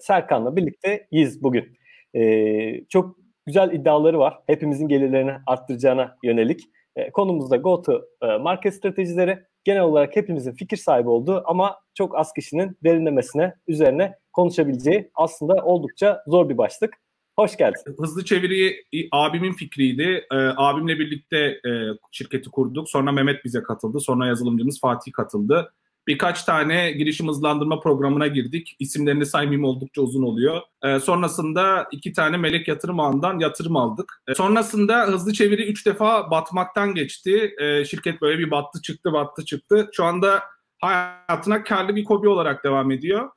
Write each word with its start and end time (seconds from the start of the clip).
Serkan'la 0.00 0.56
birlikteyiz 0.56 1.42
bugün. 1.42 1.78
E, 2.14 2.84
çok 2.88 3.16
güzel 3.46 3.72
iddiaları 3.72 4.18
var. 4.18 4.38
Hepimizin 4.46 4.88
gelirlerini 4.88 5.32
arttıracağına 5.46 6.16
yönelik. 6.24 6.60
E, 6.96 7.10
konumuzda 7.10 7.56
go 7.56 7.82
to 7.82 8.02
e, 8.22 8.36
market 8.36 8.74
stratejileri. 8.74 9.38
Genel 9.64 9.82
olarak 9.82 10.16
hepimizin 10.16 10.52
fikir 10.52 10.76
sahibi 10.76 11.08
olduğu 11.08 11.42
ama 11.46 11.76
çok 11.94 12.18
az 12.18 12.32
kişinin 12.32 12.76
derinlemesine 12.84 13.54
üzerine 13.68 14.14
konuşabileceği 14.32 15.10
aslında 15.14 15.54
oldukça 15.54 16.22
zor 16.26 16.48
bir 16.48 16.58
başlık. 16.58 16.94
Hoş 17.38 17.56
geldin. 17.56 17.96
Hızlı 17.98 18.24
çeviri 18.24 18.84
abimin 19.12 19.52
fikriydi. 19.52 20.26
E, 20.32 20.36
abimle 20.56 20.98
birlikte 20.98 21.38
e, 21.38 21.70
şirketi 22.12 22.50
kurduk. 22.50 22.90
Sonra 22.90 23.12
Mehmet 23.12 23.44
bize 23.44 23.62
katıldı. 23.62 24.00
Sonra 24.00 24.26
yazılımcımız 24.26 24.80
Fatih 24.80 25.12
katıldı. 25.12 25.72
Birkaç 26.08 26.44
tane 26.44 26.92
girişim 26.92 27.28
hızlandırma 27.28 27.80
programına 27.80 28.26
girdik. 28.26 28.76
İsimlerini 28.78 29.26
saymayayım 29.26 29.64
oldukça 29.64 30.02
uzun 30.02 30.22
oluyor. 30.22 30.60
E, 30.84 31.00
sonrasında 31.00 31.88
iki 31.92 32.12
tane 32.12 32.36
melek 32.36 32.68
yatırım 32.68 33.00
ağından 33.00 33.38
yatırım 33.38 33.76
aldık. 33.76 34.22
E, 34.28 34.34
sonrasında 34.34 35.06
hızlı 35.06 35.32
çeviri 35.32 35.66
üç 35.66 35.86
defa 35.86 36.30
batmaktan 36.30 36.94
geçti. 36.94 37.54
E, 37.58 37.84
şirket 37.84 38.22
böyle 38.22 38.38
bir 38.38 38.50
battı 38.50 38.82
çıktı 38.82 39.12
battı 39.12 39.44
çıktı. 39.44 39.90
Şu 39.92 40.04
anda 40.04 40.42
hayatına 40.78 41.62
karlı 41.62 41.96
bir 41.96 42.04
kobi 42.04 42.28
olarak 42.28 42.64
devam 42.64 42.90
ediyor. 42.90 43.30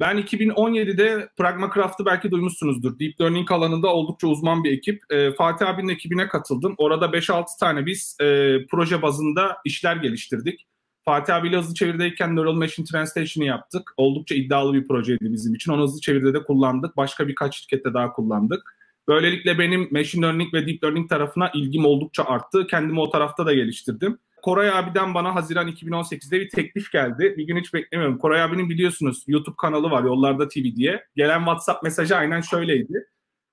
Ben 0.00 0.18
2017'de 0.18 1.28
Pragmacraft'ı 1.38 2.06
belki 2.06 2.30
duymuşsunuzdur. 2.30 2.98
Deep 2.98 3.20
Learning 3.20 3.52
alanında 3.52 3.88
oldukça 3.88 4.26
uzman 4.26 4.64
bir 4.64 4.72
ekip. 4.72 5.02
E, 5.10 5.32
Fatih 5.32 5.68
abinin 5.68 5.88
ekibine 5.88 6.28
katıldım. 6.28 6.74
Orada 6.78 7.06
5-6 7.06 7.44
tane 7.60 7.86
biz 7.86 8.16
e, 8.20 8.58
proje 8.70 9.02
bazında 9.02 9.56
işler 9.64 9.96
geliştirdik. 9.96 10.66
Fatih 11.08 11.34
abiyle 11.34 11.56
hızlı 11.56 11.74
çevirdeyken 11.74 12.36
Neural 12.36 12.52
Machine 12.52 12.86
Translation'ı 12.86 13.46
yaptık. 13.46 13.94
Oldukça 13.96 14.34
iddialı 14.34 14.74
bir 14.74 14.88
projeydi 14.88 15.32
bizim 15.32 15.54
için. 15.54 15.72
Onu 15.72 15.82
hızlı 15.82 16.00
çeviride 16.00 16.34
de 16.34 16.42
kullandık. 16.42 16.96
Başka 16.96 17.28
birkaç 17.28 17.56
şirkette 17.56 17.94
daha 17.94 18.12
kullandık. 18.12 18.74
Böylelikle 19.08 19.58
benim 19.58 19.88
Machine 19.90 20.26
Learning 20.26 20.54
ve 20.54 20.66
Deep 20.66 20.84
Learning 20.84 21.08
tarafına 21.08 21.50
ilgim 21.54 21.84
oldukça 21.84 22.24
arttı. 22.24 22.66
Kendimi 22.66 23.00
o 23.00 23.10
tarafta 23.10 23.46
da 23.46 23.54
geliştirdim. 23.54 24.18
Koray 24.42 24.70
abiden 24.70 25.14
bana 25.14 25.34
Haziran 25.34 25.68
2018'de 25.68 26.40
bir 26.40 26.48
teklif 26.48 26.92
geldi. 26.92 27.34
Bir 27.38 27.46
gün 27.46 27.56
hiç 27.56 27.74
beklemiyorum. 27.74 28.18
Koray 28.18 28.42
abinin 28.42 28.70
biliyorsunuz 28.70 29.24
YouTube 29.26 29.56
kanalı 29.58 29.90
var 29.90 30.04
Yollarda 30.04 30.48
TV 30.48 30.64
diye. 30.76 31.04
Gelen 31.16 31.38
WhatsApp 31.38 31.82
mesajı 31.82 32.16
aynen 32.16 32.40
şöyleydi. 32.40 33.06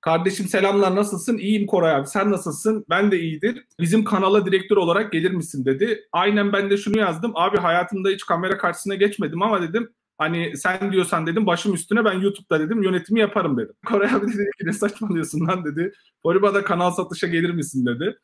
Kardeşim 0.05 0.47
selamlar 0.47 0.95
nasılsın? 0.95 1.37
İyiyim 1.37 1.67
Koray 1.67 1.95
abi. 1.95 2.07
Sen 2.07 2.31
nasılsın? 2.31 2.85
Ben 2.89 3.11
de 3.11 3.19
iyidir. 3.19 3.65
Bizim 3.79 4.03
kanala 4.03 4.45
direktör 4.45 4.77
olarak 4.77 5.11
gelir 5.11 5.31
misin 5.31 5.65
dedi. 5.65 6.07
Aynen 6.11 6.53
ben 6.53 6.69
de 6.69 6.77
şunu 6.77 6.99
yazdım. 6.99 7.31
Abi 7.35 7.57
hayatımda 7.57 8.09
hiç 8.09 8.25
kamera 8.25 8.57
karşısına 8.57 8.95
geçmedim 8.95 9.41
ama 9.41 9.61
dedim 9.61 9.89
Hani 10.17 10.57
sen 10.57 10.91
diyorsan 10.91 11.27
dedim 11.27 11.45
başım 11.45 11.73
üstüne 11.73 12.05
ben 12.05 12.19
YouTube'da 12.19 12.59
dedim 12.59 12.83
yönetimi 12.83 13.19
yaparım 13.19 13.57
dedim. 13.57 13.75
Koray 13.85 14.09
abi 14.13 14.27
dedi 14.27 14.49
ki 14.59 14.65
ne 14.65 14.73
saçmalıyorsun 14.73 15.47
lan 15.47 15.65
dedi. 15.65 15.93
Foriba'da 16.23 16.63
kanal 16.63 16.91
satışa 16.91 17.27
gelir 17.27 17.49
misin 17.49 17.85
dedi. 17.85 18.19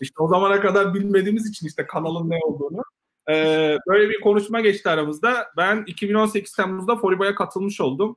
İşte 0.00 0.22
o 0.22 0.28
zamana 0.28 0.60
kadar 0.60 0.94
bilmediğimiz 0.94 1.50
için 1.50 1.66
işte 1.66 1.86
kanalın 1.86 2.30
ne 2.30 2.38
olduğunu. 2.44 2.82
Ee, 3.30 3.78
böyle 3.88 4.10
bir 4.10 4.20
konuşma 4.20 4.60
geçti 4.60 4.88
aramızda. 4.88 5.46
Ben 5.56 5.84
2018 5.86 6.52
Temmuz'da 6.52 6.96
Foriba'ya 6.96 7.34
katılmış 7.34 7.80
oldum. 7.80 8.16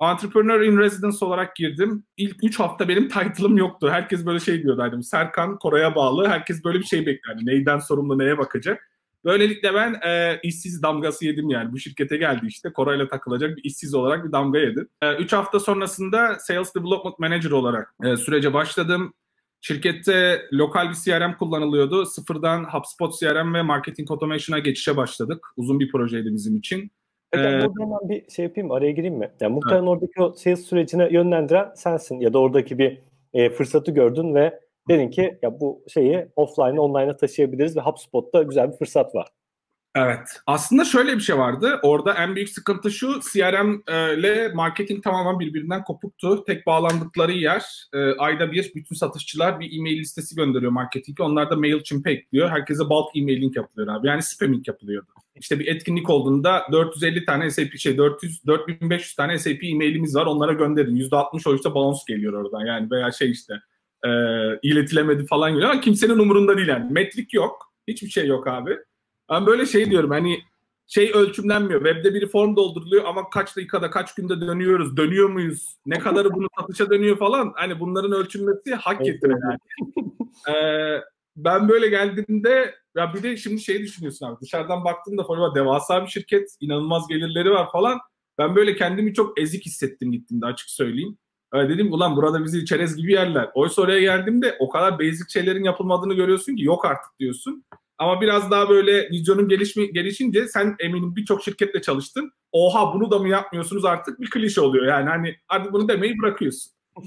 Entrepreneur 0.00 0.60
in 0.60 0.78
Residence 0.78 1.24
olarak 1.24 1.56
girdim. 1.56 2.04
İlk 2.16 2.44
3 2.44 2.60
hafta 2.60 2.88
benim 2.88 3.08
title'ım 3.08 3.56
yoktu. 3.56 3.88
Herkes 3.90 4.26
böyle 4.26 4.40
şey 4.40 4.62
diyordu. 4.62 4.82
Hani 4.82 5.04
Serkan 5.04 5.58
Koray'a 5.58 5.94
bağlı. 5.94 6.28
Herkes 6.28 6.64
böyle 6.64 6.78
bir 6.78 6.84
şey 6.84 7.06
bekler. 7.06 7.34
Hani 7.34 7.46
neyden 7.46 7.78
sorumlu 7.78 8.18
neye 8.18 8.38
bakacak. 8.38 8.90
Böylelikle 9.24 9.74
ben 9.74 9.94
e, 10.06 10.40
işsiz 10.42 10.82
damgası 10.82 11.24
yedim 11.24 11.50
yani. 11.50 11.72
Bu 11.72 11.78
şirkete 11.78 12.16
geldi 12.16 12.46
işte. 12.46 12.72
Koray'la 12.72 13.08
takılacak 13.08 13.56
bir 13.56 13.64
işsiz 13.64 13.94
olarak 13.94 14.26
bir 14.26 14.32
damga 14.32 14.58
yedim. 14.58 14.88
3 15.18 15.32
e, 15.32 15.36
hafta 15.36 15.60
sonrasında 15.60 16.38
Sales 16.38 16.74
Development 16.74 17.18
Manager 17.18 17.50
olarak 17.50 17.94
e, 18.04 18.16
sürece 18.16 18.54
başladım. 18.54 19.14
Şirkette 19.60 20.42
lokal 20.52 20.88
bir 20.88 20.94
CRM 20.94 21.36
kullanılıyordu. 21.38 22.06
Sıfırdan 22.06 22.64
HubSpot 22.64 23.20
CRM 23.20 23.54
ve 23.54 23.62
Marketing 23.62 24.10
Automation'a 24.10 24.58
geçişe 24.58 24.96
başladık. 24.96 25.46
Uzun 25.56 25.80
bir 25.80 25.92
projeydi 25.92 26.34
bizim 26.34 26.56
için. 26.56 26.90
Peki 27.34 27.48
ee, 27.48 27.60
burada 27.60 27.84
hemen 27.84 28.08
bir 28.08 28.30
şey 28.30 28.44
yapayım 28.44 28.68
mı? 28.68 28.74
Araya 28.74 28.90
gireyim 28.90 29.14
mi? 29.14 29.30
Yani 29.40 29.54
muhtemelen 29.54 29.82
evet. 29.82 29.88
oradaki 29.88 30.22
o 30.22 30.32
sales 30.32 30.66
sürecine 30.66 31.08
yönlendiren 31.10 31.72
sensin 31.74 32.20
ya 32.20 32.32
da 32.32 32.38
oradaki 32.38 32.78
bir 32.78 33.00
e, 33.34 33.50
fırsatı 33.50 33.90
gördün 33.90 34.34
ve 34.34 34.60
dedin 34.88 35.10
ki 35.10 35.38
ya 35.42 35.60
bu 35.60 35.84
şeyi 35.88 36.26
offline 36.36 36.80
online'a 36.80 37.16
taşıyabiliriz 37.16 37.76
ve 37.76 37.80
HubSpot'ta 37.80 38.42
güzel 38.42 38.72
bir 38.72 38.76
fırsat 38.76 39.14
var. 39.14 39.28
Evet. 39.96 40.28
Aslında 40.46 40.84
şöyle 40.84 41.14
bir 41.16 41.20
şey 41.20 41.38
vardı. 41.38 41.80
Orada 41.82 42.14
en 42.14 42.36
büyük 42.36 42.48
sıkıntı 42.48 42.90
şu. 42.90 43.20
CRM 43.32 43.82
e, 43.88 44.18
ile 44.18 44.48
marketing 44.54 45.04
tamamen 45.04 45.40
birbirinden 45.40 45.84
kopuktu. 45.84 46.44
Tek 46.44 46.66
bağlandıkları 46.66 47.32
yer 47.32 47.88
e, 47.92 47.98
ayda 48.12 48.52
bir 48.52 48.72
bütün 48.74 48.96
satışçılar 48.96 49.60
bir 49.60 49.78
e-mail 49.78 49.98
listesi 49.98 50.36
gönderiyor 50.36 50.72
marketinge. 50.72 51.22
Onlar 51.22 51.50
da 51.50 51.56
MailChimp'e 51.56 52.10
ekliyor. 52.10 52.48
Herkese 52.48 52.80
bulk 52.80 53.16
e-mailing 53.16 53.56
yapılıyor 53.56 53.88
abi. 53.88 54.08
Yani 54.08 54.22
spamming 54.22 54.68
yapılıyordu. 54.68 55.13
İşte 55.40 55.58
bir 55.58 55.66
etkinlik 55.66 56.10
olduğunda 56.10 56.66
450 56.72 57.24
tane 57.24 57.50
SAP 57.50 57.78
şey 57.78 57.98
400 57.98 58.46
4500 58.46 59.14
tane 59.14 59.38
SAP 59.38 59.64
e-mailimiz 59.64 60.16
var. 60.16 60.26
Onlara 60.26 60.52
gönderin. 60.52 60.96
%60 60.96 61.48
o 61.50 61.54
işte 61.54 61.74
balans 61.74 62.04
geliyor 62.04 62.32
oradan. 62.32 62.66
Yani 62.66 62.90
veya 62.90 63.12
şey 63.12 63.30
işte 63.30 63.54
e, 64.04 64.10
iletilemedi 64.62 65.26
falan 65.26 65.52
geliyor 65.52 65.70
ama 65.70 65.80
kimsenin 65.80 66.18
umurunda 66.18 66.56
değil 66.56 66.68
yani. 66.68 66.92
Metrik 66.92 67.34
yok. 67.34 67.72
Hiçbir 67.88 68.08
şey 68.08 68.26
yok 68.26 68.48
abi. 68.48 68.78
Ben 69.30 69.46
böyle 69.46 69.66
şey 69.66 69.90
diyorum 69.90 70.10
hani 70.10 70.40
şey 70.86 71.12
ölçümlenmiyor. 71.14 71.84
Web'de 71.84 72.14
bir 72.14 72.28
form 72.28 72.56
dolduruluyor 72.56 73.04
ama 73.04 73.30
kaç 73.30 73.56
dakikada 73.56 73.90
kaç 73.90 74.14
günde 74.14 74.40
dönüyoruz, 74.40 74.96
dönüyor 74.96 75.28
muyuz, 75.28 75.76
ne 75.86 75.98
kadarı 75.98 76.32
bunu 76.34 76.48
satışa 76.60 76.90
dönüyor 76.90 77.18
falan. 77.18 77.52
Hani 77.56 77.80
bunların 77.80 78.12
ölçülmesi 78.12 78.74
hak 78.74 79.04
getire 79.04 79.32
yani. 79.42 79.58
ee, 80.56 81.02
ben 81.36 81.68
böyle 81.68 81.88
geldiğimde 81.88 82.74
ya 82.96 83.14
bir 83.14 83.22
de 83.22 83.36
şimdi 83.36 83.60
şey 83.60 83.80
düşünüyorsun 83.80 84.26
abi 84.26 84.40
dışarıdan 84.40 84.84
baktığımda 84.84 85.24
falan 85.24 85.54
devasa 85.54 86.02
bir 86.02 86.10
şirket, 86.10 86.56
inanılmaz 86.60 87.08
gelirleri 87.08 87.50
var 87.50 87.72
falan. 87.72 87.98
Ben 88.38 88.56
böyle 88.56 88.76
kendimi 88.76 89.14
çok 89.14 89.40
ezik 89.40 89.66
hissettim 89.66 90.12
gittiğimde 90.12 90.46
açık 90.46 90.70
söyleyeyim. 90.70 91.18
Öyle 91.52 91.68
dedim 91.68 91.92
ulan 91.92 92.16
burada 92.16 92.44
bizi 92.44 92.64
çerez 92.64 92.96
gibi 92.96 93.12
yerler. 93.12 93.50
Oysa 93.54 93.82
oraya 93.82 94.00
geldiğimde 94.00 94.56
o 94.58 94.68
kadar 94.68 94.98
basic 94.98 95.24
şeylerin 95.32 95.64
yapılmadığını 95.64 96.14
görüyorsun 96.14 96.56
ki 96.56 96.64
yok 96.64 96.84
artık 96.84 97.18
diyorsun. 97.20 97.64
Ama 97.98 98.20
biraz 98.20 98.50
daha 98.50 98.68
böyle 98.68 99.10
vizyonun 99.10 99.48
gelişmi, 99.48 99.92
gelişince 99.92 100.48
sen 100.48 100.76
eminim 100.78 101.16
birçok 101.16 101.42
şirketle 101.42 101.82
çalıştın. 101.82 102.32
Oha 102.52 102.94
bunu 102.94 103.10
da 103.10 103.18
mı 103.18 103.28
yapmıyorsunuz 103.28 103.84
artık 103.84 104.20
bir 104.20 104.30
klişe 104.30 104.60
oluyor. 104.60 104.86
Yani 104.86 105.08
hani 105.08 105.36
artık 105.48 105.72
bunu 105.72 105.88
demeyi 105.88 106.18
bırakıyorsun. 106.22 106.72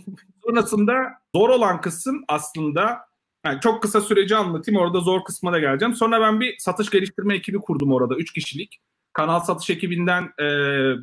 Sonrasında 0.46 0.94
zor 1.36 1.50
olan 1.50 1.82
kısım 1.82 2.24
aslında 2.28 3.07
yani 3.48 3.62
çok 3.62 3.82
kısa 3.82 4.02
süreci 4.02 4.36
anlatayım 4.36 4.82
orada 4.82 5.00
zor 5.00 5.24
kısma 5.24 5.54
da 5.54 5.60
geleceğim. 5.60 5.94
Sonra 5.96 6.22
ben 6.22 6.40
bir 6.40 6.56
satış 6.60 6.90
geliştirme 6.90 7.36
ekibi 7.36 7.58
kurdum 7.58 7.94
orada 7.94 8.16
3 8.16 8.34
kişilik. 8.34 8.80
Kanal 9.14 9.40
satış 9.40 9.70
ekibinden 9.70 10.24
e, 10.24 10.46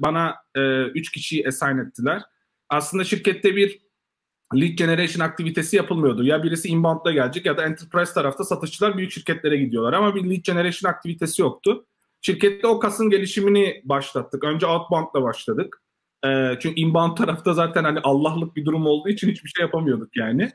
bana 0.02 0.34
3 0.56 1.08
e, 1.08 1.12
kişiyi 1.12 1.48
assign 1.48 1.78
ettiler. 1.78 2.22
Aslında 2.68 3.04
şirkette 3.04 3.56
bir 3.56 3.84
lead 4.54 4.72
generation 4.72 5.26
aktivitesi 5.26 5.76
yapılmıyordu. 5.76 6.24
Ya 6.24 6.42
birisi 6.42 6.68
inbound'da 6.68 7.12
gelecek 7.12 7.46
ya 7.46 7.56
da 7.56 7.64
enterprise 7.64 8.14
tarafta 8.14 8.44
satışçılar 8.44 8.96
büyük 8.96 9.12
şirketlere 9.12 9.56
gidiyorlar 9.56 9.92
ama 9.92 10.14
bir 10.14 10.30
lead 10.30 10.44
generation 10.44 10.90
aktivitesi 10.90 11.42
yoktu. 11.42 11.86
Şirkette 12.20 12.66
o 12.66 12.78
kasın 12.78 13.10
gelişimini 13.10 13.82
başlattık. 13.84 14.44
Önce 14.44 14.66
outbound'la 14.66 15.22
başladık. 15.22 15.82
E, 16.26 16.58
çünkü 16.60 16.80
inbound 16.80 17.16
tarafta 17.16 17.54
zaten 17.54 17.84
hani 17.84 18.00
Allah'lık 18.02 18.56
bir 18.56 18.64
durum 18.64 18.86
olduğu 18.86 19.08
için 19.08 19.30
hiçbir 19.30 19.48
şey 19.48 19.62
yapamıyorduk 19.62 20.16
yani. 20.16 20.52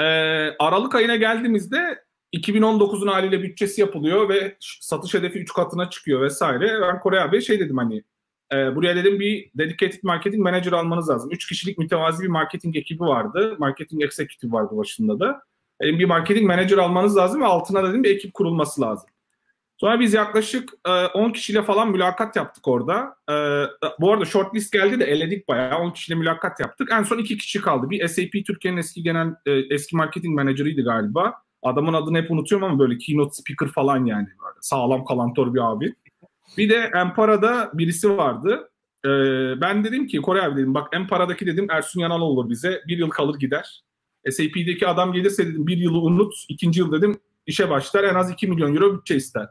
E, 0.00 0.04
Aralık 0.58 0.94
ayına 0.94 1.16
geldiğimizde 1.16 2.04
2019'un 2.34 3.06
haliyle 3.06 3.42
bütçesi 3.42 3.80
yapılıyor 3.80 4.28
ve 4.28 4.56
satış 4.60 5.14
hedefi 5.14 5.38
3 5.38 5.52
katına 5.52 5.90
çıkıyor 5.90 6.20
vesaire. 6.20 6.80
Ben 6.82 7.00
Kore 7.00 7.20
abi 7.20 7.42
şey 7.42 7.60
dedim 7.60 7.78
hani 7.78 8.04
e, 8.52 8.76
buraya 8.76 8.96
dedim 8.96 9.20
bir 9.20 9.50
dedicated 9.54 9.98
marketing 10.02 10.42
manager 10.42 10.72
almanız 10.72 11.08
lazım. 11.08 11.30
Üç 11.32 11.48
kişilik 11.48 11.78
mütevazi 11.78 12.22
bir 12.22 12.28
marketing 12.28 12.76
ekibi 12.76 13.00
vardı. 13.00 13.56
Marketing 13.58 14.02
executive 14.02 14.52
vardı 14.52 14.76
başında 14.76 15.20
da. 15.20 15.42
Dedim 15.82 15.98
bir 15.98 16.04
marketing 16.04 16.46
manager 16.46 16.78
almanız 16.78 17.16
lazım 17.16 17.40
ve 17.40 17.46
altına 17.46 17.88
dedim 17.88 18.04
bir 18.04 18.10
ekip 18.10 18.34
kurulması 18.34 18.80
lazım. 18.80 19.10
Sonra 19.78 20.00
biz 20.00 20.14
yaklaşık 20.14 20.72
e, 20.86 20.90
10 20.90 21.30
kişiyle 21.30 21.62
falan 21.62 21.90
mülakat 21.90 22.36
yaptık 22.36 22.68
orada. 22.68 23.16
E, 23.30 23.34
bu 24.00 24.12
arada 24.12 24.24
shortlist 24.24 24.72
geldi 24.72 25.00
de 25.00 25.04
eledik 25.04 25.48
bayağı. 25.48 25.78
10 25.78 25.90
kişiyle 25.90 26.18
mülakat 26.18 26.60
yaptık. 26.60 26.88
En 26.92 27.02
son 27.02 27.18
2 27.18 27.38
kişi 27.38 27.60
kaldı. 27.60 27.90
Bir 27.90 28.08
SAP 28.08 28.46
Türkiye'nin 28.46 28.78
eski 28.78 29.02
genel 29.02 29.34
e, 29.46 29.52
eski 29.52 29.96
marketing 29.96 30.34
manager'ıydı 30.34 30.84
galiba. 30.84 31.34
Adamın 31.62 31.92
adını 31.92 32.18
hep 32.18 32.30
unutuyorum 32.30 32.68
ama 32.68 32.78
böyle 32.78 32.98
keynote 32.98 33.34
speaker 33.34 33.68
falan 33.68 34.04
yani. 34.04 34.26
Böyle 34.26 34.58
sağlam 34.60 35.04
kalantor 35.04 35.54
bir 35.54 35.72
abi. 35.72 35.94
Bir 36.56 36.70
de 36.70 36.90
Empara'da 36.94 37.70
birisi 37.74 38.16
vardı. 38.16 38.70
Ee, 39.04 39.08
ben 39.60 39.84
dedim 39.84 40.06
ki 40.06 40.18
Kore 40.18 40.42
abi 40.42 40.56
dedim 40.56 40.74
bak 40.74 40.88
Empara'daki 40.92 41.46
dedim 41.46 41.66
Ersun 41.70 42.00
Yanal 42.00 42.20
olur 42.20 42.50
bize. 42.50 42.82
Bir 42.88 42.98
yıl 42.98 43.10
kalır 43.10 43.38
gider. 43.38 43.82
SAP'deki 44.30 44.86
adam 44.86 45.12
gelirse 45.12 45.46
dedim 45.46 45.66
bir 45.66 45.76
yılı 45.76 45.98
unut. 45.98 46.34
ikinci 46.48 46.80
yıl 46.80 46.92
dedim 46.92 47.20
işe 47.46 47.70
başlar 47.70 48.04
en 48.04 48.14
az 48.14 48.30
2 48.30 48.46
milyon 48.46 48.74
euro 48.74 48.98
bütçe 48.98 49.16
ister. 49.16 49.46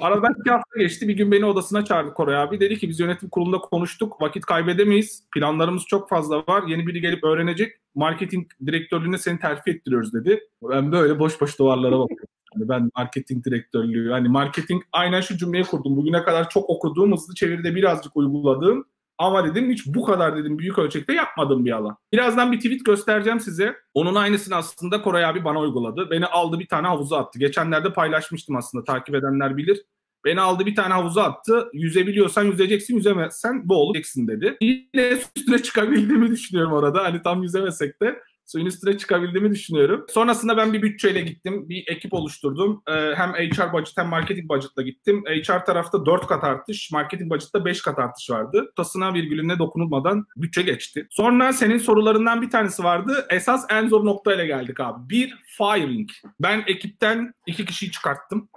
Aradan 0.00 0.34
iki 0.40 0.50
hafta 0.50 0.78
geçti. 0.78 1.08
Bir 1.08 1.16
gün 1.16 1.32
beni 1.32 1.44
odasına 1.44 1.84
çağırdı 1.84 2.14
Koray 2.14 2.36
abi. 2.36 2.60
Dedi 2.60 2.78
ki 2.78 2.88
biz 2.88 3.00
yönetim 3.00 3.28
kurulunda 3.28 3.58
konuştuk. 3.58 4.22
Vakit 4.22 4.46
kaybedemeyiz. 4.46 5.24
Planlarımız 5.34 5.84
çok 5.86 6.08
fazla 6.08 6.36
var. 6.48 6.62
Yeni 6.68 6.86
biri 6.86 7.00
gelip 7.00 7.24
öğrenecek. 7.24 7.72
Marketing 7.94 8.46
direktörlüğüne 8.66 9.18
seni 9.18 9.38
terfi 9.38 9.70
ettiriyoruz 9.70 10.14
dedi. 10.14 10.40
Ben 10.62 10.92
böyle 10.92 11.18
boş 11.18 11.40
boş 11.40 11.58
duvarlara 11.58 11.98
bakıyorum. 11.98 12.28
Yani 12.54 12.68
ben 12.68 12.90
marketing 12.96 13.44
direktörlüğü, 13.44 14.10
hani 14.10 14.28
marketing 14.28 14.82
aynen 14.92 15.20
şu 15.20 15.36
cümleyi 15.36 15.64
kurdum. 15.64 15.96
Bugüne 15.96 16.22
kadar 16.22 16.48
çok 16.48 16.70
okuduğum, 16.70 17.12
hızlı 17.12 17.34
çeviride 17.34 17.74
birazcık 17.74 18.16
uyguladığım 18.16 18.84
ama 19.18 19.44
dedim 19.44 19.70
hiç 19.70 19.86
bu 19.86 20.04
kadar 20.04 20.36
dedim 20.36 20.58
büyük 20.58 20.78
ölçekte 20.78 21.12
yapmadım 21.12 21.64
bir 21.64 21.72
alan. 21.72 21.96
Birazdan 22.12 22.52
bir 22.52 22.56
tweet 22.56 22.84
göstereceğim 22.84 23.40
size. 23.40 23.76
Onun 23.94 24.14
aynısını 24.14 24.56
aslında 24.56 25.02
Koray 25.02 25.24
abi 25.24 25.44
bana 25.44 25.60
uyguladı. 25.60 26.10
Beni 26.10 26.26
aldı 26.26 26.58
bir 26.58 26.68
tane 26.68 26.86
havuza 26.86 27.18
attı. 27.18 27.38
Geçenlerde 27.38 27.92
paylaşmıştım 27.92 28.56
aslında 28.56 28.84
takip 28.84 29.14
edenler 29.14 29.56
bilir. 29.56 29.82
Beni 30.24 30.40
aldı 30.40 30.66
bir 30.66 30.74
tane 30.74 30.94
havuza 30.94 31.22
attı. 31.22 31.68
Yüzebiliyorsan 31.72 32.44
yüzeceksin, 32.44 32.96
yüzemezsen 32.96 33.68
boğulacaksın 33.68 34.28
dedi. 34.28 34.56
Yine 34.60 35.08
üstüne 35.36 35.62
çıkabildiğimi 35.62 36.30
düşünüyorum 36.30 36.72
orada. 36.72 37.04
Hani 37.04 37.22
tam 37.22 37.42
yüzemesek 37.42 38.02
de 38.02 38.22
suyun 38.46 38.66
üstüne 38.66 38.98
çıkabildiğimi 38.98 39.50
düşünüyorum. 39.50 40.06
Sonrasında 40.08 40.56
ben 40.56 40.72
bir 40.72 40.82
bütçeyle 40.82 41.20
gittim. 41.20 41.68
Bir 41.68 41.84
ekip 41.86 42.14
oluşturdum. 42.14 42.82
Ee, 42.88 42.92
hem 42.92 43.32
HR 43.32 43.72
budget 43.72 43.96
hem 43.96 44.08
marketing 44.08 44.50
budget'la 44.50 44.82
gittim. 44.82 45.24
HR 45.26 45.64
tarafta 45.64 46.06
4 46.06 46.26
kat 46.26 46.44
artış, 46.44 46.92
marketing 46.92 47.30
budget'ta 47.30 47.64
5 47.64 47.82
kat 47.82 47.98
artış 47.98 48.30
vardı. 48.30 48.72
Tasına 48.76 49.14
virgülüne 49.14 49.58
dokunulmadan 49.58 50.26
bütçe 50.36 50.62
geçti. 50.62 51.06
Sonra 51.10 51.52
senin 51.52 51.78
sorularından 51.78 52.42
bir 52.42 52.50
tanesi 52.50 52.84
vardı. 52.84 53.26
Esas 53.30 53.66
en 53.70 53.88
zor 53.88 54.04
noktayla 54.04 54.44
geldik 54.44 54.80
abi. 54.80 55.08
Bir, 55.10 55.34
firing. 55.46 56.10
Ben 56.40 56.64
ekipten 56.66 57.34
iki 57.46 57.64
kişiyi 57.64 57.90
çıkarttım. 57.90 58.48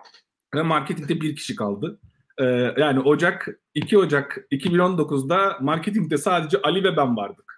Ve 0.56 0.62
marketingde 0.62 1.22
bir 1.22 1.36
kişi 1.36 1.56
kaldı. 1.56 2.00
Ee, 2.38 2.74
yani 2.78 3.00
Ocak 3.00 3.48
2 3.74 3.98
Ocak 3.98 4.38
2019'da 4.52 5.58
marketingde 5.62 6.18
sadece 6.18 6.62
Ali 6.62 6.84
ve 6.84 6.98
ben 6.98 7.18
vardık. 7.18 7.55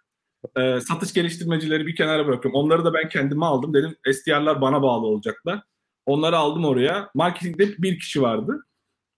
E, 0.57 0.79
satış 0.81 1.13
geliştirmecileri 1.13 1.87
bir 1.87 1.95
kenara 1.95 2.27
bırakıyorum. 2.27 2.59
Onları 2.59 2.85
da 2.85 2.93
ben 2.93 3.09
kendime 3.09 3.45
aldım. 3.45 3.73
Dedim 3.73 3.95
SDR'lar 4.13 4.61
bana 4.61 4.81
bağlı 4.81 5.07
olacaklar. 5.07 5.61
Onları 6.05 6.37
aldım 6.37 6.65
oraya. 6.65 7.09
Marketingde 7.13 7.77
bir 7.77 7.99
kişi 7.99 8.21
vardı. 8.21 8.65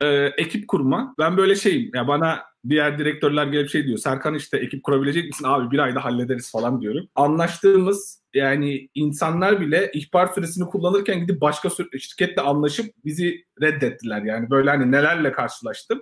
E, 0.01 0.07
ekip 0.37 0.67
kurma. 0.67 1.15
Ben 1.19 1.37
böyle 1.37 1.55
şeyim. 1.55 1.91
Ya 1.93 2.07
bana 2.07 2.39
diğer 2.69 2.99
direktörler 2.99 3.47
gelip 3.47 3.69
şey 3.69 3.85
diyor. 3.85 3.97
Serkan 3.97 4.35
işte 4.35 4.57
ekip 4.57 4.83
kurabilecek 4.83 5.25
misin? 5.25 5.45
Abi 5.47 5.71
bir 5.71 5.79
ayda 5.79 6.05
hallederiz 6.05 6.51
falan 6.51 6.81
diyorum. 6.81 7.07
Anlaştığımız 7.15 8.23
yani 8.33 8.89
insanlar 8.95 9.61
bile 9.61 9.91
ihbar 9.93 10.27
süresini 10.27 10.65
kullanırken 10.65 11.19
gidip 11.19 11.41
başka 11.41 11.69
şirketle 11.99 12.41
anlaşıp 12.41 12.85
bizi 13.05 13.45
reddettiler. 13.61 14.21
Yani 14.21 14.49
böyle 14.49 14.69
hani 14.69 14.91
nelerle 14.91 15.31
karşılaştım. 15.31 16.01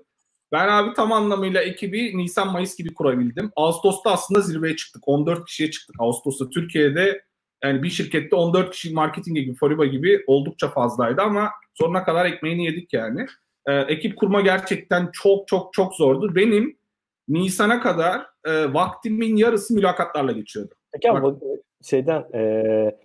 Ben 0.51 0.67
abi 0.67 0.94
tam 0.94 1.11
anlamıyla 1.11 1.61
ekibi 1.61 2.17
Nisan-Mayıs 2.17 2.77
gibi 2.77 2.94
kurabildim. 2.94 3.51
Ağustos'ta 3.55 4.11
aslında 4.11 4.41
zirveye 4.41 4.75
çıktık. 4.75 5.07
14 5.07 5.45
kişiye 5.45 5.71
çıktık 5.71 5.95
Ağustos'ta. 5.99 6.49
Türkiye'de 6.49 7.21
yani 7.63 7.83
bir 7.83 7.89
şirkette 7.89 8.35
14 8.35 8.71
kişi 8.71 8.94
marketing 8.94 9.38
gibi, 9.38 9.55
Foriba 9.55 9.85
gibi 9.85 10.23
oldukça 10.27 10.69
fazlaydı 10.69 11.21
ama 11.21 11.49
sonuna 11.73 12.03
kadar 12.03 12.25
ekmeğini 12.25 12.65
yedik 12.65 12.94
yani. 12.94 13.25
Ee, 13.65 13.73
ekip 13.73 14.17
kurma 14.17 14.41
gerçekten 14.41 15.09
çok 15.13 15.47
çok 15.47 15.73
çok 15.73 15.95
zordu. 15.95 16.35
Benim 16.35 16.77
Nisan'a 17.27 17.81
kadar 17.81 18.25
e, 18.45 18.73
vaktimin 18.73 19.35
yarısı 19.35 19.73
mülakatlarla 19.73 20.31
geçiyordu. 20.31 20.75
Peki 20.93 21.11
ama 21.11 21.23
Bak, 21.23 21.41
şeyden 21.83 22.25
e, 22.33 22.97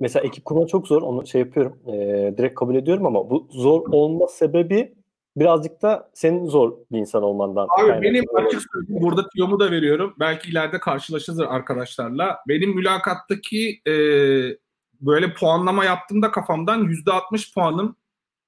mesela 0.00 0.24
ekip 0.26 0.44
kurma 0.44 0.66
çok 0.66 0.88
zor. 0.88 1.02
Onu 1.02 1.26
şey 1.26 1.40
yapıyorum. 1.40 1.78
E, 1.86 1.92
direkt 2.38 2.54
kabul 2.54 2.74
ediyorum 2.74 3.06
ama 3.06 3.30
bu 3.30 3.48
zor 3.50 3.82
olma 3.92 4.26
sebebi 4.26 4.94
birazcık 5.36 5.82
da 5.82 6.10
senin 6.14 6.46
zor 6.46 6.72
bir 6.92 6.98
insan 6.98 7.22
olmandan. 7.22 7.68
Abi 7.78 8.02
benim 8.02 8.24
açık 8.34 8.62
söyleyeyim 8.72 9.02
burada 9.02 9.28
tiyomu 9.28 9.60
da 9.60 9.70
veriyorum. 9.70 10.14
Belki 10.20 10.50
ileride 10.50 10.80
karşılaşırız 10.80 11.40
arkadaşlarla. 11.40 12.38
Benim 12.48 12.74
mülakattaki 12.74 13.80
e, 13.86 13.92
böyle 15.00 15.34
puanlama 15.34 15.84
yaptığımda 15.84 16.30
kafamdan 16.30 16.84
%60 16.84 17.54
puanım 17.54 17.96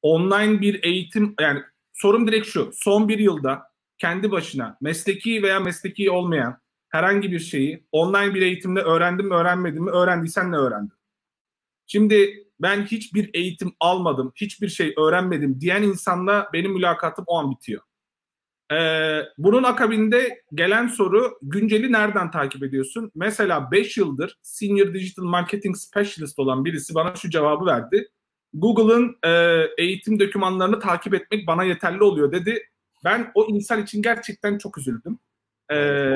online 0.03 0.61
bir 0.61 0.85
eğitim 0.85 1.35
yani 1.41 1.63
sorum 1.93 2.27
direkt 2.27 2.47
şu. 2.47 2.71
Son 2.75 3.09
bir 3.09 3.19
yılda 3.19 3.63
kendi 3.99 4.31
başına 4.31 4.77
mesleki 4.81 5.43
veya 5.43 5.61
mesleki 5.61 6.11
olmayan 6.11 6.59
herhangi 6.89 7.33
bir 7.33 7.39
şeyi 7.39 7.87
online 7.93 8.35
bir 8.35 8.43
eğitimde 8.43 8.81
öğrendim 8.81 9.27
mi 9.27 9.35
öğrenmedim 9.35 9.85
mi 9.85 9.91
öğrendiysen 9.91 10.53
ne 10.53 10.57
öğrendin? 10.57 10.93
Şimdi 11.87 12.46
ben 12.61 12.87
hiçbir 12.87 13.31
eğitim 13.35 13.73
almadım, 13.81 14.33
hiçbir 14.37 14.69
şey 14.69 14.95
öğrenmedim 14.99 15.61
diyen 15.61 15.83
insanla 15.83 16.49
benim 16.53 16.73
mülakatım 16.73 17.25
o 17.29 17.39
an 17.39 17.51
bitiyor. 17.51 17.83
Ee, 18.73 19.21
bunun 19.39 19.63
akabinde 19.63 20.43
gelen 20.55 20.87
soru 20.87 21.39
günceli 21.43 21.93
nereden 21.93 22.31
takip 22.31 22.63
ediyorsun? 22.63 23.11
Mesela 23.15 23.71
5 23.71 23.97
yıldır 23.97 24.39
Senior 24.43 24.95
Digital 24.95 25.25
Marketing 25.25 25.77
Specialist 25.77 26.39
olan 26.39 26.65
birisi 26.65 26.95
bana 26.95 27.15
şu 27.15 27.31
cevabı 27.31 27.67
verdi. 27.67 28.09
Google'ın 28.55 29.17
e, 29.25 29.63
eğitim 29.79 30.21
dokümanlarını 30.21 30.81
takip 30.81 31.15
etmek 31.15 31.47
bana 31.47 31.65
yeterli 31.65 32.03
oluyor 32.03 32.33
dedi. 32.33 32.63
Ben 33.05 33.31
o 33.35 33.47
insan 33.47 33.83
için 33.83 34.03
gerçekten 34.03 34.59
çok 34.59 34.79
üzüldüm. 34.79 35.19
Ee, 35.73 36.15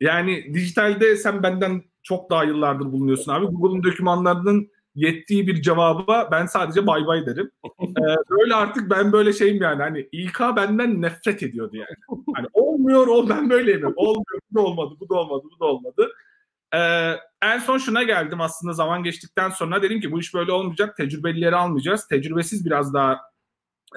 yani 0.00 0.54
dijitalde 0.54 1.16
sen 1.16 1.42
benden 1.42 1.82
çok 2.02 2.30
daha 2.30 2.44
yıllardır 2.44 2.84
bulunuyorsun 2.84 3.32
abi. 3.32 3.46
Google'ın 3.46 3.82
dokümanlarının 3.82 4.70
yettiği 4.96 5.46
bir 5.46 5.62
cevaba 5.62 6.28
ben 6.32 6.46
sadece 6.46 6.86
bay 6.86 7.06
bay 7.06 7.26
derim. 7.26 7.50
Ee, 7.80 8.16
böyle 8.30 8.54
artık 8.54 8.90
ben 8.90 9.12
böyle 9.12 9.32
şeyim 9.32 9.62
yani 9.62 9.82
hani 9.82 10.08
İK 10.12 10.40
benden 10.40 11.02
nefret 11.02 11.42
ediyordu 11.42 11.76
yani. 11.76 12.22
Hani 12.34 12.46
olmuyor 12.52 13.06
o 13.06 13.28
ben 13.28 13.50
böyleyim. 13.50 13.92
Olmuyor 13.96 14.40
bu 14.50 14.54
da 14.56 14.60
olmadı 14.60 14.94
bu 15.00 15.08
da 15.08 15.14
olmadı 15.14 15.42
bu 15.56 15.60
da 15.60 15.64
olmadı. 15.64 16.08
Ee, 16.74 17.12
en 17.42 17.58
son 17.58 17.78
şuna 17.78 18.02
geldim 18.02 18.40
aslında 18.40 18.72
zaman 18.72 19.02
geçtikten 19.02 19.50
sonra 19.50 19.82
dedim 19.82 20.00
ki 20.00 20.12
bu 20.12 20.20
iş 20.20 20.34
böyle 20.34 20.52
olmayacak. 20.52 20.96
Tecrübelileri 20.96 21.56
almayacağız. 21.56 22.08
Tecrübesiz 22.08 22.66
biraz 22.66 22.94
daha 22.94 23.20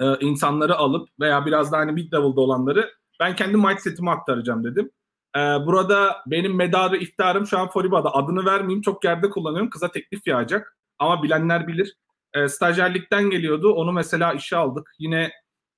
e, 0.00 0.18
insanları 0.20 0.76
alıp 0.76 1.08
veya 1.20 1.46
biraz 1.46 1.72
daha 1.72 1.80
hani 1.80 1.92
mid 1.92 2.12
level'da 2.12 2.40
olanları 2.40 2.90
ben 3.20 3.36
kendi 3.36 3.56
mindset'imi 3.56 4.10
aktaracağım 4.10 4.64
dedim. 4.64 4.90
Ee, 5.36 5.40
burada 5.40 6.16
benim 6.26 6.56
medarı 6.56 6.96
iftarım 6.96 7.46
şu 7.46 7.58
an 7.58 7.68
Foriba'da 7.68 8.14
adını 8.14 8.44
vermeyeyim 8.44 8.82
çok 8.82 9.04
yerde 9.04 9.30
kullanıyorum. 9.30 9.70
Kıza 9.70 9.90
teklif 9.90 10.26
yağacak. 10.26 10.76
Ama 11.00 11.22
bilenler 11.22 11.66
bilir. 11.66 11.94
E, 12.34 12.48
stajyerlikten 12.48 13.30
geliyordu. 13.30 13.72
Onu 13.72 13.92
mesela 13.92 14.32
işe 14.32 14.56
aldık. 14.56 14.90
Yine 14.98 15.30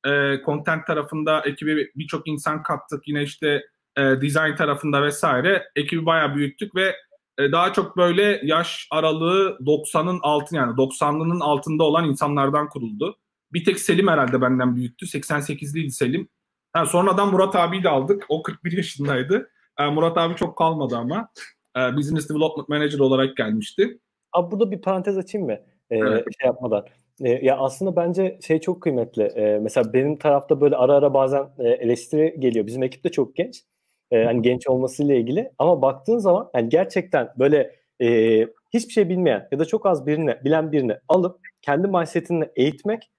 e, 0.06 0.40
content 0.44 0.86
tarafında 0.86 1.40
ekibi 1.40 1.90
birçok 1.96 2.28
insan 2.28 2.62
kattık. 2.62 3.08
Yine 3.08 3.22
işte 3.22 3.62
e, 3.96 4.02
design 4.02 4.54
tarafında 4.56 5.02
vesaire 5.02 5.69
ekibi 5.76 6.06
bayağı 6.06 6.34
büyüttük 6.34 6.74
ve 6.74 6.96
e, 7.38 7.52
daha 7.52 7.73
çok 7.73 7.97
böyle 7.97 8.40
yaş 8.42 8.88
aralığı 8.90 9.58
90'ın 9.61 10.20
altı 10.23 10.56
yani 10.56 10.73
90'lının 10.73 11.42
altında 11.42 11.85
olan 11.85 12.04
insanlardan 12.04 12.68
kuruldu. 12.68 13.18
Bir 13.52 13.64
tek 13.64 13.80
Selim 13.80 14.08
herhalde 14.08 14.40
benden 14.40 14.76
büyüktü. 14.76 15.06
88'liydi 15.06 15.90
Selim. 15.90 16.28
Ha, 16.73 16.87
sonradan 16.87 17.30
Murat 17.30 17.56
abiyi 17.56 17.82
de 17.82 17.88
aldık. 17.88 18.25
O 18.28 18.42
41 18.42 18.73
yaşındaydı. 18.73 19.50
E, 19.78 19.87
Murat 19.87 20.18
abi 20.18 20.37
çok 20.37 20.58
kalmadı 20.58 20.97
ama. 20.97 21.28
E, 21.76 21.97
Business 21.97 22.28
Development 22.28 22.68
Manager 22.68 22.99
olarak 22.99 23.37
gelmişti. 23.37 23.99
Abi 24.32 24.50
burada 24.50 24.70
bir 24.70 24.80
parantez 24.82 25.18
açayım 25.18 25.46
mı? 25.46 25.52
Ee, 25.90 25.96
evet. 25.98 26.24
Şey 26.40 26.46
yapmadan. 26.46 26.86
Ee, 27.24 27.28
ya 27.30 27.58
aslında 27.58 27.96
bence 27.96 28.38
şey 28.46 28.60
çok 28.60 28.82
kıymetli. 28.82 29.22
Ee, 29.22 29.58
mesela 29.62 29.92
benim 29.92 30.16
tarafta 30.18 30.60
böyle 30.60 30.76
ara 30.76 30.94
ara 30.94 31.14
bazen 31.14 31.44
e, 31.58 31.68
eleştiri 31.68 32.36
geliyor. 32.40 32.66
Bizim 32.66 32.82
ekip 32.82 33.04
de 33.04 33.08
çok 33.10 33.36
genç. 33.36 33.62
Ee, 34.10 34.24
hani 34.24 34.42
genç 34.42 34.66
olmasıyla 34.68 35.14
ilgili. 35.14 35.52
Ama 35.58 35.82
baktığın 35.82 36.18
zaman 36.18 36.50
yani 36.54 36.68
gerçekten 36.68 37.28
böyle 37.38 37.76
e, 38.02 38.40
hiçbir 38.74 38.92
şey 38.92 39.08
bilmeyen 39.08 39.48
ya 39.52 39.58
da 39.58 39.64
çok 39.64 39.86
az 39.86 40.06
birini 40.06 40.36
bilen 40.44 40.72
birini 40.72 40.96
alıp 41.08 41.40
kendi 41.62 41.88
mindsetini 41.88 42.44
eğitmek 42.56 43.10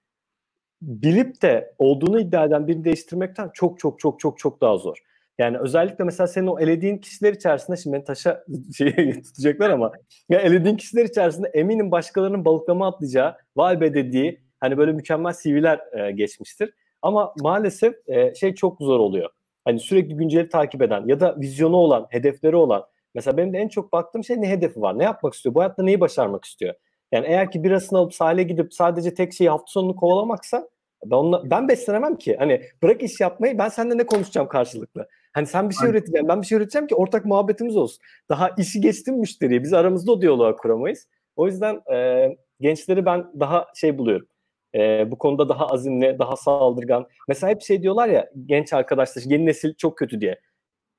bilip 0.82 1.42
de 1.42 1.74
olduğunu 1.78 2.20
iddia 2.20 2.44
eden 2.44 2.68
birini 2.68 2.84
değiştirmekten 2.84 3.50
çok 3.54 3.78
çok 3.78 4.00
çok 4.00 4.20
çok 4.20 4.38
çok 4.38 4.60
daha 4.60 4.76
zor. 4.78 4.98
Yani 5.38 5.58
özellikle 5.58 6.04
mesela 6.04 6.26
senin 6.26 6.46
o 6.46 6.60
elediğin 6.60 6.98
kişiler 6.98 7.32
içerisinde 7.32 7.76
şimdi 7.76 7.96
beni 7.96 8.04
taşa 8.04 8.44
şey 8.76 9.22
tutacaklar 9.22 9.70
ama 9.70 9.92
ya 10.28 10.40
elediğin 10.40 10.76
kişiler 10.76 11.04
içerisinde 11.04 11.48
eminim 11.48 11.90
başkalarının 11.90 12.44
balıklama 12.44 12.88
atlayacağı 12.88 13.36
vay 13.56 13.80
be 13.80 13.94
dediği 13.94 14.40
hani 14.60 14.78
böyle 14.78 14.92
mükemmel 14.92 15.32
CV'ler 15.42 15.80
e, 15.92 16.12
geçmiştir. 16.12 16.74
Ama 17.02 17.34
maalesef 17.40 17.94
e, 18.08 18.34
şey 18.34 18.54
çok 18.54 18.78
zor 18.80 19.00
oluyor. 19.00 19.30
Hani 19.64 19.80
sürekli 19.80 20.16
günceli 20.16 20.48
takip 20.48 20.82
eden 20.82 21.06
ya 21.06 21.20
da 21.20 21.36
vizyonu 21.40 21.76
olan, 21.76 22.06
hedefleri 22.10 22.56
olan. 22.56 22.84
Mesela 23.14 23.36
benim 23.36 23.52
de 23.52 23.58
en 23.58 23.68
çok 23.68 23.92
baktığım 23.92 24.24
şey 24.24 24.40
ne 24.40 24.50
hedefi 24.50 24.80
var? 24.80 24.98
Ne 24.98 25.04
yapmak 25.04 25.34
istiyor? 25.34 25.54
Bu 25.54 25.60
hayatta 25.60 25.82
neyi 25.82 26.00
başarmak 26.00 26.44
istiyor? 26.44 26.74
Yani 27.12 27.26
eğer 27.26 27.50
ki 27.50 27.64
birasını 27.64 27.98
alıp 27.98 28.14
sahile 28.14 28.42
gidip 28.42 28.74
sadece 28.74 29.14
tek 29.14 29.32
şeyi 29.32 29.50
hafta 29.50 29.66
sonunu 29.66 29.96
kovalamaksa 29.96 30.68
ben, 31.04 31.16
onunla, 31.16 31.50
ben 31.50 31.68
beslenemem 31.68 32.16
ki. 32.16 32.36
Hani 32.38 32.62
bırak 32.82 33.02
iş 33.02 33.20
yapmayı 33.20 33.58
ben 33.58 33.68
seninle 33.68 33.98
ne 33.98 34.06
konuşacağım 34.06 34.48
karşılıklı? 34.48 35.08
Hani 35.34 35.46
sen 35.46 35.70
bir 35.70 35.74
şey 35.74 35.90
üreteceksin, 35.90 36.28
ben 36.28 36.42
bir 36.42 36.46
şey 36.46 36.58
üreteceğim 36.58 36.86
ki 36.86 36.94
ortak 36.94 37.24
muhabbetimiz 37.24 37.76
olsun. 37.76 38.02
Daha 38.28 38.48
işi 38.58 38.80
geçtim 38.80 39.18
müşteriye. 39.18 39.62
Biz 39.62 39.72
aramızda 39.72 40.12
o 40.12 40.20
diyaloğu 40.20 40.56
kuramayız. 40.56 41.08
O 41.36 41.46
yüzden 41.46 41.80
e, 41.94 42.28
gençleri 42.60 43.06
ben 43.06 43.26
daha 43.40 43.66
şey 43.74 43.98
buluyorum. 43.98 44.26
e, 44.74 45.10
bu 45.10 45.18
konuda 45.18 45.48
daha 45.48 45.66
azimli, 45.66 46.18
daha 46.18 46.36
saldırgan. 46.36 47.06
Mesela 47.28 47.50
hep 47.50 47.62
şey 47.62 47.82
diyorlar 47.82 48.08
ya 48.08 48.30
genç 48.46 48.72
arkadaşlar, 48.72 49.22
yeni 49.26 49.46
nesil 49.46 49.74
çok 49.74 49.98
kötü 49.98 50.20
diye. 50.20 50.40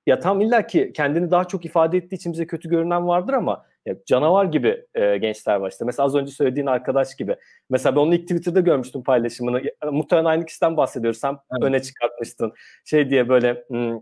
Ya 0.08 0.20
tam 0.20 0.42
illa 0.42 0.68
ki 0.68 0.92
kendini 0.96 1.32
daha 1.32 1.46
çok 1.46 1.66
ifade 1.66 1.98
ettiği 1.98 2.16
için 2.16 2.34
bize 2.34 2.48
kötü 2.48 2.70
görünen 2.70 3.08
vardır 3.08 3.34
ama 3.34 3.66
ya 3.86 3.96
canavar 4.06 4.46
gibi 4.46 4.86
e, 4.96 5.18
gençler 5.18 5.56
var 5.56 5.72
işte. 5.72 5.86
Mesela 5.86 6.06
az 6.06 6.16
önce 6.16 6.32
söylediğin 6.32 6.68
arkadaş 6.68 7.16
gibi. 7.16 7.36
Mesela 7.70 7.96
ben 7.96 8.02
onu 8.02 8.16
ilk 8.16 8.22
Twitter'da 8.22 8.60
görmüştüm 8.60 9.04
paylaşımını. 9.04 9.62
Ya, 9.66 9.92
muhtemelen 9.92 10.26
aynı 10.26 10.46
kişiden 10.46 10.78
bahsediyoruz. 10.78 11.20
Sen 11.20 11.38
evet. 11.52 11.64
öne 11.64 11.82
çıkartmıştın. 11.82 12.54
Şey 12.86 13.10
diye 13.10 13.30
böyle 13.30 13.64
hmm, 13.68 14.00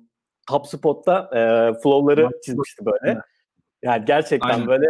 HubSpot'ta 0.50 1.30
e, 1.34 1.40
flow'ları 1.80 2.30
çizmişti 2.46 2.86
böyle. 2.86 3.20
Yani 3.84 4.06
gerçekten 4.06 4.50
Aynen. 4.50 4.68
böyle 4.68 4.88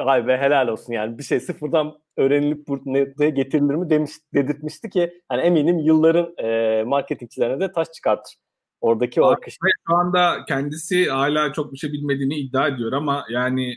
Vay 0.00 0.26
be 0.26 0.38
helal 0.38 0.68
olsun 0.68 0.92
yani 0.92 1.18
bir 1.18 1.22
şey 1.22 1.40
sıfırdan 1.40 1.98
öğrenilip 2.16 2.68
buraya 2.68 3.30
getirilir 3.30 3.74
mi 3.74 3.90
demiş, 3.90 4.10
dedirtmişti 4.34 4.90
ki 4.90 5.22
hani 5.28 5.42
eminim 5.42 5.78
yılların 5.78 6.34
e, 6.38 6.82
marketingçilerine 6.84 7.60
de 7.60 7.72
taş 7.72 7.88
çıkartır. 7.92 8.34
Oradaki 8.80 9.22
o 9.22 9.26
akış. 9.26 9.58
Şu 9.88 9.96
anda 9.96 10.44
kendisi 10.48 11.10
hala 11.10 11.52
çok 11.52 11.72
bir 11.72 11.78
şey 11.78 11.92
bilmediğini 11.92 12.34
iddia 12.34 12.68
ediyor 12.68 12.92
ama 12.92 13.24
yani 13.30 13.74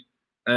e, 0.50 0.56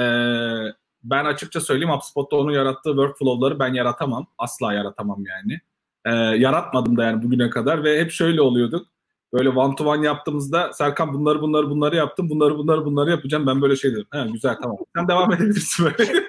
ben 1.02 1.24
açıkça 1.24 1.60
söyleyeyim 1.60 1.94
HubSpot'ta 1.94 2.36
onun 2.36 2.52
yarattığı 2.52 2.90
workflow'ları 2.90 3.58
ben 3.58 3.74
yaratamam. 3.74 4.26
Asla 4.38 4.72
yaratamam 4.72 5.24
yani. 5.26 5.60
E, 6.04 6.10
yaratmadım 6.38 6.96
da 6.96 7.04
yani 7.04 7.22
bugüne 7.22 7.50
kadar 7.50 7.84
ve 7.84 8.00
hep 8.00 8.10
şöyle 8.10 8.40
oluyorduk. 8.40 8.86
Böyle 9.32 9.48
one 9.48 9.74
to 9.74 9.84
one 9.84 10.06
yaptığımızda 10.06 10.72
Serkan 10.72 11.14
bunları 11.14 11.40
bunları 11.40 11.70
bunları 11.70 11.96
yaptım. 11.96 12.30
Bunları 12.30 12.58
bunları 12.58 12.84
bunları 12.84 13.10
yapacağım. 13.10 13.46
Ben 13.46 13.62
böyle 13.62 13.76
şey 13.76 13.92
dedim. 13.92 14.06
He, 14.12 14.26
güzel 14.32 14.56
tamam. 14.62 14.76
Sen 14.96 15.08
devam 15.08 15.32
edebilirsin 15.32 15.86
böyle. 15.86 16.28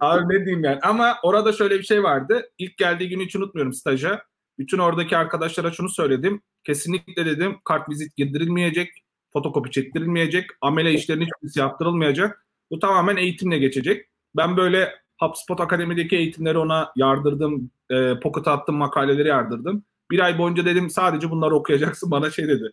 Abi 0.00 0.34
ne 0.34 0.44
diyeyim 0.44 0.64
yani. 0.64 0.78
Ama 0.82 1.16
orada 1.22 1.52
şöyle 1.52 1.78
bir 1.78 1.84
şey 1.84 2.02
vardı. 2.02 2.50
İlk 2.58 2.76
geldiği 2.76 3.08
günü 3.08 3.24
hiç 3.24 3.36
unutmuyorum 3.36 3.72
staja. 3.72 4.22
Bütün 4.58 4.78
oradaki 4.78 5.16
arkadaşlara 5.16 5.70
şunu 5.70 5.88
söyledim. 5.88 6.42
Kesinlikle 6.64 7.26
dedim 7.26 7.56
kart 7.64 7.88
vizit 7.88 8.16
girdirilmeyecek. 8.16 8.88
Fotokopi 9.32 9.70
çektirilmeyecek. 9.70 10.50
Amele 10.60 10.92
işlerinin 10.92 11.24
hiçbirisi 11.24 11.60
yaptırılmayacak. 11.60 12.46
Bu 12.70 12.78
tamamen 12.78 13.16
eğitimle 13.16 13.58
geçecek. 13.58 14.06
Ben 14.36 14.56
böyle 14.56 14.94
HubSpot 15.20 15.60
Akademi'deki 15.60 16.16
eğitimleri 16.16 16.58
ona 16.58 16.92
yardırdım. 16.96 17.70
E, 17.90 18.20
pocket 18.20 18.48
attım, 18.48 18.76
makaleleri 18.76 19.28
yardırdım. 19.28 19.84
Bir 20.10 20.20
ay 20.20 20.38
boyunca 20.38 20.64
dedim 20.64 20.90
sadece 20.90 21.30
bunları 21.30 21.54
okuyacaksın. 21.54 22.10
Bana 22.10 22.30
şey 22.30 22.48
dedi. 22.48 22.70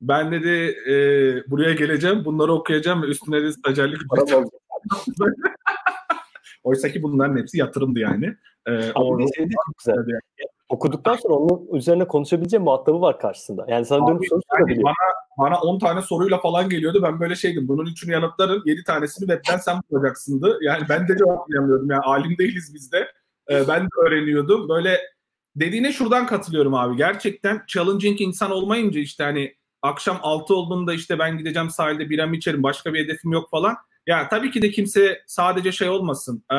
Ben 0.00 0.32
dedi 0.32 0.76
e, 0.90 0.94
buraya 1.50 1.74
geleceğim, 1.74 2.24
bunları 2.24 2.52
okuyacağım 2.52 3.02
ve 3.02 3.06
üstüne 3.06 3.42
de 3.42 3.52
stajyerlik 3.52 4.00
Oysa 6.64 6.88
ki 6.88 7.02
bunların 7.02 7.36
hepsi 7.36 7.58
yatırımdı 7.58 7.98
yani. 7.98 8.36
Ee, 8.66 8.72
Abi 8.94 9.34
şey 9.36 9.44
de 9.44 9.50
çok 9.66 9.78
güzel. 9.78 9.96
Yani. 9.96 10.20
Okuduktan 10.68 11.14
sonra 11.14 11.34
onun 11.34 11.76
üzerine 11.76 12.08
konuşabileceğim 12.08 12.64
muhatabı 12.64 13.00
var 13.00 13.18
karşısında. 13.18 13.66
Yani 13.68 13.84
sana 13.84 14.08
dönüp 14.08 14.28
soru 14.28 14.40
yani 14.58 14.82
bana, 14.82 14.94
bana 15.38 15.60
10 15.60 15.78
tane 15.78 16.02
soruyla 16.02 16.38
falan 16.38 16.68
geliyordu. 16.68 17.00
Ben 17.02 17.20
böyle 17.20 17.34
şeydim. 17.34 17.68
Bunun 17.68 17.86
üçünü 17.86 18.12
yanıtlarım. 18.12 18.62
7 18.64 18.84
tanesini 18.84 19.26
webden 19.26 19.58
sen 19.58 19.76
bulacaksındı. 19.90 20.58
Yani 20.62 20.82
ben 20.88 21.08
de 21.08 21.16
cevaplayamıyordum. 21.18 21.90
Yani 21.90 22.02
alim 22.02 22.38
değiliz 22.38 22.74
biz 22.74 22.92
de. 22.92 22.98
Ee, 23.50 23.68
ben 23.68 23.82
de 23.82 23.88
öğreniyordum. 24.06 24.68
Böyle 24.68 25.00
dediğine 25.56 25.92
şuradan 25.92 26.26
katılıyorum 26.26 26.74
abi. 26.74 26.96
Gerçekten 26.96 27.62
challenging 27.66 28.20
insan 28.20 28.50
olmayınca 28.50 29.00
işte 29.00 29.24
hani 29.24 29.54
akşam 29.82 30.18
6 30.22 30.54
olduğunda 30.54 30.94
işte 30.94 31.18
ben 31.18 31.38
gideceğim 31.38 31.70
sahilde 31.70 32.10
biram 32.10 32.34
içerim 32.34 32.62
başka 32.62 32.94
bir 32.94 33.04
hedefim 33.04 33.32
yok 33.32 33.50
falan. 33.50 33.76
Ya 34.06 34.28
tabii 34.28 34.50
ki 34.50 34.62
de 34.62 34.70
kimse 34.70 35.22
sadece 35.26 35.72
şey 35.72 35.88
olmasın. 35.88 36.44
E, 36.50 36.56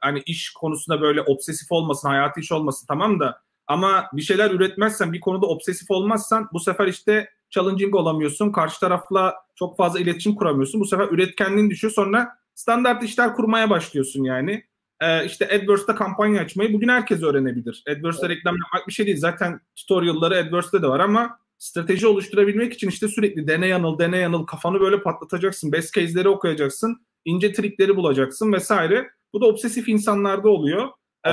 hani 0.00 0.22
iş 0.26 0.50
konusunda 0.50 1.00
böyle 1.00 1.22
obsesif 1.22 1.72
olmasın, 1.72 2.08
hayatı 2.08 2.40
iş 2.40 2.52
olmasın 2.52 2.86
tamam 2.86 3.20
da 3.20 3.42
ama 3.66 4.06
bir 4.12 4.22
şeyler 4.22 4.50
üretmezsen, 4.50 5.12
bir 5.12 5.20
konuda 5.20 5.46
obsesif 5.46 5.90
olmazsan 5.90 6.48
bu 6.52 6.60
sefer 6.60 6.86
işte 6.86 7.28
challenging 7.50 7.94
olamıyorsun. 7.94 8.52
Karşı 8.52 8.80
tarafla 8.80 9.34
çok 9.54 9.76
fazla 9.76 10.00
iletişim 10.00 10.34
kuramıyorsun. 10.34 10.80
Bu 10.80 10.86
sefer 10.86 11.08
üretkenliğin 11.08 11.70
düşüyor. 11.70 11.92
Sonra 11.92 12.38
standart 12.54 13.02
işler 13.02 13.34
kurmaya 13.34 13.70
başlıyorsun 13.70 14.24
yani 14.24 14.64
e, 15.02 15.26
işte 15.26 15.46
AdWords'ta 15.46 15.94
kampanya 15.94 16.40
açmayı 16.40 16.72
bugün 16.72 16.88
herkes 16.88 17.22
öğrenebilir. 17.22 17.84
AdWords'ta 17.88 18.26
evet. 18.26 18.36
reklam 18.36 18.56
yapmak 18.56 18.88
bir 18.88 18.92
şey 18.92 19.06
değil. 19.06 19.18
Zaten 19.18 19.60
tutorial'ları 19.76 20.36
AdWords'ta 20.36 20.82
de 20.82 20.86
var 20.86 21.00
ama 21.00 21.38
strateji 21.58 22.06
oluşturabilmek 22.06 22.72
için 22.72 22.88
işte 22.88 23.08
sürekli 23.08 23.46
dene 23.46 23.66
yanıl, 23.66 23.98
dene 23.98 24.18
yanıl, 24.18 24.46
kafanı 24.46 24.80
böyle 24.80 25.02
patlatacaksın. 25.02 25.72
Best 25.72 25.94
case'leri 25.94 26.28
okuyacaksın. 26.28 27.06
ince 27.24 27.52
trikleri 27.52 27.96
bulacaksın 27.96 28.52
vesaire. 28.52 29.10
Bu 29.32 29.40
da 29.40 29.46
obsesif 29.46 29.88
insanlarda 29.88 30.48
oluyor. 30.48 30.88
Ee, 31.26 31.30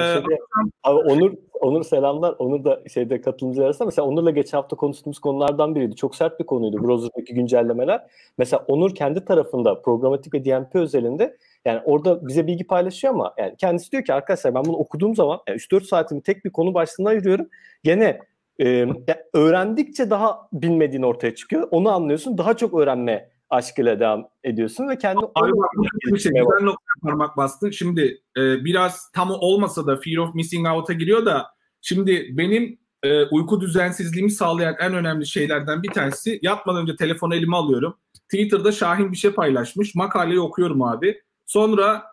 abi 0.83 0.99
Onur 0.99 1.33
Onur 1.59 1.83
selamlar. 1.83 2.35
Onur 2.39 2.63
da 2.63 2.83
şeyde 2.93 3.21
katılımcı 3.21 3.65
arasında 3.65 3.85
mesela 3.85 4.07
Onur'la 4.07 4.31
geçen 4.31 4.57
hafta 4.57 4.75
konuştuğumuz 4.75 5.19
konulardan 5.19 5.75
biriydi. 5.75 5.95
Çok 5.95 6.15
sert 6.15 6.39
bir 6.39 6.45
konuydu 6.45 6.83
browser'daki 6.83 7.33
güncellemeler. 7.33 8.01
Mesela 8.37 8.65
Onur 8.67 8.95
kendi 8.95 9.25
tarafında 9.25 9.81
programatik 9.81 10.33
ve 10.33 10.45
DMP 10.45 10.75
özelinde 10.75 11.37
yani 11.65 11.81
orada 11.85 12.27
bize 12.27 12.47
bilgi 12.47 12.67
paylaşıyor 12.67 13.13
ama 13.13 13.33
yani 13.37 13.55
kendisi 13.57 13.91
diyor 13.91 14.03
ki 14.03 14.13
arkadaşlar 14.13 14.55
ben 14.55 14.65
bunu 14.65 14.77
okuduğum 14.77 15.15
zaman 15.15 15.39
yani 15.47 15.57
3-4 15.57 15.83
saatimi 15.83 16.21
tek 16.21 16.45
bir 16.45 16.49
konu 16.49 16.73
başlığına 16.73 17.09
ayırıyorum. 17.09 17.47
Gene 17.83 18.19
e, 18.61 18.85
öğrendikçe 19.33 20.09
daha 20.09 20.49
bilmediğin 20.53 21.03
ortaya 21.03 21.35
çıkıyor. 21.35 21.67
Onu 21.71 21.89
anlıyorsun. 21.89 22.37
Daha 22.37 22.57
çok 22.57 22.73
öğrenme 22.73 23.29
aşkıyla 23.49 23.99
devam 23.99 24.27
ediyorsun 24.43 24.89
ve 24.89 24.97
kendi 24.97 25.19
Abi 25.19 25.51
bak 25.51 25.71
bir 26.05 26.19
şey 26.19 26.31
güzel 26.31 26.63
noktaya 26.63 27.01
parmak 27.03 27.37
bastın. 27.37 27.71
Şimdi 27.71 28.21
e, 28.37 28.65
biraz 28.65 29.11
tam 29.11 29.31
olmasa 29.31 29.87
da 29.87 29.97
fear 29.97 30.17
of 30.17 30.35
missing 30.35 30.67
out'a 30.67 30.93
giriyor 30.93 31.25
da 31.25 31.47
şimdi 31.81 32.27
benim 32.31 32.79
e, 33.03 33.23
uyku 33.25 33.61
düzensizliğimi 33.61 34.31
sağlayan 34.31 34.75
en 34.79 34.93
önemli 34.93 35.25
şeylerden 35.25 35.83
bir 35.83 35.91
tanesi 35.91 36.39
yatmadan 36.41 36.81
önce 36.81 36.95
telefonu 36.95 37.35
elime 37.35 37.55
alıyorum. 37.55 37.97
Twitter'da 38.13 38.71
Şahin 38.71 39.11
bir 39.11 39.17
şey 39.17 39.31
paylaşmış. 39.31 39.95
Makaleyi 39.95 40.39
okuyorum 40.39 40.81
abi. 40.81 41.21
Sonra 41.45 42.03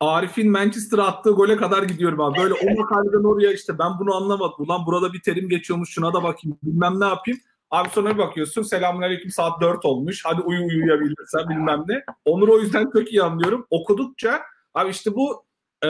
Arif'in 0.00 0.50
Manchester'a 0.50 1.06
attığı 1.06 1.30
gole 1.30 1.56
kadar 1.56 1.82
gidiyorum 1.82 2.20
abi. 2.20 2.38
Böyle 2.38 2.54
o 2.54 2.80
makaleden 2.80 3.24
oraya 3.24 3.52
işte 3.52 3.78
ben 3.78 3.98
bunu 4.00 4.14
anlamadım. 4.14 4.54
Ulan 4.58 4.86
burada 4.86 5.12
bir 5.12 5.22
terim 5.22 5.48
geçiyormuş 5.48 5.90
şuna 5.90 6.14
da 6.14 6.22
bakayım 6.22 6.58
bilmem 6.62 7.00
ne 7.00 7.04
yapayım. 7.04 7.40
Abi 7.70 7.88
sonra 7.88 8.14
bir 8.14 8.18
bakıyorsun 8.18 8.62
selamünaleyküm 8.62 9.30
saat 9.30 9.60
4 9.60 9.84
olmuş. 9.84 10.22
Hadi 10.24 10.40
uyu 10.40 10.66
uyuyabilirsen 10.66 11.48
bilmem 11.48 11.84
ne. 11.88 12.04
Onur 12.24 12.48
o 12.48 12.58
yüzden 12.58 12.90
çok 12.92 13.12
iyi 13.12 13.22
anlıyorum. 13.22 13.66
Okudukça 13.70 14.42
abi 14.74 14.90
işte 14.90 15.14
bu 15.14 15.44
e, 15.84 15.88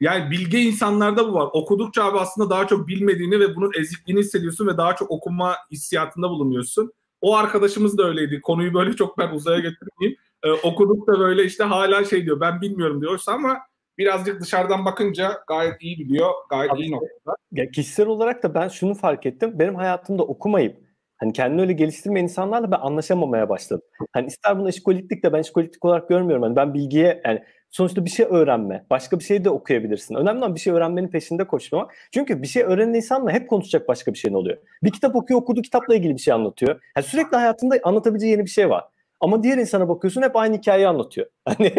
yani 0.00 0.30
bilge 0.30 0.60
insanlarda 0.60 1.28
bu 1.28 1.34
var. 1.34 1.48
Okudukça 1.52 2.04
abi 2.04 2.18
aslında 2.18 2.50
daha 2.50 2.66
çok 2.66 2.88
bilmediğini 2.88 3.40
ve 3.40 3.56
bunun 3.56 3.70
ezikliğini 3.78 4.20
hissediyorsun 4.20 4.66
ve 4.66 4.76
daha 4.76 4.96
çok 4.96 5.10
okuma 5.10 5.56
hissiyatında 5.70 6.28
bulunuyorsun. 6.28 6.92
O 7.20 7.36
arkadaşımız 7.36 7.98
da 7.98 8.02
öyleydi. 8.08 8.40
Konuyu 8.40 8.74
böyle 8.74 8.96
çok 8.96 9.18
ben 9.18 9.30
uzaya 9.30 9.58
getirmeyeyim 9.58 10.18
e, 10.42 10.50
okuduk 10.50 11.06
da 11.06 11.18
böyle 11.18 11.44
işte 11.44 11.64
hala 11.64 12.04
şey 12.04 12.24
diyor 12.24 12.40
ben 12.40 12.60
bilmiyorum 12.60 13.00
diyorsa 13.00 13.32
ama 13.32 13.58
birazcık 13.98 14.40
dışarıdan 14.40 14.84
bakınca 14.84 15.40
gayet 15.48 15.82
iyi 15.82 15.98
biliyor. 15.98 16.30
Gayet 16.50 16.72
Abi, 16.72 16.80
iyi 16.80 16.92
noktada. 16.92 17.36
Ya 17.52 17.70
kişisel 17.70 18.06
olarak 18.06 18.42
da 18.42 18.54
ben 18.54 18.68
şunu 18.68 18.94
fark 18.94 19.26
ettim. 19.26 19.58
Benim 19.58 19.74
hayatımda 19.74 20.22
okumayıp 20.22 20.91
hani 21.22 21.32
kendini 21.32 21.60
öyle 21.60 21.72
geliştirmeyen 21.72 22.24
insanlarla 22.24 22.70
ben 22.70 22.78
anlaşamamaya 22.80 23.48
başladım. 23.48 23.82
Hani 24.12 24.26
ister 24.26 24.58
bunu 24.58 24.68
işkoliklik 24.68 25.24
de 25.24 25.32
ben 25.32 25.40
işkoliklik 25.40 25.84
olarak 25.84 26.08
görmüyorum. 26.08 26.42
Hani 26.42 26.56
ben 26.56 26.74
bilgiye 26.74 27.22
yani 27.24 27.42
sonuçta 27.70 28.04
bir 28.04 28.10
şey 28.10 28.26
öğrenme. 28.30 28.86
Başka 28.90 29.18
bir 29.18 29.24
şey 29.24 29.44
de 29.44 29.50
okuyabilirsin. 29.50 30.14
Önemli 30.14 30.38
olan 30.38 30.54
bir 30.54 30.60
şey 30.60 30.72
öğrenmenin 30.72 31.08
peşinde 31.08 31.46
koşmak. 31.46 31.94
Çünkü 32.10 32.42
bir 32.42 32.46
şey 32.46 32.62
öğrenen 32.62 32.94
insanla 32.94 33.30
hep 33.30 33.50
konuşacak 33.50 33.88
başka 33.88 34.12
bir 34.12 34.18
şeyin 34.18 34.34
oluyor. 34.34 34.56
Bir 34.82 34.90
kitap 34.90 35.16
okuyor, 35.16 35.40
okuduğu 35.40 35.62
kitapla 35.62 35.94
ilgili 35.94 36.14
bir 36.14 36.20
şey 36.20 36.34
anlatıyor. 36.34 36.80
Yani 36.96 37.06
sürekli 37.06 37.36
hayatında 37.36 37.78
anlatabileceği 37.82 38.32
yeni 38.32 38.44
bir 38.44 38.50
şey 38.50 38.70
var. 38.70 38.84
Ama 39.20 39.42
diğer 39.42 39.58
insana 39.58 39.88
bakıyorsun 39.88 40.22
hep 40.22 40.36
aynı 40.36 40.56
hikayeyi 40.56 40.88
anlatıyor. 40.88 41.26
Hani 41.44 41.72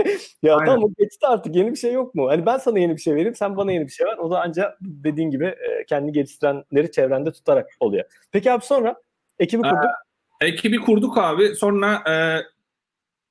ya 0.43 0.55
Aynen. 0.55 0.73
tamam 0.73 0.89
geçti 0.99 1.27
artık 1.27 1.55
yeni 1.55 1.71
bir 1.71 1.77
şey 1.77 1.93
yok 1.93 2.15
mu? 2.15 2.27
Hani 2.27 2.45
ben 2.45 2.57
sana 2.57 2.79
yeni 2.79 2.95
bir 2.95 3.01
şey 3.01 3.15
vereyim 3.15 3.35
sen 3.35 3.57
bana 3.57 3.71
yeni 3.71 3.85
bir 3.85 3.91
şey 3.91 4.07
ver. 4.07 4.17
O 4.17 4.31
da 4.31 4.41
ancak 4.41 4.77
dediğin 4.81 5.29
gibi 5.29 5.45
e, 5.45 5.85
kendi 5.89 6.11
geliştirenleri 6.11 6.91
çevrende 6.91 7.31
tutarak 7.31 7.69
oluyor. 7.79 8.05
Peki 8.31 8.51
abi 8.51 8.65
sonra 8.65 8.95
ekibi 9.39 9.61
kurduk. 9.61 9.91
Ee, 10.41 10.47
ekibi 10.47 10.77
kurduk 10.77 11.17
abi. 11.17 11.55
Sonra 11.55 12.03
e, 12.09 12.15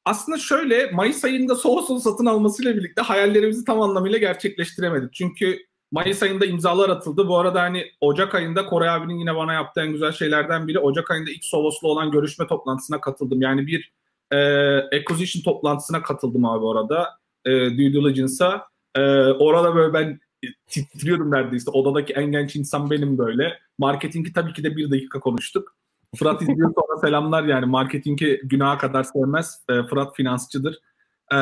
aslında 0.04 0.38
şöyle 0.38 0.90
Mayıs 0.90 1.24
ayında 1.24 1.54
Soğusun 1.54 1.98
satın 1.98 2.26
almasıyla 2.26 2.76
birlikte 2.76 3.02
hayallerimizi 3.02 3.64
tam 3.64 3.80
anlamıyla 3.80 4.18
gerçekleştiremedik. 4.18 5.12
Çünkü 5.12 5.58
Mayıs 5.92 6.22
ayında 6.22 6.46
imzalar 6.46 6.88
atıldı. 6.88 7.28
Bu 7.28 7.38
arada 7.38 7.62
hani 7.62 7.86
Ocak 8.00 8.34
ayında 8.34 8.66
Koray 8.66 8.88
abinin 8.88 9.18
yine 9.18 9.36
bana 9.36 9.52
yaptığı 9.52 9.80
en 9.80 9.92
güzel 9.92 10.12
şeylerden 10.12 10.68
biri. 10.68 10.78
Ocak 10.78 11.10
ayında 11.10 11.30
ilk 11.30 11.44
Solos'la 11.44 11.88
olan 11.88 12.10
görüşme 12.10 12.46
toplantısına 12.46 13.00
katıldım. 13.00 13.42
Yani 13.42 13.66
bir 13.66 13.92
e, 14.30 14.38
acquisition 14.76 15.42
toplantısına 15.42 16.02
katıldım 16.02 16.44
abi 16.44 16.64
orada. 16.64 17.08
E, 17.44 17.50
due 17.50 17.92
diligence'a. 17.92 18.66
E, 18.94 19.00
orada 19.26 19.74
böyle 19.74 19.92
ben 19.94 20.20
titriyordum 20.66 21.30
neredeyse. 21.30 21.70
Odadaki 21.70 22.12
en 22.12 22.32
genç 22.32 22.56
insan 22.56 22.90
benim 22.90 23.18
böyle. 23.18 23.58
Marketingi 23.78 24.32
tabii 24.32 24.52
ki 24.52 24.64
de 24.64 24.76
bir 24.76 24.90
dakika 24.90 25.20
konuştuk. 25.20 25.76
Fırat 26.18 26.42
izliyor 26.42 26.72
sonra 26.74 27.00
selamlar 27.00 27.44
yani. 27.44 27.66
Marketingi 27.66 28.40
günaha 28.44 28.78
kadar 28.78 29.04
sevmez. 29.04 29.64
E, 29.68 29.82
Fırat 29.82 30.16
finansçıdır. 30.16 30.78
E, 31.34 31.38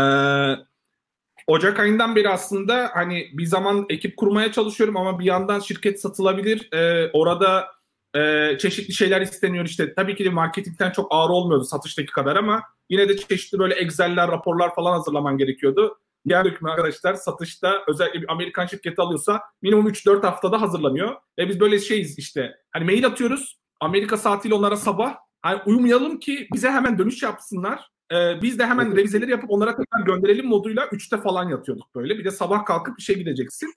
Ocak 1.47 1.81
ayından 1.81 2.17
beri 2.17 2.29
aslında 2.29 2.91
hani 2.93 3.31
bir 3.33 3.47
zaman 3.47 3.87
ekip 3.89 4.17
kurmaya 4.17 4.53
çalışıyorum 4.53 4.97
ama 4.97 5.19
bir 5.19 5.25
yandan 5.25 5.61
şirket 5.61 6.01
satılabilir. 6.01 6.69
Ee, 6.73 7.11
orada 7.13 7.67
e, 8.15 8.59
çeşitli 8.59 8.95
şeyler 8.95 9.21
isteniyor 9.21 9.65
işte. 9.65 9.95
Tabii 9.95 10.17
ki 10.17 10.25
de 10.25 10.31
marketingten 10.31 10.91
çok 10.91 11.07
ağır 11.11 11.31
olmuyordu 11.31 11.65
satıştaki 11.65 12.13
kadar 12.13 12.37
ama 12.37 12.63
yine 12.91 13.09
de 13.09 13.17
çeşitli 13.17 13.59
böyle 13.59 13.75
Excel'ler, 13.75 14.29
raporlar 14.29 14.75
falan 14.75 14.93
hazırlaman 14.93 15.39
gerekiyordu. 15.39 15.99
Diğer 16.29 16.45
hükmü 16.45 16.71
arkadaşlar 16.71 17.15
satışta 17.15 17.85
özellikle 17.89 18.23
bir 18.23 18.33
Amerikan 18.33 18.67
şirketi 18.67 19.03
alıyorsa 19.03 19.41
minimum 19.63 19.89
3-4 19.89 20.23
haftada 20.23 20.61
hazırlanıyor. 20.61 21.17
Ve 21.39 21.49
biz 21.49 21.61
böyle 21.61 21.79
şeyiz 21.79 22.19
işte. 22.19 22.57
Hani 22.71 22.85
mail 22.85 23.07
atıyoruz. 23.07 23.60
Amerika 23.81 24.17
saatiyle 24.17 24.55
onlara 24.55 24.77
sabah. 24.77 25.17
Hani 25.43 25.61
uyumayalım 25.67 26.19
ki 26.19 26.49
bize 26.55 26.71
hemen 26.71 26.99
dönüş 26.99 27.23
yapsınlar. 27.23 27.91
Ee, 28.13 28.43
biz 28.43 28.59
de 28.59 28.67
hemen 28.67 28.97
revizeleri 28.97 29.31
yapıp 29.31 29.51
onlara 29.51 29.77
tekrar 29.77 30.01
gönderelim 30.01 30.47
moduyla 30.47 30.85
3'te 30.85 31.17
falan 31.17 31.49
yatıyorduk 31.49 31.95
böyle. 31.95 32.19
Bir 32.19 32.25
de 32.25 32.31
sabah 32.31 32.65
kalkıp 32.65 33.01
işe 33.01 33.13
gideceksin. 33.13 33.75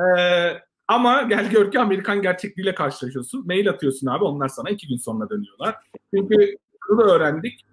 Ee, 0.00 0.52
ama 0.88 1.22
gel 1.22 1.50
gör 1.50 1.70
ki 1.70 1.80
Amerikan 1.80 2.22
gerçekliğiyle 2.22 2.74
karşılaşıyorsun. 2.74 3.46
Mail 3.46 3.70
atıyorsun 3.70 4.06
abi 4.06 4.24
onlar 4.24 4.48
sana 4.48 4.70
iki 4.70 4.88
gün 4.88 4.96
sonra 4.96 5.30
dönüyorlar. 5.30 5.76
Çünkü 6.14 6.56
bunu 6.90 6.98
da 6.98 7.14
öğrendik. 7.14 7.66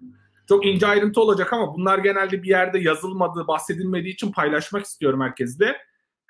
Çok 0.48 0.66
ince 0.66 0.86
ayrıntı 0.86 1.20
olacak 1.20 1.52
ama 1.52 1.74
bunlar 1.74 1.98
genelde 1.98 2.42
bir 2.42 2.48
yerde 2.48 2.78
yazılmadığı, 2.78 3.46
bahsedilmediği 3.46 4.14
için 4.14 4.32
paylaşmak 4.32 4.84
istiyorum 4.84 5.20
herkesle. 5.20 5.76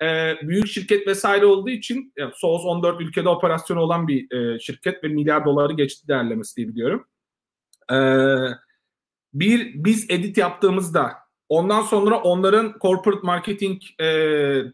Ee, 0.03 0.37
büyük 0.41 0.67
şirket 0.67 1.07
vesaire 1.07 1.45
olduğu 1.45 1.69
için 1.69 2.13
yani 2.17 2.31
SOS 2.35 2.65
14 2.65 3.01
ülkede 3.01 3.29
operasyonu 3.29 3.79
olan 3.79 4.07
bir 4.07 4.31
e, 4.31 4.59
şirket 4.59 5.03
ve 5.03 5.07
milyar 5.07 5.45
doları 5.45 5.73
geçti 5.73 6.07
değerlemesi 6.07 6.55
diye 6.55 6.67
biliyorum. 6.67 7.07
Ee, 7.91 7.95
bir 9.33 9.83
biz 9.83 10.05
edit 10.09 10.37
yaptığımızda 10.37 11.11
ondan 11.49 11.81
sonra 11.81 12.21
onların 12.21 12.75
corporate 12.81 13.21
marketing 13.23 13.81
e, 13.99 14.05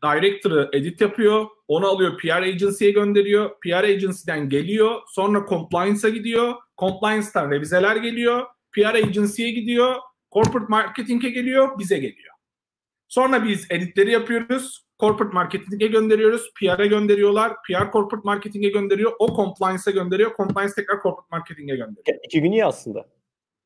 director'ı 0.04 0.70
edit 0.74 1.02
yapıyor. 1.02 1.46
Onu 1.68 1.88
alıyor 1.88 2.18
PR 2.18 2.42
agency'ye 2.42 2.92
gönderiyor. 2.92 3.60
PR 3.60 3.84
agency'den 3.84 4.50
geliyor. 4.50 5.02
Sonra 5.08 5.46
compliance'a 5.50 6.10
gidiyor. 6.10 6.56
Compliance'tan 6.78 7.52
revizeler 7.52 7.96
geliyor. 7.96 8.46
PR 8.72 8.94
agency'ye 8.94 9.52
gidiyor. 9.52 9.96
Corporate 10.34 10.68
marketing'e 10.70 11.30
geliyor. 11.30 11.80
Bize 11.80 11.96
geliyor. 11.96 12.34
Sonra 13.08 13.44
biz 13.44 13.68
editleri 13.70 14.12
yapıyoruz. 14.12 14.89
Corporate 15.00 15.34
marketing'e 15.34 15.88
gönderiyoruz. 15.88 16.54
PR'a 16.60 16.86
gönderiyorlar. 16.86 17.54
PR 17.68 17.92
corporate 17.92 18.26
marketing'e 18.26 18.70
gönderiyor. 18.70 19.12
O 19.20 19.36
compliance'a 19.36 19.94
gönderiyor. 19.94 20.36
Compliance 20.36 20.74
tekrar 20.76 21.02
corporate 21.04 21.28
marketing'e 21.32 21.76
gönderiyor. 21.76 22.18
İki 22.24 22.42
gün 22.42 22.52
iyi 22.52 22.66
aslında. 22.66 23.06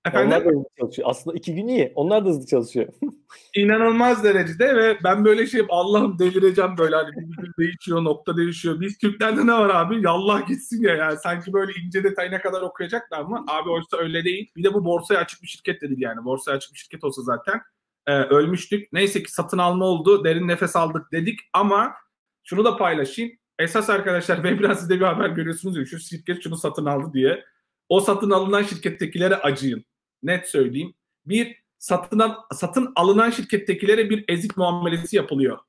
Efendim? 0.08 0.28
Onlar 0.28 0.46
da 0.46 0.50
hızlı 0.50 0.66
çalışıyor. 0.80 1.10
Aslında 1.10 1.38
iki 1.38 1.56
gün 1.56 1.68
iyi. 1.68 1.92
Onlar 1.96 2.26
da 2.26 2.30
hızlı 2.30 2.46
çalışıyor. 2.46 2.88
İnanılmaz 3.56 4.24
derecede 4.24 4.76
ve 4.76 4.98
ben 5.04 5.26
böyle 5.26 5.48
şey 5.48 5.62
Allah'ım 5.70 6.20
delireceğim 6.20 6.78
böyle 6.78 6.96
hani 6.96 7.10
bir 7.16 7.64
değişiyor, 7.64 8.04
nokta 8.04 8.38
değişiyor. 8.38 8.82
Biz 8.82 8.98
Türklerde 8.98 9.48
ne 9.48 9.54
var 9.54 9.70
abi? 9.70 10.06
Yallah 10.06 10.48
gitsin 10.48 10.84
ya 10.84 10.96
yani. 10.96 11.18
Sanki 11.18 11.54
böyle 11.54 11.72
ince 11.86 12.04
detayına 12.04 12.42
kadar 12.42 12.62
okuyacaklar 12.62 13.22
mı? 13.22 13.46
Abi 13.48 13.70
oysa 13.70 13.98
öyle 13.98 14.24
değil. 14.24 14.52
Bir 14.56 14.64
de 14.64 14.74
bu 14.74 14.86
borsaya 14.86 15.20
açık 15.20 15.42
bir 15.42 15.48
şirket 15.48 15.82
de 15.82 15.90
değil 15.90 16.02
yani. 16.02 16.26
Borsaya 16.26 16.58
açık 16.58 16.74
bir 16.74 16.80
şirket 16.80 17.04
olsa 17.04 17.22
zaten 17.22 17.62
e, 18.08 18.14
ölmüştük. 18.14 18.94
Neyse 18.94 19.24
ki 19.24 19.32
satın 19.32 19.58
alma 19.58 19.86
oldu. 19.86 20.24
Derin 20.24 20.48
nefes 20.48 20.76
aldık 20.76 21.12
dedik 21.12 21.40
ama 21.54 21.94
şunu 22.44 22.66
da 22.66 22.78
paylaşayım. 22.78 23.32
Esas 23.60 23.90
arkadaşlar 23.90 24.44
ben 24.44 24.60
biraz 24.60 24.80
size 24.80 24.96
bir 24.96 25.06
haber 25.06 25.30
görüyorsunuz 25.30 25.78
ya 25.78 25.86
şu 25.86 26.00
şirket 26.00 26.44
şunu 26.44 26.58
satın 26.58 26.86
aldı 26.86 27.14
diye. 27.14 27.46
O 27.90 28.00
satın 28.00 28.32
alınan 28.32 28.64
şirkettekilere 28.64 29.36
acıyın. 29.36 29.86
Net 30.24 30.48
söyleyeyim. 30.48 30.94
Bir 31.26 31.64
satın, 31.80 32.22
satın 32.54 32.92
alınan 32.96 33.30
şirkettekilere 33.30 34.10
bir 34.10 34.26
ezik 34.28 34.58
muamelesi 34.58 35.16
yapılıyor. 35.16 35.60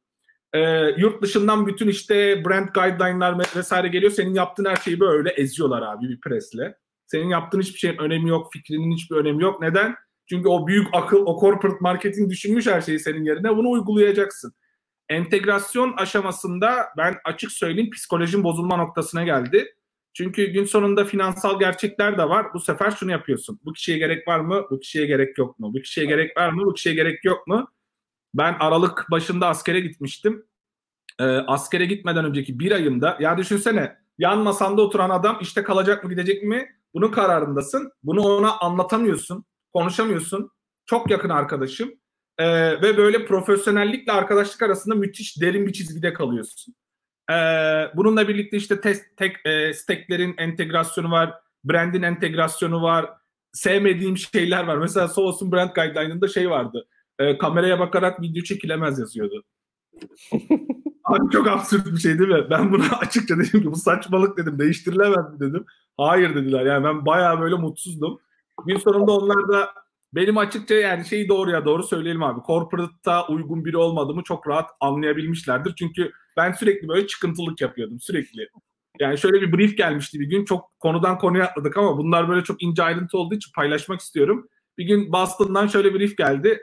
Ee, 0.52 0.60
yurt 0.96 1.22
dışından 1.22 1.66
bütün 1.66 1.88
işte 1.88 2.44
brand 2.44 2.68
guideline'lar 2.68 3.38
vesaire 3.56 3.88
geliyor. 3.88 4.12
Senin 4.12 4.34
yaptığın 4.34 4.64
her 4.64 4.76
şeyi 4.76 5.00
böyle 5.00 5.30
eziyorlar 5.30 5.82
abi 5.82 6.08
bir 6.08 6.20
presle. 6.20 6.78
Senin 7.06 7.28
yaptığın 7.28 7.60
hiçbir 7.60 7.78
şeyin 7.78 7.98
önemi 7.98 8.28
yok. 8.28 8.52
Fikrinin 8.52 8.92
hiçbir 8.96 9.16
önemi 9.16 9.42
yok. 9.42 9.60
Neden? 9.60 9.96
Çünkü 10.28 10.48
o 10.48 10.66
büyük 10.66 10.86
akıl, 10.92 11.26
o 11.26 11.40
corporate 11.40 11.78
marketing 11.80 12.30
düşünmüş 12.30 12.66
her 12.66 12.80
şeyi 12.80 13.00
senin 13.00 13.24
yerine. 13.24 13.56
Bunu 13.56 13.70
uygulayacaksın. 13.70 14.54
Entegrasyon 15.08 15.92
aşamasında 15.96 16.86
ben 16.96 17.14
açık 17.24 17.52
söyleyeyim 17.52 17.90
psikolojim 17.90 18.44
bozulma 18.44 18.76
noktasına 18.76 19.24
geldi. 19.24 19.74
Çünkü 20.12 20.46
gün 20.46 20.64
sonunda 20.64 21.04
finansal 21.04 21.58
gerçekler 21.58 22.18
de 22.18 22.28
var. 22.28 22.46
Bu 22.54 22.60
sefer 22.60 22.90
şunu 22.90 23.10
yapıyorsun. 23.10 23.60
Bu 23.64 23.72
kişiye 23.72 23.98
gerek 23.98 24.28
var 24.28 24.40
mı? 24.40 24.66
Bu 24.70 24.80
kişiye 24.80 25.06
gerek 25.06 25.38
yok 25.38 25.58
mu? 25.58 25.74
Bu 25.74 25.82
kişiye 25.82 26.06
gerek 26.06 26.36
var 26.36 26.48
mı? 26.48 26.62
Bu 26.64 26.74
kişiye 26.74 26.94
gerek 26.94 27.24
yok 27.24 27.46
mu? 27.46 27.68
Ben 28.34 28.56
Aralık 28.60 29.06
başında 29.10 29.48
askere 29.48 29.80
gitmiştim. 29.80 30.46
Ee, 31.20 31.24
askere 31.24 31.86
gitmeden 31.86 32.24
önceki 32.24 32.58
bir 32.58 32.72
ayımda 32.72 33.16
ya 33.20 33.38
düşünsene 33.38 33.96
yan 34.18 34.38
masanda 34.38 34.82
oturan 34.82 35.10
adam 35.10 35.38
işte 35.40 35.62
kalacak 35.62 36.04
mı 36.04 36.10
gidecek 36.10 36.42
mi? 36.42 36.68
Bunun 36.94 37.10
kararındasın. 37.10 37.92
Bunu 38.02 38.20
ona 38.22 38.58
anlatamıyorsun. 38.58 39.44
Konuşamıyorsun. 39.74 40.50
Çok 40.86 41.10
yakın 41.10 41.28
arkadaşım. 41.28 41.90
Ee, 42.38 42.82
ve 42.82 42.96
böyle 42.96 43.26
profesyonellikle 43.26 44.12
arkadaşlık 44.12 44.62
arasında 44.62 44.94
müthiş 44.94 45.40
derin 45.40 45.66
bir 45.66 45.72
çizgide 45.72 46.12
kalıyorsun. 46.12 46.74
Ee, 47.30 47.34
bununla 47.96 48.28
birlikte 48.28 48.56
işte 48.56 48.80
test, 48.80 49.04
tek, 49.16 49.36
e, 49.46 49.74
stacklerin 49.74 50.34
entegrasyonu 50.38 51.10
var, 51.10 51.34
brandin 51.64 52.02
entegrasyonu 52.02 52.82
var, 52.82 53.10
sevmediğim 53.52 54.16
şeyler 54.18 54.64
var. 54.64 54.76
Mesela 54.76 55.08
Soğus'un 55.08 55.52
brand 55.52 55.70
guideline'ında 55.74 56.28
şey 56.28 56.50
vardı. 56.50 56.86
E, 57.18 57.38
kameraya 57.38 57.78
bakarak 57.78 58.22
video 58.22 58.42
çekilemez 58.42 58.98
yazıyordu. 58.98 59.44
Abi 61.04 61.30
çok 61.32 61.48
absürt 61.48 61.86
bir 61.86 61.98
şey 61.98 62.18
değil 62.18 62.30
mi? 62.30 62.46
Ben 62.50 62.72
buna 62.72 62.84
açıkça 62.98 63.38
dedim 63.38 63.62
ki 63.62 63.70
bu 63.72 63.76
saçmalık 63.76 64.38
dedim. 64.38 64.58
Değiştirilemez 64.58 65.32
mi 65.32 65.40
dedim. 65.40 65.64
Hayır 65.96 66.34
dediler. 66.34 66.66
Yani 66.66 66.84
ben 66.84 67.06
bayağı 67.06 67.40
böyle 67.40 67.54
mutsuzdum. 67.54 68.20
Gün 68.66 68.76
sonunda 68.76 69.12
onlar 69.12 69.48
da 69.48 69.74
benim 70.14 70.38
açıkça 70.38 70.74
yani 70.74 71.04
şeyi 71.04 71.28
doğru 71.28 71.50
ya 71.50 71.64
doğru 71.64 71.82
söyleyelim 71.82 72.22
abi. 72.22 72.40
Corporate'ta 72.46 73.26
uygun 73.28 73.64
biri 73.64 73.76
olmadığımı 73.76 74.22
çok 74.22 74.48
rahat 74.48 74.70
anlayabilmişlerdir. 74.80 75.74
Çünkü 75.78 76.12
ben 76.36 76.52
sürekli 76.52 76.88
böyle 76.88 77.06
çıkıntılık 77.06 77.60
yapıyordum 77.60 78.00
sürekli. 78.00 78.48
Yani 79.00 79.18
şöyle 79.18 79.40
bir 79.40 79.52
brief 79.52 79.76
gelmişti 79.76 80.20
bir 80.20 80.26
gün. 80.26 80.44
Çok 80.44 80.80
konudan 80.80 81.18
konuya 81.18 81.44
atladık 81.44 81.76
ama 81.76 81.98
bunlar 81.98 82.28
böyle 82.28 82.44
çok 82.44 82.62
ince 82.62 82.82
ayrıntı 82.82 83.18
olduğu 83.18 83.34
için 83.34 83.52
paylaşmak 83.52 84.00
istiyorum. 84.00 84.48
Bir 84.78 84.84
gün 84.84 85.12
Boston'dan 85.12 85.66
şöyle 85.66 85.94
bir 85.94 85.98
brief 86.00 86.16
geldi. 86.16 86.60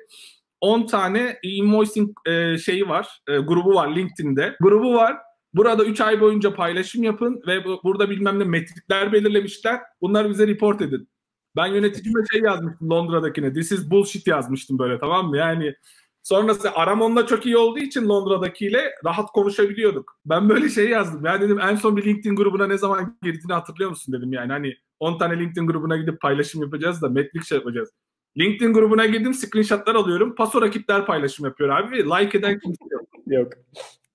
10 0.61 0.85
tane 0.85 1.39
invoicing 1.43 2.09
e, 2.25 2.57
şeyi 2.57 2.89
var, 2.89 3.21
e, 3.27 3.37
grubu 3.37 3.75
var 3.75 3.95
LinkedIn'de. 3.95 4.55
Grubu 4.59 4.93
var. 4.93 5.17
Burada 5.53 5.85
3 5.85 6.01
ay 6.01 6.21
boyunca 6.21 6.53
paylaşım 6.53 7.03
yapın 7.03 7.41
ve 7.47 7.65
bu, 7.65 7.79
burada 7.83 8.09
bilmem 8.09 8.39
ne 8.39 8.43
metrikler 8.43 9.13
belirlemişler. 9.13 9.79
Bunları 10.01 10.29
bize 10.29 10.47
report 10.47 10.81
edin. 10.81 11.09
Ben 11.55 11.67
yöneticime 11.67 12.21
şey 12.31 12.41
yazmıştım 12.41 12.89
Londra'dakine. 12.89 13.53
This 13.53 13.71
is 13.71 13.91
bullshit 13.91 14.27
yazmıştım 14.27 14.79
böyle 14.79 14.99
tamam 14.99 15.29
mı? 15.29 15.37
Yani 15.37 15.75
sonrası 16.23 16.71
aram 16.71 17.01
onunla 17.01 17.25
çok 17.25 17.45
iyi 17.45 17.57
olduğu 17.57 17.79
için 17.79 18.09
Londra'dakiyle 18.09 18.91
rahat 19.05 19.31
konuşabiliyorduk. 19.31 20.17
Ben 20.25 20.49
böyle 20.49 20.69
şey 20.69 20.89
yazdım. 20.89 21.25
Ya 21.25 21.41
dedim 21.41 21.59
en 21.59 21.75
son 21.75 21.97
bir 21.97 22.05
LinkedIn 22.05 22.35
grubuna 22.35 22.67
ne 22.67 22.77
zaman 22.77 23.17
girdiğini 23.23 23.53
hatırlıyor 23.53 23.89
musun 23.89 24.13
dedim 24.13 24.33
yani. 24.33 24.51
Hani 24.51 24.75
10 24.99 25.17
tane 25.17 25.39
LinkedIn 25.39 25.67
grubuna 25.67 25.97
gidip 25.97 26.21
paylaşım 26.21 26.61
yapacağız 26.61 27.01
da 27.01 27.09
metrik 27.09 27.43
şey 27.45 27.57
yapacağız. 27.57 27.89
LinkedIn 28.37 28.73
grubuna 28.73 29.05
girdim 29.05 29.33
screenshotlar 29.33 29.95
alıyorum. 29.95 30.35
Paso 30.35 30.61
rakipler 30.61 31.05
paylaşım 31.05 31.45
yapıyor 31.45 31.69
abi. 31.69 31.97
Like 31.97 32.37
eden 32.37 32.59
kimse 32.59 32.85
yok. 32.91 33.01
Yok. 33.27 33.53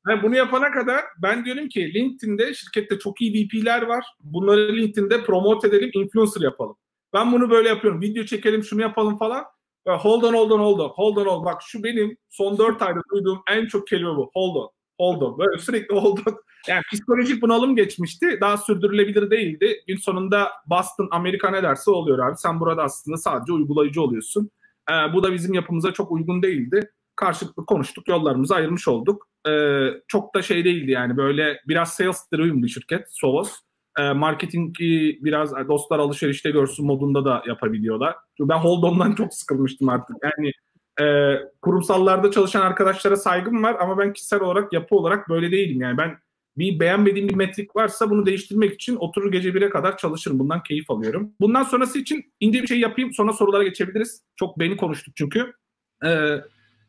Yani 0.08 0.22
bunu 0.22 0.36
yapana 0.36 0.70
kadar 0.70 1.04
ben 1.22 1.44
diyorum 1.44 1.68
ki 1.68 1.94
LinkedIn'de 1.94 2.54
şirkette 2.54 2.98
çok 2.98 3.20
iyi 3.20 3.48
VP'ler 3.48 3.82
var. 3.82 4.04
Bunları 4.20 4.76
LinkedIn'de 4.76 5.24
promote 5.24 5.68
edelim, 5.68 5.90
influencer 5.94 6.40
yapalım. 6.40 6.76
Ben 7.12 7.32
bunu 7.32 7.50
böyle 7.50 7.68
yapıyorum. 7.68 8.00
Video 8.00 8.24
çekelim, 8.24 8.64
şunu 8.64 8.80
yapalım 8.80 9.18
falan. 9.18 9.44
Hold 9.86 10.22
on, 10.22 10.34
hold 10.34 10.50
on, 10.50 10.60
hold 10.60 10.78
on. 10.78 10.88
Hold 10.88 11.16
on, 11.16 11.26
hold. 11.26 11.44
Bak 11.44 11.62
şu 11.62 11.84
benim 11.84 12.16
son 12.30 12.58
4 12.58 12.82
ayda 12.82 13.00
duyduğum 13.12 13.42
en 13.50 13.66
çok 13.66 13.86
kelime 13.86 14.16
bu. 14.16 14.30
Hold 14.34 14.56
on, 14.56 14.70
hold 14.98 15.20
on. 15.20 15.38
Böyle 15.38 15.58
sürekli 15.58 15.94
hold 15.94 16.18
on. 16.26 16.36
Yani 16.68 16.82
psikolojik 16.92 17.42
bunalım 17.42 17.76
geçmişti. 17.76 18.38
Daha 18.40 18.56
sürdürülebilir 18.56 19.30
değildi. 19.30 19.82
Gün 19.86 19.96
sonunda 19.96 20.50
Boston, 20.66 21.08
Amerika 21.10 21.50
ne 21.50 21.62
derse 21.62 21.90
oluyor 21.90 22.18
abi. 22.18 22.36
Sen 22.36 22.60
burada 22.60 22.82
aslında 22.82 23.16
sadece 23.16 23.52
uygulayıcı 23.52 24.02
oluyorsun. 24.02 24.50
Ee, 24.90 25.14
bu 25.14 25.22
da 25.22 25.32
bizim 25.32 25.54
yapımıza 25.54 25.92
çok 25.92 26.12
uygun 26.12 26.42
değildi. 26.42 26.90
Karşılıklı 27.16 27.66
konuştuk, 27.66 28.08
yollarımızı 28.08 28.54
ayırmış 28.54 28.88
olduk. 28.88 29.28
Ee, 29.48 29.88
çok 30.08 30.34
da 30.34 30.42
şey 30.42 30.64
değildi 30.64 30.90
yani 30.90 31.16
böyle 31.16 31.60
biraz 31.68 31.94
sales 31.94 32.32
driven 32.32 32.62
bir 32.62 32.68
şirket 32.68 33.06
Solos 33.10 33.52
e, 33.98 34.12
marketingi 34.12 35.18
biraz 35.22 35.68
dostlar 35.68 35.98
alışverişte 35.98 36.50
görsün 36.50 36.86
modunda 36.86 37.24
da 37.24 37.42
yapabiliyorlar. 37.46 38.14
Çünkü 38.36 38.48
ben 38.48 38.58
Holdon'dan 38.58 39.14
çok 39.16 39.34
sıkılmıştım 39.34 39.88
artık. 39.88 40.16
Yani 40.22 40.52
e, 41.00 41.36
kurumsallarda 41.62 42.30
çalışan 42.30 42.60
arkadaşlara 42.60 43.16
saygım 43.16 43.62
var 43.62 43.76
ama 43.80 43.98
ben 43.98 44.12
kişisel 44.12 44.40
olarak 44.40 44.72
yapı 44.72 44.96
olarak 44.96 45.28
böyle 45.28 45.52
değilim. 45.52 45.80
Yani 45.80 45.98
ben 45.98 46.18
bir 46.58 46.80
beğenmediğim 46.80 47.28
bir 47.28 47.34
metrik 47.34 47.76
varsa 47.76 48.10
bunu 48.10 48.26
değiştirmek 48.26 48.74
için 48.74 48.96
oturur 48.96 49.32
gece 49.32 49.48
1'e 49.48 49.70
kadar 49.70 49.96
çalışırım. 49.96 50.38
Bundan 50.38 50.62
keyif 50.62 50.90
alıyorum. 50.90 51.32
Bundan 51.40 51.62
sonrası 51.62 51.98
için 51.98 52.32
ince 52.40 52.62
bir 52.62 52.66
şey 52.66 52.80
yapayım 52.80 53.12
sonra 53.12 53.32
sorulara 53.32 53.64
geçebiliriz. 53.64 54.22
Çok 54.36 54.58
beni 54.58 54.76
konuştuk 54.76 55.16
çünkü. 55.16 55.52
Ee, 56.04 56.36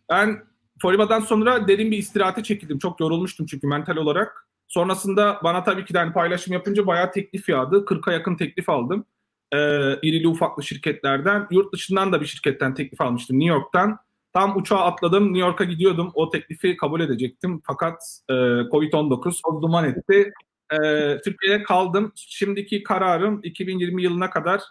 ben 0.09 0.43
Foriba'dan 0.81 1.19
sonra 1.19 1.67
derin 1.67 1.91
bir 1.91 1.97
istirahate 1.97 2.43
çekildim. 2.43 2.79
Çok 2.79 2.99
yorulmuştum 2.99 3.45
çünkü 3.45 3.67
mental 3.67 3.95
olarak. 3.95 4.46
Sonrasında 4.67 5.39
bana 5.43 5.63
tabii 5.63 5.85
ki 5.85 5.93
de 5.93 5.97
hani 5.97 6.13
paylaşım 6.13 6.53
yapınca 6.53 6.87
bayağı 6.87 7.11
teklif 7.11 7.49
yağdı. 7.49 7.85
40'a 7.85 8.13
yakın 8.13 8.35
teklif 8.35 8.69
aldım. 8.69 9.05
Ee, 9.53 9.57
irili 10.01 10.27
ufaklı 10.27 10.63
şirketlerden. 10.63 11.47
Yurt 11.51 11.73
dışından 11.73 12.11
da 12.11 12.21
bir 12.21 12.25
şirketten 12.25 12.73
teklif 12.73 13.01
almıştım 13.01 13.39
New 13.39 13.53
York'tan. 13.53 13.97
Tam 14.33 14.57
uçağa 14.57 14.79
atladım. 14.79 15.23
New 15.23 15.39
York'a 15.39 15.63
gidiyordum. 15.63 16.11
O 16.13 16.29
teklifi 16.29 16.77
kabul 16.77 17.01
edecektim. 17.01 17.61
Fakat 17.65 18.19
e, 18.29 18.33
Covid-19 18.33 19.39
o 19.43 19.61
duman 19.61 19.85
etti. 19.85 20.33
E, 20.71 20.77
Türkiye'de 21.23 21.63
kaldım. 21.63 22.11
Şimdiki 22.15 22.83
kararım 22.83 23.39
2020 23.43 24.03
yılına 24.03 24.29
kadar 24.29 24.61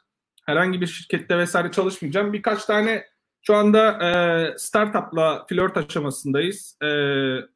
herhangi 0.46 0.80
bir 0.80 0.87
şirkette 0.87 1.38
vesaire 1.38 1.70
çalışmayacağım. 1.70 2.32
Birkaç 2.32 2.64
tane 2.64 3.04
şu 3.42 3.54
anda 3.56 4.04
e, 4.04 4.11
startupla 4.59 5.46
flört 5.48 5.76
aşamasındayız. 5.76 6.78
E, 6.82 6.88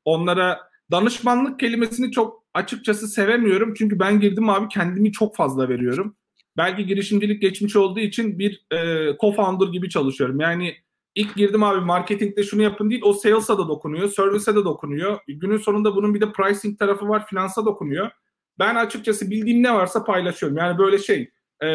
onlara 0.04 0.69
danışmanlık 0.90 1.60
kelimesini 1.60 2.12
çok 2.12 2.44
açıkçası 2.54 3.08
sevemiyorum. 3.08 3.74
Çünkü 3.74 3.98
ben 3.98 4.20
girdim 4.20 4.48
abi 4.48 4.68
kendimi 4.68 5.12
çok 5.12 5.36
fazla 5.36 5.68
veriyorum. 5.68 6.16
Belki 6.56 6.86
girişimcilik 6.86 7.42
geçmiş 7.42 7.76
olduğu 7.76 8.00
için 8.00 8.38
bir 8.38 8.66
e, 8.70 8.76
co-founder 9.10 9.72
gibi 9.72 9.88
çalışıyorum. 9.88 10.40
Yani 10.40 10.76
ilk 11.14 11.34
girdim 11.34 11.62
abi 11.62 11.80
marketingde 11.80 12.42
şunu 12.42 12.62
yapın 12.62 12.90
değil 12.90 13.02
o 13.04 13.12
sales'a 13.12 13.58
da 13.58 13.68
dokunuyor, 13.68 14.08
service'e 14.08 14.54
de 14.54 14.64
dokunuyor. 14.64 15.18
Günün 15.28 15.58
sonunda 15.58 15.96
bunun 15.96 16.14
bir 16.14 16.20
de 16.20 16.32
pricing 16.32 16.78
tarafı 16.78 17.08
var, 17.08 17.26
finansa 17.26 17.64
dokunuyor. 17.64 18.10
Ben 18.58 18.74
açıkçası 18.74 19.30
bildiğim 19.30 19.62
ne 19.62 19.74
varsa 19.74 20.04
paylaşıyorum. 20.04 20.58
Yani 20.58 20.78
böyle 20.78 20.98
şey 20.98 21.30
e, 21.62 21.68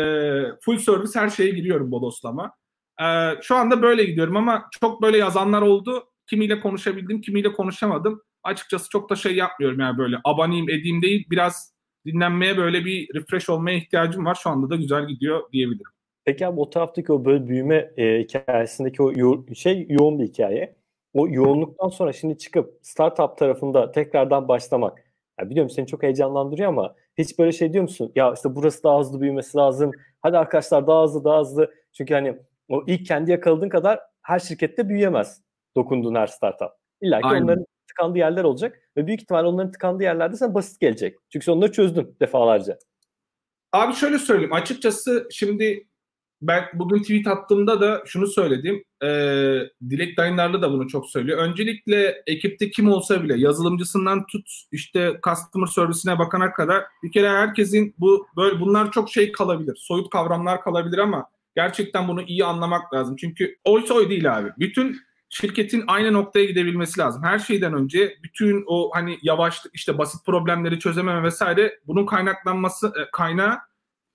full 0.61 0.77
service 0.77 1.19
her 1.19 1.29
şeye 1.29 1.49
giriyorum 1.49 1.91
bodoslama. 1.91 2.51
E, 3.01 3.05
şu 3.41 3.55
anda 3.55 3.81
böyle 3.81 4.03
gidiyorum 4.03 4.37
ama 4.37 4.65
çok 4.81 5.01
böyle 5.01 5.17
yazanlar 5.17 5.61
oldu. 5.61 6.03
Kimiyle 6.27 6.59
konuşabildim, 6.59 7.21
kimiyle 7.21 7.53
konuşamadım. 7.53 8.21
Açıkçası 8.45 8.89
çok 8.89 9.09
da 9.09 9.15
şey 9.15 9.35
yapmıyorum 9.35 9.79
yani 9.79 9.97
böyle 9.97 10.15
abanayım 10.23 10.69
edeyim 10.69 11.01
değil. 11.01 11.27
Biraz 11.31 11.73
dinlenmeye 12.05 12.57
böyle 12.57 12.85
bir 12.85 13.13
refresh 13.15 13.49
olmaya 13.49 13.77
ihtiyacım 13.77 14.25
var. 14.25 14.35
Şu 14.43 14.49
anda 14.49 14.69
da 14.69 14.75
güzel 14.75 15.07
gidiyor 15.07 15.51
diyebilirim. 15.51 15.91
Peki 16.25 16.47
abi 16.47 16.59
o 16.59 16.69
taraftaki 16.69 17.13
o 17.13 17.25
böyle 17.25 17.47
büyüme 17.47 17.91
e, 17.97 18.19
hikayesindeki 18.19 19.03
o 19.03 19.11
yo- 19.15 19.45
şey 19.55 19.85
yoğun 19.89 20.19
bir 20.19 20.23
hikaye. 20.27 20.75
O 21.13 21.27
yoğunluktan 21.27 21.89
sonra 21.89 22.13
şimdi 22.13 22.37
çıkıp 22.37 22.79
startup 22.81 23.37
tarafında 23.37 23.91
tekrardan 23.91 24.47
başlamak. 24.47 25.03
Ya 25.39 25.49
biliyorum 25.49 25.69
seni 25.69 25.87
çok 25.87 26.03
heyecanlandırıyor 26.03 26.69
ama 26.69 26.95
hiç 27.17 27.39
böyle 27.39 27.51
şey 27.51 27.73
diyor 27.73 27.81
musun? 27.81 28.11
Ya 28.15 28.33
işte 28.33 28.55
burası 28.55 28.83
daha 28.83 28.99
hızlı 28.99 29.21
büyümesi 29.21 29.57
lazım. 29.57 29.91
Hadi 30.21 30.37
arkadaşlar 30.37 30.87
daha 30.87 31.03
hızlı 31.03 31.23
daha 31.23 31.39
hızlı. 31.39 31.73
Çünkü 31.93 32.13
hani 32.13 32.37
o 32.69 32.83
ilk 32.87 33.05
kendi 33.05 33.31
yakaladığın 33.31 33.69
kadar 33.69 33.99
her 34.21 34.39
şirkette 34.39 34.89
büyüyemez 34.89 35.41
dokunduğun 35.77 36.15
her 36.15 36.27
startup. 36.27 36.69
İlla 37.01 37.21
ki 37.21 37.27
onların 37.43 37.65
tıkandığı 37.95 38.17
yerler 38.17 38.43
olacak 38.43 38.81
ve 38.97 39.07
büyük 39.07 39.21
ihtimalle 39.21 39.47
onların 39.47 39.71
tıkandığı 39.71 40.03
yerlerde 40.03 40.35
sen 40.35 40.53
basit 40.53 40.79
gelecek. 40.79 41.15
Çünkü 41.29 41.45
sen 41.45 41.53
onları 41.53 41.71
çözdün 41.71 42.15
defalarca. 42.21 42.77
Abi 43.73 43.93
şöyle 43.93 44.19
söyleyeyim. 44.19 44.53
Açıkçası 44.53 45.27
şimdi 45.31 45.87
ben 46.41 46.63
bugün 46.73 47.01
tweet 47.01 47.27
attığımda 47.27 47.81
da 47.81 48.03
şunu 48.05 48.27
söyledim. 48.27 48.83
E, 49.03 49.07
Dilek 49.89 50.17
Dayınlarlı 50.17 50.61
da 50.61 50.71
bunu 50.71 50.87
çok 50.87 51.09
söylüyor. 51.09 51.39
Öncelikle 51.39 52.23
ekipte 52.27 52.69
kim 52.69 52.89
olsa 52.89 53.23
bile 53.23 53.39
yazılımcısından 53.39 54.25
tut 54.25 54.49
işte 54.71 55.19
customer 55.23 55.67
service'ine 55.67 56.19
bakana 56.19 56.53
kadar 56.53 56.83
bir 57.03 57.11
kere 57.11 57.29
herkesin 57.29 57.95
bu 57.97 58.27
böyle 58.37 58.59
bunlar 58.59 58.91
çok 58.91 59.09
şey 59.09 59.31
kalabilir. 59.31 59.75
Soyut 59.75 60.09
kavramlar 60.09 60.61
kalabilir 60.61 60.97
ama 60.97 61.29
gerçekten 61.55 62.07
bunu 62.07 62.21
iyi 62.21 62.45
anlamak 62.45 62.93
lazım. 62.93 63.15
Çünkü 63.15 63.55
oy 63.65 63.85
soy 63.85 64.09
değil 64.09 64.37
abi. 64.37 64.49
Bütün 64.59 64.97
şirketin 65.41 65.83
aynı 65.87 66.13
noktaya 66.13 66.45
gidebilmesi 66.45 66.99
lazım. 66.99 67.23
Her 67.23 67.39
şeyden 67.39 67.73
önce 67.73 68.17
bütün 68.23 68.63
o 68.67 68.89
hani 68.93 69.19
yavaşlık 69.21 69.75
işte 69.75 69.97
basit 69.97 70.25
problemleri 70.25 70.79
çözememe 70.79 71.23
vesaire 71.23 71.79
bunun 71.87 72.05
kaynaklanması 72.05 72.87
e, 72.87 73.11
kaynağı 73.11 73.57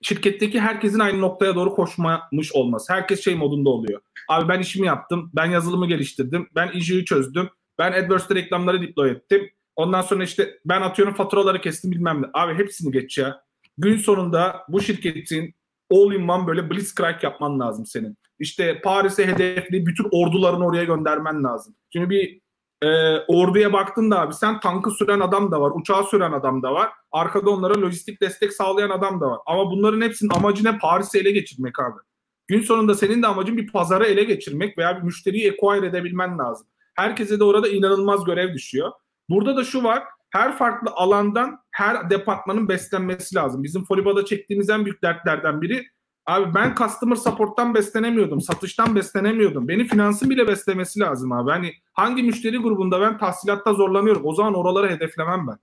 şirketteki 0.01 0.59
herkesin 0.59 0.99
aynı 0.99 1.21
noktaya 1.21 1.55
doğru 1.55 1.73
koşmamış 1.73 2.51
olması. 2.53 2.93
Herkes 2.93 3.23
şey 3.23 3.35
modunda 3.35 3.69
oluyor. 3.69 4.01
Abi 4.29 4.49
ben 4.49 4.59
işimi 4.59 4.87
yaptım, 4.87 5.31
ben 5.33 5.45
yazılımı 5.45 5.87
geliştirdim, 5.87 6.49
ben 6.55 6.71
ijiyi 6.71 7.05
çözdüm, 7.05 7.49
ben 7.77 7.91
AdWords'te 7.91 8.35
reklamları 8.35 8.81
deploy 8.81 9.11
ettim. 9.11 9.49
Ondan 9.75 10.01
sonra 10.01 10.23
işte 10.23 10.59
ben 10.65 10.81
atıyorum 10.81 11.13
faturaları 11.13 11.61
kestim 11.61 11.91
bilmem 11.91 12.21
ne. 12.21 12.25
Abi 12.33 12.53
hepsini 12.53 12.91
geç 12.91 13.17
ya. 13.17 13.43
Gün 13.77 13.97
sonunda 13.97 14.65
bu 14.69 14.81
şirketin 14.81 15.55
all 15.91 16.13
in 16.13 16.27
one 16.27 16.47
böyle 16.47 16.69
blitzcrank 16.69 17.23
yapman 17.23 17.59
lazım 17.59 17.85
senin. 17.85 18.17
İşte 18.41 18.81
Paris'e 18.81 19.27
hedefli 19.27 19.85
bütün 19.85 20.07
ordularını 20.11 20.65
oraya 20.65 20.83
göndermen 20.83 21.43
lazım. 21.43 21.75
Şimdi 21.93 22.09
bir 22.09 22.41
e, 22.81 23.17
orduya 23.27 23.73
baktın 23.73 24.11
da 24.11 24.21
abi 24.21 24.33
sen 24.33 24.59
tankı 24.59 24.91
süren 24.91 25.19
adam 25.19 25.51
da 25.51 25.61
var, 25.61 25.71
uçağı 25.75 26.03
süren 26.03 26.31
adam 26.31 26.63
da 26.63 26.73
var. 26.73 26.89
Arkada 27.11 27.49
onlara 27.49 27.81
lojistik 27.81 28.21
destek 28.21 28.53
sağlayan 28.53 28.89
adam 28.89 29.21
da 29.21 29.31
var. 29.31 29.39
Ama 29.45 29.71
bunların 29.71 30.01
hepsinin 30.01 30.33
amacı 30.33 30.63
ne? 30.63 30.77
Paris'i 30.77 31.19
ele 31.19 31.31
geçirmek 31.31 31.79
abi. 31.79 31.99
Gün 32.47 32.61
sonunda 32.61 32.95
senin 32.95 33.21
de 33.21 33.27
amacın 33.27 33.57
bir 33.57 33.67
pazarı 33.67 34.05
ele 34.05 34.23
geçirmek 34.23 34.77
veya 34.77 34.97
bir 34.97 35.01
müşteriyi 35.01 35.51
acquire 35.51 35.85
edebilmen 35.87 36.37
lazım. 36.37 36.67
Herkese 36.95 37.39
de 37.39 37.43
orada 37.43 37.67
inanılmaz 37.67 38.23
görev 38.23 38.53
düşüyor. 38.53 38.91
Burada 39.29 39.57
da 39.57 39.63
şu 39.63 39.83
var. 39.83 40.03
Her 40.29 40.57
farklı 40.57 40.91
alandan 40.91 41.59
her 41.71 42.09
departmanın 42.09 42.69
beslenmesi 42.69 43.35
lazım. 43.35 43.63
Bizim 43.63 43.85
Foliba'da 43.85 44.25
çektiğimiz 44.25 44.69
en 44.69 44.85
büyük 44.85 45.03
dertlerden 45.03 45.61
biri 45.61 45.85
Abi 46.25 46.55
ben 46.55 46.75
customer 46.75 47.15
support'tan 47.15 47.73
beslenemiyordum. 47.75 48.41
Satıştan 48.41 48.95
beslenemiyordum. 48.95 49.67
Beni 49.67 49.87
finansın 49.87 50.29
bile 50.29 50.47
beslemesi 50.47 50.99
lazım 50.99 51.31
abi. 51.31 51.51
Hani 51.51 51.73
hangi 51.93 52.23
müşteri 52.23 52.57
grubunda 52.57 53.01
ben 53.01 53.17
tahsilatta 53.17 53.73
zorlanıyorum. 53.73 54.25
O 54.25 54.33
zaman 54.33 54.53
oraları 54.53 54.89
hedeflemem 54.89 55.47
ben. 55.47 55.57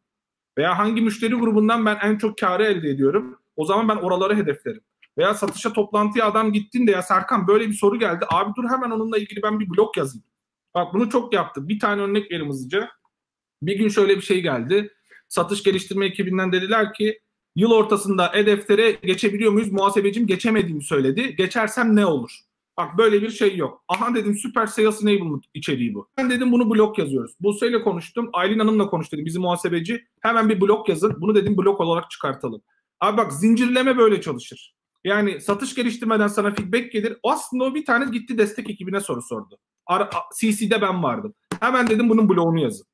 Veya 0.58 0.78
hangi 0.78 1.02
müşteri 1.02 1.34
grubundan 1.34 1.86
ben 1.86 1.98
en 2.02 2.18
çok 2.18 2.38
karı 2.38 2.64
elde 2.64 2.88
ediyorum. 2.88 3.38
O 3.56 3.64
zaman 3.64 3.88
ben 3.88 3.96
oraları 3.96 4.36
hedeflerim. 4.36 4.80
Veya 5.18 5.34
satışa 5.34 5.72
toplantıya 5.72 6.26
adam 6.26 6.52
gittiğinde 6.52 6.90
ya 6.90 7.02
Serkan 7.02 7.46
böyle 7.46 7.68
bir 7.68 7.74
soru 7.74 7.98
geldi. 7.98 8.24
Abi 8.28 8.52
dur 8.56 8.68
hemen 8.68 8.90
onunla 8.90 9.18
ilgili 9.18 9.42
ben 9.42 9.60
bir 9.60 9.70
blog 9.70 9.96
yazayım. 9.96 10.24
Bak 10.74 10.94
bunu 10.94 11.10
çok 11.10 11.34
yaptım. 11.34 11.68
Bir 11.68 11.78
tane 11.78 12.02
örnek 12.02 12.30
vereyim 12.30 12.48
hızlıca. 12.48 12.88
Bir 13.62 13.78
gün 13.78 13.88
şöyle 13.88 14.16
bir 14.16 14.22
şey 14.22 14.42
geldi. 14.42 14.90
Satış 15.28 15.62
geliştirme 15.62 16.06
ekibinden 16.06 16.52
dediler 16.52 16.92
ki 16.92 17.20
Yıl 17.58 17.70
ortasında 17.70 18.32
e-deftere 18.34 18.90
geçebiliyor 18.90 19.52
muyuz? 19.52 19.72
Muhasebecim 19.72 20.26
geçemediğimi 20.26 20.82
söyledi. 20.82 21.36
Geçersem 21.36 21.96
ne 21.96 22.06
olur? 22.06 22.30
Bak 22.76 22.98
böyle 22.98 23.22
bir 23.22 23.30
şey 23.30 23.56
yok. 23.56 23.84
Aha 23.88 24.14
dedim 24.14 24.34
süper 24.34 24.66
sales 24.66 25.02
enablement 25.02 25.44
içeriği 25.54 25.94
bu. 25.94 26.08
Ben 26.16 26.30
dedim 26.30 26.52
bunu 26.52 26.70
blok 26.70 26.98
yazıyoruz. 26.98 27.34
Buse 27.40 27.68
ile 27.68 27.82
konuştum. 27.82 28.30
Aylin 28.32 28.58
Hanım'la 28.58 28.90
konuştum 28.90 29.16
dedim. 29.16 29.26
Bizim 29.26 29.42
muhasebeci. 29.42 30.04
Hemen 30.20 30.48
bir 30.48 30.60
blok 30.60 30.88
yazın. 30.88 31.20
Bunu 31.20 31.34
dedim 31.34 31.56
blok 31.56 31.80
olarak 31.80 32.10
çıkartalım. 32.10 32.62
Abi 33.00 33.16
bak 33.16 33.32
zincirleme 33.32 33.98
böyle 33.98 34.20
çalışır. 34.20 34.74
Yani 35.04 35.40
satış 35.40 35.74
geliştirmeden 35.74 36.28
sana 36.28 36.54
feedback 36.54 36.92
gelir. 36.92 37.16
Aslında 37.22 37.64
o 37.64 37.74
bir 37.74 37.84
tane 37.84 38.10
gitti 38.10 38.38
destek 38.38 38.70
ekibine 38.70 39.00
soru 39.00 39.22
sordu. 39.22 39.58
CC'de 40.40 40.82
ben 40.82 41.02
vardım. 41.02 41.34
Hemen 41.60 41.86
dedim 41.86 42.08
bunun 42.08 42.28
bloğunu 42.28 42.60
yazın. 42.60 42.86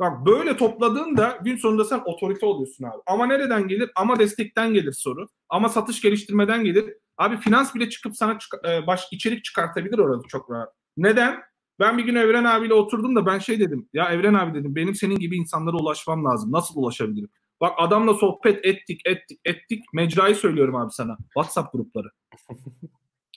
Bak 0.00 0.26
böyle 0.26 0.56
topladığında 0.56 1.38
gün 1.44 1.56
sonunda 1.56 1.84
sen 1.84 2.02
otorite 2.04 2.46
oluyorsun 2.46 2.84
abi. 2.84 3.02
Ama 3.06 3.26
nereden 3.26 3.68
gelir? 3.68 3.90
Ama 3.96 4.18
destekten 4.18 4.74
gelir 4.74 4.92
soru. 4.92 5.26
Ama 5.48 5.68
satış 5.68 6.00
geliştirmeden 6.00 6.64
gelir. 6.64 6.94
Abi 7.18 7.36
finans 7.36 7.74
bile 7.74 7.88
çıkıp 7.90 8.16
sana 8.16 8.38
çık- 8.38 8.66
e, 8.68 8.86
baş 8.86 9.04
içerik 9.12 9.44
çıkartabilir 9.44 9.98
orada 9.98 10.22
çok 10.28 10.50
rahat. 10.50 10.68
Neden? 10.96 11.40
Ben 11.80 11.98
bir 11.98 12.04
gün 12.04 12.14
Evren 12.14 12.44
abiyle 12.44 12.74
oturdum 12.74 13.16
da 13.16 13.26
ben 13.26 13.38
şey 13.38 13.60
dedim. 13.60 13.88
Ya 13.92 14.04
Evren 14.12 14.34
abi 14.34 14.58
dedim 14.60 14.74
benim 14.74 14.94
senin 14.94 15.16
gibi 15.18 15.36
insanlara 15.36 15.76
ulaşmam 15.76 16.24
lazım. 16.24 16.52
Nasıl 16.52 16.80
ulaşabilirim? 16.80 17.28
Bak 17.60 17.72
adamla 17.78 18.14
sohbet 18.14 18.64
ettik 18.64 19.00
ettik 19.06 19.40
ettik. 19.44 19.84
Mecrayı 19.92 20.34
söylüyorum 20.36 20.74
abi 20.76 20.90
sana. 20.92 21.16
WhatsApp 21.24 21.72
grupları. 21.72 22.08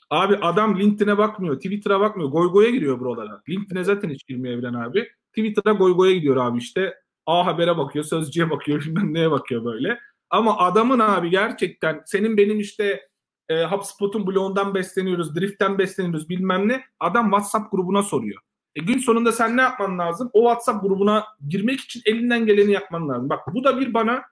abi 0.09 0.35
adam 0.37 0.79
LinkedIn'e 0.79 1.17
bakmıyor. 1.17 1.55
Twitter'a 1.55 1.99
bakmıyor. 1.99 2.29
Goygoya 2.29 2.69
giriyor 2.69 2.99
buralara. 2.99 3.41
LinkedIn'e 3.49 3.83
zaten 3.83 4.09
hiç 4.09 4.27
girmiyor 4.27 4.57
Evren 4.59 4.73
abi. 4.73 5.07
Twitter'a 5.37 5.73
goy 5.73 5.95
goya 5.95 6.13
gidiyor 6.13 6.37
abi 6.37 6.57
işte. 6.57 6.95
A 7.25 7.45
Haber'e 7.45 7.77
bakıyor, 7.77 8.05
Sözcü'ye 8.05 8.49
bakıyor, 8.49 8.81
bilmem 8.85 9.13
neye 9.13 9.31
bakıyor 9.31 9.65
böyle. 9.65 9.99
Ama 10.29 10.57
adamın 10.57 10.99
abi 10.99 11.29
gerçekten 11.29 12.01
senin 12.05 12.37
benim 12.37 12.59
işte 12.59 13.07
e, 13.49 13.63
HubSpot'un 13.63 14.27
bloğundan 14.27 14.75
besleniyoruz, 14.75 15.35
Drift'ten 15.35 15.77
besleniyoruz 15.77 16.29
bilmem 16.29 16.67
ne. 16.67 16.83
Adam 16.99 17.25
WhatsApp 17.25 17.71
grubuna 17.71 18.03
soruyor. 18.03 18.41
E, 18.75 18.81
gün 18.81 18.97
sonunda 18.97 19.31
sen 19.31 19.57
ne 19.57 19.61
yapman 19.61 19.99
lazım? 19.99 20.29
O 20.33 20.39
WhatsApp 20.39 20.81
grubuna 20.81 21.25
girmek 21.49 21.79
için 21.79 22.01
elinden 22.05 22.45
geleni 22.45 22.71
yapman 22.71 23.09
lazım. 23.09 23.29
Bak 23.29 23.39
bu 23.53 23.63
da 23.63 23.79
bir 23.79 23.93
bana 23.93 24.23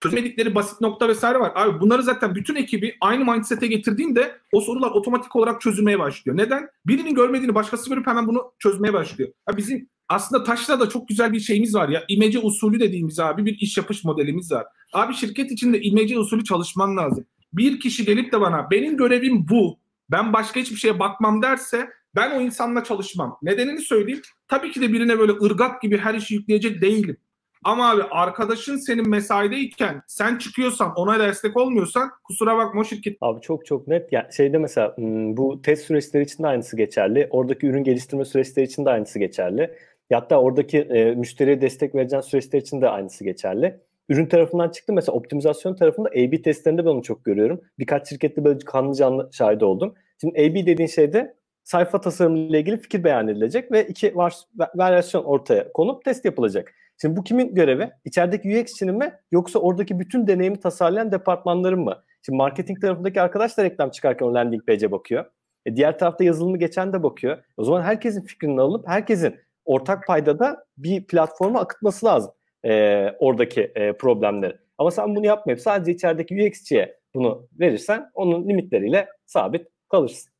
çözmedikleri 0.00 0.54
basit 0.54 0.80
nokta 0.80 1.08
vesaire 1.08 1.40
var. 1.40 1.52
Abi 1.54 1.80
bunları 1.80 2.02
zaten 2.02 2.34
bütün 2.34 2.54
ekibi 2.54 2.96
aynı 3.00 3.32
mindset'e 3.32 3.66
getirdiğinde 3.66 4.38
o 4.52 4.60
sorular 4.60 4.90
otomatik 4.90 5.36
olarak 5.36 5.60
çözülmeye 5.60 5.98
başlıyor. 5.98 6.36
Neden? 6.36 6.68
Birinin 6.86 7.14
görmediğini 7.14 7.54
başkası 7.54 7.90
görüp 7.90 8.06
hemen 8.06 8.26
bunu 8.26 8.52
çözmeye 8.58 8.92
başlıyor. 8.92 9.30
Ya 9.48 9.56
bizim 9.56 9.88
aslında 10.08 10.44
Taş'ta 10.44 10.80
da 10.80 10.88
çok 10.88 11.08
güzel 11.08 11.32
bir 11.32 11.40
şeyimiz 11.40 11.74
var 11.74 11.88
ya. 11.88 12.04
İmece 12.08 12.38
usulü 12.38 12.80
dediğimiz 12.80 13.20
abi 13.20 13.46
bir 13.46 13.58
iş 13.58 13.76
yapış 13.76 14.04
modelimiz 14.04 14.52
var. 14.52 14.66
Abi 14.92 15.14
şirket 15.14 15.50
içinde 15.50 15.80
imece 15.80 16.18
usulü 16.18 16.44
çalışman 16.44 16.96
lazım. 16.96 17.26
Bir 17.52 17.80
kişi 17.80 18.04
gelip 18.04 18.32
de 18.32 18.40
bana 18.40 18.70
benim 18.70 18.96
görevim 18.96 19.48
bu. 19.48 19.78
Ben 20.10 20.32
başka 20.32 20.60
hiçbir 20.60 20.76
şeye 20.76 20.98
bakmam 20.98 21.42
derse 21.42 21.88
Ben 22.16 22.38
o 22.38 22.40
insanla 22.40 22.84
çalışmam. 22.84 23.38
Nedenini 23.42 23.80
söyleyeyim. 23.80 24.22
Tabii 24.48 24.70
ki 24.70 24.80
de 24.80 24.92
birine 24.92 25.18
böyle 25.18 25.32
ırgat 25.32 25.82
gibi 25.82 25.98
her 25.98 26.14
işi 26.14 26.34
yükleyecek 26.34 26.82
değilim. 26.82 27.16
Ama 27.64 27.90
abi 27.90 28.02
arkadaşın 28.02 28.76
senin 28.76 29.08
mesaideyken 29.08 30.02
sen 30.06 30.38
çıkıyorsan 30.38 30.92
ona 30.96 31.18
destek 31.18 31.56
olmuyorsan 31.56 32.10
kusura 32.24 32.56
bakma 32.56 32.80
o 32.80 32.84
şirket. 32.84 33.16
Abi 33.20 33.40
çok 33.40 33.66
çok 33.66 33.88
net. 33.88 34.12
Yani 34.12 34.26
şeyde 34.36 34.58
mesela 34.58 34.96
hmm, 34.96 35.36
bu 35.36 35.62
test 35.62 35.84
süreçleri 35.84 36.24
için 36.24 36.42
de 36.42 36.46
aynısı 36.46 36.76
geçerli. 36.76 37.28
Oradaki 37.30 37.66
ürün 37.66 37.84
geliştirme 37.84 38.24
süreçleri 38.24 38.66
için 38.66 38.84
de 38.84 38.90
aynısı 38.90 39.18
geçerli. 39.18 39.74
Hatta 40.14 40.40
oradaki 40.40 40.78
e, 40.78 41.14
müşteriye 41.14 41.60
destek 41.60 41.94
vereceğin 41.94 42.20
süreçler 42.20 42.60
için 42.60 42.80
de 42.80 42.88
aynısı 42.88 43.24
geçerli. 43.24 43.80
Ürün 44.08 44.26
tarafından 44.26 44.68
çıktı 44.68 44.92
mesela 44.92 45.16
optimizasyon 45.16 45.74
tarafında 45.74 46.08
A-B 46.08 46.42
testlerinde 46.42 46.84
ben 46.84 46.90
onu 46.90 47.02
çok 47.02 47.24
görüyorum. 47.24 47.60
Birkaç 47.78 48.08
şirkette 48.08 48.44
böyle 48.44 48.58
kanlı 48.58 48.94
canlı 48.94 49.30
şahit 49.32 49.62
oldum. 49.62 49.94
Şimdi 50.20 50.40
A-B 50.40 50.66
dediğin 50.66 50.88
şeyde 50.88 51.34
sayfa 51.64 52.00
tasarımı 52.00 52.38
ile 52.38 52.60
ilgili 52.60 52.76
fikir 52.76 53.04
beyan 53.04 53.28
edilecek 53.28 53.72
ve 53.72 53.86
iki 53.86 54.16
var, 54.16 54.34
varyasyon 54.74 55.24
ortaya 55.24 55.72
konup 55.72 56.04
test 56.04 56.24
yapılacak. 56.24 56.72
Şimdi 57.00 57.16
bu 57.16 57.24
kimin 57.24 57.54
görevi? 57.54 57.90
İçerideki 58.04 58.60
UX'çinin 58.60 58.94
mi 58.94 59.12
yoksa 59.32 59.58
oradaki 59.58 59.98
bütün 60.00 60.26
deneyimi 60.26 60.60
tasarlayan 60.60 61.12
departmanların 61.12 61.80
mı? 61.80 62.02
Şimdi 62.22 62.36
marketing 62.36 62.80
tarafındaki 62.80 63.20
arkadaş 63.20 63.58
da 63.58 63.64
reklam 63.64 63.90
çıkarken 63.90 64.26
o 64.26 64.34
landing 64.34 64.66
page'e 64.66 64.92
bakıyor. 64.92 65.24
E 65.66 65.76
diğer 65.76 65.98
tarafta 65.98 66.24
yazılımı 66.24 66.58
geçen 66.58 66.92
de 66.92 67.02
bakıyor. 67.02 67.38
O 67.56 67.64
zaman 67.64 67.82
herkesin 67.82 68.22
fikrini 68.22 68.60
alıp 68.60 68.88
herkesin 68.88 69.36
ortak 69.64 70.06
paydada 70.06 70.64
bir 70.78 71.06
platforma 71.06 71.60
akıtması 71.60 72.06
lazım 72.06 72.32
e, 72.64 73.04
oradaki 73.18 73.72
e, 73.74 73.96
problemleri. 73.96 74.56
Ama 74.78 74.90
sen 74.90 75.16
bunu 75.16 75.26
yapmayıp 75.26 75.60
sadece 75.60 75.92
içerideki 75.92 76.34
UX'çiye 76.34 76.98
bunu 77.14 77.48
verirsen 77.60 78.10
onun 78.14 78.48
limitleriyle 78.48 79.08
sabit 79.26 79.66
kalırsın. 79.90 80.32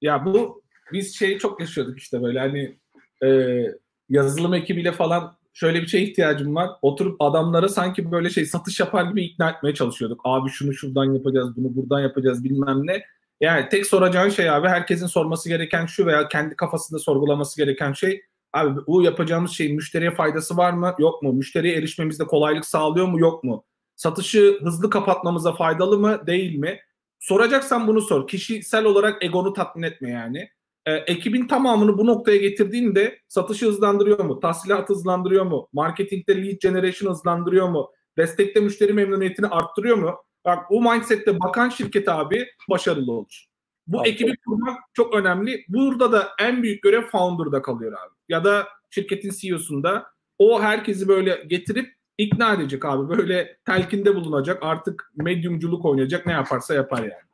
Ya 0.00 0.24
bu 0.24 0.62
biz 0.92 1.16
şeyi 1.16 1.38
çok 1.38 1.60
yaşıyorduk 1.60 1.98
işte 1.98 2.22
böyle 2.22 2.38
hani 2.38 2.78
e, 3.24 3.60
yazılım 4.08 4.54
ekibiyle 4.54 4.92
falan 4.92 5.36
şöyle 5.52 5.82
bir 5.82 5.86
şey 5.86 6.04
ihtiyacım 6.04 6.54
var. 6.54 6.70
Oturup 6.82 7.22
adamlara 7.22 7.68
sanki 7.68 8.12
böyle 8.12 8.30
şey 8.30 8.46
satış 8.46 8.80
yapar 8.80 9.04
gibi 9.04 9.24
ikna 9.24 9.50
etmeye 9.50 9.74
çalışıyorduk. 9.74 10.20
Abi 10.24 10.50
şunu 10.50 10.72
şuradan 10.72 11.04
yapacağız, 11.04 11.56
bunu 11.56 11.76
buradan 11.76 12.00
yapacağız 12.00 12.44
bilmem 12.44 12.86
ne. 12.86 13.02
Yani 13.40 13.68
tek 13.68 13.86
soracağın 13.86 14.28
şey 14.28 14.50
abi 14.50 14.68
herkesin 14.68 15.06
sorması 15.06 15.48
gereken 15.48 15.86
şu 15.86 16.06
veya 16.06 16.28
kendi 16.28 16.56
kafasında 16.56 16.98
sorgulaması 16.98 17.56
gereken 17.56 17.92
şey 17.92 18.22
abi 18.54 18.80
bu 18.86 19.02
yapacağımız 19.02 19.50
şeyin 19.50 19.76
müşteriye 19.76 20.10
faydası 20.10 20.56
var 20.56 20.72
mı 20.72 20.94
yok 20.98 21.22
mu? 21.22 21.32
Müşteriye 21.32 21.76
erişmemizde 21.76 22.24
kolaylık 22.24 22.66
sağlıyor 22.66 23.06
mu 23.06 23.20
yok 23.20 23.44
mu? 23.44 23.64
Satışı 23.96 24.58
hızlı 24.62 24.90
kapatmamıza 24.90 25.52
faydalı 25.52 25.98
mı 25.98 26.26
değil 26.26 26.56
mi? 26.56 26.80
Soracaksan 27.20 27.86
bunu 27.86 28.00
sor. 28.00 28.28
Kişisel 28.28 28.84
olarak 28.84 29.24
egonu 29.24 29.52
tatmin 29.52 29.82
etme 29.82 30.10
yani 30.10 30.48
e, 30.86 30.92
ekibin 30.92 31.46
tamamını 31.46 31.98
bu 31.98 32.06
noktaya 32.06 32.36
getirdiğinde 32.36 33.18
satışı 33.28 33.66
hızlandırıyor 33.66 34.24
mu? 34.24 34.40
Tahsilat 34.40 34.88
hızlandırıyor 34.88 35.44
mu? 35.44 35.68
Marketingde 35.72 36.44
lead 36.44 36.56
generation 36.60 37.10
hızlandırıyor 37.10 37.68
mu? 37.68 37.90
Destekte 38.18 38.60
müşteri 38.60 38.92
memnuniyetini 38.92 39.46
arttırıyor 39.46 39.96
mu? 39.96 40.14
Bak 40.44 40.70
bu 40.70 40.82
mindsette 40.82 41.40
bakan 41.40 41.68
şirket 41.68 42.08
abi 42.08 42.46
başarılı 42.70 43.12
olur. 43.12 43.53
Bu 43.86 44.00
abi. 44.00 44.08
ekibi 44.08 44.36
kurmak 44.36 44.78
çok 44.92 45.14
önemli. 45.14 45.64
Burada 45.68 46.12
da 46.12 46.28
en 46.40 46.62
büyük 46.62 46.82
görev 46.82 47.02
founder'da 47.02 47.62
kalıyor 47.62 47.92
abi. 47.92 48.14
Ya 48.28 48.44
da 48.44 48.68
şirketin 48.90 49.30
CEO'sunda 49.30 50.06
o 50.38 50.62
herkesi 50.62 51.08
böyle 51.08 51.44
getirip 51.46 51.94
ikna 52.18 52.54
edecek 52.54 52.84
abi. 52.84 53.18
Böyle 53.18 53.58
telkinde 53.64 54.14
bulunacak. 54.14 54.58
Artık 54.62 55.12
medyumculuk 55.16 55.84
oynayacak. 55.84 56.26
Ne 56.26 56.32
yaparsa 56.32 56.74
yapar 56.74 56.98
yani. 56.98 57.24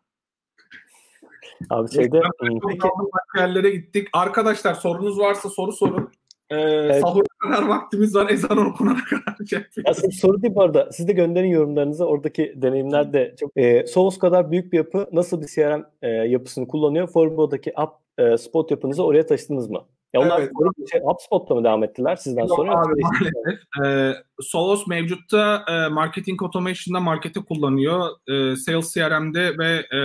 Abi 1.71 1.91
şeyde 1.91 2.23
peki 2.41 2.89
yerlere 3.37 3.71
gittik. 3.71 4.09
Arkadaşlar 4.13 4.75
sorunuz 4.75 5.19
varsa 5.19 5.51
soru 5.51 5.73
sorun. 5.73 6.13
Ee, 6.51 6.57
evet. 6.57 7.01
Sahur 7.01 7.25
kadar 7.39 7.69
vaktimiz 7.69 8.15
var. 8.15 8.31
Ezan 8.31 8.67
okunana 8.67 9.05
kadar. 9.05 9.47
Şey 9.51 9.85
Aslında 9.85 10.11
soru 10.11 10.43
değil 10.43 10.55
bu 10.55 10.63
arada. 10.63 10.93
Siz 10.93 11.09
de 11.09 11.13
gönderin 11.13 11.49
yorumlarınızı. 11.49 12.05
Oradaki 12.05 12.55
deneyimler 12.57 13.13
de 13.13 13.35
çok. 13.41 13.57
E, 13.57 13.87
Soğuz 13.87 14.19
kadar 14.19 14.51
büyük 14.51 14.73
bir 14.73 14.77
yapı 14.77 15.09
nasıl 15.13 15.43
bir 15.43 15.47
CRM 15.47 15.85
e, 16.03 16.09
yapısını 16.09 16.69
kullanıyor? 16.69 17.07
Forbo'daki 17.07 17.81
app 17.81 18.01
e, 18.19 18.39
spot 18.39 18.71
yapınızı 18.71 19.05
oraya 19.05 19.27
taşıdınız 19.27 19.71
mı? 19.71 19.85
Ya 20.15 20.21
onlar 20.21 20.41
evet. 20.41 20.51
şey, 20.93 21.01
HubSpot'ta 21.01 21.55
mı 21.55 21.65
devam 21.65 21.85
ettiler 21.85 22.17
sizden 22.17 22.47
Yok 22.47 22.57
sonra? 22.57 22.73
Abi, 22.73 23.01
maalesef. 23.03 23.85
Ee, 23.85 24.15
Solos 24.41 24.87
mevcutta 24.87 25.65
e, 25.69 25.89
marketing 25.89 26.43
automation'da 26.43 27.01
markete 27.01 27.41
kullanıyor. 27.41 28.09
E, 28.29 28.57
Sales 28.57 28.95
CRM'de 28.95 29.59
ve 29.59 29.97
e, 29.97 30.01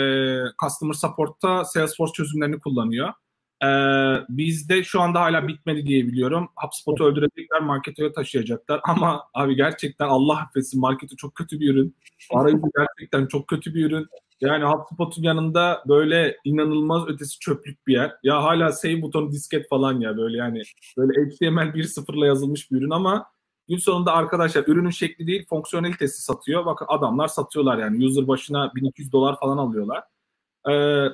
Customer 0.63 0.93
Support'ta 0.93 1.65
Salesforce 1.65 2.13
çözümlerini 2.13 2.59
kullanıyor. 2.59 3.09
E, 3.63 3.67
bizde 4.29 4.83
şu 4.83 5.01
anda 5.01 5.21
hala 5.21 5.47
bitmedi 5.47 5.85
diye 5.85 6.07
biliyorum. 6.07 6.49
HubSpot'u 6.55 7.03
öldürecekler, 7.03 7.61
markete 7.61 8.13
taşıyacaklar. 8.13 8.81
Ama 8.87 9.23
abi 9.33 9.55
gerçekten 9.55 10.07
Allah 10.07 10.37
affetsin 10.37 10.81
marketi 10.81 11.15
çok 11.15 11.35
kötü 11.35 11.59
bir 11.59 11.73
ürün. 11.73 11.95
Arayüzü 12.31 12.61
gerçekten 12.77 13.27
çok 13.27 13.47
kötü 13.47 13.73
bir 13.73 13.85
ürün. 13.85 14.07
Yani 14.41 14.63
HubSpot'un 14.63 15.23
yanında 15.23 15.83
böyle 15.87 16.37
inanılmaz 16.43 17.07
ötesi 17.07 17.39
çöplük 17.39 17.87
bir 17.87 17.93
yer. 17.93 18.11
Ya 18.23 18.43
hala 18.43 18.71
save 18.71 19.01
butonu 19.01 19.31
disket 19.31 19.69
falan 19.69 19.99
ya 19.99 20.17
böyle 20.17 20.37
yani 20.37 20.61
böyle 20.97 21.21
HTML 21.21 21.75
1.0'la 21.75 22.25
yazılmış 22.25 22.71
bir 22.71 22.77
ürün 22.77 22.89
ama 22.89 23.25
gün 23.67 23.77
sonunda 23.77 24.13
arkadaşlar 24.13 24.63
ürünün 24.67 24.89
şekli 24.89 25.27
değil 25.27 25.45
fonksiyonelitesi 25.49 26.21
satıyor. 26.21 26.65
Bakın 26.65 26.85
adamlar 26.89 27.27
satıyorlar 27.27 27.77
yani 27.77 28.05
user 28.05 28.27
başına 28.27 28.71
1200 28.75 29.11
dolar 29.11 29.39
falan 29.39 29.57
alıyorlar. 29.57 30.03
Ee, 30.69 31.07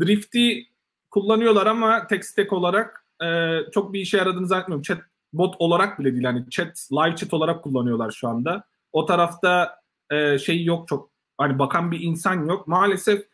Drift'i 0.00 0.67
kullanıyorlar 1.10 1.66
ama 1.66 2.06
tek 2.06 2.24
stack 2.24 2.52
olarak 2.52 3.06
e, 3.22 3.58
çok 3.72 3.92
bir 3.92 4.00
işe 4.00 4.16
yaradığını 4.16 4.46
zannetmiyorum. 4.46 4.82
Chat 4.82 4.98
bot 5.32 5.54
olarak 5.58 5.98
bile 5.98 6.12
değil 6.12 6.24
yani 6.24 6.50
chat 6.50 6.88
live 6.92 7.16
chat 7.16 7.34
olarak 7.34 7.64
kullanıyorlar 7.64 8.10
şu 8.10 8.28
anda. 8.28 8.64
O 8.92 9.06
tarafta 9.06 9.80
e, 10.10 10.38
şey 10.38 10.64
yok 10.64 10.88
çok 10.88 11.10
hani 11.38 11.58
bakan 11.58 11.90
bir 11.90 12.00
insan 12.00 12.46
yok. 12.46 12.68
Maalesef 12.68 13.26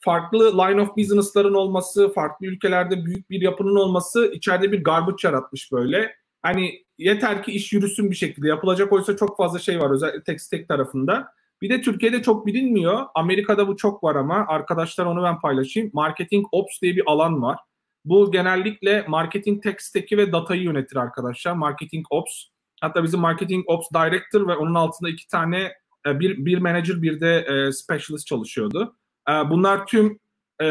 farklı 0.00 0.58
line 0.58 0.80
of 0.80 0.96
business'ların 0.96 1.54
olması, 1.54 2.12
farklı 2.12 2.46
ülkelerde 2.46 3.04
büyük 3.04 3.30
bir 3.30 3.40
yapının 3.40 3.76
olması 3.76 4.32
içeride 4.32 4.72
bir 4.72 4.84
garbage 4.84 5.28
yaratmış 5.28 5.72
böyle. 5.72 6.14
Hani 6.42 6.84
yeter 6.98 7.42
ki 7.42 7.52
iş 7.52 7.72
yürüsün 7.72 8.10
bir 8.10 8.16
şekilde. 8.16 8.48
Yapılacak 8.48 8.92
oysa 8.92 9.16
çok 9.16 9.36
fazla 9.36 9.58
şey 9.58 9.80
var 9.80 9.90
özellikle 9.90 10.22
tek 10.22 10.40
stack 10.40 10.68
tarafında. 10.68 11.32
Bir 11.62 11.70
de 11.70 11.80
Türkiye'de 11.80 12.22
çok 12.22 12.46
bilinmiyor. 12.46 13.06
Amerika'da 13.14 13.68
bu 13.68 13.76
çok 13.76 14.04
var 14.04 14.16
ama 14.16 14.44
arkadaşlar 14.48 15.06
onu 15.06 15.22
ben 15.22 15.40
paylaşayım. 15.40 15.90
Marketing 15.92 16.46
Ops 16.52 16.80
diye 16.82 16.96
bir 16.96 17.02
alan 17.06 17.42
var. 17.42 17.58
Bu 18.04 18.32
genellikle 18.32 19.04
marketing 19.08 19.62
tech 19.62 20.12
ve 20.12 20.32
datayı 20.32 20.62
yönetir 20.62 20.96
arkadaşlar. 20.96 21.52
Marketing 21.52 22.06
Ops. 22.10 22.44
Hatta 22.80 23.04
bizim 23.04 23.20
Marketing 23.20 23.64
Ops 23.66 23.86
Director 23.94 24.48
ve 24.48 24.56
onun 24.56 24.74
altında 24.74 25.10
iki 25.10 25.28
tane 25.28 25.72
e, 26.06 26.20
bir, 26.20 26.44
bir 26.44 26.58
manager 26.58 27.02
bir 27.02 27.20
de 27.20 27.38
e, 27.38 27.72
specialist 27.72 28.26
çalışıyordu. 28.26 28.96
E, 29.28 29.32
bunlar 29.32 29.86
tüm 29.86 30.18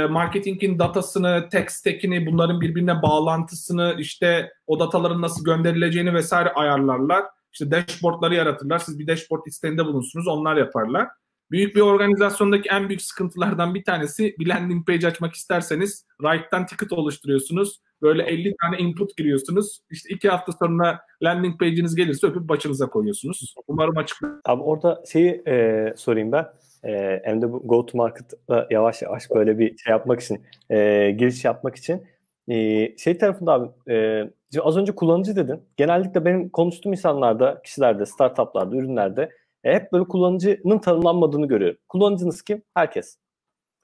marketingin 0.09 0.79
datasını, 0.79 1.47
tech 1.51 1.69
stack'ini, 1.69 2.25
bunların 2.25 2.61
birbirine 2.61 3.01
bağlantısını, 3.01 3.95
işte 3.99 4.51
o 4.67 4.79
dataların 4.79 5.21
nasıl 5.21 5.45
gönderileceğini 5.45 6.13
vesaire 6.13 6.49
ayarlarlar. 6.49 7.25
İşte 7.53 7.71
dashboardları 7.71 8.35
yaratırlar. 8.35 8.79
Siz 8.79 8.99
bir 8.99 9.07
dashboard 9.07 9.45
isteğinde 9.45 9.85
bulunsunuz. 9.85 10.27
Onlar 10.27 10.57
yaparlar. 10.57 11.07
Büyük 11.51 11.75
bir 11.75 11.81
organizasyondaki 11.81 12.69
en 12.69 12.89
büyük 12.89 13.01
sıkıntılardan 13.01 13.75
bir 13.75 13.83
tanesi 13.83 14.35
bir 14.39 14.47
landing 14.47 14.87
page 14.87 15.07
açmak 15.07 15.33
isterseniz 15.33 16.05
Write'dan 16.21 16.65
ticket 16.65 16.93
oluşturuyorsunuz. 16.93 17.81
Böyle 18.01 18.23
50 18.23 18.55
tane 18.61 18.77
input 18.77 19.17
giriyorsunuz. 19.17 19.79
İşte 19.91 20.09
iki 20.09 20.29
hafta 20.29 20.51
sonra 20.51 20.99
landing 21.23 21.59
page'iniz 21.59 21.95
gelirse 21.95 22.27
öpüp 22.27 22.49
başınıza 22.49 22.89
koyuyorsunuz. 22.89 23.55
Umarım 23.67 23.97
açık. 23.97 24.17
Abi 24.45 24.61
orada 24.61 25.03
şeyi 25.11 25.43
e, 25.47 25.93
sorayım 25.97 26.31
ben. 26.31 26.45
E, 26.83 27.21
hem 27.23 27.41
de 27.41 27.51
bu 27.51 27.67
go 27.67 27.85
to 27.85 27.97
market'la 27.97 28.67
yavaş 28.69 29.01
yavaş 29.01 29.29
böyle 29.29 29.59
bir 29.59 29.77
şey 29.77 29.91
yapmak 29.91 30.19
için, 30.19 30.41
e, 30.69 31.11
giriş 31.11 31.45
yapmak 31.45 31.75
için. 31.75 32.03
E, 32.47 32.97
şey 32.97 33.17
tarafında 33.17 33.53
abi, 33.53 33.93
e, 33.93 34.23
az 34.61 34.77
önce 34.77 34.95
kullanıcı 34.95 35.35
dedin. 35.35 35.63
Genellikle 35.77 36.25
benim 36.25 36.49
konuştuğum 36.49 36.91
insanlarda, 36.91 37.61
kişilerde, 37.61 38.05
startuplarda, 38.05 38.75
ürünlerde 38.75 39.31
e, 39.63 39.73
hep 39.73 39.91
böyle 39.93 40.03
kullanıcının 40.03 40.79
tanımlanmadığını 40.79 41.47
görüyorum. 41.47 41.77
Kullanıcınız 41.87 42.41
kim? 42.41 42.61
Herkes. 42.73 43.17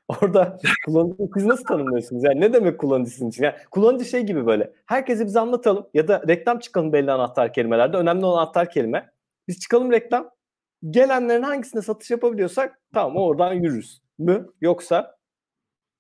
Orada 0.22 0.60
kullanıcı 0.86 1.18
siz 1.34 1.46
nasıl 1.46 1.64
tanımlıyorsunuz? 1.64 2.24
Yani 2.24 2.42
ne 2.42 2.54
demek 2.54 2.80
kullanıcısın 2.80 3.30
için? 3.30 3.44
Yani 3.44 3.56
kullanıcı 3.72 4.06
şey 4.06 4.22
gibi 4.24 4.46
böyle. 4.46 4.74
Herkese 4.86 5.26
bize 5.26 5.40
anlatalım 5.40 5.88
ya 5.94 6.08
da 6.08 6.24
reklam 6.28 6.60
çıkalım 6.60 6.94
belli 6.94 7.12
anahtar 7.12 7.54
kelimelerde. 7.54 7.98
Önemli 7.98 8.26
olan 8.26 8.38
anahtar 8.38 8.72
kelime. 8.72 9.10
Biz 9.48 9.60
çıkalım 9.60 9.92
reklam. 9.92 10.30
Gelenlerin 10.90 11.44
hangisine 11.44 11.82
satış 11.82 12.12
yapabiliyorsak 12.12 12.80
tamam 12.94 13.18
oradan 13.18 13.54
yürürüz. 13.54 14.02
Mü? 14.18 14.48
Yoksa? 14.62 15.18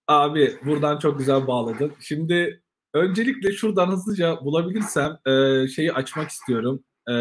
Abi 0.07 0.59
buradan 0.65 0.99
çok 0.99 1.19
güzel 1.19 1.47
bağladın. 1.47 1.93
Şimdi 1.99 2.63
öncelikle 2.95 3.51
şuradan 3.51 3.87
hızlıca 3.87 4.37
bulabilirsem 4.45 5.17
e, 5.25 5.67
şeyi 5.67 5.93
açmak 5.93 6.29
istiyorum 6.29 6.83
e, 7.09 7.13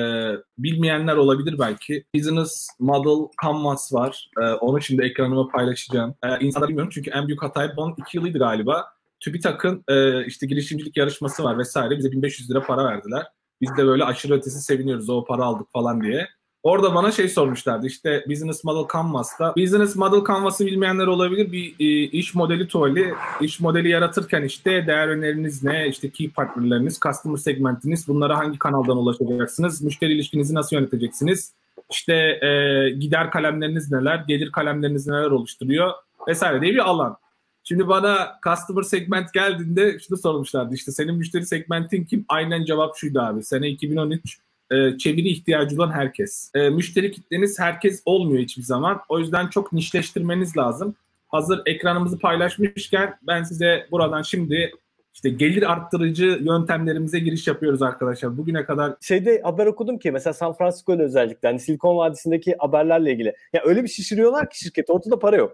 bilmeyenler 0.59 1.17
olabilir 1.17 1.59
belki. 1.59 2.05
Business 2.15 2.69
Model 2.81 3.29
Canvas 3.43 3.93
var. 3.93 4.31
E, 4.43 4.45
onu 4.45 4.83
şimdi 4.83 5.03
ekranıma 5.03 5.49
paylaşacağım. 5.49 6.15
E, 6.23 6.45
insanlar 6.45 6.69
bilmiyorum 6.69 6.91
çünkü 6.95 7.11
en 7.11 7.27
büyük 7.27 7.43
hatayı 7.43 7.71
bunun 7.77 7.95
iki 7.99 8.17
yılıydı 8.17 8.39
galiba. 8.39 8.85
TÜBİTAK'ın 9.21 9.85
e, 9.89 10.27
işte 10.27 10.47
girişimcilik 10.47 10.97
yarışması 10.97 11.45
var 11.45 11.59
vesaire. 11.59 11.99
Bize 11.99 12.13
1500 12.13 12.51
lira 12.51 12.63
para 12.63 12.85
verdiler. 12.85 13.27
Biz 13.61 13.77
de 13.77 13.87
böyle 13.87 14.05
aşırı 14.05 14.35
ötesi 14.35 14.61
seviniyoruz 14.61 15.11
o 15.11 15.25
para 15.25 15.45
aldık 15.45 15.67
falan 15.73 16.03
diye. 16.03 16.29
Orada 16.65 16.95
bana 16.95 17.13
şey 17.13 17.29
sormuşlardı 17.29 17.87
işte 17.87 18.25
Business 18.29 18.65
Model 18.65 18.89
Canvas'ta. 18.93 19.55
Business 19.57 19.97
Model 19.97 20.27
Canvas'ı 20.29 20.67
bilmeyenler 20.67 21.07
olabilir. 21.07 21.53
Bir 21.53 21.75
e, 21.81 22.03
iş 22.05 22.35
modeli 22.35 22.69
tuvali. 22.69 23.15
iş 23.41 23.61
modeli 23.61 23.89
yaratırken 23.89 24.43
işte 24.43 24.87
değer 24.87 25.09
öneriniz 25.09 25.63
ne? 25.63 25.89
işte 25.89 26.11
key 26.11 26.31
partnerleriniz, 26.31 27.01
customer 27.01 27.37
segmentiniz. 27.37 28.09
Bunlara 28.09 28.39
hangi 28.39 28.59
kanaldan 28.59 28.97
ulaşacaksınız? 28.97 29.83
Müşteri 29.83 30.13
ilişkinizi 30.13 30.55
nasıl 30.55 30.77
yöneteceksiniz? 30.77 31.53
İşte 31.91 32.15
e, 32.15 32.91
gider 32.91 33.31
kalemleriniz 33.31 33.93
neler? 33.93 34.25
Gelir 34.29 34.53
kalemleriniz 34.53 35.07
neler 35.07 35.31
oluşturuyor? 35.31 35.93
Vesaire 36.29 36.61
diye 36.61 36.73
bir 36.73 36.89
alan. 36.89 37.17
Şimdi 37.65 37.89
bana 37.89 38.39
customer 38.45 38.83
segment 38.83 39.33
geldiğinde 39.33 39.99
şunu 39.99 40.19
sormuşlardı. 40.19 40.75
İşte 40.75 40.93
senin 40.93 41.15
müşteri 41.15 41.47
segmentin 41.47 42.05
kim? 42.05 42.25
Aynen 42.29 42.65
cevap 42.65 42.97
şuydu 42.97 43.21
abi. 43.21 43.43
Sene 43.43 43.69
2013 43.69 44.44
e, 44.71 44.99
çeviri 44.99 45.29
ihtiyacı 45.29 45.77
olan 45.77 45.91
herkes. 45.91 46.51
E, 46.55 46.71
müşteri 46.71 47.13
kitleniz 47.13 47.59
herkes 47.59 48.03
olmuyor 48.05 48.43
hiçbir 48.43 48.63
zaman. 48.63 49.01
O 49.09 49.19
yüzden 49.19 49.49
çok 49.49 49.73
nişleştirmeniz 49.73 50.57
lazım. 50.57 50.95
Hazır 51.29 51.63
ekranımızı 51.67 52.19
paylaşmışken 52.19 53.15
ben 53.23 53.43
size 53.43 53.87
buradan 53.91 54.23
şimdi 54.23 54.73
işte 55.15 55.31
gelir 55.31 55.73
arttırıcı 55.73 56.25
yöntemlerimize 56.25 57.19
giriş 57.19 57.47
yapıyoruz 57.47 57.83
arkadaşlar. 57.83 58.37
Bugüne 58.37 58.65
kadar 58.65 58.95
şeyde 59.01 59.41
haber 59.43 59.67
okudum 59.67 59.99
ki 59.99 60.11
mesela 60.11 60.35
San 60.35 60.53
Francisco'da 60.53 61.03
özellikle 61.03 61.49
hani 61.49 61.61
Silikon 61.61 61.97
Vadisi'ndeki 61.97 62.57
haberlerle 62.59 63.13
ilgili. 63.13 63.35
Ya 63.53 63.63
öyle 63.65 63.83
bir 63.83 63.89
şişiriyorlar 63.89 64.51
ki 64.51 64.59
şirket 64.59 64.91
ortada 64.91 65.19
para 65.19 65.37
yok. 65.37 65.53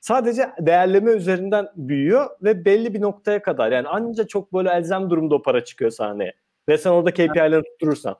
Sadece 0.00 0.50
değerleme 0.60 1.10
üzerinden 1.10 1.68
büyüyor 1.76 2.30
ve 2.42 2.64
belli 2.64 2.94
bir 2.94 3.00
noktaya 3.00 3.42
kadar 3.42 3.72
yani 3.72 3.88
ancak 3.88 4.28
çok 4.28 4.52
böyle 4.52 4.70
elzem 4.70 5.10
durumda 5.10 5.34
o 5.34 5.42
para 5.42 5.64
çıkıyor 5.64 5.90
sahneye. 5.90 6.32
Ve 6.68 6.78
sen 6.78 6.90
orada 6.90 7.10
KPI'leri 7.10 7.62
tutturursan. 7.62 8.16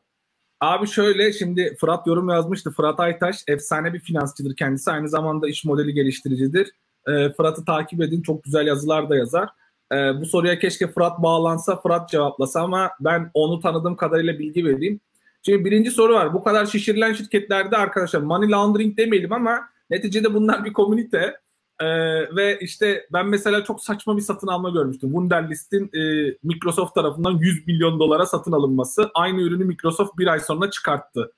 Abi 0.63 0.87
şöyle 0.87 1.33
şimdi 1.33 1.77
Fırat 1.81 2.07
yorum 2.07 2.29
yazmıştı. 2.29 2.71
Fırat 2.71 3.01
Aytaş 3.01 3.45
efsane 3.49 3.95
bir 3.95 4.01
finansçıdır 4.01 4.57
kendisi. 4.57 4.91
Aynı 4.91 5.09
zamanda 5.09 5.49
iş 5.49 5.65
modeli 5.65 5.95
geliştiricidir. 5.95 6.71
E, 7.09 7.33
Fırat'ı 7.33 7.65
takip 7.65 8.01
edin. 8.03 8.23
Çok 8.23 8.45
güzel 8.45 8.67
yazılar 8.67 9.11
da 9.11 9.17
yazar. 9.17 9.49
E, 9.93 9.97
bu 9.97 10.27
soruya 10.27 10.59
keşke 10.59 10.87
Fırat 10.87 11.23
bağlansa, 11.23 11.81
Fırat 11.81 12.09
cevaplasa 12.09 12.61
ama 12.61 12.91
ben 13.01 13.31
onu 13.35 13.61
tanıdığım 13.61 13.97
kadarıyla 13.97 14.39
bilgi 14.39 14.65
vereyim. 14.65 15.01
Şimdi 15.43 15.65
birinci 15.65 15.91
soru 15.91 16.15
var. 16.15 16.35
Bu 16.35 16.43
kadar 16.45 16.67
şişirilen 16.67 17.13
şirketlerde 17.13 17.77
arkadaşlar 17.77 18.21
money 18.21 18.51
laundering 18.51 18.97
demeyelim 18.97 19.33
ama 19.33 19.61
neticede 19.91 20.35
bunlar 20.35 20.65
bir 20.65 20.73
komünite. 20.73 21.37
Ee, 21.83 22.37
ve 22.37 22.59
işte 22.61 23.07
ben 23.13 23.27
mesela 23.27 23.65
çok 23.65 23.85
saçma 23.85 24.17
bir 24.17 24.23
satın 24.23 24.47
alma 24.47 24.71
görmüştüm. 24.71 25.11
Wunderlist'in 25.11 25.91
e, 25.95 26.35
Microsoft 26.43 26.95
tarafından 26.95 27.31
100 27.31 27.67
milyon 27.67 28.01
dolara 28.01 28.27
satın 28.27 28.53
alınması. 28.53 29.11
Aynı 29.15 29.41
ürünü 29.41 29.65
Microsoft 29.65 30.19
bir 30.19 30.27
ay 30.27 30.41
sonra 30.41 30.71
çıkarttı. 30.71 31.33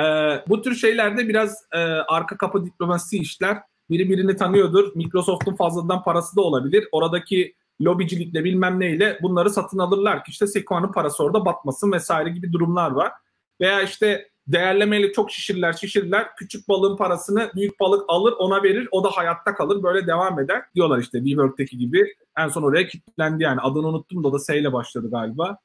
Ee, 0.00 0.02
bu 0.48 0.62
tür 0.62 0.74
şeylerde 0.74 1.28
biraz 1.28 1.64
e, 1.72 1.78
arka 2.08 2.36
kapı 2.36 2.66
diplomasi 2.66 3.18
işler. 3.18 3.58
Biri 3.90 4.10
birini 4.10 4.36
tanıyordur. 4.36 4.92
Microsoft'un 4.94 5.54
fazladan 5.54 6.02
parası 6.02 6.36
da 6.36 6.40
olabilir. 6.40 6.88
Oradaki 6.92 7.54
lobicilikle 7.82 8.44
bilmem 8.44 8.80
neyle 8.80 9.18
bunları 9.22 9.50
satın 9.50 9.78
alırlar 9.78 10.24
ki 10.24 10.30
işte 10.30 10.46
Sequoia'nın 10.46 10.92
parası 10.92 11.24
orada 11.24 11.44
batmasın 11.44 11.92
vesaire 11.92 12.30
gibi 12.30 12.52
durumlar 12.52 12.90
var. 12.90 13.12
Veya 13.60 13.82
işte 13.82 14.28
değerlemeyle 14.48 15.12
çok 15.12 15.30
şişirirler 15.30 15.72
şişirirler. 15.72 16.36
Küçük 16.36 16.68
balığın 16.68 16.96
parasını 16.96 17.50
büyük 17.54 17.80
balık 17.80 18.04
alır 18.08 18.34
ona 18.38 18.62
verir. 18.62 18.88
O 18.90 19.04
da 19.04 19.10
hayatta 19.10 19.54
kalır. 19.54 19.82
Böyle 19.82 20.06
devam 20.06 20.40
eder. 20.40 20.62
Diyorlar 20.74 20.98
işte 20.98 21.18
WeWork'teki 21.18 21.78
gibi. 21.78 22.14
En 22.38 22.48
son 22.48 22.62
oraya 22.62 22.86
kilitlendi 22.86 23.42
yani. 23.42 23.60
Adını 23.60 23.88
unuttum 23.88 24.24
da 24.24 24.28
o 24.28 24.32
da 24.32 24.38
S 24.38 24.58
ile 24.58 24.72
başladı 24.72 25.10
galiba. 25.10 25.58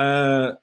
Ee, 0.00 0.04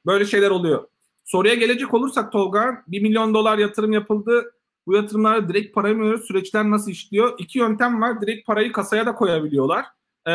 böyle 0.05 0.25
şeyler 0.25 0.49
oluyor. 0.49 0.87
Soruya 1.25 1.53
gelecek 1.53 1.93
olursak 1.93 2.31
Tolga 2.31 2.83
1 2.87 3.01
milyon 3.01 3.33
dolar 3.33 3.57
yatırım 3.57 3.93
yapıldı. 3.93 4.53
Bu 4.87 4.95
yatırımlara 4.95 5.49
direkt 5.49 5.75
para 5.75 5.93
mı 5.93 6.17
Süreçler 6.17 6.69
nasıl 6.69 6.91
işliyor? 6.91 7.33
İki 7.37 7.59
yöntem 7.59 8.01
var. 8.01 8.21
Direkt 8.21 8.47
parayı 8.47 8.71
kasaya 8.71 9.05
da 9.05 9.15
koyabiliyorlar 9.15 9.85
e, 10.27 10.33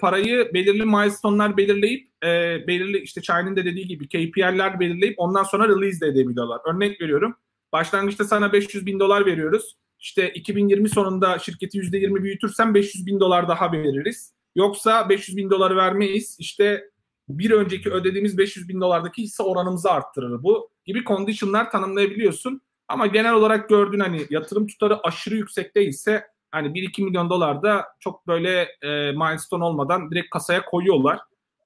parayı 0.00 0.50
belirli 0.54 0.84
milestone'lar 0.84 1.56
belirleyip 1.56 2.08
e, 2.24 2.28
belirli 2.66 2.98
işte 2.98 3.22
Çay'ın 3.22 3.56
de 3.56 3.64
dediği 3.64 3.86
gibi 3.86 4.08
KPI'ler 4.08 4.80
belirleyip 4.80 5.14
ondan 5.18 5.42
sonra 5.42 5.68
release 5.68 6.00
de 6.00 6.06
edebiliyorlar. 6.06 6.60
Örnek 6.74 7.00
veriyorum. 7.00 7.36
Başlangıçta 7.72 8.24
sana 8.24 8.52
500 8.52 8.86
bin 8.86 9.00
dolar 9.00 9.26
veriyoruz. 9.26 9.76
İşte 9.98 10.30
2020 10.30 10.88
sonunda 10.88 11.38
şirketi 11.38 11.78
%20 11.78 12.22
büyütürsen 12.22 12.74
500 12.74 13.06
bin 13.06 13.20
dolar 13.20 13.48
daha 13.48 13.72
veririz. 13.72 14.34
Yoksa 14.56 15.08
500 15.08 15.36
bin 15.36 15.50
doları 15.50 15.76
vermeyiz. 15.76 16.36
İşte 16.38 16.90
bir 17.28 17.50
önceki 17.50 17.90
ödediğimiz 17.90 18.38
500 18.38 18.68
bin 18.68 18.80
dolardaki 18.80 19.22
hisse 19.22 19.42
oranımızı 19.42 19.90
arttırır 19.90 20.42
bu 20.42 20.70
gibi 20.84 21.04
condition'lar 21.04 21.70
tanımlayabiliyorsun. 21.70 22.60
Ama 22.88 23.06
genel 23.06 23.34
olarak 23.34 23.68
gördüğün 23.68 24.00
hani 24.00 24.26
yatırım 24.30 24.66
tutarı 24.66 25.00
aşırı 25.02 25.36
yüksek 25.36 25.74
değilse 25.74 26.24
hani 26.50 26.68
1-2 26.68 27.02
milyon 27.02 27.30
dolar 27.30 27.62
da 27.62 27.86
çok 28.00 28.26
böyle 28.26 28.68
e, 28.82 29.12
milestone 29.12 29.64
olmadan 29.64 30.10
direkt 30.10 30.30
kasaya 30.30 30.64
koyuyorlar. 30.64 31.20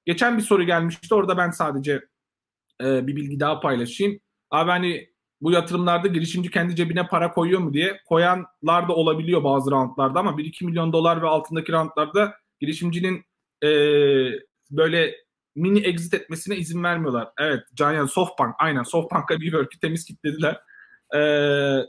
Geçen 0.05 0.37
bir 0.37 0.43
soru 0.43 0.63
gelmişti. 0.63 1.15
Orada 1.15 1.37
ben 1.37 1.51
sadece 1.51 2.01
e, 2.81 3.07
bir 3.07 3.15
bilgi 3.15 3.39
daha 3.39 3.59
paylaşayım. 3.59 4.19
Abi 4.51 4.69
hani 4.69 5.09
bu 5.41 5.51
yatırımlarda 5.51 6.07
girişimci 6.07 6.51
kendi 6.51 6.75
cebine 6.75 7.07
para 7.07 7.31
koyuyor 7.31 7.59
mu 7.59 7.73
diye 7.73 8.01
koyanlar 8.05 8.87
da 8.87 8.93
olabiliyor 8.93 9.43
bazı 9.43 9.71
roundlarda 9.71 10.19
ama 10.19 10.31
1-2 10.31 10.65
milyon 10.65 10.93
dolar 10.93 11.21
ve 11.21 11.27
altındaki 11.27 11.71
roundlarda 11.71 12.33
girişimcinin 12.59 13.25
e, 13.63 13.69
böyle 14.71 15.15
mini 15.55 15.79
exit 15.79 16.13
etmesine 16.13 16.57
izin 16.57 16.83
vermiyorlar. 16.83 17.29
Evet 17.39 17.63
Giant 17.75 18.11
Softbank 18.11 18.55
aynen 18.59 18.83
Softbank'a 18.83 19.39
bir 19.39 19.45
work'ü 19.45 19.79
temiz 19.79 20.05
kitlediler. 20.05 20.59
Ee, 21.15 21.79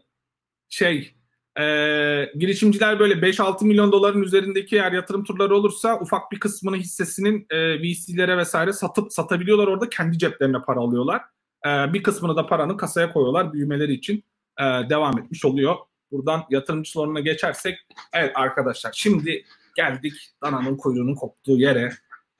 şey 0.68 1.14
e, 1.58 2.32
girişimciler 2.38 2.98
böyle 2.98 3.14
5-6 3.14 3.64
milyon 3.64 3.92
doların 3.92 4.22
üzerindeki 4.22 4.76
eğer 4.76 4.92
yatırım 4.92 5.24
turları 5.24 5.56
olursa 5.56 6.00
ufak 6.00 6.32
bir 6.32 6.40
kısmını 6.40 6.76
hissesinin 6.76 7.46
e, 7.50 7.82
VC'lere 7.82 8.38
vesaire 8.38 8.72
satıp 8.72 9.12
satabiliyorlar 9.12 9.66
orada 9.66 9.88
kendi 9.88 10.18
ceplerine 10.18 10.62
para 10.62 10.80
alıyorlar. 10.80 11.22
E, 11.66 11.92
bir 11.92 12.02
kısmını 12.02 12.36
da 12.36 12.46
paranın 12.46 12.76
kasaya 12.76 13.12
koyuyorlar 13.12 13.52
büyümeleri 13.52 13.92
için 13.92 14.24
e, 14.60 14.64
devam 14.64 15.18
etmiş 15.18 15.44
oluyor. 15.44 15.76
Buradan 16.12 16.42
yatırımcı 16.50 16.90
sorununa 16.90 17.20
geçersek 17.20 17.78
evet 18.12 18.32
arkadaşlar 18.34 18.92
şimdi 18.94 19.44
geldik 19.76 20.14
dananın 20.42 20.76
kuyruğunun 20.76 21.14
koptuğu 21.14 21.58
yere 21.58 21.92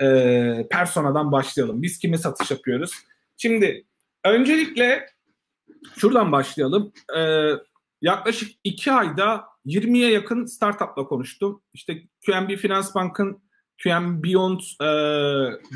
e, 0.03 0.67
personadan 0.71 1.33
başlayalım. 1.33 1.83
Biz 1.83 1.99
kime 1.99 2.19
satış 2.19 2.51
yapıyoruz? 2.51 2.93
Şimdi 3.37 3.85
öncelikle 4.25 5.07
şuradan 5.97 6.33
başlayalım. 6.33 6.93
E, 7.17 7.51
Yaklaşık 8.05 8.53
iki 8.65 8.93
ayda 8.93 9.45
20'ye 9.67 10.11
yakın 10.11 10.47
startupla 10.47 11.05
konuştum. 11.05 11.63
İşte 11.75 12.03
QNB 12.27 12.57
Finans 12.57 12.95
Bank'ın 12.95 13.43
QNB 13.83 14.25
Beyond 14.25 14.61
e, 14.61 14.89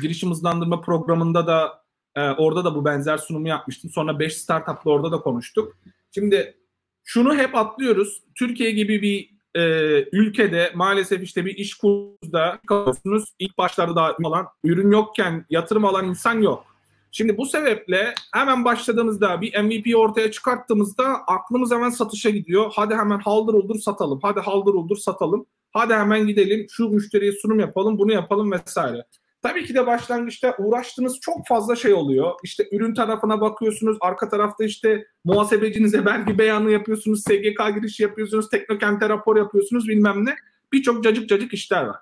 girişim 0.01 0.29
hızlandırma 0.29 0.81
programında 0.81 1.47
da 1.47 1.83
e, 2.15 2.21
orada 2.29 2.65
da 2.65 2.75
bu 2.75 2.85
benzer 2.85 3.17
sunumu 3.17 3.47
yapmıştım. 3.47 3.91
Sonra 3.91 4.19
5 4.19 4.37
startupla 4.37 4.91
orada 4.91 5.11
da 5.11 5.17
konuştuk. 5.17 5.77
Şimdi 6.13 6.57
şunu 7.03 7.35
hep 7.35 7.55
atlıyoruz. 7.55 8.23
Türkiye 8.35 8.71
gibi 8.71 9.01
bir 9.01 9.29
e, 9.61 9.63
ülkede 10.11 10.71
maalesef 10.75 11.23
işte 11.23 11.45
bir 11.45 11.55
iş 11.55 11.73
kurda 11.73 12.59
kalıyorsunuz. 12.67 13.33
İlk 13.39 13.57
başlarda 13.57 13.95
da 13.95 14.15
olan 14.23 14.47
ürün 14.63 14.91
yokken 14.91 15.45
yatırım 15.49 15.85
alan 15.85 16.05
insan 16.05 16.41
yok. 16.41 16.68
Şimdi 17.11 17.37
bu 17.37 17.45
sebeple 17.45 18.13
hemen 18.33 18.65
başladığımızda 18.65 19.41
bir 19.41 19.61
MVP 19.63 19.97
ortaya 19.97 20.31
çıkarttığımızda 20.31 21.05
aklımız 21.27 21.71
hemen 21.71 21.89
satışa 21.89 22.29
gidiyor. 22.29 22.71
Hadi 22.75 22.95
hemen 22.95 23.19
haldır 23.19 23.53
olur 23.53 23.79
satalım. 23.79 24.19
Hadi 24.21 24.39
haldır 24.39 24.73
olur 24.73 24.97
satalım. 24.97 25.45
Hadi 25.71 25.93
hemen 25.93 26.27
gidelim 26.27 26.67
şu 26.69 26.89
müşteriye 26.89 27.31
sunum 27.31 27.59
yapalım 27.59 27.97
bunu 27.97 28.11
yapalım 28.11 28.51
vesaire. 28.51 29.05
Tabii 29.41 29.65
ki 29.65 29.75
de 29.75 29.87
başlangıçta 29.87 30.55
uğraştığınız 30.59 31.19
çok 31.19 31.47
fazla 31.47 31.75
şey 31.75 31.93
oluyor. 31.93 32.31
İşte 32.43 32.67
ürün 32.71 32.93
tarafına 32.93 33.41
bakıyorsunuz. 33.41 33.97
Arka 34.01 34.29
tarafta 34.29 34.63
işte 34.63 35.05
muhasebecinize 35.23 36.05
vergi 36.05 36.37
beyanı 36.37 36.71
yapıyorsunuz. 36.71 37.21
SGK 37.23 37.75
girişi 37.75 38.03
yapıyorsunuz. 38.03 38.49
Teknokent'e 38.49 39.09
rapor 39.09 39.37
yapıyorsunuz 39.37 39.87
bilmem 39.87 40.25
ne. 40.25 40.35
Birçok 40.73 41.03
cacık 41.03 41.29
cacık 41.29 41.53
işler 41.53 41.83
var. 41.83 41.97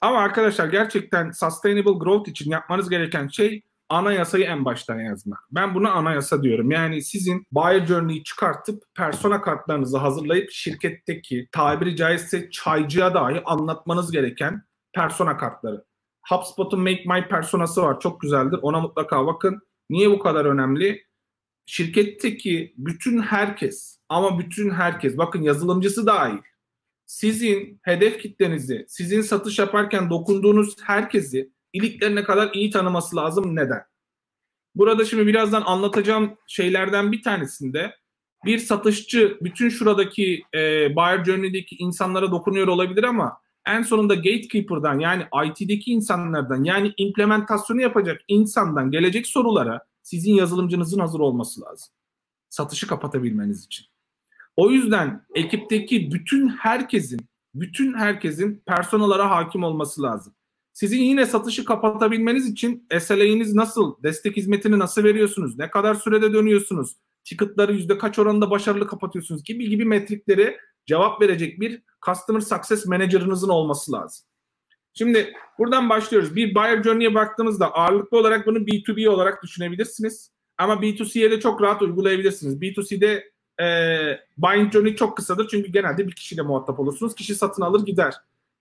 Ama 0.00 0.18
arkadaşlar 0.18 0.66
gerçekten 0.66 1.30
sustainable 1.30 1.98
growth 1.98 2.28
için 2.28 2.50
yapmanız 2.50 2.88
gereken 2.88 3.28
şey 3.28 3.62
anayasayı 3.88 4.44
en 4.44 4.64
baştan 4.64 4.98
yazmak. 4.98 5.38
Ben 5.50 5.74
buna 5.74 5.90
anayasa 5.90 6.42
diyorum. 6.42 6.70
Yani 6.70 7.02
sizin 7.02 7.46
buyer 7.52 7.86
journey'i 7.86 8.24
çıkartıp 8.24 8.82
persona 8.94 9.40
kartlarınızı 9.40 9.98
hazırlayıp 9.98 10.50
şirketteki 10.50 11.48
tabiri 11.52 11.96
caizse 11.96 12.50
çaycıya 12.50 13.14
dahi 13.14 13.42
anlatmanız 13.44 14.12
gereken 14.12 14.62
persona 14.92 15.36
kartları. 15.36 15.84
HubSpot'un 16.28 16.80
Make 16.80 17.04
My 17.06 17.28
Personası 17.28 17.82
var. 17.82 18.00
Çok 18.00 18.20
güzeldir. 18.20 18.58
Ona 18.62 18.80
mutlaka 18.80 19.26
bakın. 19.26 19.60
Niye 19.90 20.10
bu 20.10 20.18
kadar 20.18 20.44
önemli? 20.44 21.06
Şirketteki 21.66 22.74
bütün 22.76 23.22
herkes 23.22 24.00
ama 24.08 24.38
bütün 24.38 24.70
herkes 24.70 25.18
bakın 25.18 25.42
yazılımcısı 25.42 26.06
dahil 26.06 26.38
sizin 27.06 27.80
hedef 27.82 28.22
kitlenizi, 28.22 28.84
sizin 28.88 29.20
satış 29.20 29.58
yaparken 29.58 30.10
dokunduğunuz 30.10 30.76
herkesi 30.82 31.50
iliklerine 31.76 32.24
kadar 32.24 32.50
iyi 32.54 32.70
tanıması 32.70 33.16
lazım. 33.16 33.56
Neden? 33.56 33.82
Burada 34.74 35.04
şimdi 35.04 35.26
birazdan 35.26 35.62
anlatacağım 35.62 36.36
şeylerden 36.46 37.12
bir 37.12 37.22
tanesinde 37.22 37.94
bir 38.44 38.58
satışçı 38.58 39.38
bütün 39.40 39.68
şuradaki 39.68 40.42
e, 40.54 40.58
buyer 40.96 41.24
journey'deki 41.24 41.76
insanlara 41.76 42.30
dokunuyor 42.30 42.68
olabilir 42.68 43.04
ama 43.04 43.40
en 43.66 43.82
sonunda 43.82 44.14
gatekeeper'dan 44.14 44.98
yani 44.98 45.26
IT'deki 45.46 45.90
insanlardan 45.90 46.64
yani 46.64 46.94
implementasyonu 46.96 47.80
yapacak 47.80 48.20
insandan 48.28 48.90
gelecek 48.90 49.26
sorulara 49.26 49.80
sizin 50.02 50.34
yazılımcınızın 50.34 51.00
hazır 51.00 51.20
olması 51.20 51.60
lazım. 51.60 51.88
Satışı 52.48 52.86
kapatabilmeniz 52.86 53.64
için. 53.64 53.86
O 54.56 54.70
yüzden 54.70 55.26
ekipteki 55.34 56.12
bütün 56.12 56.48
herkesin 56.48 57.20
bütün 57.54 57.94
herkesin 57.94 58.62
personalara 58.66 59.30
hakim 59.30 59.62
olması 59.62 60.02
lazım. 60.02 60.34
Sizin 60.76 61.02
yine 61.02 61.26
satışı 61.26 61.64
kapatabilmeniz 61.64 62.50
için 62.50 62.86
SLA'niz 63.00 63.54
nasıl, 63.54 64.02
destek 64.02 64.36
hizmetini 64.36 64.78
nasıl 64.78 65.04
veriyorsunuz, 65.04 65.58
ne 65.58 65.70
kadar 65.70 65.94
sürede 65.94 66.32
dönüyorsunuz, 66.32 66.96
ticketları 67.24 67.72
yüzde 67.72 67.98
kaç 67.98 68.18
oranında 68.18 68.50
başarılı 68.50 68.86
kapatıyorsunuz 68.86 69.44
gibi 69.44 69.68
gibi 69.68 69.84
metrikleri 69.84 70.56
cevap 70.86 71.22
verecek 71.22 71.60
bir 71.60 71.82
Customer 72.06 72.40
Success 72.40 72.86
Manager'ınızın 72.86 73.48
olması 73.48 73.92
lazım. 73.92 74.26
Şimdi 74.94 75.32
buradan 75.58 75.88
başlıyoruz. 75.88 76.36
Bir 76.36 76.54
buyer 76.54 76.82
journey'e 76.82 77.14
baktığımızda 77.14 77.74
ağırlıklı 77.74 78.18
olarak 78.18 78.46
bunu 78.46 78.58
B2B 78.58 79.08
olarak 79.08 79.42
düşünebilirsiniz. 79.42 80.30
Ama 80.58 80.74
B2C'ye 80.74 81.30
de 81.30 81.40
çok 81.40 81.62
rahat 81.62 81.82
uygulayabilirsiniz. 81.82 82.60
B2C'de 82.60 83.30
e, 83.60 83.66
buying 84.36 84.72
journey 84.72 84.96
çok 84.96 85.16
kısadır 85.16 85.48
çünkü 85.48 85.72
genelde 85.72 86.06
bir 86.06 86.14
kişiyle 86.14 86.42
muhatap 86.42 86.80
olursunuz. 86.80 87.14
Kişi 87.14 87.34
satın 87.34 87.62
alır 87.62 87.86
gider. 87.86 88.14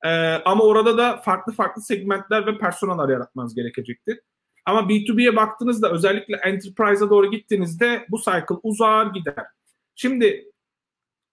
E, 0.05 0.09
ama 0.45 0.63
orada 0.63 0.97
da 0.97 1.17
farklı 1.17 1.53
farklı 1.53 1.81
segmentler 1.81 2.47
ve 2.47 2.57
personalar 2.57 3.09
yaratmanız 3.09 3.55
gerekecektir. 3.55 4.19
Ama 4.65 4.79
B2B'ye 4.79 5.35
baktığınızda 5.35 5.91
özellikle 5.91 6.35
enterprise'a 6.35 7.09
doğru 7.09 7.31
gittiğinizde 7.31 8.05
bu 8.09 8.17
cycle 8.17 8.55
uzar 8.63 9.05
gider. 9.05 9.45
Şimdi 9.95 10.51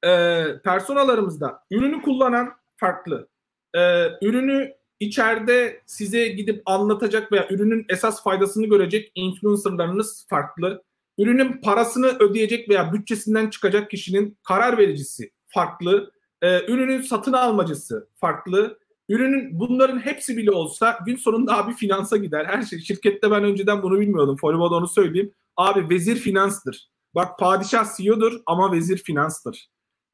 e, 0.04 0.44
personalarımızda 0.64 1.62
ürünü 1.70 2.02
kullanan 2.02 2.52
farklı. 2.76 3.28
E, 3.74 4.08
ürünü 4.22 4.74
içeride 5.00 5.82
size 5.86 6.28
gidip 6.28 6.62
anlatacak 6.66 7.32
veya 7.32 7.48
ürünün 7.50 7.86
esas 7.88 8.22
faydasını 8.22 8.66
görecek 8.66 9.12
influencerlarınız 9.14 10.26
farklı. 10.28 10.82
Ürünün 11.18 11.60
parasını 11.60 12.06
ödeyecek 12.06 12.68
veya 12.68 12.92
bütçesinden 12.92 13.50
çıkacak 13.50 13.90
kişinin 13.90 14.38
karar 14.44 14.78
vericisi 14.78 15.30
farklı. 15.46 16.12
E, 16.42 16.72
ürünün 16.72 17.02
satın 17.02 17.32
almacısı 17.32 18.08
farklı. 18.14 18.78
Ürünün 19.08 19.60
bunların 19.60 19.98
hepsi 19.98 20.36
bile 20.36 20.50
olsa 20.50 20.98
gün 21.06 21.16
sonunda 21.16 21.56
abi 21.56 21.72
finansa 21.72 22.16
gider. 22.16 22.44
Her 22.44 22.62
şey 22.62 22.78
şirkette 22.78 23.30
ben 23.30 23.44
önceden 23.44 23.82
bunu 23.82 24.00
bilmiyordum. 24.00 24.36
Folibo'da 24.36 24.74
onu 24.74 24.88
söyleyeyim. 24.88 25.32
Abi 25.56 25.88
vezir 25.90 26.16
finanstır. 26.16 26.88
Bak 27.14 27.38
padişah 27.38 27.96
CEO'dur 27.96 28.40
ama 28.46 28.72
vezir 28.72 28.98
finanstır. 28.98 29.68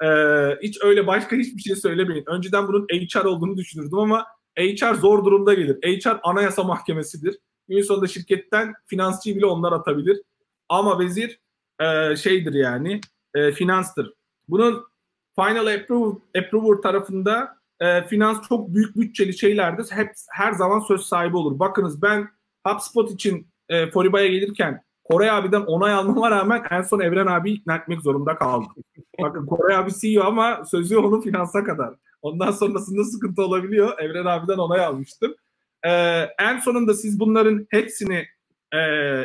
Ee, 0.05 0.07
hiç 0.63 0.79
öyle 0.83 1.07
başka 1.07 1.37
hiçbir 1.37 1.63
şey 1.63 1.77
söylemeyin. 1.77 2.25
Önceden 2.27 2.69
bunun 2.69 2.87
HR 2.87 3.25
olduğunu 3.25 3.57
düşünürdüm 3.57 3.99
ama 3.99 4.27
HR 4.59 4.95
zor 4.95 5.25
durumda 5.25 5.55
gelir. 5.55 5.77
HR 5.83 6.21
anayasa 6.23 6.63
mahkemesidir. 6.63 7.39
Gün 7.69 7.83
sonunda 7.83 8.07
şirketten 8.07 8.75
finansçıyı 8.87 9.37
bile 9.37 9.47
onlar 9.47 9.73
atabilir. 9.73 10.23
Ama 10.69 10.99
vezir 10.99 11.41
e, 11.81 12.17
şeydir 12.17 12.55
yani 12.55 13.01
e, 13.35 13.53
finanstır. 13.53 14.13
Bunun 14.49 14.85
final 15.39 15.67
approver, 15.67 16.17
approver 16.39 16.83
tarafında 16.83 17.57
e, 17.81 18.03
finans 18.03 18.49
çok 18.49 18.75
büyük 18.75 18.97
bütçeli 18.97 19.39
şeylerde 19.39 19.83
hep 19.91 20.13
her 20.31 20.53
zaman 20.53 20.81
söz 20.81 21.01
sahibi 21.01 21.37
olur. 21.37 21.59
Bakınız 21.59 22.03
ben 22.03 22.29
HubSpot 22.67 23.11
için 23.11 23.49
e, 23.69 23.91
Foriba'ya 23.91 24.27
gelirken 24.27 24.83
Koray 25.05 25.31
abiden 25.31 25.61
onay 25.61 25.93
almama 25.93 26.31
rağmen 26.31 26.65
en 26.71 26.83
son 26.83 27.01
Evren 27.01 27.27
abi 27.27 27.53
ikna 27.53 27.77
etmek 27.77 28.01
zorunda 28.01 28.37
kaldım. 28.37 28.69
Bakın 29.23 29.47
Koray 29.47 29.77
abi 29.77 29.91
CEO 30.01 30.25
ama 30.25 30.65
sözü 30.65 30.97
onun 30.97 31.21
finansa 31.21 31.65
kadar. 31.65 31.95
Ondan 32.23 32.51
sonrasında 32.51 33.05
sıkıntı 33.05 33.43
olabiliyor. 33.43 33.99
Evren 33.99 34.25
abiden 34.25 34.59
onay 34.59 34.85
almıştım. 34.85 35.35
Ee, 35.87 35.91
en 36.39 36.59
sonunda 36.59 36.95
siz 36.95 37.21
bunların 37.21 37.67
hepsini 37.71 38.27
e, 38.75 38.81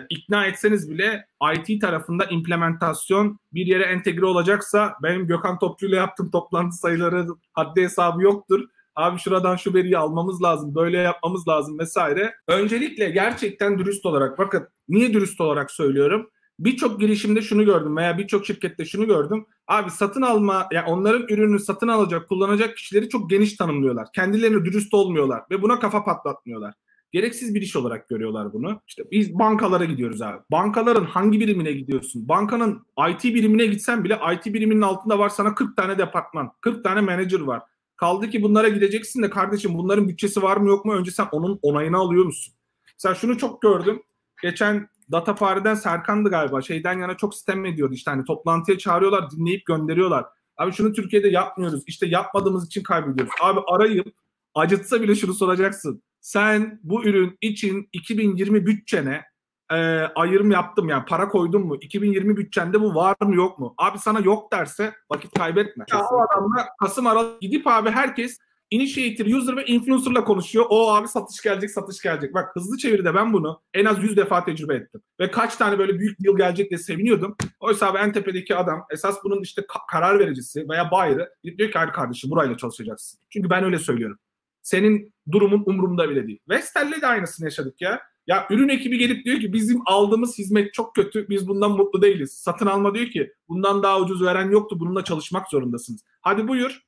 ikna 0.09 0.45
etseniz 0.45 0.89
bile 0.89 1.25
IT 1.55 1.81
tarafında 1.81 2.25
implementasyon 2.25 3.39
bir 3.53 3.65
yere 3.65 3.83
entegre 3.83 4.25
olacaksa 4.25 4.93
benim 5.03 5.27
Gökhan 5.27 5.59
Topçu 5.59 5.85
ile 5.85 5.95
yaptığım 5.95 6.31
toplantı 6.31 6.77
sayıları 6.77 7.27
haddi 7.53 7.81
hesabı 7.81 8.23
yoktur. 8.23 8.67
Abi 8.95 9.19
şuradan 9.19 9.55
şu 9.55 9.73
veriyi 9.73 9.97
almamız 9.97 10.43
lazım, 10.43 10.75
böyle 10.75 10.97
yapmamız 10.97 11.47
lazım 11.47 11.79
vesaire. 11.79 12.33
Öncelikle 12.47 13.09
gerçekten 13.09 13.79
dürüst 13.79 14.05
olarak 14.05 14.37
bakın 14.37 14.67
niye 14.89 15.13
dürüst 15.13 15.41
olarak 15.41 15.71
söylüyorum? 15.71 16.29
Birçok 16.59 16.99
girişimde 16.99 17.41
şunu 17.41 17.65
gördüm 17.65 17.97
veya 17.97 18.17
birçok 18.17 18.45
şirkette 18.45 18.85
şunu 18.85 19.07
gördüm. 19.07 19.45
Abi 19.67 19.91
satın 19.91 20.21
alma, 20.21 20.67
yani 20.71 20.87
onların 20.87 21.27
ürünü 21.27 21.59
satın 21.59 21.87
alacak, 21.87 22.29
kullanacak 22.29 22.77
kişileri 22.77 23.09
çok 23.09 23.29
geniş 23.29 23.55
tanımlıyorlar. 23.55 24.07
Kendilerine 24.15 24.65
dürüst 24.65 24.93
olmuyorlar 24.93 25.43
ve 25.51 25.61
buna 25.61 25.79
kafa 25.79 26.03
patlatmıyorlar. 26.03 26.73
Gereksiz 27.13 27.55
bir 27.55 27.61
iş 27.61 27.75
olarak 27.75 28.09
görüyorlar 28.09 28.53
bunu. 28.53 28.81
İşte 28.87 29.03
biz 29.11 29.39
bankalara 29.39 29.85
gidiyoruz 29.85 30.21
abi. 30.21 30.37
Bankaların 30.51 31.05
hangi 31.05 31.39
birimine 31.39 31.71
gidiyorsun? 31.71 32.27
Bankanın 32.27 32.85
IT 33.09 33.23
birimine 33.23 33.65
gitsen 33.65 34.03
bile 34.03 34.19
IT 34.33 34.53
biriminin 34.53 34.81
altında 34.81 35.19
var 35.19 35.29
sana 35.29 35.55
40 35.55 35.77
tane 35.77 35.97
departman, 35.97 36.51
40 36.61 36.83
tane 36.83 37.01
manager 37.01 37.39
var. 37.39 37.61
Kaldı 37.95 38.29
ki 38.29 38.43
bunlara 38.43 38.69
gideceksin 38.69 39.23
de 39.23 39.29
kardeşim 39.29 39.77
bunların 39.77 40.07
bütçesi 40.07 40.41
var 40.41 40.57
mı 40.57 40.69
yok 40.69 40.85
mu? 40.85 40.93
Önce 40.93 41.11
sen 41.11 41.27
onun 41.31 41.59
onayını 41.61 41.97
alıyor 41.97 42.25
musun? 42.25 42.53
Mesela 42.93 43.15
şunu 43.15 43.37
çok 43.37 43.61
gördüm. 43.61 44.03
Geçen 44.41 44.89
Data 45.11 45.35
Fare'den 45.35 45.75
Serkan'dı 45.75 46.29
galiba. 46.29 46.61
Şeyden 46.61 46.99
yana 46.99 47.17
çok 47.17 47.33
sistem 47.35 47.65
ediyordu 47.65 47.93
işte 47.93 48.11
hani 48.11 48.25
toplantıya 48.25 48.77
çağırıyorlar, 48.77 49.31
dinleyip 49.31 49.65
gönderiyorlar. 49.65 50.25
Abi 50.57 50.71
şunu 50.71 50.93
Türkiye'de 50.93 51.27
yapmıyoruz. 51.27 51.83
İşte 51.87 52.07
yapmadığımız 52.07 52.65
için 52.65 52.83
kaybediyoruz. 52.83 53.33
Abi 53.41 53.59
arayıp 53.67 54.13
acıtsa 54.55 55.01
bile 55.01 55.15
şunu 55.15 55.33
soracaksın 55.33 56.03
sen 56.23 56.79
bu 56.83 57.05
ürün 57.05 57.37
için 57.41 57.89
2020 57.93 58.65
bütçene 58.65 59.23
e, 59.71 59.75
ayırım 60.15 60.51
yaptım 60.51 60.89
yani 60.89 61.05
para 61.05 61.27
koydun 61.29 61.61
mu? 61.67 61.75
2020 61.81 62.37
bütçende 62.37 62.81
bu 62.81 62.95
var 62.95 63.15
mı 63.21 63.35
yok 63.35 63.59
mu? 63.59 63.73
Abi 63.77 63.99
sana 63.99 64.19
yok 64.19 64.51
derse 64.53 64.93
vakit 65.11 65.37
kaybetme. 65.37 65.85
Ya 65.91 65.99
o 66.11 66.21
adamla 66.21 66.67
Kasım 66.81 67.07
Aralık 67.07 67.41
gidip 67.41 67.67
abi 67.67 67.89
herkes 67.89 68.37
initiator, 68.71 69.25
user 69.25 69.57
ve 69.57 69.65
influencer'la 69.65 70.23
konuşuyor. 70.23 70.65
O 70.69 70.93
abi 70.93 71.07
satış 71.07 71.41
gelecek, 71.41 71.71
satış 71.71 72.01
gelecek. 72.01 72.33
Bak 72.33 72.55
hızlı 72.55 72.77
çeviride 72.77 73.15
ben 73.15 73.33
bunu 73.33 73.61
en 73.73 73.85
az 73.85 74.03
100 74.03 74.17
defa 74.17 74.45
tecrübe 74.45 74.75
ettim. 74.75 75.01
Ve 75.19 75.31
kaç 75.31 75.55
tane 75.55 75.79
böyle 75.79 75.99
büyük 75.99 76.23
deal 76.25 76.37
gelecek 76.37 76.69
diye 76.69 76.77
seviniyordum. 76.77 77.35
Oysa 77.59 77.87
abi 77.87 77.97
en 77.97 78.11
tepedeki 78.11 78.55
adam 78.55 78.85
esas 78.91 79.23
bunun 79.23 79.41
işte 79.41 79.61
ka- 79.61 79.85
karar 79.91 80.19
vericisi 80.19 80.69
veya 80.69 80.91
buyer'ı 80.91 81.29
diyor 81.57 81.71
ki 81.71 81.77
hayır 81.77 81.91
kardeşim 81.91 82.31
burayla 82.31 82.57
çalışacaksın. 82.57 83.19
Çünkü 83.29 83.49
ben 83.49 83.63
öyle 83.63 83.79
söylüyorum. 83.79 84.17
Senin 84.63 85.13
durumun 85.31 85.63
umurumda 85.65 86.09
bile 86.09 86.27
değil. 86.27 86.39
Vestel'le 86.49 87.01
de 87.01 87.07
aynısını 87.07 87.45
yaşadık 87.45 87.81
ya. 87.81 88.01
Ya 88.27 88.47
ürün 88.49 88.69
ekibi 88.69 88.97
gelip 88.97 89.25
diyor 89.25 89.39
ki 89.39 89.53
bizim 89.53 89.81
aldığımız 89.85 90.37
hizmet 90.37 90.73
çok 90.73 90.95
kötü. 90.95 91.29
Biz 91.29 91.47
bundan 91.47 91.71
mutlu 91.71 92.01
değiliz. 92.01 92.33
Satın 92.33 92.65
alma 92.65 92.95
diyor 92.95 93.07
ki 93.07 93.33
bundan 93.49 93.83
daha 93.83 93.99
ucuz 93.99 94.23
veren 94.23 94.51
yoktu. 94.51 94.79
Bununla 94.79 95.03
çalışmak 95.03 95.49
zorundasınız. 95.49 96.01
Hadi 96.21 96.47
buyur. 96.47 96.83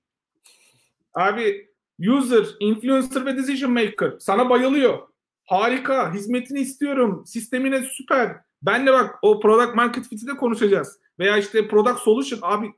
Abi 1.14 1.68
user, 2.08 2.46
influencer 2.60 3.26
ve 3.26 3.38
decision 3.38 3.72
maker 3.72 4.14
sana 4.20 4.50
bayılıyor. 4.50 5.00
Harika. 5.46 6.14
Hizmetini 6.14 6.60
istiyorum. 6.60 7.24
Sistemine 7.26 7.82
süper. 7.82 8.36
Ben 8.62 8.88
de 8.88 8.94
bak 8.94 9.16
o 9.22 9.40
product 9.40 9.76
market 9.76 10.10
fit'i 10.10 10.28
de 10.28 10.38
konuşacağız. 10.38 11.00
Veya 11.20 11.38
işte 11.38 11.68
product 11.68 12.00
solution 12.00 12.40
abi 12.42 12.74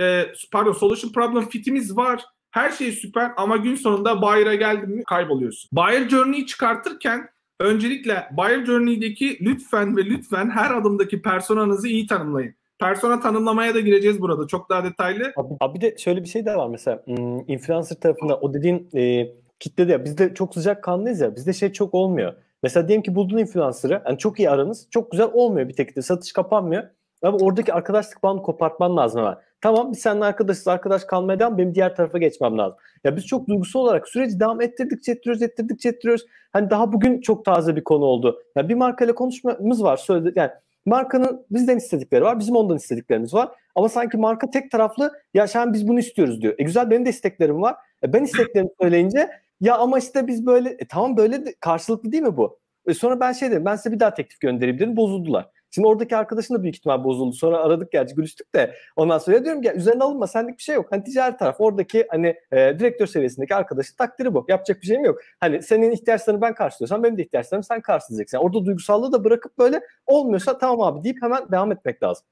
e, 0.00 0.32
pardon 0.52 0.72
solution 0.72 1.12
problem 1.12 1.48
fitimiz 1.48 1.96
var. 1.96 2.24
Her 2.52 2.70
şey 2.70 2.92
süper 2.92 3.30
ama 3.36 3.56
gün 3.56 3.74
sonunda 3.74 4.22
buyer'a 4.22 4.54
geldin 4.54 4.90
mi 4.90 5.04
kayboluyorsun. 5.04 5.70
Buyer 5.72 6.08
Journey'i 6.08 6.46
çıkartırken 6.46 7.28
öncelikle 7.60 8.26
Buyer 8.36 8.64
Journey'deki 8.64 9.38
lütfen 9.40 9.96
ve 9.96 10.04
lütfen 10.04 10.50
her 10.50 10.70
adımdaki 10.70 11.22
personanızı 11.22 11.88
iyi 11.88 12.06
tanımlayın. 12.06 12.54
Persona 12.78 13.20
tanımlamaya 13.20 13.74
da 13.74 13.80
gireceğiz 13.80 14.20
burada 14.20 14.46
çok 14.46 14.70
daha 14.70 14.84
detaylı. 14.84 15.32
Abi, 15.36 15.54
abi 15.60 15.80
de 15.80 15.96
şöyle 15.98 16.22
bir 16.22 16.28
şey 16.28 16.46
de 16.46 16.56
var 16.56 16.68
mesela 16.68 17.02
hmm, 17.04 17.50
influencer 17.50 18.00
tarafında 18.00 18.36
o 18.40 18.54
dediğin 18.54 18.88
e, 18.96 19.28
kitlede 19.60 19.92
ya 19.92 20.04
bizde 20.04 20.34
çok 20.34 20.54
sıcak 20.54 20.84
kanlıyız 20.84 21.20
ya 21.20 21.36
bizde 21.36 21.52
şey 21.52 21.72
çok 21.72 21.94
olmuyor. 21.94 22.34
Mesela 22.62 22.88
diyelim 22.88 23.02
ki 23.02 23.14
buldun 23.14 23.38
influencer'ı 23.38 24.02
yani 24.06 24.18
çok 24.18 24.38
iyi 24.38 24.50
aranız 24.50 24.86
çok 24.90 25.10
güzel 25.10 25.30
olmuyor 25.32 25.68
bir 25.68 25.74
tek 25.74 25.96
de 25.96 26.02
satış 26.02 26.32
kapanmıyor. 26.32 26.82
Ama 27.22 27.38
oradaki 27.38 27.74
arkadaşlık 27.74 28.22
bağını 28.22 28.42
kopartman 28.42 28.96
lazım 28.96 29.20
ama. 29.20 29.40
Tamam 29.60 29.92
biz 29.92 29.98
seninle 29.98 30.24
arkadaşız 30.24 30.68
arkadaş 30.68 31.04
kalmaya 31.04 31.38
devam 31.38 31.58
benim 31.58 31.74
diğer 31.74 31.96
tarafa 31.96 32.18
geçmem 32.18 32.58
lazım. 32.58 32.78
Ya 33.04 33.16
biz 33.16 33.26
çok 33.26 33.48
duygusal 33.48 33.80
olarak 33.80 34.08
süreci 34.08 34.40
devam 34.40 34.60
ettirdikçe 34.60 35.12
ettiriyoruz 35.12 35.42
ettirdikçe 35.42 35.88
ettiriyoruz. 35.88 36.26
Hani 36.52 36.70
daha 36.70 36.92
bugün 36.92 37.20
çok 37.20 37.44
taze 37.44 37.76
bir 37.76 37.84
konu 37.84 38.04
oldu. 38.04 38.42
Ya 38.56 38.68
bir 38.68 38.74
markayla 38.74 39.14
konuşmamız 39.14 39.82
var 39.82 39.96
söyledi 39.96 40.32
yani 40.36 40.50
Markanın 40.86 41.46
bizden 41.50 41.76
istedikleri 41.76 42.24
var, 42.24 42.38
bizim 42.38 42.56
ondan 42.56 42.76
istediklerimiz 42.76 43.34
var. 43.34 43.48
Ama 43.74 43.88
sanki 43.88 44.16
marka 44.16 44.50
tek 44.50 44.70
taraflı 44.70 45.12
ya 45.34 45.46
şu 45.46 45.72
biz 45.72 45.88
bunu 45.88 45.98
istiyoruz 45.98 46.42
diyor. 46.42 46.54
E 46.58 46.62
güzel 46.62 46.90
benim 46.90 47.06
de 47.06 47.10
isteklerim 47.10 47.62
var. 47.62 47.76
E 48.04 48.12
ben 48.12 48.24
isteklerimi 48.24 48.70
söyleyince 48.80 49.30
ya 49.60 49.78
ama 49.78 49.98
işte 49.98 50.26
biz 50.26 50.46
böyle 50.46 50.68
e 50.68 50.86
tamam 50.88 51.16
böyle 51.16 51.46
de, 51.46 51.54
karşılıklı 51.60 52.12
değil 52.12 52.22
mi 52.22 52.36
bu? 52.36 52.58
E 52.86 52.94
sonra 52.94 53.20
ben 53.20 53.32
şey 53.32 53.50
dedim 53.50 53.64
ben 53.64 53.76
size 53.76 53.92
bir 53.94 54.00
daha 54.00 54.14
teklif 54.14 54.40
göndereyim 54.40 54.78
dedim 54.78 54.96
bozuldular. 54.96 55.48
Şimdi 55.74 55.88
oradaki 55.88 56.16
arkadaşın 56.16 56.54
da 56.54 56.62
büyük 56.62 56.76
ihtimal 56.76 57.04
bozuldu. 57.04 57.34
Sonra 57.34 57.58
aradık 57.58 57.92
gerçi 57.92 58.14
gülüştük 58.14 58.54
de 58.54 58.74
ondan 58.96 59.18
sonra 59.18 59.44
diyorum 59.44 59.62
ki 59.62 59.72
üzerine 59.76 60.02
alınma 60.02 60.26
senlik 60.26 60.58
bir 60.58 60.62
şey 60.62 60.74
yok. 60.74 60.86
Hani 60.90 61.04
ticari 61.04 61.36
taraf 61.36 61.56
oradaki 61.58 62.06
hani 62.10 62.26
e, 62.52 62.56
direktör 62.78 63.06
seviyesindeki 63.06 63.54
arkadaşın 63.54 63.96
takdiri 63.96 64.34
bu. 64.34 64.46
Yapacak 64.48 64.80
bir 64.80 64.86
şeyim 64.86 65.04
yok. 65.04 65.18
Hani 65.40 65.62
senin 65.62 65.90
ihtiyaçlarını 65.90 66.40
ben 66.40 66.54
karşılıyorsam 66.54 67.02
benim 67.02 67.18
de 67.18 67.22
ihtiyaçlarımı 67.22 67.64
sen 67.64 67.80
karşılayacaksın. 67.80 68.36
Yani 68.38 68.44
orada 68.44 68.64
duygusallığı 68.66 69.12
da 69.12 69.24
bırakıp 69.24 69.58
böyle 69.58 69.80
olmuyorsa 70.06 70.58
tamam 70.58 70.80
abi 70.80 71.04
deyip 71.04 71.22
hemen 71.22 71.52
devam 71.52 71.72
etmek 71.72 72.02
lazım. 72.02 72.26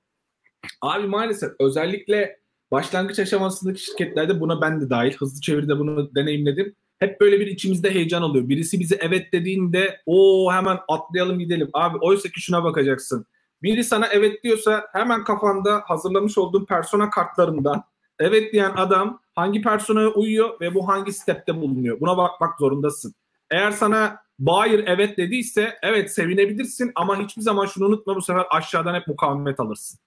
Abi 0.82 1.07
maalesef 1.07 1.51
özellikle 1.61 2.41
başlangıç 2.70 3.18
aşamasındaki 3.18 3.84
şirketlerde 3.84 4.41
buna 4.41 4.61
ben 4.61 4.80
de 4.80 4.91
dahil. 4.91 5.16
Hızlı 5.16 5.41
çeviride 5.41 5.78
bunu 5.78 6.14
deneyimledim 6.14 6.74
hep 7.01 7.20
böyle 7.20 7.40
bir 7.40 7.46
içimizde 7.46 7.94
heyecan 7.94 8.22
oluyor. 8.22 8.48
Birisi 8.48 8.80
bize 8.80 8.98
evet 9.01 9.32
dediğinde 9.32 10.01
o 10.07 10.48
hemen 10.53 10.78
atlayalım 10.88 11.38
gidelim. 11.38 11.70
Abi 11.72 11.98
oysa 12.01 12.28
ki 12.28 12.40
şuna 12.40 12.64
bakacaksın. 12.64 13.26
Biri 13.62 13.84
sana 13.84 14.07
evet 14.07 14.42
diyorsa 14.44 14.86
hemen 14.92 15.24
kafanda 15.24 15.82
hazırlamış 15.86 16.38
olduğun 16.38 16.64
persona 16.64 17.11
kartlarından 17.11 17.84
evet 18.18 18.53
diyen 18.53 18.72
adam 18.76 19.20
hangi 19.34 19.62
personaya 19.62 20.09
uyuyor 20.09 20.61
ve 20.61 20.74
bu 20.74 20.88
hangi 20.88 21.12
stepte 21.12 21.57
bulunuyor. 21.57 22.01
Buna 22.01 22.16
bakmak 22.16 22.59
zorundasın. 22.59 23.14
Eğer 23.51 23.70
sana 23.70 24.16
buyer 24.38 24.84
evet 24.86 25.18
dediyse 25.18 25.78
evet 25.82 26.14
sevinebilirsin 26.14 26.92
ama 26.94 27.18
hiçbir 27.18 27.42
zaman 27.42 27.66
şunu 27.66 27.86
unutma 27.86 28.16
bu 28.16 28.22
sefer 28.22 28.44
aşağıdan 28.51 28.94
hep 28.94 29.07
mukavemet 29.09 29.61
alırsın. 29.61 30.01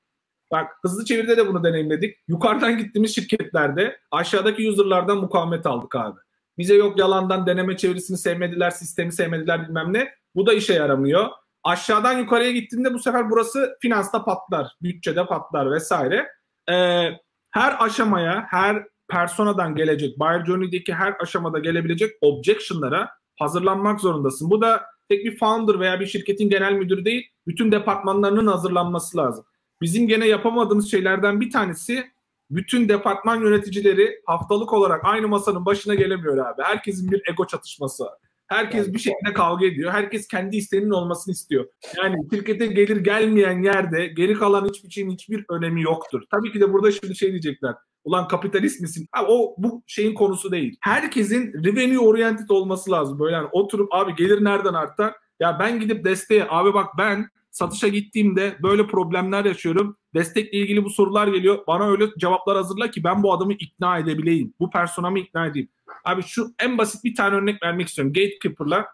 Bak 0.51 0.71
hızlı 0.81 1.05
çevirde 1.05 1.37
de 1.37 1.47
bunu 1.47 1.63
deneyimledik. 1.63 2.17
Yukarıdan 2.27 2.77
gittiğimiz 2.77 3.15
şirketlerde 3.15 3.97
aşağıdaki 4.11 4.69
user'lardan 4.69 5.17
mukavemet 5.17 5.65
aldık 5.65 5.95
abi. 5.95 6.19
Bize 6.57 6.75
yok 6.75 6.99
yalandan 6.99 7.45
deneme 7.45 7.77
çevirisini 7.77 8.17
sevmediler, 8.17 8.69
sistemi 8.69 9.11
sevmediler 9.11 9.67
bilmem 9.67 9.93
ne. 9.93 10.09
Bu 10.35 10.45
da 10.45 10.53
işe 10.53 10.73
yaramıyor. 10.73 11.29
Aşağıdan 11.63 12.17
yukarıya 12.17 12.51
gittiğinde 12.51 12.93
bu 12.93 12.99
sefer 12.99 13.29
burası 13.29 13.77
finansta 13.81 14.25
patlar, 14.25 14.75
bütçede 14.81 15.25
patlar 15.25 15.71
vesaire. 15.71 16.27
Ee, 16.69 17.09
her 17.51 17.85
aşamaya, 17.85 18.45
her 18.49 18.83
personadan 19.09 19.75
gelecek, 19.75 20.19
buyer 20.19 20.45
journey'deki 20.45 20.93
her 20.93 21.15
aşamada 21.19 21.59
gelebilecek 21.59 22.11
objection'lara 22.21 23.09
hazırlanmak 23.39 23.99
zorundasın. 23.99 24.49
Bu 24.49 24.61
da 24.61 24.83
tek 25.09 25.25
bir 25.25 25.37
founder 25.37 25.79
veya 25.79 25.99
bir 25.99 26.05
şirketin 26.05 26.49
genel 26.49 26.73
müdürü 26.73 27.05
değil, 27.05 27.29
bütün 27.47 27.71
departmanlarının 27.71 28.47
hazırlanması 28.47 29.17
lazım. 29.17 29.45
Bizim 29.81 30.07
gene 30.07 30.27
yapamadığımız 30.27 30.91
şeylerden 30.91 31.41
bir 31.41 31.51
tanesi 31.51 32.11
bütün 32.51 32.89
departman 32.89 33.41
yöneticileri 33.41 34.21
haftalık 34.25 34.73
olarak 34.73 35.01
aynı 35.05 35.27
masanın 35.27 35.65
başına 35.65 35.95
gelemiyor 35.95 36.37
abi. 36.37 36.63
Herkesin 36.63 37.11
bir 37.11 37.21
ego 37.31 37.47
çatışması. 37.47 38.03
Herkes 38.47 38.93
bir 38.93 38.99
şekilde 38.99 39.33
kavga 39.33 39.65
ediyor. 39.65 39.91
Herkes 39.91 40.27
kendi 40.27 40.57
isteğinin 40.57 40.89
olmasını 40.89 41.31
istiyor. 41.31 41.65
Yani 41.97 42.15
şirkete 42.33 42.67
gelir 42.67 42.97
gelmeyen 42.97 43.63
yerde 43.63 44.07
geri 44.07 44.33
kalan 44.33 44.65
hiçbir 44.65 44.89
şeyin 44.89 45.11
hiçbir 45.11 45.45
önemi 45.49 45.81
yoktur. 45.81 46.21
Tabii 46.31 46.51
ki 46.51 46.61
de 46.61 46.73
burada 46.73 46.91
şimdi 46.91 47.15
şey 47.15 47.29
diyecekler. 47.29 47.75
Ulan 48.03 48.27
kapitalist 48.27 48.81
misin? 48.81 49.07
Abi 49.13 49.25
o 49.29 49.55
bu 49.57 49.83
şeyin 49.87 50.13
konusu 50.13 50.51
değil. 50.51 50.77
Herkesin 50.81 51.53
revenue 51.65 51.99
oriented 51.99 52.49
olması 52.49 52.91
lazım. 52.91 53.19
Böyle 53.19 53.35
yani 53.35 53.47
oturup 53.51 53.93
abi 53.93 54.15
gelir 54.15 54.43
nereden 54.43 54.73
artar? 54.73 55.13
Ya 55.39 55.59
ben 55.59 55.79
gidip 55.79 56.05
desteğe 56.05 56.47
abi 56.49 56.73
bak 56.73 56.87
ben 56.97 57.29
satışa 57.53 57.87
gittiğimde 57.87 58.57
böyle 58.63 58.87
problemler 58.87 59.45
yaşıyorum. 59.45 59.97
Destekle 60.13 60.57
ilgili 60.57 60.83
bu 60.83 60.89
sorular 60.89 61.27
geliyor. 61.27 61.63
Bana 61.67 61.89
öyle 61.89 62.05
cevaplar 62.17 62.57
hazırla 62.57 62.91
ki 62.91 63.03
ben 63.03 63.23
bu 63.23 63.33
adamı 63.33 63.53
ikna 63.53 63.97
edebileyim. 63.97 64.53
Bu 64.59 64.69
personamı 64.69 65.19
ikna 65.19 65.45
edeyim. 65.45 65.69
Abi 66.05 66.23
şu 66.23 66.53
en 66.59 66.77
basit 66.77 67.03
bir 67.03 67.15
tane 67.15 67.35
örnek 67.35 67.63
vermek 67.63 67.87
istiyorum. 67.87 68.13
Gatekeeper'la. 68.13 68.87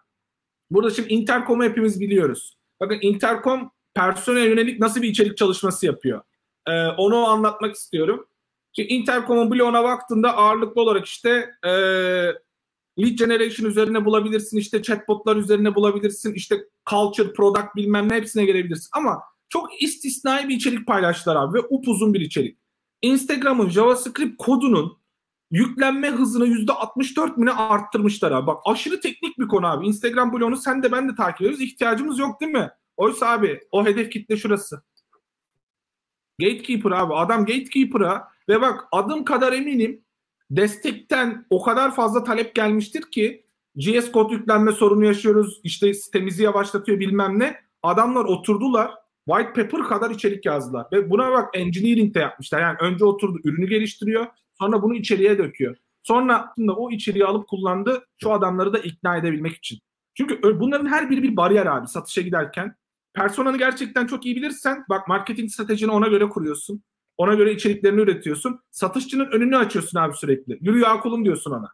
Burada 0.70 0.90
şimdi 0.90 1.12
Intercom'u 1.12 1.64
hepimiz 1.64 2.00
biliyoruz. 2.00 2.56
Bakın 2.80 2.98
Intercom 3.02 3.70
personel 3.94 4.48
yönelik 4.48 4.80
nasıl 4.80 5.02
bir 5.02 5.08
içerik 5.08 5.36
çalışması 5.36 5.86
yapıyor. 5.86 6.22
Ee, 6.66 6.86
onu 6.86 7.26
anlatmak 7.26 7.74
istiyorum. 7.74 8.26
Şimdi 8.72 8.88
Intercom'un 8.88 9.50
bloğuna 9.50 9.84
baktığında 9.84 10.36
ağırlıklı 10.36 10.82
olarak 10.82 11.06
işte 11.06 11.50
e, 11.66 11.72
lead 13.02 13.18
generation 13.18 13.70
üzerine 13.70 14.04
bulabilirsin, 14.04 14.58
işte 14.58 14.82
chatbotlar 14.82 15.36
üzerine 15.36 15.74
bulabilirsin, 15.74 16.34
işte 16.34 16.64
culture, 16.90 17.32
product 17.32 17.76
bilmem 17.76 18.08
ne 18.08 18.14
hepsine 18.14 18.44
gelebilirsin. 18.44 18.88
Ama 18.92 19.22
çok 19.48 19.82
istisnai 19.82 20.48
bir 20.48 20.56
içerik 20.56 20.86
paylaştılar 20.86 21.36
abi 21.36 21.58
ve 21.58 21.62
upuzun 21.70 22.14
bir 22.14 22.20
içerik. 22.20 22.58
Instagram'ın 23.02 23.68
JavaScript 23.68 24.36
kodunun 24.38 25.00
yüklenme 25.50 26.10
hızını 26.10 26.46
%64 26.46 27.36
mine 27.36 27.50
arttırmışlar 27.52 28.32
abi. 28.32 28.46
Bak 28.46 28.62
aşırı 28.64 29.00
teknik 29.00 29.38
bir 29.38 29.48
konu 29.48 29.66
abi. 29.66 29.86
Instagram 29.86 30.32
bloğunu 30.32 30.56
sen 30.56 30.82
de 30.82 30.92
ben 30.92 31.08
de 31.08 31.14
takip 31.14 31.40
ediyoruz. 31.40 31.60
İhtiyacımız 31.60 32.18
yok 32.18 32.40
değil 32.40 32.52
mi? 32.52 32.70
Oysa 32.96 33.28
abi 33.28 33.60
o 33.72 33.86
hedef 33.86 34.12
kitle 34.12 34.36
şurası. 34.36 34.82
Gatekeeper 36.40 36.90
abi. 36.90 37.14
Adam 37.14 37.40
Gatekeeper'a 37.40 38.28
ve 38.48 38.60
bak 38.60 38.84
adım 38.92 39.24
kadar 39.24 39.52
eminim 39.52 40.04
destekten 40.50 41.46
o 41.50 41.62
kadar 41.62 41.94
fazla 41.94 42.24
talep 42.24 42.54
gelmiştir 42.54 43.02
ki 43.10 43.44
GS 43.76 44.12
kod 44.12 44.30
yüklenme 44.30 44.72
sorunu 44.72 45.04
yaşıyoruz. 45.04 45.60
İşte 45.64 45.94
sitemizi 45.94 46.42
yavaşlatıyor 46.42 47.00
bilmem 47.00 47.38
ne. 47.38 47.56
Adamlar 47.82 48.24
oturdular. 48.24 48.90
White 49.28 49.52
paper 49.52 49.88
kadar 49.88 50.10
içerik 50.10 50.46
yazdılar. 50.46 50.86
Ve 50.92 51.10
buna 51.10 51.32
bak 51.32 51.50
engineering 51.54 52.14
de 52.14 52.18
yapmışlar. 52.18 52.60
Yani 52.60 52.76
önce 52.80 53.04
oturdu 53.04 53.38
ürünü 53.44 53.66
geliştiriyor. 53.66 54.26
Sonra 54.58 54.82
bunu 54.82 54.94
içeriye 54.94 55.38
döküyor. 55.38 55.76
Sonra 56.02 56.54
o 56.76 56.90
içeriği 56.90 57.24
alıp 57.24 57.48
kullandı. 57.48 58.06
Şu 58.22 58.32
adamları 58.32 58.72
da 58.72 58.78
ikna 58.78 59.16
edebilmek 59.16 59.56
için. 59.56 59.78
Çünkü 60.14 60.42
bunların 60.42 60.86
her 60.86 61.10
biri 61.10 61.22
bir 61.22 61.36
bariyer 61.36 61.66
abi 61.66 61.86
satışa 61.86 62.20
giderken. 62.20 62.74
Personanı 63.14 63.58
gerçekten 63.58 64.06
çok 64.06 64.26
iyi 64.26 64.36
bilirsen 64.36 64.84
bak 64.88 65.08
marketing 65.08 65.50
stratejini 65.50 65.90
ona 65.90 66.08
göre 66.08 66.28
kuruyorsun. 66.28 66.82
Ona 67.20 67.34
göre 67.34 67.52
içeriklerini 67.52 68.00
üretiyorsun. 68.00 68.60
Satışçının 68.70 69.30
önünü 69.32 69.56
açıyorsun 69.56 69.98
abi 69.98 70.16
sürekli. 70.16 70.58
Yürü 70.60 70.80
ya 70.80 71.00
kulum 71.00 71.24
diyorsun 71.24 71.50
ona. 71.50 71.68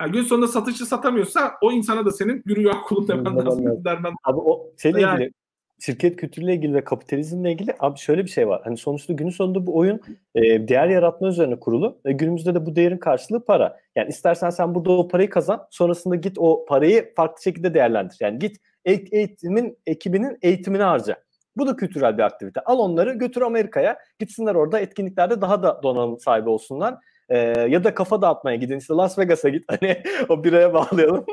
Yani 0.00 0.12
gün 0.12 0.22
sonunda 0.22 0.48
satışçı 0.48 0.86
satamıyorsa 0.86 1.52
o 1.62 1.72
insana 1.72 2.04
da 2.06 2.10
senin 2.10 2.42
yürü 2.46 2.62
ya 2.62 2.72
kulum 2.72 3.08
demen 3.08 3.36
lazım. 3.36 3.84
Dermen. 3.84 4.12
Abi 4.24 4.38
o 4.38 4.72
şeyle 4.82 5.00
yani, 5.00 5.22
ilgili 5.22 5.32
şirket 5.80 6.16
kültürüyle 6.16 6.54
ilgili 6.54 6.74
ve 6.74 6.84
kapitalizmle 6.84 7.52
ilgili 7.52 7.74
abi 7.80 7.98
şöyle 7.98 8.24
bir 8.24 8.30
şey 8.30 8.48
var. 8.48 8.60
Hani 8.64 8.76
sonuçta 8.76 9.12
günün 9.12 9.30
sonunda 9.30 9.66
bu 9.66 9.76
oyun 9.76 10.00
e, 10.34 10.68
değer 10.68 10.88
yaratma 10.88 11.28
üzerine 11.28 11.60
kurulu 11.60 11.98
ve 12.06 12.12
günümüzde 12.12 12.54
de 12.54 12.66
bu 12.66 12.76
değerin 12.76 12.98
karşılığı 12.98 13.44
para. 13.44 13.80
Yani 13.96 14.08
istersen 14.08 14.50
sen 14.50 14.74
burada 14.74 14.92
o 14.92 15.08
parayı 15.08 15.30
kazan 15.30 15.66
sonrasında 15.70 16.16
git 16.16 16.38
o 16.38 16.64
parayı 16.64 17.14
farklı 17.14 17.42
şekilde 17.42 17.74
değerlendir. 17.74 18.16
Yani 18.20 18.38
git 18.38 18.56
eğitimin 18.84 19.78
ekibinin 19.86 20.38
eğitimini 20.42 20.82
harca. 20.82 21.25
Bu 21.56 21.66
da 21.66 21.76
kültürel 21.76 22.18
bir 22.18 22.22
aktivite. 22.22 22.60
Al 22.60 22.78
onları 22.78 23.12
götür 23.12 23.42
Amerika'ya. 23.42 23.98
Gitsinler 24.18 24.54
orada 24.54 24.80
etkinliklerde 24.80 25.40
daha 25.40 25.62
da 25.62 25.82
donanım 25.82 26.18
sahibi 26.20 26.48
olsunlar. 26.48 26.94
Ee, 27.28 27.38
ya 27.68 27.84
da 27.84 27.94
kafa 27.94 28.22
dağıtmaya 28.22 28.56
gidin 28.56 28.78
işte 28.78 28.94
Las 28.94 29.18
Vegas'a 29.18 29.48
git 29.48 29.64
hani 29.68 30.02
o 30.28 30.44
biraya 30.44 30.74
bağlayalım. 30.74 31.24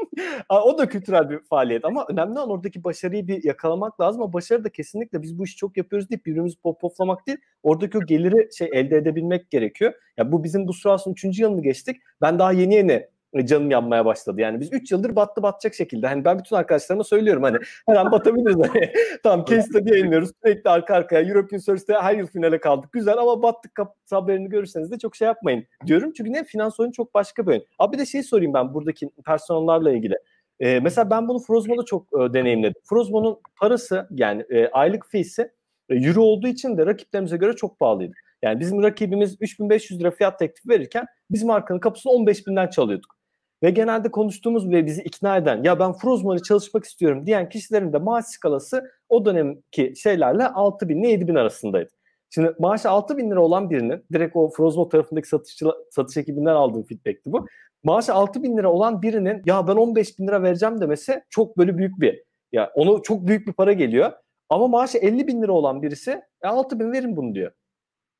o 0.49 0.77
da 0.77 0.89
kültürel 0.89 1.29
bir 1.29 1.39
faaliyet 1.39 1.85
ama 1.85 2.05
önemli 2.09 2.39
olan 2.39 2.49
oradaki 2.49 2.83
başarıyı 2.83 3.27
bir 3.27 3.43
yakalamak 3.43 4.01
lazım 4.01 4.21
ama 4.21 4.33
başarı 4.33 4.63
da 4.63 4.69
kesinlikle 4.69 5.21
biz 5.21 5.39
bu 5.39 5.43
işi 5.43 5.55
çok 5.55 5.77
yapıyoruz 5.77 6.09
deyip 6.09 6.25
birbirimizi 6.25 6.57
pop 6.57 6.81
poplamak 6.81 7.27
değil. 7.27 7.37
Oradaki 7.63 7.97
o 7.97 8.01
geliri 8.01 8.49
şey 8.57 8.69
elde 8.73 8.97
edebilmek 8.97 9.51
gerekiyor. 9.51 9.93
Ya 10.17 10.31
bu 10.31 10.43
bizim 10.43 10.67
bu 10.67 10.73
sırasının 10.73 11.13
3. 11.13 11.39
yılını 11.39 11.61
geçtik. 11.61 12.01
Ben 12.21 12.39
daha 12.39 12.51
yeni 12.51 12.75
yeni 12.75 13.07
canım 13.45 13.71
yanmaya 13.71 14.05
başladı. 14.05 14.41
Yani 14.41 14.59
biz 14.59 14.73
3 14.73 14.91
yıldır 14.91 15.15
battı 15.15 15.43
batacak 15.43 15.73
şekilde. 15.73 16.07
Hani 16.07 16.25
ben 16.25 16.39
bütün 16.39 16.55
arkadaşlarıma 16.55 17.03
söylüyorum 17.03 17.43
hani 17.43 17.57
her 17.87 17.95
an 17.95 18.11
batabiliriz. 18.11 18.69
Hani, 18.69 18.91
tamam 19.23 19.45
case 19.45 19.61
study 19.61 19.89
yayınlıyoruz. 19.89 20.31
Sürekli 20.43 20.69
arka 20.69 20.95
arkaya 20.95 21.21
European 21.21 21.59
Search'te 21.59 21.93
her 21.93 22.15
yıl 22.15 22.27
finale 22.27 22.59
kaldık. 22.59 22.91
Güzel 22.91 23.17
ama 23.17 23.43
battık 23.43 23.79
haberini 24.11 24.49
görürseniz 24.49 24.91
de 24.91 24.97
çok 24.97 25.15
şey 25.15 25.25
yapmayın 25.25 25.65
diyorum. 25.85 26.13
Çünkü 26.17 26.33
ne 26.33 26.43
finans 26.43 26.79
oyunu 26.79 26.93
çok 26.93 27.13
başka 27.13 27.47
bir 27.47 27.51
oyun. 27.51 27.65
Abi 27.79 27.93
bir 27.93 27.99
de 27.99 28.05
şey 28.05 28.23
sorayım 28.23 28.53
ben 28.53 28.73
buradaki 28.73 29.09
personellerle 29.25 29.97
ilgili. 29.97 30.15
Ee, 30.59 30.79
mesela 30.79 31.09
ben 31.09 31.27
bunu 31.27 31.39
Frozmo'da 31.39 31.85
çok 31.85 32.07
e, 32.13 32.33
deneyimledim. 32.33 32.81
Frozmo'nun 32.83 33.39
parası 33.55 34.07
yani 34.11 34.45
e, 34.49 34.67
aylık 34.67 35.05
fee'si 35.11 35.51
e, 35.89 35.95
euro 35.95 36.21
olduğu 36.21 36.47
için 36.47 36.77
de 36.77 36.85
rakiplerimize 36.85 37.37
göre 37.37 37.53
çok 37.53 37.79
pahalıydı. 37.79 38.13
Yani 38.41 38.59
bizim 38.59 38.83
rakibimiz 38.83 39.37
3500 39.41 39.99
lira 39.99 40.11
fiyat 40.11 40.39
teklifi 40.39 40.69
verirken 40.69 41.05
biz 41.31 41.43
markanın 41.43 41.79
kapısını 41.79 42.13
15.000'den 42.13 42.67
çalıyorduk. 42.67 43.15
Ve 43.63 43.69
genelde 43.69 44.11
konuştuğumuz 44.11 44.69
ve 44.69 44.85
bizi 44.85 45.01
ikna 45.01 45.37
eden 45.37 45.63
ya 45.63 45.79
ben 45.79 45.93
Frozman'ı 45.93 46.41
çalışmak 46.41 46.83
istiyorum 46.83 47.25
diyen 47.25 47.49
kişilerin 47.49 47.93
de 47.93 47.97
maaş 47.97 48.25
skalası 48.25 48.91
o 49.09 49.25
dönemki 49.25 49.93
şeylerle 49.95 50.47
6 50.47 50.89
bin 50.89 51.03
ile 51.03 51.07
7 51.07 51.27
bin 51.27 51.35
arasındaydı. 51.35 51.89
Şimdi 52.29 52.53
maaşı 52.59 52.89
6 52.89 53.17
bin 53.17 53.31
lira 53.31 53.41
olan 53.41 53.69
birinin 53.69 54.05
direkt 54.13 54.35
o 54.35 54.49
Frozmo 54.49 54.89
tarafındaki 54.89 55.27
satışçı, 55.27 55.65
satış 55.91 56.17
ekibinden 56.17 56.53
aldığım 56.53 56.83
feedbackti 56.83 57.31
bu. 57.31 57.47
Maaşı 57.83 58.13
6 58.13 58.43
bin 58.43 58.57
lira 58.57 58.71
olan 58.71 59.01
birinin 59.01 59.41
ya 59.45 59.67
ben 59.67 59.75
15 59.75 60.19
bin 60.19 60.27
lira 60.27 60.43
vereceğim 60.43 60.81
demesi 60.81 61.23
çok 61.29 61.57
böyle 61.57 61.77
büyük 61.77 61.99
bir 61.99 62.23
ya 62.51 62.71
onu 62.75 63.01
çok 63.03 63.27
büyük 63.27 63.47
bir 63.47 63.53
para 63.53 63.73
geliyor. 63.73 64.11
Ama 64.49 64.67
maaşı 64.67 64.97
50 64.97 65.27
bin 65.27 65.41
lira 65.41 65.51
olan 65.51 65.81
birisi 65.81 66.21
e, 66.43 66.47
6 66.47 66.79
bin 66.79 66.91
verin 66.91 67.15
bunu 67.15 67.35
diyor. 67.35 67.51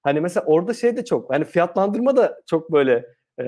Hani 0.04 0.22
mesela 0.22 0.46
orada 0.46 0.74
şey 0.74 0.98
de 0.98 1.06
çok 1.06 1.34
hani 1.34 1.46
fiyatlandırma 1.46 2.18
da 2.18 2.42
çok 2.46 2.72
böyle 2.72 3.06
e, 3.40 3.46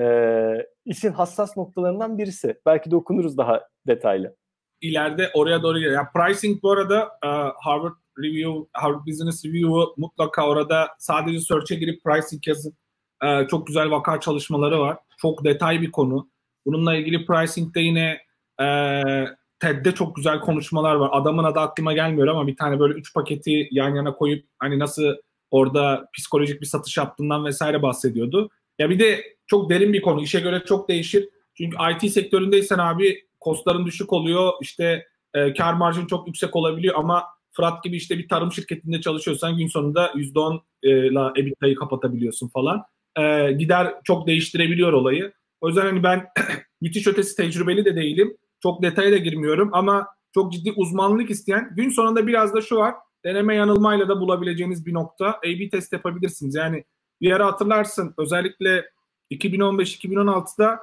işin 0.84 1.12
hassas 1.12 1.56
noktalarından 1.56 2.18
birisi. 2.18 2.60
Belki 2.66 2.90
de 2.90 2.96
okunuruz 2.96 3.36
daha 3.38 3.68
detaylı. 3.86 4.36
İleride 4.80 5.30
oraya 5.34 5.62
doğru 5.62 5.78
geliyor. 5.78 5.94
Yani 5.94 6.08
pricing 6.14 6.62
bu 6.62 6.70
arada 6.70 7.04
uh, 7.04 7.52
Harvard 7.64 7.94
Review, 8.18 8.68
Harvard 8.72 9.06
Business 9.06 9.44
Review'u 9.44 9.94
mutlaka 9.96 10.48
orada 10.48 10.88
sadece 10.98 11.40
search'e 11.40 11.74
girip 11.74 12.04
pricing 12.04 12.48
yazın. 12.48 12.76
Uh, 13.24 13.48
çok 13.48 13.66
güzel 13.66 13.90
vaka 13.90 14.20
çalışmaları 14.20 14.80
var. 14.80 14.98
Çok 15.18 15.44
detay 15.44 15.82
bir 15.82 15.90
konu. 15.90 16.30
Bununla 16.66 16.94
ilgili 16.94 17.26
pricing'de 17.26 17.80
yine 17.80 18.20
uh, 18.60 19.28
TED'de 19.58 19.92
çok 19.94 20.16
güzel 20.16 20.40
konuşmalar 20.40 20.94
var. 20.94 21.10
Adamın 21.12 21.44
adı 21.44 21.60
aklıma 21.60 21.92
gelmiyor 21.92 22.28
ama 22.28 22.46
bir 22.46 22.56
tane 22.56 22.80
böyle 22.80 22.94
üç 22.94 23.14
paketi 23.14 23.68
yan 23.70 23.94
yana 23.94 24.14
koyup 24.14 24.46
hani 24.58 24.78
nasıl 24.78 25.16
orada 25.50 26.08
psikolojik 26.14 26.60
bir 26.60 26.66
satış 26.66 26.96
yaptığından 26.96 27.44
vesaire 27.44 27.82
bahsediyordu. 27.82 28.50
Ya 28.78 28.90
bir 28.90 28.98
de 28.98 29.36
çok 29.46 29.70
derin 29.70 29.92
bir 29.92 30.02
konu. 30.02 30.22
İşe 30.22 30.40
göre 30.40 30.62
çok 30.66 30.88
değişir. 30.88 31.28
Çünkü 31.54 31.76
IT 31.92 32.12
sektöründeysen 32.12 32.78
abi 32.78 33.26
kostların 33.40 33.86
düşük 33.86 34.12
oluyor. 34.12 34.52
İşte 34.62 35.06
e, 35.34 35.54
kar 35.54 35.74
marjın 35.74 36.06
çok 36.06 36.26
yüksek 36.26 36.56
olabiliyor 36.56 36.94
ama 36.98 37.24
Fırat 37.52 37.84
gibi 37.84 37.96
işte 37.96 38.18
bir 38.18 38.28
tarım 38.28 38.52
şirketinde 38.52 39.00
çalışıyorsan 39.00 39.56
gün 39.56 39.66
sonunda 39.66 40.12
%10 40.14 40.60
ile 40.82 41.40
EBITDA'yı 41.40 41.74
kapatabiliyorsun 41.74 42.48
falan. 42.48 42.82
E, 43.18 43.52
gider 43.52 43.94
çok 44.04 44.26
değiştirebiliyor 44.26 44.92
olayı. 44.92 45.32
O 45.60 45.68
yüzden 45.68 45.86
hani 45.86 46.02
ben 46.02 46.26
müthiş 46.80 47.06
ötesi 47.06 47.36
tecrübeli 47.36 47.84
de 47.84 47.96
değilim. 47.96 48.36
Çok 48.62 48.82
detaya 48.82 49.12
da 49.12 49.16
girmiyorum 49.16 49.70
ama 49.72 50.06
çok 50.34 50.52
ciddi 50.52 50.72
uzmanlık 50.72 51.30
isteyen 51.30 51.68
gün 51.76 51.90
sonunda 51.90 52.26
biraz 52.26 52.54
da 52.54 52.60
şu 52.60 52.76
var. 52.76 52.94
Deneme 53.24 53.54
yanılmayla 53.54 54.08
da 54.08 54.20
bulabileceğiniz 54.20 54.86
bir 54.86 54.94
nokta. 54.94 55.26
A-B 55.26 55.68
test 55.68 55.92
yapabilirsiniz. 55.92 56.54
Yani 56.54 56.84
bir 57.20 57.32
ara 57.32 57.46
hatırlarsın 57.46 58.14
özellikle 58.18 58.90
2015-2016'da 59.30 60.80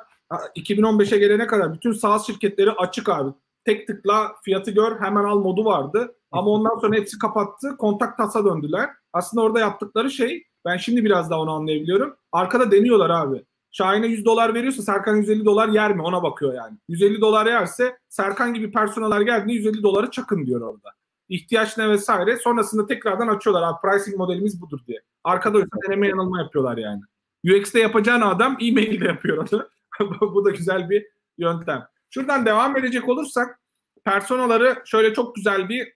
2015'e 0.56 1.18
gelene 1.18 1.48
kadar 1.48 1.74
bütün 1.74 1.92
SaaS 1.92 2.28
şirketleri 2.28 2.72
açık 2.72 3.10
abi. 3.10 3.30
Tek 3.66 3.88
tıkla 3.88 4.36
fiyatı 4.46 4.72
gör 4.72 5.00
hemen 5.00 5.24
al 5.24 5.40
modu 5.40 5.66
vardı. 5.66 6.16
Ama 6.32 6.50
ondan 6.50 6.80
sonra 6.80 6.96
hepsi 6.96 7.20
kapattı. 7.20 7.78
Kontak 7.78 8.18
tasa 8.18 8.46
döndüler. 8.46 8.90
Aslında 9.14 9.44
orada 9.44 9.60
yaptıkları 9.60 10.12
şey 10.12 10.44
ben 10.66 10.78
şimdi 10.78 11.06
biraz 11.06 11.30
daha 11.30 11.40
onu 11.40 11.52
anlayabiliyorum. 11.52 12.16
Arkada 12.32 12.72
deniyorlar 12.72 13.10
abi. 13.10 13.44
Şahin'e 13.72 14.08
100 14.08 14.26
dolar 14.26 14.54
veriyorsa 14.54 14.82
Serkan 14.82 15.16
150 15.16 15.46
dolar 15.46 15.68
yer 15.68 15.96
mi 15.96 16.02
ona 16.02 16.24
bakıyor 16.24 16.54
yani. 16.54 16.78
150 16.90 17.22
dolar 17.22 17.46
yerse 17.46 17.98
Serkan 18.10 18.54
gibi 18.54 18.72
personeller 18.72 19.22
geldiğinde 19.22 19.54
150 19.54 19.84
doları 19.84 20.12
çakın 20.12 20.46
diyor 20.46 20.62
orada. 20.62 20.90
İhtiyaç 21.30 21.78
ne 21.78 21.90
vesaire. 21.90 22.38
Sonrasında 22.38 22.86
tekrardan 22.86 23.28
açıyorlar 23.28 23.64
abi 23.64 23.82
pricing 23.82 24.18
modelimiz 24.18 24.62
budur 24.62 24.80
diye. 24.88 25.02
Arkada 25.24 25.58
öyle 25.58 25.68
deneme 25.88 26.08
yanılma 26.08 26.42
yapıyorlar 26.42 26.78
yani. 26.78 27.02
UX'te 27.46 27.80
yapacağın 27.80 28.22
adam 28.22 28.58
e-mail'de 28.62 29.06
yapıyor 29.06 29.48
onu. 29.52 29.70
Bu 30.34 30.46
da 30.46 30.50
güzel 30.50 30.90
bir 30.90 31.06
yöntem. 31.38 31.88
Şuradan 32.10 32.46
devam 32.46 32.78
edecek 32.78 33.10
olursak 33.10 33.60
personaları 34.06 34.82
şöyle 34.86 35.14
çok 35.14 35.36
güzel 35.36 35.70
bir 35.70 35.94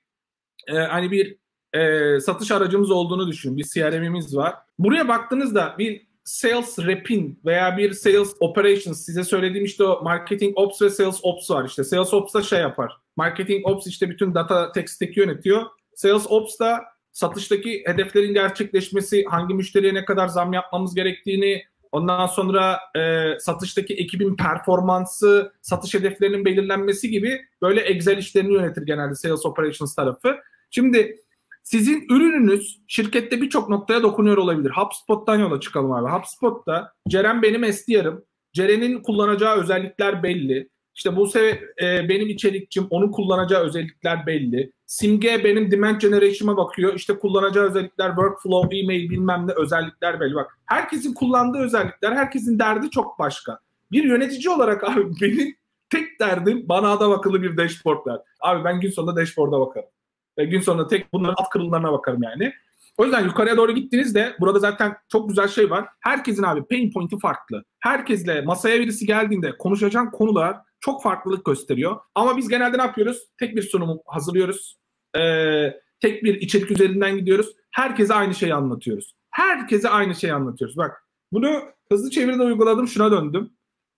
e, 0.68 0.78
hani 0.78 1.12
bir 1.12 1.38
e, 1.74 2.20
satış 2.20 2.52
aracımız 2.52 2.92
olduğunu 2.92 3.28
düşün. 3.28 3.58
Bir 3.58 3.64
CRM'imiz 3.64 4.38
var. 4.38 4.56
Buraya 4.80 5.08
baktığınızda 5.08 5.76
bir 5.78 6.08
sales 6.24 6.80
rep'in 6.80 7.40
veya 7.46 7.78
bir 7.78 7.94
sales 7.94 8.34
operations 8.40 9.06
size 9.06 9.24
söylediğim 9.24 9.66
işte 9.66 9.84
o 9.84 10.04
marketing 10.04 10.58
ops 10.58 10.82
ve 10.82 10.90
sales 10.90 11.20
ops 11.24 11.52
var. 11.52 11.66
İşte 11.66 11.84
sales 11.84 12.14
ops 12.14 12.34
da 12.34 12.42
şey 12.42 12.60
yapar. 12.60 12.98
Marketing 13.18 13.68
ops 13.68 13.88
işte 13.88 14.09
bütün 14.09 14.36
data 14.36 14.72
tech 14.72 15.18
yönetiyor. 15.18 15.61
Sales 15.95 16.26
ops 16.30 16.59
da 16.59 16.84
satıştaki 17.11 17.84
hedeflerin 17.86 18.34
gerçekleşmesi, 18.34 19.26
hangi 19.26 19.53
müşteriye 19.53 19.93
ne 19.93 20.05
kadar 20.05 20.28
zam 20.28 20.53
yapmamız 20.53 20.95
gerektiğini, 20.95 21.63
ondan 21.91 22.28
sonra 22.28 22.80
e, 22.97 23.32
satıştaki 23.39 23.93
ekibin 23.93 24.36
performansı, 24.36 25.53
satış 25.61 25.93
hedeflerinin 25.93 26.45
belirlenmesi 26.45 27.09
gibi 27.09 27.41
böyle 27.61 27.82
Excel 27.82 28.18
işlerini 28.18 28.53
yönetir 28.53 28.86
genelde 28.86 29.15
sales 29.15 29.45
operations 29.45 29.95
tarafı. 29.95 30.36
Şimdi 30.72 31.15
sizin 31.63 32.05
ürününüz 32.09 32.82
şirkette 32.88 33.41
birçok 33.41 33.70
noktaya 33.70 34.03
dokunuyor 34.03 34.38
olabilir. 34.38 34.72
HubSpot'tan 34.72 35.39
yola 35.39 35.59
çıkalım 35.59 35.91
abi. 35.91 36.09
HubSpot'ta 36.09 36.93
Ceren 37.07 37.41
benim 37.41 37.74
SDR'ım. 37.74 38.26
Ceren'in 38.53 39.01
kullanacağı 39.01 39.57
özellikler 39.57 40.24
belli. 40.24 40.70
İşte 40.98 41.16
bu 41.16 41.28
sefer 41.28 41.60
e, 41.82 42.10
benim 42.10 42.30
içerikçim, 42.30 42.88
onun 42.89 43.12
kullanacağı 43.12 43.64
özellikler 43.64 44.26
belli. 44.26 44.72
Simge 44.86 45.43
benim 45.43 45.72
demand 45.72 46.02
generation'a 46.02 46.58
bakıyor. 46.58 46.93
İşte 46.93 47.20
kullanacağı 47.20 47.66
özellikler, 47.66 48.08
workflow, 48.08 48.80
email 48.80 49.10
bilmem 49.10 49.48
ne 49.48 49.52
özellikler 49.52 50.20
belli. 50.20 50.36
Bak 50.36 50.60
herkesin 50.66 51.14
kullandığı 51.14 51.60
özellikler, 51.60 52.12
herkesin 52.12 52.60
derdi 52.60 52.89
çok 52.89 53.20
başka. 53.20 53.60
Bir 53.91 54.04
yönetici 54.04 54.50
olarak 54.50 54.84
abi 54.84 55.02
benim 55.22 55.56
tek 55.89 56.20
derdim 56.20 56.66
bana 56.70 56.91
adam 56.91 57.12
akıllı 57.12 57.41
bir 57.41 57.58
dashboardlar. 57.58 58.22
Abi 58.41 58.64
ben 58.64 58.80
gün 58.80 58.91
sonunda 58.91 59.22
dashboard'a 59.22 59.60
bakarım. 59.60 59.89
Ve 60.38 60.45
gün 60.45 60.62
sonunda 60.62 60.88
tek 60.88 61.14
bunların 61.14 61.36
alt 61.38 61.50
kırılımlarına 61.50 61.91
bakarım 61.91 62.24
yani. 62.24 62.54
O 62.98 63.04
yüzden 63.04 63.26
yukarıya 63.26 63.58
doğru 63.58 63.72
gittiğinizde 63.72 64.36
burada 64.39 64.60
zaten 64.60 64.95
çok 65.10 65.30
güzel 65.30 65.48
şey 65.48 65.70
var. 65.70 65.86
Herkesin 66.00 66.43
abi 66.43 66.64
pain 66.64 66.91
point'i 66.91 67.20
farklı. 67.20 67.64
Herkesle 67.80 68.41
masaya 68.41 68.80
birisi 68.80 69.06
geldiğinde 69.06 69.58
konuşacağın 69.58 70.12
konular 70.12 70.58
çok 70.80 71.04
farklılık 71.04 71.46
gösteriyor. 71.46 72.00
Ama 72.16 72.38
biz 72.38 72.48
genelde 72.48 72.78
ne 72.78 72.82
yapıyoruz? 72.82 73.24
Tek 73.40 73.56
bir 73.56 73.62
sunum 73.62 74.00
hazırlıyoruz. 74.06 74.78
Ee, 75.18 75.74
tek 76.00 76.24
bir 76.24 76.42
içerik 76.42 76.72
üzerinden 76.72 77.18
gidiyoruz. 77.18 77.48
Herkese 77.72 78.14
aynı 78.14 78.36
şeyi 78.36 78.54
anlatıyoruz. 78.54 79.16
Herkese 79.32 79.90
aynı 79.90 80.16
şeyi 80.16 80.34
anlatıyoruz. 80.34 80.78
Bak 80.78 81.04
bunu 81.32 81.62
hızlı 81.92 82.10
çeviride 82.10 82.44
uyguladım 82.44 82.88
şuna 82.88 83.12
döndüm. 83.12 83.50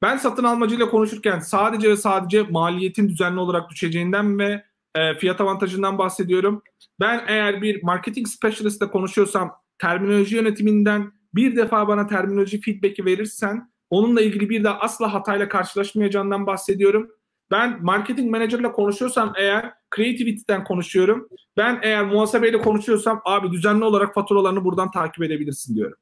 Ben 0.02 0.18
satın 0.18 0.44
almacıyla 0.44 0.90
konuşurken 0.90 1.40
sadece 1.40 1.90
ve 1.90 1.98
sadece 1.98 2.44
maliyetin 2.44 3.10
düzenli 3.10 3.40
olarak 3.40 3.70
düşeceğinden 3.70 4.40
ve 4.40 4.64
e, 4.96 5.14
fiyat 5.14 5.42
avantajından 5.42 5.98
bahsediyorum. 5.98 6.62
Ben 7.00 7.24
eğer 7.28 7.62
bir 7.62 7.84
marketing 7.84 8.28
specialistle 8.28 8.88
konuşuyorsam 8.88 9.52
terminoloji 9.80 10.36
yönetiminden 10.36 11.12
bir 11.36 11.56
defa 11.56 11.88
bana 11.88 12.08
terminoloji 12.08 12.62
feedback'i 12.62 13.06
verirsen 13.06 13.72
onunla 13.90 14.22
ilgili 14.22 14.50
bir 14.50 14.64
daha 14.64 14.80
asla 14.80 15.14
hatayla 15.14 15.50
karşılaşmayacağından 15.50 16.48
bahsediyorum. 16.48 17.12
Ben 17.52 17.84
marketing 17.84 18.32
manager'la 18.32 18.72
konuşuyorsam 18.72 19.34
eğer 19.38 19.74
creativity'den 19.96 20.64
konuşuyorum. 20.64 21.30
Ben 21.58 21.80
eğer 21.84 22.06
muhasebeyle 22.06 22.62
konuşuyorsam 22.62 23.22
abi 23.26 23.52
düzenli 23.52 23.84
olarak 23.84 24.14
faturalarını 24.14 24.64
buradan 24.64 24.92
takip 24.92 25.24
edebilirsin 25.24 25.76
diyorum. 25.76 25.98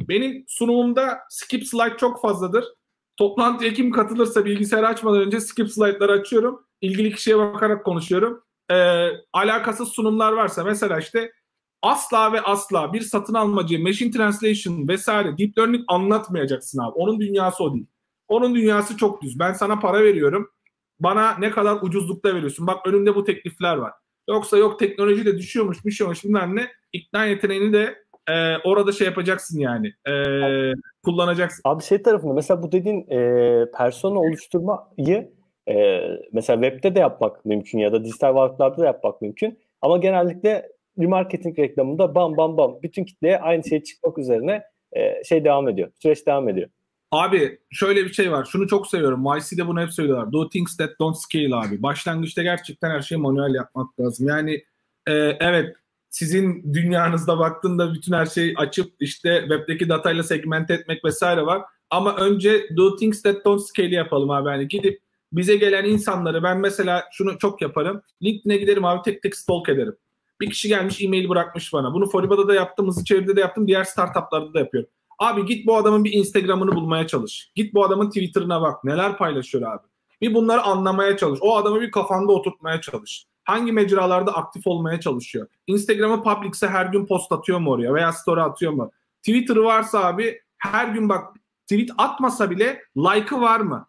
Benim 0.00 0.44
sunumumda 0.48 1.18
skip 1.28 1.66
slide 1.66 1.96
çok 1.96 2.22
fazladır. 2.22 2.64
Toplantıya 3.16 3.72
kim 3.72 3.90
katılırsa 3.90 4.44
bilgisayarı 4.44 4.86
açmadan 4.86 5.20
önce 5.20 5.40
skip 5.40 5.70
slide'ları 5.70 6.12
açıyorum. 6.12 6.66
İlgili 6.80 7.14
kişiye 7.14 7.38
bakarak 7.38 7.84
konuşuyorum. 7.84 8.44
Ee, 8.70 9.08
alakasız 9.32 9.88
sunumlar 9.88 10.32
varsa 10.32 10.64
mesela 10.64 10.98
işte 10.98 11.32
asla 11.84 12.32
ve 12.32 12.40
asla 12.40 12.92
bir 12.92 13.00
satın 13.00 13.34
almacı, 13.34 13.82
machine 13.82 14.10
translation 14.10 14.88
vesaire 14.88 15.38
deep 15.38 15.58
learning 15.58 15.84
anlatmayacaksın 15.88 16.78
abi. 16.78 16.92
Onun 16.94 17.20
dünyası 17.20 17.64
o 17.64 17.74
değil. 17.74 17.86
Onun 18.28 18.54
dünyası 18.54 18.96
çok 18.96 19.22
düz. 19.22 19.38
Ben 19.38 19.52
sana 19.52 19.78
para 19.78 20.04
veriyorum. 20.04 20.50
Bana 21.00 21.38
ne 21.38 21.50
kadar 21.50 21.78
ucuzlukta 21.82 22.34
veriyorsun. 22.34 22.66
Bak 22.66 22.86
önümde 22.86 23.14
bu 23.14 23.24
teklifler 23.24 23.76
var. 23.76 23.92
Yoksa 24.28 24.56
yok 24.56 24.78
teknoloji 24.78 25.26
de 25.26 25.38
düşüyormuş, 25.38 25.84
düşüyormuş 25.84 26.24
bilmem 26.24 26.56
ne. 26.56 26.68
İkna 26.92 27.24
yeteneğini 27.24 27.72
de 27.72 28.04
e, 28.28 28.56
orada 28.64 28.92
şey 28.92 29.06
yapacaksın 29.06 29.58
yani. 29.58 29.92
E, 30.08 30.12
kullanacaksın. 31.04 31.60
Abi 31.64 31.82
şey 31.82 32.02
tarafında 32.02 32.32
mesela 32.32 32.62
bu 32.62 32.72
dediğin 32.72 33.10
e, 33.10 33.70
persona 33.78 34.18
oluşturmayı 34.18 35.32
e, 35.68 36.00
mesela 36.32 36.62
webde 36.62 36.94
de 36.94 37.00
yapmak 37.00 37.44
mümkün 37.44 37.78
ya 37.78 37.92
da 37.92 38.04
dijital 38.04 38.34
varlıklarda 38.34 38.78
da 38.78 38.86
yapmak 38.86 39.22
mümkün. 39.22 39.58
Ama 39.82 39.98
genellikle 39.98 40.68
remarketing 40.98 41.58
reklamında 41.58 42.14
bam 42.14 42.36
bam 42.36 42.56
bam 42.56 42.78
bütün 42.82 43.04
kitleye 43.04 43.38
aynı 43.38 43.64
şey 43.64 43.82
çıkmak 43.82 44.18
üzerine 44.18 44.62
e, 44.92 45.24
şey 45.24 45.44
devam 45.44 45.68
ediyor. 45.68 45.90
Süreç 46.02 46.26
devam 46.26 46.48
ediyor. 46.48 46.68
Abi 47.10 47.58
şöyle 47.70 48.04
bir 48.04 48.12
şey 48.12 48.32
var. 48.32 48.44
Şunu 48.44 48.68
çok 48.68 48.86
seviyorum. 48.86 49.24
YC'de 49.36 49.66
bunu 49.66 49.80
hep 49.80 49.92
söylüyorlar. 49.92 50.32
Do 50.32 50.48
things 50.48 50.76
that 50.76 50.90
don't 51.00 51.16
scale 51.16 51.54
abi. 51.54 51.82
Başlangıçta 51.82 52.42
gerçekten 52.42 52.90
her 52.90 53.00
şeyi 53.00 53.20
manuel 53.20 53.54
yapmak 53.54 54.00
lazım. 54.00 54.28
Yani 54.28 54.54
e, 55.06 55.12
evet 55.40 55.76
sizin 56.10 56.74
dünyanızda 56.74 57.38
baktığında 57.38 57.94
bütün 57.94 58.12
her 58.12 58.26
şeyi 58.26 58.54
açıp 58.56 58.92
işte 59.00 59.40
webdeki 59.40 59.88
datayla 59.88 60.22
segment 60.22 60.70
etmek 60.70 61.04
vesaire 61.04 61.46
var. 61.46 61.62
Ama 61.90 62.16
önce 62.16 62.76
do 62.76 62.96
things 62.96 63.22
that 63.22 63.44
don't 63.44 63.62
scale 63.62 63.94
yapalım 63.94 64.30
abi. 64.30 64.48
Yani 64.48 64.68
gidip 64.68 65.00
bize 65.32 65.56
gelen 65.56 65.84
insanları 65.84 66.42
ben 66.42 66.58
mesela 66.58 67.04
şunu 67.12 67.38
çok 67.38 67.62
yaparım. 67.62 68.02
LinkedIn'e 68.22 68.56
giderim 68.56 68.84
abi 68.84 69.02
tek 69.02 69.22
tek 69.22 69.36
stalk 69.36 69.68
ederim. 69.68 69.96
Bir 70.44 70.50
kişi 70.50 70.68
gelmiş 70.68 71.00
e-mail 71.02 71.28
bırakmış 71.28 71.72
bana. 71.72 71.94
Bunu 71.94 72.06
Foriba'da 72.06 72.48
da 72.48 72.54
yaptım, 72.54 72.86
hızlı 72.86 73.04
çeviride 73.04 73.36
de 73.36 73.40
yaptım, 73.40 73.66
diğer 73.66 73.84
startuplarda 73.84 74.54
da 74.54 74.58
yapıyorum. 74.58 74.90
Abi 75.18 75.46
git 75.46 75.66
bu 75.66 75.76
adamın 75.76 76.04
bir 76.04 76.12
Instagram'ını 76.12 76.74
bulmaya 76.74 77.06
çalış. 77.06 77.50
Git 77.54 77.74
bu 77.74 77.84
adamın 77.84 78.08
Twitter'ına 78.08 78.62
bak. 78.62 78.84
Neler 78.84 79.18
paylaşıyor 79.18 79.72
abi. 79.72 79.82
Bir 80.20 80.34
bunları 80.34 80.62
anlamaya 80.62 81.16
çalış. 81.16 81.38
O 81.42 81.56
adamı 81.56 81.80
bir 81.80 81.90
kafanda 81.90 82.32
oturtmaya 82.32 82.80
çalış. 82.80 83.26
Hangi 83.44 83.72
mecralarda 83.72 84.34
aktif 84.34 84.66
olmaya 84.66 85.00
çalışıyor? 85.00 85.46
Instagram'ı 85.66 86.22
publicse 86.22 86.68
her 86.68 86.86
gün 86.86 87.06
post 87.06 87.32
atıyor 87.32 87.58
mu 87.58 87.70
oraya 87.70 87.94
veya 87.94 88.12
story 88.12 88.40
atıyor 88.40 88.72
mu? 88.72 88.90
Twitter 89.18 89.56
varsa 89.56 90.04
abi 90.04 90.40
her 90.58 90.88
gün 90.88 91.08
bak 91.08 91.34
tweet 91.62 91.90
atmasa 91.98 92.50
bile 92.50 92.82
like'ı 92.96 93.40
var 93.40 93.60
mı? 93.60 93.86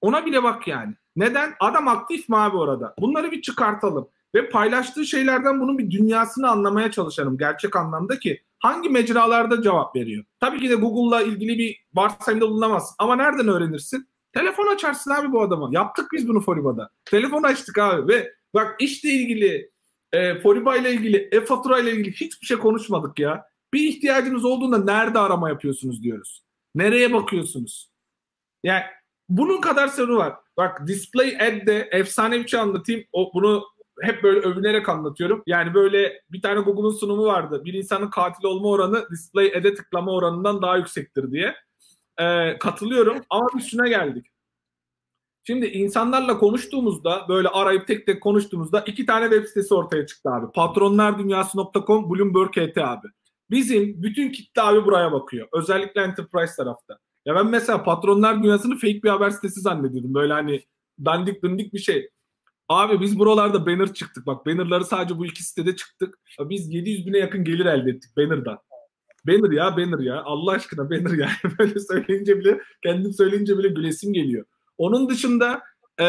Ona 0.00 0.26
bile 0.26 0.42
bak 0.42 0.68
yani. 0.68 0.94
Neden? 1.16 1.54
Adam 1.60 1.88
aktif 1.88 2.28
mi 2.28 2.36
abi 2.36 2.56
orada? 2.56 2.94
Bunları 2.98 3.32
bir 3.32 3.42
çıkartalım. 3.42 4.08
Ve 4.34 4.48
paylaştığı 4.48 5.06
şeylerden 5.06 5.60
bunun 5.60 5.78
bir 5.78 5.90
dünyasını 5.90 6.50
anlamaya 6.50 6.90
çalışalım 6.90 7.38
gerçek 7.38 7.76
anlamda 7.76 8.18
ki 8.18 8.42
hangi 8.58 8.88
mecralarda 8.88 9.62
cevap 9.62 9.96
veriyor? 9.96 10.24
Tabii 10.40 10.60
ki 10.60 10.70
de 10.70 10.74
Google'la 10.74 11.22
ilgili 11.22 11.58
bir 11.58 11.86
varsayımda 11.94 12.48
bulunamazsın. 12.48 12.96
Ama 12.98 13.16
nereden 13.16 13.48
öğrenirsin? 13.48 14.08
Telefon 14.32 14.74
açarsın 14.74 15.10
abi 15.10 15.32
bu 15.32 15.42
adama. 15.42 15.68
Yaptık 15.72 16.08
biz 16.12 16.28
bunu 16.28 16.40
Foriba'da. 16.40 16.90
Telefon 17.04 17.42
açtık 17.42 17.78
abi 17.78 18.12
ve 18.12 18.32
bak 18.54 18.76
işle 18.80 19.08
ilgili 19.08 19.70
e, 20.12 20.40
Foriba 20.40 20.76
ile 20.76 20.92
ilgili, 20.92 21.28
e-fatura 21.32 21.78
ile 21.78 21.92
ilgili 21.92 22.12
hiçbir 22.12 22.46
şey 22.46 22.56
konuşmadık 22.56 23.18
ya. 23.18 23.44
Bir 23.72 23.88
ihtiyacınız 23.88 24.44
olduğunda 24.44 24.78
nerede 24.78 25.18
arama 25.18 25.48
yapıyorsunuz 25.48 26.02
diyoruz. 26.02 26.44
Nereye 26.74 27.12
bakıyorsunuz? 27.12 27.90
Yani 28.64 28.82
bunun 29.28 29.60
kadar 29.60 29.88
soru 29.88 30.16
var. 30.16 30.34
Bak 30.56 30.86
display 30.86 31.36
ad'de 31.36 31.88
efsane 31.92 32.42
bir 32.42 32.48
şey 32.48 32.60
anlatayım. 32.60 33.04
O 33.12 33.30
bunu 33.34 33.64
hep 34.00 34.22
böyle 34.22 34.40
övünerek 34.40 34.88
anlatıyorum. 34.88 35.42
Yani 35.46 35.74
böyle 35.74 36.22
bir 36.30 36.42
tane 36.42 36.60
Google'un 36.60 36.90
sunumu 36.90 37.24
vardı. 37.24 37.62
Bir 37.64 37.74
insanın 37.74 38.10
katil 38.10 38.44
olma 38.44 38.68
oranı 38.68 39.06
display 39.10 39.52
ad'e 39.56 39.74
tıklama 39.74 40.12
oranından 40.12 40.62
daha 40.62 40.76
yüksektir 40.76 41.32
diye. 41.32 41.54
Ee, 42.18 42.58
katılıyorum 42.58 43.18
ama 43.30 43.48
şuna 43.70 43.88
geldik. 43.88 44.26
Şimdi 45.46 45.66
insanlarla 45.66 46.38
konuştuğumuzda 46.38 47.26
böyle 47.28 47.48
arayıp 47.48 47.86
tek 47.86 48.06
tek 48.06 48.22
konuştuğumuzda 48.22 48.80
iki 48.80 49.06
tane 49.06 49.24
web 49.24 49.46
sitesi 49.46 49.74
ortaya 49.74 50.06
çıktı 50.06 50.30
abi. 50.30 50.52
Patronlardunyası.com, 50.52 52.10
Bloomberg 52.10 52.50
KT 52.50 52.78
abi. 52.78 53.06
Bizim 53.50 54.02
bütün 54.02 54.32
kitle 54.32 54.62
abi 54.62 54.84
buraya 54.84 55.12
bakıyor. 55.12 55.48
Özellikle 55.52 56.00
enterprise 56.00 56.56
tarafta. 56.56 56.98
Ya 57.24 57.34
ben 57.34 57.46
mesela 57.46 57.84
patronlar 57.84 58.42
dünyasını 58.42 58.74
fake 58.74 59.02
bir 59.02 59.08
haber 59.08 59.30
sitesi 59.30 59.60
zannediyordum. 59.60 60.14
Böyle 60.14 60.32
hani 60.32 60.64
dandik 61.04 61.42
dindik 61.42 61.74
bir 61.74 61.78
şey. 61.78 62.10
Abi 62.68 63.00
biz 63.00 63.18
buralarda 63.18 63.66
banner 63.66 63.92
çıktık. 63.94 64.26
Bak 64.26 64.46
bannerları 64.46 64.84
sadece 64.84 65.18
bu 65.18 65.26
iki 65.26 65.42
sitede 65.42 65.76
çıktık. 65.76 66.18
Biz 66.40 66.74
700 66.74 67.06
bine 67.06 67.18
yakın 67.18 67.44
gelir 67.44 67.66
elde 67.66 67.90
ettik 67.90 68.16
banner'dan. 68.16 68.58
Banner 69.26 69.50
ya 69.50 69.76
banner 69.76 69.98
ya. 69.98 70.22
Allah 70.22 70.52
aşkına 70.52 70.90
banner 70.90 71.18
ya. 71.18 71.28
Böyle 71.58 71.80
söyleyince 71.80 72.38
bile 72.38 72.60
kendim 72.82 73.12
söyleyince 73.12 73.58
bile 73.58 73.68
gülesim 73.68 74.12
geliyor. 74.12 74.44
Onun 74.78 75.08
dışında 75.08 75.62
e, 76.00 76.06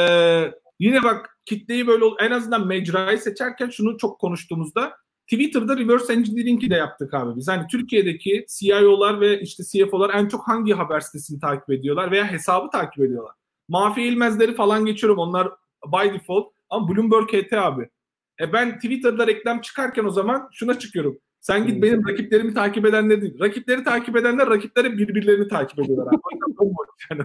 yine 0.80 1.04
bak 1.04 1.40
kitleyi 1.46 1.88
böyle 1.88 2.06
en 2.20 2.32
azından 2.32 2.68
mecrayı 2.68 3.18
seçerken 3.18 3.70
şunu 3.70 3.98
çok 3.98 4.20
konuştuğumuzda 4.20 4.94
Twitter'da 5.32 5.78
reverse 5.78 6.14
engineering'i 6.14 6.70
de 6.70 6.76
yaptık 6.76 7.14
abi 7.14 7.36
biz. 7.36 7.48
Hani 7.48 7.68
Türkiye'deki 7.68 8.46
CIO'lar 8.50 9.22
ve 9.22 9.42
işte 9.42 9.64
CFO'lar 9.64 10.14
en 10.14 10.28
çok 10.28 10.48
hangi 10.48 10.74
haber 10.74 11.00
sitesini 11.00 11.40
takip 11.40 11.70
ediyorlar 11.70 12.12
veya 12.12 12.32
hesabı 12.32 12.70
takip 12.70 13.04
ediyorlar. 13.04 13.34
Mafi 13.70 14.02
ilmezleri 14.02 14.56
falan 14.56 14.86
geçiyorum. 14.86 15.20
Onlar 15.20 15.50
by 15.92 16.14
default. 16.14 16.54
Ama 16.70 16.88
Bloomberg 16.90 17.28
KT 17.28 17.54
abi. 17.54 17.90
E 18.42 18.54
ben 18.54 18.76
Twitter'da 18.76 19.28
reklam 19.28 19.62
çıkarken 19.62 20.06
o 20.06 20.10
zaman 20.10 20.50
şuna 20.52 20.80
çıkıyorum. 20.80 21.20
Sen 21.40 21.68
git 21.68 21.76
hmm. 21.76 21.82
benim 21.82 22.08
rakiplerimi 22.08 22.54
takip 22.54 22.86
edenler 22.86 23.22
değil. 23.22 23.40
Rakipleri 23.40 23.84
takip 23.84 24.16
edenler 24.16 24.50
rakipleri 24.50 24.98
birbirlerini 24.98 25.48
takip 25.48 25.80
ediyorlar. 25.80 26.16
yani 27.12 27.24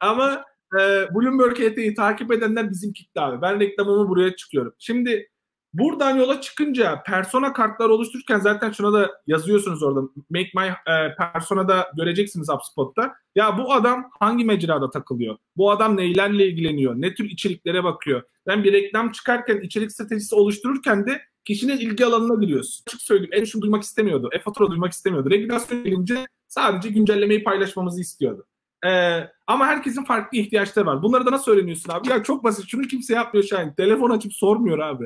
Ama 0.00 0.44
e, 0.74 0.80
Bloomberg 1.14 1.54
KT'yi 1.54 1.94
takip 1.94 2.32
edenler 2.32 2.70
bizim 2.70 2.92
kitle 2.92 3.20
abi. 3.20 3.42
Ben 3.42 3.60
reklamımı 3.60 4.08
buraya 4.08 4.36
çıkıyorum. 4.36 4.74
Şimdi 4.78 5.28
Buradan 5.74 6.16
yola 6.16 6.40
çıkınca 6.40 7.02
persona 7.02 7.52
kartları 7.52 7.92
oluştururken 7.92 8.38
zaten 8.38 8.70
şuna 8.70 8.92
da 8.92 9.10
yazıyorsunuz 9.26 9.82
orada. 9.82 10.00
Make 10.30 10.50
my 10.54 10.66
e, 10.66 11.14
persona'da 11.16 11.90
göreceksiniz 11.96 12.48
HubSpot'ta. 12.48 13.14
Ya 13.34 13.58
bu 13.58 13.72
adam 13.72 14.10
hangi 14.20 14.44
mecrada 14.44 14.90
takılıyor? 14.90 15.36
Bu 15.56 15.70
adam 15.70 15.96
neylerle 15.96 16.46
ilgileniyor? 16.46 16.94
Ne 16.96 17.14
tür 17.14 17.24
içeriklere 17.24 17.84
bakıyor? 17.84 18.22
Ben 18.46 18.64
bir 18.64 18.72
reklam 18.72 19.12
çıkarken 19.12 19.60
içerik 19.60 19.92
stratejisi 19.92 20.34
oluştururken 20.34 21.06
de 21.06 21.22
kişinin 21.44 21.78
ilgi 21.78 22.06
alanına 22.06 22.44
giriyorsun. 22.44 22.84
Açık 22.88 23.02
söyleyeyim 23.02 23.32
en 23.32 23.44
şunu 23.44 23.62
duymak 23.62 23.82
istemiyordu. 23.82 24.28
E-fatura 24.32 24.70
duymak 24.70 24.92
istemiyordu. 24.92 25.30
Regülasyon 25.30 25.84
gelince 25.84 26.26
sadece 26.48 26.88
güncellemeyi 26.88 27.44
paylaşmamızı 27.44 28.00
istiyordu. 28.00 28.46
Ee, 28.86 29.20
ama 29.46 29.66
herkesin 29.66 30.04
farklı 30.04 30.38
ihtiyaçları 30.38 30.86
var. 30.86 31.02
Bunları 31.02 31.26
da 31.26 31.30
nasıl 31.30 31.52
öğreniyorsun 31.52 31.92
abi? 31.92 32.08
Ya 32.08 32.22
çok 32.22 32.44
basit. 32.44 32.68
Şunu 32.68 32.82
kimse 32.82 33.14
yapmıyor 33.14 33.44
Şahin. 33.44 33.72
Telefon 33.72 34.10
açıp 34.10 34.32
sormuyor 34.32 34.78
abi. 34.78 35.04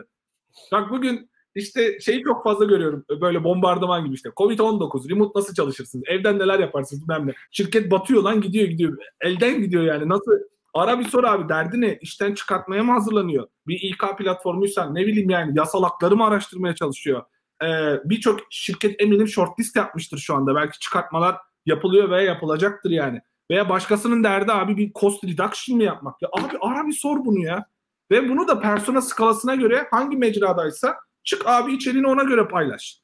Bak 0.73 0.91
bugün 0.91 1.31
işte 1.55 2.01
şeyi 2.01 2.23
çok 2.23 2.45
fazla 2.45 2.65
görüyorum. 2.65 3.05
Böyle 3.21 3.45
bombardıman 3.45 4.05
gibi 4.05 4.15
işte. 4.15 4.29
Covid-19, 4.29 5.11
remote 5.11 5.39
nasıl 5.39 5.55
çalışırsınız? 5.55 6.05
Evden 6.09 6.39
neler 6.39 6.59
yaparsınız 6.59 7.03
bilmem 7.03 7.27
ne. 7.27 7.33
Şirket 7.51 7.91
batıyor 7.91 8.23
lan 8.23 8.41
gidiyor 8.41 8.69
gidiyor. 8.69 8.99
Elden 9.21 9.61
gidiyor 9.61 9.85
yani. 9.85 10.09
Nasıl? 10.09 10.33
Ara 10.75 10.99
bir 10.99 11.05
sor 11.05 11.25
abi 11.25 11.49
derdi 11.49 11.81
ne? 11.81 11.99
İşten 12.01 12.35
çıkartmaya 12.35 12.83
mı 12.83 12.93
hazırlanıyor? 12.93 13.47
Bir 13.67 13.81
İK 13.81 14.19
platformuysa 14.19 14.91
ne 14.91 15.07
bileyim 15.07 15.31
yani 15.31 15.59
yasal 15.59 15.83
hakları 15.83 16.17
mı 16.17 16.25
araştırmaya 16.25 16.75
çalışıyor? 16.75 17.23
Ee, 17.63 18.01
Birçok 18.05 18.41
şirket 18.51 19.03
eminim 19.03 19.29
shortlist 19.29 19.77
yapmıştır 19.77 20.19
şu 20.19 20.35
anda. 20.35 20.55
Belki 20.55 20.79
çıkartmalar 20.79 21.37
yapılıyor 21.67 22.11
veya 22.11 22.23
yapılacaktır 22.23 22.91
yani. 22.91 23.21
Veya 23.51 23.69
başkasının 23.69 24.25
derdi 24.25 24.53
abi 24.53 24.77
bir 24.77 24.93
cost 24.93 25.25
reduction 25.25 25.77
mı 25.77 25.83
yapmak? 25.83 26.23
Ya 26.23 26.29
abi 26.33 26.57
ara 26.61 26.87
bir 26.87 26.93
sor 26.93 27.25
bunu 27.25 27.39
ya. 27.39 27.67
Ve 28.11 28.29
bunu 28.29 28.49
da 28.49 28.61
persona 28.61 29.01
skalasına 29.01 29.55
göre 29.55 29.87
hangi 29.91 30.17
mecradaysa 30.17 30.97
çık 31.25 31.43
abi 31.47 31.73
içeriğini 31.73 32.07
ona 32.07 32.23
göre 32.23 32.49
paylaş. 32.49 33.01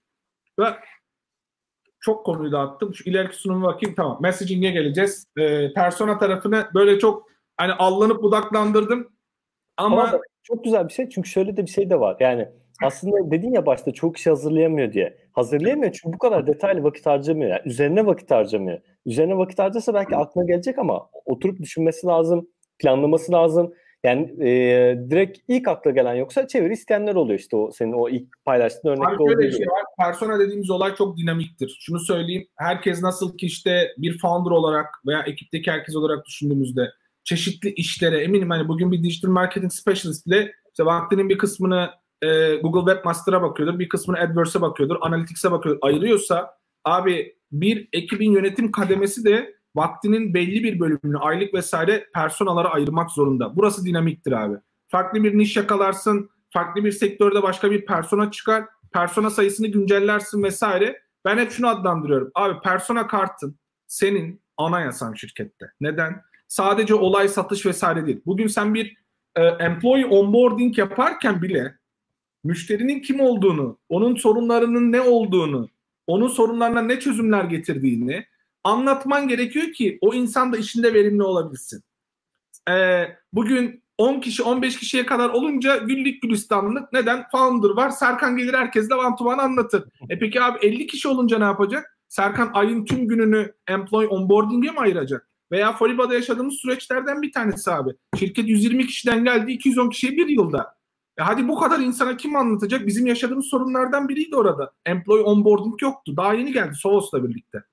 Ve 0.59 0.65
çok 2.01 2.27
konuyu 2.27 2.53
dağıttım. 2.53 2.95
Şu 2.95 3.11
ileriki 3.11 3.37
sunumu 3.37 3.67
bakayım 3.67 3.95
tamam. 3.95 4.19
Messaging'e 4.23 4.71
geleceğiz. 4.71 5.27
Ee, 5.39 5.73
persona 5.73 6.19
tarafını 6.19 6.67
böyle 6.75 6.99
çok 6.99 7.29
hani 7.57 7.73
allanıp 7.73 8.23
budaklandırdım. 8.23 9.09
Ama, 9.77 10.03
Ama 10.03 10.21
çok 10.43 10.65
güzel 10.65 10.89
bir 10.89 10.93
şey 10.93 11.09
çünkü 11.09 11.29
şöyle 11.29 11.57
de 11.57 11.63
bir 11.63 11.71
şey 11.71 11.91
de 11.91 12.01
var. 12.01 12.17
Yani 12.21 12.49
aslında 12.83 13.31
dedin 13.31 13.53
ya 13.53 13.67
başta 13.67 13.93
çok 13.93 14.15
kişi 14.15 14.31
hazırlayamıyor 14.31 14.93
diye. 14.93 15.19
Hazırlayamıyor 15.33 15.93
çünkü 15.93 16.15
bu 16.15 16.19
kadar 16.19 16.47
detaylı 16.47 16.83
vakit 16.83 17.07
harcamıyor. 17.07 17.51
Yani 17.51 17.63
üzerine 17.65 18.07
vakit 18.07 18.31
harcamıyor. 18.31 18.79
Üzerine 19.07 19.37
vakit 19.37 19.59
harcasa 19.59 19.95
belki 19.95 20.17
aklına 20.17 20.45
gelecek 20.45 20.79
ama 20.79 21.11
oturup 21.25 21.61
düşünmesi 21.61 22.07
lazım, 22.07 22.49
planlaması 22.79 23.33
lazım. 23.33 23.75
Yani 24.05 24.49
e, 24.49 24.51
direkt 25.11 25.39
ilk 25.49 25.69
akla 25.69 25.91
gelen 25.91 26.15
yoksa 26.15 26.47
çeviri 26.47 26.73
isteyenler 26.73 27.15
oluyor 27.15 27.39
işte 27.39 27.57
o 27.57 27.71
senin 27.71 27.93
o 27.93 28.09
ilk 28.09 28.45
paylaştığın 28.45 28.89
örnekte 28.89 29.23
olduğu 29.23 29.43
gibi. 29.43 29.53
Şey 29.53 29.67
var. 29.67 29.83
Persona 29.99 30.39
dediğimiz 30.39 30.71
olay 30.71 30.95
çok 30.95 31.17
dinamiktir. 31.19 31.79
Şunu 31.81 32.01
söyleyeyim. 32.01 32.47
Herkes 32.57 33.03
nasıl 33.03 33.37
ki 33.37 33.47
işte 33.47 33.89
bir 33.99 34.19
founder 34.19 34.51
olarak 34.51 34.87
veya 35.07 35.23
ekipteki 35.23 35.71
herkes 35.71 35.97
olarak 35.97 36.27
düşündüğümüzde 36.27 36.91
çeşitli 37.25 37.73
işlere 37.73 38.19
eminim 38.19 38.51
hani 38.51 38.69
bugün 38.69 38.93
bir 38.93 39.03
digital 39.03 39.29
marketing 39.29 39.73
specialist 39.73 40.27
bile 40.27 40.53
işte 40.69 40.85
vaktinin 40.85 41.29
bir 41.29 41.39
kısmını 41.39 41.91
e, 42.23 42.57
Google 42.57 42.93
Webmaster'a 42.93 43.43
bakıyordur, 43.43 43.79
bir 43.79 43.89
kısmını 43.89 44.19
AdWords'e 44.19 44.61
bakıyordur, 44.61 44.97
Analytics'e 45.01 45.53
bakıyordur. 45.53 45.81
Ayırıyorsa 45.83 46.57
abi 46.85 47.37
bir 47.53 47.89
ekibin 47.93 48.33
yönetim 48.33 48.73
kademesi 48.73 49.25
de 49.25 49.55
vaktinin 49.75 50.35
belli 50.35 50.65
bir 50.65 50.81
bölümünü 50.81 51.19
aylık 51.19 51.55
vesaire 51.55 52.07
personalara 52.15 52.69
ayırmak 52.69 53.11
zorunda. 53.11 53.57
Burası 53.57 53.85
dinamiktir 53.85 54.33
abi. 54.33 54.57
Farklı 54.89 55.25
bir 55.25 55.39
niş 55.39 55.57
yakalarsın, 55.57 56.31
farklı 56.51 56.85
bir 56.85 56.93
sektörde 56.93 57.43
başka 57.43 57.71
bir 57.71 57.87
persona 57.87 58.31
çıkar, 58.31 58.65
persona 58.93 59.31
sayısını 59.31 59.67
güncellersin 59.67 60.43
vesaire. 60.43 61.03
Ben 61.25 61.39
hep 61.39 61.51
şunu 61.51 61.69
adlandırıyorum. 61.69 62.31
Abi 62.35 62.61
persona 62.61 63.07
kartın 63.07 63.59
senin 63.87 64.43
anayasan 64.57 65.15
şirkette. 65.15 65.73
Neden? 65.81 66.23
Sadece 66.49 66.95
olay 66.95 67.29
satış 67.29 67.67
vesaire 67.67 68.07
değil. 68.07 68.21
Bugün 68.27 68.47
sen 68.47 68.75
bir 68.75 68.97
e, 69.37 69.43
employee 69.43 70.07
onboarding 70.07 70.79
yaparken 70.79 71.43
bile 71.43 71.75
müşterinin 72.45 73.01
kim 73.01 73.21
olduğunu, 73.21 73.79
onun 73.89 74.15
sorunlarının 74.15 74.93
ne 74.93 75.01
olduğunu, 75.01 75.69
onun 76.07 76.29
sorunlarına 76.29 76.83
ne 76.83 77.01
çözümler 77.01 77.45
getirdiğini, 77.45 78.27
anlatman 78.65 79.29
gerekiyor 79.29 79.73
ki 79.73 79.99
o 80.01 80.15
insan 80.15 80.53
da 80.53 80.57
işinde 80.57 80.95
verimli 80.95 81.23
olabilsin. 81.23 81.83
Ee, 82.71 83.17
bugün 83.33 83.83
10 83.99 84.21
kişi 84.21 84.43
15 84.43 84.79
kişiye 84.79 85.07
kadar 85.07 85.29
olunca 85.29 85.77
güllük 85.77 86.23
gülistanlık 86.23 86.93
neden? 86.93 87.29
Founder 87.33 87.71
var. 87.71 87.91
Serkan 87.91 88.37
gelir 88.37 88.55
herkesle 88.55 88.95
one 88.95 89.17
to 89.17 89.25
one 89.25 89.43
anlatır. 89.43 89.85
E 90.11 90.19
peki 90.19 90.43
abi 90.43 90.67
50 90.67 90.87
kişi 90.87 91.09
olunca 91.09 91.39
ne 91.39 91.45
yapacak? 91.45 91.99
Serkan 92.09 92.51
ayın 92.55 92.85
tüm 92.85 93.09
gününü 93.09 93.55
employee 93.67 94.09
onboarding'e 94.09 94.71
mi 94.71 94.79
ayıracak? 94.79 95.29
Veya 95.53 95.73
Foliba'da 95.73 96.15
yaşadığımız 96.15 96.55
süreçlerden 96.55 97.23
bir 97.23 97.33
tanesi 97.33 97.71
abi. 97.71 97.91
Şirket 98.19 98.49
120 98.49 98.87
kişiden 98.87 99.25
geldi 99.25 99.53
210 99.53 99.89
kişiye 99.89 100.13
bir 100.13 100.29
yılda. 100.29 100.75
E 101.19 101.23
hadi 101.23 101.49
bu 101.49 101.61
kadar 101.61 101.79
insana 101.79 102.17
kim 102.17 102.37
anlatacak? 102.37 102.87
Bizim 102.87 103.07
yaşadığımız 103.07 103.47
sorunlardan 103.47 104.09
biriydi 104.09 104.37
orada. 104.37 104.73
Employee 104.87 105.25
onboarding 105.25 105.83
yoktu. 105.83 106.17
Daha 106.17 106.35
yeni 106.35 106.53
geldi 106.53 106.75
Sovos'la 106.75 107.29
birlikte. 107.29 107.65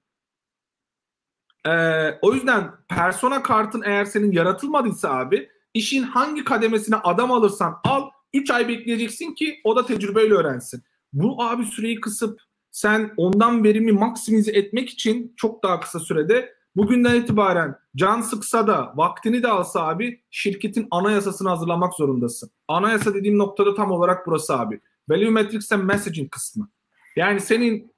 Ee, 1.68 2.12
o 2.22 2.34
yüzden 2.34 2.72
persona 2.88 3.44
kartın 3.44 3.84
eğer 3.86 4.06
senin 4.06 4.32
yaratılmadıysa 4.32 5.10
abi 5.10 5.50
işin 5.74 6.04
hangi 6.04 6.44
kademesine 6.44 6.96
adam 6.96 7.32
alırsan 7.32 7.80
al 7.84 8.10
3 8.34 8.52
ay 8.52 8.68
bekleyeceksin 8.68 9.34
ki 9.34 9.62
o 9.64 9.76
da 9.76 9.86
tecrübeyle 9.86 10.34
öğrensin. 10.34 10.84
Bu 11.14 11.44
abi 11.44 11.66
süreyi 11.66 12.02
kısıp 12.02 12.42
sen 12.72 13.14
ondan 13.18 13.64
verimi 13.64 13.92
maksimize 13.92 14.52
etmek 14.52 14.90
için 14.90 15.34
çok 15.38 15.64
daha 15.64 15.80
kısa 15.80 16.00
sürede 16.00 16.54
bugünden 16.76 17.16
itibaren 17.16 17.76
can 17.96 18.22
sıksa 18.22 18.68
da 18.68 18.94
vaktini 18.96 19.44
de 19.44 19.48
alsa 19.48 19.88
abi 19.88 20.24
şirketin 20.32 20.88
anayasasını 20.92 21.50
hazırlamak 21.50 21.94
zorundasın. 21.94 22.52
Anayasa 22.68 23.14
dediğim 23.14 23.38
noktada 23.38 23.76
tam 23.76 23.92
olarak 23.92 24.28
burası 24.28 24.60
abi. 24.60 24.82
Value 25.10 25.30
Matrix 25.30 25.72
and 25.72 25.84
Messaging 25.84 26.32
kısmı. 26.32 26.70
Yani 27.16 27.40
senin 27.40 27.94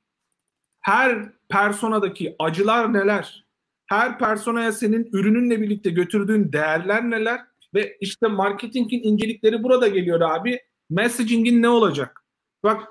her 0.82 1.32
personadaki 1.50 2.36
acılar 2.40 2.94
neler? 2.94 3.46
Her 3.92 4.18
personaya 4.18 4.72
senin 4.72 5.10
ürününle 5.14 5.62
birlikte 5.62 5.90
götürdüğün 5.90 6.54
değerler 6.54 7.10
neler? 7.10 7.42
Ve 7.74 7.98
işte 8.02 8.28
marketingin 8.28 9.04
incelikleri 9.04 9.64
burada 9.64 9.88
geliyor 9.88 10.22
abi. 10.22 10.60
Messaging'in 10.90 11.62
ne 11.62 11.70
olacak? 11.70 12.26
Bak 12.64 12.82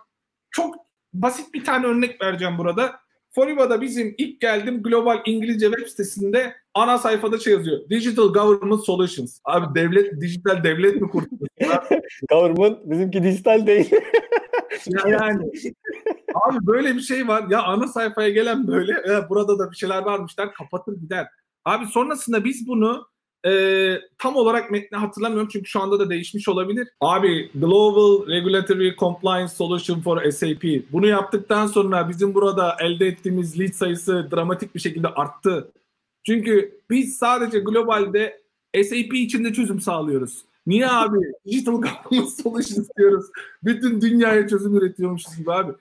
çok 0.51 0.75
basit 1.13 1.55
bir 1.55 1.65
tane 1.65 1.87
örnek 1.87 2.23
vereceğim 2.23 2.59
burada. 2.59 3.01
Foriba'da 3.35 3.81
bizim 3.81 4.15
ilk 4.19 4.41
geldim 4.41 4.83
global 4.83 5.23
İngilizce 5.27 5.67
web 5.67 5.87
sitesinde 5.87 6.55
ana 6.75 6.99
sayfada 6.99 7.39
şey 7.39 7.53
yazıyor. 7.53 7.91
Digital 7.91 8.33
Government 8.33 8.85
Solutions. 8.85 9.41
Abi 9.45 9.75
devlet, 9.75 10.21
dijital 10.21 10.65
devlet 10.65 11.01
mi 11.01 11.09
kurdunuz? 11.09 11.49
government 12.31 12.79
bizimki 12.85 13.23
dijital 13.23 13.67
değil. 13.67 13.91
yani 15.07 15.51
abi 16.35 16.67
böyle 16.67 16.95
bir 16.95 17.01
şey 17.01 17.29
var. 17.29 17.45
Ya 17.51 17.63
ana 17.63 17.89
sayfaya 17.89 18.29
gelen 18.31 18.67
böyle 18.67 18.93
e, 18.93 19.29
burada 19.29 19.59
da 19.59 19.71
bir 19.71 19.77
şeyler 19.77 20.03
varmışlar 20.03 20.55
kapatır 20.55 20.97
gider. 20.97 21.27
Abi 21.65 21.87
sonrasında 21.87 22.45
biz 22.45 22.69
bunu 22.69 23.07
e, 23.47 23.95
tam 24.19 24.37
olarak 24.37 24.71
metni 24.71 24.99
hatırlamıyorum 24.99 25.49
çünkü 25.53 25.71
şu 25.71 25.81
anda 25.81 25.99
da 25.99 26.11
değişmiş 26.11 26.49
olabilir. 26.49 26.89
Abi 27.01 27.51
Global 27.55 28.27
Regulatory 28.27 28.97
Compliance 28.97 29.53
Solution 29.53 30.01
for 30.01 30.31
SAP. 30.31 30.65
Bunu 30.93 31.07
yaptıktan 31.07 31.67
sonra 31.67 32.09
bizim 32.09 32.35
burada 32.35 32.77
elde 32.81 33.07
ettiğimiz 33.07 33.61
lead 33.61 33.73
sayısı 33.73 34.29
dramatik 34.31 34.75
bir 34.75 34.81
şekilde 34.81 35.09
arttı. 35.09 35.73
Çünkü 36.27 36.81
biz 36.91 37.17
sadece 37.17 37.59
globalde 37.59 38.41
SAP 38.75 39.15
içinde 39.15 39.53
çözüm 39.53 39.81
sağlıyoruz. 39.81 40.45
Niye 40.67 40.89
abi? 40.89 41.19
Digital 41.47 41.73
Government 41.73 42.31
Solution 42.31 42.83
istiyoruz. 42.83 43.27
Bütün 43.65 44.01
dünyaya 44.01 44.49
çözüm 44.49 44.77
üretiyormuşuz 44.77 45.37
gibi 45.37 45.53
abi. 45.53 45.73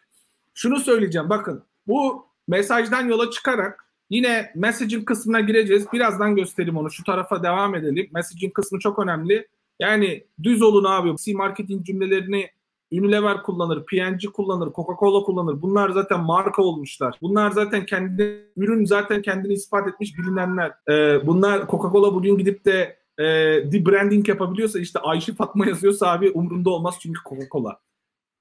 Şunu 0.53 0.79
söyleyeceğim 0.79 1.29
bakın. 1.29 1.63
Bu 1.87 2.25
mesajdan 2.47 3.07
yola 3.07 3.31
çıkarak 3.31 3.89
Yine 4.09 4.51
messaging 4.55 5.05
kısmına 5.05 5.39
gireceğiz. 5.39 5.85
Birazdan 5.93 6.35
göstereyim 6.35 6.77
onu. 6.77 6.91
Şu 6.91 7.03
tarafa 7.03 7.43
devam 7.43 7.75
edelim. 7.75 8.09
Messaging 8.13 8.53
kısmı 8.53 8.79
çok 8.79 8.99
önemli. 8.99 9.47
Yani 9.79 10.23
düz 10.43 10.61
olun 10.61 10.83
abi. 10.83 11.15
C 11.15 11.33
marketing 11.33 11.85
cümlelerini 11.85 12.49
Unilever 12.91 13.43
kullanır, 13.43 13.85
P&G 13.85 14.27
kullanır, 14.27 14.67
Coca-Cola 14.67 15.23
kullanır. 15.23 15.61
Bunlar 15.61 15.89
zaten 15.89 16.19
marka 16.19 16.61
olmuşlar. 16.61 17.17
Bunlar 17.21 17.51
zaten 17.51 17.85
kendi 17.85 18.51
ürün 18.57 18.85
zaten 18.85 19.21
kendini 19.21 19.53
ispat 19.53 19.87
etmiş 19.87 20.17
bilinenler. 20.17 20.71
Ee, 20.89 21.27
bunlar 21.27 21.59
Coca-Cola 21.59 22.13
bugün 22.13 22.37
gidip 22.37 22.65
de 22.65 22.97
e, 23.17 23.23
de-branding 23.71 24.29
yapabiliyorsa 24.29 24.79
işte 24.79 24.99
Ayşe 24.99 25.33
Fatma 25.33 25.67
yazıyorsa 25.67 26.07
abi 26.07 26.31
umurunda 26.31 26.69
olmaz 26.69 26.95
çünkü 27.01 27.19
Coca-Cola. 27.29 27.75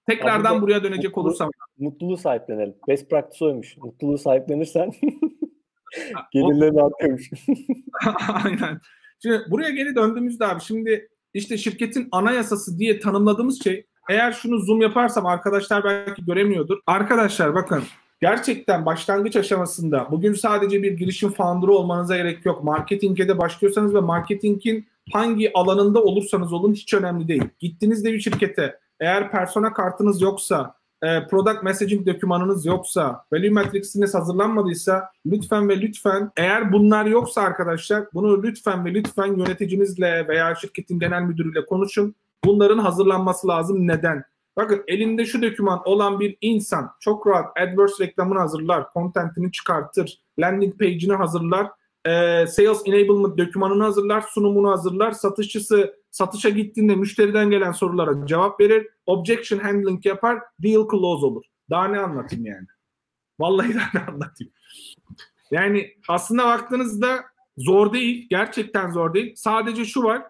Tekrardan 0.08 0.54
abi 0.54 0.62
buraya 0.62 0.82
dönecek 0.82 1.04
mutluluğu, 1.04 1.28
olursam. 1.28 1.50
Mutluluğu 1.78 2.16
sahiplenelim. 2.16 2.74
Best 2.88 3.10
practice 3.10 3.44
oymuş. 3.44 3.76
Mutluluğu 3.76 4.18
sahiplenirsen 4.18 4.92
Gelirlerini 6.32 6.82
artıyormuş. 6.82 7.30
Aynen. 8.44 8.80
Şimdi 9.22 9.40
buraya 9.50 9.70
geri 9.70 9.96
döndüğümüzde 9.96 10.46
abi 10.46 10.60
şimdi 10.60 11.08
işte 11.34 11.58
şirketin 11.58 12.08
anayasası 12.12 12.78
diye 12.78 13.00
tanımladığımız 13.00 13.64
şey 13.64 13.86
eğer 14.10 14.32
şunu 14.32 14.58
zoom 14.58 14.80
yaparsam 14.80 15.26
arkadaşlar 15.26 15.84
belki 15.84 16.24
göremiyordur. 16.24 16.78
Arkadaşlar 16.86 17.54
bakın 17.54 17.82
gerçekten 18.20 18.86
başlangıç 18.86 19.36
aşamasında 19.36 20.08
bugün 20.10 20.34
sadece 20.34 20.82
bir 20.82 20.92
girişim 20.92 21.30
founder'ı 21.30 21.72
olmanıza 21.72 22.16
gerek 22.16 22.46
yok. 22.46 22.64
Marketing'e 22.64 23.28
de 23.28 23.38
başlıyorsanız 23.38 23.94
ve 23.94 24.00
marketingin 24.00 24.86
hangi 25.12 25.52
alanında 25.54 26.02
olursanız 26.02 26.52
olun 26.52 26.72
hiç 26.72 26.94
önemli 26.94 27.28
değil. 27.28 27.44
Gittiğinizde 27.58 28.12
bir 28.12 28.20
şirkete 28.20 28.78
eğer 29.00 29.30
persona 29.30 29.72
kartınız 29.72 30.22
yoksa, 30.22 30.74
e, 31.02 31.26
product 31.26 31.62
messaging 31.62 32.06
dokümanınız 32.06 32.66
yoksa, 32.66 33.24
value 33.32 33.50
matrix'iniz 33.50 34.14
hazırlanmadıysa 34.14 35.10
lütfen 35.26 35.68
ve 35.68 35.80
lütfen 35.80 36.30
eğer 36.36 36.72
bunlar 36.72 37.06
yoksa 37.06 37.42
arkadaşlar 37.42 38.04
bunu 38.14 38.42
lütfen 38.42 38.84
ve 38.84 38.94
lütfen 38.94 39.26
yöneticinizle 39.26 40.28
veya 40.28 40.54
şirketin 40.54 40.98
genel 40.98 41.22
müdürüyle 41.22 41.66
konuşun. 41.66 42.14
Bunların 42.44 42.78
hazırlanması 42.78 43.48
lazım. 43.48 43.88
Neden? 43.88 44.24
Bakın 44.56 44.84
elinde 44.88 45.24
şu 45.24 45.42
doküman 45.42 45.80
olan 45.84 46.20
bir 46.20 46.36
insan 46.40 46.90
çok 47.00 47.26
rahat 47.26 47.58
AdWords 47.58 48.00
reklamını 48.00 48.38
hazırlar, 48.38 48.86
contentini 48.94 49.52
çıkartır, 49.52 50.20
landing 50.38 50.78
page'ini 50.78 51.12
hazırlar, 51.12 51.66
e, 52.04 52.46
sales 52.46 52.82
enablement 52.86 53.38
dokümanını 53.38 53.82
hazırlar, 53.82 54.20
sunumunu 54.20 54.70
hazırlar, 54.70 55.12
satışçısı 55.12 55.94
satışa 56.10 56.48
gittiğinde 56.48 56.94
müşteriden 56.94 57.50
gelen 57.50 57.72
sorulara 57.72 58.26
cevap 58.26 58.60
verir, 58.60 58.88
objection 59.06 59.58
handling 59.58 60.06
yapar, 60.06 60.38
deal 60.62 60.88
close 60.90 61.26
olur. 61.26 61.44
Daha 61.70 61.88
ne 61.88 61.98
anlatayım 61.98 62.46
yani? 62.46 62.66
Vallahi 63.38 63.74
daha 63.74 63.90
ne 63.94 64.00
anlatayım? 64.00 64.52
Yani 65.50 65.94
aslında 66.08 66.44
baktığınızda 66.44 67.24
zor 67.56 67.92
değil, 67.92 68.26
gerçekten 68.30 68.90
zor 68.90 69.14
değil. 69.14 69.32
Sadece 69.36 69.84
şu 69.84 70.02
var, 70.02 70.22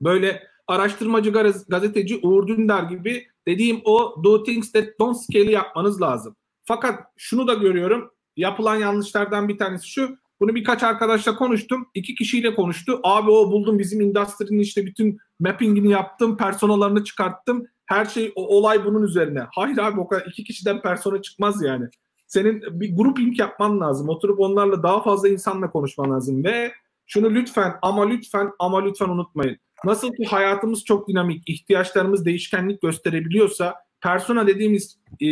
böyle 0.00 0.42
araştırmacı 0.66 1.32
gazeteci 1.68 2.20
Uğur 2.22 2.46
Dündar 2.46 2.82
gibi 2.82 3.26
dediğim 3.46 3.80
o 3.84 4.24
do 4.24 4.42
things 4.42 4.72
that 4.72 4.88
don't 5.00 5.16
scale 5.16 5.50
yapmanız 5.50 6.02
lazım. 6.02 6.36
Fakat 6.64 7.04
şunu 7.16 7.46
da 7.46 7.54
görüyorum, 7.54 8.10
yapılan 8.36 8.76
yanlışlardan 8.76 9.48
bir 9.48 9.58
tanesi 9.58 9.88
şu, 9.88 10.18
bunu 10.40 10.54
birkaç 10.54 10.82
arkadaşla 10.82 11.36
konuştum. 11.36 11.86
İki 11.94 12.14
kişiyle 12.14 12.54
konuştu. 12.54 13.00
Abi 13.02 13.30
o 13.30 13.50
buldum 13.50 13.78
bizim 13.78 14.00
endüstrinin 14.00 14.60
işte 14.60 14.86
bütün 14.86 15.18
mappingini 15.40 15.90
yaptım. 15.90 16.36
Personalarını 16.36 17.04
çıkarttım. 17.04 17.66
Her 17.86 18.04
şey 18.04 18.32
o 18.34 18.56
olay 18.56 18.84
bunun 18.84 19.02
üzerine. 19.02 19.46
Hayır 19.54 19.78
abi 19.78 20.00
o 20.00 20.08
kadar 20.08 20.26
iki 20.26 20.44
kişiden 20.44 20.82
persona 20.82 21.22
çıkmaz 21.22 21.62
yani. 21.62 21.88
Senin 22.26 22.62
bir 22.80 22.96
grouping 22.96 23.40
yapman 23.40 23.80
lazım. 23.80 24.08
Oturup 24.08 24.40
onlarla 24.40 24.82
daha 24.82 25.02
fazla 25.02 25.28
insanla 25.28 25.70
konuşman 25.70 26.10
lazım. 26.10 26.44
Ve 26.44 26.72
şunu 27.06 27.30
lütfen 27.30 27.74
ama 27.82 28.08
lütfen 28.08 28.50
ama 28.58 28.82
lütfen 28.84 29.08
unutmayın. 29.08 29.56
Nasıl 29.84 30.12
ki 30.12 30.24
hayatımız 30.24 30.84
çok 30.84 31.08
dinamik, 31.08 31.48
ihtiyaçlarımız 31.48 32.24
değişkenlik 32.24 32.82
gösterebiliyorsa 32.82 33.74
persona 34.00 34.46
dediğimiz 34.46 34.98
e, 35.20 35.28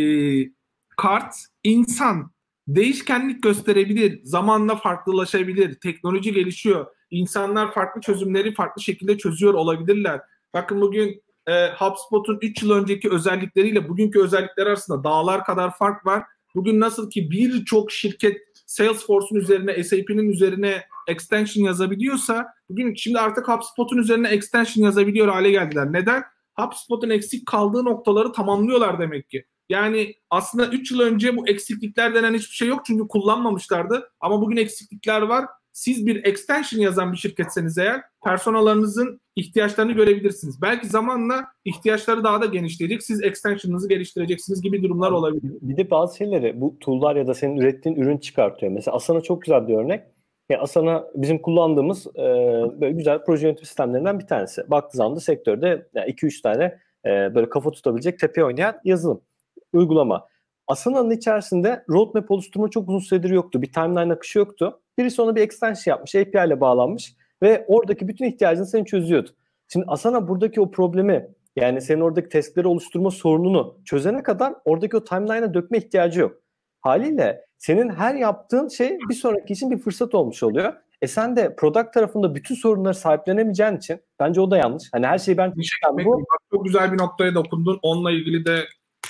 kart 0.97 1.35
insan 1.63 2.31
değişkenlik 2.75 3.43
gösterebilir, 3.43 4.19
zamanla 4.23 4.75
farklılaşabilir, 4.75 5.79
teknoloji 5.79 6.33
gelişiyor, 6.33 6.85
insanlar 7.11 7.73
farklı 7.73 8.01
çözümleri 8.01 8.53
farklı 8.53 8.81
şekilde 8.81 9.17
çözüyor 9.17 9.53
olabilirler. 9.53 10.21
Bakın 10.53 10.81
bugün 10.81 11.23
e, 11.47 11.67
HubSpot'un 11.67 12.39
3 12.41 12.63
yıl 12.63 12.71
önceki 12.71 13.09
özellikleriyle 13.09 13.89
bugünkü 13.89 14.21
özellikler 14.21 14.67
arasında 14.67 15.03
dağlar 15.03 15.45
kadar 15.45 15.77
fark 15.77 16.05
var. 16.05 16.23
Bugün 16.55 16.79
nasıl 16.79 17.09
ki 17.09 17.31
birçok 17.31 17.91
şirket 17.91 18.37
Salesforce'un 18.65 19.39
üzerine, 19.39 19.83
SAP'nin 19.83 20.29
üzerine 20.29 20.83
extension 21.07 21.65
yazabiliyorsa 21.65 22.47
bugün 22.69 22.95
şimdi 22.95 23.19
artık 23.19 23.47
HubSpot'un 23.47 23.97
üzerine 23.97 24.27
extension 24.27 24.85
yazabiliyor 24.85 25.27
hale 25.27 25.51
geldiler. 25.51 25.93
Neden? 25.93 26.23
HubSpot'un 26.55 27.09
eksik 27.09 27.45
kaldığı 27.47 27.85
noktaları 27.85 28.31
tamamlıyorlar 28.31 28.99
demek 28.99 29.29
ki. 29.29 29.45
Yani 29.69 30.15
aslında 30.29 30.67
3 30.67 30.91
yıl 30.91 30.99
önce 30.99 31.37
bu 31.37 31.47
eksiklikler 31.47 32.15
denen 32.15 32.33
hiçbir 32.33 32.55
şey 32.55 32.67
yok 32.67 32.85
çünkü 32.85 33.07
kullanmamışlardı. 33.07 34.11
Ama 34.19 34.41
bugün 34.41 34.57
eksiklikler 34.57 35.21
var. 35.21 35.45
Siz 35.73 36.05
bir 36.05 36.25
extension 36.25 36.81
yazan 36.81 37.11
bir 37.11 37.17
şirketseniz 37.17 37.77
eğer 37.77 38.01
personalarınızın 38.25 39.21
ihtiyaçlarını 39.35 39.91
görebilirsiniz. 39.91 40.61
Belki 40.61 40.87
zamanla 40.87 41.45
ihtiyaçları 41.65 42.23
daha 42.23 42.41
da 42.41 42.45
genişleyecek. 42.45 43.03
Siz 43.03 43.23
extension'ınızı 43.23 43.89
geliştireceksiniz 43.89 44.61
gibi 44.61 44.83
durumlar 44.83 45.11
olabilir. 45.11 45.53
Bir 45.61 45.77
de 45.77 45.91
bazı 45.91 46.17
şeyleri 46.17 46.61
bu 46.61 46.77
tool'lar 46.79 47.15
ya 47.15 47.27
da 47.27 47.33
senin 47.33 47.57
ürettiğin 47.57 47.95
ürün 47.95 48.17
çıkartıyor. 48.17 48.71
Mesela 48.71 48.95
Asana 48.95 49.21
çok 49.21 49.41
güzel 49.41 49.67
bir 49.67 49.75
örnek. 49.75 50.03
Yani 50.49 50.61
Asana 50.61 51.05
bizim 51.15 51.41
kullandığımız 51.41 52.07
e, 52.07 52.21
böyle 52.81 52.91
güzel 52.91 53.23
proje 53.25 53.47
yönetim 53.47 53.65
sistemlerinden 53.65 54.19
bir 54.19 54.27
tanesi. 54.27 54.71
Baktığı 54.71 54.97
zaman 54.97 55.15
da 55.15 55.19
sektörde 55.19 55.87
2-3 55.95 56.23
yani 56.23 56.41
tane 56.43 56.79
e, 57.05 57.35
böyle 57.35 57.49
kafa 57.49 57.71
tutabilecek 57.71 58.19
tepe 58.19 58.43
oynayan 58.43 58.75
yazılım 58.83 59.21
uygulama. 59.73 60.27
Asana'nın 60.67 61.11
içerisinde 61.11 61.83
roadmap 61.89 62.31
oluşturma 62.31 62.69
çok 62.69 62.89
uzun 62.89 62.99
süredir 62.99 63.29
yoktu. 63.29 63.61
Bir 63.61 63.71
timeline 63.71 64.13
akışı 64.13 64.39
yoktu. 64.39 64.81
Birisi 64.97 65.21
ona 65.21 65.35
bir 65.35 65.41
extension 65.41 65.93
yapmış, 65.93 66.15
API 66.15 66.47
ile 66.47 66.61
bağlanmış 66.61 67.15
ve 67.41 67.65
oradaki 67.67 68.07
bütün 68.07 68.25
ihtiyacını 68.25 68.65
seni 68.65 68.85
çözüyordu. 68.85 69.29
Şimdi 69.67 69.85
Asana 69.89 70.27
buradaki 70.27 70.61
o 70.61 70.71
problemi 70.71 71.27
yani 71.55 71.81
senin 71.81 72.01
oradaki 72.01 72.29
testleri 72.29 72.67
oluşturma 72.67 73.11
sorununu 73.11 73.77
çözene 73.85 74.23
kadar 74.23 74.53
oradaki 74.65 74.97
o 74.97 75.03
timeline'a 75.03 75.53
dökme 75.53 75.77
ihtiyacı 75.77 76.19
yok. 76.19 76.41
Haliyle 76.81 77.45
senin 77.57 77.89
her 77.89 78.15
yaptığın 78.15 78.67
şey 78.67 78.97
bir 79.09 79.15
sonraki 79.15 79.53
için 79.53 79.71
bir 79.71 79.77
fırsat 79.77 80.15
olmuş 80.15 80.43
oluyor. 80.43 80.73
E 81.01 81.07
sen 81.07 81.35
de 81.35 81.55
product 81.55 81.93
tarafında 81.93 82.35
bütün 82.35 82.55
sorunları 82.55 82.95
sahiplenemeyeceğin 82.95 83.77
için 83.77 83.99
bence 84.19 84.41
o 84.41 84.51
da 84.51 84.57
yanlış. 84.57 84.83
Hani 84.91 85.07
her 85.07 85.17
şeyi 85.17 85.37
ben... 85.37 85.53
Yani 85.83 86.05
bu... 86.05 86.25
Çok 86.51 86.65
güzel 86.65 86.91
bir 86.93 86.97
noktaya 86.97 87.35
dokundun. 87.35 87.79
Onunla 87.81 88.11
ilgili 88.11 88.45
de 88.45 88.59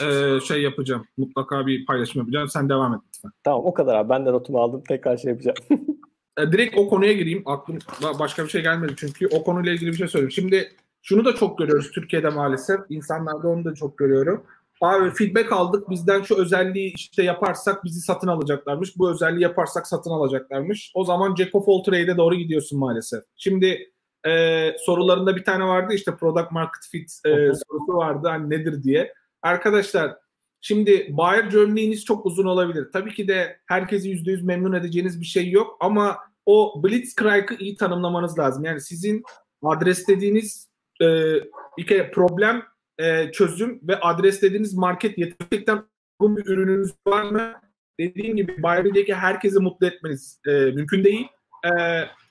e, 0.02 0.40
şey 0.40 0.62
yapacağım. 0.62 1.06
Mutlaka 1.18 1.68
bir 1.68 1.86
paylaşım 1.86 2.20
yapacağım. 2.20 2.50
Sen 2.50 2.70
devam 2.70 2.94
et 2.94 3.00
lütfen. 3.08 3.32
Tamam 3.44 3.62
o 3.66 3.74
kadar 3.74 3.96
abi. 3.96 4.10
Ben 4.10 4.26
de 4.26 4.32
notumu 4.32 4.60
aldım. 4.60 4.84
Tekrar 4.88 5.18
şey 5.18 5.32
yapacağım. 5.32 5.58
e, 6.38 6.52
direkt 6.52 6.78
o 6.78 6.90
konuya 6.90 7.14
gireyim. 7.14 7.44
Aklım 7.46 7.80
başka 8.20 8.44
bir 8.44 8.50
şey 8.50 8.62
gelmedi 8.62 8.94
çünkü. 8.98 9.28
O 9.28 9.44
konuyla 9.44 9.72
ilgili 9.72 9.92
bir 9.92 9.98
şey 9.98 10.08
söyleyeyim. 10.08 10.32
Şimdi 10.32 10.72
şunu 11.02 11.26
da 11.26 11.36
çok 11.36 11.58
görüyoruz 11.58 11.92
Türkiye'de 11.92 12.30
maalesef. 12.30 12.80
İnsanlarda 12.90 13.48
onu 13.48 13.66
da 13.66 13.74
çok 13.74 13.98
görüyorum. 13.98 14.44
Abi 14.82 15.10
feedback 15.10 15.52
aldık 15.52 15.90
bizden 15.90 16.22
şu 16.22 16.36
özelliği 16.36 16.94
işte 16.94 17.24
yaparsak 17.24 17.84
bizi 17.84 18.02
satın 18.02 18.28
alacaklarmış. 18.28 18.98
Bu 18.98 19.12
özelliği 19.12 19.44
yaparsak 19.44 19.88
satın 19.88 20.12
alacaklarmış. 20.12 20.92
O 20.96 21.04
zaman 21.04 21.36
Jack 21.36 21.56
of 21.56 21.70
all 21.70 21.84
trade'e 21.84 22.18
doğru 22.18 22.36
gidiyorsun 22.36 22.80
maalesef. 22.80 23.24
Şimdi 23.36 23.92
e, 24.28 24.74
sorularında 24.78 25.36
bir 25.36 25.44
tane 25.44 25.64
vardı 25.64 25.94
işte 25.94 26.16
product 26.16 26.52
market 26.52 26.84
fit 26.92 27.22
e, 27.26 27.30
sorusu 27.32 27.94
vardı 27.94 28.28
hani 28.28 28.50
nedir 28.50 28.84
diye. 28.84 29.14
Arkadaşlar 29.42 30.18
şimdi 30.62 31.08
buyer 31.18 31.50
journey'iniz 31.50 32.06
çok 32.06 32.26
uzun 32.26 32.46
olabilir. 32.46 32.88
Tabii 32.94 33.14
ki 33.14 33.28
de 33.28 33.60
herkesi 33.66 34.10
%100 34.10 34.44
memnun 34.44 34.74
edeceğiniz 34.74 35.22
bir 35.22 35.26
şey 35.26 35.50
yok 35.50 35.78
ama 35.80 36.18
o 36.46 36.84
blitzkrieg'ı 36.84 37.56
iyi 37.60 37.76
tanımlamanız 37.76 38.40
lazım. 38.40 38.66
Yani 38.66 38.82
sizin 38.82 39.24
adreslediğiniz 39.64 40.70
e, 41.02 41.06
bir 41.78 41.88
kere 41.88 42.12
problem 42.12 42.64
e, 42.98 43.32
çözüm 43.32 43.80
ve 43.84 44.00
adreslediğiniz 44.00 44.74
market 44.74 45.16
gerçekten 45.18 45.84
uygun 46.20 46.38
bir 46.38 46.46
ürününüz 46.46 46.92
var 47.08 47.24
mı? 47.24 47.54
Dediğim 48.00 48.36
gibi 48.36 48.64
Buyer'deki 48.64 49.16
herkesi 49.16 49.60
mutlu 49.60 49.88
etmeniz 49.88 50.40
e, 50.48 50.52
mümkün 50.52 51.04
değil. 51.04 51.28
E, 51.66 51.70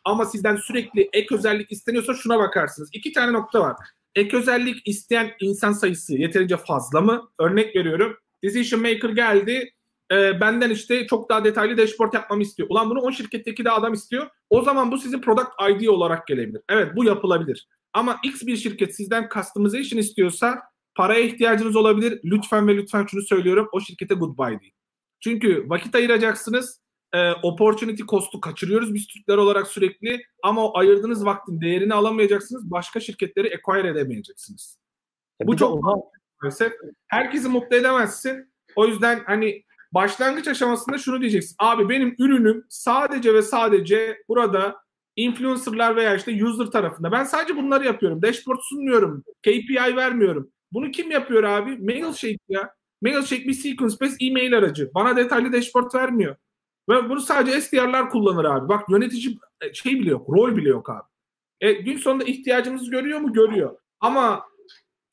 ama 0.05 0.25
sizden 0.25 0.57
sürekli 0.57 1.09
ek 1.13 1.35
özellik 1.35 1.73
isteniyorsa 1.73 2.15
şuna 2.15 2.39
bakarsınız. 2.39 2.91
İki 2.93 3.13
tane 3.13 3.33
nokta 3.33 3.61
var. 3.61 3.77
Ek 4.19 4.37
özellik 4.37 4.89
isteyen 4.89 5.31
insan 5.41 5.73
sayısı 5.73 6.14
yeterince 6.14 6.57
fazla 6.57 7.01
mı? 7.01 7.31
Örnek 7.41 7.77
veriyorum. 7.77 8.16
Decision 8.45 8.83
Maker 8.83 9.11
geldi. 9.11 9.73
E, 10.12 10.41
benden 10.41 10.71
işte 10.71 11.07
çok 11.07 11.31
daha 11.31 11.45
detaylı 11.45 11.77
dashboard 11.77 12.12
yapmamı 12.12 12.43
istiyor. 12.43 12.69
Ulan 12.71 12.91
bunu 12.91 13.01
o 13.01 13.12
şirketteki 13.12 13.64
de 13.64 13.71
adam 13.71 13.93
istiyor. 13.93 14.27
O 14.51 14.62
zaman 14.62 14.93
bu 14.93 14.99
sizin 14.99 15.21
product 15.21 15.49
ID 15.71 15.87
olarak 15.87 16.27
gelebilir. 16.27 16.62
Evet 16.69 16.97
bu 16.97 17.05
yapılabilir. 17.05 17.69
Ama 17.93 18.19
X 18.25 18.43
bir 18.47 18.57
şirket 18.57 18.97
sizden 18.97 19.29
customization 19.35 20.01
istiyorsa 20.01 20.62
paraya 20.95 21.21
ihtiyacınız 21.21 21.77
olabilir. 21.77 22.21
Lütfen 22.25 22.69
ve 22.69 22.77
lütfen 22.77 23.07
şunu 23.07 23.23
söylüyorum. 23.23 23.69
O 23.73 23.81
şirkete 23.81 24.14
goodbye 24.14 24.61
deyin. 24.61 24.75
Çünkü 25.21 25.64
vakit 25.69 25.95
ayıracaksınız. 25.95 26.81
E, 27.15 27.33
opportunity 27.33 28.03
cost'u 28.03 28.41
kaçırıyoruz 28.41 28.95
biz 28.95 29.07
Türkler 29.07 29.37
olarak 29.37 29.67
sürekli. 29.67 30.21
Ama 30.43 30.65
o 30.65 30.79
ayırdığınız 30.79 31.25
vaktin 31.25 31.61
değerini 31.61 31.95
alamayacaksınız. 31.95 32.71
Başka 32.71 33.01
şirketleri 33.01 33.55
acquire 33.57 33.89
edemeyeceksiniz. 33.89 34.79
Ya 35.41 35.47
Bu 35.47 35.57
çok 35.57 35.83
maalesef. 36.41 36.73
Herkesi 37.09 37.49
mutlu 37.49 37.77
edemezsin. 37.77 38.53
O 38.77 38.87
yüzden 38.87 39.23
hani 39.27 39.65
başlangıç 39.93 40.49
aşamasında 40.49 40.99
şunu 40.99 41.21
diyeceksin. 41.21 41.57
Abi 41.59 41.89
benim 41.89 42.15
ürünüm 42.19 42.65
sadece 42.69 43.35
ve 43.35 43.43
sadece 43.43 44.23
burada 44.29 44.77
influencerlar 45.17 45.97
veya 45.97 46.15
işte 46.15 46.45
user 46.45 46.67
tarafında. 46.67 47.13
Ben 47.13 47.25
sadece 47.25 47.57
bunları 47.57 47.85
yapıyorum. 47.85 48.23
Dashboard 48.23 48.61
sunmuyorum. 48.63 49.25
KPI 49.43 49.97
vermiyorum. 49.97 50.51
Bunu 50.73 50.91
kim 50.91 51.11
yapıyor 51.11 51.43
abi? 51.43 51.77
Mailshake 51.77 52.39
ya. 52.49 52.75
Mailshake 53.03 53.45
bir 53.45 53.53
sequence 53.53 53.97
based 54.01 54.17
e-mail 54.21 54.59
aracı. 54.59 54.91
Bana 54.95 55.17
detaylı 55.17 55.53
dashboard 55.53 55.95
vermiyor. 55.95 56.37
Ve 56.89 57.09
bunu 57.09 57.20
sadece 57.20 57.61
SDR'lar 57.61 58.11
kullanır 58.11 58.45
abi. 58.45 58.68
Bak 58.68 58.89
yönetici 58.89 59.39
e, 59.61 59.74
şey 59.74 60.01
bile 60.01 60.11
yok. 60.11 60.28
Rol 60.28 60.57
bile 60.57 60.68
yok 60.68 60.91
abi. 60.91 61.09
E, 61.61 61.72
gün 61.72 61.97
sonunda 61.97 62.24
ihtiyacımızı 62.24 62.91
görüyor 62.91 63.20
mu? 63.20 63.32
Görüyor. 63.32 63.76
Ama 64.01 64.45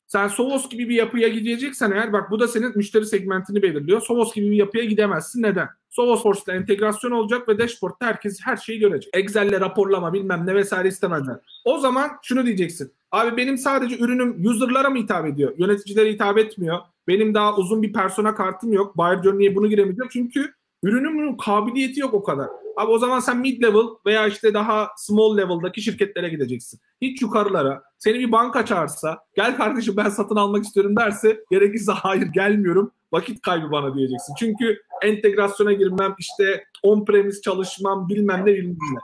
sen 0.06 0.28
Sovos 0.28 0.68
gibi 0.68 0.88
bir 0.88 0.94
yapıya 0.94 1.28
gideceksen 1.28 1.90
eğer 1.90 2.12
bak 2.12 2.30
bu 2.30 2.40
da 2.40 2.48
senin 2.48 2.76
müşteri 2.76 3.06
segmentini 3.06 3.62
belirliyor. 3.62 4.00
Sovos 4.00 4.34
gibi 4.34 4.50
bir 4.50 4.56
yapıya 4.56 4.84
gidemezsin. 4.84 5.42
Neden? 5.42 5.68
Sovos 5.90 6.22
Force'la 6.22 6.52
entegrasyon 6.52 7.10
olacak 7.10 7.48
ve 7.48 7.58
dashboard'ta 7.58 8.06
herkes 8.06 8.40
her 8.44 8.56
şeyi 8.56 8.78
görecek. 8.78 9.10
Excel'le 9.14 9.60
raporlama 9.60 10.12
bilmem 10.12 10.46
ne 10.46 10.54
vesaire 10.54 10.88
istemezler. 10.88 11.36
O 11.64 11.78
zaman 11.78 12.10
şunu 12.22 12.46
diyeceksin. 12.46 12.92
Abi 13.12 13.36
benim 13.36 13.58
sadece 13.58 13.98
ürünüm 13.98 14.46
user'lara 14.46 14.90
mı 14.90 14.98
hitap 14.98 15.26
ediyor? 15.26 15.54
Yöneticilere 15.58 16.12
hitap 16.12 16.38
etmiyor. 16.38 16.78
Benim 17.08 17.34
daha 17.34 17.56
uzun 17.56 17.82
bir 17.82 17.92
persona 17.92 18.34
kartım 18.34 18.72
yok. 18.72 18.96
Buyer 18.96 19.22
Journey'e 19.22 19.54
bunu 19.54 19.68
giremeyeceğim. 19.68 20.08
Çünkü 20.12 20.52
ürünümün 20.86 21.36
kabiliyeti 21.36 22.00
yok 22.00 22.14
o 22.14 22.22
kadar. 22.22 22.48
Abi 22.76 22.90
o 22.90 22.98
zaman 22.98 23.20
sen 23.20 23.38
mid 23.38 23.62
level 23.62 23.86
veya 24.06 24.26
işte 24.26 24.54
daha 24.54 24.88
small 24.96 25.36
level'daki 25.36 25.82
şirketlere 25.82 26.28
gideceksin. 26.28 26.80
Hiç 27.02 27.22
yukarılara. 27.22 27.82
Seni 27.98 28.18
bir 28.18 28.32
banka 28.32 28.66
çağırsa 28.66 29.18
gel 29.36 29.56
kardeşim 29.56 29.94
ben 29.96 30.08
satın 30.08 30.36
almak 30.36 30.64
istiyorum 30.64 30.96
derse 30.96 31.44
gerekirse 31.50 31.92
hayır 31.92 32.26
gelmiyorum 32.26 32.92
vakit 33.12 33.40
kaybı 33.40 33.70
bana 33.70 33.94
diyeceksin. 33.94 34.34
Çünkü 34.38 34.80
entegrasyona 35.02 35.72
girmem 35.72 36.14
işte 36.18 36.64
on-premise 36.82 37.40
çalışmam 37.40 38.08
bilmem 38.08 38.40
ne 38.40 38.54
bilmem 38.54 38.76
ne. 38.92 38.98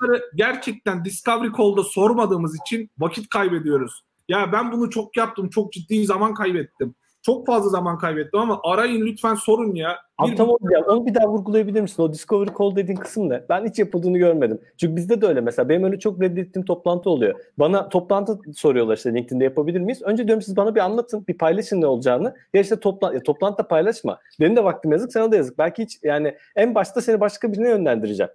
Böyle 0.00 0.22
gerçekten 0.34 1.04
Discovery 1.04 1.52
Call'da 1.58 1.82
sormadığımız 1.82 2.56
için 2.60 2.90
vakit 2.98 3.28
kaybediyoruz. 3.28 4.04
Ya 4.28 4.52
ben 4.52 4.72
bunu 4.72 4.90
çok 4.90 5.16
yaptım. 5.16 5.50
Çok 5.50 5.72
ciddi 5.72 6.06
zaman 6.06 6.34
kaybettim. 6.34 6.94
Çok 7.26 7.46
fazla 7.46 7.70
zaman 7.70 7.98
kaybettim 7.98 8.40
ama 8.40 8.60
arayın 8.64 9.06
lütfen 9.06 9.34
sorun 9.34 9.74
ya. 9.74 9.96
Abi 10.18 10.30
bir... 10.30 10.36
tamam 10.36 10.56
ya 10.70 10.80
onu 10.86 11.06
bir 11.06 11.14
daha 11.14 11.28
vurgulayabilir 11.28 11.80
misin? 11.80 12.02
O 12.02 12.12
Discovery 12.12 12.50
Call 12.58 12.76
dediğin 12.76 12.98
kısım 12.98 13.28
ne? 13.28 13.42
Ben 13.48 13.66
hiç 13.66 13.78
yapıldığını 13.78 14.18
görmedim. 14.18 14.60
Çünkü 14.76 14.96
bizde 14.96 15.20
de 15.20 15.26
öyle 15.26 15.40
mesela. 15.40 15.68
Benim 15.68 15.84
öyle 15.84 15.98
çok 15.98 16.20
reddettiğim 16.20 16.66
toplantı 16.66 17.10
oluyor. 17.10 17.40
Bana 17.58 17.88
toplantı 17.88 18.38
soruyorlar 18.54 18.96
işte 18.96 19.14
LinkedIn'de 19.14 19.44
yapabilir 19.44 19.80
miyiz? 19.80 20.02
Önce 20.02 20.26
diyorum 20.26 20.42
siz 20.42 20.56
bana 20.56 20.74
bir 20.74 20.80
anlatın. 20.80 21.26
Bir 21.28 21.38
paylaşın 21.38 21.80
ne 21.80 21.86
olacağını. 21.86 22.34
Ya 22.54 22.60
işte 22.60 22.80
toplan 22.80 23.14
ya 23.14 23.22
toplantıda 23.22 23.68
paylaşma. 23.68 24.18
Benim 24.40 24.56
de 24.56 24.64
vaktim 24.64 24.92
yazık 24.92 25.12
sana 25.12 25.32
da 25.32 25.36
yazık. 25.36 25.58
Belki 25.58 25.82
hiç 25.82 25.98
yani 26.02 26.36
en 26.56 26.74
başta 26.74 27.00
seni 27.00 27.20
başka 27.20 27.52
birine 27.52 27.68
yönlendireceğim. 27.68 28.32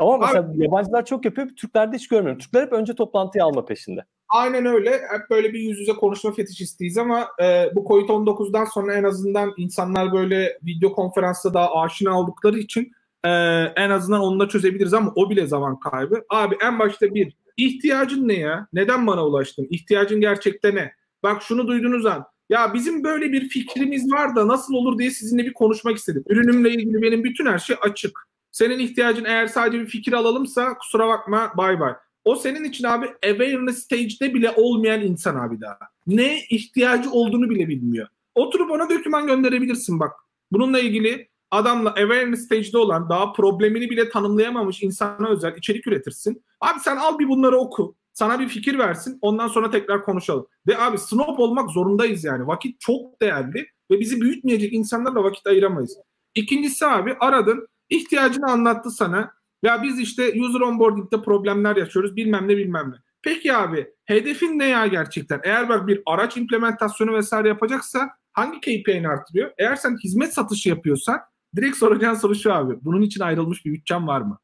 Ama 0.00 0.18
mesela 0.18 0.40
Abi, 0.40 0.62
yabancılar 0.64 1.04
çok 1.04 1.24
yapıyor. 1.24 1.48
Türklerde 1.56 1.96
hiç 1.96 2.08
görmüyorum. 2.08 2.38
Türkler 2.38 2.62
hep 2.62 2.72
önce 2.72 2.94
toplantıyı 2.94 3.44
alma 3.44 3.64
peşinde. 3.64 4.04
Aynen 4.30 4.66
öyle. 4.66 4.90
Hep 4.90 5.30
böyle 5.30 5.52
bir 5.52 5.60
yüz 5.60 5.78
yüze 5.78 5.92
konuşma 5.92 6.32
fetişistiyiz 6.32 6.98
ama 6.98 7.28
e, 7.42 7.70
bu 7.74 7.80
Covid-19'dan 7.80 8.64
sonra 8.64 8.94
en 8.94 9.04
azından 9.04 9.54
insanlar 9.56 10.12
böyle 10.12 10.58
video 10.62 10.92
konferansta 10.92 11.54
daha 11.54 11.80
aşina 11.82 12.20
oldukları 12.20 12.58
için 12.58 12.92
e, 13.24 13.30
en 13.76 13.90
azından 13.90 14.20
onu 14.20 14.40
da 14.40 14.48
çözebiliriz 14.48 14.94
ama 14.94 15.12
o 15.16 15.30
bile 15.30 15.46
zaman 15.46 15.80
kaybı. 15.80 16.24
Abi 16.28 16.56
en 16.62 16.78
başta 16.78 17.14
bir, 17.14 17.36
ihtiyacın 17.56 18.28
ne 18.28 18.34
ya? 18.34 18.66
Neden 18.72 19.06
bana 19.06 19.26
ulaştın? 19.26 19.66
İhtiyacın 19.70 20.20
gerçekte 20.20 20.74
ne? 20.74 20.92
Bak 21.22 21.42
şunu 21.42 21.68
duydunuz 21.68 22.06
an. 22.06 22.26
Ya 22.50 22.74
bizim 22.74 23.04
böyle 23.04 23.32
bir 23.32 23.48
fikrimiz 23.48 24.12
var 24.12 24.36
da 24.36 24.48
nasıl 24.48 24.74
olur 24.74 24.98
diye 24.98 25.10
sizinle 25.10 25.44
bir 25.44 25.52
konuşmak 25.52 25.96
istedim. 25.96 26.24
Ürünümle 26.28 26.70
ilgili 26.70 27.02
benim 27.02 27.24
bütün 27.24 27.46
her 27.46 27.58
şey 27.58 27.76
açık. 27.80 28.28
Senin 28.52 28.78
ihtiyacın 28.78 29.24
eğer 29.24 29.46
sadece 29.46 29.80
bir 29.80 29.86
fikir 29.86 30.12
alalımsa 30.12 30.74
kusura 30.78 31.08
bakma 31.08 31.52
bay 31.56 31.80
bay. 31.80 31.92
O 32.24 32.36
senin 32.36 32.64
için 32.64 32.84
abi 32.84 33.06
awareness 33.06 33.78
stage'de 33.78 34.34
bile 34.34 34.50
olmayan 34.50 35.00
insan 35.00 35.36
abi 35.36 35.60
daha. 35.60 35.78
Ne 36.06 36.40
ihtiyacı 36.50 37.10
olduğunu 37.10 37.50
bile 37.50 37.68
bilmiyor. 37.68 38.08
Oturup 38.34 38.70
ona 38.70 38.90
doküman 38.90 39.26
gönderebilirsin 39.26 40.00
bak. 40.00 40.12
Bununla 40.52 40.78
ilgili 40.80 41.28
adamla 41.50 41.88
awareness 41.90 42.44
stage'de 42.44 42.78
olan 42.78 43.08
daha 43.08 43.32
problemini 43.32 43.90
bile 43.90 44.08
tanımlayamamış 44.08 44.82
insana 44.82 45.28
özel 45.28 45.56
içerik 45.56 45.86
üretirsin. 45.86 46.44
Abi 46.60 46.80
sen 46.80 46.96
al 46.96 47.18
bir 47.18 47.28
bunları 47.28 47.56
oku. 47.56 47.96
Sana 48.12 48.40
bir 48.40 48.48
fikir 48.48 48.78
versin. 48.78 49.18
Ondan 49.20 49.48
sonra 49.48 49.70
tekrar 49.70 50.04
konuşalım. 50.04 50.46
Ve 50.66 50.78
abi 50.78 50.98
snob 50.98 51.38
olmak 51.38 51.70
zorundayız 51.70 52.24
yani. 52.24 52.46
Vakit 52.46 52.80
çok 52.80 53.22
değerli 53.22 53.66
ve 53.90 54.00
bizi 54.00 54.20
büyütmeyecek 54.20 54.72
insanlarla 54.72 55.24
vakit 55.24 55.46
ayıramayız. 55.46 55.96
İkincisi 56.34 56.86
abi 56.86 57.16
aradın. 57.20 57.68
ihtiyacını 57.90 58.50
anlattı 58.50 58.90
sana. 58.90 59.32
Ya 59.62 59.82
biz 59.82 59.98
işte 59.98 60.42
user 60.42 60.60
onboarding'de 60.60 61.22
problemler 61.22 61.76
yaşıyoruz 61.76 62.16
bilmem 62.16 62.48
ne 62.48 62.56
bilmem 62.56 62.90
ne. 62.90 62.96
Peki 63.22 63.54
abi 63.54 63.86
hedefin 64.04 64.58
ne 64.58 64.66
ya 64.66 64.86
gerçekten? 64.86 65.40
Eğer 65.44 65.68
bak 65.68 65.86
bir 65.86 66.02
araç 66.06 66.36
implementasyonu 66.36 67.14
vesaire 67.14 67.48
yapacaksa 67.48 68.10
hangi 68.32 68.60
KPI'ni 68.60 69.08
artırıyor? 69.08 69.50
Eğer 69.58 69.76
sen 69.76 69.96
hizmet 70.04 70.34
satışı 70.34 70.68
yapıyorsan 70.68 71.20
direkt 71.56 71.76
soracağın 71.76 72.14
soru 72.14 72.34
şu 72.34 72.52
abi. 72.52 72.74
Bunun 72.82 73.02
için 73.02 73.20
ayrılmış 73.20 73.64
bir 73.64 73.72
bütçem 73.72 74.06
var 74.06 74.20
mı? 74.20 74.38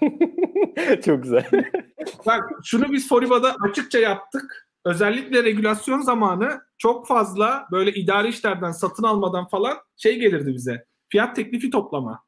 Çok 1.04 1.22
güzel. 1.22 1.50
Bak 2.26 2.50
şunu 2.64 2.92
biz 2.92 3.08
Foriba'da 3.08 3.56
açıkça 3.60 3.98
yaptık. 3.98 4.70
Özellikle 4.84 5.44
regülasyon 5.44 6.00
zamanı 6.00 6.60
çok 6.78 7.06
fazla 7.06 7.66
böyle 7.72 7.92
idari 7.92 8.28
işlerden 8.28 8.72
satın 8.72 9.02
almadan 9.02 9.48
falan 9.48 9.78
şey 9.96 10.18
gelirdi 10.18 10.54
bize. 10.54 10.84
Fiyat 11.08 11.36
teklifi 11.36 11.70
toplama. 11.70 12.22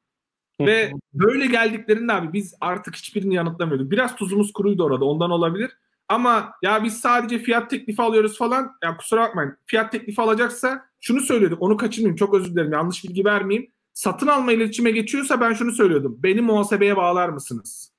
Ve 0.66 0.92
böyle 1.14 1.46
geldiklerinde 1.46 2.12
abi 2.12 2.32
biz 2.32 2.54
artık 2.60 2.96
hiçbirini 2.96 3.34
yanıtlamıyorduk. 3.34 3.90
Biraz 3.90 4.16
tuzumuz 4.16 4.52
kuruydu 4.52 4.84
orada 4.84 5.04
ondan 5.04 5.30
olabilir. 5.30 5.70
Ama 6.08 6.52
ya 6.62 6.84
biz 6.84 7.00
sadece 7.00 7.38
fiyat 7.38 7.70
teklifi 7.70 8.02
alıyoruz 8.02 8.38
falan. 8.38 8.72
Ya 8.84 8.96
kusura 8.96 9.20
bakmayın. 9.20 9.56
Fiyat 9.66 9.92
teklifi 9.92 10.22
alacaksa 10.22 10.84
şunu 11.00 11.20
söylüyorduk. 11.20 11.62
Onu 11.62 11.76
kaçırmayayım. 11.76 12.16
Çok 12.16 12.34
özür 12.34 12.52
dilerim. 12.52 12.72
Yanlış 12.72 13.04
bilgi 13.04 13.24
vermeyeyim. 13.24 13.70
satın 13.94 14.26
alma 14.26 14.52
iletişime 14.52 14.90
geçiyorsa 14.90 15.40
ben 15.40 15.52
şunu 15.52 15.72
söylüyordum. 15.72 16.16
Beni 16.22 16.40
muhasebeye 16.40 16.96
bağlar 16.96 17.28
mısınız? 17.28 17.92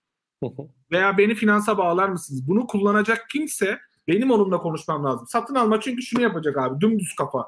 Veya 0.92 1.18
beni 1.18 1.36
finansa 1.36 1.78
bağlar 1.78 2.10
mısınız? 2.10 2.48
Bunu 2.48 2.68
kullanacak 2.68 3.30
kimse 3.30 3.80
benim 4.08 4.32
onunla 4.32 4.58
konuşmam 4.58 5.06
lazım. 5.06 5.28
Satın 5.28 5.56
alma 5.56 5.82
çünkü 5.82 6.02
şunu 6.02 6.22
yapacak 6.22 6.58
abi. 6.58 6.82
Dümdüz 6.82 7.16
kafa. 7.16 7.46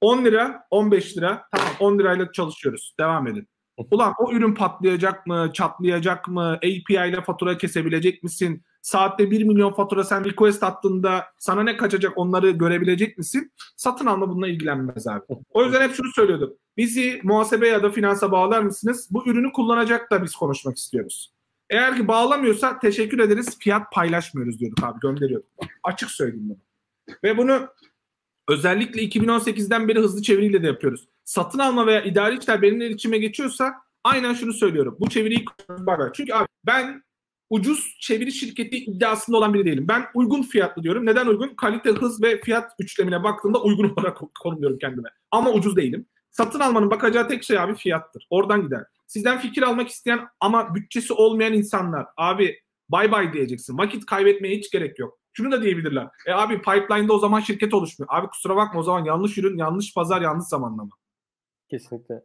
10 0.00 0.24
lira, 0.24 0.66
15 0.70 1.16
lira. 1.16 1.42
Tamam 1.52 1.72
10 1.80 1.98
lirayla 1.98 2.32
çalışıyoruz. 2.32 2.94
Devam 3.00 3.26
edin. 3.26 3.48
Ulan 3.90 4.14
o 4.18 4.32
ürün 4.32 4.54
patlayacak 4.54 5.26
mı, 5.26 5.50
çatlayacak 5.54 6.28
mı, 6.28 6.52
API 6.56 7.08
ile 7.08 7.22
fatura 7.22 7.58
kesebilecek 7.58 8.22
misin? 8.22 8.62
Saatte 8.82 9.30
1 9.30 9.44
milyon 9.44 9.72
fatura 9.72 10.04
sen 10.04 10.24
request 10.24 10.62
attığında 10.62 11.24
sana 11.38 11.62
ne 11.62 11.76
kaçacak 11.76 12.18
onları 12.18 12.50
görebilecek 12.50 13.18
misin? 13.18 13.52
Satın 13.76 14.06
alma 14.06 14.28
bununla 14.28 14.48
ilgilenmez 14.48 15.06
abi. 15.06 15.24
O 15.50 15.64
yüzden 15.64 15.82
hep 15.88 15.94
şunu 15.94 16.12
söylüyordum. 16.12 16.54
Bizi 16.76 17.20
muhasebe 17.22 17.68
ya 17.68 17.82
da 17.82 17.90
finansa 17.90 18.32
bağlar 18.32 18.62
mısınız? 18.62 19.08
Bu 19.10 19.28
ürünü 19.28 19.52
kullanacak 19.52 20.10
da 20.10 20.22
biz 20.22 20.36
konuşmak 20.36 20.76
istiyoruz. 20.76 21.32
Eğer 21.70 21.96
ki 21.96 22.08
bağlamıyorsa 22.08 22.78
teşekkür 22.78 23.18
ederiz 23.18 23.58
fiyat 23.58 23.92
paylaşmıyoruz 23.92 24.60
diyorduk 24.60 24.84
abi 24.84 25.00
gönderiyorduk. 25.00 25.48
Açık 25.82 26.10
söyleyeyim 26.10 26.48
bunu. 26.48 26.58
Ve 27.24 27.38
bunu 27.38 27.68
özellikle 28.48 29.02
2018'den 29.02 29.88
beri 29.88 29.98
hızlı 29.98 30.22
çeviriyle 30.22 30.62
de 30.62 30.66
yapıyoruz. 30.66 31.08
Satın 31.26 31.58
alma 31.58 31.86
veya 31.86 32.02
idari 32.02 32.38
işler 32.38 32.62
benimle 32.62 32.86
iletişime 32.86 33.18
geçiyorsa 33.18 33.74
aynen 34.04 34.34
şunu 34.34 34.52
söylüyorum. 34.52 34.96
Bu 35.00 35.10
çeviriyi 35.10 35.44
var. 35.68 36.12
Çünkü 36.14 36.32
abi 36.32 36.46
ben 36.66 37.02
ucuz 37.50 37.96
çeviri 38.00 38.32
şirketi 38.32 38.76
iddiasında 38.76 39.36
olan 39.36 39.54
biri 39.54 39.64
değilim. 39.64 39.88
Ben 39.88 40.06
uygun 40.14 40.42
fiyatlı 40.42 40.82
diyorum. 40.82 41.06
Neden 41.06 41.26
uygun? 41.26 41.54
Kalite, 41.56 41.90
hız 41.90 42.22
ve 42.22 42.40
fiyat 42.40 42.72
üçlemine 42.78 43.24
baktığımda 43.24 43.62
uygun 43.62 43.90
olarak 43.96 44.18
konumluyorum 44.40 44.78
kendime. 44.78 45.08
Ama 45.30 45.50
ucuz 45.50 45.76
değilim. 45.76 46.06
Satın 46.30 46.60
almanın 46.60 46.90
bakacağı 46.90 47.28
tek 47.28 47.44
şey 47.44 47.58
abi 47.58 47.74
fiyattır. 47.74 48.26
Oradan 48.30 48.62
gider. 48.62 48.84
Sizden 49.06 49.38
fikir 49.38 49.62
almak 49.62 49.88
isteyen 49.88 50.20
ama 50.40 50.74
bütçesi 50.74 51.12
olmayan 51.12 51.52
insanlar 51.52 52.06
abi 52.16 52.60
bay 52.88 53.12
bay 53.12 53.32
diyeceksin. 53.32 53.78
Vakit 53.78 54.06
kaybetmeye 54.06 54.56
hiç 54.56 54.70
gerek 54.70 54.98
yok. 54.98 55.18
Şunu 55.32 55.52
da 55.52 55.62
diyebilirler. 55.62 56.08
E 56.26 56.32
abi 56.32 56.58
pipeline'da 56.58 57.12
o 57.12 57.18
zaman 57.18 57.40
şirket 57.40 57.74
oluşmuyor. 57.74 58.08
Abi 58.12 58.26
kusura 58.26 58.56
bakma 58.56 58.80
o 58.80 58.82
zaman 58.82 59.04
yanlış 59.04 59.38
ürün, 59.38 59.58
yanlış 59.58 59.94
pazar, 59.94 60.20
yanlış 60.20 60.48
zamanlama. 60.48 60.90
Kesinlikle. 61.68 62.22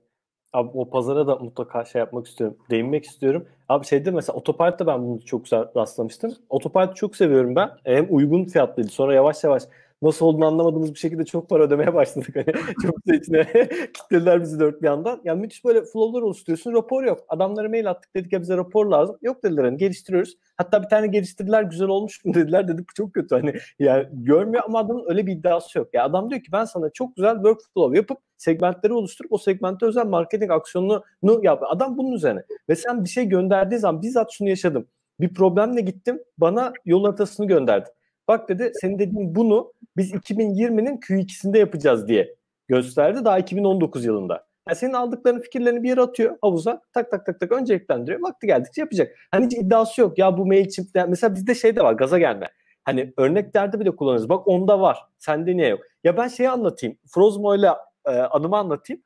Abi 0.53 0.69
o 0.73 0.89
pazara 0.89 1.27
da 1.27 1.35
mutlaka 1.35 1.85
şey 1.85 1.99
yapmak 1.99 2.27
istiyorum. 2.27 2.57
Değinmek 2.69 3.05
istiyorum. 3.05 3.47
Abi 3.69 3.85
şeyde 3.85 4.11
mesela 4.11 4.37
Otopilot'ta 4.37 4.87
ben 4.87 5.03
bunu 5.03 5.25
çok 5.25 5.43
güzel 5.43 5.65
rastlamıştım. 5.75 6.35
Otopilot'u 6.49 6.95
çok 6.95 7.15
seviyorum 7.15 7.55
ben. 7.55 7.69
Hem 7.83 8.07
uygun 8.09 8.45
fiyatlıydı. 8.45 8.89
Sonra 8.89 9.13
yavaş 9.13 9.43
yavaş 9.43 9.63
nasıl 10.01 10.25
olduğunu 10.25 10.45
anlamadığımız 10.45 10.93
bir 10.93 10.99
şekilde 10.99 11.25
çok 11.25 11.49
para 11.49 11.63
ödemeye 11.63 11.93
başladık. 11.93 12.35
Hani 12.35 12.45
çok 12.81 13.07
da 13.07 13.15
içine 13.15 13.47
kitlediler 13.93 14.41
bizi 14.41 14.59
dört 14.59 14.81
bir 14.81 14.87
yandan. 14.87 15.21
Yani 15.23 15.41
müthiş 15.41 15.65
böyle 15.65 15.83
flow'lar 15.83 16.21
oluşturuyorsun. 16.21 16.73
Rapor 16.73 17.03
yok. 17.03 17.19
Adamlara 17.27 17.69
mail 17.69 17.89
attık 17.89 18.15
dedik 18.15 18.33
ya 18.33 18.41
bize 18.41 18.57
rapor 18.57 18.85
lazım. 18.85 19.17
Yok 19.21 19.43
dediler 19.43 19.63
hani 19.63 19.77
geliştiriyoruz. 19.77 20.37
Hatta 20.57 20.83
bir 20.83 20.89
tane 20.89 21.07
geliştirdiler 21.07 21.63
güzel 21.63 21.87
olmuş 21.87 22.25
mu 22.25 22.33
dediler. 22.33 22.67
Dedik 22.67 22.89
bu 22.89 22.93
çok 22.93 23.13
kötü. 23.13 23.35
Hani 23.35 23.53
yani 23.79 24.07
görmüyor 24.11 24.63
ama 24.65 24.79
adamın 24.79 25.05
öyle 25.07 25.27
bir 25.27 25.31
iddiası 25.31 25.77
yok. 25.79 25.93
Ya 25.93 26.03
adam 26.03 26.29
diyor 26.29 26.41
ki 26.41 26.51
ben 26.51 26.65
sana 26.65 26.89
çok 26.89 27.15
güzel 27.15 27.35
workflow 27.35 27.97
yapıp 27.97 28.17
segmentleri 28.37 28.93
oluşturup 28.93 29.31
o 29.31 29.37
segmente 29.37 29.85
özel 29.85 30.05
marketing 30.05 30.51
aksiyonunu 30.51 31.39
yap. 31.43 31.63
Adam 31.69 31.97
bunun 31.97 32.11
üzerine. 32.11 32.43
Ve 32.69 32.75
sen 32.75 33.03
bir 33.03 33.09
şey 33.09 33.25
gönderdiği 33.25 33.77
zaman 33.77 34.01
bizzat 34.01 34.31
şunu 34.31 34.49
yaşadım. 34.49 34.87
Bir 35.19 35.33
problemle 35.33 35.81
gittim. 35.81 36.23
Bana 36.37 36.73
yol 36.85 37.05
haritasını 37.05 37.47
gönderdi. 37.47 37.89
Bak 38.31 38.49
dedi 38.49 38.71
senin 38.81 38.99
dediğin 38.99 39.35
bunu 39.35 39.73
biz 39.97 40.13
2020'nin 40.13 40.97
Q2'sinde 40.97 41.57
yapacağız 41.57 42.07
diye 42.07 42.35
gösterdi 42.67 43.25
daha 43.25 43.39
2019 43.39 44.05
yılında. 44.05 44.45
Yani 44.67 44.75
senin 44.75 44.93
aldıkların 44.93 45.39
fikirlerini 45.39 45.83
bir 45.83 45.89
yere 45.89 46.01
atıyor 46.01 46.37
havuza 46.41 46.81
tak 46.93 47.11
tak 47.11 47.25
tak 47.25 47.39
tak 47.39 47.51
önceliklendiriyor. 47.51 48.21
Vakti 48.21 48.47
geldikçe 48.47 48.81
yapacak. 48.81 49.17
Hani 49.31 49.45
hiç 49.45 49.53
iddiası 49.53 50.01
yok 50.01 50.17
ya 50.17 50.37
bu 50.37 50.45
MailChimp'te 50.45 51.05
mesela 51.05 51.35
bizde 51.35 51.55
şey 51.55 51.75
de 51.75 51.83
var 51.83 51.93
gaza 51.93 52.19
gelme. 52.19 52.47
Hani 52.83 53.13
örneklerde 53.17 53.79
bile 53.79 53.95
kullanırız. 53.95 54.29
Bak 54.29 54.47
onda 54.47 54.79
var. 54.81 54.97
Sende 55.19 55.57
niye 55.57 55.67
yok? 55.67 55.79
Ya 56.03 56.17
ben 56.17 56.27
şeyi 56.27 56.49
anlatayım. 56.49 56.97
Frozmo 57.07 57.55
ile 57.55 57.69
e, 58.05 58.11
anımı 58.11 58.57
anlatayım. 58.57 59.01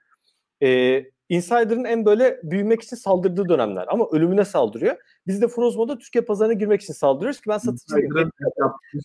E, 0.63 0.67
Insider'ın 1.29 1.83
en 1.83 2.05
böyle 2.05 2.39
büyümek 2.43 2.81
için 2.81 2.95
saldırdığı 2.95 3.49
dönemler 3.49 3.85
ama 3.87 4.07
ölümüne 4.11 4.45
saldırıyor. 4.45 4.95
Biz 5.27 5.41
de 5.41 5.47
Frozmo'da 5.47 5.97
Türkiye 5.97 6.23
pazarına 6.23 6.53
girmek 6.53 6.81
için 6.81 6.93
saldırıyoruz 6.93 7.41
ki 7.41 7.49
ben 7.49 7.57
satıcıyım. 7.57 8.13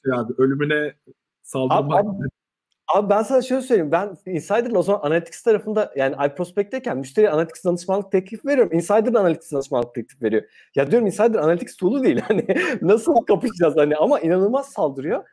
Şey 0.04 0.12
abi, 0.14 0.32
ölümüne 0.38 0.94
saldırmak. 1.42 2.04
Abi, 2.04 2.08
abi, 2.08 2.28
abi 2.94 3.10
ben 3.10 3.22
sana 3.22 3.42
şöyle 3.42 3.62
söyleyeyim. 3.62 3.92
Ben 3.92 4.16
Insider'la 4.26 4.78
o 4.78 4.82
zaman 4.82 5.00
Analytics 5.00 5.42
tarafında 5.42 5.92
yani 5.96 6.16
iProspect'teyken 6.26 6.98
müşteri 6.98 7.30
Analytics 7.30 7.64
danışmanlık 7.64 8.12
teklif 8.12 8.46
veriyorum. 8.46 8.72
Insider 8.72 9.14
Analytics 9.14 9.52
danışmanlık 9.52 9.94
teklif 9.94 10.22
veriyor. 10.22 10.42
Ya 10.74 10.90
diyorum 10.90 11.06
Insider 11.06 11.38
Analytics 11.38 11.76
tool'u 11.76 12.02
değil. 12.02 12.20
Hani 12.28 12.46
nasıl 12.82 13.14
kapışacağız 13.14 13.76
hani 13.76 13.96
ama 13.96 14.20
inanılmaz 14.20 14.72
saldırıyor. 14.72 15.24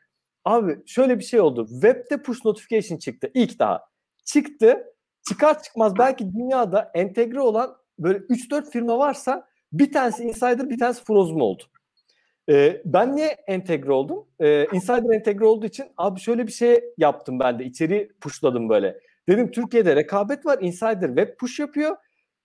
Abi 0.46 0.78
şöyle 0.86 1.20
bir 1.20 1.24
şey 1.24 1.40
oldu. 1.40 1.68
Web'de 1.70 2.22
push 2.22 2.46
notification 2.46 2.98
çıktı 2.98 3.32
ilk 3.34 3.60
daha. 3.60 3.86
Çıktı 4.26 4.84
çıkar 5.30 5.64
çıkmaz 5.64 5.98
belki 6.00 6.34
dünyada 6.34 6.92
entegre 6.94 7.42
olan 7.42 7.78
böyle 8.00 8.18
3-4 8.18 8.70
firma 8.72 9.00
varsa 9.00 9.48
bir 9.72 9.92
tanesi 9.92 10.24
Insider 10.24 10.70
bir 10.70 10.80
tanesi 10.80 11.04
Frozum 11.04 11.42
oldu. 11.42 11.64
Ee, 12.50 12.82
ben 12.86 13.16
niye 13.16 13.28
entegre 13.28 13.92
oldum? 13.92 14.28
Ee, 14.40 14.66
Insider 14.74 15.16
entegre 15.16 15.46
olduğu 15.46 15.66
için 15.66 15.86
abi 15.98 16.20
şöyle 16.20 16.48
bir 16.48 16.52
şey 16.52 16.84
yaptım 16.98 17.40
ben 17.40 17.60
de 17.60 17.66
içeri 17.66 18.10
pushladım 18.22 18.70
böyle. 18.70 19.00
Dedim 19.30 19.52
Türkiye'de 19.52 19.96
rekabet 19.96 20.46
var 20.46 20.58
Insider 20.62 21.08
web 21.08 21.38
push 21.38 21.60
yapıyor. 21.60 21.98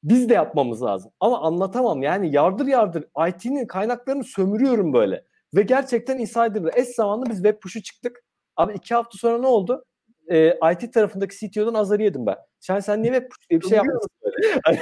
Biz 0.03 0.29
de 0.29 0.35
yapmamız 0.35 0.83
lazım. 0.83 1.13
Ama 1.21 1.41
anlatamam 1.41 2.03
yani 2.03 2.35
yardır 2.35 2.67
yardır 2.67 3.05
IT'nin 3.29 3.67
kaynaklarını 3.67 4.25
sömürüyorum 4.25 4.93
böyle. 4.93 5.25
Ve 5.55 5.63
gerçekten 5.63 6.19
Insider'da 6.19 6.71
eş 6.75 6.89
zamanlı 6.89 7.27
biz 7.31 7.37
web 7.37 7.61
push'u 7.61 7.83
çıktık. 7.83 8.25
Abi 8.57 8.73
iki 8.73 8.95
hafta 8.95 9.19
sonra 9.19 9.39
ne 9.39 9.47
oldu? 9.47 9.85
E, 10.31 10.59
IT 10.73 10.93
tarafındaki 10.93 11.37
CTO'dan 11.37 11.75
azarı 11.75 12.03
yedim 12.03 12.27
ben. 12.27 12.37
Sen 12.61 12.81
sen 12.81 13.03
niye 13.03 13.13
diye 13.13 13.61
bir 13.61 13.69
şey 13.69 13.77
yaptın? 13.77 14.09
hani, 14.65 14.79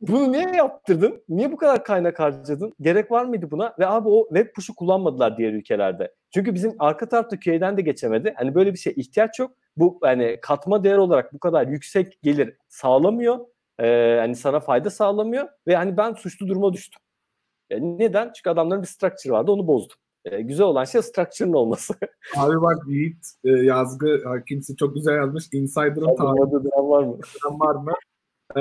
bunu 0.00 0.32
niye 0.32 0.56
yaptırdın? 0.56 1.24
Niye 1.28 1.52
bu 1.52 1.56
kadar 1.56 1.84
kaynak 1.84 2.20
harcadın? 2.20 2.72
Gerek 2.80 3.10
var 3.10 3.24
mıydı 3.24 3.50
buna? 3.50 3.74
Ve 3.78 3.86
abi 3.86 4.08
o 4.08 4.28
web 4.28 4.54
push'u 4.54 4.74
kullanmadılar 4.74 5.38
diğer 5.38 5.52
ülkelerde. 5.52 6.14
Çünkü 6.34 6.54
bizim 6.54 6.74
arka 6.78 7.08
tarafta 7.08 7.40
QA'den 7.40 7.76
de 7.76 7.82
geçemedi. 7.82 8.34
Hani 8.36 8.54
böyle 8.54 8.72
bir 8.72 8.78
şey 8.78 8.92
ihtiyaç 8.96 9.38
yok. 9.38 9.50
Bu 9.76 9.98
hani 10.02 10.38
katma 10.42 10.84
değer 10.84 10.96
olarak 10.96 11.32
bu 11.32 11.38
kadar 11.38 11.66
yüksek 11.66 12.22
gelir 12.22 12.56
sağlamıyor. 12.68 13.38
Ee, 13.80 14.16
hani 14.20 14.36
sana 14.36 14.60
fayda 14.60 14.90
sağlamıyor 14.90 15.48
ve 15.66 15.76
hani 15.76 15.96
ben 15.96 16.12
suçlu 16.12 16.48
duruma 16.48 16.72
düştüm. 16.72 17.02
Yani 17.70 17.98
neden? 17.98 18.32
Çünkü 18.32 18.50
adamların 18.50 18.82
bir 18.82 18.88
structure 18.88 19.32
vardı 19.32 19.52
onu 19.52 19.66
bozdum. 19.66 19.96
E, 20.24 20.42
güzel 20.42 20.66
olan 20.66 20.84
şey 20.84 21.02
structure'ın 21.02 21.52
olması. 21.52 21.94
Abi 22.36 22.62
bak 22.62 22.76
Yiğit 22.88 23.26
e, 23.44 23.50
yazgı 23.50 24.22
kimse 24.48 24.76
çok 24.76 24.94
güzel 24.94 25.16
yazmış. 25.16 25.48
Insider'ın 25.52 26.16
tarihi 26.16 26.68
var 26.88 27.02
mı? 27.02 27.18
var 27.44 27.74
mı? 27.74 27.92
Ee, 28.56 28.60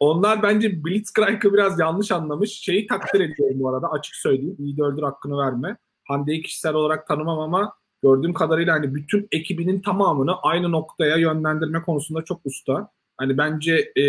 onlar 0.00 0.42
bence 0.42 0.84
Blitzkrieg'ı 0.84 1.52
biraz 1.52 1.80
yanlış 1.80 2.12
anlamış. 2.12 2.50
Şeyi 2.50 2.86
takdir 2.86 3.20
ediyorum 3.20 3.60
bu 3.60 3.68
arada 3.68 3.90
açık 3.90 4.14
söyleyeyim. 4.14 4.56
İyi 4.58 4.76
dördür 4.76 5.02
hakkını 5.02 5.38
verme. 5.38 5.76
Hande'yi 6.08 6.42
kişisel 6.42 6.74
olarak 6.74 7.06
tanımam 7.06 7.38
ama 7.38 7.74
gördüğüm 8.02 8.34
kadarıyla 8.34 8.74
hani 8.74 8.94
bütün 8.94 9.28
ekibinin 9.32 9.80
tamamını 9.80 10.34
aynı 10.42 10.72
noktaya 10.72 11.16
yönlendirme 11.16 11.82
konusunda 11.82 12.22
çok 12.22 12.40
usta. 12.44 12.90
Hani 13.16 13.38
bence 13.38 13.92
e, 13.96 14.02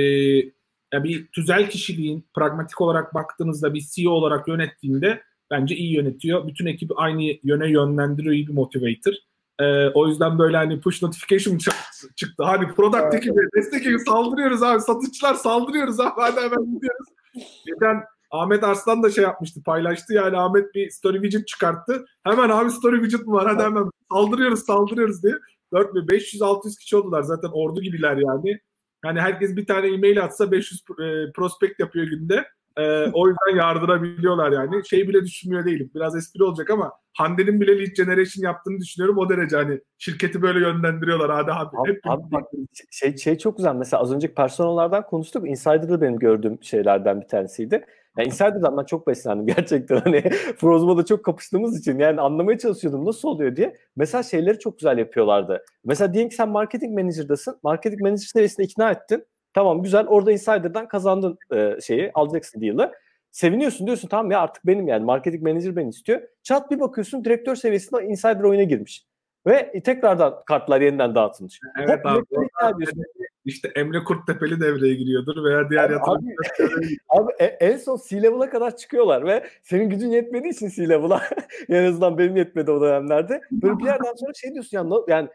ya 0.94 1.03
bir 1.03 1.28
tüzel 1.28 1.70
kişiliğin 1.70 2.28
pragmatik 2.36 2.82
olarak 2.82 3.14
baktığınızda 3.14 3.74
bir 3.74 3.82
CEO 3.91 4.11
olarak 4.11 4.48
yönettiğinde 4.48 5.22
bence 5.53 5.75
iyi 5.75 5.95
yönetiyor. 5.95 6.47
Bütün 6.47 6.65
ekibi 6.65 6.93
aynı 6.95 7.23
yöne 7.43 7.71
yönlendiriyor, 7.71 8.34
iyi 8.34 8.47
bir 8.47 8.53
motivator. 8.53 9.13
Ee, 9.59 9.88
o 9.93 10.07
yüzden 10.07 10.39
böyle 10.39 10.57
hani 10.57 10.80
push 10.80 11.03
notification 11.03 11.57
çıktı. 12.15 12.43
Hani 12.43 12.67
product 12.67 13.13
ekibi, 13.13 13.35
destek 13.55 13.81
ekibi 13.81 13.99
saldırıyoruz 13.99 14.63
abi. 14.63 14.81
Satışçılar 14.81 15.34
saldırıyoruz 15.34 15.99
abi. 15.99 16.13
Hadi 16.21 16.41
hemen 16.41 16.75
gidiyoruz. 16.75 17.07
Geçen 17.65 18.03
Ahmet 18.31 18.63
Arslan 18.63 19.03
da 19.03 19.09
şey 19.09 19.23
yapmıştı, 19.23 19.63
paylaştı 19.63 20.13
yani 20.13 20.38
Ahmet 20.38 20.75
bir 20.75 20.89
story 20.89 21.21
widget 21.21 21.47
çıkarttı. 21.47 22.05
Hemen 22.23 22.49
abi 22.49 22.71
story 22.71 23.01
widget 23.01 23.27
mi 23.27 23.34
var? 23.34 23.47
Hadi 23.47 23.63
hemen 23.63 23.89
saldırıyoruz, 24.11 24.59
saldırıyoruz 24.65 25.23
diye. 25.23 25.34
4500-600 25.73 26.80
kişi 26.80 26.95
oldular 26.95 27.21
zaten 27.21 27.49
ordu 27.53 27.81
gibiler 27.81 28.17
yani. 28.17 28.59
Yani 29.05 29.21
herkes 29.21 29.55
bir 29.55 29.65
tane 29.65 29.88
e-mail 29.88 30.23
atsa 30.23 30.51
500 30.51 30.81
e, 30.81 31.31
prospekt 31.35 31.80
yapıyor 31.80 32.07
günde. 32.07 32.45
E, 32.78 33.12
o 33.14 33.28
yüzden 33.28 33.58
yardırabiliyorlar 33.58 34.52
yani. 34.52 34.88
Şey 34.88 35.08
bile 35.08 35.22
düşünmüyor 35.22 35.66
değilim. 35.66 35.91
Biraz 35.95 36.16
espri 36.16 36.44
olacak 36.44 36.70
ama 36.70 36.91
Hande'nin 37.18 37.62
bile 37.62 37.80
lead 37.80 37.95
generation 37.95 38.44
yaptığını 38.44 38.80
düşünüyorum. 38.80 39.18
O 39.18 39.30
derece 39.30 39.56
hani 39.56 39.80
şirketi 39.98 40.41
böyle 40.41 40.60
yönlendiriyorlar. 40.60 41.32
Hadi 41.32 41.52
hadi. 41.52 41.78
Abi, 41.78 41.90
Hep 41.90 42.00
abi 42.06 42.24
bak, 42.32 42.44
şey, 42.91 43.18
şey 43.18 43.38
çok 43.38 43.58
güzel. 43.58 43.76
Mesela 43.76 44.02
az 44.02 44.14
önceki 44.14 44.34
personellerden 44.34 45.04
konuştuk. 45.04 45.50
Insider'da 45.50 46.02
benim 46.02 46.20
gördüğüm 46.20 46.64
şeylerden 46.64 47.22
bir 47.22 47.28
tanesiydi. 47.28 47.86
Yani 48.18 48.28
Insider'dan 48.28 48.78
ben 48.78 48.84
çok 48.84 49.08
beslendim 49.08 49.45
gerçekten. 49.56 49.98
Hani 49.98 50.22
Frozmo'da 50.58 51.06
çok 51.06 51.26
kapıştığımız 51.26 51.80
için 51.80 52.00
yani 52.00 52.22
anlamaya 52.22 52.58
çalışıyordum 52.58 53.06
nasıl 53.06 53.28
oluyor 53.28 53.56
diye. 53.56 53.78
Mesela 53.95 54.24
şeyleri 54.24 54.60
çok 54.60 54.80
güzel 54.80 54.98
yapıyorlardı. 54.98 55.66
Mesela 55.86 56.14
diyelim 56.14 56.30
ki 56.30 56.36
sen 56.36 56.50
marketing 56.50 57.00
manager'dasın. 57.00 57.60
Marketing 57.64 58.02
manager 58.02 58.18
seviyesinde 58.18 58.66
ikna 58.66 58.91
ettin. 58.91 59.26
Tamam 59.53 59.84
güzel 59.84 60.07
orada 60.07 60.31
insider'dan 60.31 60.88
kazandın 60.88 61.38
e, 61.53 61.77
şeyi 61.81 62.11
alacaksın 62.13 62.61
deal'ı. 62.61 62.93
Seviniyorsun 63.31 63.88
diyorsun 63.88 64.07
tamam 64.07 64.31
ya 64.31 64.41
artık 64.41 64.67
benim 64.67 64.88
yani 64.88 65.05
marketing 65.05 65.43
manager 65.43 65.75
beni 65.75 65.89
istiyor. 65.89 66.21
Çat 66.43 66.71
bir 66.71 66.80
bakıyorsun 66.80 67.25
direktör 67.25 67.55
seviyesinde 67.55 68.05
insider 68.05 68.43
oyuna 68.43 68.63
girmiş. 68.63 69.05
Ve 69.47 69.81
tekrardan 69.85 70.43
kartlar 70.45 70.81
yeniden 70.81 71.15
dağıtılmış. 71.15 71.59
Evet 71.80 71.89
Hep 71.89 72.05
abi. 72.05 72.85
İşte 73.45 73.71
Emre 73.75 74.03
Kurttepeli 74.03 74.61
devreye 74.61 74.93
giriyordur 74.93 75.43
veya 75.43 75.69
diğer 75.69 75.89
yatırımcılar. 75.89 76.35
Abi, 76.59 76.97
abi 77.23 77.31
e, 77.39 77.45
en 77.45 77.77
son 77.77 77.99
C-level'a 78.09 78.49
kadar 78.49 78.77
çıkıyorlar 78.77 79.25
ve 79.25 79.47
senin 79.63 79.89
gücün 79.89 80.09
yetmediği 80.09 80.53
için 80.53 80.69
C-level'a 80.69 81.21
en 81.69 81.84
azından 81.84 82.17
benim 82.17 82.35
yetmedi 82.35 82.71
o 82.71 82.81
dönemlerde. 82.81 83.41
Böyle 83.51 83.77
bir 83.80 83.85
yerden 83.85 84.13
sonra 84.15 84.34
şey 84.34 84.53
diyorsun 84.53 84.77
ya 84.77 84.85
yani 85.07 85.30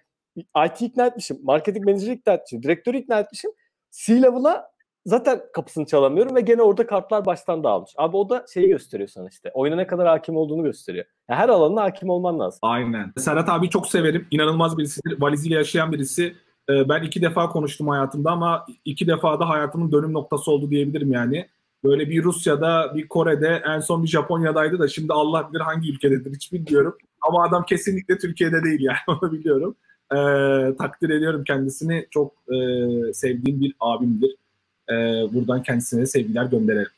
IT 0.66 0.82
ikna 0.82 1.06
etmişim, 1.06 1.38
marketing 1.42 1.86
menajeri 1.86 2.12
ikna 2.12 2.32
etmişim, 2.32 2.62
direktörü 2.62 2.96
ikna 2.96 3.20
etmişim. 3.20 3.50
C-level'a 3.90 4.70
zaten 5.06 5.40
kapısını 5.54 5.86
çalamıyorum 5.86 6.36
ve 6.36 6.40
gene 6.40 6.62
orada 6.62 6.86
kartlar 6.86 7.26
baştan 7.26 7.64
dağılmış. 7.64 7.90
Abi 7.96 8.16
o 8.16 8.30
da 8.30 8.44
şeyi 8.54 8.68
gösteriyor 8.68 9.08
sana 9.08 9.28
işte. 9.28 9.50
Oyuna 9.54 9.76
ne 9.76 9.86
kadar 9.86 10.06
hakim 10.06 10.36
olduğunu 10.36 10.62
gösteriyor. 10.62 11.04
Yani 11.28 11.38
her 11.38 11.48
alanına 11.48 11.82
hakim 11.82 12.10
olman 12.10 12.38
lazım. 12.38 12.58
Aynen. 12.62 13.12
Serhat 13.16 13.48
abi 13.48 13.70
çok 13.70 13.86
severim. 13.86 14.26
İnanılmaz 14.30 14.78
birisidir. 14.78 15.20
Valiziyle 15.20 15.54
yaşayan 15.54 15.92
birisi. 15.92 16.34
Ee, 16.70 16.88
ben 16.88 17.02
iki 17.02 17.22
defa 17.22 17.48
konuştum 17.48 17.88
hayatımda 17.88 18.30
ama 18.30 18.66
iki 18.84 19.06
defa 19.06 19.40
da 19.40 19.48
hayatımın 19.48 19.92
dönüm 19.92 20.12
noktası 20.12 20.50
oldu 20.50 20.70
diyebilirim 20.70 21.12
yani. 21.12 21.48
Böyle 21.84 22.10
bir 22.10 22.24
Rusya'da, 22.24 22.94
bir 22.94 23.08
Kore'de, 23.08 23.62
en 23.66 23.80
son 23.80 24.02
bir 24.02 24.08
Japonya'daydı 24.08 24.78
da 24.78 24.88
şimdi 24.88 25.12
Allah 25.12 25.48
bilir 25.50 25.60
hangi 25.60 25.92
ülkededir 25.92 26.34
hiç 26.34 26.52
bilmiyorum. 26.52 26.96
Ama 27.20 27.44
adam 27.44 27.64
kesinlikle 27.64 28.18
Türkiye'de 28.18 28.64
değil 28.64 28.80
yani 28.80 28.98
onu 29.22 29.32
biliyorum. 29.32 29.76
Ee, 30.12 30.76
takdir 30.78 31.10
ediyorum 31.10 31.44
kendisini. 31.44 32.06
Çok 32.10 32.32
e, 32.48 32.56
sevdiğim 33.12 33.60
bir 33.60 33.74
abimdir. 33.80 34.34
Ee, 34.90 34.94
buradan 35.32 35.62
kendisine 35.62 36.06
sevgiler 36.06 36.44
gönderelim. 36.44 36.90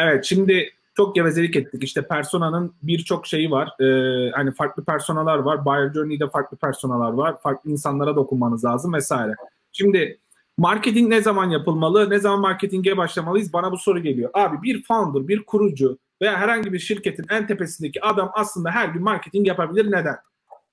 Evet 0.00 0.24
şimdi 0.24 0.70
çok 0.96 1.14
gevezelik 1.14 1.56
ettik. 1.56 1.84
İşte 1.84 2.02
personanın 2.02 2.72
birçok 2.82 3.26
şeyi 3.26 3.50
var. 3.50 3.80
Ee, 3.80 4.30
hani 4.30 4.52
farklı 4.52 4.84
personalar 4.84 5.38
var. 5.38 5.64
Buyer 5.64 5.92
Journey'de 5.92 6.28
farklı 6.28 6.56
personalar 6.56 7.12
var. 7.12 7.40
Farklı 7.40 7.70
insanlara 7.70 8.16
dokunmanız 8.16 8.64
lazım 8.64 8.92
vesaire. 8.94 9.34
Şimdi 9.72 10.18
marketing 10.58 11.08
ne 11.08 11.20
zaman 11.22 11.50
yapılmalı? 11.50 12.10
Ne 12.10 12.18
zaman 12.18 12.40
marketinge 12.40 12.96
başlamalıyız? 12.96 13.52
Bana 13.52 13.72
bu 13.72 13.78
soru 13.78 13.98
geliyor. 13.98 14.30
Abi 14.34 14.62
bir 14.62 14.82
founder, 14.82 15.28
bir 15.28 15.42
kurucu 15.42 15.98
veya 16.22 16.36
herhangi 16.36 16.72
bir 16.72 16.78
şirketin 16.78 17.26
en 17.30 17.46
tepesindeki 17.46 18.04
adam 18.04 18.30
aslında 18.34 18.70
her 18.70 18.88
gün 18.88 19.02
marketing 19.02 19.46
yapabilir. 19.46 19.92
Neden? 19.92 20.16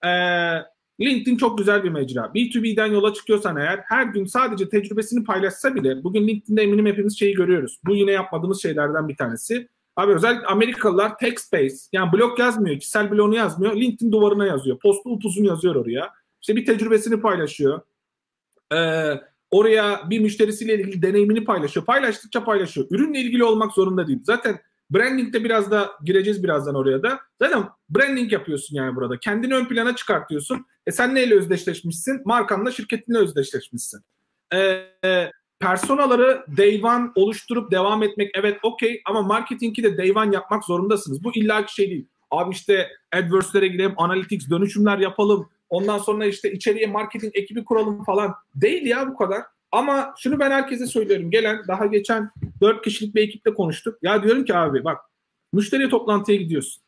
Ee, 0.05 0.72
LinkedIn 1.01 1.37
çok 1.37 1.57
güzel 1.57 1.83
bir 1.83 1.89
mecra. 1.89 2.21
B2B'den 2.21 2.85
yola 2.85 3.13
çıkıyorsan 3.13 3.57
eğer 3.57 3.79
her 3.85 4.05
gün 4.05 4.25
sadece 4.25 4.69
tecrübesini 4.69 5.23
paylaşsa 5.23 5.75
bile 5.75 6.03
bugün 6.03 6.27
LinkedIn'de 6.27 6.61
eminim 6.61 6.85
hepimiz 6.85 7.19
şeyi 7.19 7.33
görüyoruz. 7.33 7.79
Bu 7.85 7.95
yine 7.95 8.11
yapmadığımız 8.11 8.61
şeylerden 8.61 9.09
bir 9.09 9.15
tanesi. 9.15 9.67
Abi 9.95 10.13
özellikle 10.13 10.45
Amerikalılar 10.45 11.17
text 11.17 11.53
based 11.53 11.89
yani 11.93 12.13
blog 12.13 12.39
yazmıyor, 12.39 12.79
kişisel 12.79 13.11
bloğunu 13.11 13.35
yazmıyor. 13.35 13.75
LinkedIn 13.75 14.11
duvarına 14.11 14.45
yazıyor. 14.45 14.79
Postu 14.79 15.09
upuzun 15.09 15.43
yazıyor 15.43 15.75
oraya. 15.75 16.13
İşte 16.41 16.55
bir 16.55 16.65
tecrübesini 16.65 17.21
paylaşıyor. 17.21 17.81
Ee, 18.73 19.13
oraya 19.51 20.09
bir 20.09 20.19
müşterisiyle 20.19 20.75
ilgili 20.75 21.01
deneyimini 21.01 21.43
paylaşıyor. 21.43 21.85
Paylaştıkça 21.85 22.43
paylaşıyor. 22.43 22.87
Ürünle 22.89 23.19
ilgili 23.19 23.43
olmak 23.43 23.71
zorunda 23.71 24.07
değil. 24.07 24.19
Zaten 24.23 24.59
brandingde 24.91 25.43
biraz 25.43 25.71
da 25.71 25.91
gireceğiz 26.05 26.43
birazdan 26.43 26.75
oraya 26.75 27.03
da. 27.03 27.19
Zaten 27.41 27.63
branding 27.89 28.33
yapıyorsun 28.33 28.75
yani 28.75 28.95
burada. 28.95 29.19
Kendini 29.19 29.55
ön 29.55 29.65
plana 29.65 29.95
çıkartıyorsun. 29.95 30.65
E 30.87 30.91
sen 30.91 31.15
neyle 31.15 31.35
özdeşleşmişsin? 31.35 32.21
Markanla, 32.25 32.71
şirketinle 32.71 33.17
özdeşleşmişsin. 33.17 34.01
Ee, 34.53 35.31
personaları 35.59 36.45
day 36.57 36.81
one 36.83 37.11
oluşturup 37.15 37.71
devam 37.71 38.03
etmek 38.03 38.31
evet 38.33 38.59
okey 38.63 39.01
ama 39.05 39.21
marketingi 39.21 39.83
de 39.83 39.97
day 39.97 40.11
one 40.11 40.35
yapmak 40.35 40.63
zorundasınız. 40.63 41.23
Bu 41.23 41.31
illaki 41.35 41.73
şey 41.73 41.89
değil. 41.89 42.07
Abi 42.31 42.53
işte 42.53 42.89
AdWords'lere 43.13 43.67
gidelim, 43.67 43.93
analytics, 43.97 44.49
dönüşümler 44.49 44.97
yapalım. 44.97 45.49
Ondan 45.69 45.97
sonra 45.97 46.25
işte 46.25 46.51
içeriye 46.51 46.87
marketing 46.87 47.35
ekibi 47.35 47.65
kuralım 47.65 48.03
falan. 48.03 48.33
Değil 48.55 48.85
ya 48.85 49.07
bu 49.07 49.17
kadar. 49.17 49.41
Ama 49.71 50.13
şunu 50.17 50.39
ben 50.39 50.51
herkese 50.51 50.87
söylüyorum. 50.87 51.31
Gelen 51.31 51.61
daha 51.67 51.85
geçen 51.85 52.31
4 52.61 52.83
kişilik 52.83 53.15
bir 53.15 53.21
ekiple 53.21 53.53
konuştuk. 53.53 53.97
Ya 54.01 54.23
diyorum 54.23 54.45
ki 54.45 54.55
abi 54.55 54.83
bak 54.83 55.01
müşteriye 55.53 55.89
toplantıya 55.89 56.37
gidiyorsun. 56.37 56.83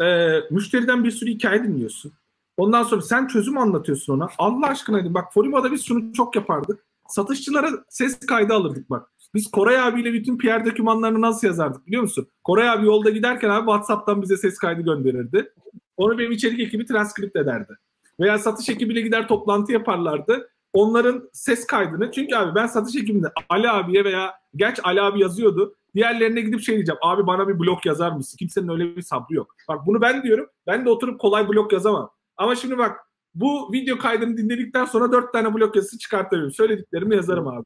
Ee, 0.00 0.40
müşteriden 0.50 1.04
bir 1.04 1.10
sürü 1.10 1.30
hikaye 1.30 1.64
dinliyorsun. 1.64 2.12
Ondan 2.56 2.82
sonra 2.82 3.00
sen 3.00 3.26
çözüm 3.26 3.58
anlatıyorsun 3.58 4.12
ona. 4.16 4.28
Allah 4.38 4.66
aşkına 4.66 5.00
dedim 5.00 5.14
bak 5.14 5.34
Folima'da 5.34 5.72
biz 5.72 5.84
şunu 5.84 6.12
çok 6.12 6.36
yapardık. 6.36 6.86
Satışçılara 7.08 7.70
ses 7.88 8.18
kaydı 8.18 8.54
alırdık 8.54 8.90
bak. 8.90 9.10
Biz 9.34 9.50
Koray 9.50 9.80
abiyle 9.80 10.12
bütün 10.12 10.38
PR 10.38 10.64
dokümanlarını 10.66 11.20
nasıl 11.20 11.46
yazardık 11.46 11.86
biliyor 11.86 12.02
musun? 12.02 12.28
Koray 12.44 12.70
abi 12.70 12.86
yolda 12.86 13.10
giderken 13.10 13.50
abi 13.50 13.66
WhatsApp'tan 13.66 14.22
bize 14.22 14.36
ses 14.36 14.58
kaydı 14.58 14.82
gönderirdi. 14.82 15.52
Onu 15.96 16.18
benim 16.18 16.32
içerik 16.32 16.60
ekibi 16.60 16.86
transkript 16.86 17.36
ederdi. 17.36 17.72
Veya 18.20 18.38
satış 18.38 18.68
ekibiyle 18.68 19.00
gider 19.00 19.28
toplantı 19.28 19.72
yaparlardı. 19.72 20.48
Onların 20.72 21.30
ses 21.32 21.66
kaydını 21.66 22.10
çünkü 22.12 22.36
abi 22.36 22.54
ben 22.54 22.66
satış 22.66 22.96
ekibinde 22.96 23.32
Ali 23.48 23.70
abiye 23.70 24.04
veya 24.04 24.34
geç 24.56 24.80
Ali 24.84 25.02
abi 25.02 25.20
yazıyordu. 25.20 25.74
Diğerlerine 25.94 26.40
gidip 26.40 26.60
şey 26.60 26.74
diyeceğim. 26.74 26.98
Abi 27.02 27.26
bana 27.26 27.48
bir 27.48 27.58
blok 27.58 27.86
yazar 27.86 28.12
mısın? 28.12 28.36
Kimsenin 28.38 28.68
öyle 28.68 28.96
bir 28.96 29.02
sabrı 29.02 29.34
yok. 29.34 29.54
Bak 29.68 29.86
bunu 29.86 30.00
ben 30.00 30.22
diyorum. 30.22 30.46
Ben 30.66 30.84
de 30.84 30.90
oturup 30.90 31.20
kolay 31.20 31.48
blok 31.48 31.72
yazamam. 31.72 32.10
Ama 32.36 32.56
şimdi 32.56 32.78
bak 32.78 33.00
bu 33.34 33.72
video 33.72 33.98
kaydını 33.98 34.36
dinledikten 34.36 34.84
sonra 34.84 35.12
dört 35.12 35.32
tane 35.32 35.54
blok 35.54 35.76
yazısı 35.76 35.98
çıkartabilirim. 35.98 36.52
Söylediklerimi 36.52 37.16
yazarım 37.16 37.48
abi. 37.48 37.64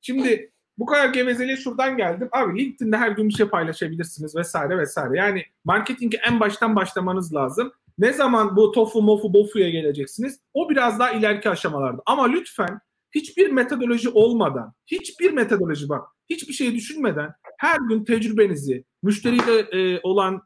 Şimdi 0.00 0.52
bu 0.78 0.86
kadar 0.86 1.08
gevezeliğe 1.08 1.56
şuradan 1.56 1.96
geldim. 1.96 2.28
Abi 2.32 2.58
LinkedIn'de 2.58 2.96
her 2.96 3.10
gün 3.10 3.28
bir 3.28 3.34
şey 3.34 3.48
paylaşabilirsiniz 3.48 4.36
vesaire 4.36 4.78
vesaire. 4.78 5.18
Yani 5.18 5.44
marketingi 5.64 6.16
en 6.16 6.40
baştan 6.40 6.76
başlamanız 6.76 7.34
lazım. 7.34 7.72
Ne 7.98 8.12
zaman 8.12 8.56
bu 8.56 8.72
tofu 8.72 9.02
mofu 9.02 9.34
bofuya 9.34 9.70
geleceksiniz? 9.70 10.40
O 10.54 10.70
biraz 10.70 10.98
daha 10.98 11.10
ileriki 11.10 11.50
aşamalarda. 11.50 12.02
Ama 12.06 12.24
lütfen 12.24 12.80
hiçbir 13.14 13.50
metodoloji 13.50 14.08
olmadan, 14.08 14.72
hiçbir 14.86 15.32
metodoloji 15.32 15.88
bak, 15.88 16.08
hiçbir 16.30 16.52
şey 16.52 16.74
düşünmeden 16.74 17.32
her 17.58 17.78
gün 17.88 18.04
tecrübenizi, 18.04 18.84
müşteriyle 19.02 19.58
e, 19.58 20.00
olan 20.02 20.42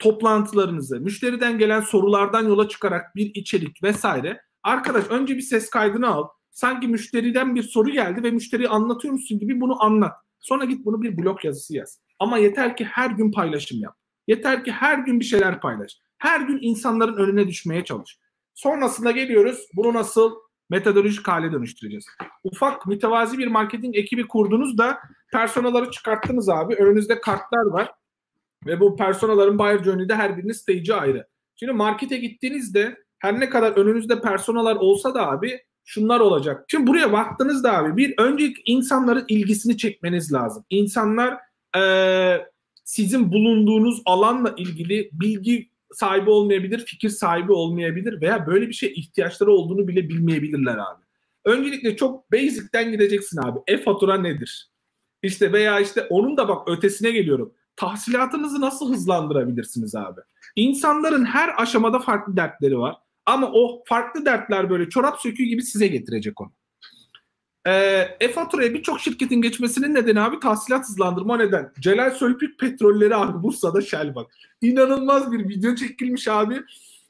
toplantılarınızı, 0.00 1.00
müşteriden 1.00 1.58
gelen 1.58 1.80
sorulardan 1.80 2.48
yola 2.48 2.68
çıkarak 2.68 3.16
bir 3.16 3.30
içerik 3.34 3.82
vesaire. 3.82 4.40
Arkadaş 4.62 5.04
önce 5.10 5.36
bir 5.36 5.42
ses 5.42 5.70
kaydını 5.70 6.08
al. 6.08 6.28
Sanki 6.50 6.88
müşteriden 6.88 7.54
bir 7.54 7.62
soru 7.62 7.90
geldi 7.90 8.22
ve 8.22 8.30
müşteriyi 8.30 8.68
anlatıyor 8.68 9.12
musun 9.12 9.38
gibi 9.38 9.60
bunu 9.60 9.84
anlat. 9.84 10.12
Sonra 10.40 10.64
git 10.64 10.84
bunu 10.84 11.02
bir 11.02 11.18
blog 11.18 11.44
yazısı 11.44 11.76
yaz. 11.76 12.00
Ama 12.18 12.38
yeter 12.38 12.76
ki 12.76 12.84
her 12.84 13.10
gün 13.10 13.32
paylaşım 13.32 13.80
yap. 13.80 13.96
Yeter 14.26 14.64
ki 14.64 14.72
her 14.72 14.98
gün 14.98 15.20
bir 15.20 15.24
şeyler 15.24 15.60
paylaş. 15.60 15.98
Her 16.18 16.40
gün 16.40 16.58
insanların 16.62 17.16
önüne 17.16 17.48
düşmeye 17.48 17.84
çalış. 17.84 18.18
Sonrasında 18.54 19.10
geliyoruz. 19.10 19.66
Bunu 19.76 19.94
nasıl 19.94 20.34
metodolojik 20.70 21.28
hale 21.28 21.52
dönüştüreceğiz. 21.52 22.06
Ufak 22.44 22.86
mütevazi 22.86 23.38
bir 23.38 23.46
marketing 23.46 23.96
ekibi 23.96 24.28
kurdunuz 24.28 24.78
da 24.78 24.98
personaları 25.32 25.90
çıkarttınız 25.90 26.48
abi. 26.48 26.74
Önünüzde 26.74 27.20
kartlar 27.20 27.66
var. 27.66 27.92
Ve 28.66 28.80
bu 28.80 28.96
personaların 28.96 29.58
buyer 29.58 29.84
journey'de 29.84 30.14
her 30.14 30.36
birinin 30.36 30.52
stage'i 30.52 30.94
ayrı. 30.94 31.26
Şimdi 31.56 31.72
markete 31.72 32.16
gittiğinizde 32.16 32.96
her 33.18 33.40
ne 33.40 33.50
kadar 33.50 33.72
önünüzde 33.72 34.20
personalar 34.20 34.76
olsa 34.76 35.14
da 35.14 35.30
abi 35.30 35.60
şunlar 35.84 36.20
olacak. 36.20 36.64
Şimdi 36.68 36.86
buraya 36.86 37.12
baktığınızda 37.12 37.76
abi 37.76 37.96
bir 37.96 38.14
önce 38.18 38.52
insanların 38.66 39.24
ilgisini 39.28 39.76
çekmeniz 39.76 40.32
lazım. 40.32 40.64
İnsanlar 40.70 41.38
e, 41.76 41.82
sizin 42.84 43.32
bulunduğunuz 43.32 44.02
alanla 44.06 44.54
ilgili 44.56 45.10
bilgi 45.12 45.70
sahibi 45.92 46.30
olmayabilir, 46.30 46.78
fikir 46.78 47.08
sahibi 47.08 47.52
olmayabilir 47.52 48.20
veya 48.20 48.46
böyle 48.46 48.68
bir 48.68 48.72
şey 48.72 48.92
ihtiyaçları 48.96 49.52
olduğunu 49.52 49.88
bile 49.88 50.08
bilmeyebilirler 50.08 50.74
abi. 50.74 51.04
Öncelikle 51.44 51.96
çok 51.96 52.32
basic'ten 52.32 52.92
gideceksin 52.92 53.40
abi. 53.42 53.58
E-fatura 53.66 54.18
nedir? 54.18 54.70
İşte 55.22 55.52
veya 55.52 55.80
işte 55.80 56.06
onun 56.10 56.36
da 56.36 56.48
bak 56.48 56.68
ötesine 56.68 57.10
geliyorum 57.10 57.54
tahsilatınızı 57.80 58.60
nasıl 58.60 58.92
hızlandırabilirsiniz 58.92 59.94
abi? 59.94 60.20
İnsanların 60.56 61.24
her 61.24 61.62
aşamada 61.62 61.98
farklı 61.98 62.36
dertleri 62.36 62.78
var. 62.78 62.96
Ama 63.26 63.50
o 63.52 63.82
farklı 63.86 64.24
dertler 64.24 64.70
böyle 64.70 64.88
çorap 64.88 65.20
söküğü 65.20 65.44
gibi 65.44 65.62
size 65.62 65.86
getirecek 65.86 66.40
onu. 66.40 66.52
Ee, 67.66 68.08
e-faturaya 68.20 68.74
birçok 68.74 69.00
şirketin 69.00 69.42
geçmesinin 69.42 69.94
nedeni 69.94 70.20
abi 70.20 70.40
tahsilat 70.40 70.88
hızlandırma 70.88 71.36
neden. 71.36 71.72
Celal 71.80 72.10
Sölpük 72.10 72.58
petrolleri 72.60 73.16
abi 73.16 73.42
Bursa'da 73.42 73.80
Shell 73.80 74.14
bak. 74.14 74.26
İnanılmaz 74.62 75.32
bir 75.32 75.48
video 75.48 75.74
çekilmiş 75.74 76.28
abi. 76.28 76.62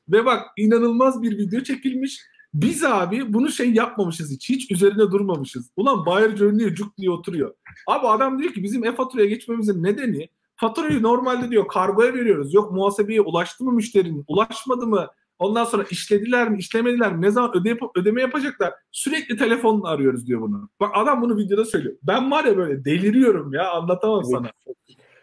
Ve 0.09 0.25
bak 0.25 0.47
inanılmaz 0.57 1.23
bir 1.23 1.39
video 1.39 1.61
çekilmiş. 1.61 2.21
Biz 2.55 2.85
abi 2.85 3.33
bunu 3.33 3.53
şey 3.53 3.73
yapmamışız 3.73 4.31
hiç. 4.31 4.49
Hiç 4.49 4.71
üzerine 4.71 5.11
durmamışız. 5.11 5.71
Ulan 5.77 6.07
Bayer 6.07 6.37
Journey'e 6.37 6.75
cuk 6.75 6.99
diye 6.99 7.11
oturuyor. 7.11 7.55
Abi 7.87 8.07
adam 8.07 8.39
diyor 8.39 8.53
ki 8.53 8.63
bizim 8.63 8.85
e-faturaya 8.85 9.27
geçmemizin 9.29 9.83
nedeni 9.83 10.29
Faturayı 10.61 11.03
normalde 11.03 11.51
diyor 11.51 11.69
kargoya 11.69 12.15
veriyoruz. 12.15 12.55
Yok 12.55 12.73
muhasebeye 12.73 13.21
ulaştı 13.21 13.65
mı 13.65 13.73
müşterinin? 13.73 14.25
Ulaşmadı 14.29 14.87
mı? 14.87 15.07
Ondan 15.39 15.65
sonra 15.65 15.85
işlediler 15.91 16.51
mi, 16.51 16.59
işlemediler 16.59 17.17
mi, 17.17 17.23
ne 17.23 17.31
zaman 17.31 17.57
öde 17.57 17.69
yap- 17.69 17.97
ödeme 17.97 18.21
yapacaklar? 18.21 18.75
Sürekli 18.93 19.37
telefonla 19.37 19.89
arıyoruz 19.89 20.27
diyor 20.27 20.41
bunu. 20.41 20.71
Bak 20.81 20.91
adam 20.95 21.23
bunu 21.23 21.37
videoda 21.37 21.65
söylüyor. 21.65 21.97
Ben 22.03 22.31
var 22.31 22.45
ya 22.45 22.57
böyle 22.57 22.85
deliriyorum 22.85 23.53
ya 23.53 23.71
anlatamam 23.71 24.23
Evet. 24.25 24.31
sana. 24.33 24.51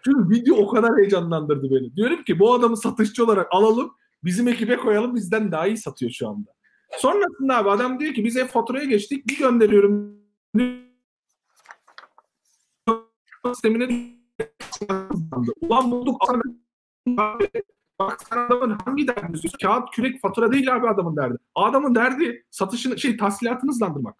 Çünkü 0.05 0.29
video 0.29 0.55
o 0.55 0.67
kadar 0.67 0.97
heyecanlandırdı 0.97 1.71
beni. 1.71 1.95
Diyorum 1.95 2.23
ki 2.23 2.39
bu 2.39 2.53
adamı 2.53 2.77
satışçı 2.77 3.23
olarak 3.23 3.47
alalım, 3.51 3.91
bizim 4.23 4.47
ekibe 4.47 4.77
koyalım 4.77 5.15
bizden 5.15 5.51
daha 5.51 5.67
iyi 5.67 5.77
satıyor 5.77 6.11
şu 6.11 6.27
anda. 6.29 6.49
Sonrasında 6.97 7.57
abi 7.57 7.69
adam 7.69 7.99
diyor 7.99 8.13
ki 8.13 8.25
biz 8.25 8.37
ev 8.37 8.45
faturaya 8.47 8.85
geçtik 8.85 9.27
bir 9.27 9.37
gönderiyorum 9.37 10.17
sistemine 13.45 14.16
Ulan 15.61 15.91
bulduk. 15.91 16.21
Bak 17.99 18.23
sen 18.29 18.37
adamın 18.37 18.77
hangi 18.85 19.07
derdini 19.07 19.35
istiyorsun? 19.35 19.57
Kağıt, 19.61 19.91
kürek, 19.91 20.21
fatura 20.21 20.51
değil 20.51 20.75
abi 20.75 20.87
adamın 20.87 21.15
derdi. 21.17 21.37
Adamın 21.55 21.95
derdi 21.95 22.45
satışını, 22.51 22.99
şey 22.99 23.17
tahsilatını 23.17 23.71
hızlandırmak. 23.71 24.15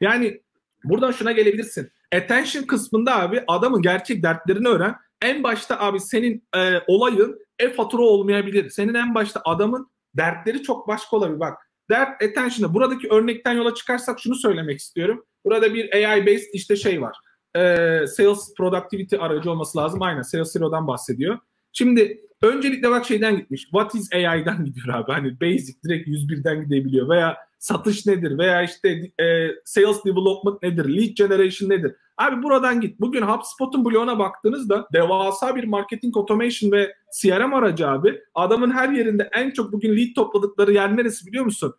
Yani 0.00 0.40
buradan 0.84 1.12
şuna 1.12 1.32
gelebilirsin. 1.32 1.90
Attention 2.14 2.62
kısmında 2.62 3.20
abi 3.20 3.44
adamın 3.48 3.82
gerçek 3.82 4.22
dertlerini 4.22 4.68
öğren. 4.68 4.96
En 5.22 5.42
başta 5.42 5.80
abi 5.80 6.00
senin 6.00 6.48
e, 6.56 6.72
olayın 6.86 7.38
e-fatura 7.58 8.02
olmayabilir. 8.02 8.70
Senin 8.70 8.94
en 8.94 9.14
başta 9.14 9.40
adamın 9.44 9.90
dertleri 10.16 10.62
çok 10.62 10.88
başka 10.88 11.16
olabilir. 11.16 11.40
Bak 11.40 11.58
dert 11.90 12.22
attention'da 12.22 12.74
buradaki 12.74 13.08
örnekten 13.08 13.52
yola 13.52 13.74
çıkarsak 13.74 14.20
şunu 14.20 14.34
söylemek 14.34 14.80
istiyorum. 14.80 15.24
Burada 15.44 15.74
bir 15.74 15.92
AI 15.92 16.26
based 16.26 16.48
işte 16.52 16.76
şey 16.76 17.02
var. 17.02 17.16
E, 17.56 17.60
sales 18.06 18.54
productivity 18.56 19.16
aracı 19.16 19.50
olması 19.50 19.78
lazım. 19.78 20.02
Aynen 20.02 20.22
Sales 20.22 20.56
Hero'dan 20.56 20.86
bahsediyor. 20.86 21.38
Şimdi 21.72 22.20
öncelikle 22.42 22.90
bak 22.90 23.06
şeyden 23.06 23.36
gitmiş. 23.36 23.62
What 23.62 23.94
is 23.94 24.12
AI'dan 24.12 24.64
gidiyor 24.64 24.88
abi. 24.88 25.12
Hani 25.12 25.40
basic 25.40 25.82
direkt 25.84 26.08
101'den 26.08 26.64
gidebiliyor. 26.64 27.08
Veya 27.08 27.36
satış 27.58 28.06
nedir? 28.06 28.38
Veya 28.38 28.62
işte 28.62 28.88
e, 29.20 29.48
sales 29.64 30.04
development 30.04 30.62
nedir? 30.62 30.96
Lead 30.96 31.16
generation 31.16 31.70
nedir? 31.70 31.94
Abi 32.16 32.42
buradan 32.42 32.80
git. 32.80 33.00
Bugün 33.00 33.22
HubSpot'un 33.22 33.84
bloğuna 33.84 34.18
baktığınızda 34.18 34.88
devasa 34.92 35.56
bir 35.56 35.64
marketing 35.64 36.16
automation 36.16 36.72
ve 36.72 36.94
CRM 37.20 37.54
aracı 37.54 37.88
abi. 37.88 38.20
Adamın 38.34 38.70
her 38.70 38.88
yerinde 38.88 39.30
en 39.32 39.50
çok 39.50 39.72
bugün 39.72 39.96
lead 39.96 40.14
topladıkları 40.14 40.72
yer 40.72 40.96
neresi 40.96 41.26
biliyor 41.26 41.44
musun? 41.44 41.74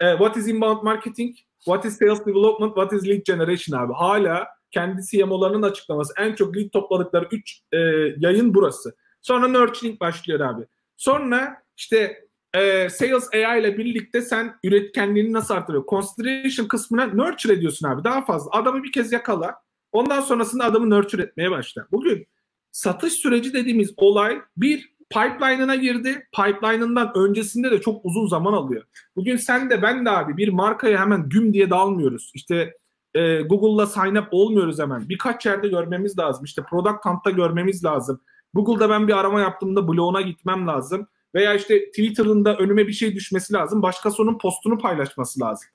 E, 0.00 0.10
what 0.10 0.36
is 0.36 0.48
inbound 0.48 0.82
marketing? 0.82 1.36
What 1.58 1.84
is 1.84 1.98
sales 1.98 2.26
development? 2.26 2.74
What 2.74 2.92
is 2.92 3.08
lead 3.08 3.24
generation 3.26 3.78
abi? 3.78 3.92
Hala 3.92 4.46
kendi 4.74 5.02
CMO'larının 5.02 5.62
açıklaması 5.62 6.14
en 6.18 6.34
çok 6.34 6.56
lead 6.56 6.70
topladıkları 6.70 7.28
3 7.32 7.60
e, 7.72 7.78
yayın 8.18 8.54
burası. 8.54 8.96
Sonra 9.22 9.48
nurturing 9.48 10.00
başlıyor 10.00 10.40
abi. 10.40 10.64
Sonra 10.96 11.62
işte 11.76 12.24
e, 12.54 12.90
Sales 12.90 13.28
AI 13.34 13.60
ile 13.60 13.78
birlikte 13.78 14.22
sen 14.22 14.56
üretkenliğini 14.64 15.32
nasıl 15.32 15.54
artırıyor? 15.54 15.84
Consideration 15.86 16.66
kısmına 16.66 17.06
nurture 17.06 17.52
ediyorsun 17.52 17.88
abi. 17.88 18.04
Daha 18.04 18.24
fazla. 18.24 18.50
Adamı 18.50 18.82
bir 18.82 18.92
kez 18.92 19.12
yakala. 19.12 19.54
Ondan 19.92 20.20
sonrasında 20.20 20.64
adamı 20.64 20.90
nurture 20.90 21.22
etmeye 21.22 21.50
başla. 21.50 21.86
Bugün 21.92 22.26
satış 22.72 23.12
süreci 23.12 23.54
dediğimiz 23.54 23.94
olay 23.96 24.38
bir 24.56 24.94
pipeline'ına 25.10 25.74
girdi. 25.74 26.28
Pipeline'ından 26.36 27.12
öncesinde 27.16 27.70
de 27.70 27.80
çok 27.80 28.04
uzun 28.04 28.26
zaman 28.26 28.52
alıyor. 28.52 28.84
Bugün 29.16 29.36
sen 29.36 29.70
de 29.70 29.82
ben 29.82 30.06
de 30.06 30.10
abi 30.10 30.36
bir 30.36 30.48
markaya 30.48 31.00
hemen 31.00 31.28
güm 31.28 31.54
diye 31.54 31.70
dalmıyoruz. 31.70 32.30
İşte 32.34 32.74
e, 33.14 33.42
Google'la 33.42 33.86
sign 33.86 34.14
up 34.14 34.28
olmuyoruz 34.30 34.78
hemen. 34.78 35.08
Birkaç 35.08 35.46
yerde 35.46 35.68
görmemiz 35.68 36.18
lazım. 36.18 36.44
İşte 36.44 36.62
Product 36.62 37.04
Hunt'ta 37.06 37.30
görmemiz 37.30 37.84
lazım. 37.84 38.20
Google'da 38.54 38.90
ben 38.90 39.08
bir 39.08 39.18
arama 39.18 39.40
yaptığımda 39.40 39.88
bloğuna 39.88 40.20
gitmem 40.20 40.66
lazım. 40.66 41.06
Veya 41.34 41.54
işte 41.54 41.86
Twitter'ın 41.86 42.44
da 42.44 42.56
önüme 42.56 42.86
bir 42.86 42.92
şey 42.92 43.14
düşmesi 43.14 43.52
lazım. 43.54 43.82
Başkası 43.82 44.22
onun 44.22 44.38
postunu 44.38 44.78
paylaşması 44.78 45.40
lazım. 45.40 45.68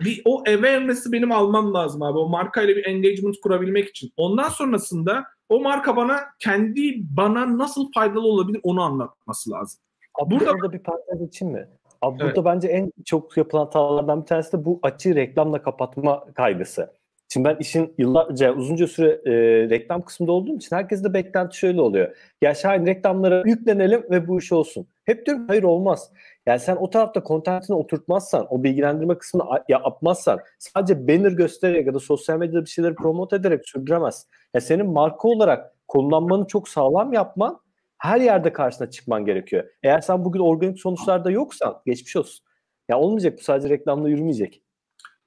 Bir, 0.00 0.22
o 0.24 0.38
awareness'ı 0.40 1.12
benim 1.12 1.32
almam 1.32 1.74
lazım 1.74 2.02
abi. 2.02 2.18
O 2.18 2.28
markayla 2.28 2.76
bir 2.76 2.86
engagement 2.86 3.40
kurabilmek 3.40 3.88
için. 3.88 4.12
Ondan 4.16 4.48
sonrasında 4.48 5.24
o 5.48 5.60
marka 5.60 5.96
bana 5.96 6.20
kendi 6.38 6.94
bana 7.16 7.58
nasıl 7.58 7.92
faydalı 7.94 8.26
olabilir 8.26 8.60
onu 8.62 8.82
anlatması 8.82 9.50
lazım. 9.50 9.80
Abi 10.22 10.34
Burada- 10.34 10.54
burada 10.54 10.72
bir 10.72 10.78
parantez 10.82 11.28
için 11.28 11.52
mi? 11.52 11.68
Abi 12.02 12.22
Evet. 12.22 12.36
burada 12.36 12.54
bence 12.54 12.68
en 12.68 12.92
çok 13.04 13.36
yapılan 13.36 13.64
hatalardan 13.64 14.20
bir 14.20 14.26
tanesi 14.26 14.52
de 14.52 14.64
bu 14.64 14.78
açığı 14.82 15.14
reklamla 15.14 15.62
kapatma 15.62 16.24
kaygısı. 16.34 16.92
Şimdi 17.28 17.48
ben 17.48 17.56
işin 17.60 17.94
yıllarca 17.98 18.54
uzunca 18.54 18.86
süre 18.86 19.20
e, 19.24 19.32
reklam 19.70 20.02
kısmında 20.02 20.32
olduğum 20.32 20.56
için 20.56 20.76
herkes 20.76 21.04
de 21.04 21.14
beklenti 21.14 21.56
şöyle 21.58 21.80
oluyor. 21.80 22.16
Ya 22.42 22.54
Şahin 22.54 22.86
reklamlara 22.86 23.42
yüklenelim 23.46 24.04
ve 24.10 24.28
bu 24.28 24.38
iş 24.38 24.52
olsun. 24.52 24.86
Hep 25.04 25.26
diyorum 25.26 25.48
hayır 25.48 25.62
olmaz. 25.62 26.10
Yani 26.46 26.60
sen 26.60 26.76
o 26.76 26.90
tarafta 26.90 27.22
kontentini 27.22 27.76
oturtmazsan, 27.76 28.46
o 28.50 28.62
bilgilendirme 28.62 29.18
kısmını 29.18 29.44
yapmazsan, 29.68 30.40
sadece 30.58 31.08
banner 31.08 31.32
göstererek 31.32 31.86
ya 31.86 31.94
da 31.94 31.98
sosyal 31.98 32.38
medyada 32.38 32.64
bir 32.64 32.70
şeyleri 32.70 32.94
promote 32.94 33.36
ederek 33.36 33.68
sürdüremez. 33.68 34.26
Ya 34.54 34.60
senin 34.60 34.86
marka 34.86 35.28
olarak 35.28 35.74
konumlanmanı 35.88 36.46
çok 36.46 36.68
sağlam 36.68 37.12
yapman 37.12 37.60
her 38.02 38.20
yerde 38.20 38.52
karşına 38.52 38.90
çıkman 38.90 39.24
gerekiyor. 39.24 39.64
Eğer 39.82 40.00
sen 40.00 40.24
bugün 40.24 40.40
organik 40.40 40.80
sonuçlarda 40.80 41.30
yoksan 41.30 41.74
geçmiş 41.86 42.16
olsun. 42.16 42.44
Ya 42.88 42.98
olmayacak 42.98 43.38
bu 43.38 43.42
sadece 43.42 43.68
reklamla 43.68 44.08
yürümeyecek. 44.08 44.62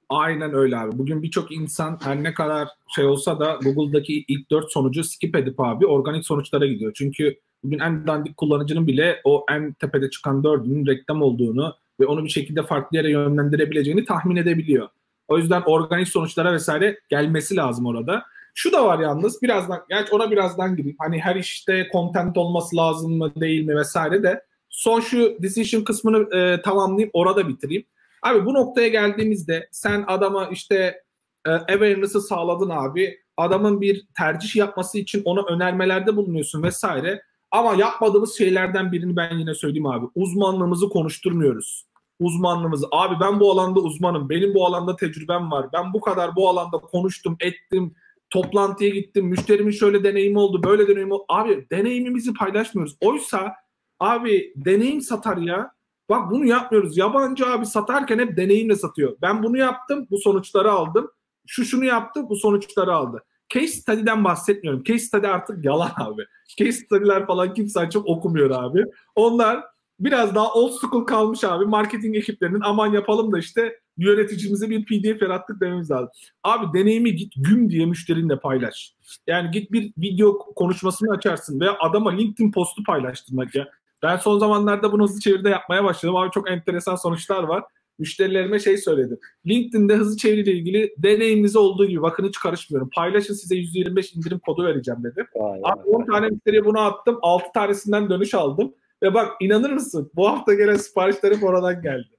Aynen 0.08 0.54
öyle 0.54 0.76
abi. 0.76 0.98
Bugün 0.98 1.22
birçok 1.22 1.52
insan 1.52 1.98
her 2.02 2.22
ne 2.22 2.34
kadar 2.34 2.68
şey 2.94 3.04
olsa 3.04 3.40
da 3.40 3.58
Google'daki 3.62 4.24
ilk 4.28 4.50
dört 4.50 4.72
sonucu 4.72 5.04
skip 5.04 5.36
edip 5.36 5.60
abi 5.60 5.86
organik 5.86 6.26
sonuçlara 6.26 6.66
gidiyor. 6.66 6.92
Çünkü 6.96 7.36
bugün 7.64 7.78
en 7.78 8.06
dandik 8.06 8.36
kullanıcının 8.36 8.86
bile 8.86 9.20
o 9.24 9.46
en 9.50 9.72
tepede 9.72 10.10
çıkan 10.10 10.44
dördünün 10.44 10.86
reklam 10.86 11.22
olduğunu 11.22 11.74
ve 12.00 12.06
onu 12.06 12.24
bir 12.24 12.30
şekilde 12.30 12.62
farklı 12.62 12.96
yere 12.96 13.10
yönlendirebileceğini 13.10 14.04
tahmin 14.04 14.36
edebiliyor. 14.36 14.88
O 15.28 15.38
yüzden 15.38 15.62
organik 15.66 16.08
sonuçlara 16.08 16.52
vesaire 16.52 16.98
gelmesi 17.08 17.56
lazım 17.56 17.86
orada. 17.86 18.22
Şu 18.58 18.72
da 18.72 18.84
var 18.84 18.98
yalnız 18.98 19.42
birazdan, 19.42 19.84
gerçi 19.88 20.14
ona 20.14 20.30
birazdan 20.30 20.76
gireyim. 20.76 20.96
Hani 20.98 21.20
her 21.20 21.36
işte 21.36 21.88
content 21.92 22.36
olması 22.36 22.76
lazım 22.76 23.16
mı 23.18 23.32
değil 23.40 23.66
mi 23.66 23.76
vesaire 23.76 24.22
de 24.22 24.44
son 24.68 25.00
şu 25.00 25.36
decision 25.42 25.84
kısmını 25.84 26.36
e, 26.36 26.62
tamamlayayım 26.62 27.10
orada 27.12 27.48
bitireyim. 27.48 27.84
Abi 28.22 28.46
bu 28.46 28.54
noktaya 28.54 28.88
geldiğimizde 28.88 29.68
sen 29.72 30.04
adama 30.06 30.46
işte 30.46 31.02
e, 31.46 31.50
awareness'ı 31.50 32.20
sağladın 32.20 32.70
abi. 32.70 33.18
Adamın 33.36 33.80
bir 33.80 34.06
tercih 34.16 34.56
yapması 34.56 34.98
için 34.98 35.22
ona 35.24 35.42
önermelerde 35.42 36.16
bulunuyorsun 36.16 36.62
vesaire. 36.62 37.22
Ama 37.50 37.74
yapmadığımız 37.74 38.38
şeylerden 38.38 38.92
birini 38.92 39.16
ben 39.16 39.38
yine 39.38 39.54
söyleyeyim 39.54 39.86
abi. 39.86 40.06
Uzmanlığımızı 40.14 40.88
konuşturmuyoruz. 40.88 41.86
Uzmanlığımızı. 42.20 42.86
Abi 42.92 43.14
ben 43.20 43.40
bu 43.40 43.52
alanda 43.52 43.80
uzmanım. 43.80 44.28
Benim 44.28 44.54
bu 44.54 44.66
alanda 44.66 44.96
tecrübem 44.96 45.50
var. 45.50 45.66
Ben 45.72 45.92
bu 45.92 46.00
kadar 46.00 46.36
bu 46.36 46.48
alanda 46.48 46.78
konuştum, 46.78 47.36
ettim. 47.40 47.94
Toplantıya 48.36 48.90
gittim. 48.90 49.26
Müşterimin 49.26 49.70
şöyle 49.70 50.04
deneyimi 50.04 50.38
oldu, 50.38 50.62
böyle 50.62 50.88
deneyimi 50.88 51.14
oldu. 51.14 51.24
Abi 51.28 51.66
deneyimimizi 51.70 52.34
paylaşmıyoruz. 52.34 52.96
Oysa 53.00 53.52
abi 54.00 54.52
deneyim 54.56 55.00
satar 55.00 55.36
ya. 55.36 55.70
Bak 56.10 56.30
bunu 56.30 56.44
yapmıyoruz. 56.46 56.96
Yabancı 56.96 57.46
abi 57.46 57.66
satarken 57.66 58.18
hep 58.18 58.36
deneyimle 58.36 58.76
satıyor. 58.76 59.16
Ben 59.22 59.42
bunu 59.42 59.58
yaptım, 59.58 60.06
bu 60.10 60.18
sonuçları 60.18 60.72
aldım. 60.72 61.10
Şu 61.46 61.64
şunu 61.64 61.84
yaptı, 61.84 62.28
bu 62.28 62.36
sonuçları 62.36 62.94
aldı. 62.94 63.24
Case 63.48 63.66
study'den 63.66 64.24
bahsetmiyorum. 64.24 64.82
Case 64.82 64.98
study 64.98 65.26
artık 65.26 65.64
yalan 65.64 65.90
abi. 65.96 66.22
Case 66.58 66.72
study'ler 66.72 67.26
falan 67.26 67.54
kimse 67.54 67.90
çok 67.90 68.06
okumuyor 68.06 68.50
abi. 68.50 68.84
Onlar 69.14 69.64
biraz 70.00 70.34
daha 70.34 70.52
old 70.52 70.72
school 70.72 71.04
kalmış 71.04 71.44
abi. 71.44 71.64
Marketing 71.64 72.16
ekiplerinin 72.16 72.60
aman 72.64 72.92
yapalım 72.92 73.32
da 73.32 73.38
işte 73.38 73.80
yöneticimize 73.98 74.70
bir 74.70 74.84
pdf 74.84 75.22
yarattık 75.22 75.60
dememiz 75.60 75.90
lazım. 75.90 76.08
Abi 76.44 76.78
deneyimi 76.78 77.16
git 77.16 77.32
güm 77.36 77.70
diye 77.70 77.86
müşterinle 77.86 78.38
paylaş. 78.38 78.94
Yani 79.26 79.50
git 79.50 79.72
bir 79.72 79.92
video 79.98 80.38
konuşmasını 80.38 81.12
açarsın 81.12 81.60
veya 81.60 81.76
adama 81.80 82.10
LinkedIn 82.10 82.52
postu 82.52 82.82
paylaştırmak 82.82 83.54
ya. 83.54 83.68
Ben 84.02 84.16
son 84.16 84.38
zamanlarda 84.38 84.92
bunu 84.92 85.02
hızlı 85.02 85.20
çeviride 85.20 85.48
yapmaya 85.48 85.84
başladım. 85.84 86.16
Abi 86.16 86.30
çok 86.30 86.50
enteresan 86.50 86.96
sonuçlar 86.96 87.42
var. 87.42 87.64
Müşterilerime 87.98 88.58
şey 88.58 88.78
söyledim. 88.78 89.18
LinkedIn'de 89.46 89.96
hızlı 89.96 90.16
çeviriyle 90.16 90.52
ilgili 90.52 90.94
deneyiminize 90.98 91.58
olduğu 91.58 91.86
gibi 91.86 92.02
bakın 92.02 92.28
hiç 92.28 92.38
karışmıyorum. 92.38 92.90
Paylaşın 92.94 93.34
size 93.34 93.54
%25 93.54 94.16
indirim 94.16 94.38
kodu 94.38 94.64
vereceğim 94.64 95.04
dedim. 95.04 95.26
Abi 95.40 95.62
vay 95.62 95.72
10 95.86 95.98
vay. 95.98 96.06
tane 96.06 96.28
müşteriye 96.28 96.64
bunu 96.64 96.80
attım. 96.80 97.18
6 97.22 97.44
tanesinden 97.54 98.10
dönüş 98.10 98.34
aldım. 98.34 98.74
Ve 99.02 99.14
bak 99.14 99.32
inanır 99.40 99.70
mısın? 99.70 100.10
Bu 100.14 100.28
hafta 100.28 100.54
gelen 100.54 100.76
siparişlerim 100.76 101.42
oradan 101.42 101.82
geldi. 101.82 102.15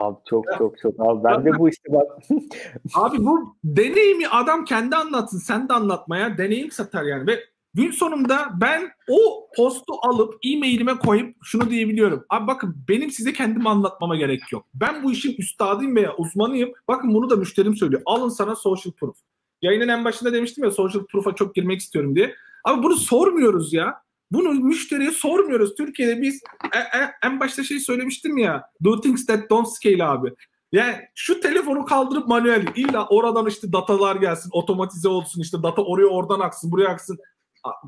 Abi 0.00 0.16
çok 0.30 0.44
çok 0.58 0.78
çok. 0.78 0.94
Abi 0.98 1.24
ben 1.24 1.44
de 1.44 1.58
bu 1.58 1.68
işte 1.68 1.92
bak. 1.92 2.18
Abi 2.94 3.18
bu 3.18 3.56
deneyimi 3.64 4.28
adam 4.28 4.64
kendi 4.64 4.96
anlatsın. 4.96 5.38
Sen 5.38 5.68
de 5.68 5.72
anlatmaya 5.72 6.38
deneyim 6.38 6.70
satar 6.70 7.02
yani. 7.02 7.26
Ve 7.26 7.40
gün 7.74 7.90
sonunda 7.90 8.48
ben 8.60 8.90
o 9.08 9.48
postu 9.56 9.94
alıp 10.02 10.34
e-mailime 10.44 10.98
koyup 10.98 11.36
şunu 11.42 11.70
diyebiliyorum. 11.70 12.24
Abi 12.30 12.46
bakın 12.46 12.76
benim 12.88 13.10
size 13.10 13.32
kendimi 13.32 13.68
anlatmama 13.68 14.16
gerek 14.16 14.52
yok. 14.52 14.66
Ben 14.74 15.02
bu 15.02 15.12
işin 15.12 15.34
üstadıyım 15.38 15.96
veya 15.96 16.16
uzmanıyım. 16.16 16.72
Bakın 16.88 17.14
bunu 17.14 17.30
da 17.30 17.36
müşterim 17.36 17.76
söylüyor. 17.76 18.02
Alın 18.06 18.28
sana 18.28 18.56
social 18.56 18.92
proof. 18.92 19.16
Yayının 19.62 19.88
en 19.88 20.04
başında 20.04 20.32
demiştim 20.32 20.64
ya 20.64 20.70
social 20.70 21.04
proof'a 21.04 21.34
çok 21.34 21.54
girmek 21.54 21.80
istiyorum 21.80 22.16
diye. 22.16 22.34
Abi 22.64 22.82
bunu 22.82 22.96
sormuyoruz 22.96 23.72
ya. 23.72 24.02
Bunu 24.32 24.52
müşteriye 24.52 25.10
sormuyoruz. 25.10 25.74
Türkiye'de 25.74 26.22
biz 26.22 26.42
en, 26.72 27.00
e, 27.00 27.12
en 27.24 27.40
başta 27.40 27.64
şey 27.64 27.80
söylemiştim 27.80 28.38
ya. 28.38 28.64
Do 28.84 29.00
things 29.00 29.26
that 29.26 29.50
don't 29.50 29.68
scale 29.68 30.04
abi. 30.04 30.34
Yani 30.72 30.96
şu 31.14 31.40
telefonu 31.40 31.84
kaldırıp 31.84 32.28
manuel 32.28 32.66
illa 32.76 33.06
oradan 33.06 33.46
işte 33.46 33.72
datalar 33.72 34.16
gelsin, 34.16 34.50
otomatize 34.52 35.08
olsun 35.08 35.40
işte 35.40 35.62
data 35.62 35.82
oraya 35.82 36.06
oradan 36.06 36.40
aksın, 36.40 36.72
buraya 36.72 36.88
aksın. 36.88 37.18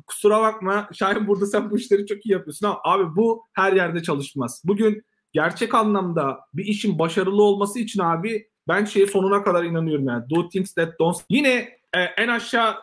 Kusura 0.06 0.40
bakma 0.42 0.88
Şahin 0.92 1.26
burada 1.26 1.46
sen 1.46 1.70
bu 1.70 1.78
işleri 1.78 2.06
çok 2.06 2.26
iyi 2.26 2.32
yapıyorsun 2.32 2.66
ama 2.66 2.80
abi 2.84 3.16
bu 3.16 3.44
her 3.52 3.72
yerde 3.72 4.02
çalışmaz. 4.02 4.62
Bugün 4.64 5.02
gerçek 5.32 5.74
anlamda 5.74 6.40
bir 6.54 6.64
işin 6.64 6.98
başarılı 6.98 7.42
olması 7.42 7.78
için 7.78 8.00
abi 8.00 8.48
ben 8.68 8.84
şeye 8.84 9.06
sonuna 9.06 9.44
kadar 9.44 9.64
inanıyorum 9.64 10.06
yani. 10.06 10.30
Do 10.30 10.48
things 10.48 10.74
that 10.74 10.98
don't. 10.98 11.16
Yine 11.28 11.68
e, 11.94 12.00
en 12.00 12.28
aşağı 12.28 12.74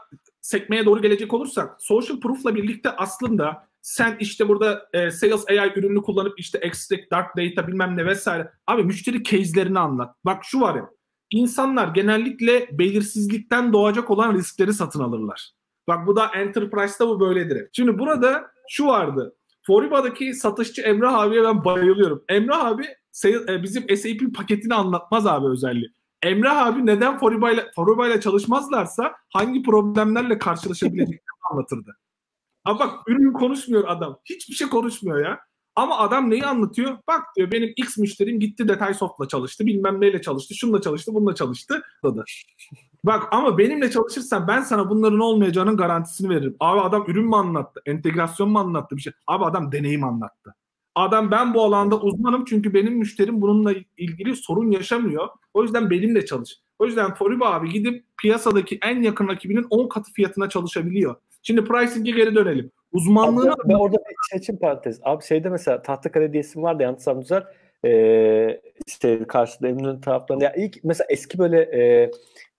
sekmeye 0.50 0.86
doğru 0.86 1.02
gelecek 1.02 1.34
olursak 1.34 1.76
social 1.80 2.20
proof'la 2.20 2.56
birlikte 2.56 2.92
aslında 2.92 3.70
sen 3.82 4.18
işte 4.20 4.48
burada 4.48 4.90
e, 4.94 5.12
Sales 5.12 5.46
AI 5.50 5.72
ürünü 5.76 6.02
kullanıp 6.02 6.40
işte 6.40 6.58
Extract, 6.58 7.12
Dark 7.12 7.38
Data 7.38 7.68
bilmem 7.68 7.98
ne 7.98 8.06
vesaire. 8.06 8.52
Abi 8.68 8.84
müşteri 8.84 9.24
case'lerini 9.24 9.80
anlat. 9.80 10.16
Bak 10.26 10.44
şu 10.44 10.62
var 10.62 10.76
ya. 10.76 10.90
İnsanlar 11.32 11.88
genellikle 11.88 12.70
belirsizlikten 12.72 13.74
doğacak 13.74 14.10
olan 14.10 14.34
riskleri 14.34 14.74
satın 14.74 15.00
alırlar. 15.00 15.52
Bak 15.88 16.08
bu 16.08 16.16
da 16.16 16.26
Enterprise'da 16.36 17.08
bu 17.08 17.20
böyledir. 17.20 17.70
Şimdi 17.74 18.00
burada 18.00 18.52
şu 18.70 18.86
vardı. 18.86 19.36
Foriba'daki 19.68 20.34
satışçı 20.34 20.82
Emrah 20.82 21.14
abiye 21.14 21.44
ben 21.44 21.66
bayılıyorum. 21.66 22.24
Emrah 22.30 22.66
abi 22.66 22.86
e, 23.26 23.64
bizim 23.64 23.98
SAP 23.98 24.36
paketini 24.36 24.74
anlatmaz 24.74 25.28
abi 25.28 25.48
özelliği. 25.48 25.94
Emrah 26.24 26.66
abi 26.66 26.86
neden 26.86 27.20
Foriba 27.20 27.52
ile, 27.52 27.72
Foriba 27.76 28.20
çalışmazlarsa 28.20 29.16
hangi 29.34 29.64
problemlerle 29.64 30.38
karşılaşabileceklerini 30.38 31.22
anlatırdı. 31.52 31.98
Ama 32.66 32.80
bak 32.80 32.94
ürün 33.08 33.34
konuşmuyor 33.34 33.84
adam. 33.88 34.20
Hiçbir 34.26 34.54
şey 34.54 34.70
konuşmuyor 34.70 35.26
ya. 35.26 35.40
Ama 35.76 35.98
adam 35.98 36.30
neyi 36.30 36.46
anlatıyor? 36.46 36.98
Bak 37.08 37.24
diyor 37.36 37.52
benim 37.52 37.74
X 37.76 37.98
müşterim 37.98 38.40
gitti 38.40 38.68
detay 38.68 38.94
soft'la 38.94 39.28
çalıştı. 39.28 39.66
Bilmem 39.66 40.02
neyle 40.02 40.22
çalıştı. 40.22 40.56
Şunla 40.56 40.82
çalıştı. 40.82 41.14
Bununla 41.14 41.36
çalıştı. 41.36 41.82
Bak 43.04 43.28
ama 43.32 43.58
benimle 43.58 43.92
çalışırsan 43.92 44.48
ben 44.48 44.62
sana 44.62 44.90
bunların 44.90 45.20
olmayacağının 45.20 45.78
garantisini 45.78 46.30
veririm. 46.30 46.56
Abi 46.60 46.82
adam 46.82 47.06
ürün 47.08 47.26
mü 47.26 47.36
anlattı? 47.36 47.82
Entegrasyon 47.86 48.50
mu 48.50 48.60
anlattı 48.60 48.96
bir 48.96 49.02
şey? 49.02 49.14
Abi 49.28 49.46
adam 49.46 49.72
deneyim 49.72 50.04
anlattı. 50.04 50.56
Adam 51.00 51.32
ben 51.32 51.54
bu 51.54 51.64
alanda 51.64 52.00
uzmanım 52.00 52.46
çünkü 52.46 52.74
benim 52.74 52.94
müşterim 52.94 53.42
bununla 53.42 53.74
ilgili 53.98 54.36
sorun 54.36 54.72
yaşamıyor. 54.72 55.28
O 55.54 55.64
yüzden 55.64 55.90
benimle 55.90 56.26
çalış. 56.26 56.60
O 56.80 56.86
yüzden 56.86 57.14
Foriba 57.14 57.54
abi 57.54 57.70
gidip 57.70 58.04
piyasadaki 58.22 58.80
en 58.84 59.02
yakın 59.02 59.28
rakibinin 59.28 59.68
10 59.70 59.88
katı 59.88 60.12
fiyatına 60.14 60.50
çalışabiliyor. 60.50 61.16
Şimdi 61.42 61.64
pricing'e 61.64 62.12
geri 62.12 62.36
dönelim. 62.36 62.72
Uzmanlığını... 62.92 63.54
Abi, 63.54 63.70
ben 63.70 63.74
orada 63.74 63.98
bir 63.98 64.30
şey 64.30 64.40
için 64.40 64.58
parantez. 64.58 65.00
Abi 65.04 65.24
şeyde 65.24 65.50
mesela 65.50 65.82
Tahtakale 65.82 66.34
diye 66.34 66.42
isim 66.42 66.64
vardı 66.64 66.84
yanlışsam 66.84 67.20
güzel. 67.20 67.44
Ee, 67.86 68.62
işte 68.88 69.28
karşıda 69.28 69.68
Eminönü 69.68 70.02
taraflarında. 70.02 70.46
Ya 70.46 70.54
ilk 70.54 70.84
mesela 70.84 71.08
eski 71.10 71.40
böyle 71.40 71.62
e, 71.62 72.12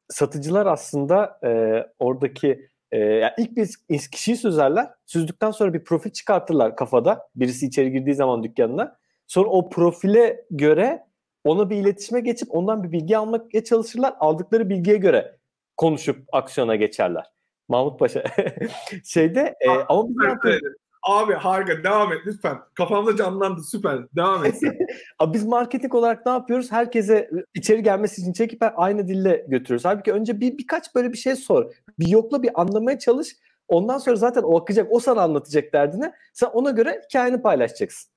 satıcılar 0.09 0.67
aslında 0.67 1.39
e, 1.45 1.51
oradaki 1.99 2.69
e, 2.93 2.99
yani 2.99 3.33
ilk 3.39 3.57
bir 3.57 3.99
kişiyi 4.13 4.37
süzerler. 4.37 4.91
Süzdükten 5.07 5.51
sonra 5.51 5.75
bir 5.75 5.85
profil 5.85 6.11
çıkartırlar 6.11 6.77
kafada. 6.77 7.29
Birisi 7.37 7.67
içeri 7.67 7.93
girdiği 7.93 8.15
zaman 8.15 8.43
dükkanına. 8.43 8.99
Sonra 9.27 9.49
o 9.49 9.71
profile 9.71 10.45
göre 10.51 11.07
ona 11.45 11.71
bir 11.71 11.77
iletişime 11.77 12.21
geçip 12.21 12.49
ondan 12.51 12.83
bir 12.83 12.93
bilgi 12.93 13.17
almaya 13.17 13.65
çalışırlar. 13.65 14.15
Aldıkları 14.21 14.69
bilgiye 14.69 14.97
göre 14.97 15.37
konuşup 15.77 16.19
aksiyona 16.33 16.77
geçerler. 16.77 17.25
Mahmut 17.69 17.99
Paşa. 17.99 18.25
Şeyde 19.05 19.57
e, 19.61 19.69
ama 19.89 20.09
biz 20.09 20.17
evet, 20.45 20.63
Abi 21.03 21.33
harika 21.33 21.85
devam 21.85 22.13
et 22.13 22.19
lütfen. 22.27 22.59
Kafamda 22.75 23.17
canlandı 23.17 23.63
süper. 23.63 23.99
Devam 24.17 24.45
et. 24.45 24.61
Abi 25.19 25.35
biz 25.35 25.47
marketing 25.47 25.95
olarak 25.95 26.27
ne 26.27 26.33
yapıyoruz? 26.33 26.73
Herkese 26.73 27.31
içeri 27.55 27.83
gelmesi 27.83 28.23
için 28.23 28.33
çekip 28.33 28.63
aynı 28.77 29.09
dille 29.09 29.47
götürüyoruz. 29.49 29.85
Halbuki 29.85 30.13
önce 30.13 30.41
bir 30.41 30.59
birkaç 30.59 30.95
böyle 30.95 31.13
bir 31.13 31.19
şey 31.19 31.37
sor. 31.37 31.73
Bir 31.99 32.07
yokla 32.07 32.43
bir 32.43 32.61
anlamaya 32.61 32.99
çalış. 32.99 33.37
Ondan 33.69 33.99
sonra 33.99 34.17
zaten 34.17 34.43
o 34.43 34.61
akacak. 34.61 34.87
O 34.91 35.01
sana 35.01 35.23
anlatacak 35.23 35.73
derdini. 35.73 36.13
Sen 36.33 36.47
ona 36.47 36.71
göre 36.71 37.03
hikayeni 37.09 37.43
paylaşacaksın. 37.43 38.11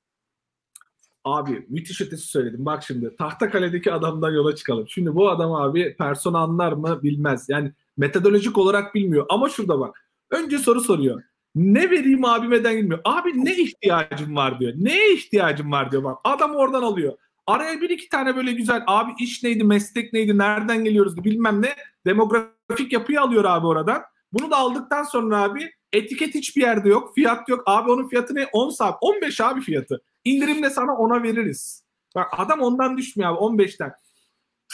Abi 1.24 1.66
müthiş 1.70 2.02
ötesi 2.02 2.28
söyledim. 2.28 2.66
Bak 2.66 2.84
şimdi 2.84 3.16
tahta 3.16 3.50
kaledeki 3.50 3.92
adamdan 3.92 4.32
yola 4.32 4.56
çıkalım. 4.56 4.88
Şimdi 4.88 5.16
bu 5.16 5.30
adam 5.30 5.54
abi 5.54 5.96
persona 5.98 6.40
anlar 6.40 6.72
mı 6.72 7.04
bilmez. 7.04 7.50
Yani 7.50 7.72
metodolojik 7.98 8.58
olarak 8.58 8.96
bilmiyor. 8.96 9.26
Ama 9.30 9.50
şurada 9.50 9.80
bak. 9.80 10.10
Önce 10.30 10.58
soru 10.58 10.82
soruyor. 10.82 11.24
Ne 11.56 11.90
vereyim 11.90 12.26
abimeden 12.26 12.78
bilmiyor. 12.78 13.02
Abi 13.06 13.46
ne 13.46 13.56
ihtiyacım 13.56 14.36
var 14.36 14.60
diyor. 14.60 14.74
Neye 14.76 15.14
ihtiyacım 15.14 15.72
var 15.72 15.92
diyor 15.92 16.04
bak. 16.04 16.18
Adam 16.24 16.56
oradan 16.56 16.82
alıyor. 16.84 17.14
Araya 17.48 17.82
bir 17.82 17.90
iki 17.90 18.10
tane 18.10 18.36
böyle 18.36 18.52
güzel 18.52 18.84
abi 18.88 19.12
iş 19.20 19.44
neydi, 19.44 19.64
meslek 19.64 20.14
neydi, 20.14 20.38
nereden 20.38 20.84
geliyoruz 20.84 21.24
bilmem 21.24 21.62
ne. 21.62 21.76
Demografik 22.06 22.94
yapıyı 22.94 23.22
alıyor 23.22 23.44
abi 23.44 23.68
oradan. 23.68 24.02
Bunu 24.34 24.52
da 24.52 24.58
aldıktan 24.58 25.04
sonra 25.04 25.42
abi 25.42 25.72
etiket 25.94 26.36
hiçbir 26.36 26.62
yerde 26.62 26.90
yok. 26.90 27.16
Fiyat 27.16 27.50
yok. 27.50 27.64
Abi 27.66 27.92
onun 27.92 28.08
fiyatı 28.08 28.36
ne? 28.36 28.46
10 28.54 28.70
saat. 28.70 28.98
15 29.02 29.42
abi 29.42 29.62
fiyatı. 29.62 30.02
İndirimle 30.24 30.70
sana 30.70 30.96
ona 30.96 31.24
veririz. 31.24 31.84
Bak 32.16 32.28
adam 32.38 32.62
ondan 32.62 32.98
düşmüyor 32.98 33.32
abi 33.32 33.40
15'ten. 33.40 33.92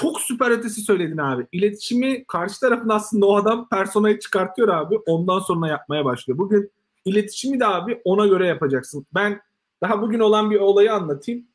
Çok 0.02 0.22
süper 0.22 0.52
ötesi 0.52 0.82
söyledin 0.82 1.18
abi. 1.18 1.48
İletişimi 1.52 2.26
karşı 2.26 2.60
tarafın 2.60 2.90
aslında 2.90 3.26
o 3.26 3.36
adam 3.36 3.70
personayı 3.70 4.20
çıkartıyor 4.20 4.68
abi. 4.68 4.98
Ondan 5.06 5.40
sonra 5.40 5.68
yapmaya 5.68 6.06
başlıyor. 6.06 6.38
Bugün 6.38 6.72
iletişimi 7.06 7.60
de 7.60 7.66
abi 7.66 8.02
ona 8.04 8.28
göre 8.28 8.48
yapacaksın. 8.48 9.06
Ben 9.16 9.42
daha 9.84 10.02
bugün 10.02 10.20
olan 10.20 10.52
bir 10.52 10.60
olayı 10.60 10.94
anlatayım. 10.94 11.48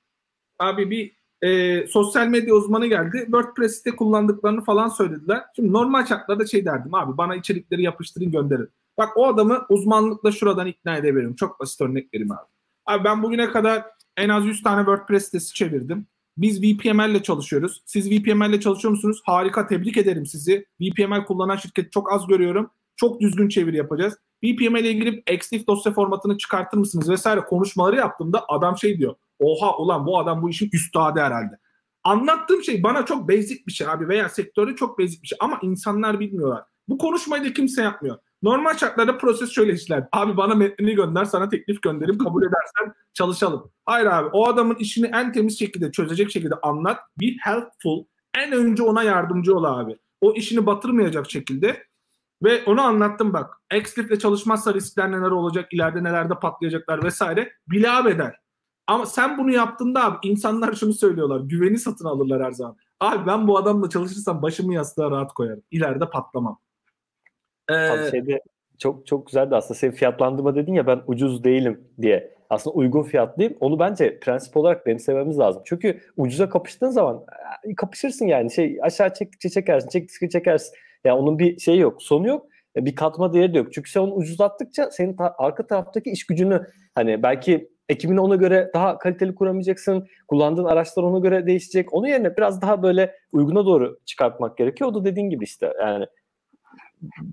Abi 0.58 0.90
bir 0.90 1.16
e, 1.42 1.86
sosyal 1.86 2.26
medya 2.26 2.54
uzmanı 2.54 2.86
geldi. 2.86 3.18
WordPress'te 3.24 3.96
kullandıklarını 3.96 4.64
falan 4.64 4.88
söylediler. 4.88 5.42
Şimdi 5.56 5.72
normal 5.72 6.06
şartlarda 6.06 6.46
şey 6.46 6.64
derdim 6.64 6.94
abi 6.94 7.16
bana 7.16 7.36
içerikleri 7.36 7.82
yapıştırın 7.82 8.32
gönderin. 8.32 8.68
Bak 8.98 9.08
o 9.16 9.26
adamı 9.26 9.66
uzmanlıkla 9.68 10.32
şuradan 10.32 10.66
ikna 10.66 10.96
edebilirim. 10.96 11.34
Çok 11.34 11.60
basit 11.60 11.80
örnek 11.80 12.14
vereyim 12.14 12.32
abi. 12.32 12.48
Abi 12.86 13.04
ben 13.04 13.22
bugüne 13.22 13.50
kadar 13.50 13.84
en 14.16 14.28
az 14.28 14.46
100 14.46 14.62
tane 14.62 14.80
WordPress 14.80 15.24
sitesi 15.24 15.54
çevirdim. 15.54 16.06
Biz 16.36 16.62
VPML 16.62 17.10
ile 17.10 17.22
çalışıyoruz. 17.22 17.82
Siz 17.86 18.10
VPML 18.10 18.48
ile 18.48 18.60
çalışıyor 18.60 18.92
musunuz? 18.92 19.20
Harika 19.24 19.66
tebrik 19.66 19.96
ederim 19.96 20.26
sizi. 20.26 20.66
VPML 20.80 21.24
kullanan 21.24 21.56
şirket 21.56 21.92
çok 21.92 22.12
az 22.12 22.26
görüyorum. 22.26 22.70
Çok 22.96 23.20
düzgün 23.20 23.48
çeviri 23.48 23.76
yapacağız. 23.76 24.14
VPML 24.44 24.78
ile 24.80 24.92
girip 24.92 25.30
XLIF 25.30 25.66
dosya 25.66 25.92
formatını 25.92 26.38
çıkartır 26.38 26.78
mısınız 26.78 27.10
vesaire 27.10 27.40
konuşmaları 27.40 27.96
yaptığımda 27.96 28.44
adam 28.48 28.78
şey 28.78 28.98
diyor. 28.98 29.14
Oha 29.38 29.78
ulan 29.78 30.06
bu 30.06 30.18
adam 30.18 30.42
bu 30.42 30.50
işin 30.50 30.70
üstadı 30.72 31.20
herhalde. 31.20 31.58
Anlattığım 32.04 32.62
şey 32.62 32.82
bana 32.82 33.06
çok 33.06 33.28
basic 33.28 33.66
bir 33.66 33.72
şey 33.72 33.88
abi 33.88 34.08
veya 34.08 34.28
sektörde 34.28 34.76
çok 34.76 34.98
basic 34.98 35.22
bir 35.22 35.26
şey 35.26 35.38
ama 35.40 35.58
insanlar 35.62 36.20
bilmiyorlar. 36.20 36.64
Bu 36.88 36.98
konuşmayı 36.98 37.44
da 37.44 37.52
kimse 37.52 37.82
yapmıyor. 37.82 38.18
Normal 38.44 38.76
şartlarda 38.76 39.18
proses 39.18 39.50
şöyle 39.50 39.72
işler. 39.72 40.08
Abi 40.12 40.36
bana 40.36 40.54
metnini 40.54 40.94
gönder, 40.94 41.24
sana 41.24 41.48
teklif 41.48 41.82
gönderim, 41.82 42.18
kabul 42.18 42.42
edersen 42.42 42.94
çalışalım. 43.14 43.70
Hayır 43.86 44.06
abi, 44.06 44.28
o 44.32 44.48
adamın 44.48 44.74
işini 44.74 45.06
en 45.06 45.32
temiz 45.32 45.58
şekilde 45.58 45.92
çözecek 45.92 46.30
şekilde 46.30 46.54
anlat. 46.62 46.98
Be 47.20 47.26
helpful. 47.40 48.04
En 48.38 48.52
önce 48.52 48.82
ona 48.82 49.02
yardımcı 49.02 49.56
ol 49.56 49.64
abi. 49.64 49.98
O 50.20 50.32
işini 50.32 50.66
batırmayacak 50.66 51.30
şekilde. 51.30 51.84
Ve 52.42 52.64
onu 52.64 52.82
anlattım 52.82 53.32
bak. 53.32 53.60
Xlif'le 53.74 54.20
çalışmazsa 54.20 54.74
riskler 54.74 55.12
neler 55.12 55.30
olacak, 55.30 55.72
ileride 55.72 56.04
nelerde 56.04 56.34
patlayacaklar 56.34 57.04
vesaire. 57.04 57.52
Bilab 57.68 58.06
eder. 58.06 58.36
Ama 58.86 59.06
sen 59.06 59.38
bunu 59.38 59.52
yaptığında 59.52 60.04
abi 60.04 60.16
insanlar 60.22 60.72
şunu 60.72 60.92
söylüyorlar. 60.92 61.40
Güveni 61.40 61.78
satın 61.78 62.04
alırlar 62.04 62.42
her 62.42 62.52
zaman. 62.52 62.76
Abi 63.00 63.26
ben 63.26 63.48
bu 63.48 63.58
adamla 63.58 63.88
çalışırsam 63.88 64.42
başımı 64.42 64.74
yastığa 64.74 65.10
rahat 65.10 65.34
koyarım. 65.34 65.62
İleride 65.70 66.10
patlamam. 66.10 66.58
Ee, 67.70 68.10
şeyde 68.10 68.40
çok 68.78 69.06
çok 69.06 69.26
güzeldi 69.26 69.56
aslında. 69.56 69.78
Senin 69.78 69.92
fiyatlandırma 69.92 70.54
dedin 70.54 70.74
ya 70.74 70.86
ben 70.86 71.00
ucuz 71.06 71.44
değilim 71.44 71.80
diye. 72.02 72.34
Aslında 72.50 72.76
uygun 72.76 73.02
fiyatlıyım. 73.02 73.56
Onu 73.60 73.78
bence 73.78 74.20
prensip 74.20 74.56
olarak 74.56 74.86
benimsememiz 74.86 75.38
lazım. 75.38 75.62
Çünkü 75.66 76.00
ucuza 76.16 76.48
kapıştığın 76.48 76.90
zaman 76.90 77.24
e, 77.64 77.74
kapışırsın 77.74 78.26
yani. 78.26 78.52
Şey 78.52 78.78
aşağı 78.82 79.14
çektikçe 79.14 79.48
çekersin, 79.50 79.88
çektikçe 79.88 80.28
çekersin. 80.28 80.74
Yani 81.04 81.18
onun 81.20 81.38
bir 81.38 81.58
şeyi 81.58 81.78
yok, 81.78 82.02
sonu 82.02 82.28
yok. 82.28 82.46
E, 82.76 82.84
bir 82.84 82.94
katma 82.94 83.32
değeri 83.32 83.54
de 83.54 83.58
yok. 83.58 83.72
Çünkü 83.72 83.90
sen 83.90 84.00
onu 84.00 84.14
ucuzlattıkça 84.14 84.90
senin 84.90 85.16
ta- 85.16 85.34
arka 85.38 85.66
taraftaki 85.66 86.10
iş 86.10 86.26
gücünü 86.26 86.66
hani 86.94 87.22
belki 87.22 87.70
ekibini 87.88 88.20
ona 88.20 88.36
göre 88.36 88.70
daha 88.74 88.98
kaliteli 88.98 89.34
kuramayacaksın. 89.34 90.06
Kullandığın 90.28 90.64
araçlar 90.64 91.02
ona 91.02 91.18
göre 91.18 91.46
değişecek. 91.46 91.94
Onun 91.94 92.06
yerine 92.06 92.36
biraz 92.36 92.62
daha 92.62 92.82
böyle 92.82 93.14
uyguna 93.32 93.66
doğru 93.66 93.98
çıkartmak 94.04 94.56
gerekiyor. 94.56 94.90
O 94.90 94.94
da 94.94 95.04
dediğin 95.04 95.30
gibi 95.30 95.44
işte 95.44 95.72
yani 95.80 96.06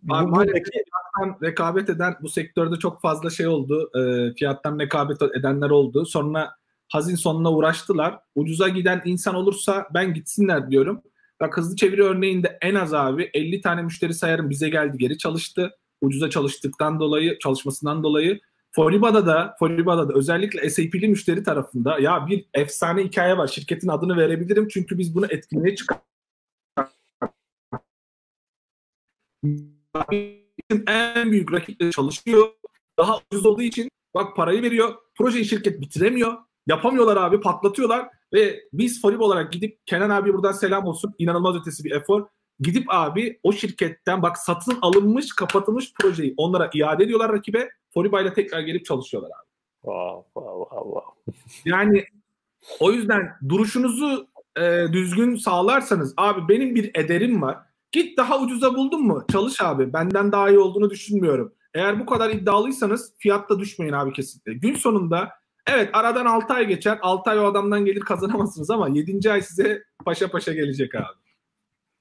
Maalesef 0.04 0.64
fiyattan 0.72 1.38
rekabet 1.44 1.90
eden 1.90 2.16
bu 2.22 2.30
sektörde 2.30 2.76
çok 2.76 3.02
fazla 3.02 3.30
şey 3.30 3.48
oldu. 3.48 3.92
E, 3.96 4.34
fiyattan 4.34 4.80
rekabet 4.80 5.22
edenler 5.22 5.70
oldu. 5.70 6.06
Sonra 6.06 6.52
hazin 6.90 7.16
sonuna 7.16 7.52
uğraştılar. 7.52 8.20
Ucuza 8.36 8.68
giden 8.68 9.02
insan 9.06 9.36
olursa 9.36 9.88
ben 9.94 10.14
gitsinler 10.14 10.72
diyorum. 10.72 11.02
Bak 11.40 11.58
hızlı 11.58 11.76
çeviri 11.76 12.04
örneğinde 12.04 12.58
en 12.62 12.76
az 12.76 12.94
abi 12.94 13.30
50 13.34 13.62
tane 13.62 13.82
müşteri 13.82 14.14
sayarım 14.14 14.50
bize 14.50 14.70
geldi 14.70 14.98
geri 14.98 15.18
çalıştı. 15.18 15.72
Ucuza 16.02 16.30
çalıştıktan 16.30 17.00
dolayı, 17.00 17.40
çalışmasından 17.40 18.04
dolayı 18.04 18.40
Foriba'da 18.72 19.26
da 19.26 19.56
Foriba'da 19.60 20.10
da 20.10 20.14
özellikle 20.14 20.70
SAP'li 20.70 21.08
müşteri 21.08 21.44
tarafında 21.44 22.00
ya 22.00 22.28
bir 22.28 22.46
efsane 22.54 23.04
hikaye 23.04 23.38
var. 23.38 23.48
Şirketin 23.48 23.88
adını 23.88 24.18
verebilirim 24.18 24.68
çünkü 24.68 24.98
biz 24.98 25.16
bunu 25.16 25.26
etkinliğe 25.30 25.76
çıkar 29.44 30.08
en 30.88 31.32
büyük 31.32 31.54
rakiple 31.54 31.92
çalışıyor. 31.92 32.48
Daha 32.98 33.20
ucuz 33.32 33.46
olduğu 33.46 33.62
için 33.62 33.90
bak 34.14 34.36
parayı 34.36 34.62
veriyor. 34.62 34.96
Projeyi 35.16 35.46
şirket 35.46 35.82
bitiremiyor. 35.82 36.34
Yapamıyorlar 36.68 37.18
abi 37.18 37.42
patlatıyorlar 37.42 38.10
ve 38.34 38.60
biz 38.74 39.02
Forib 39.02 39.20
olarak 39.20 39.52
gidip 39.52 39.80
Kenan 39.86 40.10
abi 40.10 40.34
buradan 40.34 40.52
selam 40.52 40.86
olsun. 40.86 41.14
inanılmaz 41.18 41.56
ötesi 41.56 41.84
bir 41.84 41.92
efor. 41.92 42.28
Gidip 42.60 42.86
abi 42.90 43.40
o 43.44 43.54
şirketten 43.54 44.22
bak 44.22 44.38
satın 44.38 44.78
alınmış 44.82 45.36
kapatılmış 45.36 45.94
projeyi 45.94 46.34
onlara 46.38 46.70
iade 46.74 47.04
ediyorlar 47.04 47.32
rakibe. 47.32 47.70
Foriba 47.94 48.22
ile 48.22 48.34
tekrar 48.34 48.60
gelip 48.60 48.86
çalışıyorlar 48.86 49.30
abi. 49.30 49.48
Wow, 49.82 50.24
wow, 50.34 50.84
wow, 50.84 51.32
Yani 51.66 52.06
o 52.80 52.92
yüzden 52.92 53.38
duruşunuzu 53.50 54.28
e, 54.58 54.86
düzgün 54.94 55.36
sağlarsanız 55.36 56.14
abi 56.18 56.48
benim 56.50 56.76
bir 56.76 56.92
ederim 56.96 57.42
var. 57.42 57.58
Git 57.92 58.18
daha 58.18 58.40
ucuza 58.40 58.76
buldun 58.76 59.02
mu? 59.08 59.26
Çalış 59.32 59.62
abi. 59.62 59.94
Benden 59.94 60.32
daha 60.32 60.50
iyi 60.50 60.60
olduğunu 60.60 60.90
düşünmüyorum. 60.90 61.54
Eğer 61.74 62.00
bu 62.00 62.06
kadar 62.06 62.30
iddialıysanız 62.30 63.14
fiyatta 63.18 63.60
düşmeyin 63.60 63.94
abi 63.94 64.14
kesinlikle. 64.14 64.54
Gün 64.54 64.76
sonunda 64.76 65.30
evet 65.68 65.90
aradan 65.94 66.26
6 66.26 66.54
ay 66.54 66.68
geçer. 66.68 67.00
6 67.02 67.30
ay 67.30 67.40
o 67.40 67.44
adamdan 67.44 67.86
gelir 67.86 68.00
kazanamazsınız 68.00 68.70
ama 68.72 68.90
7. 68.90 69.32
ay 69.32 69.42
size 69.42 69.84
paşa 70.06 70.32
paşa 70.32 70.54
gelecek 70.54 70.96
abi. 70.96 71.06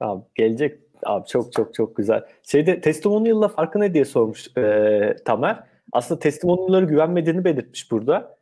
Abi 0.00 0.22
gelecek 0.34 0.80
abi 1.02 1.26
çok 1.26 1.52
çok 1.52 1.74
çok 1.74 1.96
güzel. 1.96 2.24
Şeyde 2.42 2.80
testimonial'la 2.80 3.48
farkı 3.48 3.80
ne 3.80 3.94
diye 3.94 4.04
sormuş 4.04 4.56
e, 4.56 5.16
Tamer. 5.24 5.64
Aslında 5.92 6.20
testimonial'ları 6.20 6.84
güvenmediğini 6.84 7.44
belirtmiş 7.44 7.90
burada. 7.90 8.39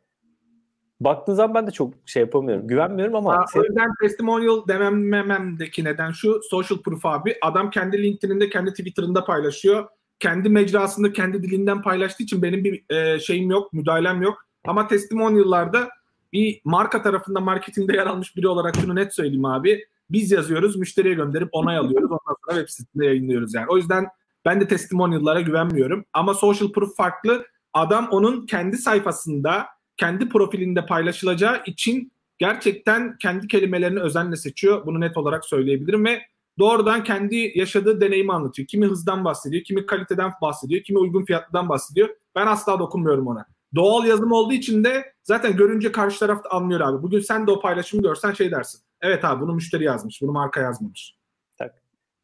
Baktığın 1.01 1.33
zaman 1.33 1.55
ben 1.55 1.67
de 1.67 1.71
çok 1.71 1.93
şey 2.05 2.21
yapamıyorum. 2.21 2.67
Güvenmiyorum 2.67 3.15
ama... 3.15 3.37
Ha, 3.37 3.45
sen... 3.53 3.59
O 3.59 3.63
yüzden 3.63 3.89
testimonial 4.01 4.67
demememdeki 4.67 5.83
neden 5.83 6.11
şu. 6.11 6.41
Social 6.49 6.79
proof 6.79 7.05
abi. 7.05 7.35
Adam 7.41 7.69
kendi 7.69 8.03
LinkedIn'inde, 8.03 8.49
kendi 8.49 8.69
Twitter'ında 8.69 9.25
paylaşıyor. 9.25 9.87
Kendi 10.19 10.49
mecrasında, 10.49 11.13
kendi 11.13 11.43
dilinden 11.43 11.81
paylaştığı 11.81 12.23
için 12.23 12.41
benim 12.41 12.63
bir 12.63 12.95
e, 12.95 13.19
şeyim 13.19 13.49
yok, 13.51 13.73
müdahalem 13.73 14.21
yok. 14.21 14.45
Ama 14.67 14.87
testimonial'larda 14.87 15.89
bir 16.33 16.61
marka 16.63 17.01
tarafından 17.01 17.43
marketingde 17.43 17.95
yer 17.95 18.05
almış 18.07 18.35
biri 18.35 18.47
olarak 18.47 18.75
şunu 18.75 18.95
net 18.95 19.15
söyleyeyim 19.15 19.45
abi. 19.45 19.85
Biz 20.09 20.31
yazıyoruz, 20.31 20.75
müşteriye 20.75 21.13
gönderip 21.13 21.49
onay 21.51 21.77
alıyoruz. 21.77 22.11
Ondan 22.11 22.35
sonra 22.45 22.59
web 22.59 22.69
sitesinde 22.69 23.05
yayınlıyoruz 23.05 23.53
yani. 23.53 23.65
O 23.69 23.77
yüzden 23.77 24.07
ben 24.45 24.61
de 24.61 24.67
testimonial'lara 24.67 25.41
güvenmiyorum. 25.41 26.05
Ama 26.13 26.33
social 26.33 26.71
proof 26.71 26.95
farklı. 26.95 27.45
Adam 27.73 28.07
onun 28.11 28.45
kendi 28.45 28.77
sayfasında 28.77 29.65
kendi 29.99 30.29
profilinde 30.29 30.85
paylaşılacağı 30.85 31.61
için 31.65 32.11
gerçekten 32.37 33.17
kendi 33.17 33.47
kelimelerini 33.47 33.99
özenle 33.99 34.35
seçiyor. 34.35 34.85
Bunu 34.85 34.99
net 34.99 35.17
olarak 35.17 35.45
söyleyebilirim 35.45 36.05
ve 36.05 36.21
doğrudan 36.59 37.03
kendi 37.03 37.51
yaşadığı 37.55 38.01
deneyimi 38.01 38.33
anlatıyor. 38.33 38.67
Kimi 38.67 38.85
hızdan 38.85 39.25
bahsediyor, 39.25 39.63
kimi 39.63 39.85
kaliteden 39.85 40.31
bahsediyor, 40.41 40.83
kimi 40.83 40.99
uygun 40.99 41.25
fiyatlıdan 41.25 41.69
bahsediyor. 41.69 42.09
Ben 42.35 42.47
asla 42.47 42.79
dokunmuyorum 42.79 43.27
ona. 43.27 43.45
Doğal 43.75 44.05
yazım 44.05 44.31
olduğu 44.31 44.53
için 44.53 44.83
de 44.83 45.13
zaten 45.23 45.57
görünce 45.57 45.91
karşı 45.91 46.19
taraf 46.19 46.43
da 46.43 46.49
anlıyor 46.51 46.79
abi. 46.79 47.03
Bugün 47.03 47.19
sen 47.19 47.47
de 47.47 47.51
o 47.51 47.61
paylaşımı 47.61 48.03
görsen 48.03 48.31
şey 48.31 48.51
dersin. 48.51 48.81
Evet 49.01 49.25
abi 49.25 49.41
bunu 49.41 49.53
müşteri 49.53 49.83
yazmış, 49.83 50.21
bunu 50.21 50.31
marka 50.31 50.61
yazmamış. 50.61 51.15
Tak. 51.57 51.75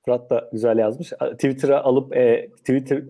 Fırat 0.06 0.30
da 0.30 0.50
güzel 0.52 0.78
yazmış. 0.78 1.14
Twitter'a 1.34 1.84
alıp 1.84 2.16
e, 2.16 2.50
Twitter 2.58 3.04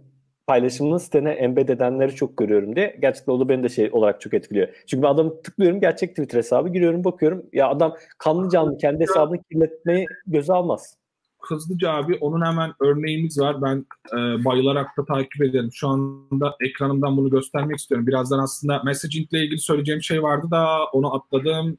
paylaşımını 0.48 1.00
sitene 1.00 1.30
embed 1.30 1.70
edenleri 1.70 2.16
çok 2.16 2.38
görüyorum 2.38 2.76
diye. 2.76 2.98
Gerçekten 3.02 3.34
o 3.34 3.40
da 3.40 3.50
beni 3.50 3.64
de 3.64 3.70
şey 3.70 3.90
olarak 3.92 4.22
çok 4.22 4.34
etkiliyor. 4.34 4.68
Çünkü 4.88 5.04
ben 5.04 5.08
adamı 5.08 5.42
tıklıyorum 5.42 5.80
gerçek 5.80 6.10
Twitter 6.10 6.38
hesabı 6.38 6.70
giriyorum 6.70 7.04
bakıyorum. 7.04 7.46
Ya 7.54 7.70
adam 7.70 7.96
kanlı 8.18 8.50
canlı 8.50 8.78
kendi 8.78 9.00
hesabını 9.00 9.44
kirletmeyi 9.44 10.06
göze 10.28 10.54
almaz. 10.54 10.98
Hızlıca 11.40 11.92
abi 11.92 12.18
onun 12.22 12.46
hemen 12.46 12.72
örneğimiz 12.82 13.40
var. 13.40 13.62
Ben 13.62 13.86
e, 14.14 14.46
bayılarak 14.46 14.98
da 14.98 15.06
takip 15.06 15.42
ederim. 15.42 15.70
Şu 15.74 15.88
anda 15.88 16.56
ekranımdan 16.62 17.18
bunu 17.18 17.30
göstermek 17.30 17.78
istiyorum. 17.78 18.08
Birazdan 18.08 18.40
aslında 18.40 18.84
messaging 18.84 19.34
ile 19.34 19.44
ilgili 19.44 19.60
söyleyeceğim 19.60 20.02
şey 20.02 20.24
vardı 20.24 20.48
da 20.52 20.86
onu 20.94 21.16
atladım. 21.16 21.78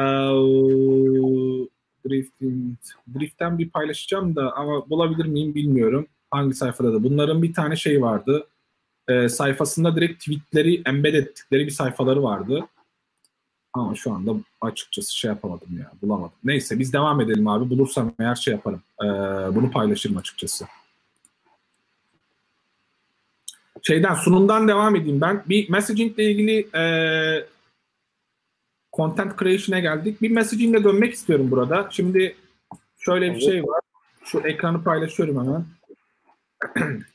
E, 0.00 0.04
drifting, 2.08 2.78
drift'ten 3.14 3.58
bir 3.58 3.70
paylaşacağım 3.70 4.36
da 4.36 4.52
ama 4.56 4.90
bulabilir 4.90 5.26
miyim 5.26 5.54
bilmiyorum 5.54 6.06
hangi 6.34 6.54
sayfada 6.54 6.92
da. 6.92 7.04
Bunların 7.04 7.42
bir 7.42 7.54
tane 7.54 7.76
şey 7.76 8.02
vardı. 8.02 8.46
E, 9.08 9.28
sayfasında 9.28 9.96
direkt 9.96 10.20
tweetleri 10.20 10.82
embed 10.86 11.14
ettikleri 11.14 11.66
bir 11.66 11.70
sayfaları 11.70 12.22
vardı. 12.22 12.68
Ama 13.72 13.94
şu 13.94 14.12
anda 14.12 14.34
açıkçası 14.60 15.16
şey 15.16 15.28
yapamadım 15.28 15.78
ya. 15.78 15.92
Bulamadım. 16.02 16.36
Neyse 16.44 16.78
biz 16.78 16.92
devam 16.92 17.20
edelim 17.20 17.48
abi. 17.48 17.70
Bulursam 17.70 18.12
eğer 18.20 18.34
şey 18.34 18.54
yaparım. 18.54 18.82
E, 19.02 19.06
bunu 19.54 19.70
paylaşırım 19.70 20.16
açıkçası. 20.16 20.66
Şeyden 23.82 24.14
sunumdan 24.14 24.68
devam 24.68 24.96
edeyim 24.96 25.20
ben. 25.20 25.42
Bir 25.48 25.70
messaging 25.70 26.18
ile 26.18 26.30
ilgili 26.30 26.68
e, 26.78 26.84
content 28.92 29.38
creation'e 29.38 29.80
geldik. 29.80 30.22
Bir 30.22 30.30
messaging 30.30 30.76
ile 30.76 30.84
dönmek 30.84 31.14
istiyorum 31.14 31.50
burada. 31.50 31.88
Şimdi 31.90 32.36
şöyle 32.98 33.34
bir 33.34 33.40
şey 33.40 33.62
var. 33.62 33.80
Şu 34.24 34.40
ekranı 34.40 34.84
paylaşıyorum 34.84 35.44
hemen. 35.44 35.64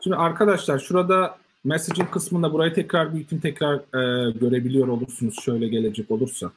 Şimdi 0.00 0.16
arkadaşlar 0.16 0.78
şurada 0.78 1.38
messaging 1.64 2.10
kısmında 2.10 2.52
burayı 2.52 2.74
tekrar 2.74 3.14
büyütün 3.14 3.38
tekrar 3.38 3.74
e, 3.76 4.30
görebiliyor 4.30 4.88
olursunuz 4.88 5.40
şöyle 5.42 5.68
gelecek 5.68 6.10
olursak. 6.10 6.52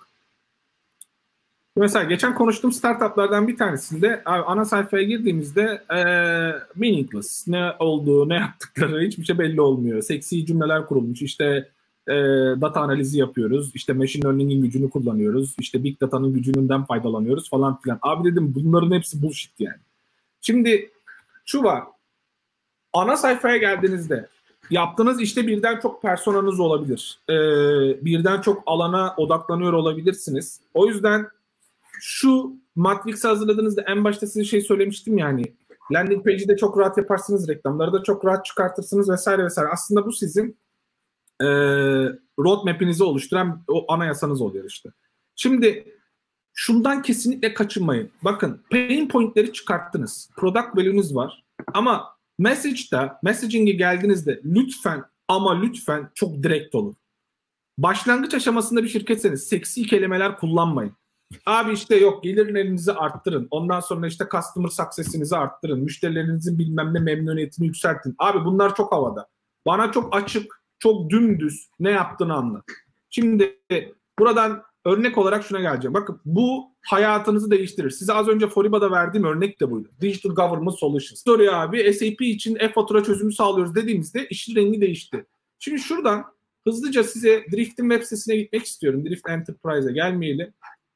Mesela 1.76 2.04
geçen 2.06 2.36
konuştuğum 2.36 2.72
startuplardan 2.72 3.48
bir 3.48 3.58
tanesinde 3.58 4.24
ana 4.26 4.66
sayfaya 4.66 5.04
girdiğimizde 5.04 5.84
e, 5.90 6.00
meaningless 6.76 7.48
ne 7.48 7.72
olduğu 7.80 8.30
ne 8.30 8.36
yaptıkları 8.36 9.02
hiçbir 9.02 9.26
şey 9.26 9.40
belli 9.40 9.62
olmuyor. 9.62 10.02
Seksi 10.02 10.46
cümleler 10.46 10.86
kurulmuş 10.86 11.22
işte 11.22 11.70
e, 12.10 12.16
data 12.62 12.82
analizi 12.82 13.20
yapıyoruz. 13.20 13.72
İşte 13.74 13.94
machine 13.94 14.24
learning'in 14.24 14.62
gücünü 14.62 14.90
kullanıyoruz. 14.90 15.56
İşte 15.60 15.84
big 15.84 16.02
data'nın 16.02 16.34
gücünden 16.34 16.86
faydalanıyoruz 16.86 17.50
falan 17.50 17.82
filan. 17.82 18.00
Abi 18.02 18.32
dedim 18.32 18.54
bunların 18.56 18.92
hepsi 18.92 19.22
bullshit 19.22 19.60
yani. 19.60 19.80
Şimdi 20.42 20.92
şu 21.46 21.64
var. 21.64 21.84
Ana 22.94 23.18
sayfaya 23.18 23.58
geldiğinizde 23.58 24.28
yaptığınız 24.70 25.22
işte 25.22 25.48
birden 25.48 25.80
çok 25.80 26.02
personanız 26.02 26.60
olabilir. 26.60 27.20
Ee, 27.30 27.34
birden 28.06 28.42
çok 28.42 28.64
alana 28.66 29.14
odaklanıyor 29.18 29.74
olabilirsiniz. 29.74 30.60
O 30.74 30.88
yüzden 30.88 31.28
şu 32.00 32.54
Matrix 32.76 33.24
hazırladığınızda 33.24 33.82
en 33.82 34.04
başta 34.04 34.28
size 34.28 34.44
şey 34.44 34.62
söylemiştim 34.62 35.18
yani 35.18 35.44
landing 35.92 36.26
page'i 36.26 36.48
de 36.48 36.58
çok 36.58 36.78
rahat 36.78 36.98
yaparsınız, 36.98 37.48
reklamları 37.48 37.94
da 37.94 38.04
çok 38.04 38.26
rahat 38.26 38.46
çıkartırsınız 38.46 39.10
vesaire 39.10 39.46
vesaire. 39.46 39.70
Aslında 39.70 40.06
bu 40.06 40.12
sizin 40.12 40.58
e, 41.42 41.48
roadmap'inizi 42.40 43.04
oluşturan 43.04 43.64
o 43.68 43.92
anayasanız 43.94 44.42
oluyor 44.42 44.66
işte. 44.66 44.90
Şimdi 45.36 45.96
şundan 46.54 47.02
kesinlikle 47.02 47.54
kaçınmayın. 47.54 48.12
Bakın 48.24 48.64
pain 48.72 49.08
point'leri 49.08 49.54
çıkarttınız. 49.54 50.30
Product 50.38 50.76
value'niz 50.76 51.16
var. 51.16 51.44
Ama 51.74 52.18
message'da, 52.38 53.20
messaging'e 53.24 53.72
geldiğinizde 53.72 54.42
lütfen 54.46 55.04
ama 55.28 55.62
lütfen 55.62 56.10
çok 56.16 56.44
direkt 56.44 56.76
olun. 56.76 56.96
Başlangıç 57.78 58.34
aşamasında 58.34 58.84
bir 58.84 58.88
şirketseniz 58.88 59.44
seksi 59.44 59.84
kelimeler 59.84 60.38
kullanmayın. 60.38 60.94
Abi 61.46 61.74
işte 61.74 61.96
yok 61.96 62.24
gelirlerinizi 62.24 62.94
arttırın. 62.94 63.48
Ondan 63.52 63.80
sonra 63.80 64.08
işte 64.08 64.26
customer 64.32 64.70
success'inizi 64.70 65.38
arttırın. 65.38 65.80
Müşterilerinizin 65.80 66.60
bilmem 66.60 66.94
ne 66.94 67.00
memnuniyetini 67.00 67.68
yükseltin. 67.68 68.16
Abi 68.20 68.46
bunlar 68.46 68.76
çok 68.76 68.92
havada. 68.92 69.28
Bana 69.66 69.92
çok 69.92 70.16
açık, 70.16 70.59
çok 70.80 71.10
dümdüz 71.10 71.70
ne 71.80 71.92
yaptığını 71.92 72.34
anlat. 72.34 72.66
Şimdi 73.10 73.60
buradan 74.20 74.64
örnek 74.86 75.18
olarak 75.18 75.44
şuna 75.44 75.60
geleceğim. 75.60 75.94
Bakın 75.94 76.22
bu 76.26 76.76
hayatınızı 76.82 77.52
değiştirir. 77.52 77.90
Size 77.90 78.14
az 78.14 78.28
önce 78.28 78.48
Foriba'da 78.48 78.92
verdiğim 78.92 79.28
örnek 79.28 79.62
de 79.62 79.72
buydu. 79.72 79.90
Digital 80.02 80.30
Government 80.30 80.80
Solutions. 80.80 81.20
Story 81.20 81.52
abi 81.52 81.94
SAP 81.94 82.22
için 82.22 82.56
e-fatura 82.56 83.04
çözümü 83.04 83.34
sağlıyoruz 83.34 83.76
dediğimizde 83.76 84.28
işin 84.28 84.56
rengi 84.56 84.82
değişti. 84.82 85.26
Şimdi 85.60 85.80
şuradan 85.80 86.26
hızlıca 86.68 87.04
size 87.04 87.46
Drift'in 87.52 87.90
web 87.90 88.04
sitesine 88.04 88.36
gitmek 88.36 88.66
istiyorum. 88.66 89.06
Drift 89.06 89.30
Enterprise'e 89.30 89.94
gelmeyeli. 89.94 90.54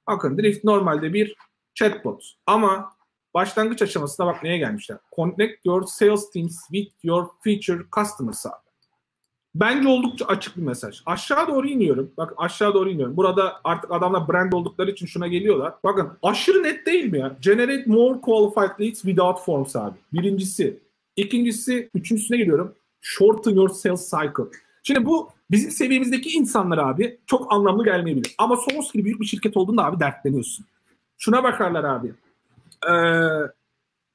Bakın 0.08 0.38
Drift 0.38 0.64
normalde 0.64 1.14
bir 1.14 1.36
chatbot 1.76 2.24
ama 2.46 2.94
başlangıç 3.34 3.82
aşamasında 3.82 4.28
bak 4.28 4.44
neye 4.44 4.58
gelmişler. 4.58 4.98
Connect 5.16 5.66
your 5.66 5.84
sales 5.88 6.32
teams 6.32 6.58
with 6.72 6.96
your 7.04 7.28
future 7.44 7.84
customers 7.96 8.46
abi. 8.46 8.63
Bence 9.56 9.88
oldukça 9.88 10.26
açık 10.26 10.58
bir 10.58 10.62
mesaj. 10.62 11.02
Aşağı 11.06 11.48
doğru 11.48 11.68
iniyorum. 11.68 12.12
Bak 12.18 12.34
aşağı 12.38 12.74
doğru 12.74 12.90
iniyorum. 12.90 13.18
Burada 13.18 13.62
artık 13.64 13.92
adamlar 13.92 14.28
brand 14.28 14.54
oldukları 14.54 14.92
için 14.92 15.06
şuna 15.06 15.28
geliyorlar. 15.28 15.74
Bakın 15.84 16.10
aşırı 16.24 16.64
net 16.64 16.86
değil 16.86 17.06
mi 17.06 17.20
ya? 17.20 17.38
Generate 17.42 17.84
more 17.88 18.22
qualified 18.22 18.80
leads 18.80 19.02
without 19.02 19.40
forms 19.40 19.76
abi. 19.76 19.96
Birincisi. 20.14 20.80
İkincisi, 21.16 21.90
üçüncüsüne 21.96 22.38
geliyorum. 22.38 22.76
Shorten 23.02 23.52
your 23.52 23.70
sales 23.70 24.10
cycle. 24.12 24.44
Şimdi 24.84 25.06
bu 25.06 25.30
bizim 25.52 25.72
seviyemizdeki 25.72 26.30
insanlar 26.30 26.78
abi 26.78 27.18
çok 27.26 27.54
anlamlı 27.54 27.84
gelmeyebilir. 27.84 28.36
Ama 28.38 28.58
Sonos 28.58 28.94
gibi 28.94 29.06
büyük 29.06 29.22
bir 29.22 29.26
şirket 29.26 29.58
olduğunda 29.58 29.86
abi 29.86 30.00
dertleniyorsun. 30.00 30.66
Şuna 31.18 31.44
bakarlar 31.44 31.84
abi. 31.84 32.14
Ee, 32.90 33.52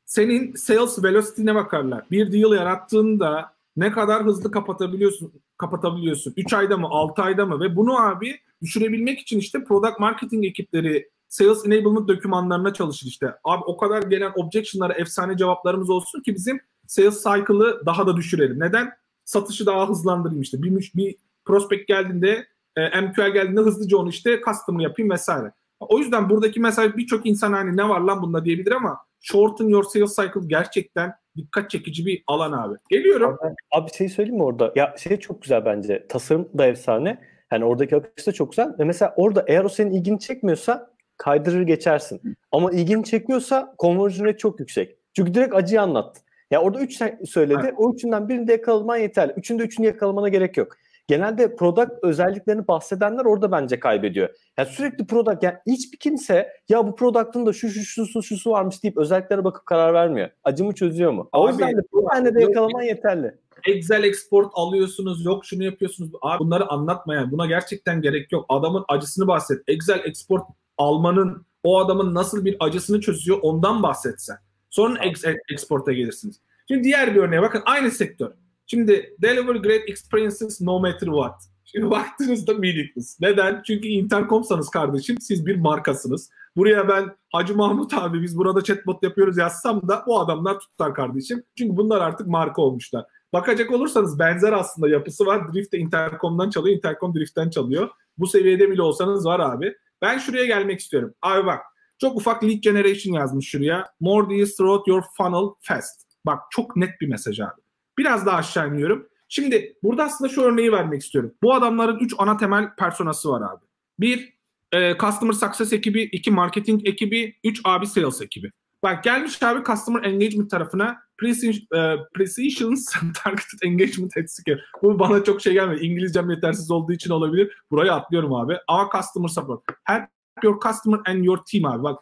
senin 0.06 0.54
sales 0.54 1.04
velocity'ne 1.04 1.54
bakarlar. 1.54 2.04
Bir 2.10 2.32
deal 2.32 2.52
yarattığında 2.52 3.57
ne 3.78 3.92
kadar 3.92 4.24
hızlı 4.24 4.50
kapatabiliyorsun 4.50 5.32
kapatabiliyorsun. 5.58 6.34
3 6.36 6.52
ayda 6.52 6.76
mı 6.76 6.86
6 6.90 7.22
ayda 7.22 7.46
mı 7.46 7.60
ve 7.60 7.76
bunu 7.76 8.00
abi 8.00 8.40
düşürebilmek 8.62 9.20
için 9.20 9.38
işte 9.38 9.64
product 9.64 9.98
marketing 9.98 10.44
ekipleri 10.44 11.10
sales 11.28 11.66
enablement 11.66 12.08
dokümanlarına 12.08 12.72
çalışır 12.72 13.06
işte. 13.06 13.34
Abi 13.44 13.64
o 13.64 13.76
kadar 13.76 14.02
gelen 14.02 14.32
objection'lara 14.36 14.92
efsane 14.92 15.36
cevaplarımız 15.36 15.90
olsun 15.90 16.22
ki 16.22 16.34
bizim 16.34 16.60
sales 16.86 17.24
cycle'ı 17.24 17.86
daha 17.86 18.06
da 18.06 18.16
düşürelim. 18.16 18.60
Neden? 18.60 18.92
Satışı 19.24 19.66
daha 19.66 19.88
hızlandırayım 19.88 20.42
işte. 20.42 20.62
Bir, 20.62 20.92
bir 20.94 21.16
prospect 21.44 21.88
geldiğinde 21.88 22.46
e, 22.76 23.00
MQL 23.00 23.32
geldiğinde 23.32 23.60
hızlıca 23.60 23.96
onu 23.96 24.08
işte 24.08 24.40
custom 24.46 24.80
yapayım 24.80 25.10
vesaire. 25.10 25.52
O 25.80 25.98
yüzden 25.98 26.30
buradaki 26.30 26.60
mesela 26.60 26.96
birçok 26.96 27.26
insan 27.26 27.52
hani 27.52 27.76
ne 27.76 27.88
var 27.88 28.00
lan 28.00 28.22
bunda 28.22 28.44
diyebilir 28.44 28.72
ama 28.72 28.98
shorten 29.20 29.68
your 29.68 29.84
sales 29.84 30.16
cycle 30.16 30.40
gerçekten 30.46 31.12
dikkat 31.36 31.70
çekici 31.70 32.06
bir 32.06 32.24
alan 32.26 32.52
abi. 32.52 32.74
Geliyorum. 32.90 33.36
Abi, 33.40 33.54
abi 33.70 33.90
şey 33.90 34.08
söyleyeyim 34.08 34.36
mi 34.36 34.44
orada? 34.44 34.72
Ya 34.76 34.94
şey 34.98 35.16
çok 35.16 35.42
güzel 35.42 35.64
bence. 35.64 36.06
Tasarım 36.08 36.48
da 36.58 36.66
efsane. 36.66 37.20
Yani 37.52 37.64
oradaki 37.64 37.96
akış 37.96 38.26
da 38.26 38.32
çok 38.32 38.52
güzel. 38.52 38.74
Ve 38.78 38.84
mesela 38.84 39.14
orada 39.16 39.44
eğer 39.46 39.64
o 39.64 39.68
senin 39.68 39.90
ilgini 39.90 40.20
çekmiyorsa 40.20 40.90
kaydırır 41.16 41.62
geçersin. 41.62 42.36
Ama 42.52 42.72
ilgini 42.72 43.04
çekiyorsa 43.04 43.74
conversion 43.78 44.26
rate 44.26 44.38
çok 44.38 44.60
yüksek. 44.60 44.96
Çünkü 45.16 45.34
direkt 45.34 45.54
acıyı 45.54 45.82
anlattı. 45.82 46.20
Ya 46.50 46.62
orada 46.62 46.80
üç 46.80 47.02
söyledi. 47.24 47.60
Evet. 47.62 47.74
O 47.76 47.94
üçünden 47.94 48.28
birinde 48.28 48.52
yakalaman 48.52 48.96
yeterli. 48.96 49.32
Üçünde 49.32 49.62
üçünü 49.62 49.86
yakalamana 49.86 50.28
gerek 50.28 50.56
yok 50.56 50.76
genelde 51.08 51.56
product 51.56 51.92
özelliklerini 52.02 52.68
bahsedenler 52.68 53.24
orada 53.24 53.52
bence 53.52 53.80
kaybediyor. 53.80 54.28
Yani 54.58 54.68
sürekli 54.68 55.06
product 55.06 55.42
yani 55.42 55.56
hiçbir 55.66 55.98
kimse 55.98 56.52
ya 56.68 56.86
bu 56.86 56.96
product'ın 56.96 57.46
da 57.46 57.52
şu 57.52 57.68
şu 57.68 57.82
şusu 57.82 58.22
şusu 58.22 58.50
varmış 58.50 58.82
deyip 58.82 58.98
özelliklere 58.98 59.44
bakıp 59.44 59.66
karar 59.66 59.94
vermiyor. 59.94 60.30
Acımı 60.44 60.74
çözüyor 60.74 61.12
mu? 61.12 61.28
Abi, 61.32 61.42
o 61.42 61.48
yüzden 61.48 61.76
de 61.76 61.82
bir 61.94 62.08
tane 62.08 62.34
de 62.34 62.40
yakalaman 62.40 62.82
yeterli. 62.82 63.34
Excel 63.66 64.04
export 64.04 64.50
alıyorsunuz, 64.54 65.24
yok 65.24 65.44
şunu 65.44 65.64
yapıyorsunuz. 65.64 66.10
Abi 66.22 66.38
bunları 66.38 66.68
anlatmayan, 66.68 67.32
buna 67.32 67.46
gerçekten 67.46 68.02
gerek 68.02 68.32
yok. 68.32 68.46
Adamın 68.48 68.84
acısını 68.88 69.26
bahset. 69.26 69.62
Excel 69.68 70.00
export 70.04 70.42
almanın 70.78 71.46
o 71.62 71.78
adamın 71.78 72.14
nasıl 72.14 72.44
bir 72.44 72.56
acısını 72.60 73.00
çözüyor 73.00 73.38
ondan 73.42 73.82
bahsetsen. 73.82 74.36
Sonra 74.70 75.04
Excel 75.04 75.36
export'a 75.52 75.92
gelirsiniz. 75.92 76.40
Şimdi 76.68 76.84
diğer 76.84 77.14
bir 77.14 77.20
örneğe 77.20 77.42
bakın 77.42 77.62
aynı 77.66 77.90
sektör. 77.90 78.30
Şimdi 78.70 79.16
deliver 79.22 79.54
great 79.54 79.88
experiences 79.88 80.60
no 80.60 80.80
matter 80.80 81.06
what. 81.06 81.34
Şimdi 81.64 81.90
baktığınızda 81.90 82.54
meaningless. 82.54 83.20
Neden? 83.20 83.62
Çünkü 83.66 83.88
Intercom'sanız 83.88 84.70
kardeşim 84.70 85.16
siz 85.20 85.46
bir 85.46 85.56
markasınız. 85.56 86.30
Buraya 86.56 86.88
ben 86.88 87.16
Hacı 87.32 87.56
Mahmut 87.56 87.94
abi 87.94 88.22
biz 88.22 88.38
burada 88.38 88.64
chatbot 88.64 89.02
yapıyoruz 89.02 89.38
yazsam 89.38 89.88
da 89.88 90.04
bu 90.06 90.20
adamlar 90.20 90.58
tutar 90.58 90.94
kardeşim. 90.94 91.42
Çünkü 91.58 91.76
bunlar 91.76 92.00
artık 92.00 92.26
marka 92.26 92.62
olmuşlar. 92.62 93.04
Bakacak 93.32 93.70
olursanız 93.72 94.18
benzer 94.18 94.52
aslında 94.52 94.88
yapısı 94.88 95.26
var. 95.26 95.52
Drift 95.52 95.72
de 95.72 95.78
Intercom'dan 95.78 96.50
çalıyor, 96.50 96.76
Intercom 96.76 97.14
Drift'ten 97.14 97.50
çalıyor. 97.50 97.88
Bu 98.18 98.26
seviyede 98.26 98.70
bile 98.70 98.82
olsanız 98.82 99.26
var 99.26 99.40
abi. 99.40 99.74
Ben 100.02 100.18
şuraya 100.18 100.46
gelmek 100.46 100.80
istiyorum. 100.80 101.14
Abi 101.22 101.46
bak 101.46 101.60
çok 101.98 102.16
ufak 102.16 102.44
lead 102.44 102.58
generation 102.62 103.14
yazmış 103.14 103.48
şuraya. 103.48 103.86
More 104.00 104.30
deals 104.30 104.56
throughout 104.56 104.88
your 104.88 105.02
funnel 105.16 105.48
fast. 105.60 106.02
Bak 106.26 106.38
çok 106.50 106.76
net 106.76 107.00
bir 107.00 107.08
mesaj 107.08 107.40
abi. 107.40 107.67
Biraz 107.98 108.26
daha 108.26 108.36
aşağı 108.36 108.68
iniyorum. 108.68 109.08
Şimdi 109.28 109.76
burada 109.82 110.04
aslında 110.04 110.30
şu 110.30 110.42
örneği 110.42 110.72
vermek 110.72 111.02
istiyorum. 111.02 111.34
Bu 111.42 111.54
adamların 111.54 111.98
3 111.98 112.14
ana 112.18 112.36
temel 112.36 112.74
personası 112.76 113.30
var 113.30 113.40
abi. 113.52 113.64
Bir 114.00 114.38
e, 114.72 114.98
Customer 114.98 115.32
Success 115.32 115.72
ekibi, 115.72 116.02
iki 116.02 116.30
Marketing 116.30 116.88
ekibi, 116.88 117.36
üç 117.44 117.60
abi 117.64 117.86
Sales 117.86 118.22
ekibi. 118.22 118.50
Bak 118.82 119.04
gelmiş 119.04 119.42
abi 119.42 119.64
Customer 119.64 120.04
Engagement 120.04 120.50
tarafına 120.50 120.96
Precision 121.18 122.74
e, 122.74 123.12
Targeted 123.24 123.58
Engagement 123.62 124.12
Scale. 124.30 124.60
Bu 124.82 124.98
bana 124.98 125.24
çok 125.24 125.42
şey 125.42 125.52
gelmedi. 125.52 125.86
İngilizcem 125.86 126.30
yetersiz 126.30 126.70
olduğu 126.70 126.92
için 126.92 127.10
olabilir. 127.10 127.58
Burayı 127.70 127.92
atlıyorum 127.92 128.34
abi. 128.34 128.56
Ama 128.68 128.88
Customer 128.96 129.28
Support. 129.28 129.60
Help 129.84 130.08
your 130.42 130.60
customer 130.60 131.00
and 131.06 131.24
your 131.24 131.38
team 131.52 131.64
abi. 131.64 131.82
Bak 131.82 132.00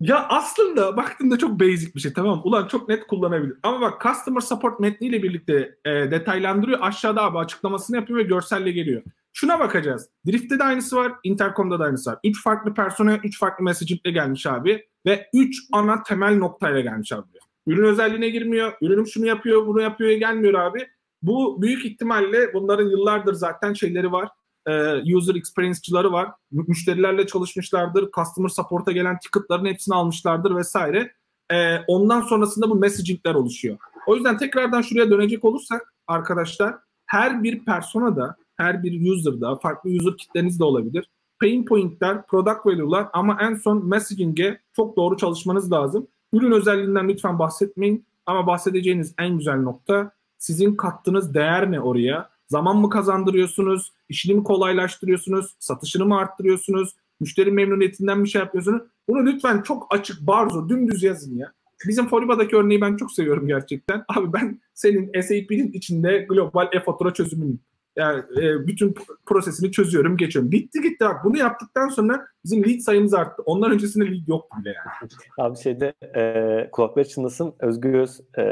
ya 0.00 0.26
aslında 0.28 0.96
baktığında 0.96 1.38
çok 1.38 1.60
basic 1.60 1.94
bir 1.94 2.00
şey 2.00 2.12
tamam 2.12 2.40
Ulan 2.44 2.68
çok 2.68 2.88
net 2.88 3.06
kullanabilir. 3.06 3.56
Ama 3.62 3.80
bak 3.80 4.02
Customer 4.02 4.40
Support 4.40 4.80
metniyle 4.80 5.22
birlikte 5.22 5.74
e, 5.84 5.90
detaylandırıyor. 5.90 6.78
Aşağıda 6.82 7.22
abi 7.22 7.38
açıklamasını 7.38 7.96
yapıyor 7.96 8.18
ve 8.18 8.22
görselle 8.22 8.70
geliyor. 8.70 9.02
Şuna 9.32 9.58
bakacağız. 9.58 10.08
Drift'te 10.26 10.58
de 10.58 10.64
aynısı 10.64 10.96
var. 10.96 11.12
Intercom'da 11.24 11.78
da 11.78 11.84
aynısı 11.84 12.10
var. 12.10 12.18
Üç 12.24 12.42
farklı 12.42 12.74
persona, 12.74 13.16
üç 13.16 13.38
farklı 13.38 13.64
message'le 13.64 14.10
gelmiş 14.10 14.46
abi. 14.46 14.86
Ve 15.06 15.28
üç 15.34 15.56
ana 15.72 16.02
temel 16.02 16.36
noktayla 16.36 16.80
gelmiş 16.80 17.12
abi. 17.12 17.26
Ürün 17.66 17.84
özelliğine 17.84 18.28
girmiyor. 18.30 18.72
Ürünüm 18.80 19.06
şunu 19.06 19.26
yapıyor, 19.26 19.66
bunu 19.66 19.80
yapıyor 19.80 20.10
gelmiyor 20.10 20.54
abi. 20.54 20.88
Bu 21.22 21.62
büyük 21.62 21.84
ihtimalle 21.84 22.54
bunların 22.54 22.88
yıllardır 22.88 23.34
zaten 23.34 23.72
şeyleri 23.72 24.12
var 24.12 24.28
e, 24.66 25.02
user 25.16 25.34
experience'çıları 25.34 26.12
var. 26.12 26.30
Müşterilerle 26.50 27.26
çalışmışlardır. 27.26 28.10
Customer 28.10 28.48
support'a 28.48 28.92
gelen 28.92 29.18
ticket'ların 29.18 29.64
hepsini 29.64 29.94
almışlardır 29.94 30.56
vesaire. 30.56 31.12
E, 31.52 31.78
ondan 31.78 32.20
sonrasında 32.20 32.70
bu 32.70 32.74
messaging'ler 32.74 33.34
oluşuyor. 33.34 33.78
O 34.06 34.14
yüzden 34.14 34.38
tekrardan 34.38 34.82
şuraya 34.82 35.10
dönecek 35.10 35.44
olursak 35.44 35.94
arkadaşlar 36.06 36.74
her 37.06 37.42
bir 37.42 37.64
personada, 37.64 38.36
her 38.56 38.82
bir 38.82 39.12
user'da, 39.12 39.56
farklı 39.56 39.90
user 39.90 40.16
kitleniz 40.16 40.60
de 40.60 40.64
olabilir. 40.64 41.10
Pain 41.40 41.64
point'ler, 41.64 42.26
product 42.26 42.66
value'lar 42.66 43.08
ama 43.12 43.38
en 43.40 43.54
son 43.54 43.88
messaging'e 43.88 44.60
çok 44.76 44.96
doğru 44.96 45.16
çalışmanız 45.16 45.72
lazım. 45.72 46.06
Ürün 46.32 46.52
özelliğinden 46.52 47.08
lütfen 47.08 47.38
bahsetmeyin 47.38 48.06
ama 48.26 48.46
bahsedeceğiniz 48.46 49.14
en 49.18 49.38
güzel 49.38 49.60
nokta 49.60 50.12
sizin 50.38 50.76
kattığınız 50.76 51.34
değer 51.34 51.70
ne 51.70 51.80
oraya? 51.80 52.30
Zaman 52.48 52.76
mı 52.76 52.90
kazandırıyorsunuz? 52.90 53.92
İşini 54.10 54.34
mi 54.34 54.44
kolaylaştırıyorsunuz? 54.44 55.56
Satışını 55.58 56.04
mı 56.04 56.18
arttırıyorsunuz? 56.18 56.96
Müşteri 57.20 57.50
memnuniyetinden 57.50 58.18
mi 58.18 58.28
şey 58.28 58.40
yapıyorsunuz? 58.40 58.82
Bunu 59.08 59.26
lütfen 59.26 59.62
çok 59.62 59.86
açık, 59.94 60.20
barzo, 60.20 60.68
dümdüz 60.68 61.02
yazın 61.02 61.36
ya. 61.36 61.52
Bizim 61.88 62.08
Foriba'daki 62.08 62.56
örneği 62.56 62.80
ben 62.80 62.96
çok 62.96 63.12
seviyorum 63.12 63.46
gerçekten. 63.46 64.04
Abi 64.16 64.32
ben 64.32 64.60
senin 64.74 65.20
SAP'nin 65.22 65.72
içinde 65.72 66.18
global 66.28 66.68
e-fatura 66.72 67.14
çözümünü 67.14 67.56
yani 67.96 68.22
e, 68.42 68.66
bütün 68.66 68.94
prosesini 69.26 69.72
çözüyorum, 69.72 70.16
geçiyorum. 70.16 70.52
Bitti 70.52 70.80
gitti 70.82 71.04
bak. 71.04 71.24
Bunu 71.24 71.38
yaptıktan 71.38 71.88
sonra 71.88 72.26
bizim 72.44 72.64
lead 72.64 72.78
sayımız 72.78 73.14
arttı. 73.14 73.42
Ondan 73.46 73.72
öncesinde 73.72 74.04
lead 74.04 74.28
yoktu 74.28 74.56
bile 74.60 74.68
yani. 74.68 75.10
Abi 75.38 75.58
şeyde 75.58 75.94
e, 76.16 76.70
kulakları 76.72 77.08
çınlasın 77.08 77.54
Özgür 77.60 77.94
Öz 77.94 78.20
e, 78.38 78.44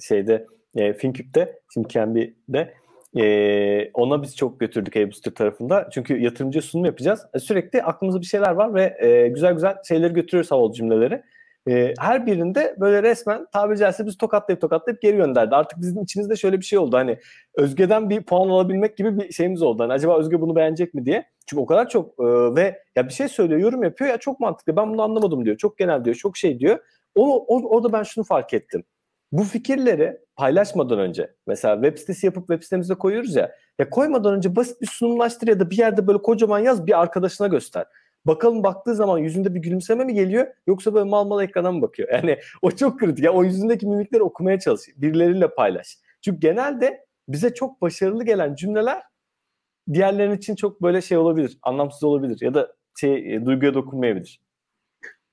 şeyde 0.00 0.46
e, 0.74 0.94
FinCub'de 0.94 1.60
şimdi 1.74 1.88
Cambly'de 1.88 2.74
ee, 3.16 3.90
ona 3.94 4.22
biz 4.22 4.36
çok 4.36 4.60
götürdük 4.60 4.96
e 4.96 5.10
tarafında. 5.34 5.88
Çünkü 5.92 6.18
yatırımcı 6.18 6.62
sunum 6.62 6.84
yapacağız. 6.84 7.26
E, 7.34 7.38
sürekli 7.38 7.82
aklımızda 7.82 8.20
bir 8.20 8.26
şeyler 8.26 8.50
var 8.50 8.74
ve 8.74 8.96
e, 9.00 9.28
güzel 9.28 9.54
güzel 9.54 9.76
şeyleri 9.88 10.12
götürüyoruz 10.12 10.50
havalı 10.50 10.72
cümleleri. 10.72 11.22
E, 11.68 11.94
her 11.98 12.26
birinde 12.26 12.76
böyle 12.80 13.02
resmen 13.02 13.46
tabiri 13.52 13.78
caizse 13.78 14.06
biz 14.06 14.18
tokatlayıp 14.18 14.60
tokatlayıp 14.60 15.02
geri 15.02 15.16
gönderdi. 15.16 15.54
Artık 15.54 15.80
bizim 15.80 16.02
içimizde 16.02 16.36
şöyle 16.36 16.60
bir 16.60 16.64
şey 16.64 16.78
oldu. 16.78 16.96
Hani 16.96 17.18
Özge'den 17.54 18.10
bir 18.10 18.22
puan 18.22 18.48
alabilmek 18.48 18.96
gibi 18.96 19.18
bir 19.18 19.32
şeyimiz 19.32 19.62
oldu. 19.62 19.82
Hani 19.82 19.92
acaba 19.92 20.18
Özge 20.18 20.40
bunu 20.40 20.56
beğenecek 20.56 20.94
mi 20.94 21.06
diye. 21.06 21.24
Çünkü 21.46 21.60
o 21.60 21.66
kadar 21.66 21.88
çok 21.88 22.10
e, 22.20 22.24
ve 22.56 22.82
ya 22.96 23.08
bir 23.08 23.12
şey 23.12 23.28
söylüyor, 23.28 23.60
yorum 23.60 23.82
yapıyor 23.82 24.10
ya 24.10 24.16
çok 24.16 24.40
mantıklı. 24.40 24.76
Ben 24.76 24.92
bunu 24.92 25.02
anlamadım 25.02 25.44
diyor. 25.44 25.56
Çok 25.56 25.78
genel 25.78 26.04
diyor, 26.04 26.16
çok 26.16 26.36
şey 26.36 26.60
diyor. 26.60 26.78
O, 27.14 27.46
o 27.46 27.76
orada 27.76 27.92
ben 27.92 28.02
şunu 28.02 28.24
fark 28.24 28.54
ettim 28.54 28.84
bu 29.32 29.44
fikirleri 29.44 30.18
paylaşmadan 30.36 30.98
önce 30.98 31.34
mesela 31.46 31.74
web 31.74 31.98
sitesi 31.98 32.26
yapıp 32.26 32.48
web 32.48 32.62
sitemizde 32.62 32.94
koyuyoruz 32.94 33.34
ya 33.36 33.52
ya 33.78 33.90
koymadan 33.90 34.34
önce 34.34 34.56
basit 34.56 34.80
bir 34.80 34.86
sunumlaştır 34.86 35.48
ya 35.48 35.60
da 35.60 35.70
bir 35.70 35.78
yerde 35.78 36.06
böyle 36.06 36.22
kocaman 36.22 36.58
yaz 36.58 36.86
bir 36.86 37.00
arkadaşına 37.00 37.46
göster. 37.46 37.86
Bakalım 38.26 38.62
baktığı 38.62 38.94
zaman 38.94 39.18
yüzünde 39.18 39.54
bir 39.54 39.60
gülümseme 39.60 40.04
mi 40.04 40.14
geliyor 40.14 40.46
yoksa 40.66 40.94
böyle 40.94 41.10
mal 41.10 41.24
mal 41.26 41.44
ekrana 41.44 41.72
mı 41.72 41.82
bakıyor? 41.82 42.08
Yani 42.12 42.38
o 42.62 42.70
çok 42.70 43.00
kritik. 43.00 43.24
Ya 43.24 43.32
o 43.32 43.44
yüzündeki 43.44 43.86
mimikleri 43.86 44.22
okumaya 44.22 44.58
çalış. 44.58 44.80
Birileriyle 44.96 45.54
paylaş. 45.54 45.98
Çünkü 46.24 46.40
genelde 46.40 47.06
bize 47.28 47.54
çok 47.54 47.82
başarılı 47.82 48.24
gelen 48.24 48.54
cümleler 48.54 49.02
diğerlerinin 49.92 50.36
için 50.36 50.54
çok 50.54 50.82
böyle 50.82 51.02
şey 51.02 51.18
olabilir. 51.18 51.58
Anlamsız 51.62 52.04
olabilir 52.04 52.38
ya 52.40 52.54
da 52.54 52.74
şey 53.00 53.34
e, 53.34 53.46
duyguya 53.46 53.74
dokunmayabilir. 53.74 54.40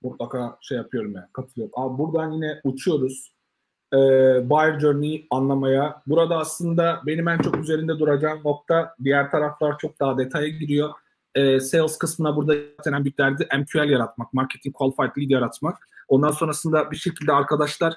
Mutlaka 0.01 0.57
şey 0.61 0.77
yapıyorum 0.77 1.15
ya. 1.15 1.29
Katılıyorum. 1.33 1.73
Abi 1.75 1.97
buradan 1.97 2.31
yine 2.31 2.61
uçuyoruz 2.63 3.38
e, 3.93 3.97
buyer 4.49 4.79
journey'i 4.79 5.27
anlamaya. 5.31 6.01
Burada 6.07 6.37
aslında 6.37 7.01
benim 7.05 7.27
en 7.27 7.37
çok 7.37 7.57
üzerinde 7.57 7.99
duracağım 7.99 8.39
nokta 8.45 8.95
diğer 9.03 9.31
taraflar 9.31 9.77
çok 9.77 9.99
daha 9.99 10.17
detaya 10.17 10.47
giriyor. 10.47 10.89
E, 11.35 11.59
sales 11.59 11.97
kısmına 11.97 12.35
burada 12.35 12.53
zaten 12.77 12.93
en 12.93 13.03
büyük 13.03 13.17
derdi 13.17 13.47
MQL 13.59 13.89
yaratmak, 13.89 14.33
marketing 14.33 14.75
qualified 14.75 15.17
lead 15.17 15.29
yaratmak. 15.29 15.87
Ondan 16.07 16.31
sonrasında 16.31 16.91
bir 16.91 16.97
şekilde 16.97 17.33
arkadaşlar 17.33 17.93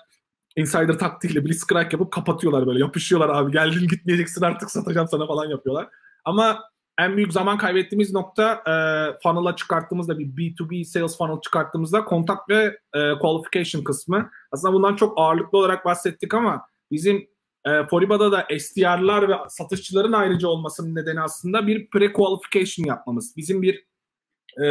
insider 0.56 0.98
taktiğiyle 0.98 1.44
blitzcrank 1.44 1.92
yapıp 1.92 2.12
kapatıyorlar 2.12 2.66
böyle. 2.66 2.80
Yapışıyorlar 2.80 3.28
abi 3.28 3.52
geldin 3.52 3.88
gitmeyeceksin 3.88 4.42
artık 4.42 4.70
satacağım 4.70 5.08
sana 5.08 5.26
falan 5.26 5.50
yapıyorlar. 5.50 5.88
Ama 6.24 6.60
en 6.98 7.16
büyük 7.16 7.32
zaman 7.32 7.58
kaybettiğimiz 7.58 8.12
nokta 8.12 8.52
e, 8.52 8.74
funnel'a 9.22 9.56
çıkarttığımızda 9.56 10.18
bir 10.18 10.26
B2B 10.26 10.84
sales 10.84 11.18
funnel 11.18 11.40
çıkarttığımızda 11.40 12.04
kontak 12.04 12.48
ve 12.48 12.78
e, 12.94 13.18
qualification 13.18 13.84
kısmı. 13.84 14.30
Aslında 14.52 14.74
bundan 14.74 14.96
çok 14.96 15.12
ağırlıklı 15.16 15.58
olarak 15.58 15.84
bahsettik 15.84 16.34
ama 16.34 16.66
bizim 16.90 17.28
e, 17.64 17.86
Foriba'da 17.86 18.32
da 18.32 18.46
SDR'lar 18.58 19.28
ve 19.28 19.34
satışçıların 19.48 20.12
ayrıca 20.12 20.48
olmasının 20.48 20.94
nedeni 20.94 21.20
aslında 21.20 21.66
bir 21.66 21.86
pre-qualification 21.90 22.88
yapmamız. 22.88 23.36
Bizim 23.36 23.62
bir 23.62 23.86
e, 24.64 24.66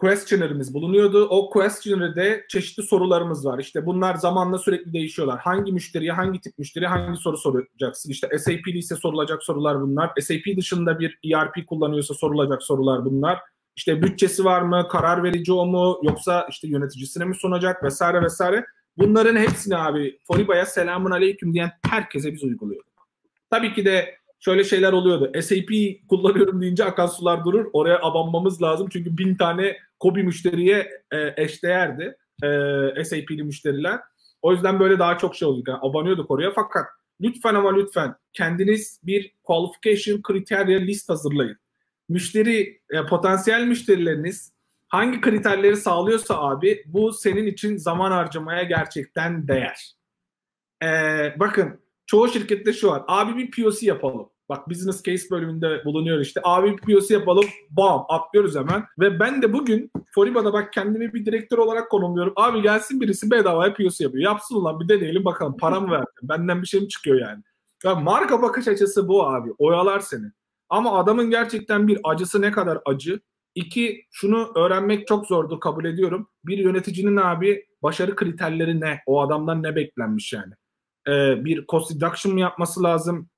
questionnair'imiz 0.00 0.74
bulunuyordu. 0.74 1.26
O 1.30 1.50
questionnair'de 1.50 2.44
çeşitli 2.48 2.82
sorularımız 2.82 3.46
var. 3.46 3.58
İşte 3.58 3.86
bunlar 3.86 4.14
zamanla 4.14 4.58
sürekli 4.58 4.92
değişiyorlar. 4.92 5.38
Hangi 5.38 5.72
müşteriye, 5.72 6.12
hangi 6.12 6.40
tip 6.40 6.58
müşteriye 6.58 6.88
hangi 6.88 7.20
soru 7.20 7.36
soracaksın? 7.36 8.10
İşte 8.10 8.38
SAP'li 8.38 8.78
ise 8.78 8.96
sorulacak 8.96 9.42
sorular 9.42 9.80
bunlar. 9.80 10.10
SAP 10.20 10.56
dışında 10.56 10.98
bir 10.98 11.18
ERP 11.24 11.66
kullanıyorsa 11.66 12.14
sorulacak 12.14 12.62
sorular 12.62 13.04
bunlar. 13.04 13.38
İşte 13.76 14.02
bütçesi 14.02 14.44
var 14.44 14.62
mı, 14.62 14.88
karar 14.90 15.22
verici 15.22 15.52
o 15.52 15.66
mu, 15.66 16.00
yoksa 16.02 16.46
işte 16.50 16.68
yöneticisine 16.68 17.24
mi 17.24 17.34
sunacak 17.34 17.84
vesaire 17.84 18.22
vesaire. 18.22 18.66
Bunların 18.98 19.36
hepsini 19.36 19.76
abi 19.76 20.18
Foriba'ya 20.26 20.66
selamun 20.66 21.10
aleyküm 21.10 21.54
diyen 21.54 21.70
herkese 21.90 22.32
biz 22.32 22.44
uyguluyorduk. 22.44 23.08
Tabii 23.50 23.74
ki 23.74 23.84
de 23.84 24.14
şöyle 24.40 24.64
şeyler 24.64 24.92
oluyordu. 24.92 25.40
SAP 25.42 25.68
kullanıyorum 26.08 26.62
deyince 26.62 26.84
akan 26.84 27.06
sular 27.06 27.44
durur. 27.44 27.66
Oraya 27.72 27.98
abanmamız 28.02 28.62
lazım. 28.62 28.88
Çünkü 28.92 29.18
bin 29.18 29.34
tane 29.34 29.76
Kobi 30.00 30.22
müşteriye 30.22 30.90
e, 31.12 31.42
eşdeğerdi 31.42 32.16
e, 32.42 33.04
SAP'li 33.04 33.42
müşteriler. 33.42 34.00
O 34.42 34.52
yüzden 34.52 34.80
böyle 34.80 34.98
daha 34.98 35.18
çok 35.18 35.36
şey 35.36 35.48
olduk. 35.48 35.68
Yani 35.68 35.78
abanıyorduk 35.82 36.30
oraya 36.30 36.50
fakat 36.50 36.86
lütfen 37.20 37.54
ama 37.54 37.74
lütfen 37.74 38.14
kendiniz 38.32 39.00
bir 39.02 39.34
qualification 39.42 40.22
kriterya 40.22 40.78
list 40.78 41.08
hazırlayın. 41.08 41.56
Müşteri, 42.08 42.80
e, 42.90 43.06
potansiyel 43.06 43.66
müşterileriniz 43.66 44.52
hangi 44.90 45.20
kriterleri 45.20 45.76
sağlıyorsa 45.76 46.40
abi 46.40 46.84
bu 46.86 47.12
senin 47.12 47.46
için 47.46 47.76
zaman 47.76 48.10
harcamaya 48.10 48.62
gerçekten 48.62 49.48
değer. 49.48 49.94
Ee, 50.82 51.34
bakın 51.36 51.80
çoğu 52.06 52.28
şirkette 52.28 52.72
şu 52.72 52.88
var. 52.88 53.02
Abi 53.08 53.36
bir 53.36 53.50
POC 53.50 53.86
yapalım. 53.86 54.29
Bak 54.50 54.70
business 54.70 55.02
case 55.02 55.30
bölümünde 55.30 55.84
bulunuyor 55.84 56.20
işte. 56.20 56.40
Abi 56.44 56.76
POC 56.76 57.14
yapalım. 57.14 57.44
Bam 57.70 58.06
atlıyoruz 58.08 58.56
hemen. 58.56 58.84
Ve 58.98 59.20
ben 59.20 59.42
de 59.42 59.52
bugün 59.52 59.90
Foriba'da 60.14 60.52
bak 60.52 60.72
kendimi 60.72 61.14
bir 61.14 61.26
direktör 61.26 61.58
olarak 61.58 61.90
konumluyorum. 61.90 62.32
Abi 62.36 62.62
gelsin 62.62 63.00
birisi 63.00 63.30
bedavaya 63.30 63.74
POC 63.74 64.04
yapıyor. 64.04 64.24
Yapsın 64.24 64.54
ulan 64.54 64.80
bir 64.80 64.88
deneyelim 64.88 65.24
bakalım. 65.24 65.56
Para 65.56 65.80
mı 65.80 65.90
verdim? 65.90 66.06
Benden 66.22 66.62
bir 66.62 66.66
şey 66.66 66.80
mi 66.80 66.88
çıkıyor 66.88 67.20
yani? 67.20 67.42
Ya 67.84 67.94
marka 67.94 68.42
bakış 68.42 68.68
açısı 68.68 69.08
bu 69.08 69.26
abi. 69.26 69.50
Oyalar 69.58 70.00
seni. 70.00 70.26
Ama 70.68 70.98
adamın 70.98 71.30
gerçekten 71.30 71.88
bir 71.88 72.00
acısı 72.04 72.42
ne 72.42 72.52
kadar 72.52 72.78
acı. 72.86 73.20
İki, 73.54 74.06
şunu 74.10 74.52
öğrenmek 74.56 75.06
çok 75.06 75.26
zordur 75.26 75.60
kabul 75.60 75.84
ediyorum. 75.84 76.28
Bir 76.44 76.58
yöneticinin 76.58 77.16
abi 77.16 77.66
başarı 77.82 78.16
kriterleri 78.16 78.80
ne? 78.80 79.00
O 79.06 79.20
adamdan 79.20 79.62
ne 79.62 79.76
beklenmiş 79.76 80.32
yani? 80.32 80.52
Ee, 81.08 81.44
bir 81.44 81.66
cost 81.66 81.94
reduction 81.94 82.34
mı 82.34 82.40
yapması 82.40 82.82
lazım? 82.82 83.28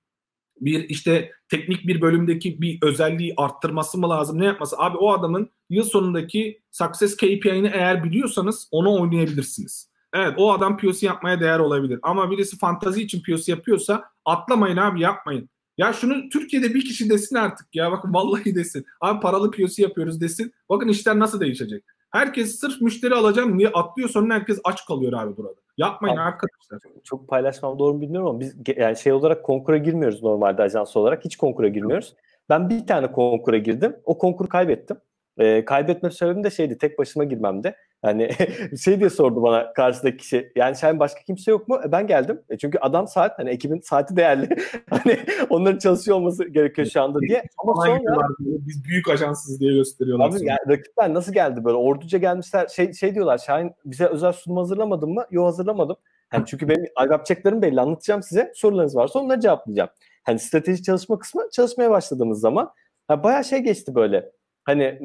Bir 0.60 0.88
işte 0.88 1.32
teknik 1.48 1.86
bir 1.86 2.00
bölümdeki 2.00 2.60
bir 2.60 2.78
özelliği 2.82 3.34
arttırması 3.36 3.98
mı 3.98 4.10
lazım 4.10 4.40
ne 4.40 4.44
yapması? 4.44 4.76
Abi 4.78 4.96
o 4.96 5.12
adamın 5.12 5.50
yıl 5.70 5.84
sonundaki 5.84 6.60
success 6.70 7.16
KPI'ni 7.16 7.70
eğer 7.74 8.04
biliyorsanız 8.04 8.68
onu 8.70 9.00
oynayabilirsiniz. 9.00 9.92
Evet 10.14 10.34
o 10.36 10.52
adam 10.52 10.78
POC 10.78 11.06
yapmaya 11.06 11.40
değer 11.40 11.58
olabilir. 11.58 11.98
Ama 12.02 12.30
birisi 12.30 12.58
fantazi 12.58 13.02
için 13.02 13.22
POC 13.22 13.52
yapıyorsa 13.52 14.04
atlamayın 14.24 14.76
abi 14.76 15.00
yapmayın. 15.00 15.48
Ya 15.78 15.92
şunu 15.92 16.28
Türkiye'de 16.28 16.74
bir 16.74 16.84
kişi 16.84 17.10
desin 17.10 17.36
artık 17.36 17.74
ya 17.74 17.92
bakın 17.92 18.14
vallahi 18.14 18.54
desin. 18.54 18.86
Abi 19.00 19.20
paralı 19.20 19.50
POC 19.50 19.82
yapıyoruz 19.82 20.20
desin. 20.20 20.52
Bakın 20.68 20.88
işler 20.88 21.18
nasıl 21.18 21.40
değişecek. 21.40 21.84
Herkes 22.12 22.58
sırf 22.60 22.80
müşteri 22.80 23.14
alacağım 23.14 23.58
niye 23.58 23.68
atlıyor 23.68 24.08
sonra 24.08 24.34
herkes 24.34 24.60
aç 24.64 24.86
kalıyor 24.86 25.12
abi 25.12 25.36
burada. 25.36 25.54
Yapmayın 25.76 26.16
abi, 26.16 26.22
arkadaşlar. 26.22 26.80
Çok 27.04 27.28
paylaşmam 27.28 27.78
doğru 27.78 27.94
mu 27.94 28.00
bilmiyorum 28.00 28.28
ama 28.28 28.40
biz 28.40 28.56
yani 28.76 28.96
şey 28.96 29.12
olarak 29.12 29.44
konkura 29.44 29.76
girmiyoruz 29.76 30.22
normalde 30.22 30.62
ajans 30.62 30.96
olarak. 30.96 31.24
Hiç 31.24 31.36
konkura 31.36 31.68
girmiyoruz. 31.68 32.14
Ben 32.48 32.70
bir 32.70 32.86
tane 32.86 33.12
konkura 33.12 33.58
girdim. 33.58 33.96
O 34.04 34.18
konkuru 34.18 34.48
kaybettim. 34.48 34.96
E, 35.38 35.64
kaybetme 35.64 36.10
sebebim 36.10 36.44
de 36.44 36.50
şeydi 36.50 36.78
tek 36.78 36.98
başıma 36.98 37.24
girmemde. 37.24 37.76
Yani 38.04 38.30
şey 38.84 39.00
diye 39.00 39.10
sordu 39.10 39.42
bana 39.42 39.72
karşıdaki 39.72 40.16
kişi. 40.16 40.52
Yani 40.56 40.74
sen 40.74 41.00
başka 41.00 41.20
kimse 41.20 41.50
yok 41.50 41.68
mu? 41.68 41.80
E, 41.86 41.92
ben 41.92 42.06
geldim. 42.06 42.42
E, 42.50 42.58
çünkü 42.58 42.78
adam 42.78 43.08
saat 43.08 43.38
hani 43.38 43.50
ekibin 43.50 43.80
saati 43.80 44.16
değerli. 44.16 44.48
hani 44.90 45.18
onların 45.50 45.78
çalışıyor 45.78 46.16
olması 46.16 46.48
gerekiyor 46.48 46.88
şu 46.88 47.02
anda 47.02 47.20
diye. 47.20 47.42
Ama 47.58 47.74
sonra 47.74 48.28
biz 48.38 48.84
büyük 48.84 49.08
ajansız 49.08 49.60
diye 49.60 49.72
gösteriyorlar. 49.72 50.28
Abi 50.28 50.36
yani 50.40 50.58
rakipler 50.68 51.14
nasıl 51.14 51.32
geldi 51.32 51.64
böyle? 51.64 51.76
Orduca 51.76 52.18
gelmişler. 52.18 52.68
Şey 52.68 52.92
şey 52.92 53.14
diyorlar. 53.14 53.38
Şahin 53.38 53.72
bize 53.84 54.06
özel 54.06 54.32
sunum 54.32 54.58
hazırlamadın 54.58 55.10
mı? 55.10 55.26
Yok 55.30 55.46
hazırlamadım. 55.46 55.96
Yani 56.32 56.44
çünkü 56.46 56.68
benim 56.68 56.86
yapacaklarım 57.10 57.62
belli. 57.62 57.80
Anlatacağım 57.80 58.22
size. 58.22 58.52
Sorularınız 58.54 58.96
varsa 58.96 59.18
onları 59.18 59.40
cevaplayacağım. 59.40 59.90
Hani 60.22 60.38
strateji 60.38 60.82
çalışma 60.82 61.18
kısmı 61.18 61.42
çalışmaya 61.52 61.90
başladığımız 61.90 62.40
zaman 62.40 62.70
yani 63.10 63.22
bayağı 63.22 63.44
şey 63.44 63.58
geçti 63.58 63.94
böyle 63.94 64.32
hani 64.64 64.98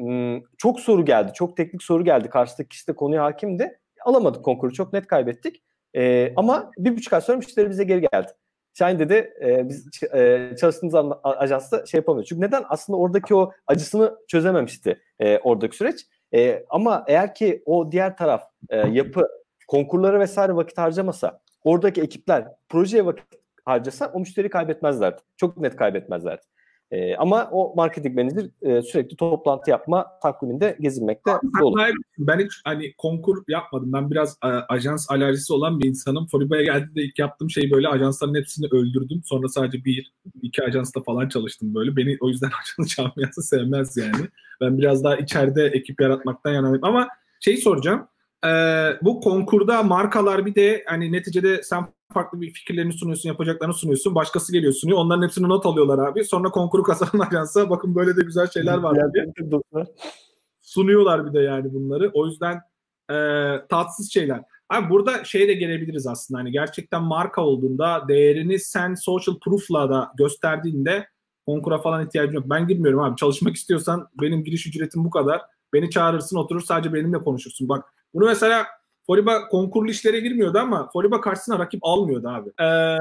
çok 0.58 0.80
soru 0.80 1.04
geldi. 1.04 1.32
Çok 1.34 1.56
teknik 1.56 1.82
soru 1.82 2.04
geldi. 2.04 2.30
Karşıdaki 2.30 2.68
kişi 2.68 2.88
de 2.88 2.92
konuya 2.92 3.24
hakimdi. 3.24 3.78
Alamadık 4.04 4.44
konkuru. 4.44 4.72
Çok 4.72 4.92
net 4.92 5.06
kaybettik. 5.06 5.62
E, 5.96 6.32
ama 6.36 6.70
bir 6.78 6.96
buçuk 6.96 7.12
ay 7.12 7.20
sonra 7.20 7.36
müşteri 7.36 7.70
bize 7.70 7.84
geri 7.84 8.00
geldi. 8.00 8.32
Şahin 8.74 8.98
dedi 8.98 9.34
e, 9.44 9.68
biz 9.68 9.88
e, 10.14 10.50
çalıştığımız 10.60 10.94
ajansta 11.22 11.86
şey 11.86 11.98
yapamıyoruz. 11.98 12.28
Çünkü 12.28 12.42
neden? 12.42 12.64
Aslında 12.68 12.98
oradaki 12.98 13.34
o 13.34 13.52
acısını 13.66 14.18
çözememişti 14.28 15.00
e, 15.20 15.38
oradaki 15.38 15.76
süreç. 15.76 16.06
E, 16.34 16.64
ama 16.70 17.04
eğer 17.06 17.34
ki 17.34 17.62
o 17.66 17.92
diğer 17.92 18.16
taraf 18.16 18.42
e, 18.70 18.76
yapı 18.76 19.28
konkurlara 19.68 20.20
vesaire 20.20 20.56
vakit 20.56 20.78
harcamasa 20.78 21.40
oradaki 21.64 22.02
ekipler 22.02 22.48
projeye 22.68 23.06
vakit 23.06 23.24
harcasa 23.64 24.10
o 24.14 24.20
müşteri 24.20 24.50
kaybetmezlerdi. 24.50 25.22
Çok 25.36 25.56
net 25.56 25.76
kaybetmezlerdi. 25.76 26.42
E, 26.90 27.16
ama 27.16 27.48
o 27.52 27.74
marketing 27.76 28.16
manager 28.16 28.44
e, 28.62 28.82
sürekli 28.82 29.16
toplantı 29.16 29.70
yapma 29.70 30.06
takviminde 30.22 30.76
gezinmekte 30.80 31.30
olur. 31.62 31.80
Ben 32.18 32.38
hiç 32.38 32.52
hani 32.64 32.94
konkur 32.98 33.44
yapmadım. 33.48 33.92
Ben 33.92 34.10
biraz 34.10 34.38
a, 34.40 34.48
ajans 34.68 35.10
alerjisi 35.10 35.52
olan 35.52 35.80
bir 35.80 35.88
insanım. 35.88 36.26
Foriba'ya 36.26 36.62
geldiğimde 36.62 37.02
ilk 37.02 37.18
yaptığım 37.18 37.50
şey 37.50 37.70
böyle 37.70 37.88
ajansların 37.88 38.34
hepsini 38.34 38.66
öldürdüm. 38.66 39.20
Sonra 39.24 39.48
sadece 39.48 39.84
bir, 39.84 40.12
iki 40.42 40.64
ajansla 40.64 41.02
falan 41.02 41.28
çalıştım 41.28 41.74
böyle. 41.74 41.96
Beni 41.96 42.16
o 42.20 42.28
yüzden 42.28 42.50
ajans 42.78 42.96
camiası 42.96 43.42
sevmez 43.42 43.96
yani. 43.96 44.28
Ben 44.60 44.78
biraz 44.78 45.04
daha 45.04 45.16
içeride 45.16 45.66
ekip 45.66 46.00
yaratmaktan 46.00 46.52
yanayım. 46.52 46.84
Ama 46.84 47.08
şey 47.40 47.56
soracağım. 47.56 48.08
E, 48.44 48.50
bu 49.02 49.20
konkurda 49.20 49.82
markalar 49.82 50.46
bir 50.46 50.54
de 50.54 50.84
hani 50.86 51.12
neticede 51.12 51.62
sen 51.62 51.84
farklı 52.12 52.40
bir 52.40 52.50
fikirlerini 52.50 52.92
sunuyorsun, 52.92 53.28
yapacaklarını 53.28 53.74
sunuyorsun. 53.74 54.14
Başkası 54.14 54.52
geliyor 54.52 54.72
sunuyor. 54.72 54.98
Onların 54.98 55.22
hepsini 55.22 55.48
not 55.48 55.66
alıyorlar 55.66 56.08
abi. 56.08 56.24
Sonra 56.24 56.50
konkuru 56.50 56.82
kazanan 56.82 57.26
ajansa 57.30 57.70
bakın 57.70 57.94
böyle 57.94 58.16
de 58.16 58.22
güzel 58.22 58.50
şeyler 58.50 58.78
var. 58.78 58.98
Sunuyorlar 60.60 61.26
bir 61.26 61.32
de 61.32 61.42
yani 61.42 61.74
bunları. 61.74 62.10
O 62.14 62.26
yüzden 62.26 62.60
e, 63.10 63.16
tatsız 63.68 64.12
şeyler. 64.12 64.42
Abi 64.70 64.90
burada 64.90 65.24
şey 65.24 65.48
de 65.48 65.54
gelebiliriz 65.54 66.06
aslında. 66.06 66.40
Hani 66.40 66.52
gerçekten 66.52 67.02
marka 67.02 67.42
olduğunda 67.44 68.08
değerini 68.08 68.58
sen 68.58 68.94
social 68.94 69.38
proof'la 69.44 69.90
da 69.90 70.12
gösterdiğinde 70.18 71.08
konkura 71.46 71.78
falan 71.78 72.06
ihtiyacın 72.06 72.34
yok. 72.34 72.44
Ben 72.46 72.66
girmiyorum 72.66 73.00
abi. 73.00 73.16
Çalışmak 73.16 73.56
istiyorsan 73.56 74.08
benim 74.20 74.44
giriş 74.44 74.66
ücretim 74.66 75.04
bu 75.04 75.10
kadar. 75.10 75.40
Beni 75.72 75.90
çağırırsın 75.90 76.36
oturur 76.36 76.60
sadece 76.60 76.94
benimle 76.94 77.18
konuşursun. 77.18 77.68
Bak 77.68 77.84
bunu 78.14 78.26
mesela 78.26 78.66
Foriba 79.10 79.48
konkurlu 79.48 79.90
işlere 79.90 80.20
girmiyordu 80.20 80.58
ama 80.58 80.90
Foriba 80.92 81.20
karşısına 81.20 81.58
rakip 81.58 81.80
almıyordu 81.82 82.28
abi. 82.28 82.50
Ee, 82.62 82.96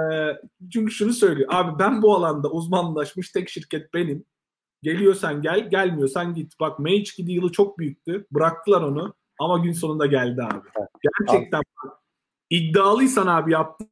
çünkü 0.72 0.92
şunu 0.92 1.14
söylüyor. 1.14 1.50
Abi 1.52 1.80
ben 1.80 2.02
bu 2.02 2.16
alanda 2.16 2.52
uzmanlaşmış 2.52 3.32
tek 3.32 3.50
şirket 3.50 3.94
benim. 3.94 4.26
Geliyorsan 4.84 5.42
gel, 5.42 5.70
gelmiyorsan 5.70 6.34
git. 6.34 6.60
Bak 6.60 6.80
Mage 6.80 7.04
gidi 7.18 7.32
yılı 7.32 7.52
çok 7.52 7.80
büyüktü. 7.80 8.28
Bıraktılar 8.32 8.82
onu 8.82 9.14
ama 9.40 9.58
gün 9.58 9.72
sonunda 9.72 10.06
geldi 10.06 10.44
abi. 10.44 10.68
Gerçekten 11.02 11.58
abi. 11.58 11.92
iddialıysan 12.50 13.28
abi 13.28 13.52
yaptı. 13.52 13.86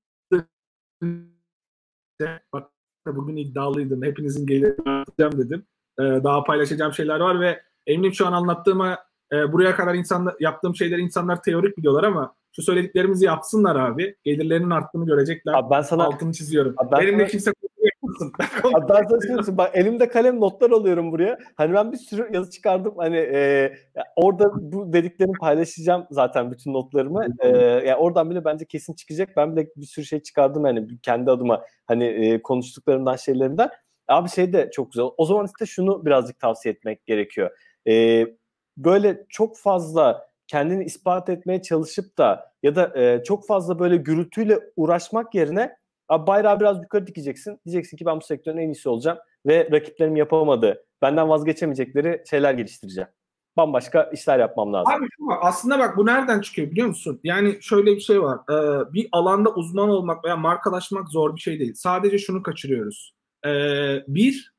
Bak 2.54 2.72
bugün 3.08 3.36
iddialıydım. 3.36 4.04
Hepinizin 4.04 4.48
gelirini 4.48 5.06
dedim. 5.20 5.66
Ee, 6.00 6.04
daha 6.04 6.44
paylaşacağım 6.44 6.94
şeyler 6.94 7.20
var 7.20 7.40
ve 7.40 7.64
eminim 7.88 8.14
şu 8.14 8.28
an 8.28 8.34
anlattığıma 8.34 8.98
e, 9.34 9.54
buraya 9.54 9.76
kadar 9.76 9.94
insanlar 9.96 10.36
yaptığım 10.40 10.76
şeyleri 10.76 11.02
insanlar 11.02 11.42
teorik 11.42 11.78
biliyorlar 11.78 12.04
ama 12.04 12.36
şu 12.56 12.62
söylediklerimizi 12.62 13.26
yapsınlar 13.26 13.76
abi. 13.76 14.16
Gelirlerinin 14.24 14.70
arttığını 14.70 15.06
görecekler. 15.06 15.54
Abi 15.54 15.70
ben 15.72 15.82
sana 15.82 16.04
altını 16.04 16.34
çiziyorum. 16.34 16.74
Abi 16.78 16.92
ben 16.92 17.00
Benimle 17.02 17.18
sana- 17.18 17.28
kimse. 17.28 17.52
Abi 18.64 18.90
ben 18.90 19.04
sana 19.10 19.22
söyleyeyim. 19.22 19.58
Bak 19.58 19.72
elimde 19.74 20.08
kalem 20.10 20.40
notlar 20.42 20.72
alıyorum 20.72 21.12
buraya. 21.12 21.38
Hani 21.56 21.74
ben 21.74 21.92
bir 21.92 21.98
sürü 21.98 22.30
yazı 22.34 22.52
çıkardım. 22.52 22.94
Hani 22.98 23.18
e, 23.18 23.74
orada 24.16 24.52
bu 24.72 24.94
dediklerimi 24.94 25.38
paylaşacağım 25.40 26.06
zaten 26.12 26.52
bütün 26.52 26.74
notlarımı. 26.74 27.26
E, 27.40 27.48
ya 27.88 27.98
oradan 27.98 28.30
bile 28.30 28.46
bence 28.46 28.66
kesin 28.66 28.94
çıkacak. 28.94 29.30
Ben 29.38 29.56
bile 29.56 29.68
bir 29.76 29.86
sürü 29.86 30.06
şey 30.06 30.20
çıkardım 30.20 30.64
hani 30.64 30.88
kendi 31.02 31.32
adıma 31.32 31.62
hani 31.86 32.06
e, 32.06 32.42
konuştuklarımdan 32.42 33.16
şeylerimden. 33.16 33.70
Abi 34.08 34.30
şey 34.30 34.54
de 34.54 34.70
çok 34.74 34.92
güzel. 34.92 35.06
O 35.18 35.26
zaman 35.26 35.46
işte 35.46 35.66
şunu 35.66 36.06
birazcık 36.06 36.40
tavsiye 36.40 36.74
etmek 36.74 37.06
gerekiyor. 37.06 37.50
E, 37.88 38.26
böyle 38.78 39.26
çok 39.30 39.58
fazla 39.58 40.28
kendini 40.48 40.84
ispat 40.84 41.30
etmeye 41.30 41.62
çalışıp 41.62 42.18
da 42.18 42.52
ya 42.64 42.76
da 42.76 43.00
e, 43.00 43.24
çok 43.24 43.48
fazla 43.48 43.80
böyle 43.80 43.98
gürültüyle 43.98 44.60
uğraşmak 44.76 45.36
yerine 45.36 45.78
bayrağı 46.10 46.60
biraz 46.60 46.84
yukarı 46.84 47.08
dikeceksin. 47.08 47.60
Diyeceksin 47.66 47.98
ki 47.98 48.06
ben 48.06 48.18
bu 48.18 48.22
sektörün 48.22 48.58
en 48.58 48.70
iyisi 48.70 48.90
olacağım 48.90 49.18
ve 49.46 49.70
rakiplerim 49.72 50.16
yapamadığı, 50.16 50.86
benden 51.02 51.30
vazgeçemeyecekleri 51.30 52.24
şeyler 52.30 52.54
geliştireceğim. 52.54 53.10
Bambaşka 53.58 54.04
işler 54.04 54.40
yapmam 54.40 54.74
lazım. 54.74 54.94
Abi 54.94 55.08
şu 55.18 55.26
var, 55.26 55.38
aslında 55.42 55.80
bak 55.80 55.98
bu 55.98 56.06
nereden 56.06 56.42
çıkıyor 56.42 56.72
biliyor 56.72 56.88
musun? 56.88 57.20
Yani 57.24 57.58
şöyle 57.62 57.96
bir 57.96 58.00
şey 58.00 58.22
var. 58.22 58.40
Ee, 58.50 58.94
bir 58.94 59.10
alanda 59.12 59.54
uzman 59.54 59.90
olmak 59.90 60.26
veya 60.26 60.38
markalaşmak 60.38 61.10
zor 61.10 61.36
bir 61.36 61.42
şey 61.42 61.60
değil. 61.60 61.74
Sadece 61.76 62.18
şunu 62.18 62.44
kaçırıyoruz. 62.44 63.16
Ee, 63.46 64.04
bir, 64.08 64.55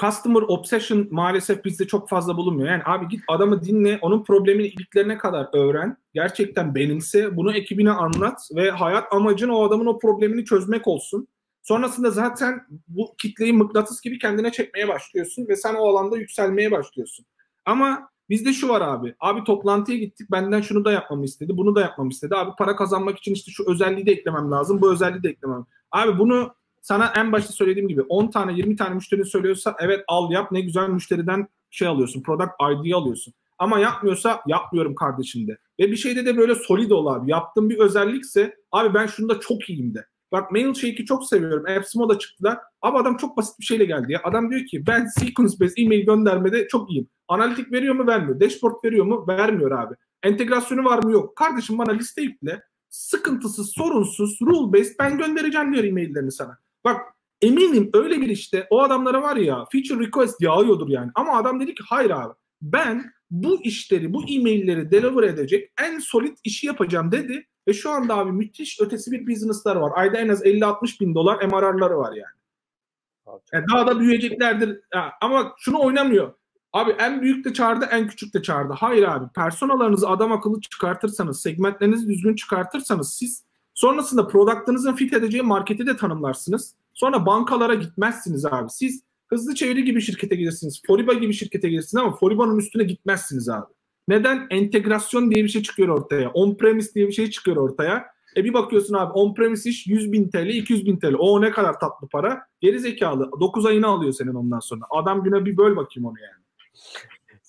customer 0.00 0.42
obsession 0.42 1.08
maalesef 1.10 1.64
bizde 1.64 1.86
çok 1.86 2.08
fazla 2.08 2.36
bulunmuyor. 2.36 2.68
Yani 2.68 2.82
abi 2.84 3.08
git 3.08 3.20
adamı 3.28 3.62
dinle, 3.62 3.98
onun 4.02 4.24
problemini 4.24 4.66
iliklerine 4.66 5.18
kadar 5.18 5.48
öğren. 5.52 5.96
Gerçekten 6.14 6.74
benimse, 6.74 7.36
bunu 7.36 7.52
ekibine 7.56 7.90
anlat 7.90 8.48
ve 8.56 8.70
hayat 8.70 9.12
amacın 9.12 9.48
o 9.48 9.62
adamın 9.62 9.86
o 9.86 9.98
problemini 9.98 10.44
çözmek 10.44 10.88
olsun. 10.88 11.28
Sonrasında 11.62 12.10
zaten 12.10 12.66
bu 12.88 13.14
kitleyi 13.18 13.52
mıknatıs 13.52 14.00
gibi 14.00 14.18
kendine 14.18 14.52
çekmeye 14.52 14.88
başlıyorsun 14.88 15.48
ve 15.48 15.56
sen 15.56 15.74
o 15.74 15.88
alanda 15.88 16.16
yükselmeye 16.16 16.70
başlıyorsun. 16.70 17.26
Ama 17.64 18.10
bizde 18.28 18.52
şu 18.52 18.68
var 18.68 18.80
abi. 18.80 19.14
Abi 19.20 19.44
toplantıya 19.44 19.98
gittik. 19.98 20.30
Benden 20.30 20.60
şunu 20.60 20.84
da 20.84 20.92
yapmamı 20.92 21.24
istedi. 21.24 21.56
Bunu 21.56 21.74
da 21.74 21.80
yapmamı 21.80 22.10
istedi. 22.10 22.34
Abi 22.36 22.50
para 22.58 22.76
kazanmak 22.76 23.18
için 23.18 23.34
işte 23.34 23.50
şu 23.50 23.70
özelliği 23.70 24.06
de 24.06 24.12
eklemem 24.12 24.50
lazım. 24.50 24.80
Bu 24.80 24.92
özelliği 24.92 25.22
de 25.22 25.28
eklemem. 25.28 25.66
Abi 25.90 26.18
bunu 26.18 26.54
sana 26.82 27.12
en 27.16 27.32
başta 27.32 27.52
söylediğim 27.52 27.88
gibi 27.88 28.02
10 28.02 28.30
tane 28.30 28.52
20 28.52 28.76
tane 28.76 28.94
müşterin 28.94 29.22
söylüyorsa 29.22 29.76
evet 29.80 30.04
al 30.08 30.32
yap 30.32 30.52
ne 30.52 30.60
güzel 30.60 30.88
müşteriden 30.88 31.48
şey 31.70 31.88
alıyorsun. 31.88 32.22
Product 32.22 32.50
ID 32.60 32.92
alıyorsun. 32.92 33.34
Ama 33.58 33.78
yapmıyorsa 33.78 34.40
yapmıyorum 34.46 34.94
kardeşim 34.94 35.48
de. 35.48 35.58
Ve 35.80 35.90
bir 35.90 35.96
şeyde 35.96 36.26
de 36.26 36.36
böyle 36.36 36.54
solid 36.54 36.90
ol 36.90 37.06
abi. 37.06 37.30
Yaptığım 37.30 37.70
bir 37.70 37.78
özellikse 37.78 38.56
abi 38.72 38.94
ben 38.94 39.06
şunda 39.06 39.40
çok 39.40 39.70
iyiyim 39.70 39.94
de. 39.94 40.06
Bak 40.32 40.52
Mailchank'i 40.52 41.04
çok 41.04 41.26
seviyorum. 41.26 41.64
AppSimo'da 41.76 42.18
çıktılar. 42.18 42.58
Ama 42.82 42.98
adam 42.98 43.16
çok 43.16 43.36
basit 43.36 43.58
bir 43.60 43.64
şeyle 43.64 43.84
geldi 43.84 44.12
ya. 44.12 44.20
Adam 44.24 44.50
diyor 44.50 44.66
ki 44.66 44.86
ben 44.86 45.06
sequence 45.06 45.60
based 45.60 45.78
email 45.78 46.06
göndermede 46.06 46.68
çok 46.68 46.90
iyiyim. 46.90 47.08
Analitik 47.28 47.72
veriyor 47.72 47.94
mu 47.94 48.06
vermiyor. 48.06 48.40
Dashboard 48.40 48.84
veriyor 48.84 49.04
mu 49.04 49.24
vermiyor 49.28 49.70
abi. 49.70 49.94
Entegrasyonu 50.22 50.84
var 50.84 51.04
mı 51.04 51.12
yok. 51.12 51.36
Kardeşim 51.36 51.78
bana 51.78 51.92
liste 51.92 52.22
yükle. 52.22 52.62
Sıkıntısız, 52.88 53.72
sorunsuz, 53.74 54.38
rule 54.42 54.78
based 54.78 54.94
ben 54.98 55.18
göndereceğim 55.18 55.72
diyor 55.72 55.84
e-maillerini 55.84 56.32
sana. 56.32 56.58
Bak 56.88 57.14
eminim 57.42 57.90
öyle 57.94 58.20
bir 58.20 58.28
işte 58.28 58.66
o 58.70 58.82
adamlara 58.82 59.22
var 59.22 59.36
ya 59.36 59.64
feature 59.72 60.06
request 60.06 60.42
yağıyordur 60.42 60.88
yani. 60.88 61.10
Ama 61.14 61.36
adam 61.36 61.60
dedi 61.60 61.74
ki 61.74 61.82
hayır 61.88 62.10
abi 62.10 62.34
ben 62.62 63.12
bu 63.30 63.62
işleri, 63.62 64.12
bu 64.12 64.22
e-mailleri 64.28 64.90
deliver 64.90 65.22
edecek 65.22 65.72
en 65.82 65.98
solid 65.98 66.36
işi 66.44 66.66
yapacağım 66.66 67.12
dedi. 67.12 67.46
Ve 67.68 67.72
şu 67.72 67.90
anda 67.90 68.16
abi 68.16 68.32
müthiş 68.32 68.80
ötesi 68.80 69.12
bir 69.12 69.26
business'lar 69.26 69.76
var. 69.76 69.92
Ayda 69.94 70.16
en 70.18 70.28
az 70.28 70.44
50-60 70.44 71.00
bin 71.00 71.14
dolar 71.14 71.46
MRR'ları 71.46 71.98
var 71.98 72.12
yani. 72.12 73.38
yani 73.52 73.64
daha 73.72 73.86
da 73.86 74.00
büyüyeceklerdir. 74.00 74.80
Ha, 74.90 75.12
ama 75.20 75.54
şunu 75.58 75.80
oynamıyor. 75.80 76.34
Abi 76.72 76.90
en 76.90 77.22
büyük 77.22 77.44
de 77.44 77.52
çağırdı, 77.52 77.84
en 77.84 78.08
küçük 78.08 78.34
de 78.34 78.42
çağırdı. 78.42 78.72
Hayır 78.72 79.02
abi, 79.02 79.32
personalarınızı 79.34 80.08
adam 80.08 80.32
akıllı 80.32 80.60
çıkartırsanız, 80.60 81.40
segmentlerinizi 81.40 82.08
düzgün 82.08 82.34
çıkartırsanız 82.34 83.14
siz 83.14 83.44
sonrasında 83.74 84.28
product'ınızın 84.28 84.94
fit 84.94 85.12
edeceği 85.12 85.42
marketi 85.42 85.86
de 85.86 85.96
tanımlarsınız. 85.96 86.74
Sonra 86.98 87.26
bankalara 87.26 87.74
gitmezsiniz 87.74 88.44
abi. 88.44 88.70
Siz 88.70 89.02
hızlı 89.28 89.54
çeviri 89.54 89.84
gibi 89.84 90.00
şirkete 90.00 90.36
gidersiniz. 90.36 90.82
Foriba 90.86 91.12
gibi 91.12 91.32
şirkete 91.32 91.68
gidersiniz 91.68 91.96
ama 91.96 92.16
Foriba'nın 92.16 92.58
üstüne 92.58 92.84
gitmezsiniz 92.84 93.48
abi. 93.48 93.66
Neden? 94.08 94.46
Entegrasyon 94.50 95.30
diye 95.30 95.44
bir 95.44 95.48
şey 95.48 95.62
çıkıyor 95.62 95.88
ortaya. 95.88 96.28
On-premise 96.28 96.94
diye 96.94 97.06
bir 97.06 97.12
şey 97.12 97.30
çıkıyor 97.30 97.56
ortaya. 97.56 98.06
E 98.36 98.44
bir 98.44 98.54
bakıyorsun 98.54 98.94
abi 98.94 99.12
on-premise 99.12 99.68
iş 99.68 99.86
100 99.86 100.12
bin 100.12 100.28
TL, 100.28 100.46
200 100.46 100.86
bin 100.86 100.98
TL. 100.98 101.14
O 101.18 101.40
ne 101.40 101.50
kadar 101.50 101.80
tatlı 101.80 102.08
para. 102.08 102.40
Geri 102.60 102.80
zekalı. 102.80 103.30
9 103.40 103.66
ayını 103.66 103.86
alıyor 103.86 104.12
senin 104.12 104.34
ondan 104.34 104.60
sonra. 104.60 104.84
Adam 104.90 105.22
güne 105.22 105.44
bir 105.44 105.56
böl 105.56 105.76
bakayım 105.76 106.08
onu 106.08 106.16
yani. 106.20 106.42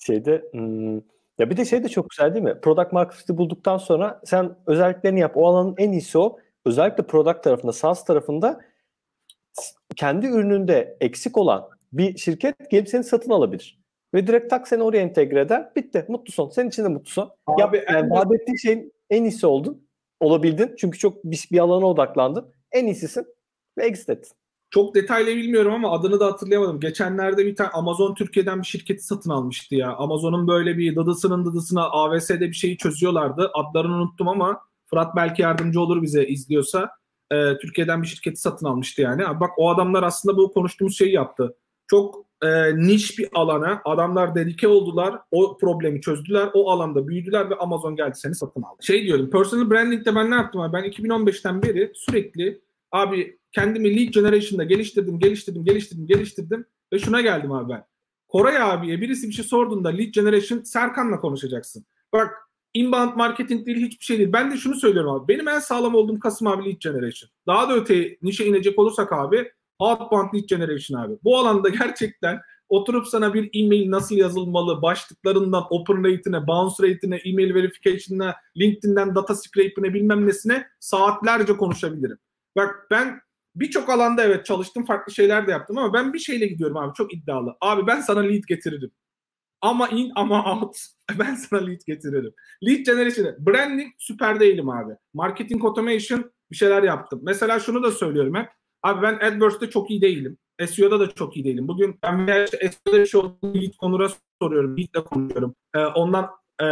Şeyde 0.05 0.49
hmm, 0.51 0.95
ya 1.39 1.49
bir 1.49 1.57
de 1.57 1.65
şey 1.65 1.83
de 1.83 1.89
çok 1.89 2.09
güzel 2.09 2.33
değil 2.33 2.45
mi? 2.45 2.55
Product 2.61 2.93
market 2.93 3.19
fit'i 3.19 3.37
bulduktan 3.37 3.77
sonra 3.77 4.21
sen 4.25 4.55
özelliklerini 4.67 5.19
yap. 5.19 5.31
O 5.35 5.47
alanın 5.47 5.75
en 5.77 5.91
iyisi 5.91 6.17
o. 6.17 6.37
Özellikle 6.65 7.03
product 7.03 7.43
tarafında, 7.43 7.73
SaaS 7.73 8.05
tarafında 8.05 8.61
kendi 9.95 10.27
ürününde 10.27 10.97
eksik 11.01 11.37
olan 11.37 11.69
bir 11.93 12.17
şirket 12.17 12.71
gelip 12.71 12.89
seni 12.89 13.03
satın 13.03 13.31
alabilir. 13.31 13.79
Ve 14.13 14.27
direkt 14.27 14.49
tak 14.49 14.67
seni 14.67 14.83
oraya 14.83 15.01
entegre 15.01 15.41
eder. 15.41 15.75
Bitti. 15.75 16.05
Mutlu 16.07 16.31
son. 16.33 16.49
Senin 16.49 16.69
için 16.69 16.83
de 16.83 16.87
mutlu 16.87 17.11
son. 17.11 17.31
Abi, 17.47 17.61
Yap, 17.61 17.75
yani 17.91 18.09
vaat 18.09 18.33
ettiğin 18.33 18.57
şeyin 18.57 18.93
en 19.09 19.23
iyisi 19.23 19.47
oldun. 19.47 19.87
Olabildin. 20.19 20.75
Çünkü 20.77 20.99
çok 20.99 21.23
bir, 21.23 21.47
bir 21.51 21.59
alana 21.59 21.85
odaklandın. 21.85 22.53
En 22.71 22.85
iyisisin. 22.85 23.25
Ve 23.77 23.85
exit 23.85 24.09
ettin. 24.09 24.31
Çok 24.69 24.95
detaylı 24.95 25.27
bilmiyorum 25.27 25.73
ama 25.73 25.91
adını 25.91 26.19
da 26.19 26.25
hatırlayamadım. 26.25 26.79
Geçenlerde 26.79 27.45
bir 27.45 27.55
tane 27.55 27.69
Amazon 27.69 28.15
Türkiye'den 28.15 28.61
bir 28.61 28.67
şirketi 28.67 29.03
satın 29.03 29.29
almıştı 29.29 29.75
ya. 29.75 29.95
Amazon'un 29.95 30.47
böyle 30.47 30.77
bir 30.77 30.95
dıdısının 30.95 31.45
dıdısına 31.45 31.83
AVS'de 31.83 32.41
bir 32.41 32.53
şeyi 32.53 32.77
çözüyorlardı. 32.77 33.51
Adlarını 33.53 33.95
unuttum 33.95 34.27
ama 34.27 34.61
Fırat 34.85 35.15
belki 35.15 35.41
yardımcı 35.41 35.81
olur 35.81 36.01
bize 36.01 36.25
izliyorsa. 36.25 36.89
Ee, 37.31 37.57
Türkiye'den 37.61 38.01
bir 38.01 38.07
şirketi 38.07 38.41
satın 38.41 38.65
almıştı 38.65 39.01
yani. 39.01 39.23
Bak 39.39 39.51
o 39.57 39.69
adamlar 39.69 40.03
aslında 40.03 40.37
bu 40.37 40.53
konuştuğumuz 40.53 40.97
şeyi 40.97 41.13
yaptı. 41.13 41.55
Çok 41.87 42.25
e, 42.43 42.75
niş 42.77 43.19
bir 43.19 43.29
alana 43.33 43.81
adamlar 43.85 44.35
dedike 44.35 44.67
oldular. 44.67 45.19
O 45.31 45.57
problemi 45.57 46.01
çözdüler. 46.01 46.49
O 46.53 46.71
alanda 46.71 47.07
büyüdüler 47.07 47.49
ve 47.49 47.55
Amazon 47.55 47.95
geldi 47.95 48.15
seni 48.15 48.35
satın 48.35 48.61
aldı. 48.61 48.83
Şey 48.83 49.03
diyorum 49.03 49.29
personal 49.29 49.71
branding'de 49.71 50.15
ben 50.15 50.31
ne 50.31 50.35
yaptım? 50.35 50.73
Ben 50.73 50.83
2015'ten 50.83 51.63
beri 51.63 51.91
sürekli 51.95 52.61
abi 52.91 53.39
kendimi 53.51 53.95
lead 53.97 54.13
generation'da 54.13 54.63
geliştirdim, 54.63 55.19
geliştirdim, 55.19 55.65
geliştirdim, 55.65 56.07
geliştirdim 56.07 56.65
ve 56.93 56.99
şuna 56.99 57.21
geldim 57.21 57.51
abi 57.51 57.73
ben. 57.73 57.85
Koray 58.27 58.61
abiye 58.61 59.01
birisi 59.01 59.27
bir 59.27 59.33
şey 59.33 59.45
sorduğunda 59.45 59.89
lead 59.89 60.09
generation 60.13 60.61
Serkan'la 60.63 61.19
konuşacaksın. 61.19 61.85
Bak 62.13 62.31
inbound 62.73 63.15
marketing 63.15 63.65
değil 63.65 63.77
hiçbir 63.77 64.05
şey 64.05 64.17
değil. 64.17 64.33
Ben 64.33 64.51
de 64.51 64.57
şunu 64.57 64.75
söylüyorum 64.75 65.11
abi. 65.11 65.27
Benim 65.27 65.47
en 65.47 65.59
sağlam 65.59 65.95
olduğum 65.95 66.19
Kasım 66.19 66.47
abi 66.47 66.65
lead 66.65 66.79
generation. 66.79 67.29
Daha 67.47 67.69
da 67.69 67.75
öteye 67.75 68.17
nişe 68.21 68.45
inecek 68.45 68.79
olursak 68.79 69.13
abi 69.13 69.51
outbound 69.79 70.33
lead 70.33 70.43
generation 70.43 71.01
abi. 71.01 71.13
Bu 71.23 71.37
alanda 71.37 71.69
gerçekten 71.79 72.39
oturup 72.69 73.07
sana 73.07 73.33
bir 73.33 73.49
e-mail 73.53 73.91
nasıl 73.91 74.15
yazılmalı, 74.15 74.81
başlıklarından 74.81 75.63
open 75.69 75.97
rate'ine, 75.97 76.47
bounce 76.47 76.83
rate'ine, 76.83 77.15
e-mail 77.15 77.53
verification'ına, 77.53 78.35
LinkedIn'den 78.57 79.15
data 79.15 79.35
scrape'ine 79.35 79.93
bilmem 79.93 80.27
nesine 80.27 80.67
saatlerce 80.79 81.57
konuşabilirim. 81.57 82.17
Bak 82.55 82.87
ben 82.91 83.21
birçok 83.55 83.89
alanda 83.89 84.23
evet 84.23 84.45
çalıştım, 84.45 84.85
farklı 84.85 85.13
şeyler 85.13 85.47
de 85.47 85.51
yaptım 85.51 85.77
ama 85.77 85.93
ben 85.93 86.13
bir 86.13 86.19
şeyle 86.19 86.47
gidiyorum 86.47 86.77
abi 86.77 86.93
çok 86.93 87.13
iddialı. 87.13 87.55
Abi 87.61 87.87
ben 87.87 88.01
sana 88.01 88.19
lead 88.19 88.43
getiririm. 88.47 88.91
Ama 89.61 89.87
in 89.87 90.11
ama 90.15 90.53
out. 90.53 90.77
Ben 91.19 91.35
sana 91.35 91.61
lead 91.61 91.79
getiririm. 91.87 92.33
Lead 92.63 92.85
generation, 92.85 93.35
branding 93.39 93.93
süper 93.97 94.39
değilim 94.39 94.69
abi. 94.69 94.93
Marketing 95.13 95.65
automation 95.65 96.31
bir 96.51 96.55
şeyler 96.55 96.83
yaptım. 96.83 97.19
Mesela 97.23 97.59
şunu 97.59 97.83
da 97.83 97.91
söylüyorum 97.91 98.35
hep. 98.35 98.49
Abi 98.83 99.01
ben 99.01 99.13
AdWords'te 99.13 99.69
çok 99.69 99.91
iyi 99.91 100.01
değilim. 100.01 100.37
SEO'da 100.67 100.99
da 100.99 101.11
çok 101.11 101.37
iyi 101.37 101.45
değilim. 101.45 101.67
Bugün 101.67 101.99
ben 102.03 102.45
işte 102.45 102.57
SEO'da 102.57 102.97
bir 103.01 103.05
şey 103.05 103.19
olduğunu 103.21 103.55
lead 103.55 103.73
konura 103.79 104.09
soruyorum. 104.41 104.77
Lead'le 104.77 105.05
konuşuyorum. 105.05 105.55
Ee, 105.75 105.79
ondan 105.79 106.29
e, 106.61 106.65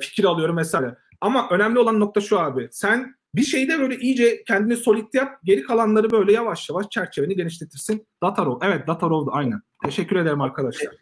fikir 0.00 0.24
alıyorum 0.24 0.56
vesaire. 0.56 0.96
Ama 1.20 1.48
önemli 1.50 1.78
olan 1.78 2.00
nokta 2.00 2.20
şu 2.20 2.40
abi. 2.40 2.68
Sen 2.70 3.14
bir 3.34 3.42
şeyde 3.42 3.78
böyle 3.78 3.96
iyice 3.96 4.44
kendini 4.44 4.76
solid 4.76 5.14
yap. 5.14 5.38
Geri 5.44 5.62
kalanları 5.62 6.10
böyle 6.10 6.32
yavaş 6.32 6.70
yavaş 6.70 6.90
çerçeveni 6.90 7.36
genişletirsin. 7.36 8.06
Data. 8.22 8.58
Evet 8.62 8.86
data 8.86 9.10
row 9.10 9.32
aynen. 9.32 9.60
Teşekkür 9.84 10.16
ederim 10.16 10.40
arkadaşlar. 10.40 10.94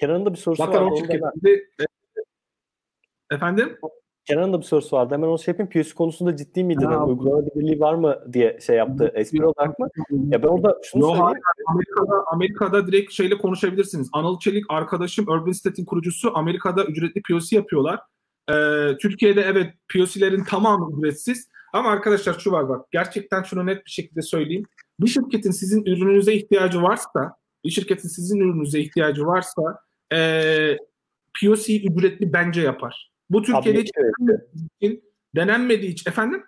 Kenan'ın 0.00 0.26
da 0.26 0.32
bir 0.32 0.38
sorusu 0.38 0.62
da 0.62 0.72
ben- 0.72 0.94
şirketinde 0.94 1.66
efendim? 3.30 3.78
Kenan'ın 4.24 4.52
da 4.52 4.58
bir 4.58 4.64
sorusu 4.64 4.96
vardı. 4.96 5.14
Hemen 5.14 5.28
onu 5.28 5.38
şey 5.38 5.52
yapayım. 5.52 5.70
POC 5.70 5.94
konusunda 5.94 6.36
ciddi 6.36 6.64
miydin? 6.64 6.84
Ha, 6.86 6.92
Yani 6.92 7.04
uygulanabilirliği 7.04 7.80
var 7.80 7.94
mı 7.94 8.18
diye 8.32 8.58
şey 8.60 8.76
yaptı. 8.76 9.12
Espri 9.14 9.46
olarak 9.46 9.78
mı? 9.78 9.88
Ya 10.10 10.42
ben 10.42 10.48
orada 10.48 10.78
şunu 10.84 11.02
Yo, 11.02 11.08
söyleyeyim. 11.08 11.40
Amerika'da, 11.66 12.24
Amerika'da 12.32 12.86
direkt 12.86 13.12
şeyle 13.12 13.38
konuşabilirsiniz. 13.38 14.08
Anıl 14.12 14.38
Çelik 14.38 14.64
arkadaşım 14.68 15.28
Urban 15.28 15.52
Stat'in 15.52 15.84
kurucusu 15.84 16.32
Amerika'da 16.34 16.84
ücretli 16.84 17.22
POC 17.22 17.56
yapıyorlar. 17.56 18.00
E, 18.50 18.54
Türkiye'de 18.96 19.40
evet 19.40 19.74
POC'lerin 19.92 20.44
tamamı 20.44 20.98
ücretsiz. 20.98 21.48
Ama 21.72 21.88
arkadaşlar 21.90 22.34
şu 22.38 22.52
var 22.52 22.68
bak 22.68 22.86
gerçekten 22.92 23.42
şunu 23.42 23.66
net 23.66 23.86
bir 23.86 23.90
şekilde 23.90 24.22
söyleyeyim. 24.22 24.64
Bir 25.00 25.08
şirketin 25.08 25.50
sizin 25.50 25.84
ürününüze 25.84 26.34
ihtiyacı 26.34 26.82
varsa, 26.82 27.36
bir 27.64 27.70
şirketin 27.70 28.08
sizin 28.08 28.40
ürününüze 28.40 28.80
ihtiyacı 28.80 29.26
varsa 29.26 29.62
e, 30.12 30.76
POC 31.40 31.76
ücretli 31.76 32.32
bence 32.32 32.60
yapar. 32.60 33.10
Bu 33.30 33.42
Türkiye'de 33.42 33.78
Abi, 33.78 33.84
hiç 33.84 33.90
evet. 34.82 35.00
denenmediği 35.34 35.92
için 35.92 36.10
efendim 36.10 36.44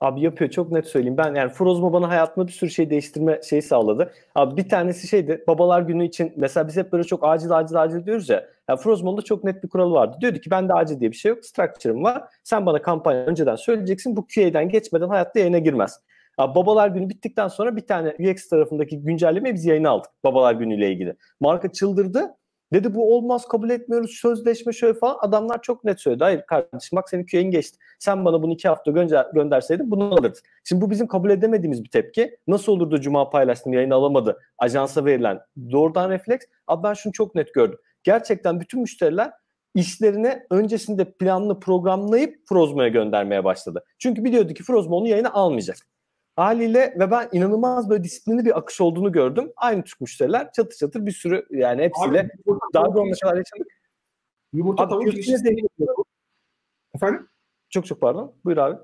Abi 0.00 0.20
yapıyor 0.20 0.50
çok 0.50 0.72
net 0.72 0.86
söyleyeyim. 0.86 1.16
Ben 1.16 1.34
yani 1.34 1.52
Frozmo 1.52 1.92
bana 1.92 2.08
hayatımda 2.08 2.46
bir 2.46 2.52
sürü 2.52 2.70
şey 2.70 2.90
değiştirme 2.90 3.40
şeyi 3.48 3.62
sağladı. 3.62 4.12
Abi 4.34 4.56
bir 4.56 4.68
tanesi 4.68 5.08
şeydi 5.08 5.44
babalar 5.48 5.82
günü 5.82 6.06
için 6.06 6.32
mesela 6.36 6.68
biz 6.68 6.76
hep 6.76 6.92
böyle 6.92 7.04
çok 7.04 7.24
acil 7.24 7.50
acil 7.50 7.82
acil 7.82 8.06
diyoruz 8.06 8.28
ya. 8.28 8.46
Yani 8.68 8.80
Frozmo'da 8.80 9.22
çok 9.22 9.44
net 9.44 9.64
bir 9.64 9.68
kuralı 9.68 9.94
vardı. 9.94 10.16
Diyordu 10.20 10.38
ki 10.38 10.50
bende 10.50 10.72
acil 10.72 11.00
diye 11.00 11.10
bir 11.10 11.16
şey 11.16 11.28
yok. 11.28 11.44
Structure'ım 11.44 12.02
var. 12.04 12.22
Sen 12.44 12.66
bana 12.66 12.82
kampanya 12.82 13.24
önceden 13.24 13.56
söyleyeceksin. 13.56 14.16
Bu 14.16 14.26
QA'den 14.34 14.68
geçmeden 14.68 15.08
hayatta 15.08 15.38
yayına 15.38 15.58
girmez. 15.58 16.00
Abi 16.38 16.54
babalar 16.54 16.88
günü 16.88 17.08
bittikten 17.08 17.48
sonra 17.48 17.76
bir 17.76 17.86
tane 17.86 18.16
UX 18.18 18.48
tarafındaki 18.48 19.02
güncellemeyi 19.02 19.54
biz 19.54 19.64
yayına 19.64 19.90
aldık. 19.90 20.10
Babalar 20.24 20.54
günüyle 20.54 20.92
ilgili. 20.92 21.16
Marka 21.40 21.72
çıldırdı. 21.72 22.34
Dedi 22.72 22.94
bu 22.94 23.16
olmaz 23.16 23.48
kabul 23.48 23.70
etmiyoruz 23.70 24.10
sözleşme 24.10 24.72
şöyle 24.72 24.98
falan. 24.98 25.16
Adamlar 25.20 25.62
çok 25.62 25.84
net 25.84 26.00
söyledi. 26.00 26.24
Hayır 26.24 26.42
kardeşim 26.46 26.96
bak 26.96 27.10
senin 27.10 27.26
QA'in 27.26 27.50
geçti. 27.50 27.78
Sen 27.98 28.24
bana 28.24 28.42
bunu 28.42 28.52
iki 28.52 28.68
hafta 28.68 28.90
gönder 28.90 29.26
gönderseydin 29.34 29.90
bunu 29.90 30.14
alırdık. 30.14 30.44
Şimdi 30.64 30.82
bu 30.82 30.90
bizim 30.90 31.06
kabul 31.06 31.30
edemediğimiz 31.30 31.84
bir 31.84 31.90
tepki. 31.90 32.36
Nasıl 32.48 32.72
olurdu 32.72 33.00
Cuma 33.00 33.30
paylaştım 33.30 33.72
yayın 33.72 33.90
alamadı. 33.90 34.38
Ajansa 34.58 35.04
verilen 35.04 35.40
doğrudan 35.72 36.10
refleks. 36.10 36.46
Abi 36.66 36.82
ben 36.82 36.94
şunu 36.94 37.12
çok 37.12 37.34
net 37.34 37.54
gördüm. 37.54 37.78
Gerçekten 38.04 38.60
bütün 38.60 38.80
müşteriler 38.80 39.30
işlerini 39.74 40.42
öncesinde 40.50 41.04
planlı 41.04 41.60
programlayıp 41.60 42.34
Frozmo'ya 42.48 42.88
göndermeye 42.88 43.44
başladı. 43.44 43.84
Çünkü 43.98 44.24
biliyordu 44.24 44.54
ki 44.54 44.62
Frozmo 44.62 44.96
onu 44.96 45.08
yayına 45.08 45.30
almayacak. 45.32 45.76
Haliyle 46.36 46.94
ve 46.98 47.10
ben 47.10 47.28
inanılmaz 47.32 47.90
böyle 47.90 48.04
disiplinli 48.04 48.44
bir 48.44 48.58
akış 48.58 48.80
olduğunu 48.80 49.12
gördüm. 49.12 49.52
Aynı 49.56 49.84
Türk 49.84 50.00
müşteriler 50.00 50.52
çatır 50.52 50.76
çatır 50.76 51.06
bir 51.06 51.12
sürü 51.12 51.46
yani 51.50 51.82
hepsiyle 51.82 52.20
Abi, 52.20 52.58
daha 52.74 52.84
bir 52.84 53.20
kadar 53.20 53.36
yaşadık. 53.36 53.66
Yumurta 54.52 54.88
tavuk 54.88 55.14
ilişkisi 55.14 55.56
Efendim? 56.94 57.28
Çok 57.70 57.86
çok 57.86 58.00
pardon. 58.00 58.34
Buyur 58.44 58.56
abi. 58.56 58.76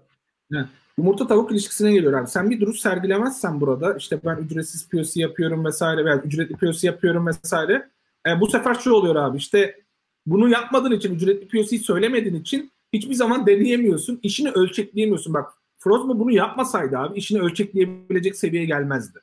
Evet. 0.53 0.67
Yumurta 0.99 1.27
tavuk 1.27 1.53
ilişkisine 1.53 1.93
geliyor 1.93 2.13
abi. 2.13 2.29
Sen 2.29 2.51
bir 2.51 2.61
duruş 2.61 2.81
sergilemezsen 2.81 3.61
burada 3.61 3.97
işte 3.97 4.21
ben 4.25 4.37
ücretsiz 4.37 4.89
POC 4.89 5.21
yapıyorum 5.21 5.65
vesaire 5.65 6.05
veya 6.05 6.17
ücretli 6.17 6.57
POC 6.57 6.87
yapıyorum 6.87 7.27
vesaire. 7.27 7.91
E, 8.27 8.41
bu 8.41 8.47
sefer 8.47 8.75
şu 8.75 8.93
oluyor 8.93 9.17
abi 9.17 9.37
işte 9.37 9.81
bunu 10.27 10.49
yapmadığın 10.49 10.93
için 10.93 11.15
ücretli 11.15 11.49
POC 11.49 11.79
söylemediğin 11.79 12.35
için 12.35 12.73
hiçbir 12.93 13.15
zaman 13.15 13.47
deneyemiyorsun. 13.47 14.21
işini 14.23 14.51
ölçekleyemiyorsun. 14.51 15.35
Bak 15.35 15.62
Frozmo 15.83 16.19
bunu 16.19 16.31
yapmasaydı 16.31 16.99
abi 16.99 17.19
işini 17.19 17.41
ölçekleyebilecek 17.43 18.37
seviyeye 18.37 18.67
gelmezdi. 18.67 19.19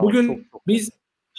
Bugün 0.00 0.26
çok, 0.26 0.52
çok. 0.52 0.66
biz 0.66 0.90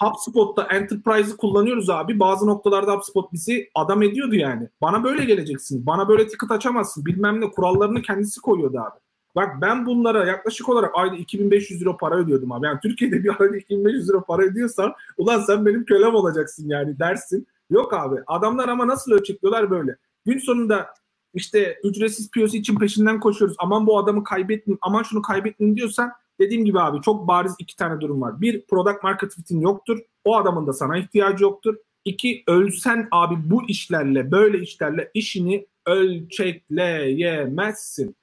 HubSpot'ta 0.01 0.63
Enterprise'ı 0.63 1.37
kullanıyoruz 1.37 1.89
abi. 1.89 2.19
Bazı 2.19 2.47
noktalarda 2.47 2.91
HubSpot 2.91 3.33
bizi 3.33 3.69
adam 3.75 4.03
ediyordu 4.03 4.35
yani. 4.35 4.69
Bana 4.81 5.03
böyle 5.03 5.25
geleceksin. 5.25 5.85
Bana 5.85 6.07
böyle 6.07 6.27
ticket 6.27 6.51
açamazsın. 6.51 7.05
Bilmem 7.05 7.41
ne 7.41 7.51
kurallarını 7.51 8.01
kendisi 8.01 8.41
koyuyordu 8.41 8.79
abi. 8.79 8.99
Bak 9.35 9.61
ben 9.61 9.85
bunlara 9.85 10.25
yaklaşık 10.25 10.69
olarak 10.69 10.91
ayda 10.95 11.15
2500 11.15 11.81
euro 11.81 11.97
para 11.97 12.15
ödüyordum 12.15 12.51
abi. 12.51 12.65
Yani 12.65 12.79
Türkiye'de 12.79 13.23
bir 13.23 13.41
ayda 13.41 13.57
2500 13.57 14.09
euro 14.09 14.23
para 14.23 14.43
ödüyorsan 14.43 14.93
ulan 15.17 15.41
sen 15.41 15.65
benim 15.65 15.85
kölem 15.85 16.15
olacaksın 16.15 16.69
yani 16.69 16.99
dersin. 16.99 17.47
Yok 17.69 17.93
abi. 17.93 18.15
Adamlar 18.27 18.67
ama 18.69 18.87
nasıl 18.87 19.11
ölçekliyorlar 19.11 19.71
böyle. 19.71 19.95
Gün 20.25 20.37
sonunda 20.37 20.87
işte 21.33 21.79
ücretsiz 21.83 22.31
POC 22.31 22.57
için 22.57 22.75
peşinden 22.75 23.19
koşuyoruz. 23.19 23.55
Aman 23.59 23.87
bu 23.87 23.97
adamı 23.97 24.23
kaybetmeyin, 24.23 24.79
aman 24.81 25.03
şunu 25.03 25.21
kaybetmeyin 25.21 25.75
diyorsan 25.75 26.11
dediğim 26.39 26.65
gibi 26.65 26.79
abi 26.79 27.01
çok 27.01 27.27
bariz 27.27 27.55
iki 27.59 27.75
tane 27.75 28.01
durum 28.01 28.21
var. 28.21 28.41
Bir 28.41 28.65
product 28.65 29.03
market 29.03 29.33
fit'in 29.33 29.61
yoktur. 29.61 29.99
O 30.25 30.35
adamın 30.35 30.67
da 30.67 30.73
sana 30.73 30.97
ihtiyacı 30.97 31.43
yoktur. 31.43 31.75
İki 32.05 32.43
ölsen 32.47 33.07
abi 33.11 33.35
bu 33.45 33.69
işlerle 33.69 34.31
böyle 34.31 34.59
işlerle 34.59 35.11
işini 35.13 35.67
ölçekleyemezsin. 35.85 38.15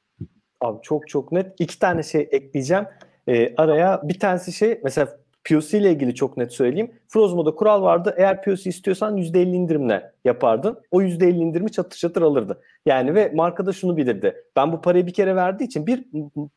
Abi 0.60 0.78
çok 0.82 1.08
çok 1.08 1.32
net. 1.32 1.54
iki 1.58 1.78
tane 1.78 2.02
şey 2.02 2.28
ekleyeceğim. 2.32 2.84
Ee, 3.28 3.54
araya 3.56 4.00
bir 4.04 4.18
tanesi 4.18 4.52
şey 4.52 4.80
mesela 4.84 5.18
POC 5.44 5.78
ile 5.78 5.92
ilgili 5.92 6.14
çok 6.14 6.36
net 6.36 6.52
söyleyeyim. 6.52 6.90
Frozmo'da 7.08 7.54
kural 7.54 7.82
vardı. 7.82 8.14
Eğer 8.18 8.42
POC 8.42 8.70
istiyorsan 8.70 9.16
%50 9.16 9.56
indirimle 9.56 10.12
yapardın. 10.24 10.78
O 10.90 11.02
%50 11.02 11.30
indirimi 11.30 11.72
çatır 11.72 11.98
çatır 11.98 12.22
alırdı. 12.22 12.60
Yani 12.86 13.14
ve 13.14 13.32
markada 13.34 13.72
şunu 13.72 13.96
bilirdi. 13.96 14.34
Ben 14.56 14.72
bu 14.72 14.80
parayı 14.80 15.06
bir 15.06 15.12
kere 15.12 15.36
verdiği 15.36 15.64
için 15.64 15.86
bir 15.86 16.06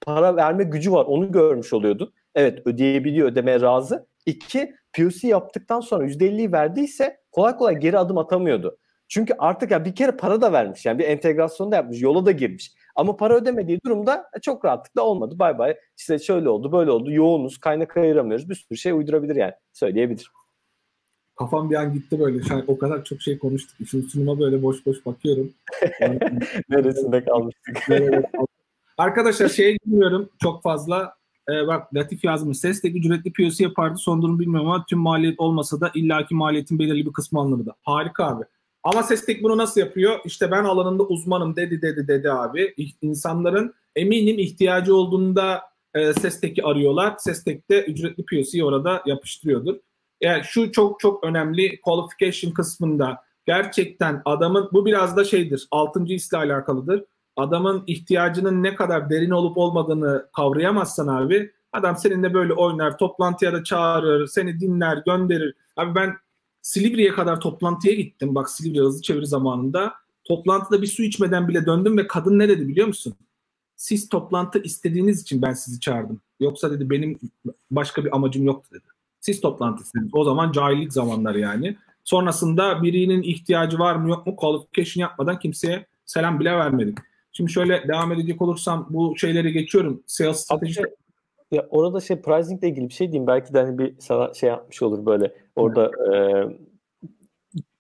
para 0.02 0.36
verme 0.36 0.64
gücü 0.64 0.92
var. 0.92 1.06
Onu 1.06 1.32
görmüş 1.32 1.74
oluyordu. 1.74 2.14
Evet 2.36 2.68
ödeyebiliyor, 2.68 3.28
ödemeye 3.28 3.62
razı. 3.62 4.08
İki, 4.26 4.76
POC 4.98 5.28
yaptıktan 5.28 5.80
sonra 5.80 6.06
%50'yi 6.06 6.52
verdiyse 6.52 7.18
kolay 7.32 7.58
kolay 7.58 7.76
geri 7.80 7.98
adım 7.98 8.18
atamıyordu. 8.18 8.78
Çünkü 9.08 9.34
artık 9.38 9.72
ya 9.72 9.86
bir 9.86 9.96
kere 9.96 10.12
para 10.12 10.42
da 10.42 10.54
vermiş. 10.54 10.86
Yani 10.86 11.00
bir 11.00 11.04
entegrasyon 11.04 11.72
da 11.72 11.76
yapmış, 11.76 12.02
yola 12.02 12.26
da 12.26 12.32
girmiş. 12.32 12.72
Ama 12.96 13.18
para 13.18 13.36
ödemediği 13.36 13.80
durumda 13.86 14.26
e, 14.38 14.42
çok 14.42 14.66
rahatlıkla 14.66 15.02
olmadı. 15.02 15.40
Bay 15.40 15.58
bay. 15.58 15.76
İşte 15.98 16.20
şöyle 16.20 16.50
oldu, 16.50 16.72
böyle 16.72 16.92
oldu. 16.92 17.12
Yoğunuz, 17.12 17.58
kaynak 17.58 17.98
ayıramıyoruz. 17.98 18.50
Bir 18.50 18.56
sürü 18.56 18.78
şey 18.78 18.92
uydurabilir 18.92 19.36
yani. 19.36 19.54
Söyleyebilir. 19.74 20.32
Kafam 21.36 21.70
bir 21.70 21.76
an 21.76 21.94
gitti 21.94 22.20
böyle. 22.20 22.44
Şu 22.44 22.56
an 22.56 22.64
o 22.68 22.78
kadar 22.78 23.04
çok 23.04 23.22
şey 23.22 23.38
konuştuk. 23.38 23.82
İşin 23.82 24.02
sunuma 24.02 24.40
böyle 24.40 24.64
boş 24.64 24.86
boş 24.86 25.06
bakıyorum. 25.06 25.54
Neresinde 26.70 27.26
kalmıştık? 27.26 27.78
Arkadaşlar 28.98 29.50
şeye 29.50 29.78
girmiyorum 29.86 30.30
çok 30.42 30.64
fazla. 30.64 31.16
Ee, 31.50 31.68
bak 31.68 31.96
Latif 31.96 32.24
yazmış. 32.24 32.58
Ses 32.58 32.84
de 32.84 32.88
ücretli 32.88 33.34
POC 33.34 33.64
yapardı. 33.64 33.98
Son 33.98 34.22
durum 34.22 34.40
bilmiyorum 34.40 34.70
ama 34.70 34.86
tüm 34.90 35.00
maliyet 35.00 35.40
olmasa 35.40 35.82
da 35.82 35.92
illaki 35.94 36.36
maliyetin 36.36 36.80
belirli 36.80 37.06
bir 37.06 37.14
kısmı 37.14 37.40
alınırdı. 37.40 37.76
Harika 37.82 38.26
abi. 38.26 38.44
Ama 38.84 39.04
Sestek 39.04 39.44
bunu 39.44 39.58
nasıl 39.58 39.82
yapıyor? 39.82 40.20
İşte 40.26 40.52
ben 40.52 40.64
alanında 40.64 41.04
uzmanım 41.04 41.56
dedi 41.56 41.82
dedi 41.82 42.08
dedi 42.08 42.32
abi. 42.32 42.74
İnsanların 43.02 43.74
eminim 43.96 44.40
ihtiyacı 44.40 44.96
olduğunda 44.96 45.62
e, 45.94 46.14
Sestek'i 46.14 46.64
arıyorlar. 46.64 47.16
Sestek 47.18 47.70
de 47.70 47.84
ücretli 47.84 48.26
POC'yi 48.26 48.64
orada 48.64 49.04
yapıştırıyordur. 49.06 49.76
Yani 50.24 50.44
şu 50.44 50.72
çok 50.72 51.00
çok 51.00 51.24
önemli 51.24 51.82
qualification 51.82 52.52
kısmında 52.52 53.24
gerçekten 53.46 54.22
adamın 54.26 54.70
bu 54.74 54.86
biraz 54.86 55.18
da 55.18 55.24
şeydir. 55.24 55.68
Altıncı 55.72 56.14
hisle 56.14 56.38
alakalıdır. 56.38 57.04
Adamın 57.36 57.84
ihtiyacının 57.88 58.64
ne 58.64 58.76
kadar 58.76 59.10
derin 59.10 59.32
olup 59.32 59.58
olmadığını 59.58 60.28
kavrayamazsan 60.36 61.08
abi 61.08 61.52
adam 61.74 61.98
seninle 61.98 62.34
böyle 62.34 62.54
oynar, 62.54 62.98
toplantıya 62.98 63.54
da 63.54 63.64
çağırır, 63.64 64.28
seni 64.28 64.60
dinler, 64.60 65.02
gönderir. 65.06 65.56
Abi 65.78 65.96
ben 65.96 66.14
Silivri'ye 66.62 67.12
kadar 67.12 67.40
toplantıya 67.40 67.94
gittim. 67.94 68.36
Bak 68.36 68.50
Silivri 68.50 68.80
hızlı 68.80 69.02
çeviri 69.02 69.28
zamanında. 69.28 69.94
Toplantıda 70.24 70.82
bir 70.82 70.88
su 70.88 71.04
içmeden 71.04 71.48
bile 71.48 71.66
döndüm 71.66 71.98
ve 71.98 72.08
kadın 72.08 72.40
ne 72.40 72.50
dedi 72.50 72.68
biliyor 72.68 72.88
musun? 72.88 73.16
Siz 73.76 74.10
toplantı 74.10 74.60
istediğiniz 74.60 75.22
için 75.22 75.42
ben 75.42 75.54
sizi 75.54 75.80
çağırdım. 75.80 76.22
Yoksa 76.40 76.72
dedi 76.72 76.90
benim 76.90 77.20
başka 77.72 78.06
bir 78.06 78.16
amacım 78.16 78.46
yoktu 78.46 78.70
dedi. 78.74 78.93
Siz 79.24 79.42
toplantı 79.42 79.84
istediniz. 79.84 80.12
O 80.14 80.24
zaman 80.24 80.52
cahillik 80.52 80.94
zamanları 80.94 81.40
yani. 81.40 81.76
Sonrasında 82.04 82.84
birinin 82.84 83.24
ihtiyacı 83.24 83.80
var 83.80 83.96
mı 83.96 84.10
yok 84.10 84.28
mu 84.28 84.36
qualification 84.36 85.02
yapmadan 85.02 85.40
kimseye 85.40 85.86
selam 86.06 86.40
bile 86.40 86.52
vermedik. 86.52 86.98
Şimdi 87.32 87.52
şöyle 87.52 87.88
devam 87.88 88.12
edecek 88.12 88.42
olursam 88.42 88.88
bu 88.90 89.18
şeyleri 89.18 89.54
geçiyorum. 89.54 90.04
Sales 90.08 90.38
strateji 90.38 90.82
ya 91.52 91.68
orada 91.70 92.02
şey 92.02 92.22
pricing 92.22 92.60
ile 92.60 92.70
ilgili 92.70 92.90
bir 92.90 92.94
şey 92.94 93.12
diyeyim. 93.12 93.28
Belki 93.28 93.54
de 93.54 93.60
hani 93.60 93.78
bir 93.78 93.96
sana 94.00 94.34
şey 94.34 94.50
yapmış 94.50 94.82
olur 94.82 95.06
böyle. 95.06 95.34
Orada 95.56 95.86
e, 95.86 96.16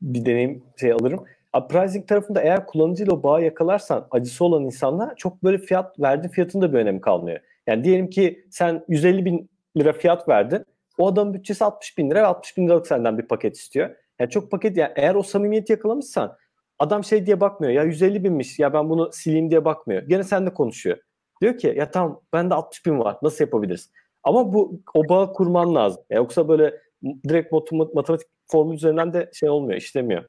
bir 0.01 0.25
deneyim 0.25 0.63
şey 0.79 0.91
alırım. 0.91 1.23
A, 1.53 1.67
pricing 1.67 2.07
tarafında 2.07 2.41
eğer 2.41 2.65
kullanıcıyla 2.65 3.13
o 3.13 3.23
bağı 3.23 3.43
yakalarsan 3.43 4.07
acısı 4.11 4.45
olan 4.45 4.63
insanlar 4.63 5.15
çok 5.15 5.43
böyle 5.43 5.57
fiyat 5.57 5.99
verdiğin 5.99 6.31
fiyatın 6.31 6.61
da 6.61 6.73
bir 6.73 6.77
önemi 6.77 7.01
kalmıyor. 7.01 7.39
Yani 7.67 7.83
diyelim 7.83 8.09
ki 8.09 8.45
sen 8.49 8.85
150 8.87 9.25
bin 9.25 9.49
lira 9.77 9.93
fiyat 9.93 10.29
verdin. 10.29 10.65
O 10.97 11.07
adamın 11.07 11.33
bütçesi 11.33 11.63
60 11.63 11.97
bin 11.97 12.09
lira 12.09 12.21
ve 12.21 12.25
60 12.25 12.57
bin 12.57 12.67
liralık 12.67 12.87
senden 12.87 13.17
bir 13.17 13.27
paket 13.27 13.57
istiyor. 13.57 13.95
Yani 14.19 14.29
çok 14.29 14.51
paket 14.51 14.77
yani 14.77 14.93
eğer 14.95 15.15
o 15.15 15.23
samimiyeti 15.23 15.71
yakalamışsan 15.71 16.37
adam 16.79 17.03
şey 17.03 17.25
diye 17.25 17.41
bakmıyor 17.41 17.73
ya 17.73 17.83
150 17.83 18.23
binmiş 18.23 18.59
ya 18.59 18.73
ben 18.73 18.89
bunu 18.89 19.09
sileyim 19.13 19.51
diye 19.51 19.65
bakmıyor. 19.65 20.01
Gene 20.01 20.23
seninle 20.23 20.53
konuşuyor. 20.53 20.97
Diyor 21.41 21.57
ki 21.57 21.73
ya 21.77 21.91
tamam 21.91 22.21
bende 22.33 22.53
60 22.53 22.85
bin 22.85 22.99
var 22.99 23.17
nasıl 23.21 23.43
yapabiliriz? 23.43 23.91
Ama 24.23 24.53
bu 24.53 24.81
o 24.93 25.09
bağı 25.09 25.33
kurman 25.33 25.75
lazım. 25.75 26.03
Ya 26.09 26.17
yoksa 26.17 26.47
böyle 26.47 26.81
direkt 27.03 27.51
matematik 27.93 28.27
formül 28.47 28.75
üzerinden 28.75 29.13
de 29.13 29.29
şey 29.33 29.49
olmuyor, 29.49 29.77
işlemiyor. 29.77 30.25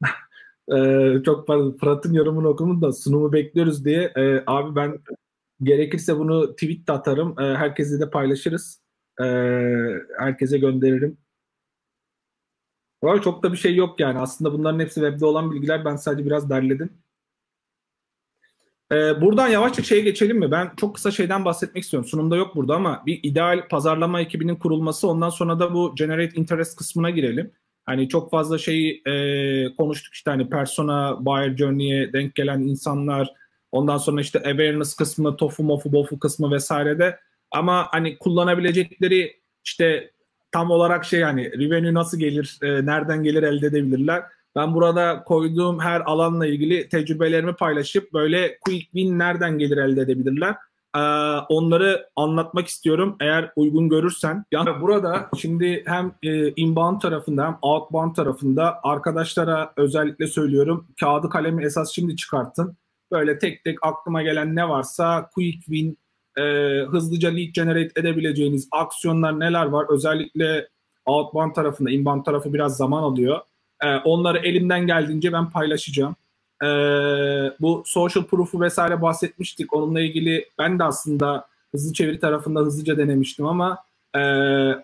ee, 0.74 1.22
çok 1.24 1.46
pardon. 1.46 1.76
Fırat'ın 1.80 2.12
yorumunu 2.12 2.48
okumun 2.48 2.82
da 2.82 2.92
sunumu 2.92 3.32
bekliyoruz 3.32 3.84
diye. 3.84 4.12
Ee, 4.16 4.42
abi 4.46 4.76
ben 4.76 4.98
gerekirse 5.62 6.18
bunu 6.18 6.52
tweet 6.52 6.88
de 6.88 6.92
atarım. 6.92 7.40
Ee, 7.40 7.42
herkese 7.42 8.00
de 8.00 8.10
paylaşırız. 8.10 8.83
Ee, 9.20 9.24
herkese 10.18 10.58
gönderirim. 10.58 11.18
Valla 13.02 13.22
çok 13.22 13.42
da 13.42 13.52
bir 13.52 13.56
şey 13.56 13.74
yok 13.74 14.00
yani. 14.00 14.18
Aslında 14.18 14.52
bunların 14.52 14.80
hepsi 14.80 14.94
webde 14.94 15.26
olan 15.26 15.52
bilgiler. 15.52 15.84
Ben 15.84 15.96
sadece 15.96 16.26
biraz 16.26 16.50
derledim. 16.50 16.90
Ee, 18.92 19.20
buradan 19.20 19.48
yavaşça 19.48 19.82
şeye 19.82 20.00
geçelim 20.00 20.38
mi? 20.38 20.50
Ben 20.50 20.70
çok 20.76 20.94
kısa 20.94 21.10
şeyden 21.10 21.44
bahsetmek 21.44 21.84
istiyorum. 21.84 22.08
Sunumda 22.08 22.36
yok 22.36 22.56
burada 22.56 22.74
ama 22.74 23.02
bir 23.06 23.20
ideal 23.22 23.68
pazarlama 23.68 24.20
ekibinin 24.20 24.56
kurulması 24.56 25.08
ondan 25.08 25.30
sonra 25.30 25.60
da 25.60 25.74
bu 25.74 25.94
generate 25.94 26.40
interest 26.40 26.76
kısmına 26.78 27.10
girelim. 27.10 27.52
Hani 27.84 28.08
çok 28.08 28.30
fazla 28.30 28.58
şeyi 28.58 29.02
e, 29.06 29.74
konuştuk 29.76 30.14
işte 30.14 30.30
hani 30.30 30.50
persona, 30.50 31.26
buyer 31.26 31.56
journey'e 31.56 32.12
denk 32.12 32.34
gelen 32.34 32.60
insanlar, 32.60 33.34
ondan 33.72 33.98
sonra 33.98 34.20
işte 34.20 34.38
awareness 34.38 34.94
kısmı, 34.96 35.36
tofu 35.36 35.62
mofu 35.62 35.92
bofu 35.92 36.18
kısmı 36.18 36.50
vesairede 36.50 37.18
ama 37.54 37.88
hani 37.90 38.18
kullanabilecekleri 38.18 39.40
işte 39.64 40.10
tam 40.52 40.70
olarak 40.70 41.04
şey 41.04 41.20
yani 41.20 41.52
revenue 41.52 41.94
nasıl 41.94 42.18
gelir, 42.18 42.58
e, 42.62 42.86
nereden 42.86 43.22
gelir 43.22 43.42
elde 43.42 43.66
edebilirler. 43.66 44.22
Ben 44.56 44.74
burada 44.74 45.24
koyduğum 45.24 45.80
her 45.80 46.00
alanla 46.00 46.46
ilgili 46.46 46.88
tecrübelerimi 46.88 47.56
paylaşıp 47.56 48.12
böyle 48.12 48.58
quick 48.58 48.84
win 48.84 49.18
nereden 49.18 49.58
gelir 49.58 49.76
elde 49.76 50.00
edebilirler. 50.00 50.56
Ee, 50.96 51.00
onları 51.48 52.08
anlatmak 52.16 52.66
istiyorum 52.66 53.16
eğer 53.20 53.52
uygun 53.56 53.88
görürsen. 53.88 54.44
Yani 54.52 54.80
burada 54.80 55.28
şimdi 55.36 55.82
hem 55.86 56.14
e, 56.22 56.50
inbound 56.56 57.00
tarafında 57.00 57.46
hem 57.46 57.58
outbound 57.62 58.14
tarafında 58.14 58.80
arkadaşlara 58.82 59.72
özellikle 59.76 60.26
söylüyorum 60.26 60.88
kağıdı 61.00 61.28
kalemi 61.28 61.64
esas 61.64 61.92
şimdi 61.92 62.16
çıkartın. 62.16 62.76
Böyle 63.12 63.38
tek 63.38 63.64
tek 63.64 63.78
aklıma 63.82 64.22
gelen 64.22 64.56
ne 64.56 64.68
varsa 64.68 65.30
quick 65.34 65.60
win 65.60 65.98
e, 66.38 66.42
hızlıca 66.90 67.28
lead 67.28 67.48
generate 67.54 68.00
edebileceğiniz 68.00 68.68
aksiyonlar 68.72 69.40
neler 69.40 69.66
var? 69.66 69.86
Özellikle 69.88 70.68
outbound 71.06 71.54
tarafında, 71.54 71.90
inbound 71.90 72.24
tarafı 72.24 72.52
biraz 72.52 72.76
zaman 72.76 73.02
alıyor. 73.02 73.40
E, 73.82 73.96
onları 73.96 74.38
elimden 74.38 74.86
geldiğince 74.86 75.32
ben 75.32 75.50
paylaşacağım. 75.50 76.16
E, 76.62 76.66
bu 77.60 77.82
social 77.86 78.24
proof'u 78.24 78.60
vesaire 78.60 79.02
bahsetmiştik. 79.02 79.72
Onunla 79.72 80.00
ilgili 80.00 80.48
ben 80.58 80.78
de 80.78 80.84
aslında 80.84 81.46
hızlı 81.72 81.92
çeviri 81.92 82.18
tarafında 82.18 82.60
hızlıca 82.60 82.98
denemiştim 82.98 83.46
ama 83.46 83.78
e, 84.16 84.20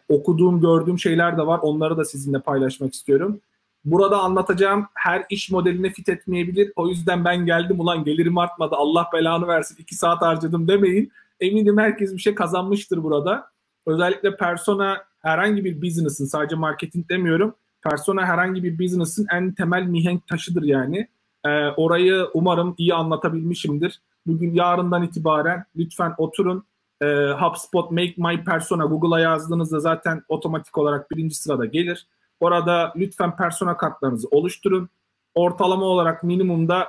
okuduğum, 0.08 0.60
gördüğüm 0.60 0.98
şeyler 0.98 1.38
de 1.38 1.46
var. 1.46 1.58
Onları 1.62 1.96
da 1.96 2.04
sizinle 2.04 2.38
paylaşmak 2.38 2.94
istiyorum. 2.94 3.40
Burada 3.84 4.18
anlatacağım 4.20 4.86
her 4.94 5.24
iş 5.30 5.50
modeline 5.50 5.90
fit 5.90 6.08
etmeyebilir. 6.08 6.72
O 6.76 6.88
yüzden 6.88 7.24
ben 7.24 7.46
geldim 7.46 7.80
ulan 7.80 8.04
gelirim 8.04 8.38
artmadı 8.38 8.74
Allah 8.74 9.08
belanı 9.12 9.46
versin 9.46 9.76
iki 9.78 9.94
saat 9.94 10.22
harcadım 10.22 10.68
demeyin. 10.68 11.12
Eminim 11.40 11.78
herkes 11.78 12.12
bir 12.12 12.18
şey 12.18 12.34
kazanmıştır 12.34 13.02
burada. 13.02 13.50
Özellikle 13.86 14.36
persona 14.36 15.04
herhangi 15.22 15.64
bir 15.64 15.82
business'ın 15.82 16.24
sadece 16.24 16.56
marketing 16.56 17.08
demiyorum. 17.08 17.54
Persona 17.90 18.26
herhangi 18.26 18.62
bir 18.62 18.78
business'ın 18.78 19.26
en 19.32 19.54
temel 19.54 19.82
mihenk 19.82 20.26
taşıdır 20.26 20.62
yani. 20.62 21.08
Ee, 21.44 21.66
orayı 21.68 22.28
umarım 22.34 22.74
iyi 22.78 22.94
anlatabilmişimdir. 22.94 24.00
Bugün 24.26 24.54
yarından 24.54 25.02
itibaren 25.02 25.64
lütfen 25.76 26.14
oturun. 26.18 26.64
Ee, 27.02 27.06
HubSpot 27.40 27.90
Make 27.90 28.14
My 28.16 28.44
Persona 28.44 28.84
Google'a 28.84 29.20
yazdığınızda 29.20 29.80
zaten 29.80 30.22
otomatik 30.28 30.78
olarak 30.78 31.10
birinci 31.10 31.34
sırada 31.34 31.64
gelir. 31.64 32.06
Orada 32.40 32.92
lütfen 32.96 33.36
persona 33.36 33.76
kartlarınızı 33.76 34.28
oluşturun. 34.30 34.88
Ortalama 35.34 35.84
olarak 35.84 36.22
minimumda 36.24 36.88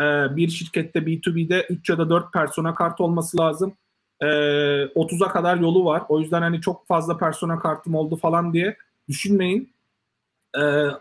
e, 0.00 0.04
bir 0.36 0.48
şirkette 0.48 0.98
B2B'de 0.98 1.66
3 1.70 1.90
ya 1.90 1.98
da 1.98 2.10
4 2.10 2.32
persona 2.32 2.74
kart 2.74 3.00
olması 3.00 3.38
lazım 3.38 3.72
e, 4.20 4.26
ee, 4.26 4.92
30'a 4.94 5.28
kadar 5.28 5.56
yolu 5.56 5.84
var. 5.84 6.02
O 6.08 6.20
yüzden 6.20 6.42
hani 6.42 6.60
çok 6.60 6.86
fazla 6.86 7.18
persona 7.18 7.58
kartım 7.58 7.94
oldu 7.94 8.16
falan 8.16 8.52
diye 8.52 8.76
düşünmeyin. 9.08 9.72
E, 10.56 10.60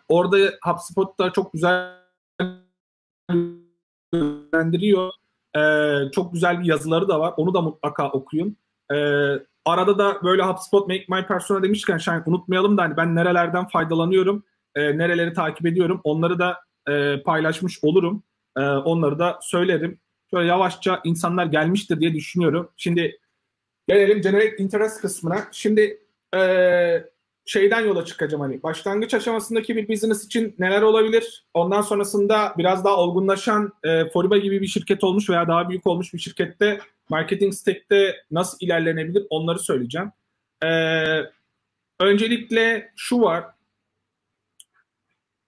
orada 0.10 0.38
HubSpot'ta 0.64 1.31
çok 1.34 1.53
güzel 1.53 1.94
öğrendiriyor. 4.14 5.11
E, 5.56 5.61
çok 6.11 6.34
güzel 6.34 6.60
bir 6.60 6.65
yazıları 6.65 7.07
da 7.07 7.19
var. 7.19 7.34
Onu 7.38 7.53
da 7.53 7.61
mutlaka 7.61 8.11
okuyun. 8.11 8.57
E, 8.91 8.95
arada 9.65 9.98
da 9.98 10.23
böyle 10.23 10.44
HubSpot 10.44 10.88
Make 10.88 11.06
My 11.10 11.27
Persona 11.27 11.64
demişken 11.64 11.98
Şahin 11.98 12.23
unutmayalım 12.26 12.77
da 12.77 12.81
hani 12.81 12.98
ben 12.98 13.15
nerelerden 13.15 13.68
faydalanıyorum, 13.68 14.44
e, 14.76 14.98
nereleri 14.98 15.34
takip 15.34 15.65
ediyorum 15.65 16.02
onları 16.03 16.39
da 16.39 16.57
e, 16.88 17.22
paylaşmış 17.23 17.84
olurum. 17.84 18.23
E, 18.57 18.61
onları 18.61 19.19
da 19.19 19.39
söylerim 19.41 19.99
şöyle 20.32 20.48
yavaşça 20.48 21.02
insanlar 21.04 21.45
gelmiştir 21.45 21.99
diye 21.99 22.14
düşünüyorum. 22.14 22.70
Şimdi 22.78 23.20
gelelim 23.88 24.22
generate 24.22 24.58
interest 24.58 25.02
kısmına. 25.02 25.48
Şimdi 25.52 25.99
e, 26.36 26.40
şeyden 27.45 27.82
yola 27.82 28.06
çıkacağım 28.06 28.41
hani 28.41 28.64
başlangıç 28.64 29.14
aşamasındaki 29.14 29.76
bir 29.76 29.90
business 29.90 30.26
için 30.26 30.56
neler 30.60 30.82
olabilir? 30.82 31.45
Ondan 31.54 31.82
sonrasında 31.82 32.54
biraz 32.58 32.86
daha 32.86 32.98
olgunlaşan 32.98 33.74
e, 33.84 34.10
Foriba 34.10 34.38
gibi 34.38 34.62
bir 34.62 34.68
şirket 34.68 35.04
olmuş 35.04 35.30
veya 35.30 35.48
daha 35.48 35.70
büyük 35.70 35.88
olmuş 35.88 36.14
bir 36.14 36.20
şirkette 36.20 36.80
marketing 37.10 37.54
stack'te 37.54 38.16
nasıl 38.32 38.58
ilerlenebilir 38.62 39.28
onları 39.30 39.60
söyleyeceğim. 39.60 40.12
E, 40.64 40.70
öncelikle 41.99 42.91
şu 42.95 43.22
var. 43.22 43.45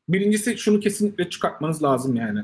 Birincisi 0.09 0.57
şunu 0.57 0.79
kesinlikle 0.79 1.29
çıkartmanız 1.29 1.83
lazım 1.83 2.15
yani. 2.15 2.43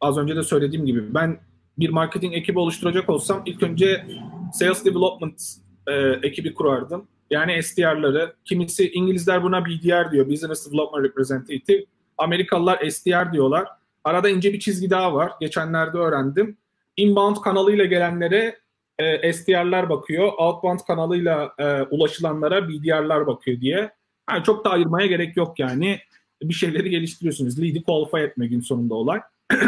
Az 0.00 0.18
önce 0.18 0.36
de 0.36 0.42
söylediğim 0.42 0.86
gibi 0.86 1.14
ben 1.14 1.38
bir 1.78 1.90
marketing 1.90 2.34
ekibi 2.34 2.58
oluşturacak 2.58 3.10
olsam 3.10 3.42
ilk 3.46 3.62
önce 3.62 4.06
sales 4.52 4.84
development 4.84 5.42
e, 5.86 5.92
ekibi 6.22 6.54
kurardım. 6.54 7.08
Yani 7.30 7.62
SDR'ları. 7.62 8.34
Kimisi 8.44 8.90
İngilizler 8.90 9.42
buna 9.42 9.64
BDR 9.64 10.12
diyor. 10.12 10.28
Business 10.28 10.66
Development 10.72 11.04
Representative. 11.04 11.84
Amerikalılar 12.18 12.90
SDR 12.90 13.32
diyorlar. 13.32 13.68
Arada 14.04 14.28
ince 14.28 14.52
bir 14.52 14.60
çizgi 14.60 14.90
daha 14.90 15.14
var. 15.14 15.32
Geçenlerde 15.40 15.98
öğrendim. 15.98 16.56
Inbound 16.96 17.36
kanalıyla 17.36 17.84
gelenlere 17.84 18.58
e, 18.98 19.32
SDR'lar 19.32 19.88
bakıyor. 19.90 20.32
Outbound 20.38 20.80
kanalıyla 20.86 21.54
e, 21.58 21.82
ulaşılanlara 21.82 22.68
BDR'lar 22.68 23.26
bakıyor 23.26 23.60
diye. 23.60 23.90
Yani 24.30 24.44
çok 24.44 24.64
da 24.64 24.70
ayırmaya 24.70 25.06
gerek 25.06 25.36
yok 25.36 25.58
yani. 25.58 26.00
Bir 26.42 26.54
şeyleri 26.54 26.90
geliştiriyorsunuz. 26.90 27.62
Lead'i 27.62 27.82
qualify 27.82 28.20
etme 28.20 28.46
gün 28.46 28.60
sonunda 28.60 28.94
olay. 28.94 29.20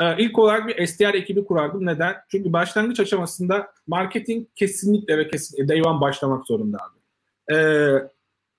Ee, 0.00 0.16
ilk 0.18 0.38
olarak 0.38 0.68
bir 0.68 0.86
SDR 0.86 1.14
ekibi 1.14 1.44
kurardım. 1.44 1.86
Neden? 1.86 2.14
Çünkü 2.28 2.52
başlangıç 2.52 3.00
aşamasında 3.00 3.72
marketing 3.86 4.46
kesinlikle 4.54 5.18
ve 5.18 5.28
kesinlikle 5.28 5.68
day 5.68 5.82
one 5.82 6.00
başlamak 6.00 6.46
zorunda 6.46 6.78
abi. 6.78 6.98
Ee, 7.56 8.08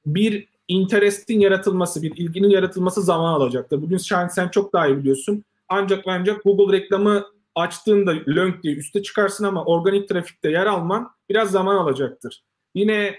bir 0.05 0.47
interestin 0.67 1.39
yaratılması, 1.39 2.01
bir 2.01 2.17
ilginin 2.17 2.49
yaratılması 2.49 3.01
zaman 3.01 3.33
alacaktır. 3.33 3.81
Bugün 3.81 3.97
Şahin 3.97 4.27
sen 4.27 4.47
çok 4.47 4.73
daha 4.73 4.87
iyi 4.87 4.97
biliyorsun. 4.97 5.43
Ancak 5.69 6.03
ancak 6.07 6.43
Google 6.43 6.77
reklamı 6.77 7.25
açtığında 7.55 8.11
lönk 8.27 8.63
diye 8.63 8.75
üste 8.75 9.03
çıkarsın 9.03 9.43
ama 9.43 9.65
organik 9.65 10.09
trafikte 10.09 10.51
yer 10.51 10.65
alman 10.65 11.11
biraz 11.29 11.51
zaman 11.51 11.75
alacaktır. 11.75 12.43
Yine 12.75 13.15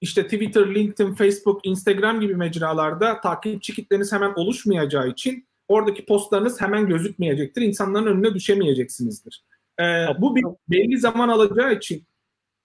işte 0.00 0.24
Twitter, 0.24 0.74
LinkedIn, 0.74 1.14
Facebook, 1.14 1.66
Instagram 1.66 2.20
gibi 2.20 2.34
mecralarda 2.34 3.20
takipçi 3.20 3.74
kitleniz 3.74 4.12
hemen 4.12 4.32
oluşmayacağı 4.36 5.08
için 5.08 5.46
oradaki 5.72 6.04
postlarınız 6.04 6.60
hemen 6.60 6.86
gözükmeyecektir. 6.86 7.62
İnsanların 7.62 8.06
önüne 8.06 8.34
düşemeyeceksinizdir. 8.34 9.44
Ee, 9.80 10.06
bu 10.18 10.36
bir 10.36 10.44
belli 10.68 10.98
zaman 10.98 11.28
alacağı 11.28 11.74
için 11.74 12.04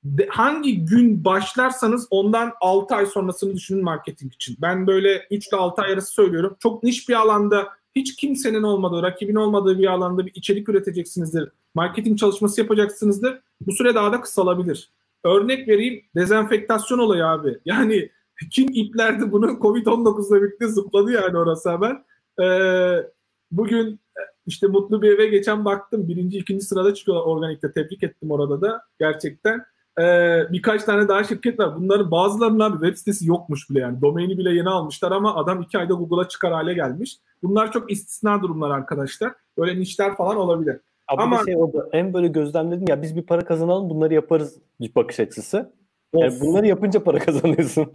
de, 0.03 0.27
hangi 0.29 0.85
gün 0.85 1.25
başlarsanız 1.25 2.07
ondan 2.09 2.51
6 2.61 2.95
ay 2.95 3.05
sonrasını 3.05 3.55
düşünün 3.55 3.83
marketing 3.83 4.33
için. 4.33 4.57
Ben 4.61 4.87
böyle 4.87 5.27
3 5.31 5.47
ile 5.47 5.57
6 5.57 5.81
ay 5.81 5.93
arası 5.93 6.11
söylüyorum. 6.13 6.57
Çok 6.59 6.83
niş 6.83 7.09
bir 7.09 7.13
alanda 7.13 7.67
hiç 7.95 8.15
kimsenin 8.15 8.63
olmadığı, 8.63 9.03
rakibin 9.03 9.35
olmadığı 9.35 9.79
bir 9.79 9.87
alanda 9.87 10.25
bir 10.25 10.31
içerik 10.35 10.69
üreteceksinizdir. 10.69 11.49
Marketing 11.75 12.19
çalışması 12.19 12.61
yapacaksınızdır. 12.61 13.39
Bu 13.61 13.71
süre 13.71 13.95
daha 13.95 14.11
da 14.11 14.21
kısalabilir. 14.21 14.91
Örnek 15.23 15.67
vereyim 15.67 16.03
dezenfektasyon 16.15 16.99
olayı 16.99 17.25
abi. 17.25 17.57
Yani 17.65 18.09
kim 18.51 18.67
iplerdi 18.73 19.31
bunu 19.31 19.45
Covid-19'la 19.45 20.41
birlikte 20.41 20.67
zıpladı 20.67 21.11
yani 21.11 21.37
orası 21.37 21.71
hemen. 21.71 22.03
Ee, 22.41 23.03
bugün 23.51 23.93
e, 23.93 24.21
işte 24.45 24.67
mutlu 24.67 25.01
bir 25.01 25.13
eve 25.13 25.27
geçen 25.27 25.65
baktım. 25.65 26.07
Birinci, 26.07 26.37
ikinci 26.37 26.65
sırada 26.65 26.93
çıkıyorlar 26.93 27.25
organikte. 27.25 27.71
Tebrik 27.71 28.03
ettim 28.03 28.31
orada 28.31 28.61
da 28.61 28.81
gerçekten. 28.99 29.65
Ee, 29.99 30.43
birkaç 30.51 30.83
tane 30.83 31.07
daha 31.07 31.23
şirket 31.23 31.59
var. 31.59 31.75
Bunların 31.75 32.11
bazılarının 32.11 32.59
abi 32.59 32.73
web 32.85 32.97
sitesi 32.97 33.27
yokmuş 33.27 33.69
bile 33.69 33.79
yani. 33.79 34.01
Domaini 34.01 34.37
bile 34.37 34.53
yeni 34.53 34.69
almışlar 34.69 35.11
ama 35.11 35.35
adam 35.35 35.61
iki 35.61 35.77
ayda 35.77 35.93
Google'a 35.93 36.27
çıkar 36.27 36.53
hale 36.53 36.73
gelmiş. 36.73 37.17
Bunlar 37.43 37.71
çok 37.71 37.91
istisna 37.91 38.41
durumlar 38.41 38.71
arkadaşlar. 38.71 39.33
Böyle 39.57 39.79
nişler 39.79 40.15
falan 40.15 40.37
olabilir. 40.37 40.77
Abi 41.07 41.21
ama 41.21 41.43
şey 41.45 41.55
orada 41.57 41.89
en 41.91 42.13
böyle 42.13 42.27
gözlemledim 42.27 42.85
ya 42.89 43.01
biz 43.01 43.15
bir 43.15 43.21
para 43.21 43.45
kazanalım 43.45 43.89
bunları 43.89 44.13
yaparız 44.13 44.57
bir 44.81 44.95
bakış 44.95 45.19
açısı. 45.19 45.71
Yani 46.13 46.39
bunları 46.41 46.67
yapınca 46.67 47.03
para 47.03 47.19
kazanıyorsun. 47.25 47.91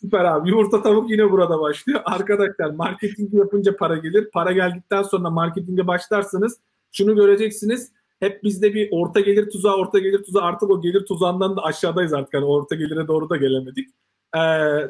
Süper 0.00 0.24
abi. 0.24 0.48
Yumurta 0.50 0.82
tavuk 0.82 1.10
yine 1.10 1.30
burada 1.30 1.60
başlıyor. 1.60 2.00
Arkadaşlar 2.04 2.70
marketing 2.70 3.34
yapınca 3.34 3.76
para 3.76 3.96
gelir. 3.96 4.30
Para 4.32 4.52
geldikten 4.52 5.02
sonra 5.02 5.30
marketinge 5.30 5.86
başlarsanız 5.86 6.60
şunu 6.92 7.14
göreceksiniz. 7.16 7.92
Hep 8.20 8.42
bizde 8.44 8.74
bir 8.74 8.88
orta 8.92 9.20
gelir 9.20 9.50
tuzağı, 9.50 9.76
orta 9.76 9.98
gelir 9.98 10.24
tuzağı 10.24 10.42
artık 10.42 10.70
o 10.70 10.80
gelir 10.80 11.06
tuzağından 11.06 11.56
da 11.56 11.62
aşağıdayız 11.62 12.12
artık. 12.12 12.34
Yani 12.34 12.44
orta 12.44 12.74
gelire 12.74 13.08
doğru 13.08 13.30
da 13.30 13.36
gelemedik. 13.36 13.88
e, 14.36 14.40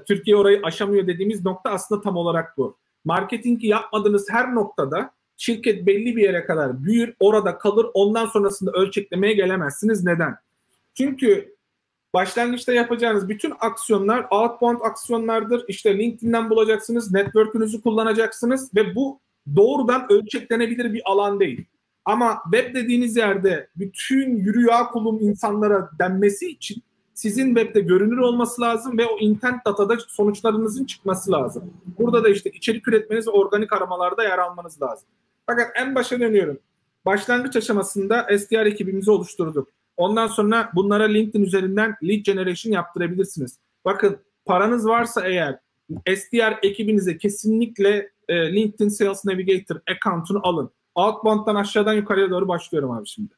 Türkiye 0.09 0.36
orayı 0.36 0.60
aşamıyor 0.62 1.06
dediğimiz 1.06 1.44
nokta 1.44 1.70
aslında 1.70 2.01
tam 2.01 2.16
olarak 2.16 2.56
bu. 2.56 2.77
Marketingi 3.05 3.66
yapmadığınız 3.66 4.27
her 4.31 4.55
noktada 4.55 5.10
şirket 5.36 5.86
belli 5.86 6.16
bir 6.16 6.22
yere 6.22 6.44
kadar 6.44 6.85
büyür, 6.85 7.14
orada 7.20 7.59
kalır. 7.59 7.86
Ondan 7.94 8.27
sonrasında 8.27 8.70
ölçeklemeye 8.70 9.32
gelemezsiniz. 9.35 10.05
Neden? 10.05 10.36
Çünkü 10.94 11.55
başlangıçta 12.15 12.73
yapacağınız 12.73 13.28
bütün 13.28 13.53
aksiyonlar 13.61 14.27
outbound 14.31 14.81
aksiyonlardır. 14.81 15.65
İşte 15.69 15.99
LinkedIn'den 15.99 16.51
bulacaksınız, 16.51 17.12
network'ünüzü 17.12 17.82
kullanacaksınız 17.82 18.74
ve 18.74 18.95
bu 18.95 19.20
doğrudan 19.57 20.12
ölçeklenebilir 20.12 20.93
bir 20.93 21.03
alan 21.05 21.41
değil. 21.41 21.65
Ama 22.05 22.43
web 22.53 22.74
dediğiniz 22.74 23.16
yerde 23.16 23.69
bütün 23.77 24.37
yürü 24.37 24.66
ya 24.66 24.87
kulum 24.87 25.19
insanlara 25.20 25.91
denmesi 25.99 26.47
için 26.47 26.82
sizin 27.15 27.55
webde 27.55 27.81
görünür 27.81 28.16
olması 28.19 28.61
lazım 28.61 28.99
ve 28.99 29.07
o 29.07 29.19
intent 29.19 29.65
datada 29.66 29.97
sonuçlarınızın 30.09 30.85
çıkması 30.85 31.32
lazım. 31.32 31.74
Burada 31.99 32.24
da 32.24 32.28
işte 32.28 32.51
içerik 32.51 32.89
üretmeniz 32.89 33.27
ve 33.27 33.31
organik 33.31 33.73
aramalarda 33.73 34.23
yer 34.23 34.39
almanız 34.39 34.82
lazım. 34.82 35.09
Fakat 35.47 35.66
en 35.74 35.95
başa 35.95 36.20
dönüyorum. 36.20 36.59
Başlangıç 37.07 37.57
aşamasında 37.57 38.27
SDR 38.39 38.66
ekibimizi 38.66 39.11
oluşturduk. 39.11 39.69
Ondan 39.97 40.27
sonra 40.27 40.71
bunlara 40.75 41.05
LinkedIn 41.05 41.45
üzerinden 41.45 41.97
lead 42.03 42.19
generation 42.19 42.73
yaptırabilirsiniz. 42.73 43.59
Bakın 43.85 44.19
paranız 44.45 44.87
varsa 44.87 45.27
eğer 45.27 45.59
SDR 46.17 46.59
ekibinize 46.62 47.19
kesinlikle 47.19 48.11
e, 48.29 48.53
LinkedIn 48.53 48.89
Sales 48.89 49.25
Navigator 49.25 49.77
account'unu 49.91 50.41
alın. 50.43 50.71
Outbound'dan 50.95 51.55
aşağıdan 51.55 51.95
yukarıya 51.95 52.31
doğru 52.31 52.49
başlıyorum 52.49 52.91
abi 52.91 53.07
şimdi. 53.07 53.35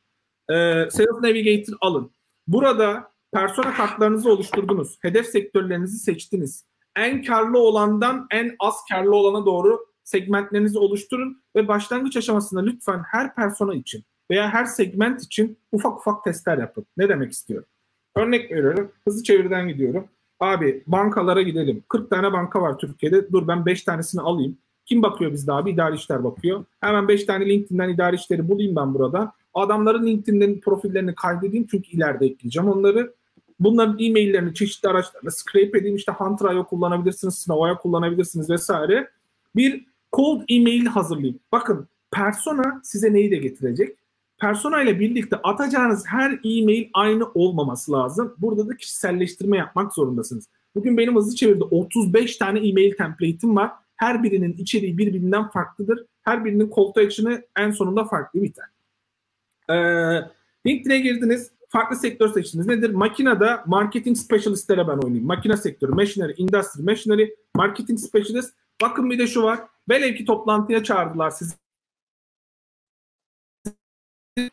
E, 0.48 0.54
Sales 0.90 1.22
Navigator 1.22 1.76
alın. 1.80 2.10
Burada 2.46 3.12
persona 3.32 3.74
kartlarınızı 3.74 4.32
oluşturdunuz. 4.32 4.98
Hedef 5.02 5.26
sektörlerinizi 5.26 5.98
seçtiniz. 5.98 6.64
En 6.96 7.22
karlı 7.22 7.58
olandan 7.58 8.26
en 8.30 8.56
az 8.60 8.74
karlı 8.90 9.16
olana 9.16 9.46
doğru 9.46 9.86
segmentlerinizi 10.04 10.78
oluşturun 10.78 11.42
ve 11.56 11.68
başlangıç 11.68 12.16
aşamasında 12.16 12.60
lütfen 12.60 13.02
her 13.10 13.34
persona 13.34 13.74
için 13.74 14.04
veya 14.32 14.50
her 14.50 14.64
segment 14.64 15.22
için 15.22 15.58
ufak 15.72 15.98
ufak 15.98 16.24
testler 16.24 16.58
yapın. 16.58 16.86
Ne 16.96 17.08
demek 17.08 17.32
istiyorum? 17.32 17.68
Örnek 18.16 18.52
veriyorum. 18.52 18.92
Hızlı 19.04 19.22
çeviriden 19.22 19.68
gidiyorum. 19.68 20.04
Abi 20.40 20.82
bankalara 20.86 21.42
gidelim. 21.42 21.84
40 21.88 22.10
tane 22.10 22.32
banka 22.32 22.62
var 22.62 22.78
Türkiye'de. 22.78 23.32
Dur 23.32 23.48
ben 23.48 23.66
5 23.66 23.82
tanesini 23.82 24.20
alayım. 24.20 24.56
Kim 24.86 25.02
bakıyor 25.02 25.32
bizde 25.32 25.52
abi? 25.52 25.70
İdari 25.70 25.94
işler 25.94 26.24
bakıyor. 26.24 26.64
Hemen 26.80 27.08
5 27.08 27.24
tane 27.24 27.48
LinkedIn'den 27.48 27.88
idari 27.88 28.16
işleri 28.16 28.48
bulayım 28.48 28.76
ben 28.76 28.94
burada. 28.94 29.32
Adamların 29.54 30.06
LinkedIn'den 30.06 30.60
profillerini 30.60 31.14
kaydedeyim 31.14 31.66
çünkü 31.70 31.90
ileride 31.90 32.26
ekleyeceğim 32.26 32.68
onları. 32.68 33.14
Bunların 33.60 33.98
e-maillerini 33.98 34.54
çeşitli 34.54 34.88
araçlarla 34.88 35.30
scrape 35.30 35.78
edeyim. 35.78 35.96
İşte 35.96 36.12
Hunter.io 36.12 36.64
kullanabilirsiniz, 36.66 37.34
Snow.io 37.34 37.78
kullanabilirsiniz 37.78 38.50
vesaire. 38.50 39.10
Bir 39.56 39.86
cold 40.12 40.42
e-mail 40.48 40.86
hazırlayayım. 40.86 41.38
Bakın 41.52 41.88
persona 42.10 42.80
size 42.84 43.12
neyi 43.12 43.30
de 43.30 43.36
getirecek? 43.36 44.01
Persona 44.42 44.82
ile 44.82 45.00
birlikte 45.00 45.36
atacağınız 45.36 46.06
her 46.06 46.30
e-mail 46.30 46.88
aynı 46.94 47.26
olmaması 47.34 47.92
lazım. 47.92 48.34
Burada 48.38 48.68
da 48.68 48.76
kişiselleştirme 48.76 49.56
yapmak 49.56 49.94
zorundasınız. 49.94 50.48
Bugün 50.74 50.96
benim 50.96 51.16
hızlı 51.16 51.34
çevirde 51.34 51.64
35 51.64 52.36
tane 52.36 52.58
e-mail 52.68 52.96
template'im 52.96 53.56
var. 53.56 53.70
Her 53.96 54.22
birinin 54.22 54.52
içeriği 54.52 54.98
birbirinden 54.98 55.48
farklıdır. 55.48 56.06
Her 56.22 56.44
birinin 56.44 56.70
call 56.76 56.92
to 56.92 57.00
action'ı 57.00 57.42
en 57.56 57.70
sonunda 57.70 58.04
farklı 58.04 58.42
biter. 58.42 58.64
Ee, 59.70 59.74
LinkedIn'e 60.66 60.98
girdiniz. 60.98 61.50
Farklı 61.68 61.96
sektör 61.96 62.32
seçtiniz. 62.32 62.66
Nedir? 62.66 62.90
Makinede 62.90 63.56
marketing 63.66 64.16
specialistlere 64.16 64.88
ben 64.88 64.98
oynayayım. 64.98 65.26
Makine 65.26 65.56
sektörü, 65.56 65.92
machinery, 65.92 66.34
industry, 66.36 66.82
machinery, 66.82 67.34
marketing 67.56 67.98
specialist. 67.98 68.54
Bakın 68.82 69.10
bir 69.10 69.18
de 69.18 69.26
şu 69.26 69.42
var. 69.42 69.60
Velev 69.88 70.14
ki 70.14 70.24
toplantıya 70.24 70.84
çağırdılar 70.84 71.30
sizi. 71.30 71.61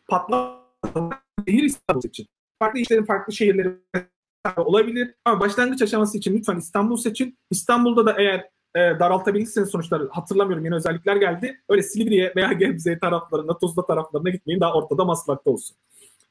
Patlamak 0.08 1.24
şehir 1.48 1.62
İstanbul 1.62 2.08
için. 2.08 2.26
Farklı 2.58 2.80
işlerin 2.80 3.04
farklı 3.04 3.32
şehirleri 3.32 3.76
olabilir. 4.56 5.14
Ama 5.24 5.40
başlangıç 5.40 5.82
aşaması 5.82 6.18
için 6.18 6.34
lütfen 6.34 6.56
İstanbul 6.56 6.96
seçin. 6.96 7.38
İstanbul'da 7.50 8.06
da 8.06 8.14
eğer 8.18 8.40
e, 8.74 8.98
daraltabilirsiniz 9.00 9.68
sonuçları 9.68 10.08
hatırlamıyorum 10.08 10.64
yeni 10.64 10.74
özellikler 10.74 11.16
geldi. 11.16 11.60
Öyle 11.68 11.82
Silivri'ye 11.82 12.32
veya 12.36 12.52
Gebze 12.52 12.98
taraflarına, 12.98 13.58
Tuzla 13.58 13.86
taraflarına 13.86 14.30
gitmeyin 14.30 14.60
daha 14.60 14.74
ortada 14.74 15.04
maslakta 15.04 15.50
olsun. 15.50 15.76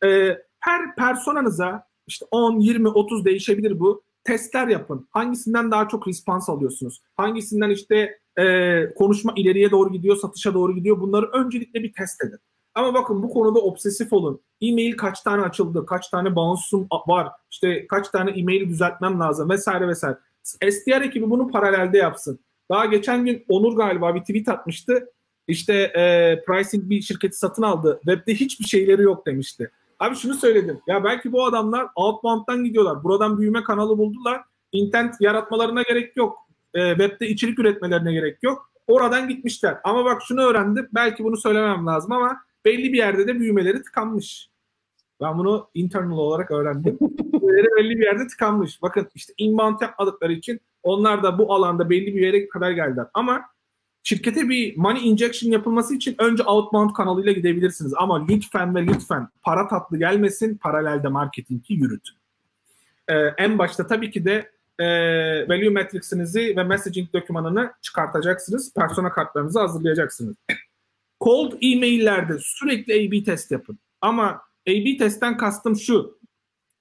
E, 0.04 0.38
her 0.60 0.96
personanıza 0.96 1.88
işte 2.08 2.26
10, 2.32 2.60
20, 2.60 2.88
30 2.88 3.26
değişebilir 3.26 3.80
bu. 3.80 4.04
Testler 4.24 4.68
yapın. 4.68 5.08
Hangisinden 5.12 5.72
daha 5.72 5.88
çok 5.88 6.08
respons 6.08 6.50
alıyorsunuz? 6.50 7.02
Hangisinden 7.18 7.70
işte 7.70 8.20
e, 8.40 8.94
konuşma 8.94 9.34
ileriye 9.36 9.72
doğru 9.72 9.92
gidiyor, 9.92 10.16
satışa 10.16 10.54
doğru 10.54 10.76
gidiyor. 10.76 11.00
Bunları 11.00 11.26
öncelikle 11.26 11.84
bir 11.84 11.94
test 11.94 12.24
edin. 12.24 12.40
Ama 12.76 12.94
bakın 12.94 13.24
bu 13.24 13.30
konuda 13.30 13.60
obsesif 13.60 14.14
olun. 14.14 14.42
E-mail 14.62 14.98
kaç 14.98 15.22
tane 15.22 15.42
açıldı, 15.42 15.86
kaç 15.86 16.10
tane 16.10 16.36
bounce'um 16.36 16.88
var, 17.08 17.28
işte 17.52 17.88
kaç 17.88 18.10
tane 18.10 18.32
e-maili 18.32 18.70
düzeltmem 18.70 19.20
lazım 19.20 19.50
vesaire 19.50 19.88
vesaire. 19.88 20.18
SDR 20.44 21.02
ekibi 21.02 21.30
bunu 21.30 21.52
paralelde 21.52 21.98
yapsın. 21.98 22.40
Daha 22.72 22.86
geçen 22.86 23.26
gün 23.26 23.46
Onur 23.50 23.76
galiba 23.76 24.16
bir 24.16 24.20
tweet 24.20 24.50
atmıştı. 24.50 25.10
İşte 25.48 25.74
e, 25.74 26.04
pricing 26.48 26.90
bir 26.90 27.02
şirketi 27.02 27.38
satın 27.38 27.64
aldı. 27.64 28.00
Web'de 28.06 28.36
hiçbir 28.36 28.66
şeyleri 28.66 29.02
yok 29.02 29.26
demişti. 29.26 29.72
Abi 30.00 30.16
şunu 30.16 30.34
söyledim. 30.34 30.80
Ya 30.88 31.04
belki 31.04 31.32
bu 31.32 31.46
adamlar 31.46 31.88
outbound'dan 31.96 32.64
gidiyorlar. 32.64 33.04
Buradan 33.04 33.38
büyüme 33.38 33.64
kanalı 33.64 33.98
buldular. 33.98 34.42
Intent 34.72 35.16
yaratmalarına 35.22 35.82
gerek 35.82 36.18
yok. 36.18 36.38
E, 36.74 36.90
web'de 36.90 37.28
içerik 37.28 37.60
üretmelerine 37.60 38.14
gerek 38.14 38.44
yok. 38.44 38.72
Oradan 38.88 39.28
gitmişler. 39.28 39.78
Ama 39.84 40.06
bak 40.06 40.22
şunu 40.28 40.42
öğrendim. 40.42 40.90
Belki 40.96 41.24
bunu 41.24 41.38
söylemem 41.38 41.88
lazım 41.88 42.12
ama 42.12 42.42
belli 42.66 42.94
bir 42.94 42.98
yerde 42.98 43.28
de 43.28 43.40
büyümeleri 43.40 43.82
tıkanmış. 43.84 44.50
Ben 45.22 45.38
bunu 45.38 45.70
internal 45.74 46.18
olarak 46.18 46.52
öğrendim. 46.52 46.98
büyümeleri 47.02 47.68
belli 47.78 48.00
bir 48.00 48.04
yerde 48.04 48.28
tıkanmış. 48.28 48.82
Bakın 48.82 49.10
işte 49.16 49.34
inbound 49.38 49.82
yapmadıkları 49.82 50.34
için 50.34 50.60
onlar 50.84 51.24
da 51.24 51.38
bu 51.38 51.54
alanda 51.54 51.90
belli 51.90 52.16
bir 52.16 52.22
yere 52.22 52.50
kadar 52.50 52.72
geldiler. 52.72 53.06
Ama 53.14 53.42
şirkete 54.04 54.50
bir 54.50 54.78
money 54.78 55.10
injection 55.10 55.52
yapılması 55.52 55.96
için 55.96 56.16
önce 56.20 56.44
outbound 56.44 56.94
kanalıyla 56.94 57.32
gidebilirsiniz. 57.32 57.94
Ama 57.98 58.26
lütfen 58.28 58.76
ve 58.76 58.88
lütfen 58.88 59.28
para 59.42 59.68
tatlı 59.68 59.98
gelmesin, 59.98 60.58
paralelde 60.58 61.08
marketingi 61.08 61.74
yürütün. 61.74 62.16
Ee, 63.08 63.14
en 63.38 63.58
başta 63.58 63.88
tabii 63.88 64.12
ki 64.12 64.26
de 64.26 64.52
e, 64.80 64.86
value 65.50 65.70
matrix'inizi 65.70 66.54
ve 66.58 66.64
messaging 66.64 67.14
dokümanını 67.14 67.72
çıkartacaksınız. 67.82 68.74
Persona 68.74 69.12
kartlarınızı 69.12 69.60
hazırlayacaksınız. 69.60 70.36
Cold 71.22 71.52
e-maillerde 71.62 72.38
sürekli 72.40 72.94
A-B 72.94 73.24
test 73.24 73.52
yapın. 73.52 73.80
Ama 74.02 74.42
A-B 74.68 74.98
testten 74.98 75.38
kastım 75.38 75.76
şu. 75.76 76.20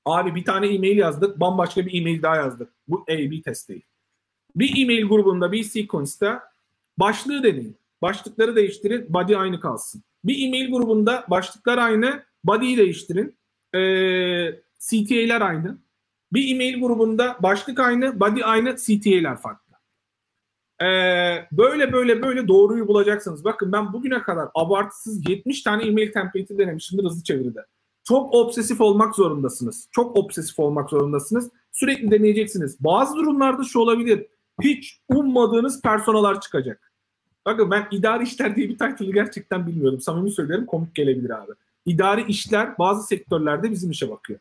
Abi 0.04 0.34
bir 0.34 0.44
tane 0.44 0.66
e-mail 0.66 0.96
yazdık, 0.96 1.40
bambaşka 1.40 1.86
bir 1.86 2.00
e-mail 2.00 2.22
daha 2.22 2.36
yazdık. 2.36 2.72
Bu 2.88 3.04
A-B 3.08 3.42
test 3.42 3.68
değil. 3.68 3.86
Bir 4.56 4.82
e-mail 4.82 5.04
grubunda, 5.08 5.52
bir 5.52 5.64
sequence'da 5.64 6.42
başlığı 6.98 7.42
deneyin. 7.42 7.76
Başlıkları 8.02 8.56
değiştirin, 8.56 9.06
body 9.08 9.36
aynı 9.36 9.60
kalsın. 9.60 10.02
Bir 10.24 10.46
e-mail 10.46 10.70
grubunda 10.70 11.24
başlıklar 11.30 11.78
aynı, 11.78 12.24
body'yi 12.44 12.76
değiştirin. 12.76 13.38
Ee, 13.74 14.60
CTA'ler 14.78 15.40
aynı. 15.40 15.78
Bir 16.32 16.54
e-mail 16.54 16.80
grubunda 16.80 17.36
başlık 17.42 17.80
aynı, 17.80 18.20
body 18.20 18.44
aynı, 18.44 18.76
CTA'ler 18.76 19.36
farklı. 19.36 19.67
Ee, 20.82 21.46
böyle 21.52 21.92
böyle 21.92 22.22
böyle 22.22 22.48
doğruyu 22.48 22.88
bulacaksınız. 22.88 23.44
Bakın 23.44 23.72
ben 23.72 23.92
bugüne 23.92 24.22
kadar 24.22 24.48
abartısız 24.54 25.28
70 25.28 25.62
tane 25.62 25.86
e-mail 25.86 26.12
template'i 26.12 26.58
denemişimdir 26.58 27.04
hızlı 27.04 27.22
çeviride. 27.22 27.60
Çok 28.04 28.34
obsesif 28.34 28.80
olmak 28.80 29.14
zorundasınız. 29.14 29.88
Çok 29.92 30.16
obsesif 30.16 30.58
olmak 30.58 30.90
zorundasınız. 30.90 31.50
Sürekli 31.72 32.10
deneyeceksiniz. 32.10 32.84
Bazı 32.84 33.16
durumlarda 33.16 33.64
şu 33.64 33.78
olabilir. 33.78 34.26
Hiç 34.62 35.00
ummadığınız 35.08 35.82
personalar 35.82 36.40
çıkacak. 36.40 36.92
Bakın 37.46 37.70
ben 37.70 37.88
idari 37.90 38.24
işler 38.24 38.56
diye 38.56 38.68
bir 38.68 38.78
title'ı 38.78 39.12
gerçekten 39.12 39.66
bilmiyorum. 39.66 40.00
Samimi 40.00 40.30
söylerim 40.30 40.66
komik 40.66 40.94
gelebilir 40.94 41.30
abi. 41.30 41.52
İdari 41.86 42.24
işler 42.28 42.78
bazı 42.78 43.06
sektörlerde 43.06 43.70
bizim 43.70 43.90
işe 43.90 44.10
bakıyor. 44.10 44.40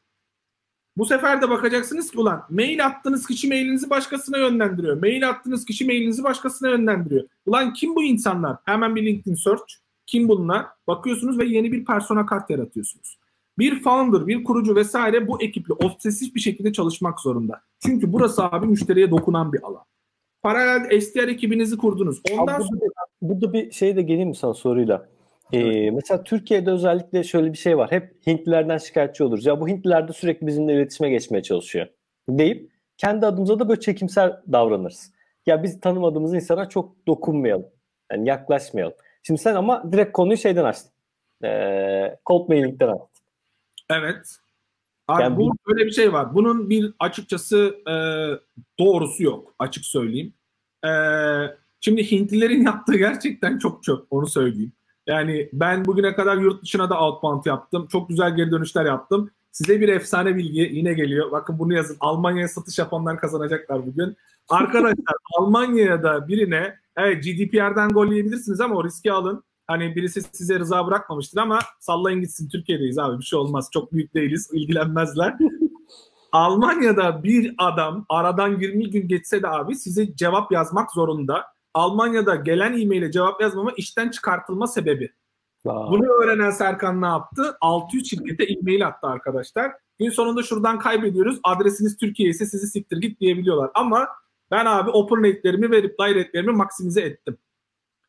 Bu 0.98 1.06
sefer 1.06 1.42
de 1.42 1.50
bakacaksınız 1.50 2.12
ki 2.12 2.20
ulan 2.20 2.44
mail 2.50 2.86
attığınız 2.86 3.28
kişi 3.28 3.48
mailinizi 3.48 3.90
başkasına 3.90 4.38
yönlendiriyor. 4.38 5.02
Mail 5.02 5.30
attığınız 5.30 5.66
kişi 5.66 5.86
mailinizi 5.86 6.24
başkasına 6.24 6.70
yönlendiriyor. 6.70 7.24
Ulan 7.46 7.74
kim 7.74 7.96
bu 7.96 8.04
insanlar? 8.04 8.58
Hemen 8.66 8.96
bir 8.96 9.06
LinkedIn 9.06 9.36
search. 9.36 9.74
Kim 10.06 10.30
bunlar? 10.30 10.66
Bakıyorsunuz 10.88 11.40
ve 11.40 11.46
yeni 11.46 11.72
bir 11.72 11.86
persona 11.86 12.26
kart 12.26 12.50
yaratıyorsunuz. 12.50 13.18
Bir 13.60 13.82
founder, 13.82 14.28
bir 14.28 14.44
kurucu 14.44 14.76
vesaire 14.76 15.28
bu 15.28 15.42
ekiple 15.42 15.74
obsesif 15.74 16.36
bir 16.36 16.40
şekilde 16.40 16.74
çalışmak 16.74 17.20
zorunda. 17.20 17.62
Çünkü 17.80 18.14
burası 18.14 18.44
abi 18.44 18.68
müşteriye 18.68 19.12
dokunan 19.12 19.54
bir 19.54 19.64
alan. 19.64 19.84
Paralel 20.44 21.02
SDR 21.02 21.28
ekibinizi 21.28 21.78
kurdunuz. 21.78 22.22
Ondan 22.32 22.56
Abi, 22.56 22.64
sonra... 22.64 22.80
Burada 23.22 23.54
bir 23.54 23.72
şey 23.72 23.96
de 23.96 24.02
geleyim 24.02 24.30
mi 24.30 24.36
sana 24.36 24.54
soruyla? 24.54 25.10
Ee, 25.54 25.92
mesela 25.92 26.24
Türkiye'de 26.24 26.72
özellikle 26.72 27.24
şöyle 27.24 27.54
bir 27.54 27.58
şey 27.58 27.78
var. 27.78 27.92
Hep 27.92 28.28
Hintlilerden 28.28 28.78
şikayetçi 28.78 29.24
oluruz. 29.24 29.46
Ya 29.46 29.62
bu 29.62 29.68
Hintliler 29.68 30.08
de 30.08 30.14
sürekli 30.14 30.48
bizimle 30.48 30.74
iletişime 30.74 31.10
geçmeye 31.10 31.44
çalışıyor. 31.44 31.88
Deyip 32.30 32.72
kendi 32.98 33.26
adımıza 33.26 33.60
da 33.60 33.70
böyle 33.70 33.80
çekimsel 33.80 34.42
davranırız. 34.52 35.12
Ya 35.46 35.64
biz 35.64 35.80
tanımadığımız 35.80 36.34
insana 36.34 36.70
çok 36.70 37.08
dokunmayalım. 37.08 37.70
Yani 38.12 38.30
yaklaşmayalım. 38.30 38.94
Şimdi 39.24 39.42
sen 39.42 39.56
ama 39.56 39.92
direkt 39.92 40.12
konuyu 40.12 40.38
şeyden 40.38 40.64
açtın. 40.64 40.92
Ee, 41.44 42.18
cold 42.26 42.50
mailing'den 42.50 42.88
açtın. 42.88 43.26
Evet. 43.90 44.38
Abi 45.08 45.24
yani 45.24 45.38
bu 45.38 45.52
böyle 45.68 45.86
bir 45.86 45.92
şey 45.92 46.14
var. 46.14 46.36
Bunun 46.36 46.70
bir 46.70 46.94
açıkçası 47.00 47.76
e, 47.88 47.94
doğrusu 48.80 49.24
yok. 49.24 49.56
Açık 49.60 49.86
söyleyeyim. 49.86 50.34
E, 50.86 50.92
şimdi 51.82 52.12
Hintlilerin 52.12 52.62
yaptığı 52.66 52.98
gerçekten 52.98 53.58
çok 53.58 53.84
çok. 53.84 54.08
Onu 54.10 54.28
söyleyeyim. 54.28 54.72
Yani 55.08 55.50
ben 55.54 55.86
bugüne 55.86 56.16
kadar 56.16 56.38
yurt 56.38 56.64
dışına 56.64 56.90
da 56.90 57.02
outbound 57.02 57.46
yaptım. 57.46 57.88
Çok 57.92 58.10
güzel 58.10 58.36
geri 58.36 58.52
dönüşler 58.52 58.86
yaptım. 58.86 59.30
Size 59.52 59.82
bir 59.82 59.90
efsane 59.90 60.36
bilgi 60.36 60.60
yine 60.60 60.94
geliyor. 60.94 61.32
Bakın 61.32 61.60
bunu 61.60 61.74
yazın. 61.74 61.98
Almanya'ya 62.00 62.48
satış 62.48 62.80
yapanlar 62.80 63.20
kazanacaklar 63.20 63.88
bugün. 63.88 64.18
Arkadaşlar 64.50 65.16
Almanya'ya 65.40 66.04
da 66.04 66.28
birine 66.28 66.76
evet 66.98 67.24
GDPR'den 67.24 67.90
gol 67.90 68.08
yiyebilirsiniz 68.08 68.62
ama 68.62 68.76
o 68.76 68.84
riski 68.84 69.12
alın. 69.12 69.44
Hani 69.68 69.96
birisi 69.96 70.22
size 70.22 70.60
rıza 70.60 70.88
bırakmamıştır 70.88 71.38
ama 71.38 71.60
sallayın 71.80 72.22
gitsin 72.22 72.50
Türkiye'deyiz 72.50 73.00
abi 73.00 73.20
bir 73.20 73.24
şey 73.24 73.40
olmaz. 73.40 73.70
Çok 73.74 73.94
büyük 73.94 74.14
değiliz 74.14 74.50
ilgilenmezler. 74.54 75.36
Almanya'da 76.32 77.24
bir 77.24 77.56
adam 77.58 78.06
aradan 78.10 78.60
20 78.60 78.90
gün 78.90 79.08
geçse 79.08 79.42
de 79.42 79.48
abi 79.48 79.76
size 79.76 80.16
cevap 80.16 80.52
yazmak 80.52 80.92
zorunda. 80.92 81.46
Almanya'da 81.78 82.36
gelen 82.36 82.82
e-maile 82.82 83.12
cevap 83.12 83.42
yazmama 83.42 83.72
işten 83.78 84.10
çıkartılma 84.10 84.68
sebebi. 84.68 85.12
Aa. 85.66 85.92
Bunu 85.92 86.06
öğrenen 86.06 86.52
Serkan 86.52 87.02
ne 87.02 87.06
yaptı? 87.06 87.58
600 87.62 88.10
şirkete 88.10 88.44
e-mail 88.44 88.88
attı 88.88 89.08
arkadaşlar. 89.08 89.72
Gün 90.00 90.10
sonunda 90.10 90.44
şuradan 90.44 90.80
kaybediyoruz. 90.80 91.40
Adresiniz 91.44 91.98
Türkiye 91.98 92.30
ise 92.30 92.46
sizi 92.46 92.68
siktir 92.68 92.98
git 92.98 93.20
diyebiliyorlar. 93.20 93.72
Ama 93.74 94.08
ben 94.52 94.66
abi 94.66 94.90
open 94.90 95.24
rate'lerimi 95.24 95.72
ve 95.72 95.84
reply 95.84 96.16
rate'lerimi 96.16 96.52
maksimize 96.52 97.02
ettim. 97.02 97.38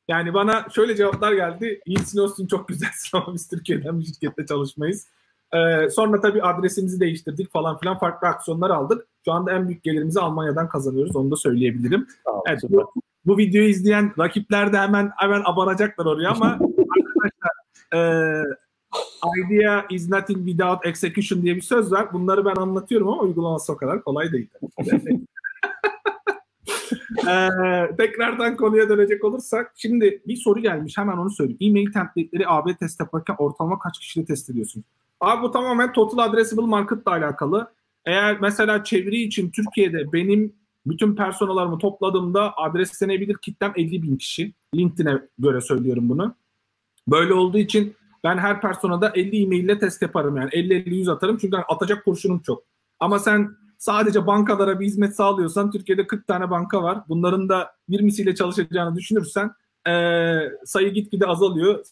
Yani 0.09 0.35
bana 0.35 0.67
şöyle 0.75 0.97
cevaplar 0.97 1.33
geldi. 1.33 1.81
İyisin 1.87 2.19
olsun 2.19 2.47
çok 2.47 2.69
güzelsin 2.69 3.19
ama 3.19 3.35
biz 3.35 3.49
Türkiye'den 3.49 4.01
bir 4.01 4.05
şirkette 4.05 4.47
çalışmayız. 4.47 5.07
Ee, 5.53 5.91
sonra 5.91 6.21
tabii 6.21 6.43
adresimizi 6.43 7.01
değiştirdik 7.01 7.53
falan 7.53 7.79
filan 7.79 7.99
farklı 7.99 8.29
aksiyonlar 8.29 8.71
aldık. 8.71 9.07
Şu 9.25 9.33
anda 9.33 9.53
en 9.53 9.69
büyük 9.69 9.83
gelirimizi 9.83 10.21
Almanya'dan 10.21 10.69
kazanıyoruz. 10.69 11.17
Onu 11.17 11.31
da 11.31 11.37
söyleyebilirim. 11.37 12.07
Tamam, 12.25 12.43
evet, 12.47 12.63
bu, 12.69 12.93
bu 13.27 13.39
videoyu 13.39 13.69
izleyen 13.69 14.13
rakipler 14.19 14.73
de 14.73 14.79
hemen 14.79 15.11
hemen 15.17 15.43
abanacaklar 15.45 16.07
oraya 16.07 16.31
ama 16.31 16.47
arkadaşlar 16.97 17.53
e, 17.95 18.01
idea 19.25 19.87
is 19.91 20.09
nothing 20.09 20.47
without 20.47 20.87
execution 20.87 21.43
diye 21.43 21.57
bir 21.57 21.61
söz 21.61 21.93
var. 21.93 22.13
Bunları 22.13 22.45
ben 22.45 22.55
anlatıyorum 22.55 23.09
ama 23.09 23.23
uygulaması 23.23 23.73
o 23.73 23.77
kadar 23.77 24.03
kolay 24.05 24.33
değil. 24.33 24.49
ee, 27.29 27.49
tekrardan 27.99 28.57
konuya 28.57 28.89
dönecek 28.89 29.25
olursak 29.25 29.73
şimdi 29.77 30.23
bir 30.27 30.37
soru 30.37 30.61
gelmiş 30.61 30.99
hemen 30.99 31.17
onu 31.17 31.31
söyleyeyim. 31.31 31.59
E-mail 31.61 31.93
template'leri 31.93 32.49
AB 32.49 32.77
test 32.77 33.01
yaparken 33.01 33.37
ortalama 33.39 33.79
kaç 33.79 33.99
kişiyle 33.99 34.27
test 34.27 34.51
ediyorsun? 34.51 34.85
Abi 35.21 35.43
bu 35.43 35.51
tamamen 35.51 35.93
total 35.93 36.19
addressable 36.19 36.67
market 36.67 36.99
ile 36.99 37.11
alakalı. 37.11 37.73
Eğer 38.05 38.41
mesela 38.41 38.85
çeviri 38.85 39.23
için 39.23 39.51
Türkiye'de 39.51 40.13
benim 40.13 40.53
bütün 40.91 41.17
personalarımı 41.17 41.79
topladığımda 41.79 42.57
adreslenebilir 42.57 43.37
kitlem 43.43 43.73
50 43.77 44.03
bin 44.03 44.17
kişi. 44.17 44.55
LinkedIn'e 44.75 45.23
göre 45.39 45.61
söylüyorum 45.61 46.09
bunu. 46.09 46.35
Böyle 47.09 47.35
olduğu 47.35 47.59
için 47.59 47.97
ben 48.25 48.39
her 48.39 48.61
personada 48.61 49.13
50 49.15 49.43
e-mail 49.43 49.65
ile 49.65 49.79
test 49.79 50.03
yaparım 50.03 50.37
yani 50.37 50.51
50-50-100 50.51 51.13
atarım 51.13 51.39
çünkü 51.39 51.57
atacak 51.57 52.05
kurşunum 52.05 52.39
çok. 52.39 52.65
Ama 53.01 53.19
sen 53.19 53.57
sadece 53.79 54.27
bankalara 54.27 54.81
bir 54.81 54.87
hizmet 54.87 55.17
sağlıyorsan 55.17 55.71
Türkiye'de 55.71 56.07
40 56.07 56.27
tane 56.27 56.51
banka 56.51 56.83
var. 56.83 57.03
Bunların 57.09 57.49
da 57.49 57.73
20'siyle 57.89 58.35
çalışacağını 58.35 58.97
düşünürsen 58.97 59.51
e, 59.89 59.93
sayı 60.65 60.93
gitgide 60.95 61.27
azalıyor. 61.27 61.85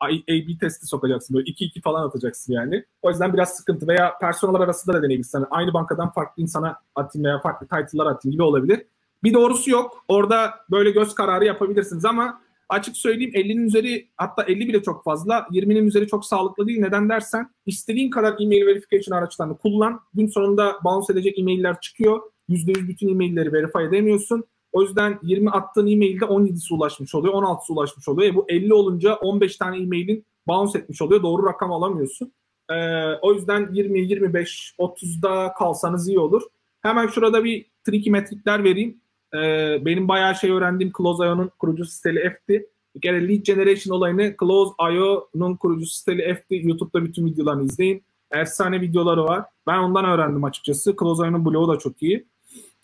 A-B 0.00 0.58
testi 0.60 0.86
sokacaksın. 0.86 1.36
Böyle 1.36 1.50
2-2 1.50 1.80
falan 1.80 2.08
atacaksın 2.08 2.52
yani. 2.52 2.84
O 3.02 3.10
yüzden 3.10 3.32
biraz 3.32 3.56
sıkıntı 3.56 3.88
veya 3.88 4.18
personeller 4.18 4.60
arasında 4.60 4.96
da 4.96 5.02
deneyebilirsin. 5.02 5.38
Yani 5.38 5.48
aynı 5.50 5.74
bankadan 5.74 6.12
farklı 6.12 6.42
insana 6.42 6.78
atayım 6.94 7.24
veya 7.24 7.38
farklı 7.38 7.66
title'lar 7.66 8.06
atayım 8.06 8.32
gibi 8.32 8.42
olabilir. 8.42 8.86
Bir 9.24 9.34
doğrusu 9.34 9.70
yok. 9.70 10.04
Orada 10.08 10.54
böyle 10.70 10.90
göz 10.90 11.14
kararı 11.14 11.44
yapabilirsiniz 11.44 12.04
ama 12.04 12.40
açık 12.68 12.96
söyleyeyim 12.96 13.32
50'nin 13.34 13.66
üzeri 13.66 14.08
hatta 14.16 14.42
50 14.42 14.68
bile 14.68 14.82
çok 14.82 15.04
fazla. 15.04 15.38
20'nin 15.38 15.86
üzeri 15.86 16.06
çok 16.06 16.24
sağlıklı 16.24 16.66
değil. 16.66 16.80
Neden 16.80 17.08
dersen 17.08 17.50
istediğin 17.66 18.10
kadar 18.10 18.32
e-mail 18.40 18.66
verification 18.66 19.18
araçlarını 19.18 19.58
kullan. 19.58 20.00
Gün 20.14 20.26
sonunda 20.26 20.76
bounce 20.84 21.12
edecek 21.12 21.38
e-mailler 21.38 21.80
çıkıyor. 21.80 22.20
%100 22.48 22.88
bütün 22.88 23.08
e-mailleri 23.08 23.52
verify 23.52 23.84
edemiyorsun. 23.84 24.44
O 24.72 24.82
yüzden 24.82 25.18
20 25.22 25.50
attığın 25.50 25.86
e-mailde 25.86 26.24
17'si 26.24 26.74
ulaşmış 26.74 27.14
oluyor, 27.14 27.34
16'sı 27.34 27.72
ulaşmış 27.72 28.08
oluyor. 28.08 28.32
E 28.32 28.36
bu 28.36 28.44
50 28.48 28.74
olunca 28.74 29.14
15 29.14 29.56
tane 29.56 29.76
e-mailin 29.76 30.24
bounce 30.46 30.78
etmiş 30.78 31.02
oluyor. 31.02 31.22
Doğru 31.22 31.46
rakam 31.46 31.72
alamıyorsun. 31.72 32.32
Ee, 32.70 32.74
o 33.22 33.34
yüzden 33.34 33.68
20, 33.72 34.00
25, 34.00 34.74
30'da 34.78 35.52
kalsanız 35.58 36.08
iyi 36.08 36.18
olur. 36.18 36.42
Hemen 36.80 37.06
şurada 37.06 37.44
bir 37.44 37.66
tricky 37.84 38.10
metrikler 38.10 38.64
vereyim. 38.64 39.00
Ee, 39.34 39.78
benim 39.84 40.08
bayağı 40.08 40.34
şey 40.34 40.50
öğrendiğim 40.50 40.92
Close.io'nun 40.98 41.50
kurucu 41.58 41.84
siteli 41.84 42.30
F'ti. 42.30 42.68
Bir 42.94 43.00
kere 43.00 43.28
lead 43.28 43.42
generation 43.42 43.96
olayını 43.96 44.36
Close.io'nun 44.40 45.56
kurucu 45.56 45.86
siteli 45.86 46.34
F'ti. 46.34 46.60
YouTube'da 46.66 47.04
bütün 47.04 47.26
videolarını 47.26 47.64
izleyin. 47.64 48.04
Efsane 48.30 48.80
videoları 48.80 49.24
var. 49.24 49.44
Ben 49.66 49.78
ondan 49.78 50.04
öğrendim 50.04 50.44
açıkçası. 50.44 50.96
Close.io'nun 51.00 51.44
blogu 51.44 51.72
da 51.72 51.78
çok 51.78 52.02
iyi. 52.02 52.26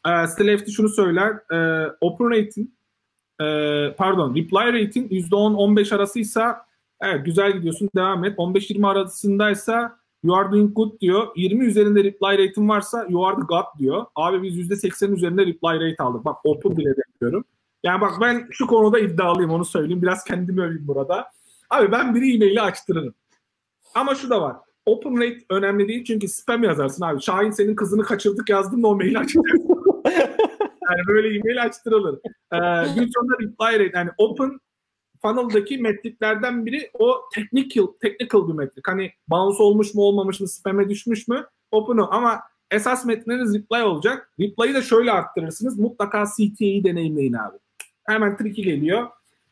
Ee, 0.07 0.27
site 0.27 0.57
FT 0.59 0.71
şunu 0.71 0.89
söyler. 0.89 1.33
E, 1.53 1.89
open 2.01 2.31
rating 2.31 2.69
e, 3.41 3.47
pardon 3.99 4.35
reply 4.35 4.85
rating 4.85 5.13
%10-15 5.13 5.95
arasıysa 5.95 6.67
evet 7.01 7.25
güzel 7.25 7.53
gidiyorsun 7.53 7.91
devam 7.97 8.25
et. 8.25 8.39
15-20 8.39 8.87
arasındaysa 8.87 9.99
you 10.25 10.37
are 10.37 10.53
doing 10.53 10.75
good 10.75 11.01
diyor. 11.01 11.27
20 11.37 11.65
üzerinde 11.65 12.05
reply 12.05 12.49
rating 12.49 12.71
varsa 12.71 13.07
you 13.09 13.27
are 13.27 13.37
the 13.37 13.43
god 13.43 13.79
diyor. 13.79 14.05
Abi 14.15 14.43
biz 14.43 14.71
%80 14.71 15.15
üzerinde 15.15 15.47
reply 15.47 15.91
rate 15.91 16.03
aldık. 16.03 16.25
Bak 16.25 16.37
open 16.45 16.77
bile 16.77 16.95
demiyorum. 16.97 17.45
Yani 17.83 18.01
bak 18.01 18.13
ben 18.21 18.49
şu 18.51 18.67
konuda 18.67 18.99
iddialıyım 18.99 19.51
onu 19.51 19.65
söyleyeyim. 19.65 20.03
Biraz 20.03 20.25
kendimi 20.25 20.63
öveyim 20.63 20.87
burada. 20.89 21.31
Abi 21.71 21.93
ben 21.93 22.15
bir 22.15 22.35
e-maili 22.35 22.61
açtırırım. 22.61 23.15
Ama 23.95 24.15
şu 24.15 24.31
da 24.31 24.43
var. 24.43 24.57
Open 24.87 25.17
rate 25.17 25.45
önemli 25.51 25.89
değil 25.89 26.05
çünkü 26.05 26.29
spam 26.29 26.63
yazarsın 26.63 27.05
abi. 27.05 27.23
Şahin 27.23 27.51
senin 27.51 27.75
kızını 27.75 28.03
kaçırdık 28.03 28.51
yazdım 28.51 28.83
da 28.83 28.89
o 28.89 28.97
maili 28.97 29.19
açacaksın. 29.19 29.68
Yani 30.91 31.07
böyle 31.09 31.39
e-mail 31.39 31.63
açtırılır. 31.63 32.19
Ee, 32.53 32.59
gün 32.95 33.11
sonunda 33.15 33.35
reply 33.41 33.85
rate 33.85 33.99
yani 33.99 34.11
open 34.19 34.61
funnel'daki 35.23 35.79
metriklerden 35.79 36.67
biri 36.67 36.91
o 36.99 37.21
technical, 37.35 37.87
technical 37.87 38.49
bir 38.49 38.53
metrik. 38.53 38.89
Hani 38.89 39.13
bounce 39.29 39.63
olmuş 39.63 39.95
mu 39.95 40.03
olmamış 40.03 40.41
mı, 40.41 40.49
spam'e 40.49 40.89
düşmüş 40.89 41.29
mü? 41.29 41.47
Open'u 41.71 42.15
ama 42.15 42.41
esas 42.71 43.05
metriniz 43.05 43.55
reply 43.55 43.83
olacak. 43.83 44.33
Reply'ı 44.41 44.75
da 44.75 44.83
şöyle 44.83 45.13
arttırırsınız. 45.13 45.79
Mutlaka 45.79 46.25
CTA'yı 46.25 46.85
deneyimleyin 46.85 47.33
abi. 47.33 47.57
Hemen 48.05 48.37
tricky 48.37 48.67
geliyor. 48.67 49.07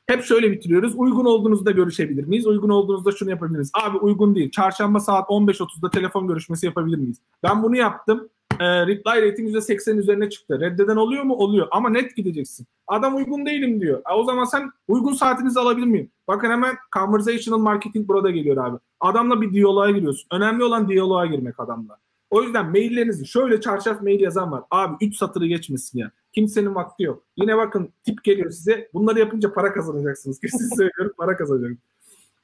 Hep 0.06 0.24
şöyle 0.24 0.52
bitiriyoruz. 0.52 0.94
Uygun 0.96 1.24
olduğunuzda 1.24 1.70
görüşebilir 1.70 2.24
miyiz? 2.24 2.46
Uygun 2.46 2.68
olduğunuzda 2.68 3.12
şunu 3.12 3.30
yapabilir 3.30 3.58
miyiz? 3.58 3.70
Abi 3.84 3.98
uygun 3.98 4.34
değil. 4.34 4.50
Çarşamba 4.50 5.00
saat 5.00 5.28
15.30'da 5.28 5.90
telefon 5.90 6.28
görüşmesi 6.28 6.66
yapabilir 6.66 6.98
miyiz? 6.98 7.16
Ben 7.42 7.62
bunu 7.62 7.76
yaptım 7.76 8.28
e, 8.60 8.86
reply 8.86 9.30
rating 9.30 9.56
%80 9.56 9.98
üzerine 9.98 10.30
çıktı. 10.30 10.60
Reddeden 10.60 10.96
oluyor 10.96 11.22
mu? 11.22 11.34
Oluyor. 11.34 11.68
Ama 11.70 11.88
net 11.88 12.16
gideceksin. 12.16 12.66
Adam 12.86 13.16
uygun 13.16 13.46
değilim 13.46 13.80
diyor. 13.80 14.02
E, 14.10 14.14
o 14.14 14.24
zaman 14.24 14.44
sen 14.44 14.70
uygun 14.88 15.12
saatinizi 15.12 15.60
alabilir 15.60 15.86
miyim? 15.86 16.10
Bakın 16.28 16.50
hemen 16.50 16.76
conversational 16.98 17.58
marketing 17.58 18.08
burada 18.08 18.30
geliyor 18.30 18.56
abi. 18.66 18.78
Adamla 19.00 19.40
bir 19.40 19.52
diyaloğa 19.52 19.90
giriyorsun. 19.90 20.28
Önemli 20.32 20.64
olan 20.64 20.88
diyaloğa 20.88 21.26
girmek 21.26 21.60
adamla. 21.60 21.96
O 22.30 22.42
yüzden 22.42 22.70
maillerinizi 22.70 23.26
şöyle 23.26 23.60
çarşaf 23.60 24.02
mail 24.02 24.20
yazan 24.20 24.52
var. 24.52 24.62
Abi 24.70 25.06
3 25.06 25.16
satırı 25.16 25.46
geçmesin 25.46 25.98
ya. 25.98 26.10
Kimsenin 26.32 26.74
vakti 26.74 27.02
yok. 27.02 27.22
Yine 27.36 27.56
bakın 27.56 27.92
tip 28.04 28.24
geliyor 28.24 28.50
size. 28.50 28.88
Bunları 28.94 29.18
yapınca 29.18 29.52
para 29.52 29.72
kazanacaksınız. 29.72 30.40
Kesin 30.40 30.76
söylüyorum 30.76 31.12
para 31.18 31.36
kazanacaksınız. 31.36 31.80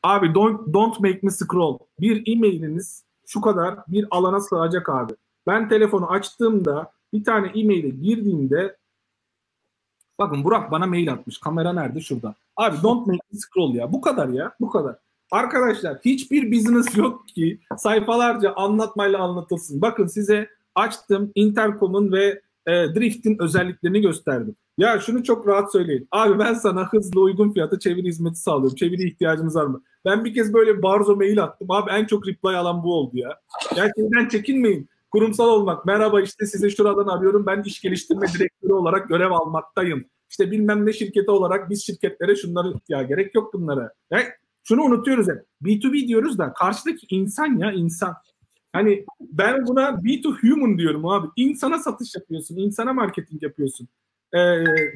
Abi 0.02 0.34
don't, 0.34 0.74
don't 0.74 1.00
make 1.00 1.20
me 1.22 1.30
scroll. 1.30 1.78
Bir 2.00 2.32
e-mailiniz 2.32 3.04
şu 3.26 3.40
kadar 3.40 3.78
bir 3.88 4.06
alana 4.10 4.40
sığacak 4.40 4.88
abi. 4.88 5.12
Ben 5.46 5.68
telefonu 5.68 6.10
açtığımda 6.10 6.92
bir 7.12 7.24
tane 7.24 7.46
e-maile 7.46 7.88
girdiğimde 7.88 8.76
bakın 10.18 10.44
Burak 10.44 10.70
bana 10.70 10.86
mail 10.86 11.12
atmış. 11.12 11.38
Kamera 11.38 11.72
nerede? 11.72 12.00
Şurada. 12.00 12.34
Abi 12.56 12.76
don't 12.82 13.06
make 13.06 13.20
me 13.32 13.38
scroll 13.38 13.74
ya. 13.74 13.92
Bu 13.92 14.00
kadar 14.00 14.28
ya. 14.28 14.52
Bu 14.60 14.70
kadar. 14.70 14.96
Arkadaşlar 15.30 15.98
hiçbir 16.04 16.52
business 16.52 16.96
yok 16.96 17.28
ki 17.28 17.60
sayfalarca 17.78 18.52
anlatmayla 18.52 19.18
anlatılsın. 19.18 19.82
Bakın 19.82 20.06
size 20.06 20.48
açtım 20.74 21.32
Intercom'un 21.34 22.12
ve 22.12 22.40
e, 22.66 22.72
Drift'in 22.72 23.42
özelliklerini 23.42 24.00
gösterdim. 24.00 24.56
Ya 24.78 25.00
şunu 25.00 25.24
çok 25.24 25.48
rahat 25.48 25.72
söyleyin. 25.72 26.08
Abi 26.10 26.38
ben 26.38 26.54
sana 26.54 26.88
hızlı 26.88 27.20
uygun 27.20 27.52
fiyata 27.52 27.78
çeviri 27.78 28.08
hizmeti 28.08 28.38
sağlıyorum. 28.38 28.76
Çeviri 28.76 29.08
ihtiyacınız 29.08 29.56
var 29.56 29.66
mı? 29.66 29.82
Ben 30.04 30.24
bir 30.24 30.34
kez 30.34 30.54
böyle 30.54 30.82
barzo 30.82 31.16
mail 31.16 31.42
attım. 31.42 31.70
Abi 31.70 31.90
en 31.90 32.04
çok 32.04 32.26
reply 32.26 32.56
alan 32.56 32.82
bu 32.82 32.94
oldu 32.94 33.18
ya. 33.18 33.40
Gerçekten 33.74 34.28
çekinmeyin. 34.28 34.88
Kurumsal 35.12 35.48
olmak. 35.48 35.86
Merhaba 35.86 36.20
işte 36.20 36.46
sizi 36.46 36.70
şuradan 36.70 37.06
arıyorum. 37.06 37.46
Ben 37.46 37.62
iş 37.62 37.80
geliştirme 37.80 38.26
direktörü 38.26 38.72
olarak 38.72 39.08
görev 39.08 39.30
almaktayım. 39.30 40.04
İşte 40.30 40.50
bilmem 40.50 40.86
ne 40.86 40.92
şirketi 40.92 41.30
olarak 41.30 41.70
biz 41.70 41.86
şirketlere 41.86 42.36
şunları 42.36 42.74
ya 42.88 43.02
gerek 43.02 43.34
yok 43.34 43.54
bunlara. 43.54 43.92
Yani 44.10 44.24
şunu 44.64 44.82
unutuyoruz 44.82 45.28
hep. 45.28 45.44
B2B 45.62 46.08
diyoruz 46.08 46.38
da 46.38 46.52
karşıdaki 46.52 47.06
insan 47.10 47.58
ya 47.58 47.72
insan. 47.72 48.14
Hani 48.72 49.04
ben 49.20 49.66
buna 49.66 49.88
B2 49.88 50.24
human 50.40 50.78
diyorum 50.78 51.06
abi. 51.06 51.28
İnsana 51.36 51.78
satış 51.78 52.14
yapıyorsun, 52.14 52.56
insana 52.56 52.92
marketing 52.92 53.42
yapıyorsun. 53.42 53.88
Ee, 54.32 54.38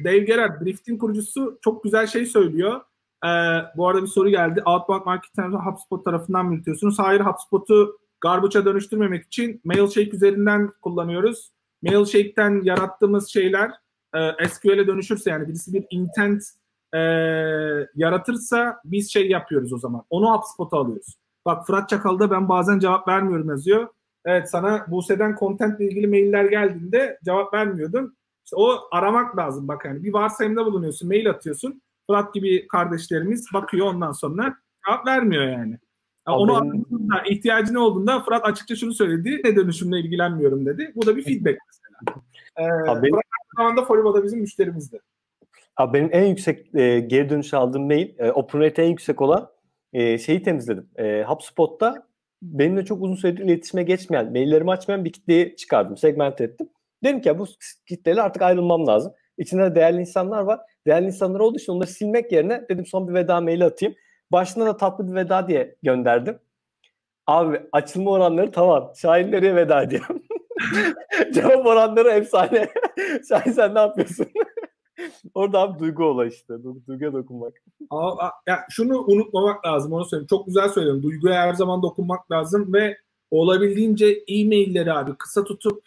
Dave 0.03 0.19
Gerard, 0.19 0.65
Drift'in 0.65 0.97
kurucusu 0.97 1.59
çok 1.61 1.83
güzel 1.83 2.07
şey 2.07 2.25
söylüyor. 2.25 2.81
Ee, 3.25 3.29
bu 3.77 3.87
arada 3.87 4.01
bir 4.01 4.07
soru 4.07 4.29
geldi. 4.29 4.63
Outbound 4.65 5.05
marketing 5.05 5.53
HubSpot 5.53 6.05
tarafından 6.05 6.45
mı 6.45 6.53
yürütüyorsunuz? 6.53 6.99
Hayır, 6.99 7.21
HubSpot'u 7.21 8.06
garbage'a 8.21 8.65
dönüştürmemek 8.65 9.25
için 9.25 9.61
Mailshake 9.63 10.11
üzerinden 10.11 10.71
kullanıyoruz. 10.81 11.51
Mailshake'ten 11.83 12.61
yarattığımız 12.63 13.27
şeyler 13.29 13.71
e, 14.15 14.47
SQL'e 14.49 14.87
dönüşürse 14.87 15.29
yani 15.29 15.47
birisi 15.47 15.73
bir 15.73 15.85
intent 15.89 16.43
e, 16.93 16.99
yaratırsa 17.95 18.81
biz 18.85 19.13
şey 19.13 19.29
yapıyoruz 19.29 19.73
o 19.73 19.77
zaman. 19.77 20.03
Onu 20.09 20.33
HubSpot'a 20.33 20.77
alıyoruz. 20.77 21.17
Bak 21.45 21.67
Fırat 21.67 21.89
Çakal'da 21.89 22.31
ben 22.31 22.49
bazen 22.49 22.79
cevap 22.79 23.07
vermiyorum 23.07 23.49
yazıyor. 23.49 23.87
Evet 24.25 24.49
sana 24.49 24.85
Buse'den 24.87 25.35
content 25.39 25.81
ilgili 25.81 26.07
mailler 26.07 26.45
geldiğinde 26.45 27.19
cevap 27.25 27.53
vermiyordum. 27.53 28.15
İşte 28.45 28.55
o 28.55 28.79
aramak 28.91 29.37
lazım 29.37 29.67
bak 29.67 29.85
yani. 29.85 30.03
Bir 30.03 30.13
varsayımda 30.13 30.65
bulunuyorsun, 30.65 31.07
mail 31.07 31.29
atıyorsun. 31.29 31.81
Fırat 32.07 32.33
gibi 32.33 32.67
kardeşlerimiz 32.67 33.53
bakıyor 33.53 33.87
ondan 33.87 34.11
sonra 34.11 34.55
cevap 34.87 35.07
vermiyor 35.07 35.43
yani. 35.43 35.79
Yani 36.27 36.37
onu 36.37 36.73
benim... 36.73 36.85
ihtiyacın 37.29 37.75
olduğunda 37.75 38.19
Fırat 38.19 38.45
açıkça 38.45 38.75
şunu 38.75 38.93
söyledi. 38.93 39.41
Ne 39.43 39.55
dönüşümle 39.55 39.99
ilgilenmiyorum 39.99 40.65
dedi. 40.65 40.91
Bu 40.95 41.05
da 41.05 41.15
bir 41.15 41.23
feedback 41.23 41.57
mesela. 41.67 42.21
Ee, 42.57 42.89
Abi. 42.89 43.09
Fırat 43.09 43.23
aynı 43.23 43.57
zamanda 43.57 43.85
Foliba'da 43.85 44.23
bizim 44.23 44.39
müşterimizdi. 44.39 44.99
Abi 45.77 45.93
benim 45.93 46.09
en 46.11 46.25
yüksek 46.25 46.75
e, 46.75 46.99
geri 46.99 47.29
dönüş 47.29 47.53
aldığım 47.53 47.85
mail, 47.85 48.19
e, 48.19 48.31
open 48.31 48.61
rate 48.61 48.83
en 48.83 48.89
yüksek 48.89 49.21
olan 49.21 49.49
e, 49.93 50.17
şeyi 50.17 50.43
temizledim. 50.43 50.89
E, 50.95 51.23
HubSpot'ta 51.23 52.07
benimle 52.41 52.85
çok 52.85 53.01
uzun 53.01 53.15
süredir 53.15 53.43
iletişime 53.43 53.83
geçmeyen, 53.83 54.31
maillerimi 54.31 54.71
açmayan 54.71 55.05
bir 55.05 55.13
kitleyi 55.13 55.55
çıkardım, 55.55 55.97
segment 55.97 56.41
ettim. 56.41 56.69
Dedim 57.03 57.21
ki 57.21 57.27
ya 57.27 57.39
bu 57.39 57.45
kitleyle 57.87 58.21
artık 58.21 58.41
ayrılmam 58.41 58.87
lazım. 58.87 59.13
İçinde 59.37 59.75
değerli 59.75 59.99
insanlar 59.99 60.41
var. 60.41 60.59
Değerli 60.87 61.05
insanlar 61.05 61.39
olduğu 61.39 61.57
için 61.57 61.71
onları 61.71 61.89
silmek 61.89 62.31
yerine 62.31 62.65
dedim 62.69 62.85
son 62.85 63.07
bir 63.07 63.13
veda 63.13 63.41
maili 63.41 63.65
atayım. 63.65 63.95
Başına 64.31 64.65
da 64.65 64.77
tatlı 64.77 65.07
bir 65.07 65.15
veda 65.15 65.47
diye 65.47 65.75
gönderdim. 65.83 66.39
Abi 67.27 67.61
açılma 67.71 68.11
oranları 68.11 68.51
tamam. 68.51 68.91
Şahin 68.95 69.31
nereye 69.31 69.55
veda 69.55 69.83
ediyorum? 69.83 70.23
Cevap 71.33 71.65
oranları 71.65 72.09
efsane. 72.09 72.69
Şahin 73.29 73.51
sen 73.51 73.75
ne 73.75 73.79
yapıyorsun? 73.79 74.27
Orada 75.33 75.59
abi 75.59 75.79
duygu 75.79 76.03
olay 76.03 76.27
işte. 76.27 76.53
Du- 76.53 76.87
duyguya 76.87 77.13
dokunmak. 77.13 77.53
Aa, 77.89 78.29
ya 78.47 78.59
şunu 78.69 79.05
unutmamak 79.07 79.65
lazım 79.65 79.93
onu 79.93 80.05
söyleyeyim. 80.05 80.27
Çok 80.29 80.45
güzel 80.47 80.69
söyledin. 80.69 81.03
Duyguya 81.03 81.35
her 81.41 81.53
zaman 81.53 81.81
dokunmak 81.81 82.31
lazım 82.31 82.73
ve 82.73 82.97
olabildiğince 83.31 84.23
e-mailleri 84.27 84.93
abi 84.93 85.11
kısa 85.17 85.43
tutup 85.43 85.83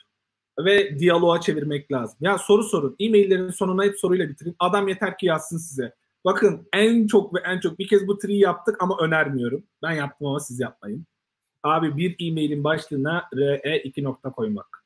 ve 0.64 0.98
diyaloğa 0.98 1.40
çevirmek 1.40 1.92
lazım. 1.92 2.18
Ya 2.20 2.38
soru 2.38 2.62
sorun. 2.62 2.96
E-maillerin 3.00 3.50
sonuna 3.50 3.84
hep 3.84 3.98
soruyla 3.98 4.28
bitirin. 4.28 4.56
Adam 4.58 4.88
yeter 4.88 5.18
ki 5.18 5.26
yazsın 5.26 5.58
size. 5.58 5.94
Bakın 6.24 6.68
en 6.72 7.06
çok 7.06 7.34
ve 7.34 7.38
en 7.46 7.60
çok 7.60 7.78
bir 7.78 7.88
kez 7.88 8.08
bu 8.08 8.18
tri 8.18 8.36
yaptık 8.36 8.82
ama 8.82 8.96
önermiyorum. 9.00 9.64
Ben 9.82 9.92
yaptım 9.92 10.26
ama 10.26 10.40
siz 10.40 10.60
yapmayın. 10.60 11.06
Abi 11.62 11.96
bir 11.96 12.16
e-mailin 12.20 12.64
başlığına 12.64 13.28
RE 13.36 13.78
2 13.78 14.04
nokta 14.04 14.32
koymak. 14.32 14.84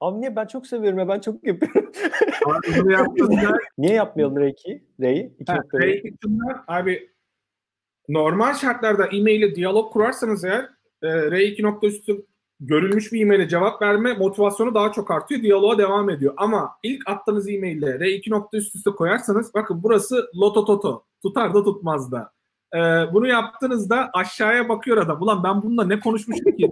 Abi 0.00 0.20
niye? 0.20 0.36
Ben 0.36 0.46
çok 0.46 0.66
seviyorum 0.66 0.98
ya. 0.98 1.08
Ben 1.08 1.20
çok 1.20 1.46
yapıyorum. 1.46 1.92
Abi 2.46 2.78
bunu 2.78 2.92
yaptığında... 2.92 3.58
niye 3.78 3.94
yapmayalım 3.94 4.36
R2? 4.36 4.82
R'yi? 5.00 5.36
R2 5.40 6.62
abi 6.66 7.10
normal 8.08 8.54
şartlarda 8.54 9.06
e-mail 9.06 9.54
diyalog 9.54 9.92
kurarsanız 9.92 10.44
eğer 10.44 10.70
e, 11.02 11.06
R2 11.06 11.62
nokta 11.62 11.86
üstü 11.86 12.26
görülmüş 12.60 13.12
bir 13.12 13.20
e-maile 13.20 13.48
cevap 13.48 13.82
verme 13.82 14.14
motivasyonu 14.14 14.74
daha 14.74 14.92
çok 14.92 15.10
artıyor. 15.10 15.42
Diyaloğa 15.42 15.78
devam 15.78 16.10
ediyor. 16.10 16.34
Ama 16.36 16.76
ilk 16.82 17.08
attığınız 17.08 17.48
e-maille 17.48 17.86
R2 17.86 18.30
nokta 18.30 18.58
üst 18.58 18.74
üste 18.74 18.90
koyarsanız 18.90 19.54
bakın 19.54 19.82
burası 19.82 20.30
loto 20.34 20.64
toto. 20.64 21.04
Tutar 21.22 21.54
da 21.54 21.64
tutmaz 21.64 22.12
da. 22.12 22.32
Ee, 22.74 22.78
bunu 23.12 23.28
yaptığınızda 23.28 24.10
aşağıya 24.12 24.68
bakıyor 24.68 24.96
adam. 24.96 25.22
Ulan 25.22 25.44
ben 25.44 25.62
bununla 25.62 25.84
ne 25.84 26.00
konuşmuşum 26.00 26.56
ki? 26.56 26.70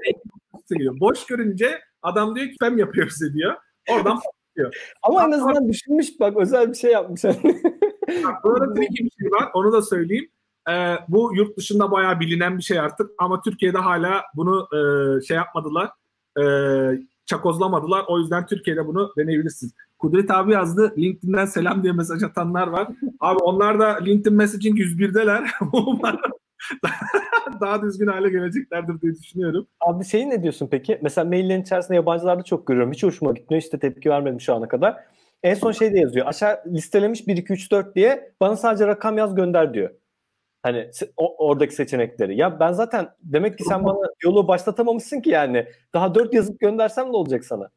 Boş 1.01 1.27
görünce 1.27 1.81
Adam 2.02 2.36
diyor 2.36 2.47
ki 2.47 2.55
spam 2.55 2.78
yapıyor 2.78 3.06
bize 3.06 3.32
diyor. 3.32 3.55
Oradan 3.90 4.19
patlıyor. 4.55 4.74
Ama 5.02 5.24
en 5.24 5.31
azından 5.31 5.69
düşünmüş 5.69 6.20
bak 6.20 6.36
özel 6.36 6.70
bir 6.70 6.74
şey 6.74 6.93
yapmış. 6.93 7.24
Bu 8.44 8.51
arada 8.51 8.74
tricky 8.74 9.05
bir 9.05 9.10
şey 9.20 9.31
var. 9.31 9.48
Onu 9.55 9.73
da 9.73 9.82
söyleyeyim. 9.82 10.31
Ee, 10.70 10.97
bu 11.09 11.36
yurt 11.36 11.57
dışında 11.57 11.90
bayağı 11.90 12.20
bilinen 12.20 12.59
bir 12.59 12.62
şey 12.62 12.81
artık. 12.81 13.11
Ama 13.19 13.43
Türkiye'de 13.43 13.78
hala 13.78 14.23
bunu 14.35 14.69
e, 14.73 14.81
şey 15.24 15.36
yapmadılar. 15.36 15.90
E, 16.40 16.43
çakozlamadılar. 17.27 18.05
O 18.09 18.19
yüzden 18.19 18.47
Türkiye'de 18.47 18.86
bunu 18.86 19.12
deneyebilirsiniz. 19.19 19.73
Kudret 19.99 20.31
abi 20.31 20.53
yazdı. 20.53 20.95
LinkedIn'den 20.99 21.47
selam 21.47 21.82
diye 21.82 21.93
mesaj 21.93 22.23
atanlar 22.23 22.66
var. 22.66 22.89
Abi 23.20 23.39
onlar 23.39 23.78
da 23.78 23.99
LinkedIn 24.05 24.36
Messaging 24.36 24.78
101'deler. 24.78 25.49
daha 27.61 27.82
düzgün 27.82 28.07
hale 28.07 28.31
geleceklerdir 28.31 29.01
diye 29.01 29.15
düşünüyorum. 29.15 29.66
Abi 29.81 30.05
şey 30.05 30.31
ne 30.31 30.43
diyorsun 30.43 30.69
peki? 30.70 30.99
Mesela 31.03 31.24
maillerin 31.24 31.62
içerisinde 31.62 31.95
yabancılarda 31.95 32.43
çok 32.43 32.66
görüyorum. 32.66 32.93
Hiç 32.93 33.03
hoşuma 33.03 33.32
gitmiyor. 33.32 33.62
İşte 33.62 33.78
tepki 33.78 34.11
vermedim 34.11 34.40
şu 34.40 34.55
ana 34.55 34.69
kadar. 34.69 34.97
En 35.43 35.55
son 35.55 35.73
şey 35.73 35.95
de 35.95 35.99
yazıyor. 35.99 36.27
Aşağı 36.27 36.62
listelemiş 36.66 37.27
1, 37.27 37.36
2, 37.36 37.53
3, 37.53 37.70
4 37.70 37.97
diye 37.97 38.32
bana 38.40 38.57
sadece 38.57 38.86
rakam 38.86 39.19
yaz 39.19 39.35
gönder 39.35 39.74
diyor. 39.74 39.90
Hani 40.62 40.90
o, 41.16 41.48
oradaki 41.48 41.74
seçenekleri. 41.74 42.36
Ya 42.36 42.60
ben 42.60 42.72
zaten 42.72 43.09
demek 43.20 43.59
ki 43.59 43.64
sen 43.64 43.85
bana 43.85 44.10
yolu 44.24 44.48
başlatamamışsın 44.48 45.20
ki 45.20 45.30
yani. 45.30 45.66
Daha 45.94 46.14
4 46.14 46.35
yazıp 46.35 46.60
göndersem 46.60 47.06
ne 47.06 47.16
olacak 47.16 47.44
sana? 47.44 47.68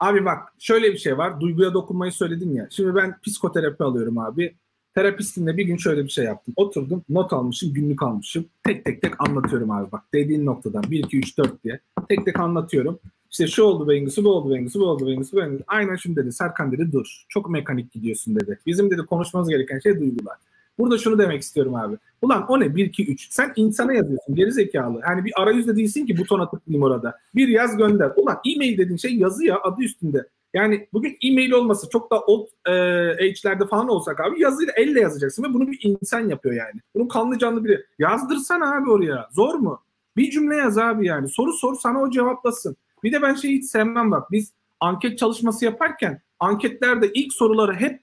Abi 0.00 0.24
bak 0.24 0.38
şöyle 0.58 0.92
bir 0.92 0.98
şey 0.98 1.18
var. 1.18 1.40
Duyguya 1.40 1.74
dokunmayı 1.74 2.12
söyledin 2.12 2.54
ya. 2.54 2.68
Şimdi 2.70 2.94
ben 2.94 3.20
psikoterapi 3.20 3.84
alıyorum 3.84 4.18
abi. 4.18 4.54
Terapistimle 4.94 5.56
bir 5.56 5.66
gün 5.66 5.76
şöyle 5.76 6.04
bir 6.04 6.08
şey 6.08 6.24
yaptım. 6.24 6.54
Oturdum, 6.56 7.04
not 7.08 7.32
almışım, 7.32 7.72
günlük 7.72 8.02
almışım. 8.02 8.46
Tek 8.64 8.84
tek 8.84 9.02
tek 9.02 9.28
anlatıyorum 9.28 9.70
abi 9.70 9.92
bak. 9.92 10.04
Dediğin 10.14 10.46
noktadan 10.46 10.82
1, 10.90 10.98
2, 10.98 11.18
3, 11.18 11.38
4 11.38 11.64
diye. 11.64 11.80
Tek 12.08 12.24
tek 12.24 12.40
anlatıyorum. 12.40 13.00
İşte 13.30 13.46
şu 13.46 13.62
oldu 13.62 13.88
Bengüsü, 13.88 14.24
bu 14.24 14.28
oldu 14.28 14.54
Bengüsü, 14.54 14.80
bu 14.80 14.84
oldu 14.84 15.06
Bengüsü, 15.06 15.36
bu 15.36 15.40
oldu. 15.40 15.62
Aynen 15.66 15.96
şunu 15.96 16.16
dedi. 16.16 16.32
Serkan 16.32 16.72
dedi 16.72 16.92
dur. 16.92 17.24
Çok 17.28 17.50
mekanik 17.50 17.92
gidiyorsun 17.92 18.36
dedi. 18.36 18.58
Bizim 18.66 18.90
dedi 18.90 19.00
konuşmamız 19.00 19.48
gereken 19.48 19.78
şey 19.78 20.00
duygular. 20.00 20.36
Burada 20.78 20.98
şunu 20.98 21.18
demek 21.18 21.42
istiyorum 21.42 21.74
abi. 21.74 21.96
Ulan 22.22 22.46
o 22.48 22.60
ne 22.60 22.76
1, 22.76 22.86
2, 22.86 23.06
3. 23.06 23.28
Sen 23.30 23.52
insana 23.56 23.92
yazıyorsun 23.92 24.34
geri 24.34 24.52
zekalı. 24.52 25.00
Yani 25.08 25.24
bir 25.24 25.32
arayüzde 25.42 25.76
değilsin 25.76 26.06
ki 26.06 26.18
butona 26.18 26.50
tıklayayım 26.50 26.82
orada. 26.82 27.18
Bir 27.34 27.48
yaz 27.48 27.76
gönder. 27.76 28.12
Ulan 28.16 28.38
e-mail 28.54 28.78
dediğin 28.78 28.96
şey 28.96 29.16
yazı 29.16 29.44
ya 29.44 29.60
adı 29.62 29.82
üstünde. 29.82 30.26
Yani 30.54 30.88
bugün 30.92 31.16
e-mail 31.22 31.50
olması 31.50 31.88
çok 31.90 32.10
da 32.10 32.20
old 32.20 32.46
e, 32.66 32.72
age'lerde 33.10 33.66
falan 33.66 33.88
olsak 33.88 34.20
abi 34.20 34.42
yazıyla 34.42 34.72
elle 34.76 35.00
yazacaksın 35.00 35.44
ve 35.44 35.54
bunu 35.54 35.68
bir 35.68 35.80
insan 35.82 36.28
yapıyor 36.28 36.54
yani. 36.54 36.80
Bunu 36.94 37.08
kanlı 37.08 37.38
canlı 37.38 37.64
biri. 37.64 37.84
Yazdırsana 37.98 38.76
abi 38.76 38.90
oraya. 38.90 39.28
Zor 39.32 39.54
mu? 39.54 39.80
Bir 40.16 40.30
cümle 40.30 40.56
yaz 40.56 40.78
abi 40.78 41.06
yani. 41.06 41.28
Soru 41.28 41.52
sor 41.52 41.74
sana 41.74 42.02
o 42.02 42.10
cevaplasın. 42.10 42.76
Bir 43.02 43.12
de 43.12 43.22
ben 43.22 43.34
şeyi 43.34 43.58
hiç 43.58 43.64
sevmem 43.64 44.10
bak. 44.10 44.32
Biz 44.32 44.52
anket 44.80 45.18
çalışması 45.18 45.64
yaparken 45.64 46.20
anketlerde 46.40 47.10
ilk 47.14 47.32
soruları 47.32 47.74
hep 47.74 48.00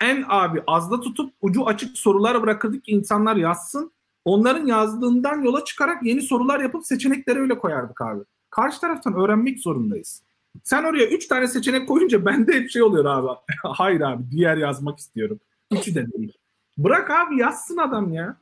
en 0.00 0.24
abi 0.28 0.62
azda 0.66 1.00
tutup 1.00 1.32
ucu 1.40 1.66
açık 1.66 1.98
sorular 1.98 2.42
bırakırdık 2.42 2.84
ki 2.84 2.92
insanlar 2.92 3.36
yazsın. 3.36 3.92
Onların 4.24 4.66
yazdığından 4.66 5.42
yola 5.42 5.64
çıkarak 5.64 6.02
yeni 6.02 6.22
sorular 6.22 6.60
yapıp 6.60 6.86
seçenekleri 6.86 7.38
öyle 7.38 7.58
koyardık 7.58 8.00
abi. 8.00 8.24
Karşı 8.50 8.80
taraftan 8.80 9.14
öğrenmek 9.14 9.60
zorundayız. 9.60 10.22
Sen 10.64 10.84
oraya 10.84 11.06
3 11.06 11.26
tane 11.26 11.46
seçenek 11.46 11.88
koyunca 11.88 12.26
bende 12.26 12.52
hep 12.52 12.70
şey 12.70 12.82
oluyor 12.82 13.04
abi. 13.04 13.28
Hayır 13.62 14.00
abi 14.00 14.30
diğer 14.30 14.56
yazmak 14.56 14.98
istiyorum. 14.98 15.40
Üçü 15.72 15.94
de 15.94 16.12
değil. 16.12 16.32
Bırak 16.78 17.10
abi 17.10 17.38
yazsın 17.40 17.76
adam 17.76 18.12
ya. 18.12 18.36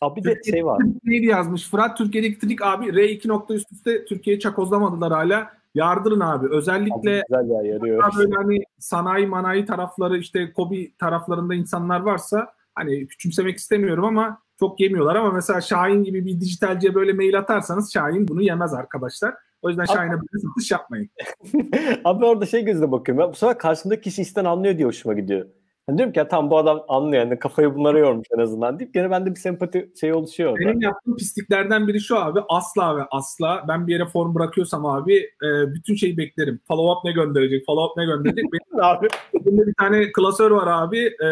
Abi 0.00 0.24
de 0.24 0.40
şey 0.50 0.66
var. 0.66 0.82
Neydi 1.04 1.26
yazmış? 1.26 1.68
Fırat 1.68 1.98
Türkiye 1.98 2.24
elektrik 2.24 2.62
abi 2.62 2.86
R2 2.86 3.28
nokta 3.28 3.54
üst 3.54 3.72
üste 3.72 4.04
Türkiye'yi 4.04 4.40
çakozlamadılar 4.40 5.12
hala. 5.12 5.63
Yardırın 5.74 6.20
abi. 6.20 6.48
Özellikle 6.50 7.16
abi 7.16 7.22
güzel 7.28 7.50
ya, 7.50 7.74
yarıyor. 7.74 8.12
böyle 8.18 8.34
hani 8.34 8.64
sanayi 8.78 9.26
manayi 9.26 9.64
tarafları 9.64 10.18
işte 10.18 10.52
kobi 10.52 10.96
taraflarında 10.96 11.54
insanlar 11.54 12.00
varsa 12.00 12.52
hani 12.74 13.06
küçümsemek 13.06 13.56
istemiyorum 13.56 14.04
ama 14.04 14.38
çok 14.58 14.80
yemiyorlar 14.80 15.16
ama 15.16 15.30
mesela 15.30 15.60
Şahin 15.60 16.04
gibi 16.04 16.24
bir 16.24 16.40
dijitalciye 16.40 16.94
böyle 16.94 17.12
mail 17.12 17.38
atarsanız 17.38 17.92
Şahin 17.92 18.28
bunu 18.28 18.42
yemez 18.42 18.74
arkadaşlar. 18.74 19.34
O 19.62 19.68
yüzden 19.68 19.84
Şahin'e 19.84 20.12
böyle 20.12 20.42
satış 20.48 20.70
yapmayın. 20.70 21.10
Abi 22.04 22.24
orada 22.24 22.46
şey 22.46 22.64
gözüne 22.64 22.92
bakıyorum. 22.92 23.22
Ya, 23.22 23.30
bu 23.30 23.34
sefer 23.34 23.58
karşımdaki 23.58 24.02
kişi 24.02 24.22
işten 24.22 24.44
anlıyor 24.44 24.78
diye 24.78 24.86
hoşuma 24.86 25.14
gidiyor. 25.14 25.46
Yani 25.88 25.98
diyorum 25.98 26.12
ki 26.12 26.18
ya 26.18 26.28
tam 26.28 26.50
bu 26.50 26.58
adam 26.58 26.84
anlıyor 26.88 27.22
yani 27.22 27.38
kafayı 27.38 27.74
bunlara 27.74 27.98
yormuş 27.98 28.26
en 28.36 28.38
azından 28.38 28.78
deyip 28.78 28.94
gene 28.94 29.10
bende 29.10 29.30
bir 29.30 29.40
sempati 29.40 29.92
şey 30.00 30.12
oluşuyor 30.12 30.50
orada. 30.50 30.60
Benim 30.60 30.80
yaptığım 30.80 31.16
pisliklerden 31.16 31.88
biri 31.88 32.00
şu 32.00 32.18
abi 32.18 32.40
asla 32.48 32.96
ve 32.96 33.02
asla 33.10 33.64
ben 33.68 33.86
bir 33.86 33.92
yere 33.92 34.06
form 34.06 34.34
bırakıyorsam 34.34 34.86
abi 34.86 35.16
e, 35.16 35.74
bütün 35.74 35.94
şeyi 35.94 36.18
beklerim. 36.18 36.60
Follow 36.68 36.98
up 36.98 37.04
ne 37.04 37.12
gönderecek, 37.22 37.66
follow 37.66 37.90
up 37.90 37.96
ne 37.96 38.04
gönderecek. 38.04 38.44
Benim 38.52 38.84
abi. 38.84 39.08
Benim 39.34 39.66
bir 39.66 39.74
tane 39.78 40.12
klasör 40.12 40.50
var 40.50 40.66
abi 40.66 40.98
e, 41.06 41.28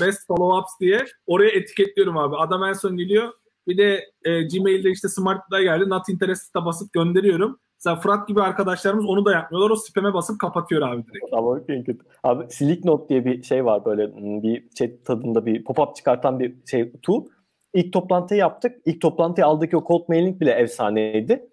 best 0.00 0.26
follow 0.26 0.58
ups 0.58 0.80
diye 0.80 1.04
oraya 1.26 1.50
etiketliyorum 1.50 2.18
abi. 2.18 2.36
Adam 2.36 2.64
en 2.64 2.72
son 2.72 2.96
geliyor 2.96 3.32
bir 3.66 3.78
de 3.78 4.10
e, 4.24 4.42
Gmail'de 4.42 4.90
işte 4.90 5.08
Smart'da 5.08 5.62
geldi 5.62 5.88
not 5.88 6.08
interested 6.08 6.64
basıp 6.64 6.92
gönderiyorum. 6.92 7.58
Mesela 7.86 8.00
Fırat 8.00 8.28
gibi 8.28 8.42
arkadaşlarımız 8.42 9.06
onu 9.06 9.24
da 9.24 9.32
yapmıyorlar. 9.32 9.70
O 9.70 9.76
spam'e 9.76 10.14
basıp 10.14 10.40
kapatıyor 10.40 10.82
abi 10.82 11.06
direkt. 11.06 11.32
Ama 11.32 11.60
en 11.68 11.84
kötü. 11.84 12.04
Abi 12.22 12.50
Slick 12.50 12.84
Note 12.84 13.08
diye 13.08 13.24
bir 13.24 13.42
şey 13.42 13.64
var 13.64 13.84
böyle 13.84 14.06
hmm, 14.06 14.42
bir 14.42 14.70
chat 14.70 14.90
tadında 15.04 15.46
bir 15.46 15.64
pop-up 15.64 15.94
çıkartan 15.94 16.40
bir 16.40 16.56
şey 16.70 16.92
tool. 17.02 17.26
İlk 17.74 17.92
toplantıyı 17.92 18.40
yaptık. 18.40 18.82
İlk 18.84 19.00
toplantıyı 19.00 19.46
aldık 19.46 19.74
o 19.74 19.84
cold 19.88 20.04
mailing 20.08 20.40
bile 20.40 20.50
efsaneydi. 20.50 21.48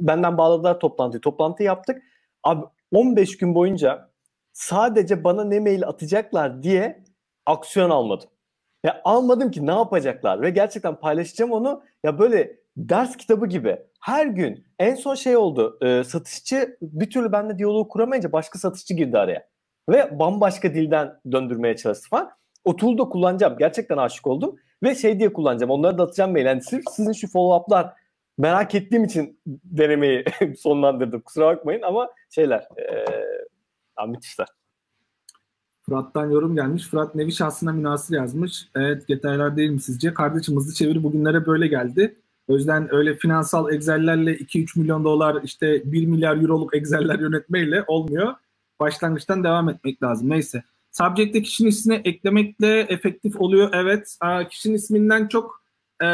Benden 0.00 0.38
bağladılar 0.38 0.80
toplantıyı. 0.80 1.20
Toplantı 1.20 1.62
yaptık. 1.62 2.02
Abi 2.42 2.64
15 2.92 3.36
gün 3.36 3.54
boyunca 3.54 4.10
sadece 4.52 5.24
bana 5.24 5.44
ne 5.44 5.60
mail 5.60 5.86
atacaklar 5.86 6.62
diye 6.62 7.04
aksiyon 7.46 7.90
almadım. 7.90 8.28
Ya 8.84 9.00
almadım 9.04 9.50
ki 9.50 9.66
ne 9.66 9.72
yapacaklar 9.72 10.42
ve 10.42 10.50
gerçekten 10.50 10.96
paylaşacağım 10.96 11.52
onu. 11.52 11.82
Ya 12.04 12.18
böyle 12.18 12.56
ders 12.76 13.16
kitabı 13.16 13.46
gibi 13.46 13.78
her 14.00 14.26
gün 14.26 14.67
en 14.78 14.94
son 14.94 15.14
şey 15.14 15.36
oldu. 15.36 15.78
E, 15.82 16.04
satışçı 16.04 16.76
bir 16.82 17.10
türlü 17.10 17.32
benimle 17.32 17.58
diyaloğu 17.58 17.88
kuramayınca 17.88 18.32
başka 18.32 18.58
satışçı 18.58 18.94
girdi 18.94 19.18
araya. 19.18 19.48
Ve 19.88 20.18
bambaşka 20.18 20.74
dilden 20.74 21.20
döndürmeye 21.32 21.76
çalıştı 21.76 22.08
falan. 22.08 22.30
O 22.64 22.76
tool'u 22.76 22.98
da 22.98 23.04
kullanacağım. 23.04 23.58
Gerçekten 23.58 23.96
aşık 23.96 24.26
oldum. 24.26 24.56
Ve 24.82 24.94
şey 24.94 25.18
diye 25.18 25.32
kullanacağım. 25.32 25.70
Onları 25.70 25.98
da 25.98 26.02
atacağım 26.02 26.32
mail. 26.32 26.46
Yani 26.46 26.62
sırf 26.62 26.84
sizin 26.90 27.12
şu 27.12 27.26
follow-up'lar 27.26 27.90
merak 28.38 28.74
ettiğim 28.74 29.04
için 29.04 29.40
denemeyi 29.46 30.24
sonlandırdım. 30.58 31.20
Kusura 31.20 31.46
bakmayın 31.46 31.82
ama 31.82 32.08
şeyler 32.30 32.68
ee, 32.78 34.06
müthişler. 34.06 34.48
Fırat'tan 35.82 36.30
yorum 36.30 36.54
gelmiş. 36.54 36.88
Fırat 36.88 37.14
nevi 37.14 37.32
şahsına 37.32 37.72
münasır 37.72 38.14
yazmış. 38.14 38.68
Evet 38.76 39.08
detaylar 39.08 39.56
değil 39.56 39.70
mi 39.70 39.80
sizce? 39.80 40.14
Kardeşim 40.14 40.56
hızlı 40.56 40.74
çeviri 40.74 41.02
bugünlere 41.02 41.46
böyle 41.46 41.66
geldi. 41.66 42.20
O 42.48 42.54
yüzden 42.54 42.94
öyle 42.94 43.14
finansal 43.14 43.72
Excel'lerle 43.72 44.36
2-3 44.36 44.78
milyon 44.78 45.04
dolar 45.04 45.42
işte 45.44 45.82
1 45.84 46.06
milyar 46.06 46.36
euroluk 46.36 46.76
Excel'ler 46.76 47.18
yönetmeyle 47.18 47.84
olmuyor. 47.86 48.34
Başlangıçtan 48.80 49.44
devam 49.44 49.68
etmek 49.68 50.02
lazım. 50.02 50.30
Neyse. 50.30 50.62
Subject'te 50.90 51.42
kişinin 51.42 51.68
ismini 51.68 52.00
eklemekle 52.04 52.80
efektif 52.80 53.40
oluyor. 53.40 53.70
Evet. 53.72 54.18
Kişinin 54.50 54.74
isminden 54.74 55.28
çok 55.28 55.62
e, 56.02 56.06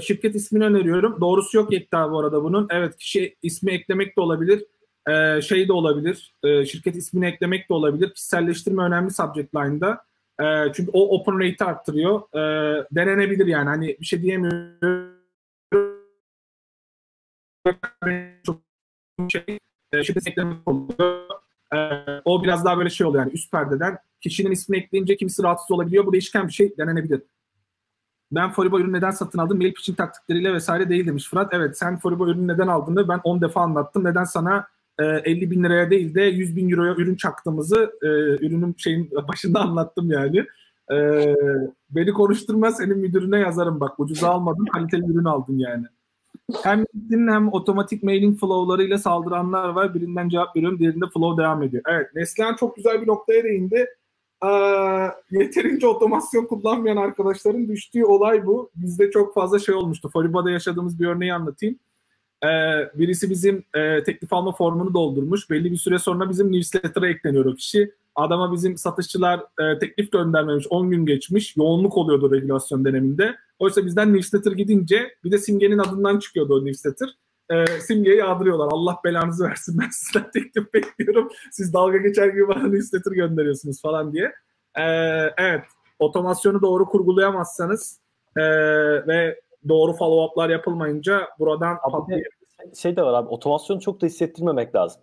şirket 0.00 0.34
ismini 0.34 0.64
öneriyorum. 0.64 1.20
Doğrusu 1.20 1.56
yok 1.56 1.72
Yekta 1.72 2.12
bu 2.12 2.20
arada 2.20 2.44
bunun. 2.44 2.68
Evet 2.70 2.96
kişi 2.96 3.36
ismi 3.42 3.72
eklemek 3.72 4.16
de 4.16 4.20
olabilir. 4.20 4.64
E, 5.08 5.42
şey 5.42 5.68
de 5.68 5.72
olabilir. 5.72 6.34
E, 6.42 6.66
şirket 6.66 6.96
ismini 6.96 7.26
eklemek 7.26 7.70
de 7.70 7.74
olabilir. 7.74 8.14
Kişiselleştirme 8.14 8.82
önemli 8.82 9.10
subject 9.10 9.54
line'da. 9.54 10.04
E, 10.40 10.72
çünkü 10.72 10.90
o 10.92 11.18
open 11.18 11.38
rate'i 11.38 11.68
arttırıyor. 11.68 12.20
E, 12.34 12.40
denenebilir 12.92 13.46
yani. 13.46 13.68
Hani 13.68 13.96
bir 14.00 14.06
şey 14.06 14.22
diyemiyorum 14.22 15.19
şey 19.28 19.58
e, 19.92 20.04
şiddet 20.04 20.26
eklemek 20.26 20.68
oluyor. 20.68 21.24
E, 21.74 21.78
o 22.24 22.42
biraz 22.42 22.64
daha 22.64 22.78
böyle 22.78 22.90
şey 22.90 23.06
oluyor 23.06 23.24
yani 23.24 23.32
üst 23.32 23.52
perdeden 23.52 23.98
kişinin 24.20 24.50
ismini 24.50 24.80
ekleyince 24.80 25.16
kimisi 25.16 25.42
rahatsız 25.42 25.70
olabiliyor. 25.70 26.06
Bu 26.06 26.12
değişken 26.12 26.48
bir 26.48 26.52
şey 26.52 26.76
denenebilir. 26.78 27.22
Ben 28.32 28.50
Foribo 28.50 28.80
ürünü 28.80 28.92
neden 28.92 29.10
satın 29.10 29.38
aldım? 29.38 29.58
Mail 29.58 29.74
pitching 29.74 29.98
taktikleriyle 29.98 30.52
vesaire 30.52 30.88
değil 30.88 31.06
demiş 31.06 31.28
Fırat. 31.28 31.54
Evet 31.54 31.78
sen 31.78 31.98
Foribo 31.98 32.28
ürünü 32.28 32.48
neden 32.48 32.68
aldığını 32.68 33.08
ben 33.08 33.20
10 33.24 33.40
defa 33.40 33.60
anlattım. 33.60 34.04
Neden 34.04 34.24
sana 34.24 34.66
e, 34.98 35.04
50 35.04 35.50
bin 35.50 35.64
liraya 35.64 35.90
değil 35.90 36.14
de 36.14 36.22
100 36.22 36.56
bin 36.56 36.70
euroya 36.70 36.94
ürün 36.94 37.16
çaktığımızı 37.16 37.92
e, 38.02 38.06
ürünün 38.46 38.74
şeyin 38.78 39.10
başında 39.28 39.60
anlattım 39.60 40.10
yani. 40.10 40.46
E, 40.92 40.96
beni 41.90 42.12
konuşturma 42.12 42.70
senin 42.70 42.98
müdürüne 42.98 43.38
yazarım 43.38 43.80
bak. 43.80 44.00
Ucuza 44.00 44.28
almadım 44.28 44.66
kaliteli 44.66 45.04
ürün 45.04 45.24
aldım 45.24 45.58
yani. 45.58 45.86
Hem 46.62 46.84
LinkedIn 46.94 47.28
hem 47.28 47.52
otomatik 47.52 48.02
mailing 48.02 48.40
flow'larıyla 48.40 48.98
saldıranlar 48.98 49.68
var. 49.68 49.94
Birinden 49.94 50.28
cevap 50.28 50.56
veriyorum, 50.56 50.78
diğerinde 50.78 51.04
flow 51.14 51.42
devam 51.42 51.62
ediyor. 51.62 51.82
Evet, 51.88 52.06
Neslihan 52.14 52.56
çok 52.56 52.76
güzel 52.76 53.02
bir 53.02 53.06
noktaya 53.06 53.44
değindi. 53.44 53.86
Ee, 54.44 54.48
yeterince 55.30 55.86
otomasyon 55.86 56.46
kullanmayan 56.46 56.96
arkadaşların 56.96 57.68
düştüğü 57.68 58.04
olay 58.04 58.46
bu. 58.46 58.70
Bizde 58.74 59.10
çok 59.10 59.34
fazla 59.34 59.58
şey 59.58 59.74
olmuştu. 59.74 60.10
Foriba'da 60.12 60.50
yaşadığımız 60.50 61.00
bir 61.00 61.06
örneği 61.06 61.34
anlatayım. 61.34 61.78
Ee, 62.44 62.48
birisi 62.94 63.30
bizim 63.30 63.64
e, 63.74 64.02
teklif 64.02 64.32
alma 64.32 64.52
formunu 64.52 64.94
doldurmuş. 64.94 65.50
Belli 65.50 65.72
bir 65.72 65.76
süre 65.76 65.98
sonra 65.98 66.30
bizim 66.30 66.52
newsletter'a 66.52 67.08
ekleniyor 67.08 67.44
o 67.44 67.54
kişi. 67.54 67.92
Adama 68.20 68.52
bizim 68.52 68.76
satışçılar 68.76 69.40
e, 69.60 69.78
teklif 69.78 70.12
göndermemiş. 70.12 70.66
10 70.70 70.90
gün 70.90 71.06
geçmiş. 71.06 71.56
Yoğunluk 71.56 71.96
oluyordu 71.96 72.32
regülasyon 72.32 72.84
döneminde. 72.84 73.36
Oysa 73.58 73.86
bizden 73.86 74.14
newsletter 74.14 74.52
gidince 74.52 75.14
bir 75.24 75.32
de 75.32 75.38
Simge'nin 75.38 75.78
adından 75.78 76.18
çıkıyordu 76.18 76.54
o 76.54 76.64
newsletter. 76.64 77.08
E, 77.50 77.66
Simge'yi 77.66 78.16
yağdırıyorlar. 78.16 78.68
Allah 78.72 78.96
belanızı 79.04 79.44
versin 79.44 79.80
ben 79.82 79.88
sizden 79.90 80.30
teklif 80.34 80.74
bekliyorum. 80.74 81.28
Siz 81.52 81.74
dalga 81.74 81.96
geçer 81.96 82.28
gibi 82.28 82.48
bana 82.48 82.68
newsletter 82.68 83.12
gönderiyorsunuz 83.12 83.82
falan 83.82 84.12
diye. 84.12 84.32
E, 84.74 84.84
evet. 85.38 85.64
Otomasyonu 85.98 86.62
doğru 86.62 86.86
kurgulayamazsanız 86.86 88.00
e, 88.36 88.42
ve 89.06 89.40
doğru 89.68 89.92
follow-up'lar 89.92 90.52
yapılmayınca 90.52 91.28
buradan 91.38 91.78
abi, 91.82 92.22
şey 92.76 92.96
de 92.96 93.02
var 93.02 93.14
abi 93.14 93.28
otomasyonu 93.28 93.80
çok 93.80 94.02
da 94.02 94.06
hissettirmemek 94.06 94.74
lazım. 94.74 95.02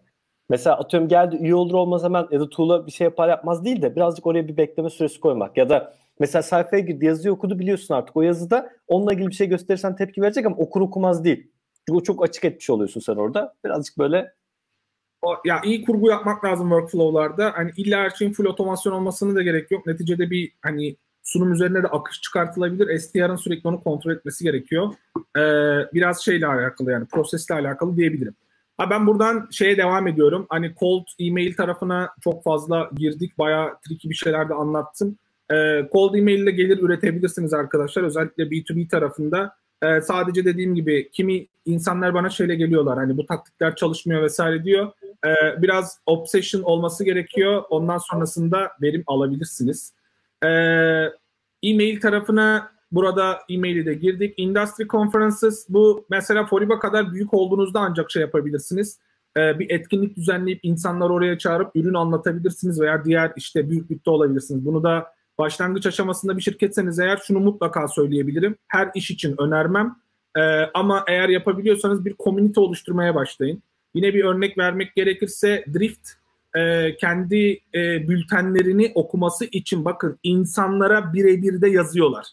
Mesela 0.49 0.77
atıyorum 0.77 1.09
geldi 1.09 1.37
üye 1.41 1.55
olur 1.55 1.73
olmaz 1.73 2.03
hemen 2.03 2.27
ya 2.31 2.39
da 2.39 2.49
tool'a 2.49 2.87
bir 2.87 2.91
şey 2.91 3.05
yapar 3.05 3.29
yapmaz 3.29 3.65
değil 3.65 3.81
de 3.81 3.95
birazcık 3.95 4.27
oraya 4.27 4.47
bir 4.47 4.57
bekleme 4.57 4.89
süresi 4.89 5.19
koymak 5.19 5.57
ya 5.57 5.69
da 5.69 5.93
mesela 6.19 6.43
sayfaya 6.43 6.83
girdi 6.83 7.05
yazıyı 7.05 7.33
okudu 7.33 7.59
biliyorsun 7.59 7.93
artık 7.93 8.17
o 8.17 8.21
yazıda 8.21 8.69
onunla 8.87 9.13
ilgili 9.13 9.27
bir 9.27 9.35
şey 9.35 9.47
gösterirsen 9.47 9.95
tepki 9.95 10.21
verecek 10.21 10.45
ama 10.45 10.55
okur 10.55 10.81
okumaz 10.81 11.23
değil. 11.23 11.51
Çünkü 11.87 11.97
o 11.99 12.03
çok 12.03 12.23
açık 12.23 12.45
etmiş 12.45 12.69
oluyorsun 12.69 12.99
sen 13.01 13.15
orada. 13.15 13.55
Birazcık 13.65 13.97
böyle 13.97 14.33
o, 15.21 15.35
ya 15.45 15.61
iyi 15.63 15.85
kurgu 15.85 16.09
yapmak 16.09 16.45
lazım 16.45 16.69
workflow'larda. 16.69 17.51
Hani 17.55 17.71
illa 17.77 17.99
her 17.99 18.09
şeyin 18.09 18.33
full 18.33 18.45
otomasyon 18.45 18.93
olmasını 18.93 19.35
da 19.35 19.43
gerek 19.43 19.71
yok. 19.71 19.87
Neticede 19.87 20.29
bir 20.31 20.51
hani 20.61 20.95
sunum 21.23 21.53
üzerine 21.53 21.83
de 21.83 21.87
akış 21.87 22.21
çıkartılabilir. 22.21 22.99
STR'ın 22.99 23.35
sürekli 23.35 23.67
onu 23.67 23.83
kontrol 23.83 24.11
etmesi 24.11 24.43
gerekiyor. 24.43 24.93
Ee, 25.37 25.41
biraz 25.93 26.25
şeyle 26.25 26.47
alakalı 26.47 26.91
yani 26.91 27.05
prosesle 27.05 27.55
alakalı 27.55 27.97
diyebilirim. 27.97 28.35
Ha 28.77 28.89
ben 28.89 29.07
buradan 29.07 29.47
şeye 29.51 29.77
devam 29.77 30.07
ediyorum. 30.07 30.45
Hani 30.49 30.75
cold 30.79 31.05
email 31.19 31.55
tarafına 31.55 32.09
çok 32.23 32.43
fazla 32.43 32.89
girdik. 32.95 33.37
Bayağı 33.37 33.69
tricky 33.87 34.09
bir 34.09 34.15
şeyler 34.15 34.49
de 34.49 34.53
anlattım. 34.53 35.17
Ee, 35.51 35.89
cold 35.91 36.13
email 36.13 36.39
ile 36.39 36.51
gelir 36.51 36.79
üretebilirsiniz 36.79 37.53
arkadaşlar. 37.53 38.03
Özellikle 38.03 38.43
B2B 38.43 38.87
tarafında. 38.87 39.55
Ee, 39.83 40.01
sadece 40.01 40.45
dediğim 40.45 40.75
gibi 40.75 41.09
kimi 41.11 41.47
insanlar 41.65 42.13
bana 42.13 42.29
şöyle 42.29 42.55
geliyorlar. 42.55 42.97
Hani 42.97 43.17
bu 43.17 43.25
taktikler 43.25 43.75
çalışmıyor 43.75 44.23
vesaire 44.23 44.63
diyor. 44.63 44.91
Ee, 45.25 45.61
biraz 45.61 45.99
obsession 46.05 46.61
olması 46.61 47.03
gerekiyor. 47.03 47.63
Ondan 47.69 47.97
sonrasında 47.97 48.71
verim 48.81 49.03
alabilirsiniz. 49.07 49.93
Ee, 50.43 50.47
e-mail 51.63 52.01
tarafına 52.01 52.76
Burada 52.91 53.39
e-mail'i 53.49 53.85
de 53.85 53.93
girdik. 53.93 54.33
Industry 54.37 54.87
conferences 54.87 55.65
bu 55.69 56.05
mesela 56.09 56.45
Foriba 56.45 56.79
kadar 56.79 57.13
büyük 57.13 57.33
olduğunuzda 57.33 57.79
ancak 57.79 58.11
şey 58.11 58.21
yapabilirsiniz. 58.21 58.99
Ee, 59.37 59.59
bir 59.59 59.69
etkinlik 59.69 60.15
düzenleyip 60.15 60.59
insanları 60.63 61.13
oraya 61.13 61.37
çağırıp 61.37 61.75
ürün 61.75 61.93
anlatabilirsiniz 61.93 62.81
veya 62.81 63.05
diğer 63.05 63.31
işte 63.35 63.69
büyüklükte 63.69 64.11
olabilirsiniz. 64.11 64.65
Bunu 64.65 64.83
da 64.83 65.07
başlangıç 65.37 65.85
aşamasında 65.85 66.37
bir 66.37 66.41
şirketseniz 66.41 66.99
eğer 66.99 67.17
şunu 67.17 67.39
mutlaka 67.39 67.87
söyleyebilirim. 67.87 68.55
Her 68.67 68.89
iş 68.95 69.11
için 69.11 69.35
önermem. 69.41 69.95
Ee, 70.37 70.41
ama 70.73 71.03
eğer 71.07 71.29
yapabiliyorsanız 71.29 72.05
bir 72.05 72.13
komünite 72.13 72.59
oluşturmaya 72.59 73.15
başlayın. 73.15 73.63
Yine 73.93 74.13
bir 74.13 74.23
örnek 74.23 74.57
vermek 74.57 74.95
gerekirse 74.95 75.65
Drift 75.73 76.09
e, 76.55 76.95
kendi 76.97 77.61
e, 77.75 78.07
bültenlerini 78.07 78.91
okuması 78.95 79.45
için 79.45 79.85
bakın 79.85 80.19
insanlara 80.23 81.13
birebir 81.13 81.61
de 81.61 81.69
yazıyorlar. 81.69 82.25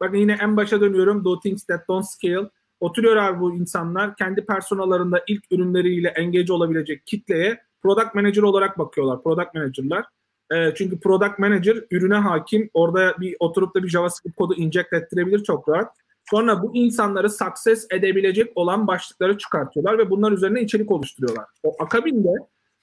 Bakın 0.00 0.16
yine 0.16 0.38
en 0.40 0.56
başa 0.56 0.80
dönüyorum. 0.80 1.24
Do 1.24 1.40
things 1.40 1.64
that 1.64 1.88
don't 1.88 2.06
scale. 2.06 2.50
Oturuyor 2.80 3.16
abi 3.16 3.40
bu 3.40 3.54
insanlar 3.54 4.16
kendi 4.16 4.46
personalarında 4.46 5.22
ilk 5.28 5.44
ürünleriyle 5.50 6.08
engage 6.08 6.52
olabilecek 6.52 7.06
kitleye 7.06 7.60
product 7.82 8.14
manager 8.14 8.42
olarak 8.42 8.78
bakıyorlar. 8.78 9.22
Product 9.22 9.54
manager'lar. 9.54 10.04
E, 10.52 10.74
çünkü 10.74 11.00
product 11.00 11.38
manager 11.38 11.76
ürüne 11.90 12.14
hakim. 12.14 12.70
Orada 12.74 13.14
bir 13.20 13.36
oturup 13.38 13.74
da 13.74 13.82
bir 13.82 13.88
JavaScript 13.88 14.36
kodu 14.36 14.54
inject 14.54 14.92
ettirebilir 14.92 15.44
çok 15.44 15.68
rahat. 15.68 15.94
Sonra 16.30 16.62
bu 16.62 16.76
insanları 16.76 17.30
success 17.30 17.86
edebilecek 17.90 18.52
olan 18.54 18.86
başlıkları 18.86 19.38
çıkartıyorlar 19.38 19.98
ve 19.98 20.10
bunlar 20.10 20.32
üzerine 20.32 20.60
içerik 20.60 20.90
oluşturuyorlar. 20.90 21.44
O 21.62 21.82
akabinde 21.82 22.30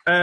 e, 0.09 0.15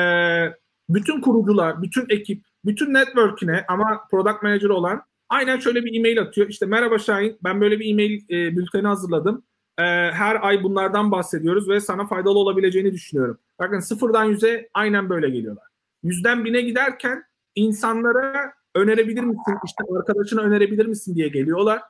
bütün 0.89 1.21
kurucular, 1.21 1.83
bütün 1.83 2.07
ekip, 2.09 2.45
bütün 2.65 2.95
network'ine 2.95 3.65
ama 3.69 4.01
product 4.11 4.43
manager 4.43 4.69
olan 4.69 5.03
aynen 5.33 5.59
şöyle 5.59 5.85
bir 5.85 5.99
e-mail 5.99 6.21
atıyor. 6.21 6.49
İşte 6.49 6.67
merhaba 6.67 6.99
Şahin 6.99 7.39
ben 7.45 7.61
böyle 7.61 7.81
bir 7.81 7.93
e-mail 7.93 8.23
e, 8.31 8.57
bülteni 8.57 8.87
hazırladım. 8.87 9.45
E, 9.79 9.83
her 10.13 10.47
ay 10.47 10.63
bunlardan 10.63 11.11
bahsediyoruz 11.11 11.69
ve 11.69 11.81
sana 11.81 12.07
faydalı 12.07 12.39
olabileceğini 12.39 12.93
düşünüyorum. 12.93 13.39
Bakın 13.59 13.81
sıfırdan 13.81 14.25
yüze 14.25 14.69
aynen 14.75 15.11
böyle 15.11 15.31
geliyorlar. 15.31 15.65
Yüzden 16.03 16.45
bine 16.45 16.61
giderken 16.61 17.25
insanlara 17.55 18.53
önerebilir 18.75 19.23
misin, 19.23 19.55
işte 19.65 19.85
arkadaşına 19.99 20.41
önerebilir 20.41 20.87
misin 20.87 21.15
diye 21.15 21.29
geliyorlar. 21.29 21.83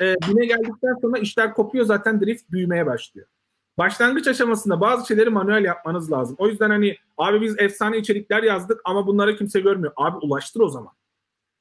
E, 0.00 0.14
bine 0.28 0.46
geldikten 0.46 0.94
sonra 1.00 1.18
işler 1.18 1.54
kopuyor 1.54 1.84
zaten 1.84 2.20
drift 2.20 2.50
büyümeye 2.50 2.86
başlıyor. 2.86 3.26
Başlangıç 3.78 4.28
aşamasında 4.28 4.80
bazı 4.80 5.06
şeyleri 5.06 5.30
manuel 5.30 5.64
yapmanız 5.64 6.12
lazım. 6.12 6.36
O 6.38 6.48
yüzden 6.48 6.70
hani 6.70 6.96
abi 7.18 7.40
biz 7.40 7.58
efsane 7.58 7.98
içerikler 7.98 8.42
yazdık 8.42 8.80
ama 8.84 9.06
bunları 9.06 9.36
kimse 9.36 9.60
görmüyor. 9.60 9.92
Abi 9.96 10.16
ulaştır 10.16 10.60
o 10.60 10.68
zaman. 10.68 10.99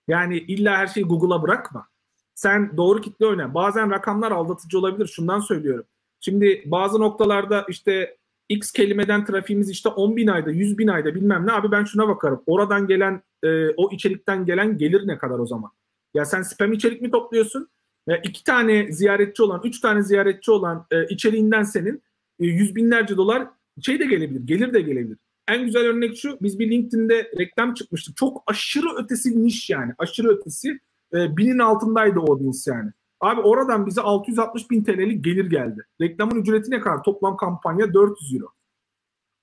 Yani 0.09 0.37
illa 0.37 0.77
her 0.77 0.87
şeyi 0.87 1.05
Google'a 1.05 1.43
bırakma. 1.43 1.87
Sen 2.35 2.77
doğru 2.77 3.01
kitle 3.01 3.25
oyna. 3.25 3.53
Bazen 3.53 3.91
rakamlar 3.91 4.31
aldatıcı 4.31 4.79
olabilir. 4.79 5.07
Şundan 5.07 5.39
söylüyorum. 5.39 5.85
Şimdi 6.19 6.63
bazı 6.65 6.99
noktalarda 6.99 7.65
işte 7.69 8.17
X 8.49 8.71
kelimeden 8.71 9.25
trafiğimiz 9.25 9.69
işte 9.69 9.89
10 9.89 10.17
bin 10.17 10.27
ayda, 10.27 10.51
100 10.51 10.77
bin 10.77 10.87
ayda 10.87 11.15
bilmem 11.15 11.47
ne. 11.47 11.51
Abi 11.51 11.71
ben 11.71 11.83
şuna 11.83 12.07
bakarım. 12.07 12.43
Oradan 12.45 12.87
gelen, 12.87 13.21
e, 13.43 13.69
o 13.69 13.91
içerikten 13.91 14.45
gelen 14.45 14.77
gelir 14.77 15.07
ne 15.07 15.17
kadar 15.17 15.39
o 15.39 15.45
zaman? 15.45 15.71
Ya 16.13 16.25
sen 16.25 16.41
spam 16.41 16.73
içerik 16.73 17.01
mi 17.01 17.11
topluyorsun? 17.11 17.69
E, 18.07 18.17
iki 18.17 18.43
tane 18.43 18.91
ziyaretçi 18.91 19.43
olan, 19.43 19.61
üç 19.63 19.79
tane 19.79 20.03
ziyaretçi 20.03 20.51
olan 20.51 20.85
e, 20.91 21.05
içeriğinden 21.07 21.63
senin 21.63 22.03
e, 22.39 22.45
yüz 22.45 22.75
binlerce 22.75 23.17
dolar 23.17 23.47
şey 23.81 23.99
de 23.99 24.05
gelebilir, 24.05 24.41
gelir 24.45 24.73
de 24.73 24.81
gelebilir. 24.81 25.17
En 25.49 25.65
güzel 25.65 25.87
örnek 25.87 26.17
şu, 26.17 26.37
biz 26.41 26.59
bir 26.59 26.71
LinkedIn'de 26.71 27.31
reklam 27.39 27.73
çıkmıştık. 27.73 28.17
Çok 28.17 28.43
aşırı 28.47 29.03
ötesi 29.03 29.43
niş 29.43 29.69
yani, 29.69 29.93
aşırı 29.97 30.27
ötesi. 30.27 30.79
E, 31.13 31.37
binin 31.37 31.59
altındaydı 31.59 32.19
audience 32.19 32.59
yani. 32.67 32.91
Abi 33.21 33.41
oradan 33.41 33.85
bize 33.85 34.01
660 34.01 34.71
bin 34.71 34.83
TL'lik 34.83 35.23
gelir 35.23 35.49
geldi. 35.49 35.85
Reklamın 36.01 36.41
ücreti 36.41 36.71
ne 36.71 36.79
kadar? 36.79 37.03
Toplam 37.03 37.37
kampanya 37.37 37.93
400 37.93 38.33
euro. 38.33 38.47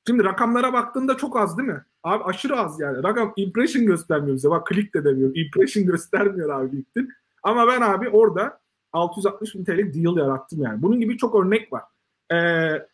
Şimdi 0.07 0.25
rakamlara 0.25 0.73
baktığında 0.73 1.17
çok 1.17 1.37
az 1.37 1.59
değil 1.59 1.69
mi? 1.69 1.85
Abi 2.03 2.25
aşırı 2.25 2.61
az 2.61 2.81
yani. 2.81 3.03
Rakam 3.03 3.33
impression 3.37 3.87
göstermiyor 3.87 4.37
bize. 4.37 4.51
Bak 4.51 4.69
click 4.69 4.95
de 4.95 5.05
demiyor. 5.05 5.37
Impression 5.37 5.87
göstermiyor 5.87 6.61
abi 6.61 6.77
LinkedIn. 6.77 7.09
Ama 7.43 7.67
ben 7.67 7.81
abi 7.81 8.09
orada 8.09 8.61
660 8.93 9.55
bin 9.55 9.65
TL 9.65 9.95
deal 9.95 10.17
yarattım 10.17 10.63
yani. 10.63 10.83
Bunun 10.83 11.01
gibi 11.01 11.17
çok 11.17 11.35
örnek 11.45 11.73
var. 11.73 11.83
Ee, 12.33 12.87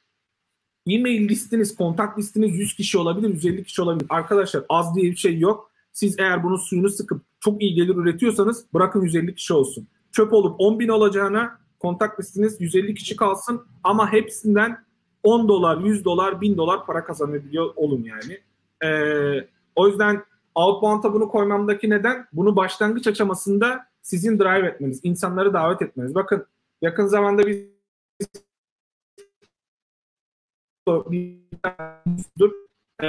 e-mail 0.87 1.29
listiniz, 1.29 1.77
kontak 1.77 2.19
listiniz 2.19 2.59
100 2.59 2.75
kişi 2.75 2.99
olabilir, 2.99 3.29
150 3.29 3.65
kişi 3.65 3.83
olabilir. 3.83 4.07
Arkadaşlar 4.09 4.65
az 4.69 4.95
diye 4.95 5.11
bir 5.11 5.17
şey 5.17 5.39
yok. 5.39 5.71
Siz 5.93 6.19
eğer 6.19 6.45
bunun 6.45 6.57
suyunu 6.57 6.89
sıkıp 6.89 7.23
çok 7.41 7.63
iyi 7.63 7.75
gelir 7.75 7.97
üretiyorsanız 7.97 8.65
bırakın 8.75 9.03
150 9.03 9.35
kişi 9.35 9.55
olsun. 9.55 9.87
Çöp 10.13 10.33
olup 10.33 10.61
10 10.61 10.79
bin 10.79 10.89
olacağına 10.89 11.59
kontak 11.79 12.21
listiniz 12.21 12.61
150 12.61 12.95
kişi 12.95 13.17
kalsın 13.17 13.63
ama 13.85 14.13
hepsinden 14.13 14.85
10 15.23 15.49
dolar, 15.49 15.77
100 15.79 16.05
dolar, 16.05 16.41
1000 16.41 16.57
dolar 16.57 16.87
para 16.87 17.05
kazanabiliyor 17.05 17.73
olun 17.77 18.05
yani. 18.05 18.39
Ee, 18.85 19.49
o 19.77 19.89
yüzden 19.89 20.23
outbound'a 20.55 21.13
bunu 21.13 21.29
koymamdaki 21.29 21.91
neden 21.91 22.27
bunu 22.33 22.57
başlangıç 22.57 23.07
aşamasında 23.07 23.87
sizin 24.03 24.39
drive 24.39 24.67
etmeniz, 24.67 25.01
insanları 25.03 25.53
davet 25.53 25.83
etmeniz. 25.83 26.15
Bakın 26.15 26.47
yakın 26.83 27.07
zamanda 27.07 27.47
biz 27.47 27.57
dur 32.39 32.53
e, 33.03 33.09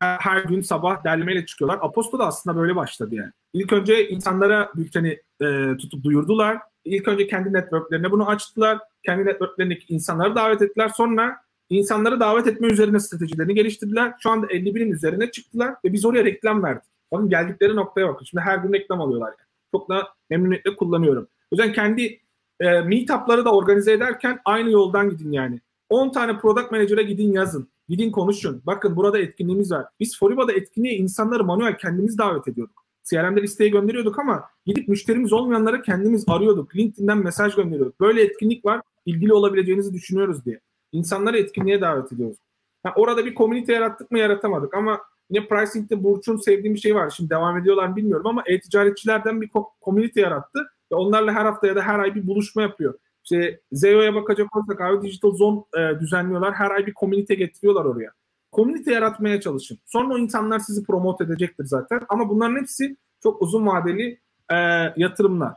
her, 0.00 0.42
gün 0.44 0.60
sabah 0.60 1.04
derlemeyle 1.04 1.46
çıkıyorlar. 1.46 1.78
Aposto 1.82 2.18
da 2.18 2.26
aslında 2.26 2.56
böyle 2.56 2.76
başladı 2.76 3.14
yani. 3.14 3.30
İlk 3.52 3.72
önce 3.72 4.08
insanlara 4.08 4.70
bülteni 4.76 5.20
e, 5.40 5.76
tutup 5.76 6.04
duyurdular. 6.04 6.58
İlk 6.84 7.08
önce 7.08 7.26
kendi 7.26 7.52
networklerine 7.52 8.10
bunu 8.10 8.28
açtılar. 8.28 8.78
Kendi 9.06 9.26
networklerindeki 9.26 9.94
insanları 9.94 10.34
davet 10.34 10.62
ettiler. 10.62 10.88
Sonra 10.88 11.36
insanları 11.70 12.20
davet 12.20 12.46
etme 12.46 12.66
üzerine 12.66 13.00
stratejilerini 13.00 13.54
geliştirdiler. 13.54 14.14
Şu 14.22 14.30
anda 14.30 14.46
50 14.50 14.74
binin 14.74 14.92
üzerine 14.92 15.30
çıktılar 15.30 15.74
ve 15.84 15.92
biz 15.92 16.04
oraya 16.04 16.24
reklam 16.24 16.62
verdik. 16.62 16.84
Bakın 17.12 17.28
geldikleri 17.28 17.76
noktaya 17.76 18.08
bakın. 18.08 18.24
Şimdi 18.24 18.44
her 18.44 18.58
gün 18.58 18.72
reklam 18.72 19.00
alıyorlar. 19.00 19.28
Yani. 19.28 19.48
Çok 19.72 19.88
da 19.88 20.08
memnuniyetle 20.30 20.76
kullanıyorum. 20.76 21.24
O 21.24 21.56
yüzden 21.56 21.72
kendi 21.72 22.20
e, 22.60 22.80
meetup'ları 22.80 23.44
da 23.44 23.52
organize 23.54 23.92
ederken 23.92 24.40
aynı 24.44 24.70
yoldan 24.70 25.10
gidin 25.10 25.32
yani. 25.32 25.60
10 25.88 26.12
tane 26.12 26.38
product 26.38 26.70
manager'a 26.70 27.02
gidin 27.02 27.32
yazın. 27.32 27.68
Gidin 27.88 28.10
konuşun. 28.10 28.62
Bakın 28.66 28.96
burada 28.96 29.18
etkinliğimiz 29.18 29.72
var. 29.72 29.86
Biz 30.00 30.18
Foriba'da 30.18 30.52
etkinliğe 30.52 30.94
insanları 30.94 31.44
manuel 31.44 31.78
kendimiz 31.78 32.18
davet 32.18 32.48
ediyorduk. 32.48 32.84
CRM'de 33.04 33.42
listeyi 33.42 33.70
gönderiyorduk 33.70 34.18
ama 34.18 34.44
gidip 34.66 34.88
müşterimiz 34.88 35.32
olmayanlara 35.32 35.82
kendimiz 35.82 36.24
arıyorduk. 36.28 36.76
LinkedIn'den 36.76 37.18
mesaj 37.18 37.54
gönderiyorduk. 37.54 38.00
Böyle 38.00 38.22
etkinlik 38.22 38.64
var. 38.64 38.80
ilgili 39.06 39.32
olabileceğinizi 39.32 39.94
düşünüyoruz 39.94 40.44
diye. 40.44 40.60
İnsanları 40.92 41.38
etkinliğe 41.38 41.80
davet 41.80 42.12
ediyoruz. 42.12 42.36
Ha, 42.82 42.92
orada 42.96 43.24
bir 43.24 43.34
komünite 43.34 43.72
yarattık 43.72 44.10
mı 44.10 44.18
yaratamadık 44.18 44.74
ama 44.74 45.00
yine 45.30 45.48
pricing'de 45.48 46.04
Burç'un 46.04 46.36
sevdiğim 46.36 46.74
bir 46.74 46.80
şey 46.80 46.94
var. 46.94 47.10
Şimdi 47.10 47.30
devam 47.30 47.58
ediyorlar 47.58 47.96
bilmiyorum 47.96 48.26
ama 48.26 48.42
e-ticaretçilerden 48.46 49.40
bir 49.40 49.50
komünite 49.80 50.20
yarattı 50.20 50.58
ve 50.92 50.96
onlarla 50.96 51.32
her 51.32 51.44
hafta 51.44 51.66
ya 51.66 51.76
da 51.76 51.82
her 51.82 51.98
ay 51.98 52.14
bir 52.14 52.26
buluşma 52.26 52.62
yapıyor. 52.62 52.94
İşte 53.24 53.60
Zeo'ya 53.72 54.14
bakacak 54.14 54.56
olursak 54.56 54.80
abi 54.80 55.06
Digital 55.06 55.30
Zone 55.30 55.60
e, 55.78 56.00
düzenliyorlar. 56.00 56.54
Her 56.54 56.70
ay 56.70 56.86
bir 56.86 56.94
komünite 56.94 57.34
getiriyorlar 57.34 57.84
oraya. 57.84 58.12
Komünite 58.52 58.92
yaratmaya 58.92 59.40
çalışın. 59.40 59.78
Sonra 59.86 60.14
o 60.14 60.18
insanlar 60.18 60.58
sizi 60.58 60.84
promote 60.84 61.24
edecektir 61.24 61.64
zaten. 61.64 62.00
Ama 62.08 62.28
bunların 62.28 62.56
hepsi 62.56 62.96
çok 63.22 63.42
uzun 63.42 63.66
vadeli 63.66 64.20
e, 64.52 64.56
yatırımlar. 64.96 65.54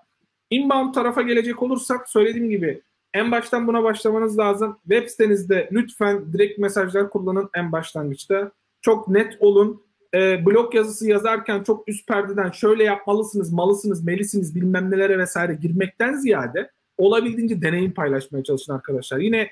Inbound 0.49 0.93
tarafa 0.93 1.21
gelecek 1.21 1.63
olursak 1.63 2.09
söylediğim 2.09 2.49
gibi 2.49 2.81
en 3.13 3.31
baştan 3.31 3.67
buna 3.67 3.83
başlamanız 3.83 4.39
lazım. 4.39 4.77
Web 4.81 5.07
sitenizde 5.07 5.69
lütfen 5.71 6.33
direkt 6.33 6.59
mesajlar 6.59 7.09
kullanın 7.09 7.49
en 7.53 7.71
başlangıçta. 7.71 8.51
Çok 8.81 9.07
net 9.07 9.37
olun. 9.39 9.81
E, 10.13 10.45
blog 10.45 10.75
yazısı 10.75 11.09
yazarken 11.09 11.63
çok 11.63 11.89
üst 11.89 12.07
perdeden 12.07 12.51
şöyle 12.51 12.83
yapmalısınız, 12.83 13.53
malısınız, 13.53 14.03
melisiniz 14.03 14.55
bilmem 14.55 14.91
nelere 14.91 15.17
vesaire 15.17 15.53
girmekten 15.53 16.13
ziyade 16.13 16.71
olabildiğince 16.97 17.61
deneyim 17.61 17.93
paylaşmaya 17.93 18.43
çalışın 18.43 18.73
arkadaşlar. 18.73 19.17
Yine 19.17 19.49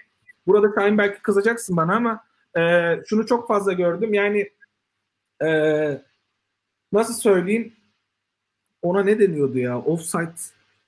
burada 0.47 0.71
Kain 0.71 0.97
belki 0.97 1.21
kızacaksın 1.21 1.77
bana 1.77 1.95
ama 1.95 2.23
e, 2.57 2.93
şunu 3.05 3.25
çok 3.25 3.47
fazla 3.47 3.73
gördüm. 3.73 4.13
Yani 4.13 4.49
e, 5.43 5.49
nasıl 6.93 7.13
söyleyeyim 7.13 7.73
ona 8.81 9.03
ne 9.03 9.19
deniyordu 9.19 9.57
ya? 9.57 9.79
Offsite 9.79 10.33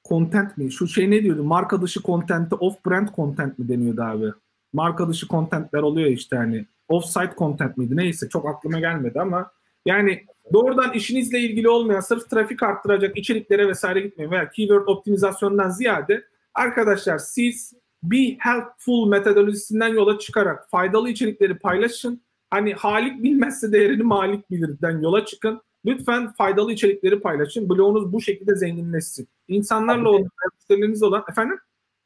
content 0.07 0.57
mi? 0.57 0.71
Şu 0.71 0.87
şey 0.87 1.11
ne 1.11 1.23
diyordu? 1.23 1.43
Marka 1.43 1.81
dışı 1.81 2.01
content'te 2.01 2.55
off 2.55 2.85
brand 2.85 3.09
content 3.15 3.59
mi 3.59 3.69
deniyordu 3.69 4.01
abi? 4.01 4.25
Marka 4.73 5.09
dışı 5.09 5.27
contentler 5.27 5.79
oluyor 5.79 6.09
işte 6.09 6.35
hani. 6.35 6.65
Offsite 6.87 7.33
content 7.37 7.77
miydi? 7.77 7.97
Neyse 7.97 8.29
çok 8.29 8.45
aklıma 8.45 8.79
gelmedi 8.79 9.21
ama 9.21 9.51
yani 9.85 10.25
doğrudan 10.53 10.93
işinizle 10.93 11.39
ilgili 11.39 11.69
olmayan 11.69 11.99
sırf 11.99 12.29
trafik 12.29 12.63
arttıracak 12.63 13.17
içeriklere 13.17 13.67
vesaire 13.67 13.99
gitmeyin 13.99 14.31
veya 14.31 14.49
keyword 14.49 14.87
optimizasyondan 14.87 15.69
ziyade 15.69 16.23
arkadaşlar 16.57 17.17
siz 17.17 17.73
bir 18.03 18.37
helpful 18.39 19.09
metodolojisinden 19.09 19.87
yola 19.87 20.19
çıkarak 20.19 20.69
faydalı 20.69 21.09
içerikleri 21.09 21.59
paylaşın. 21.59 22.21
Hani 22.49 22.73
Halik 22.73 23.23
bilmezse 23.23 23.71
değerini 23.71 24.03
Malik 24.03 24.51
bilirden 24.51 25.01
yola 25.01 25.25
çıkın. 25.25 25.61
Lütfen 25.85 26.33
faydalı 26.33 26.71
içerikleri 26.73 27.19
paylaşın. 27.19 27.69
Blogunuz 27.69 28.13
bu 28.13 28.21
şekilde 28.21 28.55
zenginleşsin. 28.55 29.27
İnsanlarla 29.47 30.09
olan, 30.09 30.29
müşterileriniz 30.55 31.03
olan 31.03 31.23
efendim? 31.29 31.57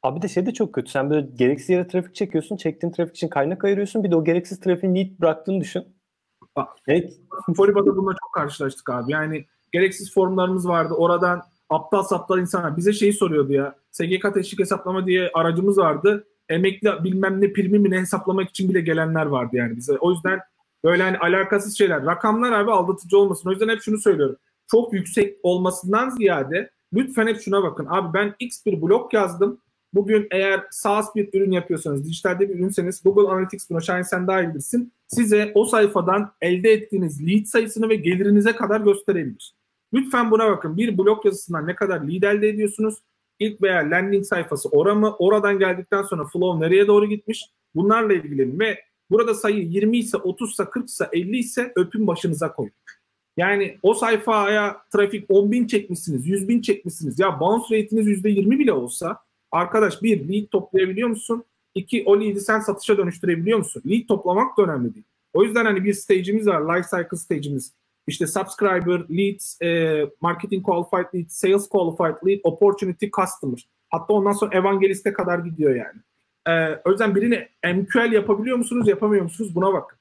Abi 0.02 0.22
de 0.22 0.28
şey 0.28 0.46
de 0.46 0.52
çok 0.52 0.72
kötü. 0.72 0.90
Sen 0.90 1.10
böyle 1.10 1.26
gereksiz 1.34 1.70
yere 1.70 1.88
trafik 1.88 2.14
çekiyorsun. 2.14 2.56
Çektiğin 2.56 2.92
trafik 2.92 3.16
için 3.16 3.28
kaynak 3.28 3.64
ayırıyorsun. 3.64 4.04
Bir 4.04 4.10
de 4.10 4.16
o 4.16 4.24
gereksiz 4.24 4.60
trafiğin 4.60 4.94
lead 4.94 5.20
bıraktığını 5.20 5.60
düşün. 5.60 5.84
Evet. 6.86 7.12
Foliba'da 7.56 7.96
bununla 7.96 8.12
çok 8.12 8.32
karşılaştık 8.34 8.90
abi. 8.90 9.12
Yani 9.12 9.46
gereksiz 9.72 10.14
formlarımız 10.14 10.68
vardı. 10.68 10.94
Oradan 10.94 11.42
aptal 11.74 12.02
saptal 12.02 12.38
insanlar 12.38 12.76
bize 12.76 12.92
şeyi 12.92 13.12
soruyordu 13.12 13.52
ya. 13.52 13.74
SGK 13.90 14.34
teşvik 14.34 14.60
hesaplama 14.60 15.06
diye 15.06 15.30
aracımız 15.34 15.78
vardı. 15.78 16.24
Emekli 16.48 16.90
bilmem 17.04 17.40
ne 17.40 17.52
primi 17.52 17.78
mi 17.78 17.90
ne 17.90 18.00
hesaplamak 18.00 18.50
için 18.50 18.68
bile 18.68 18.80
gelenler 18.80 19.26
vardı 19.26 19.56
yani 19.56 19.76
bize. 19.76 19.98
O 19.98 20.12
yüzden 20.12 20.40
böyle 20.84 21.02
hani 21.02 21.18
alakasız 21.18 21.78
şeyler. 21.78 22.06
Rakamlar 22.06 22.52
abi 22.52 22.70
aldatıcı 22.70 23.18
olmasın. 23.18 23.48
O 23.48 23.52
yüzden 23.52 23.68
hep 23.68 23.82
şunu 23.82 23.98
söylüyorum. 23.98 24.36
Çok 24.70 24.92
yüksek 24.92 25.36
olmasından 25.42 26.10
ziyade 26.10 26.70
lütfen 26.94 27.26
hep 27.26 27.40
şuna 27.40 27.62
bakın. 27.62 27.86
Abi 27.90 28.14
ben 28.14 28.34
X 28.38 28.66
bir 28.66 28.82
blok 28.82 29.14
yazdım. 29.14 29.58
Bugün 29.94 30.26
eğer 30.30 30.62
SaaS 30.70 31.14
bir 31.14 31.28
ürün 31.32 31.50
yapıyorsanız, 31.50 32.04
dijitalde 32.04 32.48
bir 32.48 32.54
ürünseniz 32.54 33.02
Google 33.02 33.32
Analytics 33.32 33.70
bunu 33.70 33.82
Şahin 33.82 34.02
sen 34.02 34.26
daha 34.26 34.42
iyi. 34.42 34.52
Size 35.08 35.52
o 35.54 35.64
sayfadan 35.64 36.32
elde 36.40 36.72
ettiğiniz 36.72 37.26
lead 37.26 37.44
sayısını 37.44 37.88
ve 37.88 37.96
gelirinize 37.96 38.56
kadar 38.56 38.80
gösterebilir. 38.80 39.54
Lütfen 39.94 40.30
buna 40.30 40.50
bakın. 40.50 40.76
Bir 40.76 40.98
blog 40.98 41.26
yazısından 41.26 41.66
ne 41.66 41.74
kadar 41.74 42.00
lead 42.00 42.22
elde 42.22 42.48
ediyorsunuz? 42.48 42.94
İlk 43.38 43.62
veya 43.62 43.90
landing 43.90 44.26
sayfası 44.26 44.68
ora 44.68 44.94
mı? 44.94 45.16
Oradan 45.18 45.58
geldikten 45.58 46.02
sonra 46.02 46.24
flow 46.24 46.66
nereye 46.66 46.86
doğru 46.86 47.06
gitmiş? 47.06 47.46
Bunlarla 47.74 48.12
ilgilenin 48.12 48.60
ve 48.60 48.78
burada 49.10 49.34
sayı 49.34 49.62
20 49.62 49.98
ise 49.98 50.16
30 50.16 50.50
ise 50.50 50.64
40 50.64 50.88
ise 50.88 51.08
50 51.12 51.38
ise 51.38 51.72
öpün 51.76 52.06
başınıza 52.06 52.52
koyun. 52.52 52.72
Yani 53.36 53.78
o 53.82 53.94
sayfaya 53.94 54.76
trafik 54.92 55.24
10 55.28 55.52
bin 55.52 55.66
çekmişsiniz, 55.66 56.26
100 56.26 56.48
bin 56.48 56.60
çekmişsiniz. 56.60 57.18
Ya 57.18 57.40
bounce 57.40 57.64
rate'iniz 57.76 58.06
%20 58.06 58.58
bile 58.58 58.72
olsa 58.72 59.18
arkadaş 59.50 60.02
bir 60.02 60.28
lead 60.28 60.46
toplayabiliyor 60.46 61.08
musun? 61.08 61.44
İki 61.74 62.02
o 62.06 62.20
lead'i 62.20 62.40
sen 62.40 62.60
satışa 62.60 62.98
dönüştürebiliyor 62.98 63.58
musun? 63.58 63.82
Lead 63.86 64.06
toplamak 64.06 64.58
da 64.58 64.62
önemli 64.62 64.94
değil. 64.94 65.06
O 65.34 65.44
yüzden 65.44 65.64
hani 65.64 65.84
bir 65.84 65.94
stage'imiz 65.94 66.46
var. 66.46 66.76
Life 66.76 66.88
cycle 66.96 67.16
stage'imiz. 67.16 67.72
İşte 68.06 68.26
subscriber, 68.26 69.00
leads, 69.10 69.62
e, 69.62 70.00
marketing 70.20 70.66
qualified 70.66 71.14
lead, 71.14 71.28
sales 71.28 71.68
qualified 71.68 72.28
lead, 72.28 72.40
opportunity 72.44 73.06
customer. 73.06 73.68
Hatta 73.90 74.14
ondan 74.14 74.32
sonra 74.32 74.56
evangeliste 74.56 75.12
kadar 75.12 75.38
gidiyor 75.38 75.74
yani. 75.74 76.00
E, 76.48 76.80
o 76.84 76.90
yüzden 76.90 77.14
birini 77.14 77.48
MQL 77.74 78.12
yapabiliyor 78.12 78.56
musunuz, 78.56 78.88
yapamıyor 78.88 79.22
musunuz? 79.22 79.54
Buna 79.54 79.72
bakın. 79.72 79.98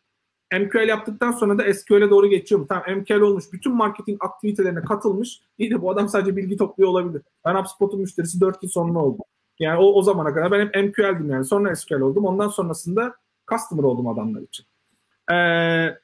MQL 0.60 0.88
yaptıktan 0.88 1.32
sonra 1.32 1.58
da 1.58 1.74
SQL'e 1.74 2.10
doğru 2.10 2.28
geçiyor 2.28 2.62
mu? 2.62 2.68
Tamam 2.68 2.84
MQL 2.98 3.22
olmuş. 3.22 3.46
Bütün 3.54 3.76
marketing 3.76 4.24
aktivitelerine 4.24 4.82
katılmış. 4.82 5.42
İyi 5.58 5.72
de 5.72 5.82
bu 5.82 5.92
adam 5.92 6.10
sadece 6.10 6.36
bilgi 6.36 6.58
topluyor 6.58 6.90
olabilir. 6.90 7.22
Ben 7.46 7.56
HubSpot'un 7.56 8.00
müşterisi 8.00 8.42
4 8.42 8.64
yıl 8.64 8.70
sonra 8.70 9.00
oldum. 9.00 9.26
Yani 9.60 9.80
o, 9.80 9.84
o 9.84 10.02
zamana 10.02 10.34
kadar 10.34 10.52
ben 10.52 10.66
hep 10.66 10.76
MQL'dim 10.76 11.30
yani. 11.30 11.46
Sonra 11.46 11.76
SQL 11.76 12.02
oldum. 12.02 12.26
Ondan 12.26 12.48
sonrasında 12.48 13.16
customer 13.52 13.84
oldum 13.84 14.08
adamlar 14.08 14.42
için. 14.42 14.66
Ee, 15.32 15.98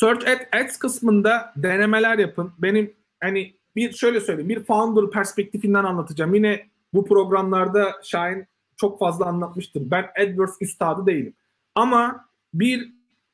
Search 0.00 0.26
Ads 0.52 0.78
kısmında 0.78 1.52
denemeler 1.56 2.18
yapın. 2.18 2.52
Benim 2.58 2.92
hani 3.22 3.56
bir 3.76 3.92
şöyle 3.92 4.20
söyleyeyim 4.20 4.48
bir 4.48 4.64
founder 4.64 5.10
perspektifinden 5.10 5.84
anlatacağım. 5.84 6.34
Yine 6.34 6.70
bu 6.94 7.04
programlarda 7.06 7.92
Şahin 8.02 8.46
çok 8.76 8.98
fazla 8.98 9.26
anlatmıştır. 9.26 9.90
Ben 9.90 10.06
AdWords 10.22 10.56
üstadı 10.60 11.06
değilim. 11.06 11.34
Ama 11.74 12.24
bir 12.54 12.92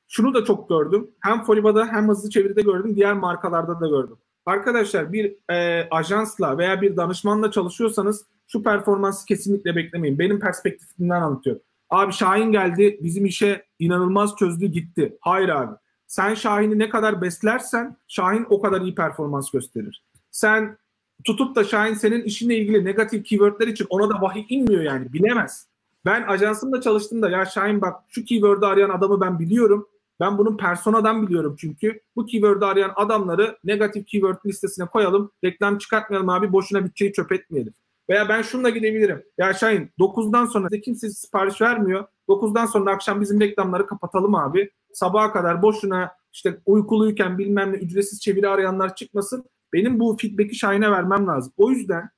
şunu 0.09 0.35
da 0.35 0.45
çok 0.45 0.69
gördüm. 0.69 1.11
Hem 1.21 1.43
Foliba'da 1.43 1.87
hem 1.87 2.09
hızlı 2.09 2.31
çeviride 2.31 2.63
gördüm. 2.63 2.97
Diğer 2.97 3.15
markalarda 3.15 3.81
da 3.81 3.89
gördüm. 3.89 4.17
Arkadaşlar 4.47 5.13
bir 5.13 5.37
e, 5.51 5.89
ajansla 5.91 6.59
veya 6.59 6.83
bir 6.83 6.97
danışmanla 6.97 7.51
çalışıyorsanız 7.51 8.27
şu 8.47 8.63
performansı 8.63 9.27
kesinlikle 9.27 9.77
beklemeyin. 9.77 10.19
Benim 10.19 10.41
perspektifimden 10.41 11.23
anlatıyorum. 11.23 11.63
Abi 11.91 12.13
Şahin 12.13 12.53
geldi 12.53 12.99
bizim 13.03 13.27
işe 13.27 13.65
inanılmaz 13.79 14.37
çözdü 14.37 14.67
gitti. 14.67 15.19
Hayır 15.21 15.49
abi. 15.49 15.77
Sen 16.07 16.35
Şahin'i 16.35 16.79
ne 16.79 16.89
kadar 16.89 17.23
beslersen 17.23 17.97
Şahin 18.09 18.47
o 18.51 18.61
kadar 18.61 18.81
iyi 18.81 18.95
performans 18.95 19.51
gösterir. 19.51 20.03
Sen 20.31 20.79
tutup 21.25 21.57
da 21.57 21.65
Şahin 21.65 21.95
senin 21.95 22.23
işinle 22.23 22.57
ilgili 22.57 22.85
negatif 22.85 23.25
keywordler 23.25 23.67
için 23.67 23.87
ona 23.91 24.11
da 24.11 24.23
vahiy 24.23 24.45
inmiyor 24.49 24.83
yani 24.83 25.13
bilemez. 25.13 25.67
Ben 26.05 26.23
ajansımda 26.23 26.81
çalıştığımda 26.81 27.31
ya 27.31 27.45
Şahin 27.45 27.81
bak 27.81 28.03
şu 28.09 28.25
keyword'ı 28.25 28.67
arayan 28.67 28.91
adamı 28.91 29.21
ben 29.21 29.39
biliyorum. 29.39 29.89
Ben 30.21 30.39
bunun 30.39 30.57
personadan 30.57 31.27
biliyorum 31.27 31.57
çünkü. 31.59 32.01
Bu 32.17 32.27
keyword'ı 32.27 32.67
arayan 32.67 32.93
adamları 32.97 33.59
negatif 33.65 34.07
keyword 34.07 34.37
listesine 34.47 34.87
koyalım. 34.87 35.33
Reklam 35.45 35.79
çıkartmayalım 35.79 36.29
abi 36.29 36.53
boşuna 36.53 36.85
bütçeyi 36.85 37.13
çöp 37.13 37.33
etmeyelim. 37.33 37.75
Veya 38.09 38.29
ben 38.29 38.43
şununla 38.43 38.71
gidebilirim. 38.71 39.23
Ya 39.39 39.55
Şahin 39.55 39.91
9'dan 39.99 40.47
sonra 40.47 40.69
kimse 40.81 41.11
sipariş 41.11 41.61
vermiyor. 41.61 42.05
9'dan 42.29 42.67
sonra 42.67 42.91
akşam 42.91 43.21
bizim 43.21 43.41
reklamları 43.41 43.87
kapatalım 43.87 44.35
abi. 44.35 44.71
Sabaha 44.97 45.33
kadar 45.33 45.63
boşuna 45.63 46.13
işte 46.33 46.59
uykuluyken 46.67 47.39
bilmem 47.39 47.73
ne 47.73 47.77
ücretsiz 47.77 48.21
çeviri 48.21 48.49
arayanlar 48.49 48.95
çıkmasın. 48.95 49.45
Benim 49.73 50.01
bu 50.01 50.17
feedback'i 50.17 50.55
Şahin'e 50.55 50.91
vermem 50.91 51.27
lazım. 51.27 51.53
O 51.57 51.71
yüzden 51.71 52.11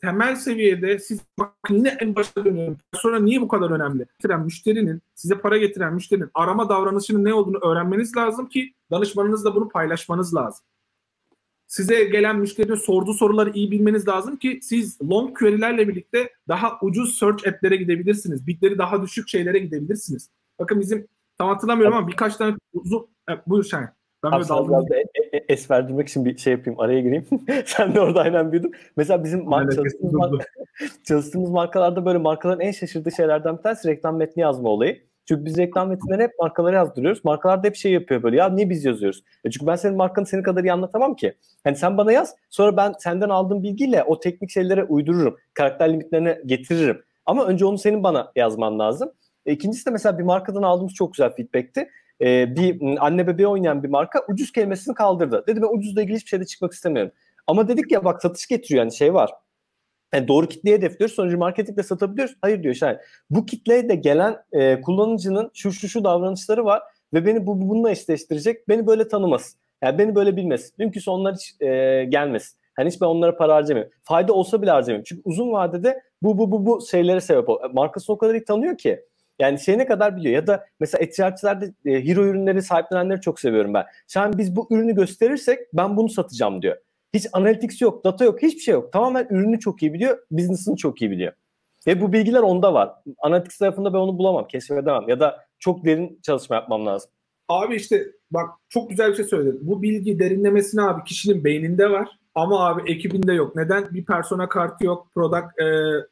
temel 0.00 0.36
seviyede 0.36 0.98
siz 0.98 1.20
bakın 1.38 1.74
yine 1.74 1.88
en 1.88 2.16
başta 2.16 2.44
dönüyorum. 2.44 2.76
Sonra 2.94 3.20
niye 3.20 3.40
bu 3.40 3.48
kadar 3.48 3.70
önemli? 3.70 4.06
Getiren 4.18 4.44
müşterinin, 4.44 5.02
size 5.14 5.38
para 5.38 5.58
getiren 5.58 5.94
müşterinin 5.94 6.30
arama 6.34 6.68
davranışının 6.68 7.24
ne 7.24 7.34
olduğunu 7.34 7.58
öğrenmeniz 7.58 8.16
lazım 8.16 8.48
ki 8.48 8.74
danışmanınızla 8.90 9.54
bunu 9.54 9.68
paylaşmanız 9.68 10.34
lazım 10.34 10.64
size 11.66 12.04
gelen 12.04 12.38
müşterinin 12.38 12.74
sorduğu 12.74 13.14
soruları 13.14 13.50
iyi 13.50 13.70
bilmeniz 13.70 14.08
lazım 14.08 14.36
ki 14.36 14.60
siz 14.62 14.98
long 15.10 15.38
query'lerle 15.38 15.88
birlikte 15.88 16.32
daha 16.48 16.78
ucuz 16.82 17.18
search 17.18 17.48
app'lere 17.48 17.76
gidebilirsiniz. 17.76 18.46
Bitleri 18.46 18.78
daha 18.78 19.02
düşük 19.02 19.28
şeylere 19.28 19.58
gidebilirsiniz. 19.58 20.30
Bakın 20.58 20.80
bizim 20.80 21.08
tam 21.38 21.48
hatırlamıyorum 21.48 21.96
ama 21.96 22.08
birkaç 22.08 22.36
tane 22.36 22.56
uzun... 22.72 23.08
Evet, 23.28 23.40
buyur 23.46 23.64
Şahin. 23.64 23.88
Ben 24.24 24.32
böyle 24.32 24.48
daldım. 24.48 24.86
E, 24.92 25.36
e, 25.36 25.44
es 25.48 25.70
verdirmek 25.70 26.08
için 26.08 26.24
bir 26.24 26.38
şey 26.38 26.52
yapayım, 26.52 26.80
araya 26.80 27.00
gireyim. 27.00 27.26
Sen 27.66 27.94
de 27.94 28.00
orada 28.00 28.20
aynen 28.20 28.52
büyüdün. 28.52 28.74
Mesela 28.96 29.24
bizim 29.24 29.40
mar- 29.40 29.74
çalıştığımız, 29.74 30.14
mar- 30.14 30.44
çalıştığımız 31.04 31.50
markalarda 31.50 32.06
böyle 32.06 32.18
markaların 32.18 32.60
en 32.60 32.72
şaşırdığı 32.72 33.12
şeylerden 33.12 33.58
bir 33.58 33.62
tanesi 33.62 33.88
reklam 33.88 34.16
metni 34.16 34.40
yazma 34.40 34.68
olayı. 34.68 35.08
Çünkü 35.28 35.44
biz 35.44 35.58
reklam 35.58 35.88
metinleri 35.88 36.22
hep 36.22 36.38
markalara 36.38 36.76
yazdırıyoruz. 36.76 37.24
Markalar 37.24 37.62
da 37.62 37.66
hep 37.66 37.76
şey 37.76 37.92
yapıyor 37.92 38.22
böyle 38.22 38.36
ya 38.36 38.48
niye 38.48 38.70
biz 38.70 38.84
yazıyoruz? 38.84 39.24
E 39.44 39.50
çünkü 39.50 39.66
ben 39.66 39.76
senin 39.76 39.96
markanı 39.96 40.26
senin 40.26 40.42
kadar 40.42 40.64
iyi 40.64 40.72
anlatamam 40.72 41.16
ki. 41.16 41.34
Hani 41.64 41.76
sen 41.76 41.98
bana 41.98 42.12
yaz 42.12 42.34
sonra 42.50 42.76
ben 42.76 42.94
senden 42.98 43.28
aldığım 43.28 43.62
bilgiyle 43.62 44.04
o 44.04 44.20
teknik 44.20 44.50
şeylere 44.50 44.84
uydururum. 44.84 45.36
Karakter 45.54 45.92
limitlerine 45.92 46.40
getiririm. 46.46 47.02
Ama 47.26 47.46
önce 47.46 47.64
onu 47.64 47.78
senin 47.78 48.02
bana 48.02 48.32
yazman 48.36 48.78
lazım. 48.78 49.12
E, 49.48 49.52
ikincisi 49.52 49.86
de 49.86 49.90
mesela 49.90 50.18
bir 50.18 50.24
markadan 50.24 50.62
aldığımız 50.62 50.94
çok 50.94 51.12
güzel 51.12 51.30
feedback'ti. 51.30 51.90
E, 52.20 52.56
bir 52.56 52.96
anne 52.98 53.26
bebeği 53.26 53.46
oynayan 53.48 53.82
bir 53.82 53.88
marka 53.88 54.24
ucuz 54.28 54.52
kelimesini 54.52 54.94
kaldırdı. 54.94 55.44
Dedi 55.46 55.62
ben 55.62 55.78
ucuzla 55.78 56.02
ilgili 56.02 56.16
hiçbir 56.16 56.28
şeyde 56.28 56.44
çıkmak 56.44 56.72
istemiyorum. 56.72 57.12
Ama 57.46 57.68
dedik 57.68 57.92
ya 57.92 58.04
bak 58.04 58.22
satış 58.22 58.46
getiriyor 58.46 58.84
yani 58.84 58.94
şey 58.94 59.14
var. 59.14 59.30
Yani 60.14 60.28
doğru 60.28 60.48
kitleye 60.48 60.76
hedefliyoruz. 60.76 61.16
Sonucu 61.16 61.38
marketingle 61.38 61.82
satabiliyoruz. 61.82 62.36
Hayır 62.40 62.62
diyor 62.62 62.74
Şahin. 62.74 62.98
Bu 63.30 63.46
kitleye 63.46 63.88
de 63.88 63.94
gelen 63.94 64.36
e, 64.52 64.80
kullanıcının 64.80 65.50
şu 65.54 65.72
şu 65.72 65.88
şu 65.88 66.04
davranışları 66.04 66.64
var 66.64 66.82
ve 67.14 67.26
beni 67.26 67.46
bu 67.46 67.68
bununla 67.68 67.90
eşleştirecek. 67.90 68.68
Beni 68.68 68.86
böyle 68.86 69.08
tanımaz. 69.08 69.56
Yani 69.82 69.98
beni 69.98 70.14
böyle 70.14 70.36
bilmez. 70.36 70.72
Mümkünse 70.78 71.10
onlar 71.10 71.34
hiç 71.34 71.60
e, 71.60 72.04
gelmez. 72.08 72.56
Hani 72.76 72.90
hiç 72.90 73.00
ben 73.00 73.06
onlara 73.06 73.36
para 73.36 73.54
harcamıyorum. 73.54 73.92
Fayda 74.02 74.32
olsa 74.32 74.62
bile 74.62 74.70
harcamıyorum. 74.70 75.04
Çünkü 75.08 75.22
uzun 75.24 75.52
vadede 75.52 76.02
bu 76.22 76.38
bu 76.38 76.50
bu 76.52 76.66
bu 76.66 76.86
şeylere 76.90 77.20
sebep 77.20 77.48
oluyor. 77.48 77.70
Markasını 77.70 78.14
o 78.14 78.18
kadar 78.18 78.34
iyi 78.34 78.44
tanıyor 78.44 78.78
ki. 78.78 79.04
Yani 79.38 79.60
şey 79.60 79.78
ne 79.78 79.86
kadar 79.86 80.16
biliyor. 80.16 80.34
Ya 80.34 80.46
da 80.46 80.66
mesela 80.80 81.04
e-ticaretlerde 81.04 81.72
e, 81.84 82.08
hero 82.08 82.24
ürünleri 82.24 82.62
sahiplenenleri 82.62 83.20
çok 83.20 83.40
seviyorum 83.40 83.74
ben. 83.74 83.84
Şu 84.08 84.20
biz 84.38 84.56
bu 84.56 84.66
ürünü 84.70 84.94
gösterirsek 84.94 85.58
ben 85.72 85.96
bunu 85.96 86.08
satacağım 86.08 86.62
diyor. 86.62 86.76
Hiç 87.14 87.26
analytics 87.32 87.82
yok, 87.82 88.04
data 88.04 88.24
yok, 88.24 88.42
hiçbir 88.42 88.60
şey 88.60 88.74
yok. 88.74 88.92
Tamamen 88.92 89.26
ürünü 89.30 89.60
çok 89.60 89.82
iyi 89.82 89.92
biliyor, 89.92 90.18
business'ını 90.30 90.76
çok 90.76 91.02
iyi 91.02 91.10
biliyor. 91.10 91.32
Ve 91.86 92.00
bu 92.00 92.12
bilgiler 92.12 92.40
onda 92.40 92.74
var. 92.74 92.90
Analytics 93.18 93.58
tarafında 93.58 93.92
ben 93.92 93.98
onu 93.98 94.18
bulamam, 94.18 94.48
keşfedemem. 94.48 95.08
Ya 95.08 95.20
da 95.20 95.44
çok 95.58 95.84
derin 95.84 96.20
çalışma 96.22 96.56
yapmam 96.56 96.86
lazım. 96.86 97.10
Abi 97.48 97.76
işte 97.76 98.06
bak 98.30 98.50
çok 98.68 98.90
güzel 98.90 99.10
bir 99.10 99.16
şey 99.16 99.24
söyledin. 99.24 99.60
Bu 99.62 99.82
bilgi 99.82 100.18
derinlemesine 100.18 100.82
abi 100.82 101.04
kişinin 101.04 101.44
beyninde 101.44 101.90
var. 101.90 102.08
Ama 102.34 102.66
abi 102.66 102.92
ekibinde 102.92 103.32
yok. 103.32 103.56
Neden? 103.56 103.94
Bir 103.94 104.04
persona 104.04 104.48
kartı 104.48 104.86
yok. 104.86 105.08
Product 105.14 105.60
e, 105.60 105.64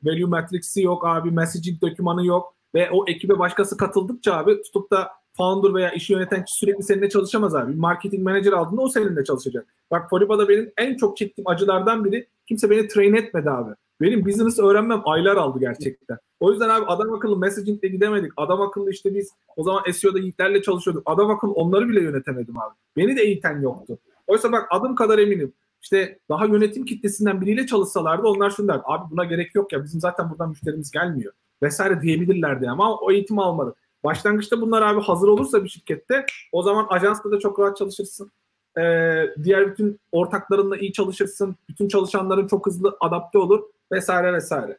value 0.02 0.26
matrix'i 0.26 0.82
yok 0.82 1.06
abi. 1.06 1.30
Messaging 1.30 1.82
dokümanı 1.82 2.26
yok. 2.26 2.56
Ve 2.75 2.91
o 2.91 3.05
ekibe 3.09 3.39
başkası 3.39 3.77
katıldıkça 3.77 4.35
abi 4.35 4.62
tutup 4.62 4.91
da 4.91 5.11
founder 5.36 5.75
veya 5.75 5.91
işi 5.91 6.12
yöneten 6.12 6.45
kişi 6.45 6.59
sürekli 6.59 6.83
seninle 6.83 7.09
çalışamaz 7.09 7.55
abi. 7.55 7.75
Marketing 7.75 8.23
manager 8.23 8.53
aldığında 8.53 8.83
o 8.83 8.89
seninle 8.89 9.25
çalışacak. 9.25 9.67
Bak 9.91 10.11
Foriba'da 10.11 10.49
benim 10.49 10.73
en 10.77 10.97
çok 10.97 11.17
çektiğim 11.17 11.49
acılardan 11.49 12.05
biri 12.05 12.28
kimse 12.49 12.70
beni 12.70 12.89
train 12.89 13.15
etmedi 13.15 13.51
abi. 13.51 13.75
Benim 14.01 14.27
business 14.27 14.59
öğrenmem 14.59 15.03
aylar 15.05 15.36
aldı 15.36 15.59
gerçekten. 15.61 16.19
O 16.41 16.51
yüzden 16.51 16.69
abi 16.69 16.85
adam 16.86 17.12
akıllı 17.12 17.39
messagingle 17.39 17.89
gidemedik. 17.89 18.33
Adam 18.36 18.61
akıllı 18.61 18.91
işte 18.91 19.15
biz 19.15 19.31
o 19.57 19.62
zaman 19.62 19.83
SEO'da 19.93 20.19
yiğitlerle 20.19 20.62
çalışıyorduk. 20.62 21.03
Adam 21.07 21.31
akıllı 21.31 21.53
onları 21.53 21.89
bile 21.89 22.01
yönetemedim 22.01 22.59
abi. 22.59 22.75
Beni 22.97 23.17
de 23.17 23.23
eğiten 23.23 23.61
yoktu. 23.61 23.99
Oysa 24.27 24.53
bak 24.53 24.67
adım 24.70 24.95
kadar 24.95 25.19
eminim. 25.19 25.53
İşte 25.83 26.19
daha 26.28 26.47
yönetim 26.47 26.85
kitlesinden 26.85 27.41
biriyle 27.41 27.67
çalışsalardı 27.67 28.27
onlar 28.27 28.51
şunu 28.51 28.69
der. 28.69 28.81
Abi 28.85 29.11
buna 29.11 29.25
gerek 29.25 29.55
yok 29.55 29.73
ya 29.73 29.85
bizim 29.85 30.01
zaten 30.01 30.31
buradan 30.31 30.49
müşterimiz 30.49 30.91
gelmiyor 30.91 31.33
vesaire 31.62 32.02
diyebilirlerdi 32.02 32.70
ama 32.70 32.97
o 32.97 33.12
eğitimi 33.12 33.43
almadı. 33.43 33.75
Başlangıçta 34.05 34.60
bunlar 34.60 34.83
abi 34.83 35.01
hazır 35.01 35.28
olursa 35.28 35.65
bir 35.65 35.68
şirkette 35.68 36.26
o 36.52 36.62
zaman 36.62 36.86
ajansta 36.91 37.31
da 37.31 37.39
çok 37.39 37.60
rahat 37.60 37.76
çalışırsın. 37.76 38.33
Ee, 38.78 39.26
diğer 39.43 39.70
bütün 39.70 40.01
ortaklarınla 40.12 40.76
iyi 40.76 40.93
çalışırsın. 40.93 41.57
Bütün 41.68 41.89
çalışanların 41.89 42.47
çok 42.47 42.67
hızlı 42.67 42.97
adapte 43.01 43.39
olur 43.39 43.62
vesaire 43.93 44.33
vesaire. 44.33 44.78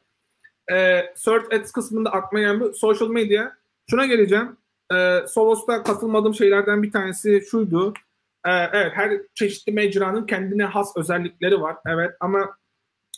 Ee, 0.71 1.13
Search 1.15 1.55
Ads 1.55 1.71
kısmında 1.71 2.11
aklıma 2.11 2.41
gelen 2.41 2.59
bu 2.59 2.73
social 2.73 3.09
media. 3.09 3.51
Şuna 3.89 4.05
geleceğim. 4.05 4.57
Ee, 4.93 5.19
Solos'ta 5.27 5.83
katılmadığım 5.83 6.33
şeylerden 6.33 6.83
bir 6.83 6.91
tanesi 6.91 7.41
şuydu. 7.51 7.93
Ee, 8.45 8.51
evet 8.73 8.91
her 8.95 9.21
çeşitli 9.35 9.71
mecranın 9.71 10.25
kendine 10.25 10.65
has 10.65 10.97
özellikleri 10.97 11.61
var. 11.61 11.75
Evet 11.87 12.11
ama 12.19 12.57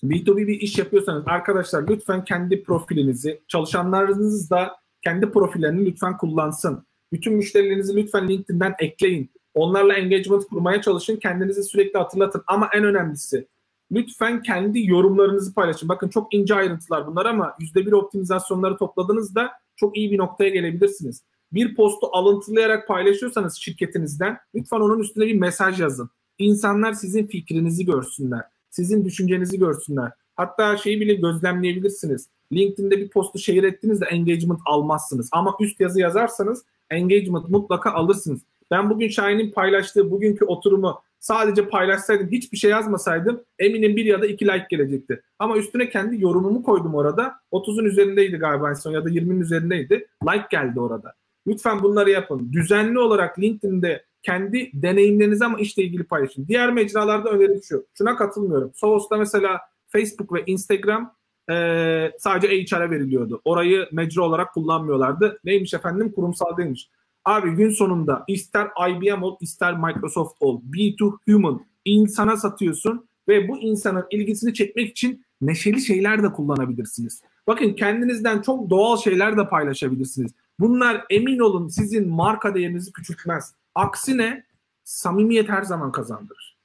B2B 0.04 0.48
bir 0.48 0.60
iş 0.60 0.78
yapıyorsanız 0.78 1.24
arkadaşlar 1.26 1.88
lütfen 1.90 2.24
kendi 2.24 2.64
profilinizi, 2.64 3.42
çalışanlarınız 3.48 4.50
da 4.50 4.76
kendi 5.04 5.32
profillerini 5.32 5.86
lütfen 5.86 6.18
kullansın. 6.18 6.86
Bütün 7.14 7.34
müşterilerinizi 7.34 7.96
lütfen 7.96 8.30
LinkedIn'den 8.30 8.76
ekleyin. 8.80 9.32
Onlarla 9.54 9.94
engagement 9.94 10.46
kurmaya 10.46 10.82
çalışın. 10.82 11.16
Kendinizi 11.16 11.64
sürekli 11.64 11.98
hatırlatın. 11.98 12.44
Ama 12.48 12.70
en 12.74 12.84
önemlisi 12.84 13.48
lütfen 13.92 14.42
kendi 14.42 14.88
yorumlarınızı 14.88 15.54
paylaşın. 15.54 15.90
Bakın 15.90 16.10
çok 16.10 16.34
ince 16.34 16.56
ayrıntılar 16.56 17.08
bunlar 17.08 17.26
ama 17.26 17.56
%1 17.60 17.96
optimizasyonları 17.96 18.78
topladığınızda 18.78 19.52
çok 19.76 19.98
iyi 19.98 20.12
bir 20.12 20.18
noktaya 20.18 20.50
gelebilirsiniz. 20.50 21.24
Bir 21.54 21.76
postu 21.76 22.08
alıntılayarak 22.12 22.88
paylaşıyorsanız 22.88 23.56
şirketinizden 23.56 24.38
lütfen 24.56 24.80
onun 24.80 25.00
üstüne 25.00 25.26
bir 25.26 25.40
mesaj 25.40 25.82
yazın. 25.82 26.10
İnsanlar 26.38 26.94
sizin 26.94 27.28
fikrinizi 27.28 27.86
görsünler. 27.86 28.42
Sizin 28.70 29.06
düşüncenizi 29.06 29.60
görsünler. 29.60 30.12
Hatta 30.36 30.78
şeyi 30.78 31.02
bile 31.02 31.14
gözlemleyebilirsiniz. 31.14 32.30
LinkedIn'de 32.54 32.98
bir 32.98 33.10
postu 33.10 33.40
share 33.40 33.68
ettiğinizde 33.68 34.06
engagement 34.06 34.60
almazsınız. 34.66 35.30
Ama 35.32 35.56
üst 35.60 35.80
yazı 35.80 36.00
yazarsanız 36.00 36.64
engagement 36.90 37.50
mutlaka 37.50 37.92
alırsınız. 37.92 38.42
Ben 38.72 38.90
bugün 38.90 39.08
Şahin'in 39.08 39.52
paylaştığı 39.52 40.12
bugünkü 40.12 40.46
oturumu 40.46 41.02
sadece 41.20 41.70
paylaşsaydım, 41.70 42.32
hiçbir 42.32 42.58
şey 42.58 42.72
yazmasaydım 42.72 43.42
eminim 43.60 43.96
bir 43.96 44.06
ya 44.06 44.22
da 44.22 44.28
iki 44.28 44.46
like 44.46 44.68
gelecekti. 44.70 45.22
Ama 45.40 45.58
üstüne 45.58 45.90
kendi 45.90 46.22
yorumumu 46.22 46.64
koydum 46.64 46.96
orada. 46.96 47.36
30'un 47.52 47.86
üzerindeydi 47.86 48.38
galiba 48.38 48.70
en 48.70 48.74
son 48.74 48.92
ya 48.92 49.06
da 49.06 49.10
20'nin 49.10 49.42
üzerindeydi. 49.42 50.08
Like 50.24 50.48
geldi 50.52 50.80
orada. 50.80 51.14
Lütfen 51.48 51.84
bunları 51.84 52.10
yapın. 52.10 52.54
Düzenli 52.54 53.00
olarak 53.00 53.40
LinkedIn'de 53.40 54.04
kendi 54.24 54.72
deneyimlerinizi 54.74 55.46
ama 55.46 55.60
işle 55.60 55.84
ilgili 55.84 56.04
paylaşın. 56.04 56.48
Diğer 56.48 56.74
mecralarda 56.74 57.30
önerim 57.30 57.64
şu. 57.64 57.86
Şuna 57.98 58.16
katılmıyorum. 58.16 58.72
Sovos'ta 58.76 59.18
mesela 59.18 59.60
Facebook 59.88 60.34
ve 60.34 60.44
Instagram 60.46 61.16
e, 61.52 61.56
sadece 62.20 62.48
HR'a 62.48 62.92
veriliyordu. 62.92 63.42
Orayı 63.46 63.88
mecra 63.92 64.22
olarak 64.22 64.54
kullanmıyorlardı. 64.54 65.40
Neymiş 65.44 65.74
efendim? 65.74 66.12
Kurumsal 66.12 66.58
değilmiş. 66.58 66.90
Abi 67.26 67.52
gün 67.52 67.70
sonunda 67.70 68.24
ister 68.28 68.68
IBM 68.90 69.24
ol 69.24 69.38
ister 69.42 69.78
Microsoft 69.78 70.38
ol. 70.40 70.62
B2 70.72 71.18
human. 71.30 71.66
insana 71.86 72.38
satıyorsun 72.38 73.08
ve 73.28 73.48
bu 73.48 73.58
insanın 73.58 74.06
ilgisini 74.12 74.54
çekmek 74.54 74.90
için 74.90 75.26
neşeli 75.42 75.82
şeyler 75.82 76.24
de 76.24 76.32
kullanabilirsiniz. 76.32 77.22
Bakın 77.48 77.74
kendinizden 77.74 78.42
çok 78.42 78.70
doğal 78.70 78.98
şeyler 78.98 79.38
de 79.38 79.50
paylaşabilirsiniz. 79.50 80.32
Bunlar 80.60 81.06
emin 81.10 81.40
olun 81.40 81.68
sizin 81.68 82.10
marka 82.10 82.56
değerinizi 82.56 82.92
küçültmez. 82.92 83.54
Aksine 83.76 84.46
samimiyet 84.84 85.50
her 85.50 85.64
zaman 85.64 85.92
kazandırır. 85.92 86.58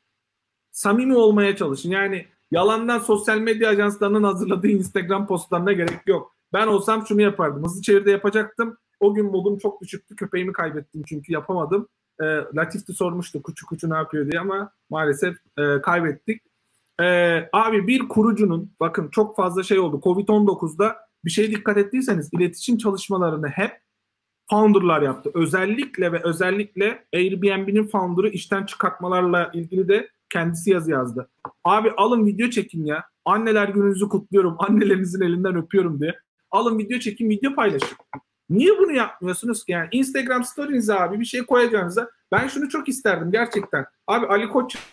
Samimi 0.71 1.17
olmaya 1.17 1.57
çalışın. 1.57 1.91
Yani 1.91 2.27
yalandan 2.51 2.99
sosyal 2.99 3.39
medya 3.39 3.71
ajanslarının 3.71 4.23
hazırladığı 4.23 4.69
Instagram 4.69 5.27
postlarına 5.27 5.73
gerek 5.73 6.01
yok. 6.07 6.37
Ben 6.53 6.67
olsam 6.67 7.07
şunu 7.07 7.23
yapardım. 7.23 7.65
Hızlı 7.65 7.83
çevirde 7.83 8.11
yapacaktım. 8.11 8.77
O 9.01 9.15
gün 9.15 9.27
modum 9.27 9.59
çok 9.59 9.81
düşüktü. 9.81 10.17
Köpeğimi 10.17 10.53
kaybettim 10.53 11.03
çünkü 11.07 11.33
yapamadım. 11.33 11.89
E, 12.21 12.25
Latif 12.25 12.89
de 12.89 12.93
sormuştu 12.93 13.43
kuçu 13.43 13.67
kuçu 13.67 13.91
ne 13.91 13.95
yapıyor 13.95 14.31
diye 14.31 14.41
ama 14.41 14.73
maalesef 14.91 15.37
e, 15.59 15.81
kaybettik. 15.83 16.43
E, 17.01 17.05
abi 17.53 17.87
bir 17.87 18.09
kurucunun 18.09 18.73
bakın 18.81 19.09
çok 19.09 19.37
fazla 19.37 19.63
şey 19.63 19.79
oldu. 19.79 20.01
Covid-19'da 20.05 20.97
bir 21.25 21.31
şeye 21.31 21.51
dikkat 21.51 21.77
ettiyseniz 21.77 22.29
iletişim 22.33 22.79
çalışmalarını 22.79 23.49
hep 23.49 23.84
founder'lar 24.51 25.03
yaptı. 25.03 25.31
Özellikle 25.35 26.13
ve 26.13 26.21
özellikle 26.23 27.05
Airbnb'nin 27.15 27.87
founder'ı 27.87 28.29
işten 28.29 28.67
çıkartmalarla 28.67 29.51
ilgili 29.55 29.89
de 29.89 30.11
kendisi 30.31 30.71
yazı 30.71 30.91
yazdı. 30.91 31.31
Abi 31.65 31.91
alın 31.91 32.27
video 32.27 32.51
çekin 32.51 32.85
ya. 32.85 33.05
Anneler 33.25 33.69
gününüzü 33.69 34.09
kutluyorum. 34.09 34.57
Annelerinizin 34.59 35.21
elinden 35.21 35.57
öpüyorum 35.57 36.01
diye. 36.01 36.15
Alın 36.51 36.79
video 36.79 36.99
çekin, 36.99 37.31
video 37.31 37.55
paylaşın. 37.55 37.97
Niye 38.51 38.79
bunu 38.79 38.93
yapmıyorsunuz 38.93 39.65
ki? 39.65 39.73
Yani 39.73 39.89
Instagram 39.93 40.45
story'nize 40.45 40.95
abi 40.95 41.21
bir 41.21 41.25
şey 41.25 41.47
koyacağınıza 41.47 42.11
ben 42.33 42.49
şunu 42.49 42.69
çok 42.69 42.89
isterdim 42.89 43.31
gerçekten. 43.31 43.87
Abi 44.07 44.27
Ali 44.27 44.49
Koç 44.49 44.77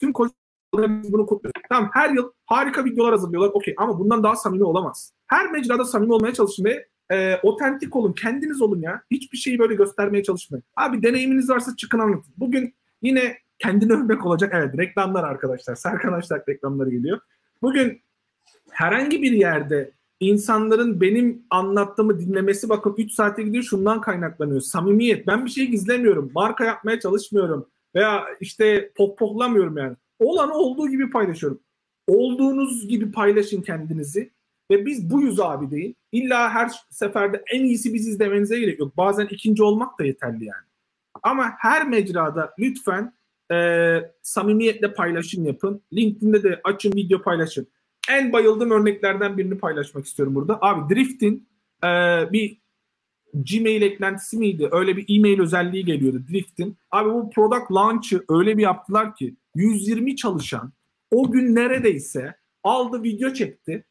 tüm 0.00 0.12
koç 0.12 0.32
bunu 0.74 1.26
kutluyoruz. 1.26 1.62
Tamam 1.68 1.90
her 1.92 2.10
yıl 2.10 2.30
harika 2.46 2.84
videolar 2.84 3.12
hazırlıyorlar. 3.12 3.50
Okey 3.50 3.74
ama 3.76 3.98
bundan 3.98 4.22
daha 4.22 4.36
samimi 4.36 4.64
olamaz. 4.64 5.12
Her 5.26 5.50
mecrada 5.50 5.84
samimi 5.84 6.12
olmaya 6.12 6.34
çalışın 6.34 6.64
ve 6.64 6.86
e, 7.10 7.36
otentik 7.42 7.96
olun. 7.96 8.12
Kendiniz 8.12 8.62
olun 8.62 8.80
ya. 8.80 9.02
Hiçbir 9.10 9.38
şeyi 9.38 9.58
böyle 9.58 9.74
göstermeye 9.74 10.22
çalışmayın. 10.22 10.64
Abi 10.76 11.02
deneyiminiz 11.02 11.50
varsa 11.50 11.76
çıkın 11.76 11.98
anlatın. 11.98 12.34
Bugün 12.36 12.74
yine 13.02 13.38
kendine 13.58 13.92
örnek 13.92 14.26
olacak. 14.26 14.52
Evet 14.54 14.78
reklamlar 14.78 15.24
arkadaşlar. 15.24 15.74
Serkan 15.74 16.12
Aştak 16.12 16.48
reklamları 16.48 16.90
geliyor. 16.90 17.20
Bugün 17.62 18.00
herhangi 18.70 19.22
bir 19.22 19.32
yerde 19.32 19.90
insanların 20.20 21.00
benim 21.00 21.42
anlattığımı 21.50 22.20
dinlemesi 22.20 22.68
bakın 22.68 22.94
3 22.98 23.12
saate 23.12 23.42
gidiyor 23.42 23.64
şundan 23.64 24.00
kaynaklanıyor. 24.00 24.60
Samimiyet. 24.60 25.26
Ben 25.26 25.44
bir 25.44 25.50
şey 25.50 25.66
gizlemiyorum. 25.66 26.30
Marka 26.34 26.64
yapmaya 26.64 27.00
çalışmıyorum. 27.00 27.68
Veya 27.94 28.24
işte 28.40 28.92
pohpohlamıyorum 28.96 29.78
yani. 29.78 29.96
Olan 30.18 30.50
olduğu 30.50 30.88
gibi 30.88 31.10
paylaşıyorum. 31.10 31.60
Olduğunuz 32.06 32.88
gibi 32.88 33.12
paylaşın 33.12 33.62
kendinizi. 33.62 34.32
Ve 34.70 34.86
biz 34.86 35.10
buyuz 35.10 35.40
abi 35.40 35.70
deyin. 35.70 35.96
İlla 36.12 36.50
her 36.50 36.70
seferde 36.90 37.42
en 37.52 37.64
iyisi 37.64 37.94
biziz 37.94 38.20
demenize 38.20 38.60
gerek 38.60 38.78
yok. 38.78 38.96
Bazen 38.96 39.26
ikinci 39.30 39.62
olmak 39.62 39.98
da 39.98 40.04
yeterli 40.04 40.44
yani. 40.44 40.66
Ama 41.22 41.52
her 41.58 41.88
mecrada 41.88 42.54
lütfen 42.58 43.12
e, 43.52 43.56
samimiyetle 44.22 44.94
paylaşım 44.94 45.44
yapın. 45.44 45.82
LinkedIn'de 45.92 46.42
de 46.42 46.60
açın 46.64 46.92
video 46.92 47.22
paylaşın. 47.22 47.66
En 48.10 48.32
bayıldığım 48.32 48.70
örneklerden 48.70 49.38
birini 49.38 49.58
paylaşmak 49.58 50.06
istiyorum 50.06 50.34
burada. 50.34 50.58
Abi 50.62 50.94
Drift'in 50.94 51.48
e, 51.84 51.88
bir 52.32 52.58
Gmail 53.34 53.82
eklentisi 53.82 54.38
miydi? 54.38 54.68
Öyle 54.72 54.96
bir 54.96 55.18
e-mail 55.18 55.40
özelliği 55.40 55.84
geliyordu 55.84 56.22
Drift'in. 56.30 56.76
Abi 56.90 57.10
bu 57.10 57.30
product 57.30 57.72
launch'ı 57.72 58.24
öyle 58.28 58.58
bir 58.58 58.62
yaptılar 58.62 59.14
ki 59.14 59.36
120 59.54 60.16
çalışan 60.16 60.72
o 61.10 61.30
gün 61.32 61.54
neredeyse 61.54 62.34
aldı 62.64 63.02
video 63.02 63.32
çekti. 63.32 63.84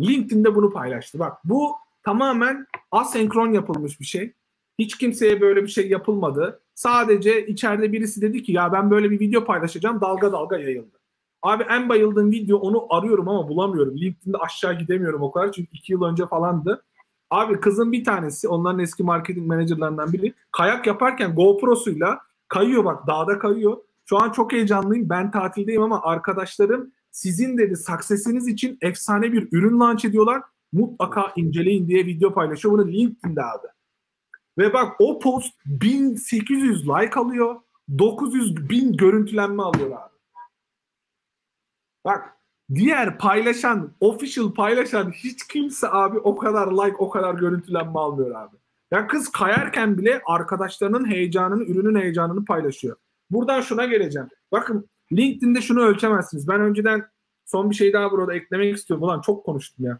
LinkedIn'de 0.00 0.54
bunu 0.54 0.72
paylaştı. 0.72 1.18
Bak 1.18 1.38
bu 1.44 1.72
tamamen 2.02 2.66
asenkron 2.90 3.52
yapılmış 3.52 4.00
bir 4.00 4.04
şey. 4.04 4.32
Hiç 4.78 4.98
kimseye 4.98 5.40
böyle 5.40 5.62
bir 5.62 5.68
şey 5.68 5.88
yapılmadı. 5.88 6.60
Sadece 6.74 7.46
içeride 7.46 7.92
birisi 7.92 8.22
dedi 8.22 8.42
ki 8.42 8.52
ya 8.52 8.72
ben 8.72 8.90
böyle 8.90 9.10
bir 9.10 9.20
video 9.20 9.44
paylaşacağım 9.44 10.00
dalga 10.00 10.32
dalga 10.32 10.58
yayıldı. 10.58 10.98
Abi 11.42 11.62
en 11.62 11.88
bayıldığım 11.88 12.30
video 12.30 12.58
onu 12.58 12.86
arıyorum 12.90 13.28
ama 13.28 13.48
bulamıyorum. 13.48 13.98
LinkedIn'de 13.98 14.36
aşağı 14.38 14.78
gidemiyorum 14.78 15.22
o 15.22 15.30
kadar 15.30 15.52
çünkü 15.52 15.68
iki 15.72 15.92
yıl 15.92 16.02
önce 16.02 16.26
falandı. 16.26 16.84
Abi 17.30 17.60
kızın 17.60 17.92
bir 17.92 18.04
tanesi 18.04 18.48
onların 18.48 18.78
eski 18.78 19.02
marketing 19.02 19.46
menajerlerinden 19.48 20.12
biri 20.12 20.34
kayak 20.52 20.86
yaparken 20.86 21.34
GoPro'suyla 21.34 22.20
kayıyor 22.48 22.84
bak 22.84 23.06
dağda 23.06 23.38
kayıyor. 23.38 23.76
Şu 24.04 24.18
an 24.18 24.32
çok 24.32 24.52
heyecanlıyım 24.52 25.08
ben 25.08 25.30
tatildeyim 25.30 25.82
ama 25.82 26.02
arkadaşlarım 26.02 26.92
sizin 27.10 27.58
dedi 27.58 27.76
success'iniz 27.76 28.48
için 28.48 28.78
efsane 28.80 29.32
bir 29.32 29.48
ürün 29.52 29.80
launch 29.80 30.04
ediyorlar. 30.04 30.42
Mutlaka 30.72 31.32
inceleyin 31.36 31.88
diye 31.88 32.06
video 32.06 32.34
paylaşıyor. 32.34 32.74
Bunu 32.74 32.88
LinkedIn'de 32.88 33.44
abi. 33.44 33.66
Ve 34.58 34.72
bak 34.72 34.96
o 34.98 35.18
post 35.18 35.54
1800 35.66 36.88
like 36.88 37.20
alıyor. 37.20 37.56
900 37.98 38.70
bin 38.70 38.96
görüntülenme 38.96 39.62
alıyor 39.62 39.90
abi. 39.90 40.14
Bak 42.04 42.37
diğer 42.74 43.18
paylaşan, 43.18 43.92
official 44.00 44.54
paylaşan 44.54 45.10
hiç 45.10 45.46
kimse 45.46 45.88
abi 45.90 46.18
o 46.18 46.36
kadar 46.36 46.72
like, 46.72 46.96
o 46.96 47.10
kadar 47.10 47.34
görüntülenme 47.34 47.98
almıyor 47.98 48.34
abi. 48.34 48.56
Ya 48.90 49.06
kız 49.06 49.32
kayarken 49.32 49.98
bile 49.98 50.22
arkadaşlarının 50.26 51.10
heyecanını, 51.10 51.64
ürünün 51.64 52.00
heyecanını 52.00 52.44
paylaşıyor. 52.44 52.96
Buradan 53.30 53.60
şuna 53.60 53.84
geleceğim. 53.84 54.28
Bakın 54.52 54.88
LinkedIn'de 55.12 55.60
şunu 55.60 55.80
ölçemezsiniz. 55.82 56.48
Ben 56.48 56.60
önceden 56.60 57.04
son 57.44 57.70
bir 57.70 57.74
şey 57.74 57.92
daha 57.92 58.10
burada 58.10 58.34
eklemek 58.34 58.76
istiyorum. 58.76 59.04
Ulan 59.04 59.20
çok 59.20 59.44
konuştum 59.44 59.86
ya. 59.86 59.98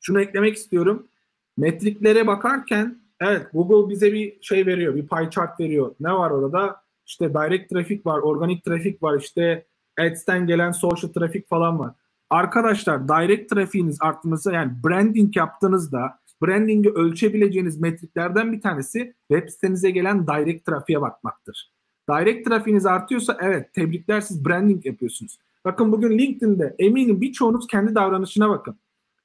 Şunu 0.00 0.20
eklemek 0.20 0.56
istiyorum. 0.56 1.08
Metriklere 1.56 2.26
bakarken 2.26 3.06
Evet 3.20 3.46
Google 3.52 3.90
bize 3.90 4.12
bir 4.12 4.42
şey 4.42 4.66
veriyor, 4.66 4.94
bir 4.94 5.06
pie 5.06 5.30
chart 5.30 5.60
veriyor. 5.60 5.94
Ne 6.00 6.12
var 6.12 6.30
orada? 6.30 6.82
İşte 7.06 7.34
direct 7.34 7.70
trafik 7.70 8.06
var, 8.06 8.18
organik 8.18 8.64
trafik 8.64 9.02
var, 9.02 9.20
işte 9.20 9.66
ads'ten 9.98 10.46
gelen 10.46 10.72
social 10.72 11.12
trafik 11.12 11.48
falan 11.48 11.78
var. 11.78 11.94
Arkadaşlar 12.30 13.08
direct 13.08 13.50
trafiğiniz 13.50 13.98
artması 14.00 14.52
yani 14.52 14.72
branding 14.84 15.36
yaptığınızda 15.36 16.18
branding'i 16.42 16.90
ölçebileceğiniz 16.90 17.80
metriklerden 17.80 18.52
bir 18.52 18.60
tanesi 18.60 19.14
web 19.32 19.48
sitenize 19.48 19.90
gelen 19.90 20.26
direct 20.26 20.66
trafiğe 20.66 21.00
bakmaktır. 21.00 21.72
Direct 22.10 22.48
trafiğiniz 22.48 22.86
artıyorsa 22.86 23.36
evet 23.40 23.74
tebrikler 23.74 24.20
siz 24.20 24.44
branding 24.44 24.86
yapıyorsunuz. 24.86 25.38
Bakın 25.64 25.92
bugün 25.92 26.18
LinkedIn'de 26.18 26.74
eminim 26.78 27.20
birçoğunuz 27.20 27.66
kendi 27.66 27.94
davranışına 27.94 28.48
bakın. 28.48 28.78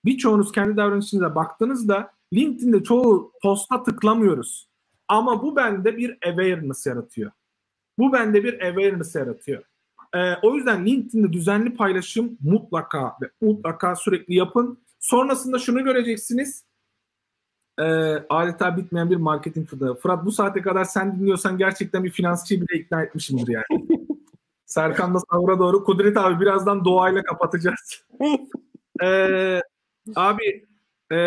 Birçoğunuz 0.05 0.51
kendi 0.51 0.77
davranışınıza 0.77 1.35
baktığınızda 1.35 2.11
LinkedIn'de 2.33 2.83
çoğu 2.83 3.31
posta 3.43 3.83
tıklamıyoruz. 3.83 4.69
Ama 5.07 5.43
bu 5.43 5.55
bende 5.55 5.97
bir 5.97 6.17
awareness 6.25 6.85
yaratıyor. 6.85 7.31
Bu 7.97 8.13
bende 8.13 8.43
bir 8.43 8.53
awareness 8.53 9.15
yaratıyor. 9.15 9.63
Ee, 10.15 10.33
o 10.41 10.55
yüzden 10.55 10.85
LinkedIn'de 10.85 11.33
düzenli 11.33 11.75
paylaşım 11.75 12.37
mutlaka 12.41 13.17
ve 13.21 13.29
mutlaka 13.41 13.95
sürekli 13.95 14.35
yapın. 14.35 14.77
Sonrasında 14.99 15.59
şunu 15.59 15.83
göreceksiniz. 15.83 16.63
e, 17.79 17.83
adeta 18.29 18.77
bitmeyen 18.77 19.09
bir 19.09 19.15
marketing 19.15 19.67
fıtığı. 19.69 19.95
Fırat 19.95 20.25
bu 20.25 20.31
saate 20.31 20.61
kadar 20.61 20.83
sen 20.83 21.19
dinliyorsan 21.19 21.57
gerçekten 21.57 22.03
bir 22.03 22.09
finansçıyı 22.11 22.61
bile 22.61 22.79
ikna 22.79 23.03
etmişimdir 23.03 23.47
yani. 23.47 23.87
Serkan 24.65 25.13
da 25.15 25.19
savura 25.31 25.59
doğru. 25.59 25.83
Kudret 25.83 26.17
abi 26.17 26.41
birazdan 26.41 26.85
doğayla 26.85 27.23
kapatacağız. 27.23 28.05
ee, 29.03 29.61
abi 30.15 30.65
e, 31.11 31.17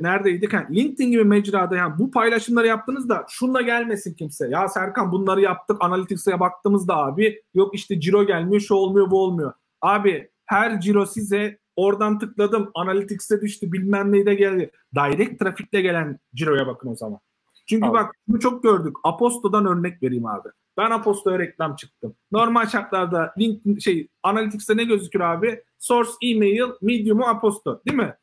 neredeydik? 0.00 0.52
Ha, 0.52 0.66
LinkedIn 0.70 1.10
gibi 1.10 1.24
mecrada 1.24 1.76
yani 1.76 1.98
bu 1.98 2.10
paylaşımları 2.10 2.66
yaptığınızda 2.66 3.26
şunla 3.28 3.60
gelmesin 3.60 4.14
kimse. 4.14 4.48
Ya 4.48 4.68
Serkan 4.68 5.12
bunları 5.12 5.40
yaptık 5.40 5.76
Analytics'e 5.80 6.40
baktığımızda 6.40 6.96
abi 6.96 7.42
yok 7.54 7.74
işte 7.74 8.00
ciro 8.00 8.26
gelmiyor 8.26 8.60
şu 8.60 8.74
olmuyor 8.74 9.10
bu 9.10 9.22
olmuyor. 9.22 9.52
Abi 9.82 10.30
her 10.46 10.80
ciro 10.80 11.06
size 11.06 11.58
oradan 11.76 12.18
tıkladım 12.18 12.70
Analytics'e 12.74 13.40
düştü 13.40 13.72
bilmem 13.72 14.12
neyde 14.12 14.34
geldi. 14.34 14.70
Direct 14.94 15.40
trafikle 15.40 15.80
gelen 15.80 16.18
ciroya 16.34 16.66
bakın 16.66 16.88
o 16.88 16.96
zaman. 16.96 17.20
Çünkü 17.68 17.86
abi. 17.86 17.94
bak 17.94 18.14
bunu 18.28 18.40
çok 18.40 18.62
gördük. 18.62 18.96
Aposto'dan 19.04 19.66
örnek 19.66 20.02
vereyim 20.02 20.26
abi. 20.26 20.48
Ben 20.76 20.90
Aposto'ya 20.90 21.38
reklam 21.38 21.76
çıktım. 21.76 22.16
Normal 22.32 22.66
şartlarda 22.66 23.34
link 23.38 23.82
şey 23.82 24.08
Analytics'te 24.22 24.76
ne 24.76 24.84
gözükür 24.84 25.20
abi? 25.20 25.62
Source, 25.78 26.10
email, 26.22 26.70
Medium'u 26.82 27.26
Aposto 27.26 27.82
değil 27.86 27.96
mi? 27.96 28.14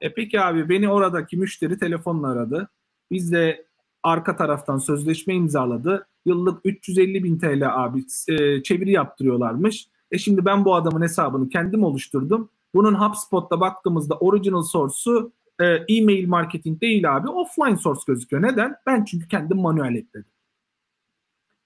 E 0.00 0.14
peki 0.14 0.40
abi 0.40 0.68
beni 0.68 0.88
oradaki 0.88 1.36
müşteri 1.36 1.78
telefonla 1.78 2.28
aradı. 2.28 2.68
Biz 3.10 3.32
de 3.32 3.66
arka 4.02 4.36
taraftan 4.36 4.78
sözleşme 4.78 5.34
imzaladı. 5.34 6.06
Yıllık 6.24 6.60
350 6.64 7.24
bin 7.24 7.38
TL 7.38 7.84
abi 7.84 8.04
e, 8.28 8.62
çeviri 8.62 8.90
yaptırıyorlarmış. 8.90 9.88
E 10.10 10.18
şimdi 10.18 10.44
ben 10.44 10.64
bu 10.64 10.74
adamın 10.74 11.02
hesabını 11.02 11.48
kendim 11.48 11.84
oluşturdum. 11.84 12.50
Bunun 12.74 12.94
HubSpot'ta 12.94 13.60
baktığımızda 13.60 14.18
original 14.18 14.62
source'u 14.62 15.32
e, 15.60 15.64
e-mail 15.64 16.28
marketing 16.28 16.80
değil 16.80 17.16
abi 17.16 17.28
offline 17.28 17.76
source 17.76 18.00
gözüküyor. 18.06 18.42
Neden? 18.42 18.76
Ben 18.86 19.04
çünkü 19.04 19.28
kendim 19.28 19.58
manuel 19.58 19.94
ekledim. 19.94 20.30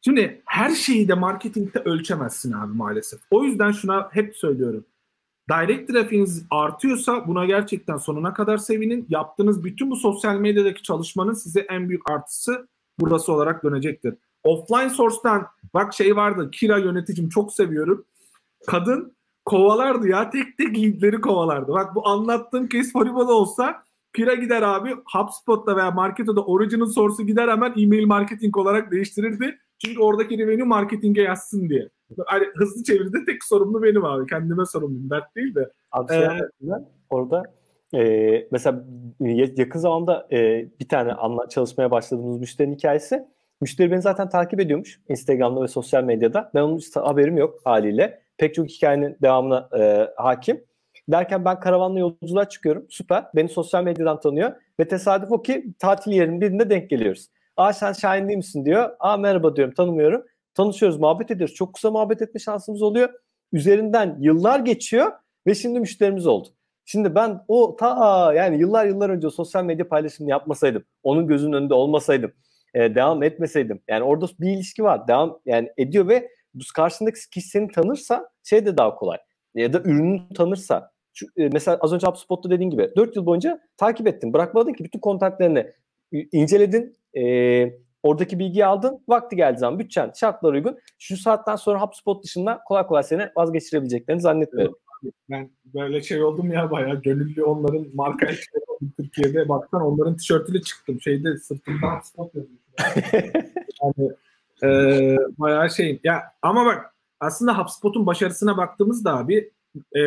Şimdi 0.05 0.42
her 0.44 0.70
şeyi 0.70 1.09
de 1.09 1.15
marketingte 1.15 1.78
ölçemezsin 1.78 2.52
abi 2.52 2.73
maalesef. 2.73 3.20
O 3.31 3.44
yüzden 3.44 3.73
şuna 3.73 4.09
hep 4.12 4.36
söylüyorum. 4.36 4.84
Direct 5.50 5.90
trafiğiniz 5.90 6.46
artıyorsa 6.50 7.28
buna 7.28 7.44
gerçekten 7.44 7.96
sonuna 7.96 8.34
kadar 8.34 8.58
sevinin. 8.58 9.06
Yaptığınız 9.08 9.64
bütün 9.64 9.90
bu 9.90 9.96
sosyal 9.96 10.36
medyadaki 10.36 10.82
çalışmanın 10.82 11.32
size 11.32 11.60
en 11.60 11.88
büyük 11.88 12.10
artısı 12.10 12.68
burası 13.00 13.32
olarak 13.32 13.64
dönecektir. 13.64 14.14
Offline 14.44 14.90
source'tan 14.90 15.46
bak 15.74 15.94
şey 15.94 16.16
vardı 16.16 16.50
Kira 16.50 16.78
yöneticim 16.78 17.28
çok 17.28 17.52
seviyorum. 17.52 18.04
Kadın 18.66 19.16
kovalardı 19.44 20.08
ya 20.08 20.30
tek 20.30 20.58
tek 20.58 20.76
linkleri 20.76 21.20
kovalardı. 21.20 21.72
Bak 21.72 21.94
bu 21.94 22.08
anlattığım 22.08 22.68
case 22.68 22.90
Foribo'da 22.90 23.32
olsa 23.32 23.82
Kira 24.16 24.34
gider 24.34 24.62
abi 24.62 24.96
HubSpot'ta 25.12 25.76
veya 25.76 25.90
Marketo'da 25.90 26.44
original 26.44 26.86
source'u 26.86 27.26
gider 27.26 27.48
hemen 27.48 27.74
e-mail 27.76 28.06
marketing 28.06 28.56
olarak 28.56 28.92
değiştirirdi. 28.92 29.58
Çünkü 29.78 30.00
oradaki 30.00 30.38
revenue 30.38 30.64
marketinge 30.64 31.22
yazsın 31.22 31.68
diye. 31.68 31.88
Hani 32.26 32.44
hızlı 32.56 32.82
çeviride 32.84 33.24
tek 33.26 33.44
sorumlu 33.44 33.82
benim 33.82 34.05
abi. 34.05 34.26
Kendime 34.26 34.66
sorumluyum. 34.66 35.10
Dert 35.10 35.36
değil 35.36 35.55
de. 35.55 35.70
Abi 35.92 36.12
şey 36.12 36.22
ee, 36.22 36.40
orada 37.10 37.42
e, 37.94 38.48
mesela 38.50 38.84
yakın 39.36 39.78
zamanda 39.78 40.26
e, 40.32 40.68
bir 40.80 40.89
tane 40.89 41.12
anla, 41.12 41.48
çalışmaya 41.48 41.90
başladığımız 41.90 42.40
müşterinin 42.40 42.74
hikayesi. 42.74 43.24
Müşteri 43.60 43.90
beni 43.90 44.02
zaten 44.02 44.28
takip 44.28 44.60
ediyormuş 44.60 45.00
Instagram'da 45.08 45.62
ve 45.62 45.68
sosyal 45.68 46.05
medyada. 46.05 46.50
Ben 46.55 46.62
onun 46.62 46.80
haberim 46.94 47.39
yok 47.39 47.60
haliyle. 47.64 48.22
Pek 48.39 48.55
çok 48.55 48.68
hikayenin 48.68 49.16
devamına 49.22 49.68
e, 49.78 50.08
hakim. 50.16 50.64
Derken 51.08 51.44
ben 51.44 51.60
karavanla 51.60 51.98
yolculuğa 51.98 52.48
çıkıyorum. 52.48 52.86
Süper. 52.89 53.24
Beni 53.34 53.48
sosyal 53.48 53.84
medyadan 53.84 54.20
tanıyor. 54.20 54.52
Ve 54.80 54.89
tesadüf 54.89 55.32
o 55.32 55.42
ki 55.42 55.74
tatil 55.78 56.12
yerinin 56.12 56.40
birinde 56.40 56.70
denk 56.70 56.90
geliyoruz. 56.90 57.28
Aa 57.56 57.72
sen 57.72 57.92
Şahin 57.92 58.28
değil 58.28 58.36
misin 58.36 58.64
diyor. 58.64 58.90
Aa 59.00 59.16
merhaba 59.16 59.56
diyorum 59.56 59.74
tanımıyorum. 59.74 60.24
Tanışıyoruz 60.54 60.98
muhabbet 60.98 61.30
ediyoruz. 61.30 61.54
Çok 61.54 61.74
kısa 61.74 61.90
muhabbet 61.90 62.22
etme 62.22 62.40
şansımız 62.40 62.82
oluyor. 62.82 63.08
Üzerinden 63.52 64.16
yıllar 64.20 64.60
geçiyor 64.60 65.12
ve 65.46 65.54
şimdi 65.54 65.80
müşterimiz 65.80 66.26
oldu. 66.26 66.48
Şimdi 66.84 67.14
ben 67.14 67.40
o 67.48 67.76
ta 67.76 68.32
yani 68.34 68.60
yıllar 68.60 68.86
yıllar 68.86 69.10
önce 69.10 69.30
sosyal 69.30 69.64
medya 69.64 69.88
paylaşımını 69.88 70.30
yapmasaydım, 70.30 70.84
onun 71.02 71.26
gözünün 71.26 71.52
önünde 71.52 71.74
olmasaydım, 71.74 72.32
e, 72.74 72.94
devam 72.94 73.22
etmeseydim. 73.22 73.80
Yani 73.88 74.04
orada 74.04 74.26
bir 74.40 74.50
ilişki 74.50 74.84
var. 74.84 75.08
Devam 75.08 75.40
yani 75.46 75.70
ediyor 75.76 76.08
ve 76.08 76.28
karşındaki 76.74 77.30
kişi 77.30 77.48
seni 77.48 77.68
tanırsa 77.68 78.30
şey 78.42 78.66
de 78.66 78.76
daha 78.76 78.94
kolay. 78.94 79.18
Ya 79.54 79.72
da 79.72 79.80
ürünü 79.80 80.20
tanırsa. 80.34 80.90
Şu, 81.12 81.26
e, 81.36 81.48
mesela 81.48 81.78
az 81.80 81.92
önce 81.92 82.06
HubSpot'ta 82.06 82.50
dediğin 82.50 82.70
gibi 82.70 82.90
4 82.96 83.16
yıl 83.16 83.26
boyunca 83.26 83.60
takip 83.76 84.06
ettin. 84.06 84.32
Bırakmadın 84.32 84.72
ki 84.72 84.84
bütün 84.84 84.98
kontaklarını 84.98 85.72
inceledin, 86.32 86.96
e, 87.16 87.22
oradaki 88.02 88.38
bilgiyi 88.38 88.66
aldın. 88.66 89.04
Vakti 89.08 89.36
geldiği 89.36 89.58
zaman 89.58 89.78
bütçen 89.78 90.12
şartlar 90.20 90.52
uygun. 90.52 90.78
Şu 90.98 91.16
saatten 91.16 91.56
sonra 91.56 91.82
HubSpot 91.82 92.24
dışında 92.24 92.60
kolay 92.66 92.86
kolay 92.86 93.02
seni 93.02 93.28
vazgeçirebileceklerini 93.36 94.20
zannetmiyorum. 94.20 94.76
Ben 95.30 95.50
böyle 95.74 96.02
şey 96.02 96.22
oldum 96.22 96.52
ya 96.52 96.70
bayağı 96.70 97.02
gönüllü 97.02 97.44
onların 97.44 97.86
marka 97.94 98.26
Türkiye'de 98.96 99.48
baktan 99.48 99.82
onların 99.82 100.16
tişörtüyle 100.16 100.62
çıktım. 100.62 101.00
Şeyde 101.00 101.38
sırtımda 101.38 101.86
HubSpot 101.86 102.34
yazıyor. 102.34 102.58
yani 103.82 104.12
e, 104.62 105.16
bayağı 105.38 105.70
şeyim. 105.70 106.00
Ya 106.04 106.22
ama 106.42 106.66
bak 106.66 106.94
aslında 107.20 107.58
HubSpot'un 107.58 108.06
başarısına 108.06 108.56
baktığımızda 108.56 109.16
abi 109.16 109.50
e, 109.96 110.00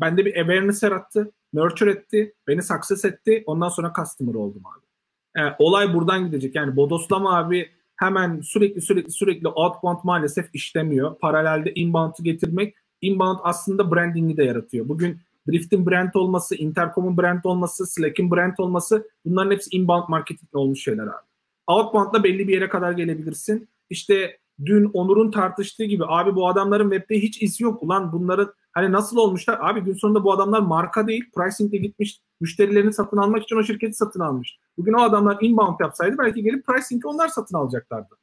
bende 0.00 0.24
bir 0.24 0.36
awareness 0.36 0.82
yarattı. 0.82 1.30
Nurture 1.52 1.90
etti. 1.90 2.34
Beni 2.48 2.62
success 2.62 3.04
etti. 3.04 3.42
Ondan 3.46 3.68
sonra 3.68 3.92
customer 3.96 4.34
oldum 4.34 4.62
abi. 4.66 4.83
E, 5.38 5.40
olay 5.58 5.94
buradan 5.94 6.26
gidecek. 6.26 6.54
Yani 6.54 6.76
bodoslama 6.76 7.36
abi 7.36 7.70
hemen 7.96 8.40
sürekli 8.40 8.80
sürekli 8.80 9.10
sürekli 9.10 9.48
outbound 9.48 9.98
maalesef 10.04 10.54
işlemiyor. 10.54 11.18
Paralelde 11.18 11.72
inbound'u 11.74 12.24
getirmek 12.24 12.74
inbound 13.00 13.38
aslında 13.42 13.90
branding'i 13.90 14.36
de 14.36 14.44
yaratıyor. 14.44 14.88
Bugün 14.88 15.18
Drift'in 15.48 15.86
brand 15.86 16.14
olması, 16.14 16.54
Intercom'un 16.54 17.16
brand 17.16 17.44
olması, 17.44 17.86
Slack'in 17.86 18.30
brand 18.30 18.58
olması 18.58 19.08
bunların 19.24 19.50
hepsi 19.50 19.76
inbound 19.76 20.04
marketingle 20.08 20.58
olmuş 20.58 20.82
şeyler 20.82 21.02
abi. 21.02 21.26
Outbound'la 21.66 22.24
belli 22.24 22.48
bir 22.48 22.54
yere 22.54 22.68
kadar 22.68 22.92
gelebilirsin. 22.92 23.68
İşte 23.90 24.38
dün 24.64 24.90
Onur'un 24.92 25.30
tartıştığı 25.30 25.84
gibi 25.84 26.04
abi 26.06 26.34
bu 26.34 26.48
adamların 26.48 26.90
webde 26.90 27.22
hiç 27.22 27.42
izi 27.42 27.64
yok. 27.64 27.82
Ulan 27.82 28.12
bunların 28.12 28.52
hani 28.74 28.92
nasıl 28.92 29.16
olmuşlar? 29.16 29.58
Abi 29.60 29.80
gün 29.80 29.94
sonunda 29.94 30.24
bu 30.24 30.32
adamlar 30.32 30.60
marka 30.60 31.06
değil. 31.06 31.24
Pricing'de 31.36 31.76
gitmiş 31.76 32.20
müşterilerini 32.40 32.92
satın 32.92 33.16
almak 33.16 33.42
için 33.42 33.56
o 33.56 33.62
şirketi 33.62 33.94
satın 33.94 34.20
almış. 34.20 34.58
Bugün 34.78 34.92
o 34.92 35.02
adamlar 35.02 35.38
inbound 35.40 35.80
yapsaydı 35.80 36.18
belki 36.18 36.42
gelip 36.42 36.66
pricing'i 36.66 37.06
onlar 37.06 37.28
satın 37.28 37.56
alacaklardı. 37.56 38.14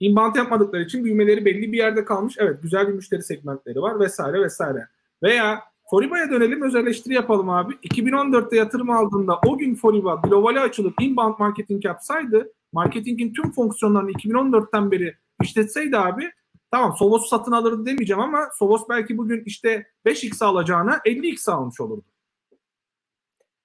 Inbound 0.00 0.36
yapmadıkları 0.36 0.82
için 0.82 1.04
büyümeleri 1.04 1.44
belli 1.44 1.72
bir 1.72 1.78
yerde 1.78 2.04
kalmış. 2.04 2.34
Evet 2.38 2.62
güzel 2.62 2.88
bir 2.88 2.92
müşteri 2.92 3.22
segmentleri 3.22 3.82
var 3.82 4.00
vesaire 4.00 4.40
vesaire. 4.40 4.88
Veya 5.22 5.60
Foriba'ya 5.90 6.30
dönelim 6.30 6.62
özelleştiri 6.62 7.14
yapalım 7.14 7.50
abi. 7.50 7.72
2014'te 7.74 8.56
yatırım 8.56 8.90
aldığında 8.90 9.40
o 9.46 9.58
gün 9.58 9.74
Foriba 9.74 10.14
globale 10.14 10.60
açılıp 10.60 10.94
inbound 11.00 11.34
marketing 11.38 11.84
yapsaydı 11.84 12.52
marketingin 12.72 13.32
tüm 13.32 13.52
fonksiyonlarını 13.52 14.10
2014'ten 14.10 14.90
beri 14.90 15.16
işletseydi 15.42 15.98
abi 15.98 16.30
tamam 16.74 16.96
Sovos'u 16.96 17.28
satın 17.28 17.52
alırdı 17.52 17.86
demeyeceğim 17.86 18.20
ama 18.20 18.48
Sovos 18.58 18.88
belki 18.88 19.18
bugün 19.18 19.42
işte 19.46 19.86
5x 20.06 20.44
alacağına 20.44 20.96
50x 20.96 21.50
almış 21.50 21.80
olurdu. 21.80 22.04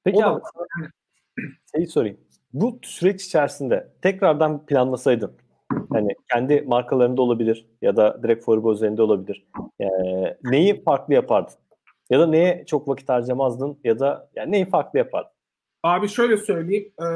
Peki 0.04 0.18
o 0.18 0.22
abi 0.22 0.42
da, 0.42 0.44
şeyi 1.76 1.88
sorayım. 1.88 2.18
Bu 2.54 2.80
süreç 2.84 3.26
içerisinde 3.26 3.94
tekrardan 4.02 4.66
planlasaydın 4.66 5.38
hani 5.90 6.08
kendi 6.32 6.62
markalarında 6.62 7.22
olabilir 7.22 7.70
ya 7.82 7.98
da 7.98 8.24
direkt 8.24 8.46
Foribo 8.46 8.74
üzerinde 8.74 9.02
olabilir. 9.02 9.48
Ee, 9.80 9.86
neyi 10.44 10.84
farklı 10.84 11.14
yapardın? 11.14 11.56
Ya 12.10 12.20
da 12.20 12.28
neye 12.28 12.66
çok 12.68 12.88
vakit 12.88 13.10
harcamazdın 13.10 13.80
ya 13.84 14.00
da 14.00 14.30
yani 14.36 14.52
neyi 14.52 14.70
farklı 14.70 15.00
yapardın? 15.00 15.32
Abi 15.84 16.10
şöyle 16.10 16.38
söyleyeyim. 16.38 16.92
E, 17.02 17.08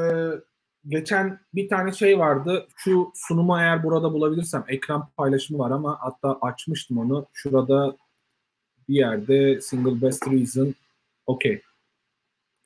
geçen 0.88 1.40
bir 1.54 1.68
tane 1.68 1.92
şey 1.92 2.18
vardı. 2.18 2.66
Şu 2.76 3.12
sunumu 3.14 3.58
eğer 3.58 3.84
burada 3.84 4.12
bulabilirsem 4.12 4.64
ekran 4.68 5.08
paylaşımı 5.16 5.58
var 5.58 5.70
ama 5.70 5.98
hatta 6.00 6.38
açmıştım 6.40 6.98
onu. 6.98 7.26
Şurada 7.32 7.96
bir 8.88 8.94
yerde 8.94 9.60
single 9.60 10.02
best 10.02 10.28
reason 10.28 10.74
okey. 11.26 11.62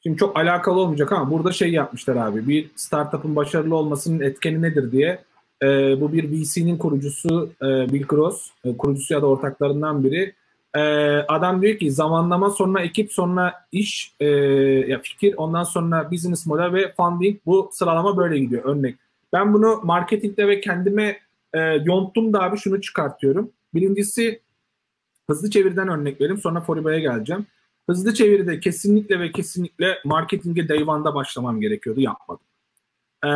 Şimdi 0.03 0.17
çok 0.17 0.37
alakalı 0.37 0.81
olmayacak 0.81 1.13
ama 1.13 1.31
burada 1.31 1.53
şey 1.53 1.73
yapmışlar 1.73 2.17
abi. 2.17 2.49
Bir 2.49 2.71
startup'ın 2.77 3.37
başarılı 3.37 3.77
olmasının 3.77 4.21
etkeni 4.21 4.63
nedir 4.63 4.93
diye. 4.93 5.25
E, 5.63 5.67
bu 6.01 6.13
bir 6.13 6.33
VC'nin 6.33 6.79
kurucusu 6.79 7.53
e, 7.63 7.67
Bill 7.93 8.07
Cross, 8.09 8.51
e, 8.65 8.77
kurucusu 8.77 9.15
ya 9.15 9.23
da 9.23 9.27
ortaklarından 9.27 10.05
biri. 10.05 10.35
E, 10.79 10.81
adam 11.29 11.63
diyor 11.63 11.79
ki 11.79 11.93
zamanlama 11.93 12.51
sonra 12.51 12.81
ekip 12.83 13.13
sonra 13.13 13.55
iş 13.73 14.15
e, 14.21 14.27
ya 14.89 15.01
fikir 15.03 15.35
ondan 15.37 15.65
sonra 15.65 16.11
business 16.11 16.47
model 16.47 16.73
ve 16.73 16.93
funding 16.97 17.39
bu 17.47 17.71
sıralama 17.73 18.17
böyle 18.17 18.39
gidiyor 18.39 18.65
örnek. 18.65 18.97
Ben 19.33 19.55
bunu 19.55 19.81
marketingde 19.85 20.49
ve 20.49 20.61
kendime 20.61 21.19
e, 21.55 21.61
yonttum 21.85 22.33
da 22.33 22.43
abi 22.43 22.59
şunu 22.59 22.81
çıkartıyorum. 22.81 23.51
Birincisi 23.75 24.41
hızlı 25.31 25.51
çevirden 25.51 25.89
örnek 25.89 26.21
vereyim 26.21 26.41
sonra 26.41 26.61
Foriba'ya 26.61 26.99
geleceğim. 26.99 27.47
hızlı 27.87 28.15
çeviride 28.15 28.61
kesinlikle 28.61 29.21
ve 29.21 29.33
kesinlikle 29.33 29.99
marketinge 30.05 30.69
day 30.69 30.87
başlamam 30.87 31.61
gerekiyordu. 31.61 32.01
Yapmadım. 32.01 32.45
Ee, 33.25 33.29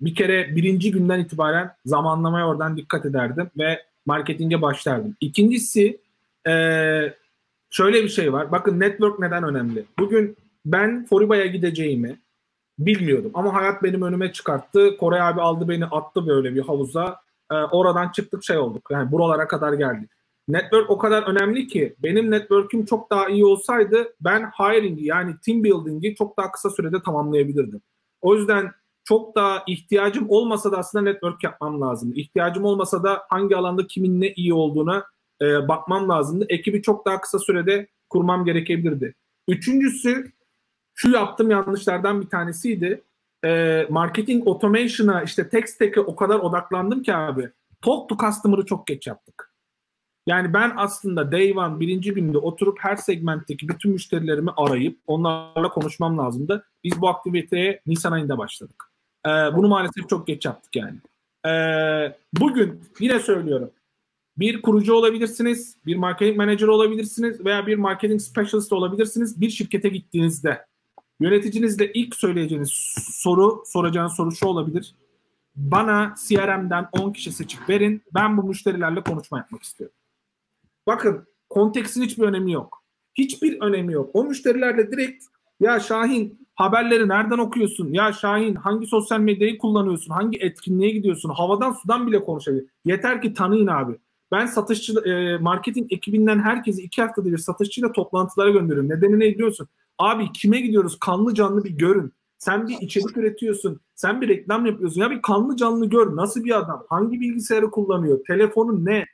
bir 0.00 0.14
kere 0.14 0.56
birinci 0.56 0.90
günden 0.92 1.20
itibaren 1.20 1.70
zamanlamaya 1.86 2.48
oradan 2.48 2.76
dikkat 2.76 3.06
ederdim 3.06 3.50
ve 3.58 3.82
marketinge 4.06 4.62
başlardım. 4.62 5.16
İkincisi 5.20 6.03
ee, 6.48 7.14
şöyle 7.70 8.02
bir 8.02 8.08
şey 8.08 8.32
var. 8.32 8.52
Bakın 8.52 8.80
network 8.80 9.18
neden 9.18 9.44
önemli? 9.44 9.84
Bugün 9.98 10.36
ben 10.66 11.06
Foriba'ya 11.06 11.46
gideceğimi 11.46 12.20
bilmiyordum. 12.78 13.30
Ama 13.34 13.54
hayat 13.54 13.82
benim 13.82 14.02
önüme 14.02 14.32
çıkarttı. 14.32 14.96
Kore 14.96 15.22
abi 15.22 15.40
aldı 15.40 15.68
beni 15.68 15.84
attı 15.84 16.26
böyle 16.26 16.54
bir 16.54 16.62
havuza. 16.62 17.20
Ee, 17.52 17.54
oradan 17.54 18.08
çıktık 18.08 18.44
şey 18.44 18.58
olduk. 18.58 18.88
Yani 18.90 19.12
buralara 19.12 19.48
kadar 19.48 19.72
geldik. 19.72 20.10
Network 20.48 20.90
o 20.90 20.98
kadar 20.98 21.22
önemli 21.22 21.66
ki 21.66 21.94
benim 21.98 22.30
network'üm 22.30 22.84
çok 22.84 23.10
daha 23.10 23.28
iyi 23.28 23.44
olsaydı 23.44 24.14
ben 24.20 24.50
hiring'i 24.50 25.04
yani 25.04 25.34
team 25.46 25.64
building'i 25.64 26.14
çok 26.14 26.38
daha 26.38 26.52
kısa 26.52 26.70
sürede 26.70 27.02
tamamlayabilirdim. 27.02 27.80
O 28.20 28.34
yüzden 28.34 28.72
çok 29.04 29.36
daha 29.36 29.62
ihtiyacım 29.66 30.30
olmasa 30.30 30.72
da 30.72 30.78
aslında 30.78 31.04
network 31.04 31.44
yapmam 31.44 31.80
lazım. 31.80 32.12
İhtiyacım 32.14 32.64
olmasa 32.64 33.02
da 33.02 33.22
hangi 33.28 33.56
alanda 33.56 33.86
kimin 33.86 34.20
ne 34.20 34.32
iyi 34.32 34.54
olduğuna 34.54 35.04
e, 35.44 35.68
bakmam 35.68 36.08
lazımdı. 36.08 36.46
Ekibi 36.48 36.82
çok 36.82 37.06
daha 37.06 37.20
kısa 37.20 37.38
sürede 37.38 37.86
kurmam 38.10 38.44
gerekebilirdi. 38.44 39.14
Üçüncüsü 39.48 40.32
şu 40.94 41.10
yaptığım 41.10 41.50
yanlışlardan 41.50 42.22
bir 42.22 42.28
tanesiydi. 42.28 43.02
E, 43.44 43.86
marketing 43.90 44.48
automation'a 44.48 45.22
işte 45.22 45.48
tech 45.48 45.66
stack'e 45.66 46.00
o 46.00 46.16
kadar 46.16 46.38
odaklandım 46.38 47.02
ki 47.02 47.14
abi. 47.14 47.50
Talk 47.82 48.08
to 48.08 48.16
customer'ı 48.16 48.66
çok 48.66 48.86
geç 48.86 49.06
yaptık. 49.06 49.54
Yani 50.26 50.54
ben 50.54 50.72
aslında 50.76 51.32
day 51.32 51.52
one 51.56 51.80
birinci 51.80 52.14
günde 52.14 52.38
oturup 52.38 52.78
her 52.80 52.96
segmentteki 52.96 53.68
bütün 53.68 53.92
müşterilerimi 53.92 54.50
arayıp 54.56 54.98
onlarla 55.06 55.68
konuşmam 55.68 56.18
lazımdı. 56.18 56.66
Biz 56.84 57.00
bu 57.00 57.08
aktiviteye 57.08 57.80
Nisan 57.86 58.12
ayında 58.12 58.38
başladık. 58.38 58.84
Ee, 59.26 59.30
bunu 59.30 59.68
maalesef 59.68 60.08
çok 60.08 60.26
geç 60.26 60.44
yaptık 60.46 60.76
yani. 60.76 60.96
Ee, 61.46 62.16
bugün 62.32 62.80
yine 63.00 63.18
söylüyorum. 63.18 63.70
Bir 64.36 64.62
kurucu 64.62 64.94
olabilirsiniz, 64.94 65.76
bir 65.86 65.96
marketing 65.96 66.36
manager 66.36 66.66
olabilirsiniz 66.66 67.44
veya 67.44 67.66
bir 67.66 67.76
marketing 67.76 68.20
specialist 68.20 68.72
olabilirsiniz. 68.72 69.40
Bir 69.40 69.50
şirkete 69.50 69.88
gittiğinizde 69.88 70.66
yöneticinizle 71.20 71.92
ilk 71.92 72.16
söyleyeceğiniz 72.16 72.70
soru, 73.12 73.62
soracağınız 73.66 74.12
soru 74.12 74.32
şu 74.32 74.46
olabilir. 74.46 74.94
Bana 75.56 76.14
CRM'den 76.28 76.88
10 76.92 77.12
kişi 77.12 77.32
seçip 77.32 77.68
verin. 77.68 78.02
Ben 78.14 78.36
bu 78.36 78.42
müşterilerle 78.42 79.02
konuşma 79.02 79.38
yapmak 79.38 79.62
istiyorum. 79.62 79.96
Bakın 80.86 81.26
konteksin 81.48 82.02
hiçbir 82.02 82.22
önemi 82.22 82.52
yok. 82.52 82.84
Hiçbir 83.14 83.60
önemi 83.60 83.92
yok. 83.92 84.10
O 84.14 84.24
müşterilerle 84.24 84.92
direkt 84.92 85.24
ya 85.60 85.80
Şahin 85.80 86.48
haberleri 86.54 87.08
nereden 87.08 87.38
okuyorsun? 87.38 87.92
Ya 87.92 88.12
Şahin 88.12 88.54
hangi 88.54 88.86
sosyal 88.86 89.20
medyayı 89.20 89.58
kullanıyorsun? 89.58 90.10
Hangi 90.10 90.38
etkinliğe 90.38 90.90
gidiyorsun? 90.90 91.28
Havadan 91.28 91.72
sudan 91.72 92.06
bile 92.06 92.24
konuşabilir. 92.24 92.66
Yeter 92.84 93.22
ki 93.22 93.34
tanıyın 93.34 93.66
abi. 93.66 93.98
Ben 94.34 94.46
satışçı 94.46 95.00
e, 95.00 95.38
marketing 95.38 95.92
ekibinden 95.92 96.38
herkesi 96.38 96.82
iki 96.82 97.02
haftada 97.02 97.32
bir 97.32 97.38
satışçıyla 97.38 97.92
toplantılara 97.92 98.50
gönderiyorum. 98.50 98.90
Nedeni 98.90 99.20
ne 99.20 99.34
biliyorsun? 99.34 99.68
Abi 99.98 100.32
kime 100.32 100.60
gidiyoruz? 100.60 100.98
Kanlı 100.98 101.34
canlı 101.34 101.64
bir 101.64 101.70
görün. 101.70 102.12
Sen 102.38 102.68
bir 102.68 102.76
içerik 102.80 103.16
üretiyorsun. 103.16 103.80
Sen 103.94 104.20
bir 104.20 104.28
reklam 104.28 104.66
yapıyorsun. 104.66 105.00
Ya 105.00 105.10
bir 105.10 105.22
kanlı 105.22 105.56
canlı 105.56 105.86
gör. 105.86 106.16
Nasıl 106.16 106.44
bir 106.44 106.58
adam? 106.58 106.86
Hangi 106.88 107.20
bilgisayarı 107.20 107.70
kullanıyor? 107.70 108.24
Telefonu 108.26 108.84
ne? 108.84 109.06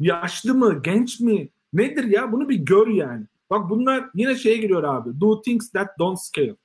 Yaşlı 0.00 0.54
mı? 0.54 0.80
Genç 0.84 1.20
mi? 1.20 1.48
Nedir 1.72 2.04
ya? 2.04 2.32
Bunu 2.32 2.48
bir 2.48 2.56
gör 2.56 2.86
yani. 2.86 3.24
Bak 3.50 3.70
bunlar 3.70 4.10
yine 4.14 4.36
şeye 4.36 4.56
giriyor 4.56 4.82
abi. 4.82 5.20
Do 5.20 5.40
things 5.40 5.70
that 5.70 5.98
don't 5.98 6.20
scale. 6.20 6.56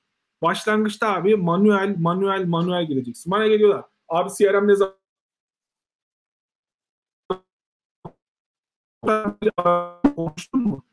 Başlangıçta 0.42 1.14
abi 1.14 1.36
manuel, 1.36 1.96
manuel, 2.00 2.46
manuel 2.46 2.88
gireceksin. 2.88 3.32
Bana 3.32 3.48
geliyorlar. 3.48 3.84
Abi 4.10 4.30
CRM 4.38 4.68
ne 4.68 4.76
zaman 4.76 5.03
konuştun 10.16 10.62
mu? 10.62 10.84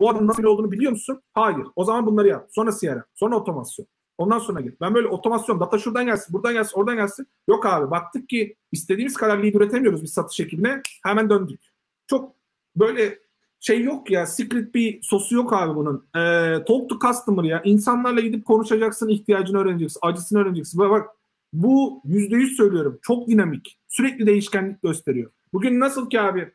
Bu 0.00 0.10
adamın 0.10 0.26
nasıl 0.26 0.44
olduğunu 0.44 0.72
biliyor 0.72 0.92
musun? 0.92 1.22
Hayır. 1.32 1.66
O 1.76 1.84
zaman 1.84 2.06
bunları 2.06 2.28
yap. 2.28 2.48
Sonra 2.50 2.70
CRM. 2.80 3.02
Sonra 3.14 3.36
otomasyon. 3.36 3.86
Ondan 4.18 4.38
sonra 4.38 4.60
git. 4.60 4.80
Ben 4.80 4.94
böyle 4.94 5.08
otomasyon, 5.08 5.60
data 5.60 5.78
şuradan 5.78 6.06
gelsin, 6.06 6.32
buradan 6.32 6.52
gelsin, 6.52 6.80
oradan 6.80 6.96
gelsin. 6.96 7.26
Yok 7.48 7.66
abi 7.66 7.90
baktık 7.90 8.28
ki 8.28 8.56
istediğimiz 8.72 9.16
kadar 9.16 9.38
lead 9.38 9.54
üretemiyoruz 9.54 10.02
biz 10.02 10.12
satış 10.12 10.40
ekibine. 10.40 10.82
Hemen 11.02 11.30
döndük. 11.30 11.60
Çok 12.06 12.34
böyle 12.76 13.18
şey 13.60 13.82
yok 13.82 14.10
ya, 14.10 14.26
secret 14.26 14.74
bir 14.74 15.02
sosu 15.02 15.34
yok 15.34 15.52
abi 15.52 15.74
bunun. 15.74 16.06
Ee, 16.16 16.64
talk 16.64 16.88
to 16.88 16.98
customer 16.98 17.44
ya. 17.44 17.62
İnsanlarla 17.64 18.20
gidip 18.20 18.44
konuşacaksın, 18.44 19.08
ihtiyacını 19.08 19.58
öğreneceksin, 19.58 20.00
acısını 20.02 20.38
öğreneceksin. 20.38 20.80
Bak, 20.80 20.90
bak 20.90 21.08
bu 21.52 22.02
yüzde 22.04 22.36
yüz 22.36 22.56
söylüyorum. 22.56 22.98
Çok 23.02 23.28
dinamik. 23.28 23.78
Sürekli 23.88 24.26
değişkenlik 24.26 24.82
gösteriyor. 24.82 25.30
Bugün 25.52 25.80
nasıl 25.80 26.10
ki 26.10 26.20
abi 26.20 26.52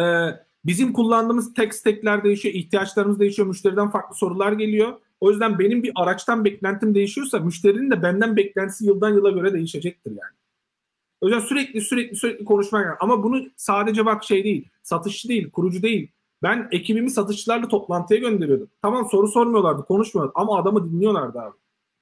e, 0.00 0.02
bizim 0.64 0.92
kullandığımız 0.92 1.54
tek 1.54 1.74
stackler 1.74 2.24
değişiyor, 2.24 2.54
ihtiyaçlarımız 2.54 3.20
değişiyor, 3.20 3.48
müşteriden 3.48 3.90
farklı 3.90 4.16
sorular 4.16 4.52
geliyor. 4.52 4.92
O 5.20 5.30
yüzden 5.30 5.58
benim 5.58 5.82
bir 5.82 5.92
araçtan 5.94 6.44
beklentim 6.44 6.94
değişiyorsa 6.94 7.38
müşterinin 7.38 7.90
de 7.90 8.02
benden 8.02 8.36
beklentisi 8.36 8.86
yıldan 8.86 9.10
yıla 9.10 9.30
göre 9.30 9.52
değişecektir 9.52 10.10
yani. 10.10 10.36
O 11.20 11.28
yüzden 11.28 11.40
sürekli 11.40 11.80
sürekli 11.80 12.16
sürekli 12.16 12.44
konuşmak 12.44 12.84
yani. 12.84 12.96
Ama 13.00 13.22
bunu 13.22 13.46
sadece 13.56 14.06
bak 14.06 14.24
şey 14.24 14.44
değil, 14.44 14.68
satışçı 14.82 15.28
değil, 15.28 15.50
kurucu 15.50 15.82
değil. 15.82 16.10
Ben 16.42 16.68
ekibimi 16.70 17.10
satışçılarla 17.10 17.68
toplantıya 17.68 18.20
gönderiyordum. 18.20 18.70
Tamam 18.82 19.08
soru 19.10 19.28
sormuyorlardı, 19.28 19.84
konuşmuyorlardı 19.84 20.38
ama 20.38 20.58
adamı 20.58 20.92
dinliyorlardı 20.92 21.38
abi. 21.40 21.56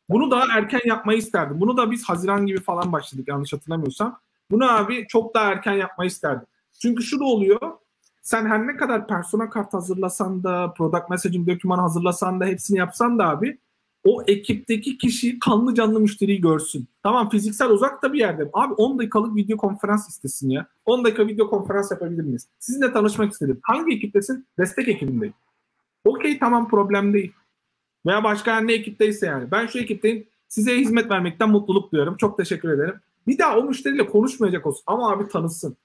Bunu 0.09 0.31
daha 0.31 0.59
erken 0.59 0.81
yapmayı 0.85 1.19
isterdim. 1.19 1.61
Bunu 1.61 1.77
da 1.77 1.91
biz 1.91 2.09
Haziran 2.09 2.47
gibi 2.47 2.61
falan 2.61 2.93
başladık 2.93 3.29
yanlış 3.29 3.53
hatırlamıyorsam. 3.53 4.21
Bunu 4.51 4.73
abi 4.73 5.07
çok 5.09 5.35
daha 5.35 5.53
erken 5.53 5.73
yapmayı 5.73 6.09
isterdim. 6.09 6.47
Çünkü 6.83 7.03
şu 7.03 7.21
da 7.21 7.25
oluyor 7.25 7.61
sen 8.23 8.47
her 8.47 8.67
ne 8.67 8.77
kadar 8.77 9.09
persona 9.09 9.51
kart 9.51 9.75
hazırlasan 9.75 10.45
da, 10.45 10.75
product 10.77 11.11
messaging 11.11 11.49
doküman 11.49 11.79
hazırlasan 11.79 12.41
da, 12.41 12.45
hepsini 12.45 12.79
yapsan 12.79 13.19
da 13.19 13.29
abi 13.29 13.59
o 14.05 14.23
ekipteki 14.27 14.99
kişi 14.99 15.39
kanlı 15.39 15.75
canlı 15.75 16.01
müşteriyi 16.01 16.41
görsün. 16.41 16.89
Tamam 17.03 17.29
fiziksel 17.29 17.71
uzakta 17.71 18.13
bir 18.13 18.19
yerde. 18.19 18.51
Abi 18.53 18.75
10 18.75 18.99
dakikalık 18.99 19.37
video 19.37 19.57
konferans 19.57 20.09
istesin 20.09 20.51
ya. 20.51 20.67
10 20.85 21.05
dakika 21.05 21.27
video 21.27 21.51
konferans 21.51 21.91
yapabilir 21.91 22.23
miyiz? 22.23 22.49
Sizinle 22.59 22.93
tanışmak 22.93 23.33
istedim. 23.33 23.61
Hangi 23.63 23.97
ekiptesin? 23.97 24.47
Destek 24.59 24.89
ekibindeyim. 24.89 25.35
Okey 26.05 26.39
tamam 26.39 26.69
problem 26.69 27.15
değil. 27.15 27.33
Veya 28.07 28.25
başka 28.25 28.61
ne 28.61 28.73
ekipteyse 28.73 29.27
yani. 29.27 29.51
Ben 29.51 29.67
şu 29.67 29.79
ekipteyim. 29.79 30.27
Size 30.49 30.79
hizmet 30.79 31.11
vermekten 31.11 31.51
mutluluk 31.51 31.93
duyuyorum. 31.93 32.17
Çok 32.17 32.39
teşekkür 32.39 32.69
ederim. 32.69 32.95
Bir 33.27 33.39
daha 33.39 33.59
o 33.59 33.65
müşteriyle 33.65 34.07
konuşmayacak 34.07 34.67
olsun. 34.67 34.83
Ama 34.87 35.13
abi 35.13 35.29
tanısın. 35.29 35.77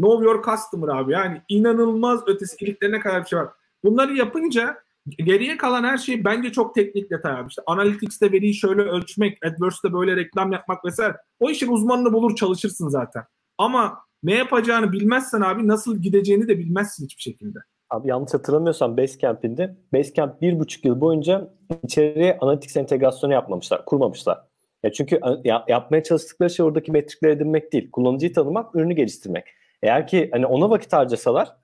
Know 0.00 0.24
your 0.24 0.42
customer 0.42 0.88
abi. 0.88 1.12
Yani 1.12 1.42
inanılmaz 1.48 2.20
ötesi 2.26 2.64
iliklerine 2.64 3.00
kadar 3.00 3.22
bir 3.22 3.28
şey 3.28 3.38
var. 3.38 3.48
Bunları 3.84 4.14
yapınca 4.16 4.76
geriye 5.08 5.56
kalan 5.56 5.84
her 5.84 5.98
şey 5.98 6.24
bence 6.24 6.52
çok 6.52 6.74
teknik 6.74 7.10
detay 7.10 7.32
abi. 7.32 7.48
İşte 7.48 7.62
Analytics'te 7.66 8.32
veriyi 8.32 8.54
şöyle 8.54 8.82
ölçmek, 8.82 9.46
AdWords'te 9.46 9.92
böyle 9.92 10.16
reklam 10.16 10.52
yapmak 10.52 10.84
vesaire. 10.84 11.16
O 11.40 11.50
işin 11.50 11.72
uzmanını 11.72 12.12
bulur 12.12 12.36
çalışırsın 12.36 12.88
zaten. 12.88 13.24
Ama 13.58 13.98
ne 14.22 14.34
yapacağını 14.34 14.92
bilmezsen 14.92 15.40
abi 15.40 15.68
nasıl 15.68 16.02
gideceğini 16.02 16.48
de 16.48 16.58
bilmezsin 16.58 17.04
hiçbir 17.04 17.22
şekilde. 17.22 17.58
Abi 17.90 18.08
yanlış 18.08 18.34
hatırlamıyorsam 18.34 18.96
Basecamp'inde 18.96 19.76
Basecamp 19.92 20.42
bir 20.42 20.58
buçuk 20.58 20.84
yıl 20.84 21.00
boyunca 21.00 21.54
içeriye 21.84 22.38
Analytics 22.40 22.76
entegrasyonu 22.76 23.32
yapmamışlar, 23.32 23.84
kurmamışlar. 23.84 24.38
Ya 24.82 24.92
çünkü 24.92 25.20
ya, 25.44 25.64
yapmaya 25.68 26.02
çalıştıkları 26.02 26.50
şey 26.50 26.66
oradaki 26.66 26.92
metrikleri 26.92 27.32
edinmek 27.32 27.72
değil. 27.72 27.90
Kullanıcıyı 27.90 28.32
tanımak, 28.32 28.76
ürünü 28.76 28.94
geliştirmek. 28.94 29.44
Eğer 29.82 30.06
ki 30.06 30.28
hani 30.32 30.46
ona 30.46 30.70
vakit 30.70 30.92
harcasalar 30.92 31.56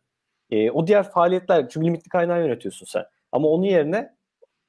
e, 0.51 0.71
o 0.71 0.87
diğer 0.87 1.11
faaliyetler 1.11 1.69
çünkü 1.69 1.87
limitli 1.87 2.09
kaynağı 2.09 2.41
yönetiyorsun 2.41 2.87
sen. 2.87 3.05
Ama 3.33 3.49
onun 3.49 3.65
yerine 3.65 4.17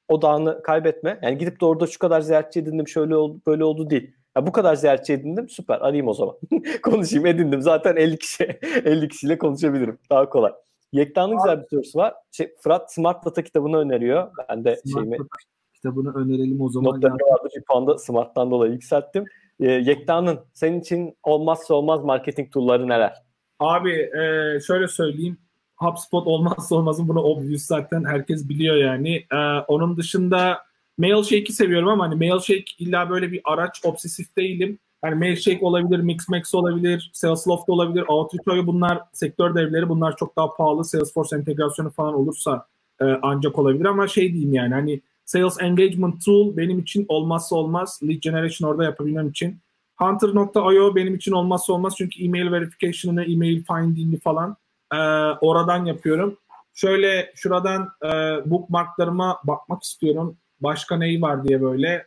o 0.08 0.22
dağını 0.22 0.62
kaybetme. 0.62 1.18
Yani 1.22 1.38
gidip 1.38 1.60
de 1.60 1.64
orada 1.66 1.86
şu 1.86 1.98
kadar 1.98 2.20
ziyaretçi 2.20 2.60
edindim 2.60 2.88
şöyle 2.88 3.16
oldu 3.16 3.40
böyle 3.46 3.64
oldu 3.64 3.90
değil. 3.90 4.14
Ya 4.36 4.46
bu 4.46 4.52
kadar 4.52 4.74
ziyaretçi 4.74 5.12
edindim 5.12 5.48
süper 5.48 5.80
arayayım 5.80 6.08
o 6.08 6.14
zaman. 6.14 6.34
Konuşayım 6.82 7.26
edindim 7.26 7.62
zaten 7.62 7.96
50 7.96 8.18
kişi 8.18 8.44
50 8.84 9.08
kişiyle 9.08 9.38
konuşabilirim. 9.38 9.98
Daha 10.10 10.28
kolay. 10.28 10.52
Yekta'nın 10.92 11.36
güzel 11.36 11.62
bir 11.62 11.66
sorusu 11.70 11.98
var. 11.98 12.14
Şey, 12.30 12.54
Fırat 12.60 12.92
Smart 12.94 13.24
Data 13.24 13.42
kitabını 13.42 13.76
öneriyor. 13.76 14.30
Ben 14.48 14.64
de 14.64 14.76
Smart 14.76 14.94
şeyimi 14.94 15.18
Data 15.18 15.36
kitabını 15.74 16.14
önerelim 16.14 16.60
o 16.60 16.68
zaman. 16.68 16.94
Notlarımda 16.94 17.24
vardı 17.24 17.48
bir 17.56 17.62
puanda 17.62 17.98
Smart'tan 17.98 18.50
dolayı 18.50 18.72
yükselttim. 18.72 19.24
Ee, 19.60 19.66
Yekta'nın 19.66 20.40
senin 20.54 20.80
için 20.80 21.16
olmazsa 21.22 21.74
olmaz 21.74 22.04
marketing 22.04 22.52
tool'ları 22.52 22.88
neler? 22.88 23.27
Abi 23.58 23.92
e, 23.92 24.60
şöyle 24.66 24.88
söyleyeyim. 24.88 25.38
HubSpot 25.76 26.26
olmazsa 26.26 26.74
olmazım 26.74 27.08
bunu 27.08 27.20
obvious 27.20 27.62
zaten 27.62 28.04
herkes 28.04 28.48
biliyor 28.48 28.76
yani. 28.76 29.24
E, 29.32 29.36
onun 29.68 29.96
dışında 29.96 30.58
Mailshake'i 30.98 31.52
seviyorum 31.52 31.88
ama 31.88 32.04
hani 32.04 32.14
Mailshake 32.14 32.64
illa 32.78 33.10
böyle 33.10 33.32
bir 33.32 33.40
araç 33.44 33.80
obsesif 33.84 34.36
değilim. 34.36 34.78
Yani 35.04 35.14
Mailshake 35.14 35.66
olabilir, 35.66 35.98
Mixmax 35.98 36.54
olabilir, 36.54 37.10
Salesloft 37.12 37.68
olabilir, 37.68 38.04
Outreach 38.08 38.66
bunlar 38.66 39.00
sektör 39.12 39.54
devleri 39.54 39.88
bunlar 39.88 40.16
çok 40.16 40.36
daha 40.36 40.54
pahalı. 40.54 40.84
Salesforce 40.84 41.36
entegrasyonu 41.36 41.90
falan 41.90 42.14
olursa 42.14 42.66
e, 43.00 43.04
ancak 43.22 43.58
olabilir 43.58 43.84
ama 43.84 44.08
şey 44.08 44.32
diyeyim 44.32 44.54
yani 44.54 44.74
hani 44.74 45.00
Sales 45.24 45.56
Engagement 45.60 46.24
Tool 46.24 46.56
benim 46.56 46.78
için 46.78 47.06
olmazsa 47.08 47.56
olmaz. 47.56 48.00
Lead 48.02 48.20
Generation 48.20 48.68
orada 48.68 48.84
yapabilmem 48.84 49.28
için. 49.28 49.58
Hunter.io 49.98 50.96
benim 50.96 51.14
için 51.14 51.32
olmazsa 51.32 51.72
olmaz 51.72 51.94
çünkü 51.98 52.24
email 52.24 52.52
verification'ını, 52.52 53.24
email 53.24 53.64
finding'i 53.64 54.20
falan 54.20 54.56
e, 54.92 54.96
oradan 55.40 55.84
yapıyorum. 55.84 56.36
Şöyle 56.74 57.32
şuradan 57.34 57.88
e, 58.04 58.08
bookmarklarıma 58.50 59.40
bakmak 59.44 59.82
istiyorum. 59.82 60.36
Başka 60.60 60.96
neyi 60.96 61.22
var 61.22 61.44
diye 61.44 61.62
böyle. 61.62 62.06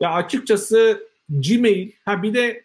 Ya 0.00 0.12
açıkçası 0.12 1.06
Gmail, 1.28 1.90
ha 2.04 2.22
bir 2.22 2.34
de 2.34 2.64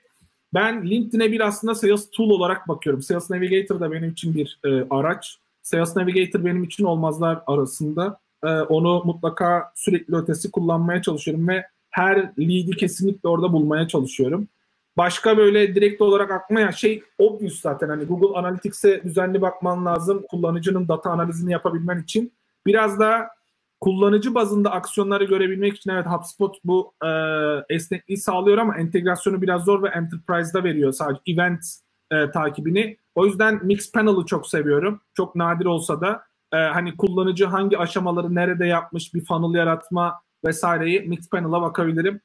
ben 0.54 0.90
LinkedIn'e 0.90 1.32
bir 1.32 1.40
aslında 1.40 1.76
Sales 1.76 2.10
Tool 2.10 2.30
olarak 2.30 2.68
bakıyorum. 2.68 3.02
Sales 3.02 3.30
Navigator 3.30 3.80
da 3.80 3.92
benim 3.92 4.10
için 4.10 4.36
bir 4.36 4.60
e, 4.66 4.86
araç. 4.90 5.38
Sales 5.62 5.96
Navigator 5.96 6.46
benim 6.46 6.64
için 6.64 6.84
olmazlar 6.84 7.42
arasında. 7.48 8.20
E, 8.44 8.48
onu 8.48 9.04
mutlaka 9.06 9.72
sürekli 9.76 10.16
ötesi 10.16 10.52
kullanmaya 10.52 11.02
çalışıyorum 11.02 11.48
ve 11.48 11.66
her 11.92 12.18
lead'i 12.40 12.72
kesinlikle 12.72 13.30
orada 13.30 13.54
bulmaya 13.54 13.88
çalışıyorum. 13.88 14.48
Başka 14.98 15.38
böyle 15.38 15.76
direkt 15.76 16.02
olarak 16.02 16.32
akmaya 16.32 16.72
şey 16.72 17.04
obvious 17.18 17.62
zaten 17.62 17.90
hani 17.90 18.06
Google 18.06 18.40
Analytics'e 18.40 19.04
düzenli 19.04 19.42
bakman 19.42 19.86
lazım 19.86 20.24
kullanıcının 20.30 20.88
data 20.88 21.10
analizini 21.10 21.52
yapabilmen 21.52 22.04
için. 22.04 22.34
Biraz 22.66 23.00
da 23.00 23.30
kullanıcı 23.82 24.36
bazında 24.36 24.72
aksiyonları 24.72 25.24
görebilmek 25.24 25.78
için 25.78 25.90
evet 25.90 26.06
HubSpot 26.06 26.58
bu 26.64 26.94
e, 27.04 27.10
esnekliği 27.76 28.18
sağlıyor 28.18 28.58
ama 28.58 28.78
entegrasyonu 28.78 29.42
biraz 29.42 29.64
zor 29.64 29.84
ve 29.84 29.88
Enterprise'da 29.88 30.64
veriyor 30.64 30.92
sadece 30.92 31.22
event 31.28 31.66
e, 32.12 32.32
takibini. 32.32 32.98
O 33.16 33.26
yüzden 33.26 33.60
Mix 33.66 33.92
Panel'ı 33.92 34.26
çok 34.26 34.48
seviyorum. 34.48 35.02
Çok 35.14 35.36
nadir 35.36 35.66
olsa 35.66 36.02
da 36.02 36.24
e, 36.54 36.58
hani 36.58 36.98
kullanıcı 36.98 37.46
hangi 37.46 37.78
aşamaları 37.78 38.36
nerede 38.36 38.66
yapmış 38.66 39.14
bir 39.14 39.26
funnel 39.26 39.60
yaratma 39.60 40.22
vesaireyi 40.46 41.02
Mix 41.02 41.30
Panel'a 41.30 41.62
bakabilirim. 41.62 42.22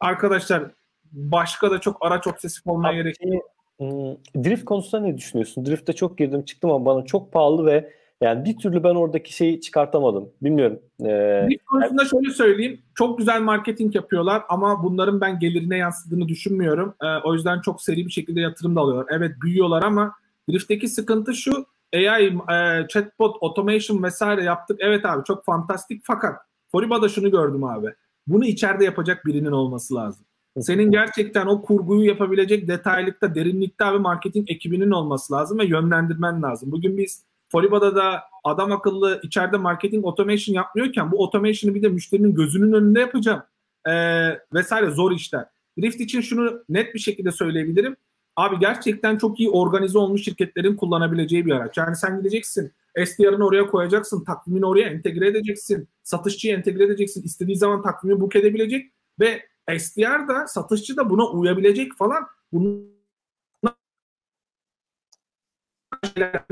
Arkadaşlar 0.00 0.70
başka 1.12 1.70
da 1.70 1.78
çok 1.78 1.96
araç 2.00 2.26
obsesif 2.26 2.66
olmaya 2.66 2.94
gerek 2.94 3.16
yok. 3.24 3.44
Hmm, 3.78 4.44
drift 4.44 4.64
konusunda 4.64 5.06
ne 5.06 5.16
düşünüyorsun? 5.16 5.66
Drift'te 5.66 5.92
çok 5.92 6.18
girdim 6.18 6.44
çıktım 6.44 6.70
ama 6.70 6.84
bana 6.84 7.04
çok 7.04 7.32
pahalı 7.32 7.66
ve 7.66 7.92
yani 8.20 8.44
bir 8.44 8.58
türlü 8.58 8.84
ben 8.84 8.94
oradaki 8.94 9.34
şeyi 9.34 9.60
çıkartamadım. 9.60 10.28
Bilmiyorum. 10.42 10.80
Ee, 11.00 11.46
drift 11.48 11.64
konusunda 11.64 12.02
yani... 12.02 12.10
şöyle 12.10 12.30
söyleyeyim. 12.30 12.82
Çok 12.94 13.18
güzel 13.18 13.40
marketing 13.40 13.94
yapıyorlar 13.94 14.42
ama 14.48 14.82
bunların 14.82 15.20
ben 15.20 15.38
gelirine 15.38 15.76
yansıdığını 15.76 16.28
düşünmüyorum. 16.28 16.94
Ee, 17.02 17.06
o 17.24 17.34
yüzden 17.34 17.60
çok 17.60 17.82
seri 17.82 18.06
bir 18.06 18.10
şekilde 18.10 18.40
yatırım 18.40 18.76
da 18.76 18.80
alıyorlar. 18.80 19.06
Evet 19.10 19.32
büyüyorlar 19.42 19.82
ama 19.82 20.12
Drift'teki 20.50 20.88
sıkıntı 20.88 21.34
şu. 21.34 21.66
AI, 21.94 22.26
e, 22.26 22.88
chatbot, 22.88 23.36
automation 23.42 24.02
vesaire 24.02 24.44
yaptık. 24.44 24.76
Evet 24.80 25.04
abi 25.04 25.24
çok 25.24 25.44
fantastik 25.44 26.02
fakat 26.04 26.36
Foriba'da 26.72 27.08
şunu 27.08 27.30
gördüm 27.30 27.64
abi. 27.64 27.94
Bunu 28.26 28.44
içeride 28.44 28.84
yapacak 28.84 29.26
birinin 29.26 29.52
olması 29.52 29.94
lazım. 29.94 30.24
Senin 30.60 30.90
gerçekten 30.90 31.46
o 31.46 31.62
kurguyu 31.62 32.08
yapabilecek 32.08 32.68
detaylıkta, 32.68 33.34
derinlikte 33.34 33.84
abi 33.84 33.98
marketing 33.98 34.50
ekibinin 34.50 34.90
olması 34.90 35.32
lazım 35.32 35.58
ve 35.58 35.64
yönlendirmen 35.64 36.42
lazım. 36.42 36.72
Bugün 36.72 36.98
biz 36.98 37.22
Foliba'da 37.48 37.96
da 37.96 38.22
adam 38.44 38.72
akıllı 38.72 39.20
içeride 39.22 39.56
marketing 39.56 40.06
automation 40.06 40.54
yapmıyorken 40.54 41.12
bu 41.12 41.24
automation'ı 41.24 41.74
bir 41.74 41.82
de 41.82 41.88
müşterinin 41.88 42.34
gözünün 42.34 42.72
önünde 42.72 43.00
yapacağım 43.00 43.42
ee, 43.88 43.92
vesaire 44.54 44.90
zor 44.90 45.12
işler. 45.12 45.44
Drift 45.78 46.00
için 46.00 46.20
şunu 46.20 46.64
net 46.68 46.94
bir 46.94 46.98
şekilde 46.98 47.32
söyleyebilirim. 47.32 47.96
Abi 48.36 48.58
gerçekten 48.58 49.18
çok 49.18 49.40
iyi 49.40 49.50
organize 49.50 49.98
olmuş 49.98 50.24
şirketlerin 50.24 50.76
kullanabileceği 50.76 51.46
bir 51.46 51.52
araç. 51.52 51.76
Yani 51.76 51.96
sen 51.96 52.18
gideceksin, 52.18 52.72
SDR'ını 53.06 53.46
oraya 53.46 53.66
koyacaksın, 53.66 54.24
takvimini 54.24 54.66
oraya 54.66 54.88
entegre 54.88 55.28
edeceksin, 55.28 55.88
satışçıyı 56.02 56.54
entegre 56.54 56.84
edeceksin, 56.84 57.22
istediği 57.22 57.56
zaman 57.56 57.82
takvimi 57.82 58.20
book 58.20 58.36
edebilecek 58.36 58.92
ve 59.20 59.42
SDR 59.78 60.28
da 60.28 60.46
satışçı 60.46 60.96
da 60.96 61.10
buna 61.10 61.30
uyabilecek 61.30 61.92
falan. 61.98 62.26
Bunun 62.52 63.00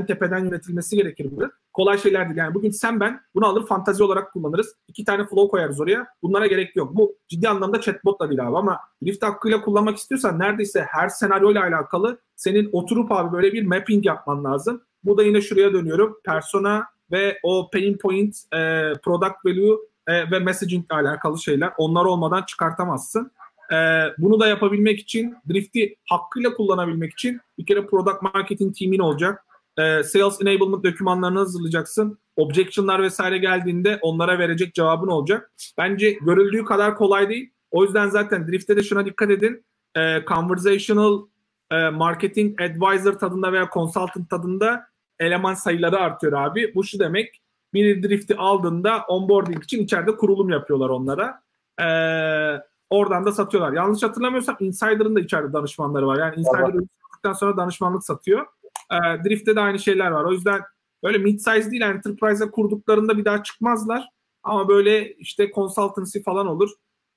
tepeden 0.07 0.45
yönetilmesi 0.45 0.95
gerekir 0.95 1.31
burada. 1.31 1.51
Kolay 1.73 1.97
şeyler 1.97 2.25
değil. 2.25 2.37
Yani 2.37 2.53
bugün 2.53 2.71
sen 2.71 2.99
ben 2.99 3.21
bunu 3.35 3.45
alır 3.45 3.65
fantazi 3.67 4.03
olarak 4.03 4.33
kullanırız. 4.33 4.75
İki 4.87 5.05
tane 5.05 5.25
flow 5.25 5.47
koyarız 5.47 5.81
oraya. 5.81 6.07
Bunlara 6.21 6.47
gerek 6.47 6.75
yok. 6.75 6.95
Bu 6.95 7.17
ciddi 7.27 7.49
anlamda 7.49 7.81
chatbotla 7.81 8.29
değil 8.29 8.47
abi 8.47 8.57
ama 8.57 8.79
lift 9.03 9.23
hakkıyla 9.23 9.61
kullanmak 9.61 9.97
istiyorsan 9.97 10.39
neredeyse 10.39 10.81
her 10.81 11.09
senaryoyla 11.09 11.63
alakalı 11.63 12.19
senin 12.35 12.69
oturup 12.71 13.11
abi 13.11 13.33
böyle 13.33 13.53
bir 13.53 13.65
mapping 13.65 14.05
yapman 14.05 14.43
lazım. 14.43 14.81
Bu 15.03 15.17
da 15.17 15.23
yine 15.23 15.41
şuraya 15.41 15.73
dönüyorum. 15.73 16.17
Persona 16.25 16.85
ve 17.11 17.39
o 17.43 17.69
pain 17.73 17.97
point, 17.97 18.35
e, 18.53 18.93
product 19.03 19.45
value 19.45 19.77
e, 20.07 20.31
ve 20.31 20.39
messaging 20.39 20.85
ile 20.85 20.95
alakalı 20.95 21.39
şeyler. 21.39 21.71
Onlar 21.77 22.05
olmadan 22.05 22.43
çıkartamazsın. 22.43 23.31
E, 23.71 23.75
bunu 24.17 24.39
da 24.39 24.47
yapabilmek 24.47 24.99
için, 24.99 25.35
Drift'i 25.49 25.95
hakkıyla 26.09 26.53
kullanabilmek 26.53 27.13
için 27.13 27.41
bir 27.57 27.65
kere 27.65 27.85
product 27.85 28.21
marketing 28.21 28.77
teamin 28.77 28.99
olacak. 28.99 29.45
E, 29.77 30.03
sales 30.03 30.41
enablement 30.41 30.83
dokümanlarını 30.83 31.39
hazırlayacaksın. 31.39 32.17
Objection'lar 32.35 33.01
vesaire 33.01 33.37
geldiğinde 33.37 33.99
onlara 34.01 34.39
verecek 34.39 34.73
cevabın 34.73 35.07
olacak. 35.07 35.51
Bence 35.77 36.11
görüldüğü 36.11 36.65
kadar 36.65 36.95
kolay 36.95 37.29
değil. 37.29 37.49
O 37.71 37.83
yüzden 37.83 38.09
zaten 38.09 38.47
Drift'te 38.47 38.77
de 38.77 38.83
şuna 38.83 39.05
dikkat 39.05 39.29
edin. 39.29 39.65
E, 39.95 40.25
conversational 40.27 41.27
e, 41.71 41.89
marketing 41.89 42.61
advisor 42.61 43.13
tadında 43.13 43.53
veya 43.53 43.69
consultant 43.73 44.29
tadında 44.29 44.85
eleman 45.19 45.53
sayıları 45.53 45.97
artıyor 45.97 46.33
abi. 46.33 46.75
Bu 46.75 46.83
şu 46.83 46.99
demek 46.99 47.41
bir 47.73 48.03
drift'i 48.03 48.35
aldığında 48.35 49.05
onboarding 49.07 49.63
için 49.63 49.83
içeride 49.83 50.15
kurulum 50.15 50.49
yapıyorlar 50.49 50.89
onlara. 50.89 51.41
Ee, 51.81 52.61
oradan 52.89 53.25
da 53.25 53.31
satıyorlar. 53.31 53.73
Yanlış 53.73 54.03
hatırlamıyorsam 54.03 54.57
Insider'ın 54.59 55.15
da 55.15 55.19
içeride 55.19 55.53
danışmanları 55.53 56.07
var. 56.07 56.19
Yani 56.19 56.35
Insider 56.35 56.73
sattıktan 57.03 57.33
sonra 57.33 57.57
danışmanlık 57.57 58.05
satıyor. 58.05 58.45
Ee, 58.91 59.23
Drift'te 59.23 59.55
de 59.55 59.59
aynı 59.59 59.79
şeyler 59.79 60.11
var. 60.11 60.23
O 60.23 60.31
yüzden 60.31 60.61
böyle 61.03 61.17
mid-size 61.17 61.71
değil 61.71 61.81
enterprise'a 61.81 62.51
kurduklarında 62.51 63.17
bir 63.17 63.25
daha 63.25 63.43
çıkmazlar. 63.43 64.09
Ama 64.43 64.67
böyle 64.67 65.13
işte 65.13 65.51
consultancy 65.55 66.19
falan 66.19 66.47
olur. 66.47 66.69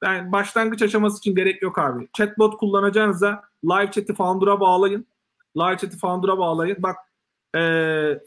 Yani 0.03 0.33
başlangıç 0.33 0.83
aşaması 0.83 1.19
için 1.19 1.35
gerek 1.35 1.63
yok 1.63 1.79
abi. 1.79 2.09
Chatbot 2.13 2.57
kullanacağınıza 2.57 3.43
live 3.65 3.91
chat'i 3.91 4.15
Founder'a 4.15 4.61
bağlayın. 4.61 5.07
Live 5.57 5.77
chat'i 5.77 5.99
Founder'a 5.99 6.39
bağlayın. 6.39 6.77
Bak 6.79 6.97
e, 7.55 7.61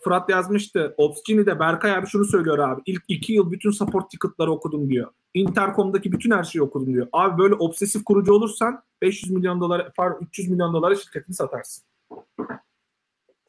Fırat 0.04 0.30
yazmıştı. 0.30 0.94
Opsgeni'de 0.98 1.60
Berkay 1.60 1.92
abi 1.96 2.08
şunu 2.08 2.26
söylüyor 2.26 2.60
abi. 2.60 2.82
İlk 2.86 3.04
iki 3.08 3.34
yıl 3.34 3.52
bütün 3.52 3.72
support 3.72 4.12
ticket'ları 4.12 4.52
okudum 4.52 4.90
diyor. 4.90 5.12
Intercom'daki 5.34 6.12
bütün 6.12 6.32
her 6.32 6.44
şeyi 6.44 6.64
okudum 6.64 6.94
diyor. 6.94 7.08
Abi 7.14 7.38
böyle 7.38 7.54
obsesif 7.54 8.06
kurucu 8.06 8.34
olursan 8.34 8.84
500 9.02 9.32
milyon 9.32 9.62
dolar, 9.62 9.92
300 10.22 10.50
milyon 10.50 10.74
dolara 10.74 10.96
şirketini 10.96 11.36
satarsın. 11.36 11.84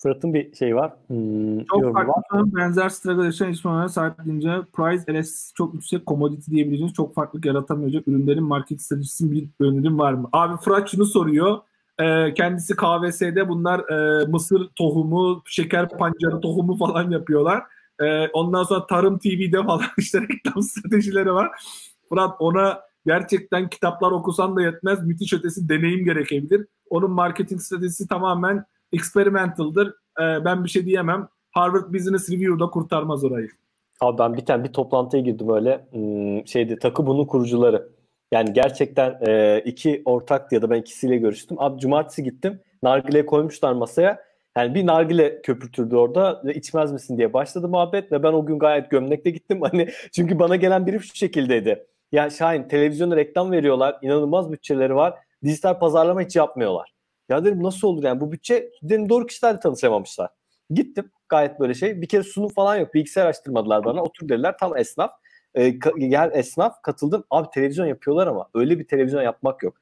Fırat'ın 0.06 0.34
bir 0.34 0.54
şey 0.54 0.76
var. 0.76 0.92
Hmm, 1.06 1.64
çok 1.64 1.94
farklı 1.94 2.12
var. 2.12 2.54
benzer 2.54 2.88
struggle 2.88 3.24
yaşayan 3.24 3.50
isimlere 3.50 3.88
sahip 3.88 4.24
deyince 4.24 4.50
price 4.72 5.20
LS 5.20 5.52
çok 5.54 5.74
yüksek 5.74 6.06
commodity 6.06 6.50
diyebileceğiniz 6.50 6.94
çok 6.94 7.14
farklılık 7.14 7.44
yaratamayacak 7.44 8.08
ürünlerin 8.08 8.42
market 8.42 8.82
stratejisinin 8.82 9.32
bir 9.32 9.64
önerim 9.64 9.98
var 9.98 10.12
mı? 10.12 10.28
Abi 10.32 10.56
Fırat 10.56 10.88
şunu 10.88 11.04
soruyor. 11.04 11.58
E, 11.98 12.34
kendisi 12.34 12.76
KVS'de 12.76 13.48
bunlar 13.48 13.90
e, 13.90 14.26
mısır 14.26 14.68
tohumu, 14.76 15.42
şeker 15.46 15.88
pancarı 15.88 16.40
tohumu 16.40 16.76
falan 16.76 17.10
yapıyorlar. 17.10 17.62
E, 18.00 18.28
ondan 18.28 18.62
sonra 18.62 18.86
Tarım 18.86 19.18
TV'de 19.18 19.62
falan 19.62 19.82
işte 19.98 20.20
reklam 20.20 20.62
stratejileri 20.62 21.32
var. 21.32 21.50
Fırat 22.08 22.36
ona 22.38 22.80
gerçekten 23.06 23.68
kitaplar 23.68 24.10
okusan 24.10 24.56
da 24.56 24.62
yetmez. 24.62 25.06
Müthiş 25.06 25.32
ötesi 25.32 25.68
deneyim 25.68 26.04
gerekebilir. 26.04 26.66
Onun 26.90 27.10
marketing 27.10 27.60
stratejisi 27.60 28.08
tamamen 28.08 28.64
experimental'dır. 28.96 29.88
E, 30.20 30.44
ben 30.44 30.64
bir 30.64 30.68
şey 30.68 30.86
diyemem. 30.86 31.28
Harvard 31.52 31.94
Business 31.94 32.30
Review'da 32.30 32.66
kurtarmaz 32.66 33.24
orayı. 33.24 33.48
Abi 34.00 34.18
ben 34.18 34.34
bir 34.36 34.44
tane 34.46 34.64
bir 34.64 34.72
toplantıya 34.72 35.22
girdim 35.22 35.50
öyle. 35.50 35.86
Hmm, 35.90 36.46
şeydi 36.46 36.78
takı 36.78 37.06
bunun 37.06 37.24
kurucuları. 37.24 37.88
Yani 38.32 38.52
gerçekten 38.52 39.18
e, 39.26 39.62
iki 39.64 40.02
ortak 40.04 40.52
ya 40.52 40.62
da 40.62 40.70
ben 40.70 40.80
ikisiyle 40.80 41.16
görüştüm. 41.16 41.56
Abi 41.60 41.80
cumartesi 41.80 42.22
gittim. 42.22 42.60
Nargile 42.82 43.26
koymuşlar 43.26 43.72
masaya. 43.72 44.26
Yani 44.56 44.74
bir 44.74 44.86
nargile 44.86 45.42
köpürtürdü 45.42 45.96
orada 45.96 46.42
ve 46.44 46.54
içmez 46.54 46.92
misin 46.92 47.18
diye 47.18 47.32
başladı 47.32 47.68
muhabbet 47.68 48.12
ve 48.12 48.22
ben 48.22 48.32
o 48.32 48.46
gün 48.46 48.58
gayet 48.58 48.90
gömlekle 48.90 49.30
gittim. 49.30 49.60
Hani 49.70 49.88
çünkü 50.12 50.38
bana 50.38 50.56
gelen 50.56 50.86
biri 50.86 51.00
şu 51.00 51.16
şekildeydi. 51.16 51.86
Ya 52.12 52.30
Şahin 52.30 52.62
televizyonda 52.62 53.16
reklam 53.16 53.52
veriyorlar. 53.52 53.98
inanılmaz 54.02 54.52
bütçeleri 54.52 54.94
var. 54.94 55.14
Dijital 55.44 55.78
pazarlama 55.78 56.22
hiç 56.22 56.36
yapmıyorlar. 56.36 56.95
Ya 57.28 57.44
dedim 57.44 57.62
nasıl 57.62 57.88
olur 57.88 58.04
yani 58.04 58.20
bu 58.20 58.32
bütçe 58.32 58.70
dedim 58.82 59.08
doğru 59.08 59.26
kişilerle 59.26 59.60
tanışamamışlar. 59.60 60.30
Gittim 60.70 61.10
gayet 61.28 61.60
böyle 61.60 61.74
şey. 61.74 62.00
Bir 62.00 62.08
kere 62.08 62.22
sunum 62.22 62.48
falan 62.48 62.76
yok. 62.76 62.94
Bilgisayar 62.94 63.26
açtırmadılar 63.26 63.84
bana. 63.84 64.02
Otur 64.02 64.28
dediler 64.28 64.58
tam 64.58 64.76
esnaf 64.76 65.10
e, 65.54 65.68
gel 65.98 66.30
esnaf 66.34 66.82
katıldım. 66.82 67.24
Abi 67.30 67.48
televizyon 67.54 67.86
yapıyorlar 67.86 68.26
ama 68.26 68.48
öyle 68.54 68.78
bir 68.78 68.86
televizyon 68.86 69.22
yapmak 69.22 69.62
yok. 69.62 69.74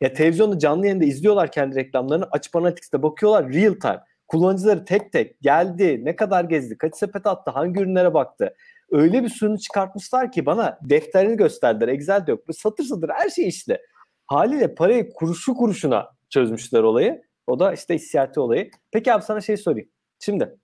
Ya 0.00 0.12
televizyonda 0.12 0.58
canlı 0.58 0.86
yayında 0.86 1.04
izliyorlar 1.04 1.52
kendi 1.52 1.76
reklamlarını. 1.76 2.28
Açıp 2.30 2.56
Analytics'te 2.56 3.02
bakıyorlar 3.02 3.52
real 3.52 3.74
time. 3.74 4.00
Kullanıcıları 4.28 4.84
tek 4.84 5.12
tek 5.12 5.40
geldi, 5.40 6.00
ne 6.04 6.16
kadar 6.16 6.44
gezdi, 6.44 6.78
kaç 6.78 6.96
sepet 6.96 7.26
attı, 7.26 7.50
hangi 7.50 7.80
ürünlere 7.80 8.14
baktı. 8.14 8.54
Öyle 8.90 9.22
bir 9.22 9.28
sunum 9.28 9.56
çıkartmışlar 9.56 10.32
ki 10.32 10.46
bana 10.46 10.78
defterini 10.82 11.36
gösterdiler. 11.36 11.88
Excel 11.88 12.24
yok. 12.28 12.40
Satır 12.52 12.84
satır 12.84 13.08
her 13.08 13.30
şey 13.30 13.48
işte. 13.48 13.80
Haliyle 14.26 14.74
parayı 14.74 15.12
kuruşu 15.12 15.54
kuruşuna 15.54 16.08
çözmüşler 16.34 16.82
olayı. 16.82 17.22
O 17.46 17.58
da 17.58 17.72
işte 17.72 17.94
hissiyatı 17.94 18.42
olayı. 18.42 18.70
Peki 18.92 19.12
abi 19.12 19.22
sana 19.22 19.40
şey 19.40 19.56
sorayım. 19.56 19.88
Şimdi 20.20 20.56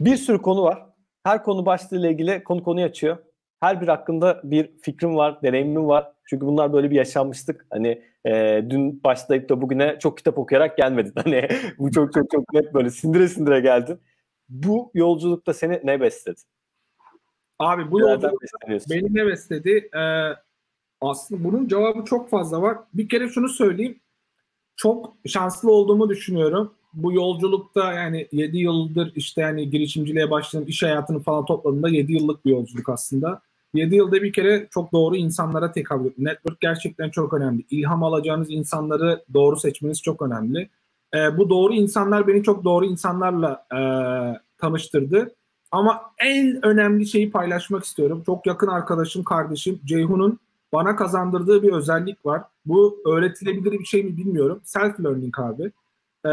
bir 0.00 0.16
sürü 0.16 0.42
konu 0.42 0.62
var. 0.62 0.86
Her 1.24 1.42
konu 1.42 1.66
başlığıyla 1.66 2.10
ilgili 2.10 2.44
konu 2.44 2.62
konuyu 2.62 2.86
açıyor. 2.86 3.16
Her 3.60 3.80
bir 3.80 3.88
hakkında 3.88 4.40
bir 4.44 4.78
fikrim 4.82 5.16
var, 5.16 5.42
deneyimim 5.42 5.88
var. 5.88 6.12
Çünkü 6.24 6.46
bunlar 6.46 6.72
böyle 6.72 6.90
bir 6.90 6.96
yaşanmıştık. 6.96 7.66
Hani 7.70 8.02
e, 8.26 8.64
dün 8.70 9.04
başlayıp 9.04 9.48
da 9.48 9.60
bugüne 9.60 9.98
çok 9.98 10.18
kitap 10.18 10.38
okuyarak 10.38 10.76
gelmedin. 10.76 11.12
Hani 11.24 11.48
bu 11.78 11.90
çok 11.90 12.12
çok 12.12 12.30
çok 12.30 12.52
net 12.52 12.74
böyle 12.74 12.90
sindire 12.90 13.28
sindire 13.28 13.60
geldin. 13.60 14.00
Bu 14.48 14.90
yolculukta 14.94 15.54
seni 15.54 15.80
ne 15.84 16.00
besledi? 16.00 16.40
Abi 17.58 17.90
bu 17.90 18.00
yolculukta 18.00 18.38
beni 18.90 19.14
ne 19.14 19.26
besledi? 19.26 19.90
Ee, 19.96 20.34
aslında 21.00 21.44
bunun 21.44 21.68
cevabı 21.68 22.04
çok 22.04 22.30
fazla 22.30 22.62
var. 22.62 22.78
Bir 22.94 23.08
kere 23.08 23.28
şunu 23.28 23.48
söyleyeyim. 23.48 24.00
Çok 24.78 25.16
şanslı 25.26 25.72
olduğumu 25.72 26.08
düşünüyorum. 26.08 26.72
Bu 26.92 27.12
yolculukta 27.12 27.92
yani 27.92 28.28
7 28.32 28.58
yıldır 28.58 29.12
işte 29.16 29.40
yani 29.40 29.70
girişimciliğe 29.70 30.30
başladım, 30.30 30.64
iş 30.68 30.82
hayatını 30.82 31.20
falan 31.20 31.44
topladığımda 31.44 31.88
7 31.88 32.12
yıllık 32.12 32.44
bir 32.44 32.50
yolculuk 32.50 32.88
aslında. 32.88 33.42
7 33.74 33.96
yılda 33.96 34.22
bir 34.22 34.32
kere 34.32 34.68
çok 34.70 34.92
doğru 34.92 35.16
insanlara 35.16 35.72
tekabül 35.72 36.10
Network 36.18 36.60
gerçekten 36.60 37.10
çok 37.10 37.34
önemli. 37.34 37.64
İlham 37.70 38.02
alacağınız 38.02 38.50
insanları 38.50 39.24
doğru 39.34 39.56
seçmeniz 39.56 40.02
çok 40.02 40.22
önemli. 40.22 40.70
E, 41.14 41.38
bu 41.38 41.50
doğru 41.50 41.74
insanlar 41.74 42.26
beni 42.26 42.42
çok 42.42 42.64
doğru 42.64 42.84
insanlarla 42.84 43.66
e, 43.72 43.80
tanıştırdı. 44.58 45.34
Ama 45.70 46.00
en 46.24 46.66
önemli 46.66 47.06
şeyi 47.06 47.30
paylaşmak 47.30 47.84
istiyorum. 47.84 48.22
Çok 48.26 48.46
yakın 48.46 48.66
arkadaşım, 48.66 49.24
kardeşim 49.24 49.80
Ceyhun'un 49.84 50.38
bana 50.72 50.96
kazandırdığı 50.96 51.62
bir 51.62 51.72
özellik 51.72 52.26
var. 52.26 52.42
Bu 52.66 53.02
öğretilebilir 53.06 53.78
bir 53.78 53.84
şey 53.84 54.02
mi 54.02 54.16
bilmiyorum. 54.16 54.60
Self 54.64 55.00
learning 55.00 55.38
abi. 55.38 55.72
Ee, 56.24 56.30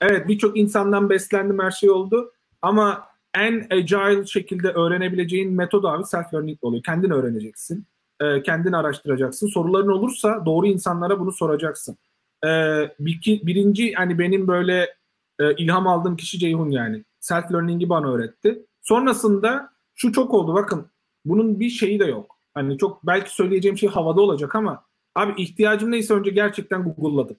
evet 0.00 0.28
birçok 0.28 0.56
insandan 0.56 1.10
beslendim 1.10 1.58
her 1.58 1.70
şey 1.70 1.90
oldu. 1.90 2.32
Ama 2.62 3.04
en 3.34 3.66
agile 3.70 4.26
şekilde 4.26 4.68
öğrenebileceğin 4.68 5.52
metod 5.52 5.84
abi 5.84 6.04
self 6.04 6.34
learning 6.34 6.58
oluyor. 6.62 6.82
Kendin 6.82 7.10
öğreneceksin. 7.10 7.86
Ee, 8.20 8.42
kendin 8.42 8.72
araştıracaksın. 8.72 9.46
Soruların 9.46 9.88
olursa 9.88 10.46
doğru 10.46 10.66
insanlara 10.66 11.20
bunu 11.20 11.32
soracaksın. 11.32 11.96
Ee, 12.44 12.90
bir, 13.00 13.40
birinci 13.46 13.92
hani 13.92 14.18
benim 14.18 14.48
böyle 14.48 14.94
e, 15.38 15.54
ilham 15.54 15.86
aldığım 15.86 16.16
kişi 16.16 16.38
Ceyhun 16.38 16.70
yani. 16.70 17.04
Self 17.20 17.52
learning'i 17.52 17.88
bana 17.88 18.12
öğretti. 18.12 18.66
Sonrasında 18.82 19.70
şu 19.94 20.12
çok 20.12 20.34
oldu 20.34 20.54
bakın 20.54 20.86
bunun 21.24 21.60
bir 21.60 21.68
şeyi 21.68 22.00
de 22.00 22.04
yok. 22.04 22.39
Hani 22.54 22.78
çok 22.78 23.06
belki 23.06 23.34
söyleyeceğim 23.34 23.78
şey 23.78 23.88
havada 23.88 24.20
olacak 24.20 24.54
ama 24.54 24.84
abi 25.14 25.42
ihtiyacım 25.42 25.90
neyse 25.90 26.14
önce 26.14 26.30
gerçekten 26.30 26.82
Google'ladım. 26.84 27.36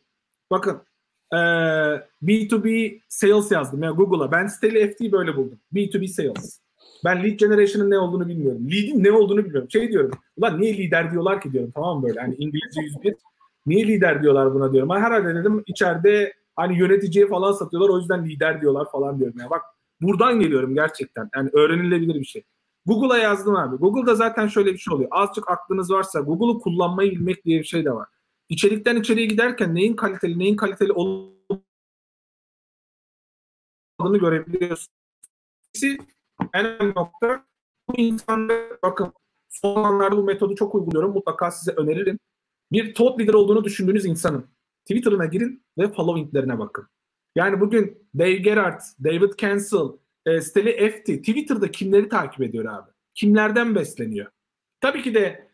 Bakın 0.51 0.81
ee, 1.33 1.37
B2B 2.23 2.99
sales 3.09 3.51
yazdım 3.51 3.83
ya 3.83 3.91
Google'a. 3.91 4.31
Ben 4.31 4.47
siteli 4.47 4.93
FT 4.93 5.11
böyle 5.11 5.35
buldum. 5.35 5.59
B2B 5.73 6.07
sales. 6.07 6.59
Ben 7.05 7.23
lead 7.23 7.39
generation'ın 7.39 7.91
ne 7.91 7.99
olduğunu 7.99 8.27
bilmiyorum. 8.27 8.61
Lead'in 8.65 9.03
ne 9.03 9.11
olduğunu 9.11 9.45
bilmiyorum. 9.45 9.71
Şey 9.71 9.91
diyorum. 9.91 10.11
Ulan 10.37 10.61
niye 10.61 10.77
lider 10.77 11.11
diyorlar 11.11 11.41
ki 11.41 11.53
diyorum. 11.53 11.71
Tamam 11.75 12.03
böyle. 12.03 12.19
Hani 12.19 12.35
İngilizce 12.35 12.81
101. 12.81 13.15
Niye 13.65 13.87
lider 13.87 14.23
diyorlar 14.23 14.53
buna 14.53 14.73
diyorum. 14.73 14.89
Herhalde 14.89 15.35
dedim 15.35 15.63
içeride 15.67 16.33
hani 16.55 16.79
yöneticiye 16.79 17.27
falan 17.27 17.51
satıyorlar. 17.51 17.89
O 17.89 17.99
yüzden 17.99 18.25
lider 18.25 18.61
diyorlar 18.61 18.91
falan 18.91 19.19
diyorum. 19.19 19.39
Ya 19.39 19.49
bak 19.49 19.61
buradan 20.01 20.39
geliyorum 20.39 20.75
gerçekten. 20.75 21.29
Yani 21.35 21.49
öğrenilebilir 21.53 22.15
bir 22.15 22.25
şey. 22.25 22.43
Google'a 22.85 23.17
yazdım 23.17 23.55
abi. 23.55 23.75
Google'da 23.77 24.15
zaten 24.15 24.47
şöyle 24.47 24.73
bir 24.73 24.77
şey 24.77 24.93
oluyor. 24.93 25.09
Azıcık 25.11 25.49
aklınız 25.49 25.91
varsa 25.91 26.19
Google'u 26.19 26.59
kullanmayı 26.59 27.11
bilmek 27.11 27.45
diye 27.45 27.59
bir 27.59 27.65
şey 27.65 27.85
de 27.85 27.91
var. 27.91 28.07
İçerikten 28.49 28.95
içeriye 28.95 29.25
giderken 29.25 29.75
neyin 29.75 29.95
kaliteli 29.95 30.39
neyin 30.39 30.55
kaliteli 30.55 30.91
olmadığını 30.91 31.31
görebiliyorsunuz. 33.99 34.87
En 36.53 36.65
önemli 36.65 36.93
nokta 36.95 37.45
bu 37.89 37.97
insanlar 37.97 38.61
bakın 38.83 39.13
son 39.49 39.75
zamanlarda 39.75 40.17
bu 40.17 40.23
metodu 40.23 40.55
çok 40.55 40.75
uyguluyorum. 40.75 41.13
Mutlaka 41.13 41.51
size 41.51 41.71
öneririm. 41.71 42.19
Bir 42.71 42.93
thought 42.93 43.19
leader 43.19 43.33
olduğunu 43.33 43.63
düşündüğünüz 43.63 44.05
insanın 44.05 44.45
Twitter'ına 44.85 45.25
girin 45.25 45.65
ve 45.77 45.91
followinglerine 45.91 46.59
bakın. 46.59 46.87
Yani 47.35 47.59
bugün 47.59 48.09
Dave 48.19 48.35
Gerhardt, 48.35 48.83
David 49.03 49.33
Cancel, 49.37 50.00
e, 50.25 50.41
Steli 50.41 50.91
FT 50.91 51.05
Twitter'da 51.05 51.71
kimleri 51.71 52.09
takip 52.09 52.41
ediyor 52.41 52.65
abi? 52.65 52.91
Kimlerden 53.13 53.75
besleniyor? 53.75 54.31
Tabii 54.81 55.01
ki 55.01 55.13
de 55.13 55.51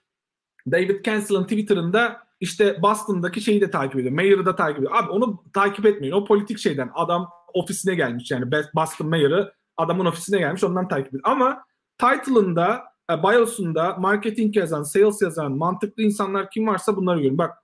David 0.71 1.05
Cancel'ın 1.05 1.43
Twitter'ında 1.43 2.27
işte 2.39 2.81
Boston'daki 2.81 3.41
şeyi 3.41 3.61
de 3.61 3.71
takip 3.71 3.99
ediyor. 3.99 4.13
Mayor'ı 4.13 4.45
da 4.45 4.55
takip 4.55 4.77
ediyor. 4.77 4.91
Abi 4.95 5.09
onu 5.09 5.43
takip 5.53 5.85
etmeyin. 5.85 6.13
O 6.13 6.25
politik 6.25 6.59
şeyden. 6.59 6.91
Adam 6.93 7.29
ofisine 7.53 7.95
gelmiş 7.95 8.31
yani 8.31 8.51
Boston 8.75 9.09
Mayor'ı 9.09 9.53
adamın 9.77 10.05
ofisine 10.05 10.39
gelmiş 10.39 10.63
ondan 10.63 10.87
takip 10.87 11.07
ediyor. 11.07 11.23
Ama 11.25 11.63
title'ında, 11.97 12.83
e, 13.11 13.23
bios'unda 13.23 13.95
marketing 13.95 14.57
yazan, 14.57 14.83
sales 14.83 15.21
yazan, 15.21 15.51
mantıklı 15.51 16.03
insanlar 16.03 16.49
kim 16.49 16.67
varsa 16.67 16.95
bunları 16.95 17.21
görün. 17.21 17.37
Bak 17.37 17.57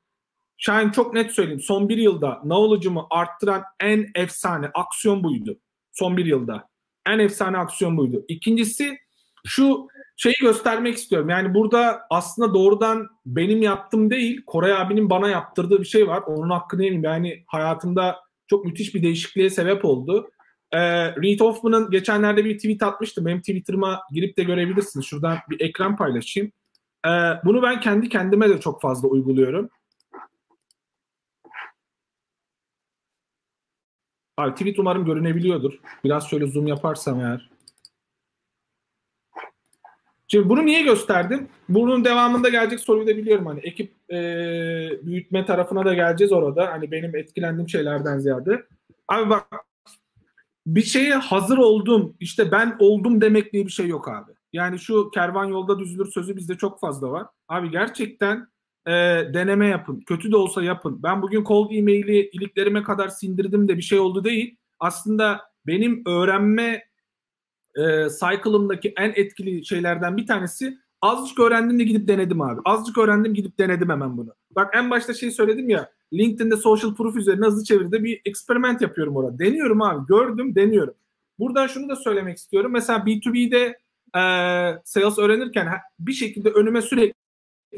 Şahin 0.57 0.90
çok 0.90 1.14
net 1.14 1.32
söyleyeyim. 1.32 1.59
Son 1.59 1.90
bir 1.90 1.98
yılda 1.98 2.40
knowledge'ımı 2.41 3.06
arttıran 3.09 3.64
en 3.80 4.11
efsane 4.15 4.67
aksiyon 4.73 5.23
buydu. 5.23 5.59
Son 5.91 6.17
bir 6.17 6.25
yılda. 6.25 6.69
En 7.07 7.19
efsane 7.19 7.57
aksiyon 7.57 7.98
buydu. 7.98 8.25
İkincisi 8.27 8.98
şu 9.45 9.88
şeyi 10.17 10.35
göstermek 10.41 10.95
istiyorum. 10.95 11.30
Yani 11.30 11.53
burada 11.53 12.01
aslında 12.09 12.53
doğrudan 12.53 13.07
benim 13.25 13.61
yaptığım 13.61 14.09
değil, 14.09 14.41
Koray 14.45 14.73
abinin 14.73 15.09
bana 15.09 15.30
yaptırdığı 15.30 15.80
bir 15.80 15.85
şey 15.85 16.07
var. 16.07 16.23
Onun 16.27 16.49
hakkını 16.49 16.83
yemeyeyim. 16.83 17.03
Yani 17.03 17.43
hayatımda 17.48 18.19
çok 18.48 18.65
müthiş 18.65 18.95
bir 18.95 19.03
değişikliğe 19.03 19.49
sebep 19.49 19.85
oldu. 19.85 20.30
Ee, 20.72 20.80
Reid 21.15 21.40
Hoffman'ın 21.40 21.91
geçenlerde 21.91 22.45
bir 22.45 22.57
tweet 22.57 22.83
atmıştı. 22.83 23.25
Benim 23.25 23.40
Twitter'ıma 23.40 24.01
girip 24.11 24.38
de 24.38 24.43
görebilirsiniz. 24.43 25.06
Şuradan 25.06 25.38
bir 25.49 25.61
ekran 25.61 25.95
paylaşayım. 25.95 26.51
Ee, 27.07 27.09
bunu 27.45 27.61
ben 27.61 27.80
kendi 27.80 28.09
kendime 28.09 28.49
de 28.49 28.59
çok 28.59 28.82
fazla 28.82 29.07
uyguluyorum. 29.07 29.69
Abi 34.38 34.52
tweet 34.53 34.80
umarım 34.80 35.06
görünebiliyordur. 35.06 35.80
Biraz 36.03 36.30
şöyle 36.30 36.48
zoom 36.48 36.68
yaparsam 36.68 37.20
eğer. 37.20 37.50
Şimdi 40.28 40.50
bunu 40.50 40.66
niye 40.66 40.82
gösterdim? 40.82 41.48
Bunun 41.70 42.06
devamında 42.06 42.50
gelecek 42.50 42.80
soruyu 42.80 43.08
da 43.08 43.18
biliyorum. 43.18 43.45
Hani 43.45 43.60
ekip 43.60 44.12
e, 44.12 44.20
büyütme 45.03 45.45
tarafına 45.45 45.86
da 45.86 45.94
geleceğiz 45.94 46.32
orada. 46.32 46.72
Hani 46.72 46.92
benim 46.92 47.16
etkilendiğim 47.16 47.70
şeylerden 47.70 48.20
ziyade. 48.20 48.66
Abi 49.08 49.30
bak 49.30 49.48
bir 50.68 50.82
şeye 50.82 51.16
hazır 51.16 51.58
oldum, 51.58 52.16
işte 52.20 52.52
ben 52.52 52.76
oldum 52.80 53.22
demek 53.22 53.53
diye 53.53 53.66
bir 53.66 53.72
şey 53.72 53.88
yok 53.88 54.08
abi. 54.08 54.32
Yani 54.53 54.80
şu 54.80 55.12
kervan 55.12 55.45
yolda 55.45 55.80
düzülür 55.80 56.12
sözü 56.12 56.36
bizde 56.36 56.58
çok 56.58 56.80
fazla 56.80 57.12
var. 57.12 57.28
Abi 57.48 57.72
gerçekten 57.72 58.48
e, 58.88 58.92
deneme 59.34 59.68
yapın. 59.68 60.00
Kötü 60.00 60.32
de 60.32 60.38
olsa 60.38 60.64
yapın. 60.64 61.03
Ben 61.03 61.22
bugün 61.22 61.44
cold 61.44 61.72
e-maili 61.72 62.30
iliklerime 62.30 62.84
kadar 62.84 63.08
sindirdim 63.08 63.68
de 63.68 63.78
bir 63.78 63.82
şey 63.82 64.00
oldu 64.00 64.24
değil. 64.24 64.58
Aslında 64.80 65.42
benim 65.68 66.03
öğrenme 66.06 66.84
e, 67.76 67.82
cycle'ımdaki 68.20 68.94
en 68.98 69.14
etkili 69.16 69.66
şeylerden 69.66 70.18
bir 70.18 70.28
tanesi 70.28 70.78
azıcık 71.02 71.40
öğrendim 71.40 71.80
de 71.80 71.84
gidip 71.84 72.08
denedim 72.08 72.42
abi. 72.42 72.62
Azıcık 72.66 72.98
öğrendim 72.98 73.34
gidip 73.34 73.60
denedim 73.60 73.90
hemen 73.90 74.18
bunu. 74.18 74.34
Bak 74.52 74.76
en 74.76 74.90
başta 74.90 75.14
şey 75.14 75.32
söyledim 75.32 75.70
ya 75.70 75.90
LinkedIn'de 76.14 76.58
social 76.58 76.95
proof 76.95 77.16
üzerine 77.16 77.45
hızlı 77.45 77.64
çeviride 77.64 78.03
bir 78.03 78.22
experiment 78.26 78.82
yapıyorum 78.82 79.16
orada. 79.16 79.40
Deniyorum 79.40 79.82
abi. 79.82 80.08
Gördüm, 80.08 80.56
deniyorum. 80.56 80.94
Buradan 81.40 81.68
şunu 81.68 81.90
da 81.90 81.95
söylemek 81.95 82.38
istiyorum. 82.38 82.72
Mesela 82.72 83.00
B2B'de 83.00 83.78
e, 84.16 84.22
sales 84.86 85.18
öğrenirken 85.18 85.68
bir 86.00 86.14
şekilde 86.14 86.50
önüme 86.50 86.82
sürekli 86.82 87.14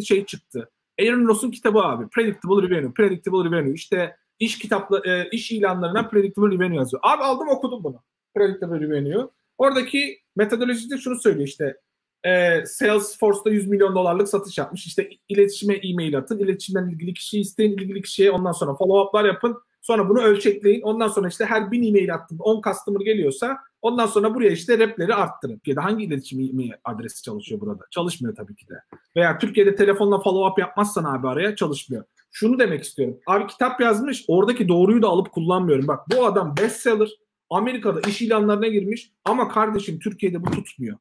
şey 0.06 0.26
çıktı. 0.26 0.70
Aaron 1.02 1.28
Ross'un 1.28 1.52
kitabı 1.52 1.80
abi. 1.80 2.10
Predictable 2.10 2.70
Revenue. 2.70 2.94
Predictable 2.94 3.50
Revenue. 3.50 3.74
İşte 3.74 4.16
iş 4.40 4.60
kitapla 4.60 5.02
e, 5.06 5.30
iş 5.30 5.52
ilanlarına 5.52 6.08
Predictable 6.08 6.56
Revenue 6.56 6.76
yazıyor. 6.76 7.02
Abi 7.06 7.24
aldım 7.24 7.48
okudum 7.50 7.84
bunu. 7.84 8.04
Predictable 8.36 8.80
Revenue. 8.80 9.28
Oradaki 9.58 10.18
metodolojide 10.36 10.98
şunu 10.98 11.20
söylüyor 11.20 11.48
işte 11.48 11.78
e, 12.26 12.66
Salesforce'da 12.66 13.50
100 13.50 13.68
milyon 13.68 13.96
dolarlık 13.96 14.30
satış 14.30 14.58
yapmış. 14.58 14.88
İşte 14.88 15.10
iletişime 15.30 15.74
e-mail 15.74 16.18
atın. 16.18 16.40
iletişimden 16.40 16.90
ilgili 16.90 17.14
kişiyi 17.14 17.42
isteyin. 17.42 17.72
ilgili 17.72 18.02
kişiye 18.02 18.32
ondan 18.32 18.52
sonra 18.52 18.72
follow-up'lar 18.72 19.28
yapın. 19.28 19.58
Sonra 19.82 20.10
bunu 20.10 20.22
ölçekleyin. 20.22 20.82
Ondan 20.82 21.08
sonra 21.08 21.28
işte 21.28 21.46
her 21.46 21.72
1000 21.72 21.84
e-mail 21.84 22.14
attım 22.14 22.38
10 22.40 22.62
customer 22.62 23.06
geliyorsa 23.06 23.58
ondan 23.86 24.06
sonra 24.06 24.36
buraya 24.36 24.52
işte 24.52 24.78
repleri 24.78 25.16
arttırın. 25.16 25.62
Ya 25.66 25.76
da 25.76 25.84
hangi 25.84 26.06
iletişim 26.06 26.40
e-mail 26.40 26.72
adresi 26.84 27.24
çalışıyor 27.24 27.62
burada? 27.62 27.84
Çalışmıyor 27.92 28.36
tabii 28.36 28.56
ki 28.56 28.68
de. 28.70 28.74
Veya 29.16 29.38
Türkiye'de 29.38 29.76
telefonla 29.76 30.16
follow-up 30.16 30.60
yapmazsan 30.60 31.04
abi 31.04 31.28
araya 31.28 31.56
çalışmıyor. 31.56 32.04
şunu 32.32 32.60
demek 32.60 32.84
istiyorum. 32.84 33.18
Abi 33.28 33.48
kitap 33.48 33.82
yazmış. 33.82 34.26
Oradaki 34.28 34.68
doğruyu 34.68 35.02
da 35.02 35.08
alıp 35.08 35.32
kullanmıyorum. 35.32 35.88
Bak 35.88 36.00
bu 36.12 36.26
adam 36.26 36.56
bestseller. 36.58 37.10
Amerika'da 37.50 38.10
iş 38.10 38.22
ilanlarına 38.22 38.68
girmiş 38.68 39.12
ama 39.26 39.48
kardeşim 39.48 40.00
Türkiye'de 40.00 40.46
bu 40.46 40.52
tutmuyor. 40.52 40.98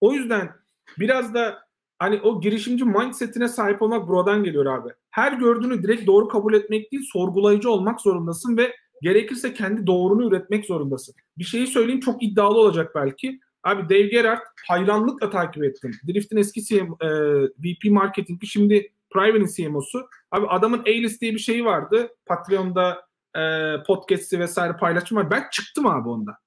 O 0.00 0.12
yüzden 0.12 0.50
biraz 0.98 1.34
da 1.34 1.58
hani 1.98 2.20
o 2.20 2.40
girişimci 2.40 2.84
mindsetine 2.84 3.48
sahip 3.48 3.82
olmak 3.82 4.08
buradan 4.08 4.44
geliyor 4.44 4.66
abi. 4.66 4.88
Her 5.10 5.32
gördüğünü 5.32 5.82
direkt 5.82 6.06
doğru 6.06 6.28
kabul 6.28 6.54
etmek 6.54 6.92
değil, 6.92 7.02
sorgulayıcı 7.12 7.70
olmak 7.70 8.00
zorundasın 8.00 8.56
ve 8.56 8.74
gerekirse 9.02 9.54
kendi 9.54 9.86
doğrunu 9.86 10.28
üretmek 10.28 10.64
zorundasın. 10.64 11.14
Bir 11.38 11.44
şeyi 11.44 11.66
söyleyeyim 11.66 12.00
çok 12.00 12.22
iddialı 12.22 12.58
olacak 12.58 12.92
belki. 12.94 13.40
Abi 13.64 13.82
Dave 13.82 14.08
Gerhardt 14.08 14.42
hayranlıkla 14.68 15.30
takip 15.30 15.64
ettim. 15.64 15.90
Drift'in 16.08 16.36
eski 16.36 16.64
CM, 16.64 16.88
e, 17.00 17.08
VP 17.58 17.90
Marketing'i 17.90 18.46
şimdi 18.46 18.92
Private'in 19.10 19.46
CMO'su. 19.56 20.08
Abi 20.30 20.46
adamın 20.46 20.78
A-list 20.78 21.20
diye 21.20 21.34
bir 21.34 21.38
şeyi 21.38 21.64
vardı. 21.64 22.08
Patreon'da 22.26 23.08
e, 23.36 23.74
podcast'i 23.86 24.40
vesaire 24.40 24.76
paylaşım 24.76 25.18
var. 25.18 25.30
Ben 25.30 25.44
çıktım 25.52 25.86
abi 25.86 26.08
onda. 26.08 26.38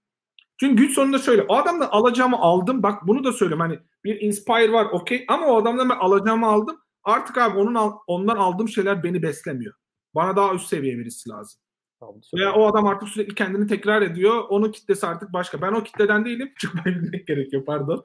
Çünkü 0.60 0.84
gün 0.84 0.94
sonunda 0.94 1.20
şöyle. 1.20 1.42
O 1.42 1.56
adamdan 1.56 1.88
alacağımı 1.92 2.38
aldım. 2.38 2.84
Bak 2.84 3.08
bunu 3.08 3.24
da 3.24 3.32
söylüyorum. 3.32 3.62
Hani 3.62 3.80
bir 4.04 4.22
inspire 4.22 4.72
var 4.72 4.86
okey. 4.86 5.26
Ama 5.28 5.48
o 5.48 5.62
adamdan 5.62 5.90
ben 5.90 5.96
alacağımı 5.96 6.48
aldım. 6.48 6.78
Artık 7.04 7.38
abi 7.38 7.60
onun 7.60 7.94
ondan 8.08 8.36
aldığım 8.36 8.70
şeyler 8.70 9.04
beni 9.04 9.22
beslemiyor. 9.24 9.74
Bana 10.16 10.36
daha 10.36 10.54
üst 10.54 10.68
seviye 10.68 10.98
birisi 10.98 11.30
lazım. 11.30 11.62
Tamam, 12.02 12.16
Veya 12.36 12.54
o 12.54 12.68
adam 12.68 12.88
artık 12.88 13.10
sürekli 13.10 13.36
kendini 13.36 13.68
tekrar 13.68 14.02
ediyor. 14.02 14.44
Onun 14.50 14.72
kitlesi 14.72 15.08
artık 15.08 15.34
başka. 15.34 15.62
Ben 15.62 15.72
o 15.72 15.84
kitleden 15.84 16.26
değilim. 16.26 16.52
Çıkmayı 16.60 17.02
bilmek 17.02 17.28
gerekiyor 17.28 17.66
pardon. 17.66 18.04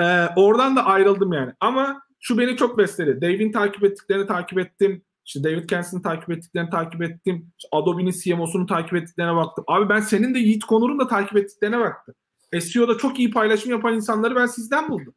Ee, 0.00 0.26
oradan 0.36 0.76
da 0.76 0.84
ayrıldım 0.84 1.32
yani. 1.32 1.52
Ama 1.60 2.02
şu 2.20 2.38
beni 2.38 2.56
çok 2.56 2.78
besledi. 2.78 3.20
Dave'in 3.20 3.52
takip 3.52 3.84
ettiklerini 3.84 4.26
takip 4.26 4.58
ettim. 4.58 5.02
İşte 5.26 5.44
David 5.44 5.68
Kenson'ı 5.68 6.02
takip 6.02 6.30
ettiklerini 6.30 6.70
takip 6.70 7.02
ettim. 7.02 7.52
İşte 7.58 7.68
Adobe'nin 7.72 8.14
CMO'sunu 8.24 8.66
takip 8.66 8.94
ettiklerine 8.94 9.36
baktım. 9.36 9.64
Abi 9.68 9.88
ben 9.88 10.00
senin 10.00 10.34
de 10.34 10.38
Yiğit 10.38 10.64
Konur'un 10.64 10.98
da 10.98 11.08
takip 11.08 11.36
ettiklerine 11.36 11.80
baktım. 11.80 12.14
SEO'da 12.60 12.98
çok 12.98 13.18
iyi 13.18 13.30
paylaşım 13.30 13.70
yapan 13.70 13.94
insanları 13.94 14.36
ben 14.36 14.46
sizden 14.46 14.88
buldum. 14.88 15.14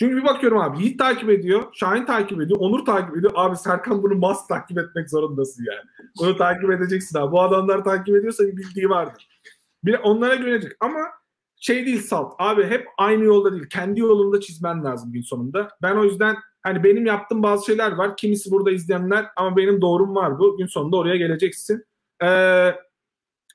Çünkü 0.00 0.16
bir 0.16 0.24
bakıyorum 0.24 0.58
abi 0.58 0.82
Yiğit 0.82 0.98
takip 0.98 1.30
ediyor, 1.30 1.62
Şahin 1.72 2.06
takip 2.06 2.40
ediyor, 2.40 2.60
Onur 2.60 2.84
takip 2.84 3.16
ediyor. 3.16 3.32
Abi 3.34 3.56
Serkan 3.56 4.02
bunu 4.02 4.14
must 4.14 4.48
takip 4.48 4.78
etmek 4.78 5.10
zorundasın 5.10 5.64
yani. 5.64 6.10
Bunu 6.18 6.36
takip 6.36 6.70
edeceksin 6.70 7.18
abi. 7.18 7.32
Bu 7.32 7.42
adamlar 7.42 7.84
takip 7.84 8.16
ediyorsa 8.16 8.44
bir 8.44 8.56
bildiği 8.56 8.88
vardır. 8.88 9.28
Bir 9.84 9.98
onlara 10.02 10.34
güvenecek. 10.34 10.72
Ama 10.80 10.98
şey 11.56 11.86
değil 11.86 12.00
Salt. 12.02 12.34
Abi 12.38 12.64
hep 12.64 12.88
aynı 12.98 13.24
yolda 13.24 13.52
değil. 13.52 13.68
Kendi 13.68 14.00
yolunda 14.00 14.40
çizmen 14.40 14.84
lazım 14.84 15.12
gün 15.12 15.22
sonunda. 15.22 15.68
Ben 15.82 15.96
o 15.96 16.04
yüzden 16.04 16.36
hani 16.62 16.84
benim 16.84 17.06
yaptığım 17.06 17.42
bazı 17.42 17.66
şeyler 17.66 17.92
var. 17.92 18.16
Kimisi 18.16 18.50
burada 18.50 18.70
izleyenler 18.70 19.26
ama 19.36 19.56
benim 19.56 19.80
doğrum 19.80 20.14
var 20.14 20.38
bu. 20.38 20.56
Gün 20.56 20.66
sonunda 20.66 20.96
oraya 20.96 21.16
geleceksin. 21.16 21.84
Ee, 22.22 22.74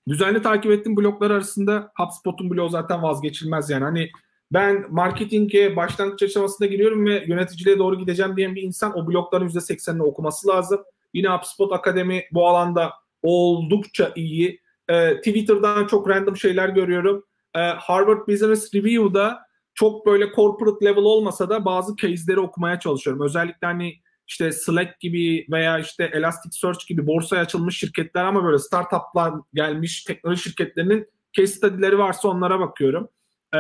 düzenli 0.08 0.42
takip 0.42 0.72
ettiğim 0.72 0.98
bloklar 0.98 1.32
arasında 1.32 1.92
HubSpot'un 1.98 2.50
bloğu 2.50 2.70
zaten 2.70 3.04
vazgeçilmez 3.04 3.70
yani. 3.70 3.84
Hani 3.84 4.10
ben 4.56 4.86
marketinge 4.90 5.76
başlangıç 5.76 6.24
aşamasında 6.24 6.68
giriyorum 6.68 7.06
ve 7.06 7.24
yöneticiliğe 7.28 7.80
doğru 7.80 8.00
gideceğim 8.00 8.38
diyen 8.38 8.56
bir 8.56 8.62
insan 8.62 8.98
o 8.98 9.08
blokların 9.08 9.50
%80'ini 9.50 10.02
okuması 10.02 10.48
lazım. 10.48 10.84
Yine 11.14 11.28
HubSpot 11.28 11.74
Akademi 11.74 12.24
bu 12.32 12.48
alanda 12.48 12.94
oldukça 13.22 14.12
iyi. 14.16 14.62
Ee, 14.90 15.18
Twitter'dan 15.18 15.88
çok 15.88 16.10
random 16.10 16.38
şeyler 16.38 16.70
görüyorum. 16.70 17.24
Ee, 17.56 17.60
Harvard 17.60 18.28
Business 18.28 18.76
Review'da 18.76 19.40
çok 19.74 20.06
böyle 20.06 20.32
corporate 20.36 20.86
level 20.86 21.04
olmasa 21.04 21.50
da 21.50 21.66
bazı 21.66 21.96
case'leri 21.96 22.40
okumaya 22.40 22.80
çalışıyorum. 22.80 23.26
Özellikle 23.26 23.68
hani 23.68 23.94
işte 24.28 24.52
Slack 24.52 25.00
gibi 25.00 25.46
veya 25.52 25.80
işte 25.80 26.10
Elasticsearch 26.14 26.88
gibi 26.88 27.08
borsaya 27.08 27.42
açılmış 27.42 27.78
şirketler 27.78 28.24
ama 28.26 28.44
böyle 28.44 28.60
startuplar 28.60 29.34
gelmiş 29.54 30.04
teknoloji 30.04 30.42
şirketlerinin 30.42 31.08
case 31.34 31.54
study'leri 31.54 31.98
varsa 31.98 32.28
onlara 32.28 32.60
bakıyorum. 32.60 33.10
Ee, 33.54 33.58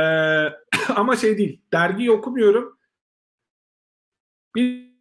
ama 0.96 1.16
şey 1.16 1.38
değil. 1.38 1.62
Dergiyi 1.74 2.12
okumuyorum. 2.12 2.78
Bir 4.56 4.96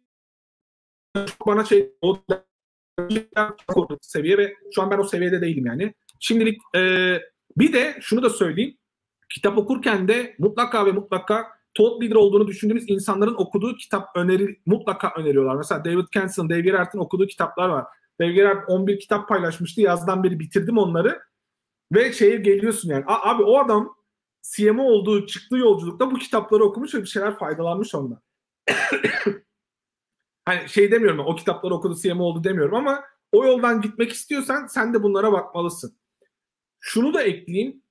bana 1.47 1.65
şey 1.65 1.91
o 2.01 2.19
seviye 4.01 4.37
ve 4.37 4.55
şu 4.75 4.81
an 4.81 4.91
ben 4.91 4.97
o 4.97 5.03
seviyede 5.03 5.41
değilim 5.41 5.65
yani. 5.65 5.93
Şimdilik 6.19 6.61
e, 6.75 7.21
bir 7.57 7.73
de 7.73 7.97
şunu 8.01 8.23
da 8.23 8.29
söyleyeyim. 8.29 8.77
Kitap 9.29 9.57
okurken 9.57 10.07
de 10.07 10.35
mutlaka 10.39 10.85
ve 10.85 10.91
mutlaka 10.91 11.47
thought 11.73 12.01
leader 12.01 12.15
olduğunu 12.15 12.47
düşündüğünüz 12.47 12.89
insanların 12.89 13.35
okuduğu 13.35 13.75
kitap 13.75 14.15
öneri 14.15 14.59
mutlaka 14.65 15.13
öneriyorlar. 15.17 15.55
Mesela 15.55 15.85
David 15.85 16.07
Kenson, 16.13 16.49
Dave 16.49 16.61
Gerhardt'ın 16.61 16.99
okuduğu 16.99 17.27
kitaplar 17.27 17.69
var. 17.69 17.85
Dave 18.21 18.31
Gerhardt 18.31 18.69
11 18.69 18.99
kitap 18.99 19.29
paylaşmıştı. 19.29 19.81
Yazdan 19.81 20.23
beri 20.23 20.39
bitirdim 20.39 20.77
onları. 20.77 21.21
Ve 21.91 22.13
şeye 22.13 22.35
geliyorsun 22.35 22.89
yani. 22.89 23.03
Abi 23.07 23.43
o 23.43 23.59
adam 23.59 23.95
CMO 24.51 24.83
olduğu 24.83 25.25
çıktığı 25.25 25.57
yolculukta 25.57 26.11
bu 26.11 26.15
kitapları 26.15 26.63
okumuş 26.63 26.95
ve 26.95 27.01
bir 27.01 27.07
şeyler 27.07 27.37
faydalanmış 27.37 27.95
ondan. 27.95 28.21
hani 30.45 30.69
şey 30.69 30.91
demiyorum 30.91 31.19
o 31.19 31.35
kitapları 31.35 31.73
okudu 31.73 31.95
CMO 31.95 32.23
oldu 32.23 32.43
demiyorum 32.43 32.75
ama 32.75 33.03
o 33.31 33.45
yoldan 33.45 33.81
gitmek 33.81 34.11
istiyorsan 34.11 34.67
sen 34.67 34.93
de 34.93 35.03
bunlara 35.03 35.31
bakmalısın. 35.31 35.97
Şunu 36.79 37.13
da 37.13 37.21
ekleyeyim. 37.21 37.81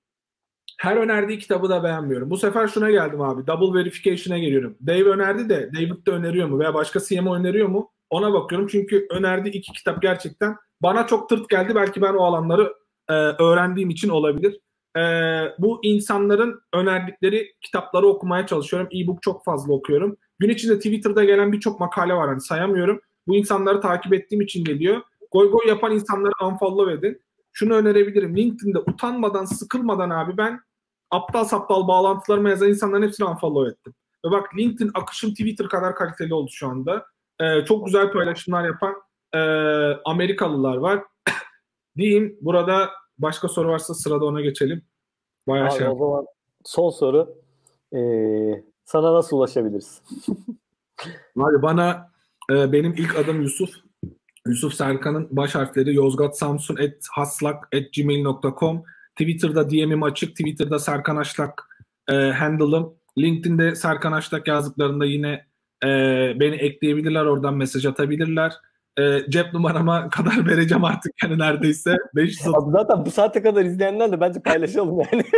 Her 0.78 0.96
önerdiği 0.96 1.38
kitabı 1.38 1.68
da 1.68 1.84
beğenmiyorum. 1.84 2.30
Bu 2.30 2.36
sefer 2.36 2.68
şuna 2.68 2.90
geldim 2.90 3.20
abi. 3.20 3.46
Double 3.46 3.78
verification'a 3.78 4.38
geliyorum. 4.38 4.76
Dave 4.86 5.04
önerdi 5.04 5.48
de 5.48 5.70
David 5.74 6.06
de 6.06 6.10
öneriyor 6.10 6.48
mu? 6.48 6.58
Veya 6.58 6.74
başka 6.74 7.00
CMO 7.00 7.34
öneriyor 7.34 7.68
mu? 7.68 7.92
Ona 8.10 8.32
bakıyorum. 8.32 8.68
Çünkü 8.68 9.06
önerdiği 9.10 9.54
iki 9.54 9.72
kitap 9.72 10.02
gerçekten 10.02 10.56
bana 10.80 11.06
çok 11.06 11.28
tırt 11.28 11.48
geldi. 11.48 11.74
Belki 11.74 12.02
ben 12.02 12.14
o 12.14 12.24
alanları 12.24 12.74
e, 13.08 13.12
öğrendiğim 13.12 13.90
için 13.90 14.08
olabilir 14.08 14.60
e, 14.96 15.00
bu 15.58 15.80
insanların 15.82 16.60
önerdikleri 16.72 17.52
kitapları 17.60 18.06
okumaya 18.06 18.46
çalışıyorum. 18.46 18.88
E-book 18.92 19.22
çok 19.22 19.44
fazla 19.44 19.72
okuyorum. 19.72 20.16
Gün 20.38 20.48
içinde 20.48 20.76
Twitter'da 20.76 21.24
gelen 21.24 21.52
birçok 21.52 21.80
makale 21.80 22.14
var 22.14 22.28
hani 22.28 22.40
sayamıyorum. 22.40 23.00
Bu 23.26 23.36
insanları 23.36 23.80
takip 23.80 24.14
ettiğim 24.14 24.40
için 24.40 24.64
geliyor. 24.64 25.02
Goy 25.32 25.50
goy 25.50 25.68
yapan 25.68 25.92
insanları 25.92 26.32
unfollow 26.46 26.92
edin. 26.92 27.20
Şunu 27.52 27.74
önerebilirim. 27.74 28.36
LinkedIn'de 28.36 28.78
utanmadan, 28.78 29.44
sıkılmadan 29.44 30.10
abi 30.10 30.36
ben 30.36 30.60
aptal 31.10 31.44
saptal 31.44 31.88
bağlantılarıma 31.88 32.48
yazan 32.48 32.68
insanların 32.68 33.02
hepsini 33.02 33.28
unfollow 33.28 33.70
ettim. 33.70 33.94
Ve 34.26 34.30
bak 34.30 34.56
LinkedIn 34.58 34.90
akışım 34.94 35.30
Twitter 35.30 35.68
kadar 35.68 35.94
kaliteli 35.94 36.34
oldu 36.34 36.50
şu 36.52 36.68
anda. 36.68 37.06
Ee, 37.40 37.64
çok 37.64 37.86
güzel 37.86 38.12
paylaşımlar 38.12 38.64
yapan 38.64 38.94
e, 39.34 39.38
Amerikalılar 40.04 40.76
var. 40.76 41.04
Diyeyim 41.96 42.38
burada 42.40 42.90
Başka 43.18 43.48
soru 43.48 43.68
varsa 43.68 43.94
sırada 43.94 44.24
ona 44.24 44.40
geçelim. 44.40 44.82
Bayağı 45.48 45.68
Abi, 45.68 45.78
şey. 45.78 45.88
O 45.88 45.96
zaman 45.98 46.26
son 46.64 46.90
soru. 46.90 47.34
Ee, 47.94 48.64
sana 48.84 49.14
nasıl 49.14 49.36
ulaşabiliriz? 49.36 50.02
Abi 51.36 51.62
bana 51.62 52.10
e, 52.50 52.72
benim 52.72 52.92
ilk 52.92 53.18
adım 53.18 53.42
Yusuf. 53.42 53.70
Yusuf 54.46 54.74
Serkan'ın 54.74 55.28
baş 55.30 55.54
harfleri 55.54 55.94
Yozgat 55.94 56.38
Samsun 56.38 56.76
at 56.76 56.94
haslak 57.12 57.64
at 57.74 57.92
gmail.com 57.96 58.84
Twitter'da 59.18 59.70
DM'im 59.70 60.02
açık. 60.02 60.30
Twitter'da 60.30 60.78
Serkan 60.78 61.16
Aşlak 61.16 61.68
e, 62.08 62.14
handle'ım. 62.14 62.94
LinkedIn'de 63.18 63.74
Serkan 63.74 64.12
Aşlak 64.12 64.48
yazdıklarında 64.48 65.04
yine 65.04 65.46
e, 65.84 65.88
beni 66.40 66.54
ekleyebilirler. 66.54 67.24
Oradan 67.24 67.54
mesaj 67.54 67.86
atabilirler 67.86 68.52
e, 68.98 69.30
cep 69.30 69.52
numarama 69.52 70.08
kadar 70.10 70.46
vereceğim 70.46 70.84
artık 70.84 71.12
yani 71.22 71.38
neredeyse. 71.38 71.96
530... 72.14 72.54
Abi 72.54 72.72
zaten 72.72 73.06
bu 73.06 73.10
saate 73.10 73.42
kadar 73.42 73.64
izleyenler 73.64 74.12
de 74.12 74.20
bence 74.20 74.40
paylaşalım 74.40 74.98
yani. 75.00 75.24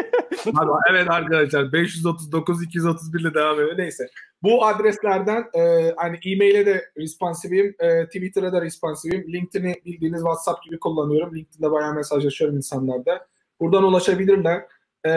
Abi, 0.47 0.71
evet 0.91 1.11
arkadaşlar 1.11 1.73
539 1.73 2.65
231 2.65 3.21
ile 3.21 3.35
devam 3.35 3.55
ediyor. 3.55 3.79
Neyse. 3.79 4.09
Bu 4.43 4.65
adreslerden 4.65 5.45
e, 5.55 5.93
hani 5.97 6.19
e-mail'e 6.27 6.67
de 6.67 6.85
responsiveyim, 6.99 7.75
e, 7.79 8.07
Twitter'a 8.07 8.53
da 8.53 8.63
responsiveyim. 8.63 9.33
LinkedIn'i 9.33 9.75
bildiğiniz 9.85 10.21
WhatsApp 10.21 10.63
gibi 10.63 10.79
kullanıyorum. 10.79 11.35
LinkedIn'de 11.35 11.71
bayağı 11.71 11.95
mesajlaşıyorum 11.95 12.57
insanlarda. 12.57 13.27
Buradan 13.61 13.85
ulaşabilirler. 13.85 14.63
E, 15.07 15.13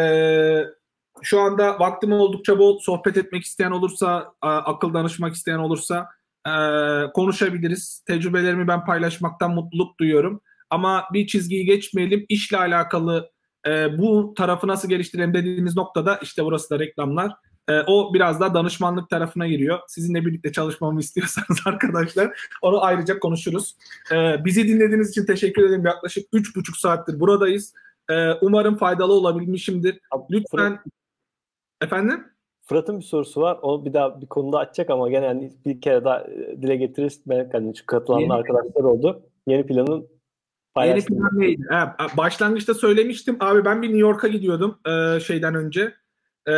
şu 1.22 1.40
anda 1.40 1.80
vaktim 1.80 2.12
oldukça 2.12 2.60
bol. 2.60 2.80
Sohbet 2.80 3.18
etmek 3.18 3.44
isteyen 3.44 3.72
olursa, 3.72 4.34
akıl 4.42 4.94
danışmak 4.94 5.36
isteyen 5.36 5.58
olursa 5.58 6.10
e, 6.48 6.52
konuşabiliriz. 7.14 8.04
Tecrübelerimi 8.08 8.68
ben 8.68 8.86
paylaşmaktan 8.86 9.54
mutluluk 9.54 10.00
duyuyorum. 10.00 10.42
Ama 10.70 11.06
bir 11.14 11.28
çizgiyi 11.28 11.66
geçmeyelim. 11.66 12.26
İşle 12.30 12.58
alakalı 12.58 13.32
e, 13.68 13.98
bu 13.98 14.34
tarafı 14.38 14.68
nasıl 14.68 14.90
geliştirelim 14.90 15.34
dediğimiz 15.34 15.76
noktada 15.76 16.20
işte 16.22 16.46
burası 16.46 16.70
da 16.70 16.80
reklamlar. 16.80 17.32
E, 17.70 17.82
o 17.88 18.14
biraz 18.14 18.40
daha 18.40 18.54
danışmanlık 18.54 19.10
tarafına 19.10 19.48
giriyor. 19.48 19.80
Sizinle 19.88 20.26
birlikte 20.26 20.52
çalışmamı 20.52 21.00
istiyorsanız 21.00 21.60
arkadaşlar 21.66 22.50
onu 22.62 22.84
ayrıca 22.84 23.20
konuşuruz. 23.20 23.76
E, 24.12 24.46
bizi 24.46 24.68
dinlediğiniz 24.68 25.10
için 25.10 25.26
teşekkür 25.26 25.64
ederim. 25.64 25.86
Yaklaşık 25.86 26.34
3,5 26.34 26.80
saattir 26.80 27.20
buradayız. 27.20 27.74
E, 28.10 28.32
umarım 28.32 28.78
faydalı 28.78 29.14
olabilmişimdir. 29.14 30.00
Lütfen 30.32 30.80
efendim 31.82 32.26
Fırat'ın 32.70 33.00
bir 33.00 33.04
sorusu 33.04 33.42
var. 33.42 33.60
O 33.62 33.86
bir 33.86 33.94
daha 33.94 34.22
bir 34.22 34.28
konuda 34.28 34.58
açacak 34.58 34.90
ama 34.90 35.10
gene 35.10 35.26
yani 35.26 35.52
bir 35.66 35.82
kere 35.82 36.04
daha 36.04 36.22
e, 36.22 36.62
dile 36.62 36.76
getirirsin. 36.76 37.24
Ben 37.28 37.50
hani 37.52 37.74
çünkü 37.74 37.86
katılan 37.86 38.20
Yeni 38.20 38.34
arkadaşlar 38.34 38.84
oldu. 38.84 39.22
Yeni 39.48 39.66
planın 39.66 40.08
Yeni 40.78 41.06
plan 41.06 41.30
neydi? 41.34 41.62
Ha, 41.70 41.98
başlangıçta 42.18 42.74
söylemiştim. 42.74 43.38
Abi 43.40 43.66
ben 43.66 43.82
bir 43.82 43.88
New 43.88 44.00
York'a 44.00 44.28
gidiyordum 44.28 44.80
e, 44.88 45.20
şeyden 45.20 45.56
önce. 45.56 45.94
E, 46.48 46.54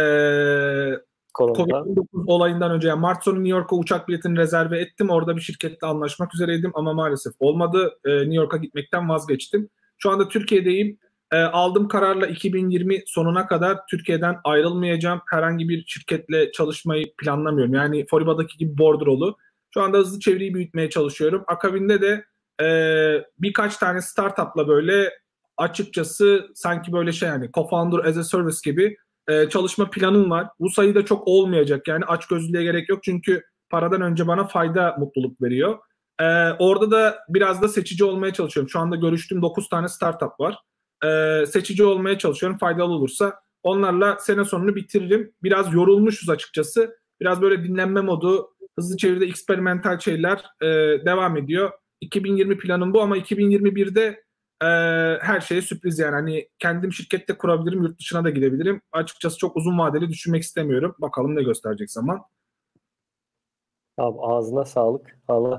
Covid-19 1.33 2.06
olayından 2.27 2.72
önce 2.72 2.88
yani 2.88 2.99
Mart 2.99 3.23
sonu 3.23 3.35
New 3.35 3.49
York'a 3.49 3.75
uçak 3.75 4.07
biletini 4.07 4.38
rezerve 4.38 4.80
ettim. 4.80 5.09
Orada 5.09 5.35
bir 5.35 5.41
şirketle 5.41 5.88
anlaşmak 5.88 6.35
üzereydim 6.35 6.72
ama 6.73 6.93
maalesef 6.93 7.33
olmadı. 7.40 7.99
E, 8.06 8.11
New 8.11 8.35
York'a 8.35 8.57
gitmekten 8.57 9.09
vazgeçtim. 9.09 9.69
Şu 9.98 10.09
anda 10.09 10.27
Türkiye'deyim. 10.27 10.98
E, 11.32 11.38
aldım 11.38 11.88
kararla 11.88 12.27
2020 12.27 13.03
sonuna 13.06 13.48
kadar 13.48 13.77
Türkiye'den 13.90 14.38
ayrılmayacağım. 14.43 15.22
Herhangi 15.30 15.69
bir 15.69 15.85
şirketle 15.88 16.51
çalışmayı 16.51 17.16
planlamıyorum. 17.18 17.74
Yani 17.74 18.06
Foriba'daki 18.10 18.58
gibi 18.58 18.77
bordrolu. 18.77 19.38
Şu 19.74 19.82
anda 19.82 19.98
hızlı 19.98 20.19
çevreyi 20.19 20.53
büyütmeye 20.53 20.90
çalışıyorum. 20.90 21.43
Akabinde 21.48 22.01
de 22.01 22.26
e, 22.64 22.68
birkaç 23.40 23.77
tane 23.77 24.01
startupla 24.01 24.68
böyle 24.68 25.10
açıkçası 25.58 26.48
sanki 26.56 26.93
böyle 26.93 27.11
şey 27.11 27.30
yani 27.30 27.45
co-founder 27.45 28.10
as 28.10 28.18
a 28.18 28.24
service 28.24 28.58
gibi 28.64 28.98
e, 29.27 29.50
çalışma 29.50 29.90
planım 29.90 30.32
var. 30.32 30.48
Bu 30.60 30.69
sayı 30.69 30.95
da 30.95 31.06
çok 31.06 31.27
olmayacak 31.27 31.88
yani 31.88 32.06
aç 32.06 32.27
gözlüğe 32.27 32.64
gerek 32.64 32.90
yok 32.90 33.03
çünkü 33.03 33.43
paradan 33.69 34.01
önce 34.01 34.27
bana 34.27 34.48
fayda 34.48 34.95
mutluluk 35.00 35.42
veriyor. 35.42 35.80
E, 36.22 36.26
orada 36.60 36.92
da 36.92 37.19
biraz 37.30 37.61
da 37.61 37.68
seçici 37.68 38.03
olmaya 38.03 38.34
çalışıyorum. 38.34 38.69
Şu 38.69 38.80
anda 38.80 38.95
görüştüğüm 38.95 39.42
9 39.42 39.69
tane 39.69 39.88
startup 39.90 40.40
var. 40.40 40.58
E, 41.05 41.45
seçici 41.45 41.83
olmaya 41.83 42.17
çalışıyorum 42.17 42.57
faydalı 42.57 42.93
olursa. 42.93 43.41
Onlarla 43.63 44.17
sene 44.19 44.45
sonunu 44.45 44.75
bitiririm. 44.75 45.33
Biraz 45.43 45.73
yorulmuşuz 45.73 46.30
açıkçası. 46.30 46.97
Biraz 47.21 47.41
böyle 47.41 47.63
dinlenme 47.63 48.01
modu, 48.01 48.55
hızlı 48.80 48.97
çeviride 48.97 49.25
eksperimental 49.25 49.99
şeyler 49.99 50.45
e, 50.61 50.67
devam 51.05 51.38
ediyor. 51.38 51.71
2020 52.01 52.57
planım 52.57 52.93
bu 52.93 53.01
ama 53.01 53.17
2021'de 53.17 54.23
e, 54.61 54.67
her 55.21 55.41
şeye 55.41 55.61
sürpriz 55.61 55.99
yani. 55.99 56.13
Hani 56.13 56.49
kendim 56.59 56.93
şirkette 56.93 57.38
kurabilirim, 57.38 57.83
yurt 57.83 57.99
dışına 57.99 58.23
da 58.23 58.30
gidebilirim. 58.30 58.81
Açıkçası 58.91 59.38
çok 59.38 59.57
uzun 59.57 59.80
vadeli 59.80 60.09
düşünmek 60.09 60.43
istemiyorum. 60.43 60.95
Bakalım 60.99 61.35
ne 61.35 61.43
gösterecek 61.43 61.91
zaman. 61.91 62.21
Abi 63.97 64.17
ağzına 64.21 64.65
sağlık. 64.65 65.19
Allah 65.27 65.57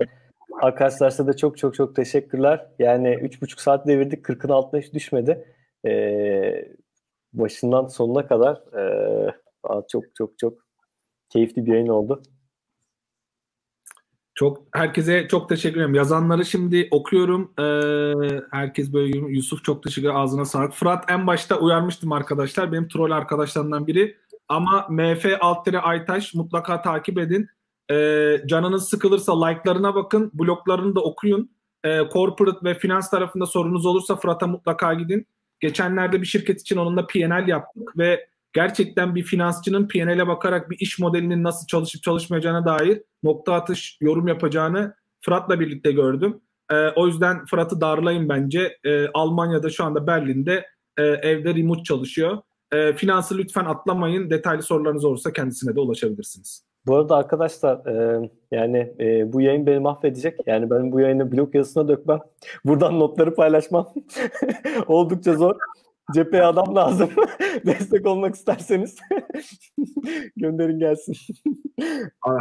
arkadaşlarsa 0.60 1.26
da 1.26 1.36
çok 1.36 1.58
çok 1.58 1.74
çok 1.74 1.96
teşekkürler. 1.96 2.66
Yani 2.78 3.08
3,5 3.08 3.60
saat 3.60 3.86
devirdik. 3.86 4.24
40'ın 4.24 4.52
altına 4.52 4.80
hiç 4.80 4.94
düşmedi. 4.94 5.54
Ee, 5.86 6.72
başından 7.32 7.86
sonuna 7.86 8.26
kadar 8.26 8.56
e, 8.78 9.34
çok 9.88 10.04
çok 10.14 10.38
çok 10.38 10.58
keyifli 11.28 11.66
bir 11.66 11.72
yayın 11.72 11.86
oldu. 11.86 12.22
Çok 14.34 14.62
herkese 14.72 15.28
çok 15.28 15.48
teşekkür 15.48 15.80
ederim. 15.80 15.94
Yazanları 15.94 16.44
şimdi 16.44 16.88
okuyorum. 16.90 17.52
Ee, 17.58 18.40
herkes 18.50 18.92
böyle 18.92 19.18
Yusuf 19.18 19.64
çok 19.64 19.82
teşekkür 19.82 20.08
ederim. 20.08 20.20
Ağzına 20.20 20.44
sağlık. 20.44 20.72
Fırat 20.72 21.10
en 21.10 21.26
başta 21.26 21.58
uyarmıştım 21.58 22.12
arkadaşlar. 22.12 22.72
Benim 22.72 22.88
troll 22.88 23.10
arkadaşlarımdan 23.10 23.86
biri. 23.86 24.16
Ama 24.48 24.86
MF 24.90 25.26
Altere 25.40 25.78
Aytaş 25.78 26.34
mutlaka 26.34 26.82
takip 26.82 27.18
edin. 27.18 27.48
Ee, 27.92 28.42
canınız 28.46 28.88
sıkılırsa 28.88 29.46
like'larına 29.46 29.94
bakın. 29.94 30.30
Bloglarını 30.34 30.94
da 30.94 31.00
okuyun. 31.00 31.50
Ee, 31.84 32.00
corporate 32.12 32.64
ve 32.64 32.74
finans 32.74 33.10
tarafında 33.10 33.46
sorunuz 33.46 33.86
olursa 33.86 34.16
Fırat'a 34.16 34.46
mutlaka 34.46 34.94
gidin. 34.94 35.26
Geçenlerde 35.60 36.20
bir 36.20 36.26
şirket 36.26 36.60
için 36.60 36.76
onunla 36.76 37.06
PNL 37.06 37.48
yaptık 37.48 37.98
ve 37.98 38.26
gerçekten 38.52 39.14
bir 39.14 39.22
finansçının 39.22 39.88
P&L'e 39.88 40.26
bakarak 40.26 40.70
bir 40.70 40.78
iş 40.80 40.98
modelinin 40.98 41.44
nasıl 41.44 41.66
çalışıp 41.66 42.02
çalışmayacağına 42.02 42.66
dair 42.66 43.02
nokta 43.22 43.54
atış 43.54 43.98
yorum 44.00 44.28
yapacağını 44.28 44.94
Fırat'la 45.20 45.60
birlikte 45.60 45.92
gördüm. 45.92 46.40
E, 46.70 46.88
o 46.88 47.06
yüzden 47.06 47.44
Fırat'ı 47.46 47.80
darlayın 47.80 48.28
bence. 48.28 48.78
E, 48.84 49.08
Almanya'da 49.14 49.70
şu 49.70 49.84
anda 49.84 50.06
Berlin'de 50.06 50.66
e, 50.98 51.02
evde 51.02 51.54
remote 51.54 51.82
çalışıyor. 51.82 52.38
E, 52.72 52.92
finansı 52.92 53.38
lütfen 53.38 53.64
atlamayın. 53.64 54.30
Detaylı 54.30 54.62
sorularınız 54.62 55.04
olursa 55.04 55.32
kendisine 55.32 55.76
de 55.76 55.80
ulaşabilirsiniz. 55.80 56.71
Bu 56.86 56.96
arada 56.96 57.16
arkadaşlar 57.16 57.86
e, 57.86 58.30
yani 58.50 58.94
e, 59.00 59.32
bu 59.32 59.40
yayın 59.40 59.66
beni 59.66 59.78
mahvedecek. 59.78 60.40
Yani 60.46 60.70
ben 60.70 60.92
bu 60.92 61.00
yayını 61.00 61.32
blog 61.32 61.54
yazısına 61.54 61.88
dökmem. 61.88 62.20
Buradan 62.64 63.00
notları 63.00 63.34
paylaşmam. 63.34 63.88
Oldukça 64.86 65.34
zor. 65.34 65.56
Cepheye 66.14 66.44
adam 66.44 66.76
lazım. 66.76 67.10
Destek 67.66 68.06
olmak 68.06 68.34
isterseniz 68.34 68.96
gönderin 70.36 70.78
gelsin. 70.78 71.14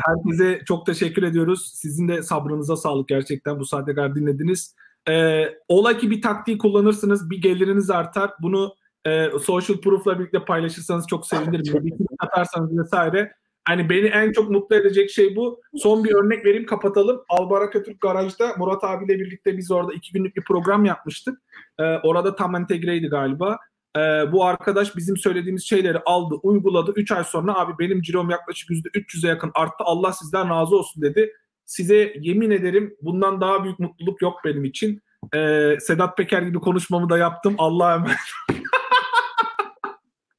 Herkese 0.05 0.59
çok 0.65 0.85
teşekkür 0.85 1.23
ediyoruz. 1.23 1.71
Sizin 1.73 2.07
de 2.07 2.23
sabrınıza 2.23 2.75
sağlık 2.75 3.07
gerçekten 3.07 3.59
bu 3.59 3.65
saate 3.65 3.95
kadar 3.95 4.15
dinlediniz. 4.15 4.75
Ee, 5.09 5.45
ola 5.67 5.97
ki 5.97 6.11
bir 6.11 6.21
taktiği 6.21 6.57
kullanırsınız, 6.57 7.29
bir 7.29 7.41
geliriniz 7.41 7.89
artar. 7.89 8.31
Bunu 8.41 8.75
e, 9.05 9.39
social 9.39 9.77
proof'la 9.77 10.19
birlikte 10.19 10.45
paylaşırsanız 10.45 11.07
çok 11.07 11.27
sevinirim. 11.27 11.85
bir 11.85 11.93
atarsanız 12.19 12.77
vesaire. 12.77 13.31
Hani 13.65 13.89
beni 13.89 14.07
en 14.07 14.31
çok 14.31 14.49
mutlu 14.49 14.75
edecek 14.75 15.09
şey 15.09 15.35
bu. 15.35 15.61
Son 15.75 16.03
bir 16.03 16.13
örnek 16.13 16.45
vereyim 16.45 16.65
kapatalım. 16.65 17.21
Albara 17.29 17.69
Kötürk 17.69 18.01
Garaj'da 18.01 18.53
Murat 18.57 18.83
abiyle 18.83 19.19
birlikte 19.19 19.57
biz 19.57 19.71
orada 19.71 19.93
iki 19.93 20.13
günlük 20.13 20.35
bir 20.35 20.43
program 20.43 20.85
yapmıştık. 20.85 21.41
Ee, 21.79 21.83
orada 21.83 22.35
tam 22.35 22.55
entegreydi 22.55 23.07
galiba. 23.07 23.57
Ee, 23.97 23.99
bu 24.31 24.45
arkadaş 24.45 24.95
bizim 24.95 25.17
söylediğimiz 25.17 25.63
şeyleri 25.63 25.99
aldı, 25.99 26.35
uyguladı. 26.43 26.93
3 26.95 27.11
ay 27.11 27.23
sonra 27.23 27.59
abi 27.59 27.73
benim 27.79 28.01
cirom 28.01 28.29
yaklaşık 28.29 28.69
%300'e 28.69 29.29
yakın 29.29 29.51
arttı. 29.53 29.83
Allah 29.83 30.13
sizden 30.13 30.49
razı 30.49 30.75
olsun 30.75 31.01
dedi. 31.01 31.33
Size 31.65 32.13
yemin 32.19 32.51
ederim 32.51 32.95
bundan 33.01 33.41
daha 33.41 33.63
büyük 33.63 33.79
mutluluk 33.79 34.21
yok 34.21 34.41
benim 34.45 34.65
için. 34.65 35.01
Ee, 35.35 35.77
Sedat 35.79 36.17
Peker 36.17 36.41
gibi 36.41 36.59
konuşmamı 36.59 37.09
da 37.09 37.17
yaptım. 37.17 37.55
Allah'a 37.57 37.95
emanet. 37.95 38.17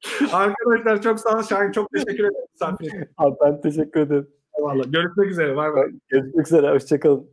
Arkadaşlar 0.31 1.01
çok 1.01 1.19
sağ 1.19 1.29
olun. 1.29 1.41
Şahin 1.41 1.71
çok 1.71 1.91
teşekkür 1.91 2.23
ederim. 2.23 3.07
Abi 3.17 3.35
ben 3.41 3.61
teşekkür 3.61 3.99
ederim. 3.99 4.27
Eyvallah. 4.59 4.83
Görüşmek 4.91 5.31
üzere. 5.31 5.55
Bay 5.55 5.73
bay. 5.73 5.91
Görüşmek 6.09 6.47
üzere. 6.47 6.71
Hoşçakalın. 6.71 7.29